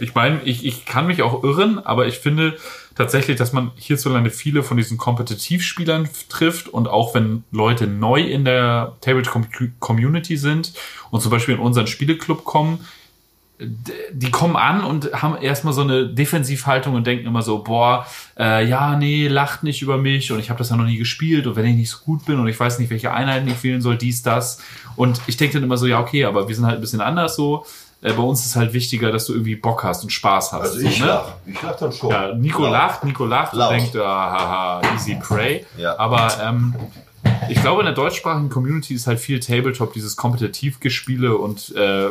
Ich 0.00 0.14
meine, 0.14 0.40
ich, 0.44 0.64
ich 0.64 0.86
kann 0.86 1.06
mich 1.06 1.22
auch 1.22 1.42
irren, 1.42 1.84
aber 1.84 2.06
ich 2.06 2.18
finde 2.18 2.56
tatsächlich, 2.96 3.36
dass 3.36 3.52
man 3.52 3.70
hierzulande 3.76 4.30
viele 4.30 4.62
von 4.62 4.76
diesen 4.76 4.98
Kompetitivspielern 4.98 6.08
trifft 6.28 6.68
und 6.68 6.88
auch 6.88 7.14
wenn 7.14 7.44
Leute 7.52 7.86
neu 7.86 8.22
in 8.22 8.44
der 8.44 8.96
Tabletop-Community 9.02 10.36
sind 10.36 10.72
und 11.10 11.20
zum 11.20 11.30
Beispiel 11.30 11.54
in 11.54 11.60
unseren 11.60 11.86
Spieleclub 11.86 12.44
kommen, 12.44 12.80
die 13.58 14.30
kommen 14.30 14.56
an 14.56 14.84
und 14.84 15.12
haben 15.14 15.36
erstmal 15.40 15.72
so 15.72 15.80
eine 15.80 16.08
Defensivhaltung 16.08 16.94
und 16.94 17.06
denken 17.06 17.26
immer 17.26 17.40
so, 17.40 17.62
boah, 17.62 18.06
äh, 18.38 18.68
ja, 18.68 18.96
nee, 18.96 19.28
lacht 19.28 19.62
nicht 19.62 19.80
über 19.80 19.96
mich 19.96 20.30
und 20.30 20.40
ich 20.40 20.50
habe 20.50 20.58
das 20.58 20.68
ja 20.68 20.76
noch 20.76 20.84
nie 20.84 20.98
gespielt 20.98 21.46
und 21.46 21.56
wenn 21.56 21.64
ich 21.64 21.76
nicht 21.76 21.90
so 21.90 21.98
gut 22.04 22.26
bin 22.26 22.38
und 22.38 22.48
ich 22.48 22.60
weiß 22.60 22.78
nicht, 22.78 22.90
welche 22.90 23.12
Einheiten 23.12 23.48
ich 23.48 23.62
wählen 23.62 23.80
soll, 23.80 23.96
dies, 23.96 24.22
das. 24.22 24.62
Und 24.94 25.22
ich 25.26 25.38
denke 25.38 25.54
dann 25.54 25.62
immer 25.62 25.78
so, 25.78 25.86
ja, 25.86 26.00
okay, 26.00 26.24
aber 26.24 26.48
wir 26.48 26.54
sind 26.54 26.66
halt 26.66 26.76
ein 26.76 26.80
bisschen 26.82 27.00
anders 27.00 27.34
so. 27.34 27.64
Äh, 28.02 28.12
bei 28.12 28.22
uns 28.22 28.44
ist 28.44 28.56
halt 28.56 28.72
wichtiger, 28.72 29.10
dass 29.10 29.26
du 29.26 29.32
irgendwie 29.32 29.56
Bock 29.56 29.82
hast 29.84 30.02
und 30.02 30.10
Spaß 30.10 30.52
hast. 30.52 30.60
Also 30.60 30.80
so, 30.80 30.86
ich 30.86 31.00
ne? 31.00 31.06
lach. 31.06 31.32
Ich 31.46 31.62
lach 31.62 31.76
dann 31.76 31.92
schon. 31.92 32.10
Ja, 32.10 32.34
Nico 32.34 32.62
Laut. 32.62 32.72
lacht, 32.72 33.04
Nico 33.04 33.24
lacht 33.24 33.52
Laut. 33.54 33.72
und 33.72 33.78
denkt, 33.78 33.96
ah, 33.96 34.80
haha, 34.82 34.94
easy 34.94 35.16
prey. 35.16 35.64
Ja. 35.78 35.98
Aber 35.98 36.32
ähm, 36.42 36.74
ich 37.48 37.60
glaube, 37.60 37.80
in 37.80 37.86
der 37.86 37.94
deutschsprachigen 37.94 38.48
Community 38.48 38.94
ist 38.94 39.06
halt 39.06 39.18
viel 39.18 39.40
Tabletop, 39.40 39.92
dieses 39.92 40.16
Kompetitivgespiele 40.16 41.36
und 41.36 41.74
äh, 41.74 42.08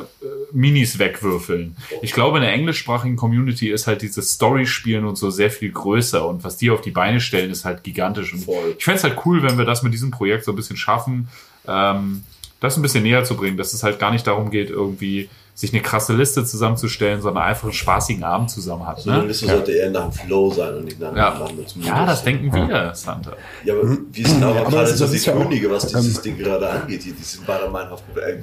Minis 0.51 0.99
wegwürfeln. 0.99 1.75
Ich 2.01 2.13
glaube, 2.13 2.37
in 2.37 2.43
der 2.43 2.53
englischsprachigen 2.53 3.15
Community 3.15 3.69
ist 3.69 3.87
halt 3.87 4.01
dieses 4.01 4.31
Story-Spielen 4.31 5.05
und 5.05 5.17
so 5.17 5.29
sehr 5.29 5.51
viel 5.51 5.71
größer 5.71 6.27
und 6.27 6.43
was 6.43 6.57
die 6.57 6.71
auf 6.71 6.81
die 6.81 6.91
Beine 6.91 7.19
stellen, 7.19 7.51
ist 7.51 7.65
halt 7.65 7.83
gigantisch. 7.83 8.33
Und 8.33 8.43
Voll. 8.43 8.75
ich 8.77 8.83
fände 8.83 8.97
es 8.97 9.03
halt 9.03 9.17
cool, 9.25 9.43
wenn 9.43 9.57
wir 9.57 9.65
das 9.65 9.83
mit 9.83 9.93
diesem 9.93 10.11
Projekt 10.11 10.45
so 10.45 10.51
ein 10.51 10.55
bisschen 10.55 10.77
schaffen, 10.77 11.29
ähm, 11.67 12.23
das 12.65 12.77
ein 12.77 12.81
bisschen 12.81 13.03
näher 13.03 13.23
zu 13.23 13.35
bringen, 13.37 13.57
dass 13.57 13.73
es 13.73 13.83
halt 13.83 13.97
gar 13.99 14.11
nicht 14.11 14.27
darum 14.27 14.49
geht, 14.51 14.69
irgendwie 14.69 15.29
sich 15.57 15.71
eine 15.71 15.81
krasse 15.81 16.13
Liste 16.13 16.43
zusammenzustellen, 16.43 17.21
sondern 17.21 17.43
einfach 17.43 17.63
einen 17.63 17.71
spaßigen 17.71 18.25
Abend 18.25 18.51
zusammen 18.51 18.85
hat. 18.85 18.99
So 18.99 19.09
eine 19.09 19.21
Ne? 19.21 19.27
Liste 19.29 19.45
sollte 19.45 19.71
eher 19.71 19.89
nach 19.89 20.09
dem 20.09 20.11
Flow 20.11 20.51
sein 20.51 20.75
und 20.75 20.83
nicht 20.83 20.99
nach 20.99 21.15
Ja. 21.15 21.31
dem 21.31 21.55
Modus. 21.55 21.75
Ja, 21.79 22.05
das 22.05 22.23
denken 22.25 22.51
wir, 22.53 22.91
Santa. 22.93 23.31
Ja, 23.63 23.73
aber 23.73 23.97
wir 24.11 24.27
sind 24.27 24.43
aber 24.43 24.59
aber 24.59 24.69
gerade 24.69 24.89
das- 24.89 24.99
so 24.99 25.07
die 25.07 25.15
ja 25.17 25.33
auch, 25.33 25.43
Könige, 25.43 25.71
was 25.71 25.87
dieses 25.87 26.17
ähm, 26.17 26.23
Ding 26.23 26.37
gerade 26.39 26.69
angeht, 26.69 27.03
hier, 27.03 27.13
diesen 27.13 27.45
Bader-Meinhof, 27.45 28.01
äh, 28.17 28.33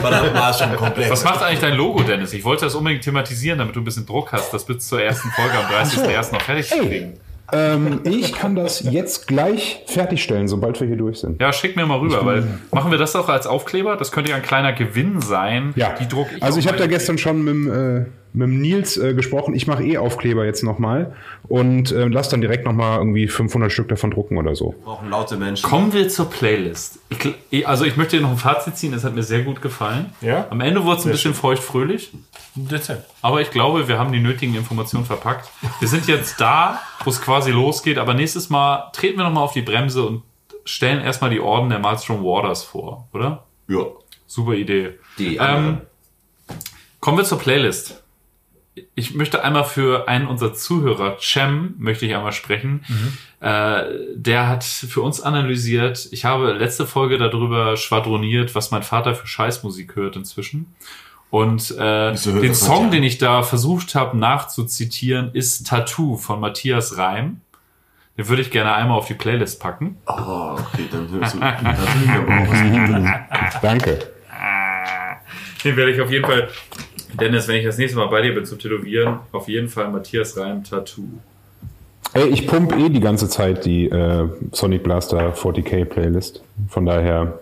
Bader-Meinhof 0.00 0.76
komplex. 0.76 1.10
Was 1.10 1.24
macht 1.24 1.42
eigentlich 1.42 1.60
dein 1.60 1.74
Logo, 1.74 2.02
Dennis? 2.02 2.32
Ich 2.32 2.44
wollte 2.44 2.64
das 2.64 2.74
unbedingt 2.74 3.04
thematisieren, 3.04 3.58
damit 3.58 3.76
du 3.76 3.80
ein 3.80 3.84
bisschen 3.84 4.06
Druck 4.06 4.32
hast, 4.32 4.52
das 4.52 4.64
bis 4.64 4.88
zur 4.88 5.00
ersten 5.00 5.28
Folge 5.30 5.52
am 5.56 5.66
30.01. 5.66 6.32
noch 6.32 6.42
fertig 6.42 6.68
zu 6.68 6.78
kriegen. 6.78 7.14
Ähm, 7.52 8.00
ich 8.04 8.34
kann 8.34 8.54
das 8.54 8.80
jetzt 8.80 9.26
gleich 9.26 9.82
fertigstellen, 9.86 10.48
sobald 10.48 10.78
wir 10.80 10.86
hier 10.86 10.96
durch 10.96 11.20
sind. 11.20 11.40
Ja, 11.40 11.52
schick 11.52 11.76
mir 11.76 11.86
mal 11.86 11.98
rüber, 11.98 12.24
weil 12.24 12.46
machen 12.72 12.90
wir 12.90 12.98
das 12.98 13.16
auch 13.16 13.28
als 13.28 13.46
Aufkleber? 13.46 13.96
Das 13.96 14.12
könnte 14.12 14.30
ja 14.30 14.36
ein 14.36 14.42
kleiner 14.42 14.72
Gewinn 14.72 15.20
sein. 15.20 15.72
Ja, 15.76 15.94
Die 15.98 16.06
Druck 16.06 16.28
also 16.40 16.58
ich 16.58 16.68
habe 16.68 16.76
da 16.76 16.86
gestern 16.86 17.16
schon 17.16 17.42
mit, 17.42 17.54
dem, 17.54 18.00
äh, 18.02 18.06
mit 18.32 18.48
dem 18.48 18.60
Nils 18.60 18.96
äh, 18.96 19.14
gesprochen. 19.14 19.54
Ich 19.54 19.66
mache 19.66 19.84
eh 19.84 19.98
Aufkleber 19.98 20.44
jetzt 20.44 20.62
nochmal 20.62 21.14
und 21.48 21.92
äh, 21.92 22.06
lass 22.06 22.28
dann 22.28 22.40
direkt 22.40 22.64
nochmal 22.64 22.98
irgendwie 22.98 23.28
500 23.28 23.72
Stück 23.72 23.88
davon 23.88 24.10
drucken 24.10 24.36
oder 24.36 24.54
so. 24.54 24.74
brauchen 24.84 25.10
laute 25.10 25.36
Menschen. 25.36 25.68
Kommen 25.68 25.92
wir 25.92 26.08
zur 26.08 26.30
Playlist. 26.30 26.98
Ich, 27.50 27.66
also 27.66 27.84
ich 27.84 27.96
möchte 27.96 28.16
dir 28.16 28.22
noch 28.22 28.30
ein 28.30 28.36
Fazit 28.36 28.76
ziehen, 28.76 28.92
es 28.92 29.04
hat 29.04 29.14
mir 29.14 29.22
sehr 29.22 29.42
gut 29.42 29.62
gefallen. 29.62 30.12
Ja? 30.20 30.46
Am 30.50 30.60
Ende 30.60 30.84
wurde 30.84 31.00
es 31.00 31.06
ein 31.06 31.12
bisschen 31.12 31.34
feucht-fröhlich, 31.34 32.12
Dezent. 32.54 33.00
aber 33.22 33.40
ich 33.40 33.50
glaube, 33.50 33.88
wir 33.88 33.98
haben 33.98 34.12
die 34.12 34.20
nötigen 34.20 34.54
Informationen 34.54 35.04
verpackt. 35.04 35.50
Wir 35.80 35.88
sind 35.88 36.06
jetzt 36.06 36.40
da, 36.40 36.80
wo 37.04 37.10
es 37.10 37.20
quasi 37.20 37.50
losgeht, 37.50 37.98
aber 37.98 38.14
nächstes 38.14 38.50
Mal 38.50 38.90
treten 38.92 39.18
wir 39.18 39.24
nochmal 39.24 39.44
auf 39.44 39.52
die 39.52 39.62
Bremse 39.62 40.04
und 40.04 40.22
stellen 40.64 41.00
erstmal 41.00 41.30
die 41.30 41.40
Orden 41.40 41.70
der 41.70 41.78
Maelstrom 41.78 42.22
Waters 42.22 42.62
vor, 42.62 43.08
oder? 43.12 43.44
Ja. 43.68 43.84
Super 44.26 44.52
Idee. 44.52 44.98
Die 45.18 45.36
Ähm, 45.36 45.78
kommen 47.00 47.16
wir 47.16 47.24
zur 47.24 47.38
Playlist. 47.38 48.02
Ich 48.94 49.14
möchte 49.14 49.44
einmal 49.44 49.64
für 49.64 50.08
einen 50.08 50.26
unserer 50.26 50.54
Zuhörer, 50.54 51.18
Cem, 51.20 51.74
möchte 51.78 52.06
ich 52.06 52.14
einmal 52.14 52.32
sprechen. 52.32 52.84
Äh, 53.40 53.82
der 54.14 54.48
hat 54.48 54.64
für 54.64 55.02
uns 55.02 55.20
analysiert, 55.20 56.08
ich 56.10 56.24
habe 56.24 56.52
letzte 56.52 56.86
Folge 56.86 57.18
darüber 57.18 57.76
schwadroniert, 57.76 58.54
was 58.54 58.70
mein 58.70 58.82
Vater 58.82 59.14
für 59.14 59.26
Scheißmusik 59.26 59.96
hört 59.96 60.16
inzwischen. 60.16 60.74
Und 61.30 61.72
äh, 61.76 62.14
den 62.14 62.54
Song, 62.54 62.90
den 62.90 63.02
ich 63.02 63.18
da 63.18 63.42
versucht 63.42 63.94
habe 63.94 64.16
nachzuzitieren, 64.16 65.30
ist 65.34 65.66
Tattoo 65.66 66.16
von 66.16 66.40
Matthias 66.40 66.96
Reim. 66.96 67.42
Den 68.16 68.28
würde 68.28 68.42
ich 68.42 68.50
gerne 68.50 68.72
einmal 68.74 68.98
auf 68.98 69.06
die 69.06 69.14
Playlist 69.14 69.60
packen. 69.60 69.98
Oh, 70.06 70.56
okay, 70.58 70.88
dann 70.90 71.08
hörst 71.10 71.34
du. 71.34 71.40
Danke. 73.62 73.98
Den 75.64 75.76
werde 75.76 75.92
ich 75.92 76.00
auf 76.00 76.10
jeden 76.10 76.24
Fall, 76.24 76.48
Dennis, 77.14 77.48
wenn 77.48 77.56
ich 77.56 77.64
das 77.64 77.78
nächste 77.78 77.98
Mal 77.98 78.06
bei 78.08 78.22
dir 78.22 78.34
bin 78.34 78.44
zum 78.44 78.58
Tätowieren, 78.58 79.20
auf 79.32 79.48
jeden 79.48 79.68
Fall 79.68 79.90
Matthias 79.90 80.36
Reim 80.36 80.64
Tattoo. 80.64 81.08
Ey, 82.14 82.28
ich 82.28 82.46
pump 82.46 82.72
eh 82.76 82.88
die 82.88 83.00
ganze 83.00 83.28
Zeit 83.28 83.64
die 83.64 83.86
äh, 83.86 84.28
Sonic 84.52 84.82
Blaster 84.82 85.34
40k 85.34 85.84
Playlist. 85.84 86.42
Von 86.68 86.86
daher 86.86 87.40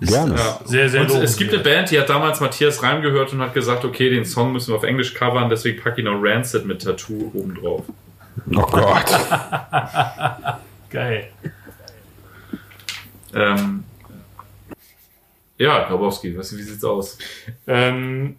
gerne. 0.00 0.34
Ja. 0.34 0.60
Sehr, 0.64 0.88
sehr 0.88 1.02
Und 1.02 1.10
es 1.22 1.36
gibt 1.36 1.52
eine 1.52 1.62
Band, 1.62 1.90
die 1.90 1.98
hat 1.98 2.08
damals 2.08 2.40
Matthias 2.40 2.82
Reim 2.82 3.02
gehört 3.02 3.32
und 3.32 3.40
hat 3.40 3.54
gesagt, 3.54 3.84
okay, 3.84 4.10
den 4.10 4.24
Song 4.24 4.52
müssen 4.52 4.72
wir 4.72 4.76
auf 4.76 4.82
Englisch 4.82 5.14
covern, 5.14 5.48
deswegen 5.48 5.80
packe 5.80 6.00
ich 6.00 6.04
noch 6.04 6.20
Rancid 6.20 6.66
mit 6.66 6.82
Tattoo 6.82 7.30
oben 7.34 7.54
drauf. 7.54 7.84
Oh 8.50 8.62
Gott. 8.62 9.06
Geil. 10.90 11.28
Ähm, 13.34 13.84
ja, 15.56 15.86
Grabowski, 15.86 16.36
was, 16.36 16.56
wie 16.56 16.62
sieht's 16.62 16.84
aus? 16.84 17.18
Ähm, 17.66 18.36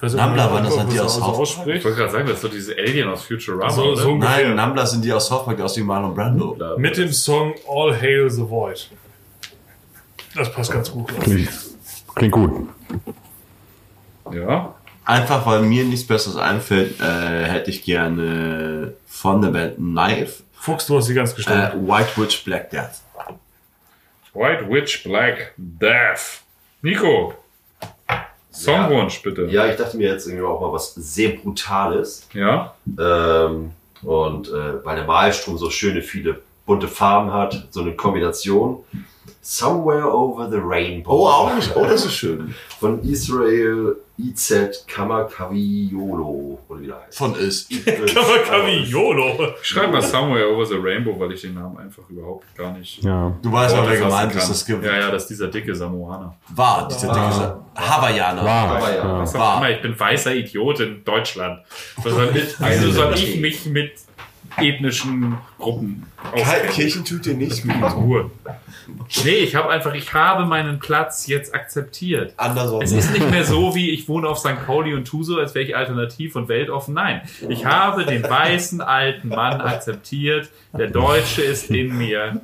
Weiß 0.00 0.14
nicht, 0.14 0.22
Nabla, 0.22 0.46
ob 0.46 0.52
man 0.54 0.62
war 0.62 0.62
das 0.62 0.72
ob 0.74 0.80
an 0.80 0.88
die 0.90 1.00
aus 1.00 1.14
so 1.16 1.20
Park? 1.20 1.40
Ich 1.42 1.84
wollte 1.84 1.94
gerade 1.94 2.10
sagen, 2.12 2.26
das 2.26 2.36
ist 2.36 2.44
doch 2.44 2.50
diese 2.50 2.74
Alien 2.76 3.08
aus 3.08 3.24
Futurama, 3.24 3.70
So- 3.70 3.82
oder? 3.84 3.96
so- 4.02 4.10
Ungefähr. 4.12 4.46
Nein, 4.46 4.56
Nambla 4.56 4.86
sind 4.86 5.04
die 5.04 5.12
aus 5.12 5.28
Park, 5.28 5.60
aus 5.60 5.74
dem 5.74 5.86
Marlon 5.86 6.14
Brando. 6.14 6.56
Mit 6.78 6.96
dem 6.96 7.12
Song 7.12 7.54
All 7.68 7.94
Hail 8.00 8.30
the 8.30 8.48
Void. 8.48 8.90
Das 10.34 10.50
passt 10.52 10.72
ganz 10.72 10.90
gut. 10.90 11.08
Klingt, 11.20 11.48
klingt 12.14 12.32
gut. 12.32 12.68
Ja, 14.32 14.74
Einfach 15.04 15.44
weil 15.44 15.62
mir 15.62 15.84
nichts 15.84 16.06
Besseres 16.06 16.36
einfällt, 16.36 17.00
äh, 17.00 17.44
hätte 17.44 17.68
ich 17.70 17.82
gerne 17.82 18.94
von 19.06 19.42
der 19.42 19.48
Band 19.48 19.76
Knife 19.76 20.44
Fuchs, 20.52 20.86
du 20.86 20.96
hast 20.98 21.06
sie 21.06 21.14
ganz 21.14 21.32
äh, 21.32 21.36
gestellt. 21.36 21.72
White 21.74 22.10
Witch 22.16 22.44
Black 22.44 22.70
Death. 22.70 23.00
White 24.34 24.70
Witch 24.70 25.02
Black 25.02 25.52
Death. 25.56 26.42
Nico, 26.82 27.34
Songwunsch, 28.50 29.22
bitte. 29.22 29.46
Ja, 29.46 29.66
ich 29.66 29.76
dachte 29.76 29.96
mir 29.96 30.10
jetzt 30.12 30.26
irgendwie 30.26 30.44
auch 30.44 30.60
mal 30.60 30.72
was 30.72 30.94
sehr 30.94 31.30
Brutales. 31.30 32.28
Ja? 32.32 32.74
Ähm, 32.98 33.72
und 34.02 34.48
äh, 34.48 34.84
weil 34.84 34.96
der 34.96 35.04
Malstrom 35.04 35.56
so 35.56 35.70
schöne, 35.70 36.02
viele 36.02 36.40
bunte 36.66 36.88
Farben 36.88 37.32
hat, 37.32 37.68
so 37.70 37.80
eine 37.80 37.92
Kombination. 37.92 38.84
Somewhere 39.42 40.12
Over 40.12 40.50
the 40.50 40.58
Rainbow. 40.58 41.10
Oh, 41.10 41.26
auch 41.26 41.54
nicht. 41.54 41.74
Oh, 41.74 41.84
das 41.84 42.04
ist 42.04 42.14
schön. 42.14 42.54
Von 42.78 43.02
Israel 43.02 43.96
IZ 44.18 44.84
Kamakaviolo. 44.86 46.58
Oder 46.68 46.80
wie 46.80 46.86
der 46.86 46.96
heißt. 47.06 47.16
Von 47.16 47.34
ist. 47.36 47.70
Kamakaviolo. 48.14 49.54
Ich 49.62 49.68
schreibe 49.68 49.92
mal 49.92 50.02
Somewhere 50.02 50.52
Over 50.52 50.66
the 50.66 50.76
Rainbow, 50.76 51.18
weil 51.18 51.32
ich 51.32 51.40
den 51.40 51.54
Namen 51.54 51.78
einfach 51.78 52.02
überhaupt 52.10 52.54
gar 52.54 52.72
nicht. 52.72 53.02
Ja. 53.02 53.34
Du 53.40 53.50
weißt 53.50 53.74
auch, 53.76 53.88
wer 53.88 53.98
gemeint 53.98 54.34
ist. 54.34 54.50
Das 54.50 54.66
gibt. 54.66 54.84
Ja, 54.84 54.98
ja, 54.98 55.10
das 55.10 55.22
ist 55.22 55.30
dieser 55.30 55.48
dicke 55.48 55.74
Samoaner. 55.74 56.36
War, 56.48 56.88
dieser 56.88 57.08
dicke 57.08 57.56
Hawaiianer. 57.76 58.44
War. 58.44 58.76
Aber 58.76 58.94
ja. 58.94 59.18
ja. 59.20 59.26
Sag 59.26 59.40
War. 59.40 59.70
ich 59.70 59.80
bin 59.80 59.98
weißer 59.98 60.34
Idiot 60.34 60.80
in 60.80 61.02
Deutschland. 61.02 61.60
Was 62.02 62.12
soll 62.12 62.36
ich, 62.36 62.60
also 62.60 62.90
soll 62.90 63.14
ich 63.14 63.40
mich 63.40 63.64
mit 63.64 63.92
ethnischen 64.58 65.38
Gruppen 65.58 66.06
auskennen? 66.30 66.70
Kirchen 66.70 67.04
tut 67.06 67.24
dir 67.24 67.34
nicht 67.34 67.62
gut. 67.62 67.94
Ruhe. 67.96 68.30
Nee, 69.24 69.30
ich 69.30 69.54
habe 69.56 69.68
einfach, 69.70 69.94
ich 69.94 70.12
habe 70.14 70.44
meinen 70.46 70.78
Platz 70.78 71.26
jetzt 71.26 71.54
akzeptiert. 71.54 72.34
Andersrum. 72.36 72.82
Es 72.82 72.92
ist 72.92 73.12
nicht 73.12 73.30
mehr 73.30 73.44
so, 73.44 73.74
wie 73.74 73.90
ich 73.90 74.08
wohne 74.08 74.28
auf 74.28 74.38
St. 74.38 74.64
Pauli 74.66 74.94
und 74.94 75.04
tu 75.04 75.22
so, 75.22 75.36
als 75.38 75.54
wäre 75.54 75.64
ich 75.64 75.76
alternativ 75.76 76.36
und 76.36 76.48
weltoffen. 76.48 76.94
Nein, 76.94 77.22
ich 77.48 77.64
habe 77.66 78.04
den 78.04 78.22
weißen 78.22 78.80
alten 78.80 79.28
Mann 79.28 79.60
akzeptiert. 79.60 80.48
Der 80.78 80.86
Deutsche 80.88 81.42
ist 81.42 81.68
in 81.70 81.96
mir. 81.98 82.40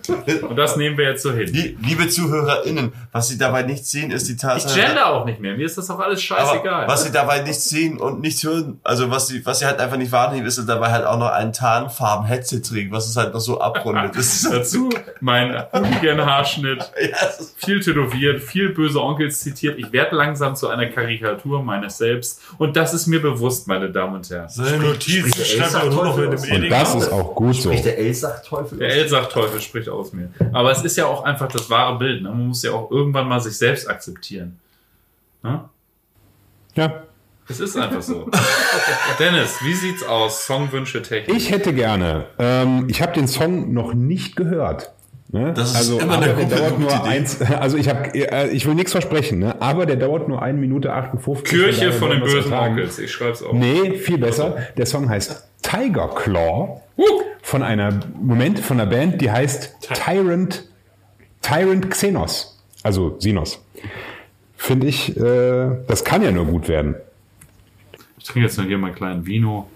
Und 0.48 0.56
das 0.56 0.76
nehmen 0.76 0.98
wir 0.98 1.04
jetzt 1.10 1.22
so 1.22 1.32
hin. 1.32 1.46
Lie- 1.52 1.76
Liebe 1.80 2.08
ZuhörerInnen, 2.08 2.92
was 3.12 3.28
Sie 3.28 3.38
dabei 3.38 3.62
nicht 3.62 3.86
sehen, 3.86 4.10
ist 4.10 4.26
die 4.28 4.32
Ich 4.32 4.38
Tatsache. 4.40 4.80
gender 4.80 5.06
auch 5.12 5.24
nicht 5.24 5.38
mehr. 5.40 5.56
Mir 5.56 5.64
ist 5.64 5.78
das 5.78 5.88
auch 5.90 6.00
alles 6.00 6.20
scheißegal. 6.22 6.82
aber 6.84 6.92
was 6.92 7.04
Sie 7.04 7.12
dabei 7.12 7.42
nicht 7.42 7.60
sehen 7.60 7.98
und 7.98 8.20
nicht 8.20 8.42
hören, 8.42 8.80
also 8.82 9.10
was 9.12 9.28
Sie, 9.28 9.46
was 9.46 9.60
Sie 9.60 9.66
halt 9.66 9.78
einfach 9.78 9.96
nicht 9.96 10.10
wahrnehmen, 10.10 10.44
ist, 10.44 10.58
dass 10.58 10.66
dabei 10.66 10.90
halt 10.90 11.06
auch 11.06 11.18
noch 11.18 11.30
einen 11.30 11.52
Tarnfarben-Headset 11.52 12.62
trägt, 12.62 12.90
was 12.90 13.08
es 13.08 13.16
halt 13.16 13.32
noch 13.32 13.40
so 13.40 13.60
abrundet. 13.60 14.06
Das 14.16 14.26
ist 14.42 14.52
Dazu 14.52 14.90
mein 15.20 15.52
Hooligan-Haarschnitt. 15.72 16.35
ist 17.38 17.54
viel 17.64 17.80
tätowiert, 17.80 18.42
viel 18.42 18.70
böse 18.70 19.02
Onkels 19.02 19.40
zitiert. 19.40 19.78
Ich 19.78 19.92
werde 19.92 20.16
langsam 20.16 20.56
zu 20.56 20.68
einer 20.68 20.86
Karikatur 20.86 21.62
meines 21.62 21.98
Selbst. 21.98 22.40
Und 22.58 22.76
das 22.76 22.94
ist 22.94 23.06
mir 23.06 23.20
bewusst, 23.20 23.68
meine 23.68 23.90
Damen 23.90 24.16
und 24.16 24.30
Herren. 24.30 24.48
Seine 24.48 24.78
Notiz 24.78 25.28
Spricht 25.28 25.46
schreibt 25.46 25.74
der 25.74 25.82
er 25.82 25.90
nur 25.90 26.04
noch 26.04 26.16
mit 26.16 26.26
dem 26.26 26.32
Elster-Teufel 26.32 26.64
Und 26.64 26.70
das 26.70 26.94
ist 26.94 27.12
auch 27.12 27.34
gut 27.34 27.54
so. 27.54 27.70
Spricht 27.70 27.84
der 27.84 27.98
Elsach-Teufel 27.98 28.78
Der 28.78 28.88
aus? 28.88 28.94
Elsach-Teufel 28.94 29.60
spricht 29.60 29.88
aus 29.88 30.12
mir. 30.12 30.30
Aber 30.52 30.70
es 30.70 30.84
ist 30.84 30.96
ja 30.96 31.06
auch 31.06 31.24
einfach 31.24 31.48
das 31.48 31.70
wahre 31.70 31.98
Bild. 31.98 32.22
Ne? 32.22 32.28
Man 32.28 32.48
muss 32.48 32.62
ja 32.62 32.72
auch 32.72 32.90
irgendwann 32.90 33.28
mal 33.28 33.40
sich 33.40 33.56
selbst 33.56 33.88
akzeptieren. 33.88 34.58
Ne? 35.42 35.68
Ja. 36.74 37.02
Es 37.48 37.60
ist 37.60 37.76
einfach 37.76 38.02
so. 38.02 38.28
Dennis, 39.20 39.62
wie 39.62 39.74
sieht's 39.74 40.02
aus? 40.02 40.46
Songwünsche 40.46 41.00
technisch. 41.02 41.36
Ich 41.36 41.50
hätte 41.52 41.72
gerne, 41.72 42.26
ähm, 42.38 42.88
ich 42.88 43.02
habe 43.02 43.12
den 43.12 43.28
Song 43.28 43.72
noch 43.72 43.94
nicht 43.94 44.34
gehört. 44.34 44.92
Ne? 45.28 45.52
Das 45.54 45.70
ist 45.70 45.76
also, 45.76 45.98
immer 45.98 46.20
eine 46.20 46.34
der 46.34 46.58
dauert 46.58 46.78
nur 46.78 46.90
Idee. 46.90 47.08
eins, 47.08 47.40
also 47.60 47.76
ich 47.76 47.88
habe, 47.88 48.14
äh, 48.14 48.48
ich 48.50 48.66
will 48.66 48.74
nichts 48.74 48.92
versprechen, 48.92 49.40
ne? 49.40 49.60
aber 49.60 49.84
der 49.86 49.96
dauert 49.96 50.28
nur 50.28 50.40
1 50.40 50.58
Minute 50.58 50.92
58. 50.92 51.44
Kirche 51.44 51.92
von 51.92 52.10
den 52.10 52.22
es 52.22 52.32
bösen. 52.32 52.52
Onkels. 52.52 52.98
Ich 52.98 53.10
schreib's 53.10 53.42
auf. 53.42 53.52
Nee, 53.52 53.92
viel 53.94 54.18
besser. 54.18 54.56
Der 54.76 54.86
Song 54.86 55.08
heißt 55.08 55.48
Tiger 55.62 56.08
Claw 56.14 56.80
von 57.42 57.62
einer, 57.62 58.00
Moment, 58.20 58.60
von 58.60 58.80
einer 58.80 58.88
Band, 58.88 59.20
die 59.20 59.30
heißt 59.30 59.90
Tyrant, 59.92 60.68
Tyrant 61.42 61.90
Xenos. 61.90 62.62
Also 62.82 63.16
Sinos. 63.18 63.64
Finde 64.56 64.86
ich, 64.86 65.16
äh, 65.16 65.70
das 65.86 66.04
kann 66.04 66.22
ja 66.22 66.30
nur 66.30 66.46
gut 66.46 66.68
werden. 66.68 66.94
Ich 68.18 68.24
trinke 68.24 68.46
jetzt 68.46 68.58
noch 68.58 68.64
hier 68.64 68.78
meinen 68.78 68.94
kleinen 68.94 69.26
Vino. 69.26 69.68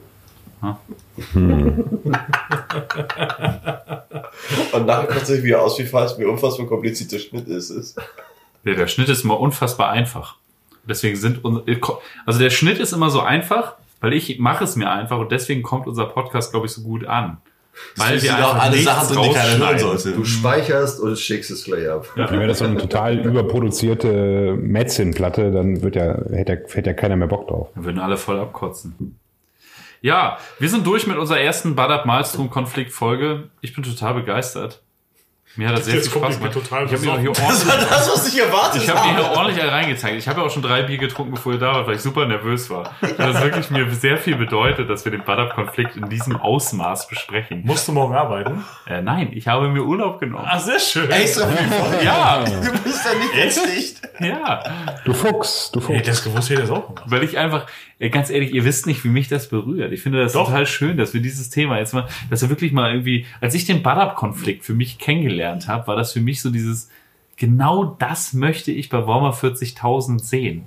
Und 4.73 4.87
nachher 4.87 5.07
kommt 5.07 5.23
es 5.23 5.43
wieder 5.43 5.63
aus, 5.63 5.79
wie 5.79 5.85
falsch 5.85 6.17
mir 6.19 6.29
unfassbar 6.29 6.67
komplizierter 6.67 7.19
Schnitt 7.19 7.49
ist. 7.49 7.71
ist. 7.71 7.97
Ja, 8.65 8.75
der 8.75 8.87
Schnitt 8.87 9.09
ist 9.09 9.25
immer 9.25 9.41
unfassbar 9.41 9.91
einfach. 9.91 10.37
Deswegen 10.89 11.17
sind 11.17 11.41
also 12.27 12.39
der 12.39 12.51
Schnitt 12.51 12.79
ist 12.79 12.93
immer 12.93 13.11
so 13.11 13.21
einfach, 13.21 13.75
weil 14.01 14.13
ich 14.15 14.39
mache 14.39 14.65
es 14.65 14.77
mir 14.77 14.91
einfach 14.91 15.19
und 15.19 15.31
deswegen 15.31 15.63
kommt 15.63 15.87
unser 15.87 16.07
Podcast, 16.07 16.53
glaube 16.53 16.67
ich, 16.67 16.73
so 16.73 16.83
gut 16.83 17.07
an. 17.07 17.39
Weil 17.97 18.21
wir 18.21 18.33
auch 18.35 18.55
einfach 18.55 18.65
alle 18.65 18.79
Sachen 18.79 19.15
drin, 19.15 19.29
die 19.29 19.35
keiner 19.35 19.59
hören 19.59 19.79
sollte. 19.79 20.13
Du 20.13 20.25
speicherst 20.25 21.01
und 21.01 21.17
schickst 21.19 21.51
es 21.51 21.65
gleich 21.65 21.89
ab. 21.89 22.07
Dann 22.17 22.31
wäre 22.33 22.49
das 22.49 22.59
so 22.59 22.65
eine 22.65 22.77
total 22.79 23.19
überproduzierte 23.21 24.57
Metzin-Platte, 24.61 25.53
dann 25.53 25.81
wird 25.83 25.97
ja, 25.97 26.17
hätte, 26.33 26.53
ja- 26.55 26.75
hätte 26.75 26.91
ja 26.91 26.95
keiner 26.95 27.17
mehr 27.17 27.29
Bock 27.29 27.47
drauf. 27.49 27.69
Dann 27.75 27.85
würden 27.85 27.99
alle 28.01 28.17
voll 28.17 28.39
abkotzen. 28.41 29.17
Ja, 30.03 30.39
wir 30.59 30.69
sind 30.69 30.87
durch 30.87 31.07
mit 31.07 31.17
unserer 31.19 31.41
ersten 31.41 31.75
Badab 31.75 32.07
Malstrom 32.07 32.49
Konflikt 32.51 32.93
Folge. 32.93 33.51
Ich 33.61 33.75
bin 33.75 33.85
total 33.85 34.15
begeistert. 34.15 34.81
Mir 35.57 35.67
hat 35.69 35.79
das 35.79 35.87
sehr 35.87 36.01
viel 36.01 36.05
Spaß 36.13 36.35
ich 36.35 36.39
gemacht. 36.39 36.53
total 36.55 36.87
ich 36.87 36.93
habe 36.93 37.21
hier 37.21 37.31
Das 37.33 37.41
ordentlich, 37.43 37.69
war 37.69 37.77
das, 37.79 38.13
was 38.13 38.29
ich 38.33 38.41
erwartet 38.41 38.83
ich 38.85 38.89
habe 38.89 39.01
mir 39.01 39.17
habe. 39.17 39.29
hier 39.31 39.37
ordentlich 39.37 39.65
reingezeigt. 39.65 40.17
Ich 40.17 40.29
habe 40.29 40.41
ja 40.41 40.47
auch 40.47 40.51
schon 40.51 40.63
drei 40.63 40.83
Bier 40.83 40.97
getrunken, 40.97 41.33
bevor 41.33 41.53
ihr 41.55 41.59
da 41.59 41.75
wart, 41.75 41.89
weil 41.89 41.97
ich 41.97 42.03
super 42.03 42.25
nervös 42.25 42.71
war. 42.71 42.95
Weil 43.01 43.33
das 43.33 43.43
wirklich 43.43 43.69
mir 43.69 43.91
sehr 43.91 44.17
viel 44.17 44.37
bedeutet, 44.37 44.89
dass 44.89 45.05
wir 45.05 45.11
den 45.11 45.25
Badab 45.25 45.57
Konflikt 45.57 45.97
in 45.97 46.09
diesem 46.09 46.37
Ausmaß 46.37 47.09
besprechen. 47.09 47.63
Musst 47.67 47.89
du 47.89 47.93
morgen 47.93 48.15
arbeiten? 48.15 48.65
Äh, 48.87 49.03
nein, 49.03 49.31
ich 49.33 49.49
habe 49.49 49.69
mir 49.69 49.83
Urlaub 49.83 50.21
genommen. 50.21 50.47
Ah, 50.49 50.61
sehr 50.61 50.79
schön. 50.79 51.11
Extra 51.11 51.49
viel 51.49 51.67
Folge. 51.69 52.05
Ja, 52.05 52.45
Du 52.45 52.79
bist 52.85 53.05
ja 53.05 53.43
nicht 53.43 53.77
dicht. 53.77 54.03
ja. 54.21 54.63
Du 55.05 55.13
Fuchs, 55.13 55.73
du 55.73 55.81
Hey, 55.81 55.97
Fuchs. 55.97 56.07
das 56.07 56.23
gewusst 56.25 56.49
hätte 56.51 56.63
ich 56.63 56.69
das 56.69 56.79
auch 56.79 56.87
gemacht. 56.87 57.05
Weil 57.09 57.25
ich 57.25 57.37
einfach, 57.37 57.67
äh, 58.01 58.11
ganz 58.11 58.31
ehrlich, 58.31 58.53
ihr 58.53 58.65
wisst 58.65 58.87
nicht, 58.89 59.05
wie 59.05 59.09
mich 59.09 59.29
das 59.29 59.49
berührt. 59.49 59.93
Ich 59.93 60.03
finde 60.03 60.21
das 60.21 60.33
Doch. 60.33 60.47
total 60.47 60.67
schön, 60.67 60.97
dass 60.97 61.15
wir 61.15 61.21
dieses 61.21 61.51
Thema 61.51 61.79
jetzt 61.79 61.95
mal, 61.95 62.09
dass 62.31 62.43
wir 62.43 62.49
wirklich 62.49 62.73
mal 62.73 62.91
irgendwie, 62.91 63.27
als 63.41 63.55
ich 63.55 63.67
den 63.67 63.83
Badab-Konflikt 63.83 64.65
für 64.65 64.75
mich 64.75 64.99
kennengelernt 64.99 65.69
habe, 65.69 65.87
war 65.87 65.95
das 65.97 66.13
für 66.13 66.21
mich 66.21 66.41
so 66.43 66.51
dieses, 66.51 66.91
genau 67.37 67.97
das 68.01 68.33
möchte 68.33 68.73
ich 68.73 68.89
bei 68.89 69.07
Warmer 69.07 69.33
40.000 69.33 70.19
sehen. 70.19 70.65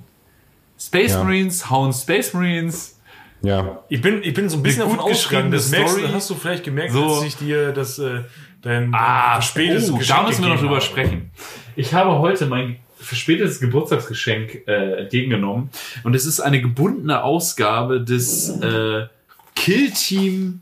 Space 0.78 1.12
Ja. 1.12 1.22
Marines 1.22 1.68
hauen 1.70 1.92
Space 1.92 2.32
Marines. 2.34 2.98
Ja. 3.42 3.80
Ich 3.90 4.00
bin, 4.00 4.22
ich 4.22 4.32
bin 4.32 4.48
so 4.48 4.56
ein 4.56 4.62
bisschen 4.62 4.80
davon 4.82 4.96
gut 4.96 5.10
ausgegangen. 5.12 5.50
Das 5.50 5.70
merkst, 5.70 5.96
Story. 5.98 6.08
hast 6.12 6.30
du 6.30 6.34
vielleicht 6.34 6.64
gemerkt, 6.64 6.92
So. 6.92 7.06
dass 7.06 7.24
ich 7.24 7.36
dir 7.36 7.72
das, 7.72 7.98
äh, 7.98 8.22
dein, 8.62 8.94
Ah, 8.94 9.32
dein 9.34 9.42
verspätetes 9.42 9.90
oh, 9.90 9.98
Geschenk 9.98 10.18
da 10.20 10.26
müssen 10.26 10.42
wir 10.42 10.48
noch 10.48 10.60
drüber 10.60 10.76
habe. 10.76 10.80
sprechen. 10.84 11.30
Ich 11.76 11.92
habe 11.92 12.18
heute 12.20 12.46
mein 12.46 12.76
verspätetes 13.04 13.60
Geburtstagsgeschenk 13.60 14.66
äh, 14.66 15.00
entgegengenommen 15.02 15.70
und 16.02 16.14
es 16.14 16.26
ist 16.26 16.40
eine 16.40 16.60
gebundene 16.60 17.22
Ausgabe 17.22 18.00
des 18.00 18.48
äh, 18.60 19.06
Kill 19.54 19.90
Team 19.90 20.60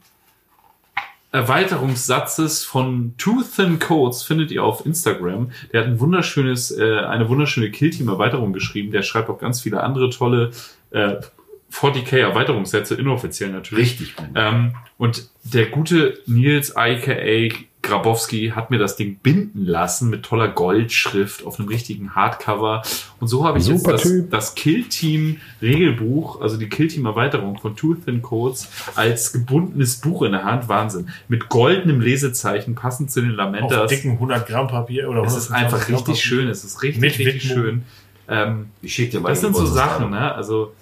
Erweiterungssatzes 1.32 2.62
von 2.62 3.14
Two 3.16 3.43
Thin 3.43 3.78
Codes 3.78 4.23
findet 4.23 4.51
ihr 4.51 4.62
auf 4.62 4.85
Instagram. 4.85 5.51
Der 5.73 5.81
hat 5.81 5.89
ein 5.89 5.98
wunderschönes, 5.98 6.70
äh, 6.77 6.98
eine 6.98 7.28
wunderschöne 7.31 7.70
Kill 7.70 7.89
Team 7.89 8.09
Erweiterung 8.09 8.52
geschrieben. 8.52 8.93
Der 8.93 9.02
schreibt 9.02 9.31
auch 9.31 9.39
ganz 9.39 9.62
viele 9.62 9.82
andere 9.82 10.10
tolle 10.10 10.51
äh, 10.90 11.16
40k 11.73 12.19
Erweiterungssätze, 12.19 12.97
inoffiziell 12.97 13.51
natürlich. 13.51 13.93
Richtig. 13.93 14.14
Ähm, 14.35 14.74
und 14.98 15.31
der 15.43 15.66
gute 15.66 16.19
Nils 16.27 16.77
aka 16.77 17.12
Grabowski 17.82 18.52
hat 18.54 18.70
mir 18.70 18.78
das 18.78 18.96
Ding 18.96 19.16
binden 19.16 19.66
lassen 19.66 20.09
mit 20.09 20.22
toller 20.22 20.48
Goldschrift 20.48 21.44
auf 21.44 21.59
einem 21.59 21.68
richtigen 21.68 22.14
Hardcover. 22.14 22.82
Und 23.20 23.28
so 23.28 23.44
habe 23.44 23.59
ich 23.59 23.64
Super 23.64 23.92
jetzt 23.92 24.04
das, 24.04 24.10
Typ. 24.12 24.30
das 24.30 24.54
Kill 24.54 24.84
Team 24.84 25.40
Regelbuch, 25.60 26.40
also 26.40 26.56
die 26.56 26.68
Kill 26.68 26.88
Team 26.88 27.06
Erweiterung 27.06 27.59
von 27.59 27.74
Two 27.76 27.94
Thin 27.94 28.22
Codes 28.22 28.68
als 28.94 29.32
gebundenes 29.32 29.96
Buch 30.00 30.22
in 30.22 30.32
der 30.32 30.44
Hand. 30.44 30.68
Wahnsinn. 30.68 31.09
Mit 31.28 31.48
goldenem 31.48 32.00
Lesezeichen, 32.00 32.74
passend 32.74 33.10
zu 33.10 33.20
den 33.20 33.32
Auf 33.32 33.36
Lamentas. 33.36 33.88
dicken 33.90 34.12
100 34.12 34.46
Gramm 34.46 34.68
Papier 34.68 35.09
oder 35.10 35.22
Es 35.24 35.36
ist 35.36 35.50
125 35.50 35.54
einfach 35.54 35.86
Gramm 35.86 35.94
richtig 35.96 36.14
Papier. 36.14 36.22
schön. 36.22 36.48
Es 36.48 36.64
ist 36.64 36.82
richtig, 36.82 37.00
Mit 37.00 37.18
richtig 37.18 37.50
Widmung. 37.50 37.64
schön. 37.64 37.82
Ähm, 38.28 38.66
Ich 38.80 38.94
schick 38.94 39.10
dir 39.10 39.20
mal 39.20 39.30
das 39.30 39.40
sind 39.40 39.54
so 39.56 39.66
Sachen, 39.66 40.10
ne? 40.10 40.32
Also 40.34 40.72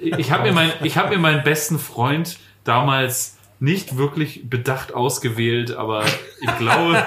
ich 0.00 0.32
habe 0.32 0.44
mir, 0.44 0.52
mein, 0.52 0.70
ich 0.82 0.96
hab 0.96 1.10
mir 1.10 1.18
meinen 1.18 1.42
besten 1.44 1.78
Freund 1.78 2.38
damals 2.64 3.36
nicht 3.60 3.96
wirklich 3.96 4.48
bedacht 4.48 4.94
ausgewählt, 4.94 5.74
aber 5.74 6.04
ich 6.40 6.58
glaube, 6.58 7.02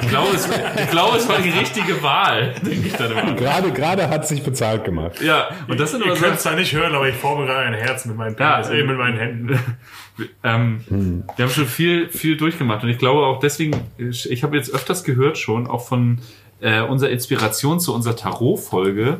ich 0.00 0.08
glaube, 0.08 0.28
es, 0.34 0.46
ich 0.46 0.90
glaube, 0.90 1.16
es 1.16 1.28
war 1.28 1.40
die 1.40 1.50
richtige 1.50 2.02
Wahl, 2.02 2.54
denke 2.64 2.86
ich 2.86 2.92
dann 2.92 3.10
immer. 3.10 3.34
Gerade, 3.34 3.72
gerade 3.72 4.08
hat 4.08 4.28
sich 4.28 4.42
bezahlt 4.44 4.84
gemacht. 4.84 5.20
Ja, 5.20 5.48
und 5.66 5.80
das 5.80 5.90
sind 5.90 6.00
Ihr 6.00 6.06
immer 6.06 6.16
könnt 6.16 6.36
es 6.36 6.44
so, 6.44 6.50
da 6.50 6.56
nicht 6.56 6.72
hören, 6.72 6.94
aber 6.94 7.08
ich 7.08 7.16
forme 7.16 7.46
gerade 7.46 7.66
ein 7.66 7.74
Herz 7.74 8.04
mit 8.04 8.16
meinen, 8.16 8.36
Ja, 8.38 8.60
Penis, 8.60 8.68
äh, 8.68 8.84
mit 8.84 8.96
meinen 8.96 9.18
Händen. 9.18 9.58
ähm, 10.44 11.24
wir 11.36 11.44
haben 11.44 11.52
schon 11.52 11.66
viel, 11.66 12.08
viel 12.08 12.36
durchgemacht 12.36 12.84
und 12.84 12.88
ich 12.88 12.98
glaube 12.98 13.26
auch 13.26 13.40
deswegen, 13.40 13.76
ich, 13.98 14.30
ich 14.30 14.44
habe 14.44 14.56
jetzt 14.56 14.72
öfters 14.72 15.02
gehört 15.02 15.36
schon, 15.36 15.66
auch 15.66 15.84
von 15.86 16.18
äh, 16.60 16.80
unserer 16.80 17.10
Inspiration 17.10 17.80
zu 17.80 17.92
unserer 17.92 18.14
Tarot-Folge, 18.14 19.18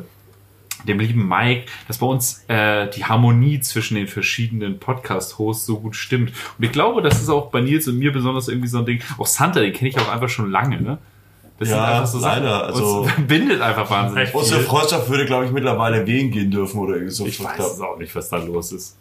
dem 0.87 0.99
lieben 0.99 1.27
Mike, 1.27 1.65
dass 1.87 1.97
bei 1.99 2.05
uns 2.05 2.43
äh, 2.47 2.89
die 2.89 3.05
Harmonie 3.05 3.59
zwischen 3.61 3.95
den 3.95 4.07
verschiedenen 4.07 4.79
Podcast-Hosts 4.79 5.65
so 5.65 5.79
gut 5.79 5.95
stimmt. 5.95 6.31
Und 6.57 6.63
ich 6.65 6.71
glaube, 6.71 7.01
das 7.01 7.21
ist 7.21 7.29
auch 7.29 7.49
bei 7.51 7.61
Nils 7.61 7.87
und 7.87 7.97
mir 7.99 8.11
besonders 8.11 8.47
irgendwie 8.47 8.67
so 8.67 8.79
ein 8.79 8.85
Ding. 8.85 9.01
Auch 9.17 9.27
Santa, 9.27 9.59
den 9.59 9.73
kenne 9.73 9.89
ich 9.89 9.97
auch 9.97 10.09
einfach 10.09 10.29
schon 10.29 10.51
lange. 10.51 10.81
Ne? 10.81 10.97
Das 11.59 11.69
Ja, 11.69 12.05
so 12.05 12.19
Sachen. 12.19 12.43
leider, 12.43 12.65
also- 12.65 13.01
uns 13.01 13.11
verbindet 13.13 13.61
einfach 13.61 13.89
wahnsinnig. 13.89 14.33
Unsere 14.33 14.61
Freundschaft 14.61 15.09
würde, 15.09 15.25
glaube 15.25 15.45
ich, 15.45 15.51
mittlerweile 15.51 16.05
wählen 16.07 16.31
gehen 16.31 16.51
dürfen 16.51 16.79
oder 16.79 16.95
irgendwie 16.95 17.13
so. 17.13 17.25
Ich 17.25 17.41
weiß 17.43 17.59
es 17.73 17.79
auch 17.81 17.97
nicht, 17.97 18.13
was 18.15 18.29
da 18.29 18.37
los 18.37 18.71
ist. 18.71 18.97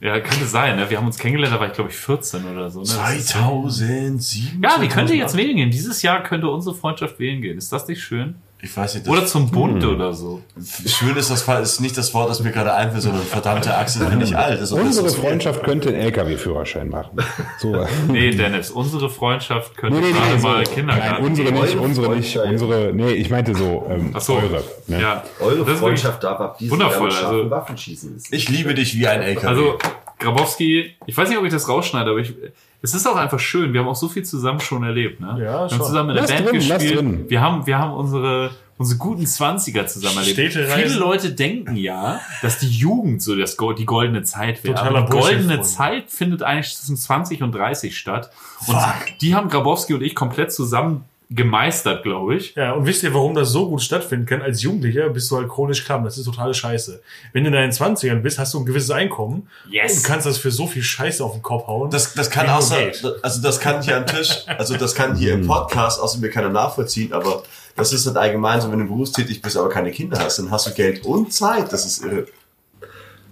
Ja, 0.00 0.18
könnte 0.18 0.46
sein, 0.46 0.76
ne? 0.76 0.88
Wir 0.88 0.96
haben 0.96 1.04
uns 1.06 1.18
kennengelernt, 1.18 1.54
da 1.54 1.60
war 1.60 1.66
ich, 1.66 1.74
glaube 1.74 1.90
ich, 1.90 1.96
14 1.96 2.42
oder 2.50 2.70
so. 2.70 2.80
Ne? 2.80 2.86
Das 2.86 3.16
ist- 3.16 3.28
2007? 3.28 4.62
Ja, 4.62 4.78
die 4.78 4.88
könnte 4.88 5.12
2008? 5.12 5.14
jetzt 5.18 5.36
wählen 5.36 5.56
gehen. 5.56 5.70
Dieses 5.70 6.00
Jahr 6.02 6.22
könnte 6.22 6.48
unsere 6.48 6.74
Freundschaft 6.74 7.18
wählen 7.18 7.42
gehen. 7.42 7.58
Ist 7.58 7.70
das 7.72 7.86
nicht 7.86 8.02
schön? 8.02 8.36
Ich 8.62 8.76
weiß 8.76 8.94
nicht. 8.96 9.08
Oder 9.08 9.24
zum 9.24 9.50
Bund 9.50 9.82
oder 9.84 10.12
so. 10.12 10.42
schön 10.86 11.16
ist 11.16 11.30
das 11.30 11.48
ist 11.62 11.80
nicht 11.80 11.96
das 11.96 12.12
Wort, 12.12 12.28
das 12.28 12.40
mir 12.42 12.50
gerade 12.50 12.74
einfällt, 12.74 13.02
sondern 13.02 13.22
verdammte 13.22 13.74
Axel, 13.74 14.06
bin 14.06 14.20
ich 14.20 14.36
alt. 14.36 14.60
Also, 14.60 14.76
Unsere 14.76 15.04
das 15.06 15.14
ist- 15.14 15.20
Freundschaft 15.20 15.62
könnte 15.62 15.88
einen 15.88 15.98
LKW-Führerschein 15.98 16.88
machen. 16.88 17.16
So. 17.58 17.86
Nee, 18.08 18.30
Dennis, 18.32 18.70
unsere 18.70 19.08
Freundschaft 19.08 19.76
könnte 19.76 19.98
Nee, 20.00 20.06
nee, 20.08 20.12
gerade 20.12 20.36
nee, 20.36 20.42
mal 20.42 20.66
so. 20.66 20.72
Kindergarten. 20.72 21.14
Nein, 21.14 21.24
unsere 21.24 21.52
nicht, 21.52 21.74
unsere 21.76 22.16
nicht, 22.16 22.36
unsere, 22.36 22.92
nee, 22.92 23.12
ich 23.12 23.30
meinte 23.30 23.54
so, 23.54 23.86
ähm, 23.88 24.10
Ach 24.14 24.20
so. 24.20 24.34
eure. 24.36 24.62
Ne? 24.88 25.00
Ja, 25.00 25.24
Eure 25.40 25.64
Das 25.64 25.78
Freundschaft 25.78 26.22
darf 26.22 26.40
ab 26.40 26.58
diesem 26.58 26.72
wundervoll, 26.72 27.08
also- 27.08 27.18
scharfen 27.20 27.50
Waffen 27.50 27.78
schießen. 27.78 28.16
Ist 28.16 28.32
Ich 28.32 28.48
liebe 28.48 28.74
dich 28.74 28.94
wie 28.98 29.06
ein 29.08 29.22
LKW. 29.22 29.46
Also 29.46 29.78
Grabowski, 30.18 30.96
ich 31.06 31.16
weiß 31.16 31.28
nicht, 31.30 31.38
ob 31.38 31.44
ich 31.44 31.52
das 31.52 31.68
rausschneide, 31.68 32.10
aber 32.10 32.18
ich, 32.20 32.34
es 32.82 32.94
ist 32.94 33.06
auch 33.06 33.16
einfach 33.16 33.38
schön. 33.38 33.72
Wir 33.72 33.80
haben 33.80 33.88
auch 33.88 33.96
so 33.96 34.08
viel 34.08 34.24
zusammen 34.24 34.60
schon 34.60 34.82
erlebt. 34.82 35.20
Ne? 35.20 35.28
Ja, 35.28 35.36
wir 35.38 35.52
haben 35.52 35.68
schon. 35.70 35.82
zusammen 35.82 36.10
in 36.10 36.16
der 36.16 36.32
Band 36.32 36.46
drin, 36.46 36.54
gespielt. 36.54 37.30
Wir 37.30 37.40
haben, 37.40 37.66
wir 37.66 37.78
haben 37.78 37.92
unsere, 37.92 38.50
unsere 38.78 38.98
guten 38.98 39.26
Zwanziger 39.26 39.86
zusammen 39.86 40.18
erlebt. 40.18 40.38
Städtereisen. 40.38 40.82
Viele 40.82 40.98
Leute 40.98 41.32
denken 41.32 41.76
ja, 41.76 42.20
dass 42.40 42.58
die 42.58 42.70
Jugend 42.70 43.22
so 43.22 43.36
das, 43.36 43.56
die 43.78 43.84
goldene 43.84 44.22
Zeit 44.22 44.64
wäre. 44.64 44.76
Totaler 44.76 44.98
Aber 45.00 45.10
die 45.10 45.20
goldene 45.20 45.56
Bullshit. 45.56 45.66
Zeit 45.66 46.10
findet 46.10 46.42
eigentlich 46.42 46.74
zwischen 46.74 46.96
20 46.96 47.42
und 47.42 47.52
30 47.52 47.96
statt. 47.96 48.30
Und 48.66 48.76
die 49.20 49.34
haben 49.34 49.50
Grabowski 49.50 49.92
und 49.92 50.02
ich 50.02 50.14
komplett 50.14 50.52
zusammen 50.52 51.04
gemeistert, 51.30 52.02
glaube 52.02 52.36
ich. 52.36 52.56
Ja, 52.56 52.72
und 52.72 52.86
wisst 52.86 53.04
ihr, 53.04 53.14
warum 53.14 53.34
das 53.34 53.50
so 53.50 53.68
gut 53.68 53.82
stattfinden 53.82 54.26
kann? 54.26 54.42
Als 54.42 54.62
Jugendlicher 54.62 55.08
bist 55.10 55.30
du 55.30 55.36
halt 55.36 55.48
chronisch 55.48 55.84
klamm. 55.84 56.02
Das 56.02 56.18
ist 56.18 56.24
totale 56.24 56.54
Scheiße. 56.54 57.00
Wenn 57.32 57.44
du 57.44 57.48
in 57.48 57.54
deinen 57.54 57.70
20ern 57.70 58.16
bist, 58.16 58.38
hast 58.40 58.52
du 58.52 58.58
ein 58.58 58.66
gewisses 58.66 58.90
Einkommen. 58.90 59.48
Yes. 59.70 59.98
Und 59.98 60.04
kannst 60.04 60.26
das 60.26 60.38
für 60.38 60.50
so 60.50 60.66
viel 60.66 60.82
Scheiße 60.82 61.24
auf 61.24 61.32
den 61.32 61.42
Kopf 61.42 61.68
hauen. 61.68 61.90
Das, 61.90 62.14
das 62.14 62.30
kann 62.30 62.48
außer, 62.48 62.76
also 63.22 63.42
das 63.42 63.60
kann 63.60 63.80
hier 63.80 63.96
am 63.96 64.06
Tisch, 64.06 64.44
also 64.58 64.76
das 64.76 64.94
kann 64.94 65.14
hier 65.14 65.34
im 65.34 65.46
Podcast 65.46 66.00
außer 66.00 66.18
mir 66.18 66.30
keiner 66.30 66.48
nachvollziehen, 66.48 67.12
aber 67.12 67.44
das 67.76 67.92
ist 67.92 68.06
halt 68.06 68.16
allgemein 68.16 68.60
so, 68.60 68.70
wenn 68.72 68.80
du 68.80 68.86
berufstätig 68.86 69.40
bist, 69.40 69.56
aber 69.56 69.68
keine 69.68 69.92
Kinder 69.92 70.18
hast, 70.18 70.38
dann 70.40 70.50
hast 70.50 70.66
du 70.66 70.72
Geld 70.72 71.04
und 71.04 71.32
Zeit. 71.32 71.72
Das 71.72 71.86
ist 71.86 72.04
irre. 72.04 72.26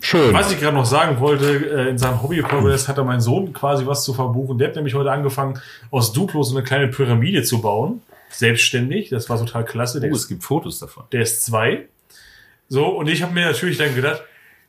Schön. 0.01 0.33
Was 0.33 0.53
ich 0.53 0.61
gerade 0.61 0.77
noch 0.77 0.85
sagen 0.87 1.19
wollte, 1.21 1.47
äh, 1.47 1.89
in 1.91 1.99
seinem 1.99 2.23
Hobby-Progress 2.23 2.89
hat 2.89 2.99
er 2.99 3.05
mein 3.05 3.21
Sohn 3.21 3.53
quasi 3.53 3.87
was 3.87 4.05
zu 4.05 4.15
verbuchen. 4.15 4.59
Der 4.59 4.69
hat 4.69 4.77
nämlich 4.77 4.95
heute 4.95 5.11
angefangen, 5.11 5.61
aus 5.91 6.13
Duplo 6.13 6.43
so 6.43 6.57
eine 6.57 6.65
kleine 6.65 6.89
Pyramide 6.89 7.43
zu 7.43 7.61
bauen. 7.61 8.03
Selbstständig. 8.31 9.09
Das 9.09 9.29
war 9.29 9.39
total 9.39 9.65
klasse. 9.65 10.01
Der 10.01 10.11
Oh, 10.11 10.15
ist 10.15 10.21
es 10.23 10.29
gibt 10.29 10.45
Fotos 10.45 10.79
davon. 10.79 11.05
der 11.13 11.23
ist 11.23 11.45
zwei. 11.45 11.87
So, 12.69 12.87
und 12.87 13.09
ich 13.09 13.23
habe 13.23 13.33
mir 13.35 13.47
natürlich 13.47 13.79
dann 13.79 13.95
gedacht, 13.95 14.23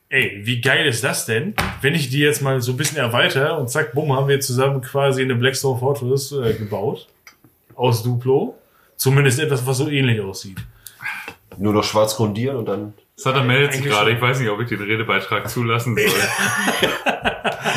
ey, 0.08 0.40
wie 0.44 0.60
geil 0.60 0.86
ist 0.86 1.04
das 1.04 1.26
denn, 1.26 1.54
wenn 1.82 1.94
ich 1.94 2.08
die 2.08 2.18
jetzt 2.20 2.40
mal 2.42 2.60
so 2.62 2.72
ein 2.72 2.76
bisschen 2.76 2.96
erweitere 2.96 3.54
und 3.58 3.68
zack, 3.70 3.92
bumm, 3.92 4.12
haben 4.14 4.26
wir 4.28 4.40
zusammen 4.40 4.80
quasi 4.80 5.22
eine 5.22 5.34
Blackstone 5.36 5.78
Fortress 5.78 6.32
äh, 6.32 6.54
gebaut. 6.54 7.06
Aus 7.76 8.02
Duplo. 8.02 8.56
Zumindest 8.96 9.38
etwas, 9.38 9.64
was 9.66 9.78
so 9.78 9.88
ähnlich 9.88 10.20
aussieht. 10.20 10.58
nur 11.56 11.72
noch 11.72 11.84
schwarz 11.84 12.16
grundieren 12.16 12.56
und 12.56 12.66
dann. 12.66 12.94
Satan 13.20 13.46
meldet 13.46 13.74
sich 13.74 13.84
gerade. 13.84 14.12
Ich 14.12 14.20
weiß 14.20 14.40
nicht, 14.40 14.48
ob 14.48 14.60
ich 14.60 14.68
den 14.68 14.80
Redebeitrag 14.80 15.48
zulassen 15.48 15.94
soll. 15.96 16.04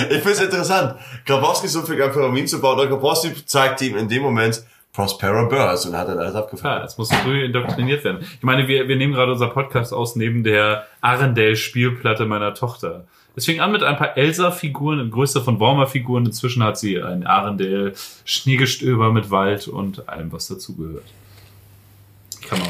Ich 0.10 0.18
finde 0.18 0.32
es 0.32 0.42
interessant. 0.42 0.96
Grabowski 1.26 1.68
so 1.68 1.82
viel 1.84 1.98
Pyramiden 1.98 2.48
zu 2.48 2.60
bauen, 2.60 2.80
und 2.80 2.90
Grabowski 2.90 3.46
zeigt 3.46 3.82
ihm 3.82 3.96
in 3.96 4.08
dem 4.08 4.24
Moment 4.24 4.64
Prospero 4.92 5.48
Burrs 5.48 5.86
und 5.86 5.96
hat 5.96 6.08
dann 6.08 6.18
alles 6.18 6.34
Ja, 6.34 6.40
abgefahren. 6.40 6.84
es 6.84 6.98
muss 6.98 7.14
früh 7.14 7.44
indoktriniert 7.46 8.04
werden. 8.04 8.20
Ich 8.22 8.44
meine, 8.44 8.68
wir, 8.68 8.88
wir 8.88 8.96
nehmen 8.96 9.14
gerade 9.14 9.32
unser 9.34 9.48
Podcast 9.50 9.94
aus 9.94 10.16
neben 10.16 10.44
der 10.44 10.88
Arendelle-Spielplatte 11.02 12.26
meiner 12.26 12.54
Tochter. 12.56 13.06
Es 13.36 13.46
fing 13.46 13.60
an 13.60 13.72
mit 13.72 13.84
ein 13.84 13.98
paar 13.98 14.18
Elsa-Figuren 14.18 15.00
in 15.00 15.12
Größe 15.12 15.42
von 15.42 15.60
Warmer-Figuren. 15.60 16.26
Inzwischen 16.26 16.64
hat 16.64 16.78
sie 16.78 17.02
ein 17.02 17.26
Arendelle-Schneegestöber 17.28 19.12
mit 19.12 19.30
Wald 19.32 19.68
und 19.68 20.08
allem, 20.10 20.32
was 20.32 20.48
dazugehört. 20.48 21.06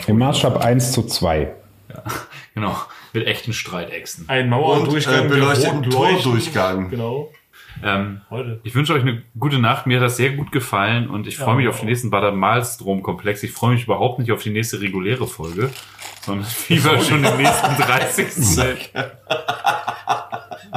Im 0.07 0.17
Maßstab 0.17 0.63
1 0.63 0.91
zu 0.91 1.03
2. 1.03 1.53
Genau, 2.53 2.77
mit 3.13 3.25
echten 3.25 3.51
Streitechsen. 3.51 4.29
Ein 4.29 4.45
Und 4.45 4.49
Mauerdurchgang, 4.51 5.15
äh, 5.15 5.21
der 5.21 5.29
beleuchteten. 5.29 5.89
Tordurchgang. 5.89 6.89
Genau. 6.89 7.31
Ähm, 7.81 8.21
Heute. 8.29 8.59
Ich 8.63 8.75
wünsche 8.75 8.93
euch 8.93 9.01
eine 9.01 9.23
gute 9.39 9.57
Nacht. 9.57 9.87
Mir 9.87 9.97
hat 9.97 10.05
das 10.05 10.17
sehr 10.17 10.31
gut 10.31 10.51
gefallen 10.51 11.09
und 11.09 11.25
ich 11.25 11.37
freue 11.37 11.55
mich 11.55 11.67
auf 11.67 11.79
den 11.79 11.89
nächsten 11.89 12.11
Bader 12.11 12.31
Malstrom-Komplex. 12.31 13.41
Ich 13.43 13.51
freue 13.51 13.73
mich 13.73 13.85
überhaupt 13.85 14.19
nicht 14.19 14.31
auf 14.31 14.43
die 14.43 14.51
nächste 14.51 14.79
reguläre 14.81 15.27
Folge, 15.27 15.71
sondern 16.21 16.47
lieber 16.69 16.99
schon 17.01 17.23
im 17.23 17.37
nächsten 17.37 17.75
30. 17.75 18.93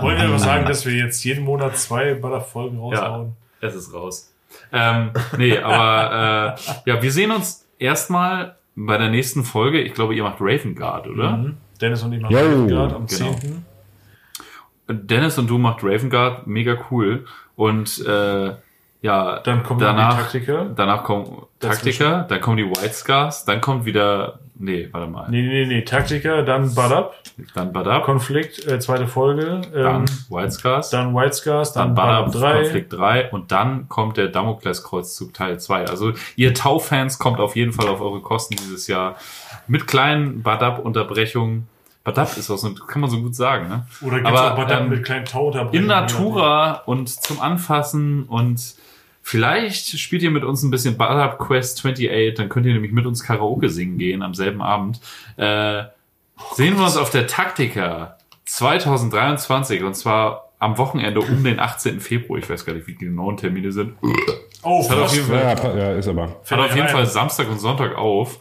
Wollen 0.00 0.18
wir 0.18 0.24
aber 0.24 0.38
sagen, 0.38 0.66
dass 0.66 0.86
wir 0.86 0.94
jetzt 0.94 1.22
jeden 1.24 1.44
Monat 1.44 1.76
zwei 1.76 2.14
Baller-Folgen 2.14 2.78
raushauen? 2.78 3.36
es 3.60 3.74
ist 3.74 3.92
raus. 3.92 4.32
Ähm, 4.72 5.10
nee, 5.36 5.58
aber 5.58 6.56
äh, 6.86 6.90
ja, 6.90 7.02
wir 7.02 7.12
sehen 7.12 7.30
uns 7.30 7.66
erstmal 7.78 8.56
bei 8.76 8.98
der 8.98 9.08
nächsten 9.08 9.42
Folge. 9.42 9.80
Ich 9.80 9.94
glaube, 9.94 10.14
ihr 10.14 10.22
macht 10.22 10.36
Raven 10.40 10.74
Guard, 10.74 11.08
oder? 11.08 11.36
Mhm. 11.38 11.56
Dennis 11.80 12.02
und 12.02 12.12
ich 12.12 12.20
machen 12.20 12.32
Jo, 12.32 12.66
gerade 12.66 12.94
am 12.94 13.06
genau. 13.06 13.32
10. 13.34 13.64
Dennis 14.88 15.38
und 15.38 15.50
du 15.50 15.58
macht 15.58 15.82
Raven 15.82 16.10
Guard, 16.10 16.46
mega 16.46 16.76
cool. 16.90 17.24
Und 17.56 18.04
äh, 18.06 18.54
ja, 19.02 19.40
Dann 19.40 19.62
kommen 19.62 19.80
danach, 19.80 20.14
die 20.14 20.22
Taktiker. 20.22 20.66
Danach 20.76 21.04
kommen 21.04 21.45
Taktiker, 21.60 22.26
dann 22.28 22.40
kommen 22.40 22.58
die 22.58 22.68
White 22.68 22.92
Scars, 22.92 23.44
dann 23.46 23.60
kommt 23.62 23.86
wieder, 23.86 24.40
nee, 24.58 24.88
warte 24.92 25.10
mal, 25.10 25.30
Nee, 25.30 25.42
nee, 25.42 25.64
nee, 25.64 25.82
Taktiker, 25.82 26.42
dann 26.42 26.74
Bud 26.74 26.92
Up, 26.92 27.14
dann 27.54 27.72
Badab, 27.72 28.04
Konflikt, 28.04 28.66
äh, 28.66 28.78
zweite 28.78 29.06
Folge, 29.06 29.62
dann 29.72 30.02
ähm, 30.02 30.04
White 30.28 30.50
Scars, 30.50 30.90
dann 30.90 31.14
White 31.14 31.34
Scars, 31.34 31.72
dann 31.72 31.88
dann, 31.88 31.94
Badab, 31.94 32.26
Bud 32.26 32.36
Up 32.36 32.42
3. 32.42 32.62
Konflikt 32.62 32.92
3 32.92 33.30
und 33.30 33.52
dann 33.52 33.88
kommt 33.88 34.18
der 34.18 34.28
Damokleskreuzzug 34.28 35.32
Teil 35.32 35.58
2. 35.58 35.86
Also 35.86 36.12
ihr 36.36 36.52
Tau-Fans 36.52 37.18
kommt 37.18 37.40
auf 37.40 37.56
jeden 37.56 37.72
Fall 37.72 37.88
auf 37.88 38.00
eure 38.02 38.20
Kosten 38.20 38.56
dieses 38.56 38.86
Jahr 38.86 39.16
mit 39.66 39.86
kleinen 39.86 40.42
Badab-Unterbrechungen. 40.42 41.68
Badab 42.04 42.36
ist 42.36 42.50
was, 42.50 42.62
kann 42.86 43.00
man 43.00 43.10
so 43.10 43.20
gut 43.20 43.34
sagen, 43.34 43.68
ne? 43.68 43.86
Oder 44.02 44.20
gibt's 44.20 44.30
Aber, 44.30 44.54
auch 44.54 44.58
Up 44.58 44.70
ähm, 44.70 44.90
mit 44.90 45.04
kleinen 45.04 45.24
Tauunterbrechungen? 45.24 45.82
in 45.82 45.88
Natura 45.88 46.82
und 46.84 47.08
zum 47.08 47.40
Anfassen 47.40 48.24
und 48.24 48.76
vielleicht 49.26 49.98
spielt 49.98 50.22
ihr 50.22 50.30
mit 50.30 50.44
uns 50.44 50.62
ein 50.62 50.70
bisschen 50.70 50.96
Ballab 50.96 51.40
Quest 51.40 51.78
28, 51.78 52.34
dann 52.36 52.48
könnt 52.48 52.64
ihr 52.64 52.72
nämlich 52.72 52.92
mit 52.92 53.06
uns 53.06 53.24
Karaoke 53.24 53.68
singen 53.68 53.98
gehen 53.98 54.22
am 54.22 54.34
selben 54.34 54.62
Abend. 54.62 55.00
Äh, 55.36 55.82
sehen 56.54 56.76
wir 56.78 56.84
uns 56.84 56.96
auf 56.96 57.10
der 57.10 57.26
Taktika 57.26 58.18
2023 58.44 59.82
und 59.82 59.94
zwar 59.94 60.52
am 60.60 60.78
Wochenende 60.78 61.20
um 61.20 61.42
den 61.42 61.58
18. 61.58 62.00
Februar. 62.00 62.38
Ich 62.38 62.48
weiß 62.48 62.64
gar 62.64 62.74
nicht, 62.74 62.86
wie 62.86 62.94
die 62.94 63.06
genauen 63.06 63.36
Termine 63.36 63.72
sind. 63.72 63.94
Oh, 64.62 64.88
Hat 64.88 64.96
auf 64.96 65.12
jeden 65.12 65.26
Fall, 65.26 65.40
Ja, 65.42 65.76
ja, 65.76 65.92
ist 65.96 66.06
aber. 66.06 66.28
hat 66.48 66.58
auf 66.60 66.76
jeden. 66.76 66.88
Fall 66.88 67.06
Samstag 67.06 67.48
und 67.50 67.58
Sonntag 67.58 67.96
auf. 67.96 68.38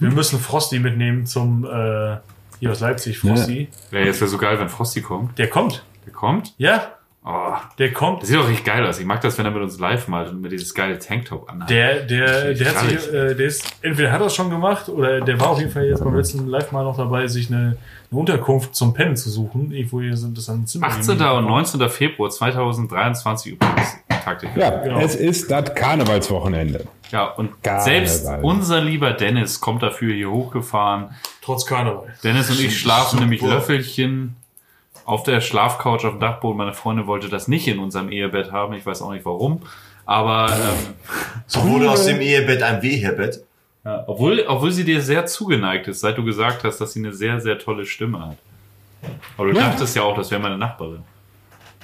Wir 0.00 0.10
müssen 0.10 0.40
Frosty 0.40 0.80
mitnehmen 0.80 1.24
zum, 1.24 1.64
äh, 1.64 2.16
hier 2.58 2.72
aus 2.72 2.80
Leipzig, 2.80 3.20
Frosty. 3.20 3.68
Wäre 3.92 4.06
jetzt 4.06 4.20
wäre 4.20 4.28
so 4.28 4.38
geil, 4.38 4.58
wenn 4.58 4.68
Frosty 4.68 5.02
kommt. 5.02 5.38
Der 5.38 5.48
kommt. 5.48 5.84
Der 6.04 6.12
kommt? 6.12 6.52
Ja, 6.58 6.95
Oh, 7.28 7.54
der 7.78 7.92
kommt. 7.92 8.22
das 8.22 8.28
sieht 8.28 8.38
doch 8.38 8.46
richtig 8.48 8.64
geil 8.64 8.86
aus. 8.86 9.00
Ich 9.00 9.04
mag 9.04 9.20
das, 9.20 9.36
wenn 9.36 9.44
er 9.46 9.50
mit 9.50 9.60
uns 9.60 9.80
live 9.80 10.06
malt 10.06 10.30
und 10.30 10.40
mir 10.42 10.48
dieses 10.48 10.72
geile 10.72 10.96
Tanktop 11.00 11.50
anhat. 11.50 11.68
Der, 11.68 12.02
der, 12.02 12.54
der 12.54 12.68
hat 12.74 12.88
sich, 12.88 13.12
äh, 13.12 13.34
der 13.34 13.46
ist, 13.46 13.64
entweder 13.82 14.12
hat 14.12 14.20
er 14.20 14.28
es 14.28 14.34
schon 14.36 14.48
gemacht 14.48 14.88
oder 14.88 15.20
der 15.20 15.40
war 15.40 15.48
auf 15.50 15.58
jeden 15.58 15.72
Fall 15.72 15.86
jetzt 15.86 16.04
beim 16.04 16.14
letzten 16.14 16.46
Live 16.46 16.70
mal 16.70 16.84
noch 16.84 16.96
dabei, 16.96 17.26
sich 17.26 17.48
eine, 17.50 17.76
eine 18.12 18.20
Unterkunft 18.20 18.76
zum 18.76 18.94
Pennen 18.94 19.16
zu 19.16 19.28
suchen. 19.28 19.72
Irgendwo 19.72 20.00
hier 20.00 20.16
sind 20.16 20.38
das 20.38 20.48
ein 20.48 20.68
Zimmer. 20.68 20.86
18. 20.86 21.20
und 21.20 21.46
19. 21.46 21.88
Februar 21.88 22.30
2023 22.30 23.52
übrigens 23.54 23.96
Taktik. 24.24 24.50
Ja, 24.56 24.70
Genau. 24.84 25.00
es 25.00 25.16
ist 25.16 25.50
das 25.50 25.74
Karnevalswochenende. 25.74 26.86
Ja, 27.10 27.24
und 27.26 27.60
Karneval. 27.62 27.84
selbst 27.84 28.28
unser 28.42 28.80
lieber 28.80 29.12
Dennis 29.12 29.60
kommt 29.60 29.82
dafür 29.82 30.14
hier 30.14 30.30
hochgefahren. 30.30 31.10
Trotz 31.42 31.66
Karneval. 31.66 32.14
Dennis 32.22 32.50
und 32.50 32.60
ich 32.60 32.78
schlafen 32.78 33.10
Super. 33.10 33.20
nämlich 33.22 33.42
Löffelchen 33.42 34.36
auf 35.06 35.22
der 35.22 35.40
Schlafcouch 35.40 36.04
auf 36.04 36.12
dem 36.14 36.20
Dachboden. 36.20 36.58
Meine 36.58 36.74
Freundin 36.74 37.06
wollte 37.06 37.28
das 37.28 37.48
nicht 37.48 37.66
in 37.68 37.78
unserem 37.78 38.10
Ehebett 38.10 38.52
haben. 38.52 38.74
Ich 38.74 38.84
weiß 38.84 39.00
auch 39.02 39.12
nicht 39.12 39.24
warum. 39.24 39.62
Aber 40.04 40.48
ähm, 40.52 40.94
So 41.46 41.62
wurde 41.68 41.90
aus 41.90 42.04
dem 42.06 42.20
Ehebett 42.20 42.62
ein 42.62 42.82
Wehebett. 42.82 43.44
ja, 43.84 44.04
obwohl, 44.06 44.44
obwohl 44.46 44.72
sie 44.72 44.84
dir 44.84 45.00
sehr 45.00 45.26
zugeneigt 45.26 45.88
ist, 45.88 46.00
seit 46.00 46.18
du 46.18 46.24
gesagt 46.24 46.64
hast, 46.64 46.78
dass 46.80 46.92
sie 46.92 47.00
eine 47.00 47.12
sehr, 47.12 47.40
sehr 47.40 47.58
tolle 47.58 47.86
Stimme 47.86 48.20
hat. 48.26 48.36
Aber 49.38 49.48
du 49.50 49.56
Ja. 49.58 49.68
dachtest 49.68 49.94
ja 49.96 50.02
auch, 50.02 50.16
das 50.16 50.30
wäre 50.30 50.40
meine 50.40 50.58
Nachbarin. 50.58 51.02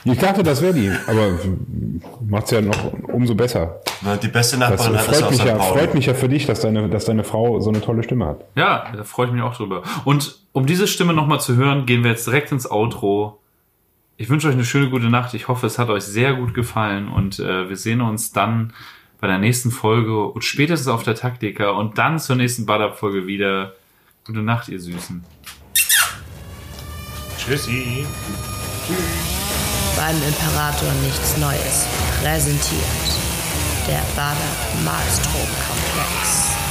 Ich 0.04 0.18
dachte, 0.18 0.42
das 0.42 0.60
wäre 0.62 0.74
die, 0.74 0.90
aber 1.06 1.38
macht's 2.26 2.50
ja 2.50 2.60
noch 2.60 2.92
umso 3.08 3.34
besser. 3.34 3.80
Die 4.22 4.28
beste 4.28 4.58
Das 4.58 4.70
Nachbarin 4.70 4.98
hat 4.98 5.08
es 5.08 5.18
freut 5.18 5.22
aus 5.22 5.30
mich, 5.30 5.44
ja, 5.44 5.58
freut 5.58 5.94
mich 5.94 6.06
ja 6.06 6.14
für 6.14 6.28
dich, 6.28 6.46
dass 6.46 6.60
deine, 6.60 6.88
dass 6.88 7.04
deine 7.04 7.22
Frau 7.22 7.60
so 7.60 7.70
eine 7.70 7.80
tolle 7.80 8.02
Stimme 8.02 8.26
hat. 8.26 8.44
Ja, 8.56 8.90
da 8.96 9.04
freue 9.04 9.26
ich 9.26 9.32
mich 9.32 9.42
auch 9.42 9.56
drüber. 9.56 9.82
Und 10.04 10.40
um 10.52 10.66
diese 10.66 10.88
Stimme 10.88 11.14
nochmal 11.14 11.40
zu 11.40 11.54
hören, 11.56 11.86
gehen 11.86 12.02
wir 12.02 12.10
jetzt 12.10 12.26
direkt 12.26 12.50
ins 12.50 12.68
Outro. 12.68 13.38
Ich 14.16 14.28
wünsche 14.28 14.48
euch 14.48 14.54
eine 14.54 14.64
schöne 14.64 14.90
gute 14.90 15.08
Nacht. 15.08 15.34
Ich 15.34 15.46
hoffe, 15.48 15.66
es 15.66 15.78
hat 15.78 15.88
euch 15.88 16.02
sehr 16.02 16.34
gut 16.34 16.52
gefallen 16.52 17.08
und 17.08 17.38
äh, 17.38 17.68
wir 17.68 17.76
sehen 17.76 18.00
uns 18.00 18.32
dann 18.32 18.72
bei 19.20 19.28
der 19.28 19.38
nächsten 19.38 19.70
Folge 19.70 20.26
und 20.26 20.42
spätestens 20.42 20.88
auf 20.88 21.04
der 21.04 21.14
Taktika 21.14 21.70
und 21.70 21.96
dann 21.96 22.18
zur 22.18 22.34
nächsten 22.34 22.66
Bad-Up-Folge 22.66 23.28
wieder. 23.28 23.74
Gute 24.24 24.40
Nacht, 24.40 24.68
ihr 24.68 24.80
Süßen. 24.80 25.24
Tschüssi. 27.38 28.04
Beim 29.96 30.16
Imperator 30.22 30.92
nichts 31.02 31.36
Neues. 31.36 31.86
Präsentiert 32.20 32.82
der 33.86 34.02
Bader 34.14 34.82
Malstrom 34.84 35.48
Komplex. 35.66 36.61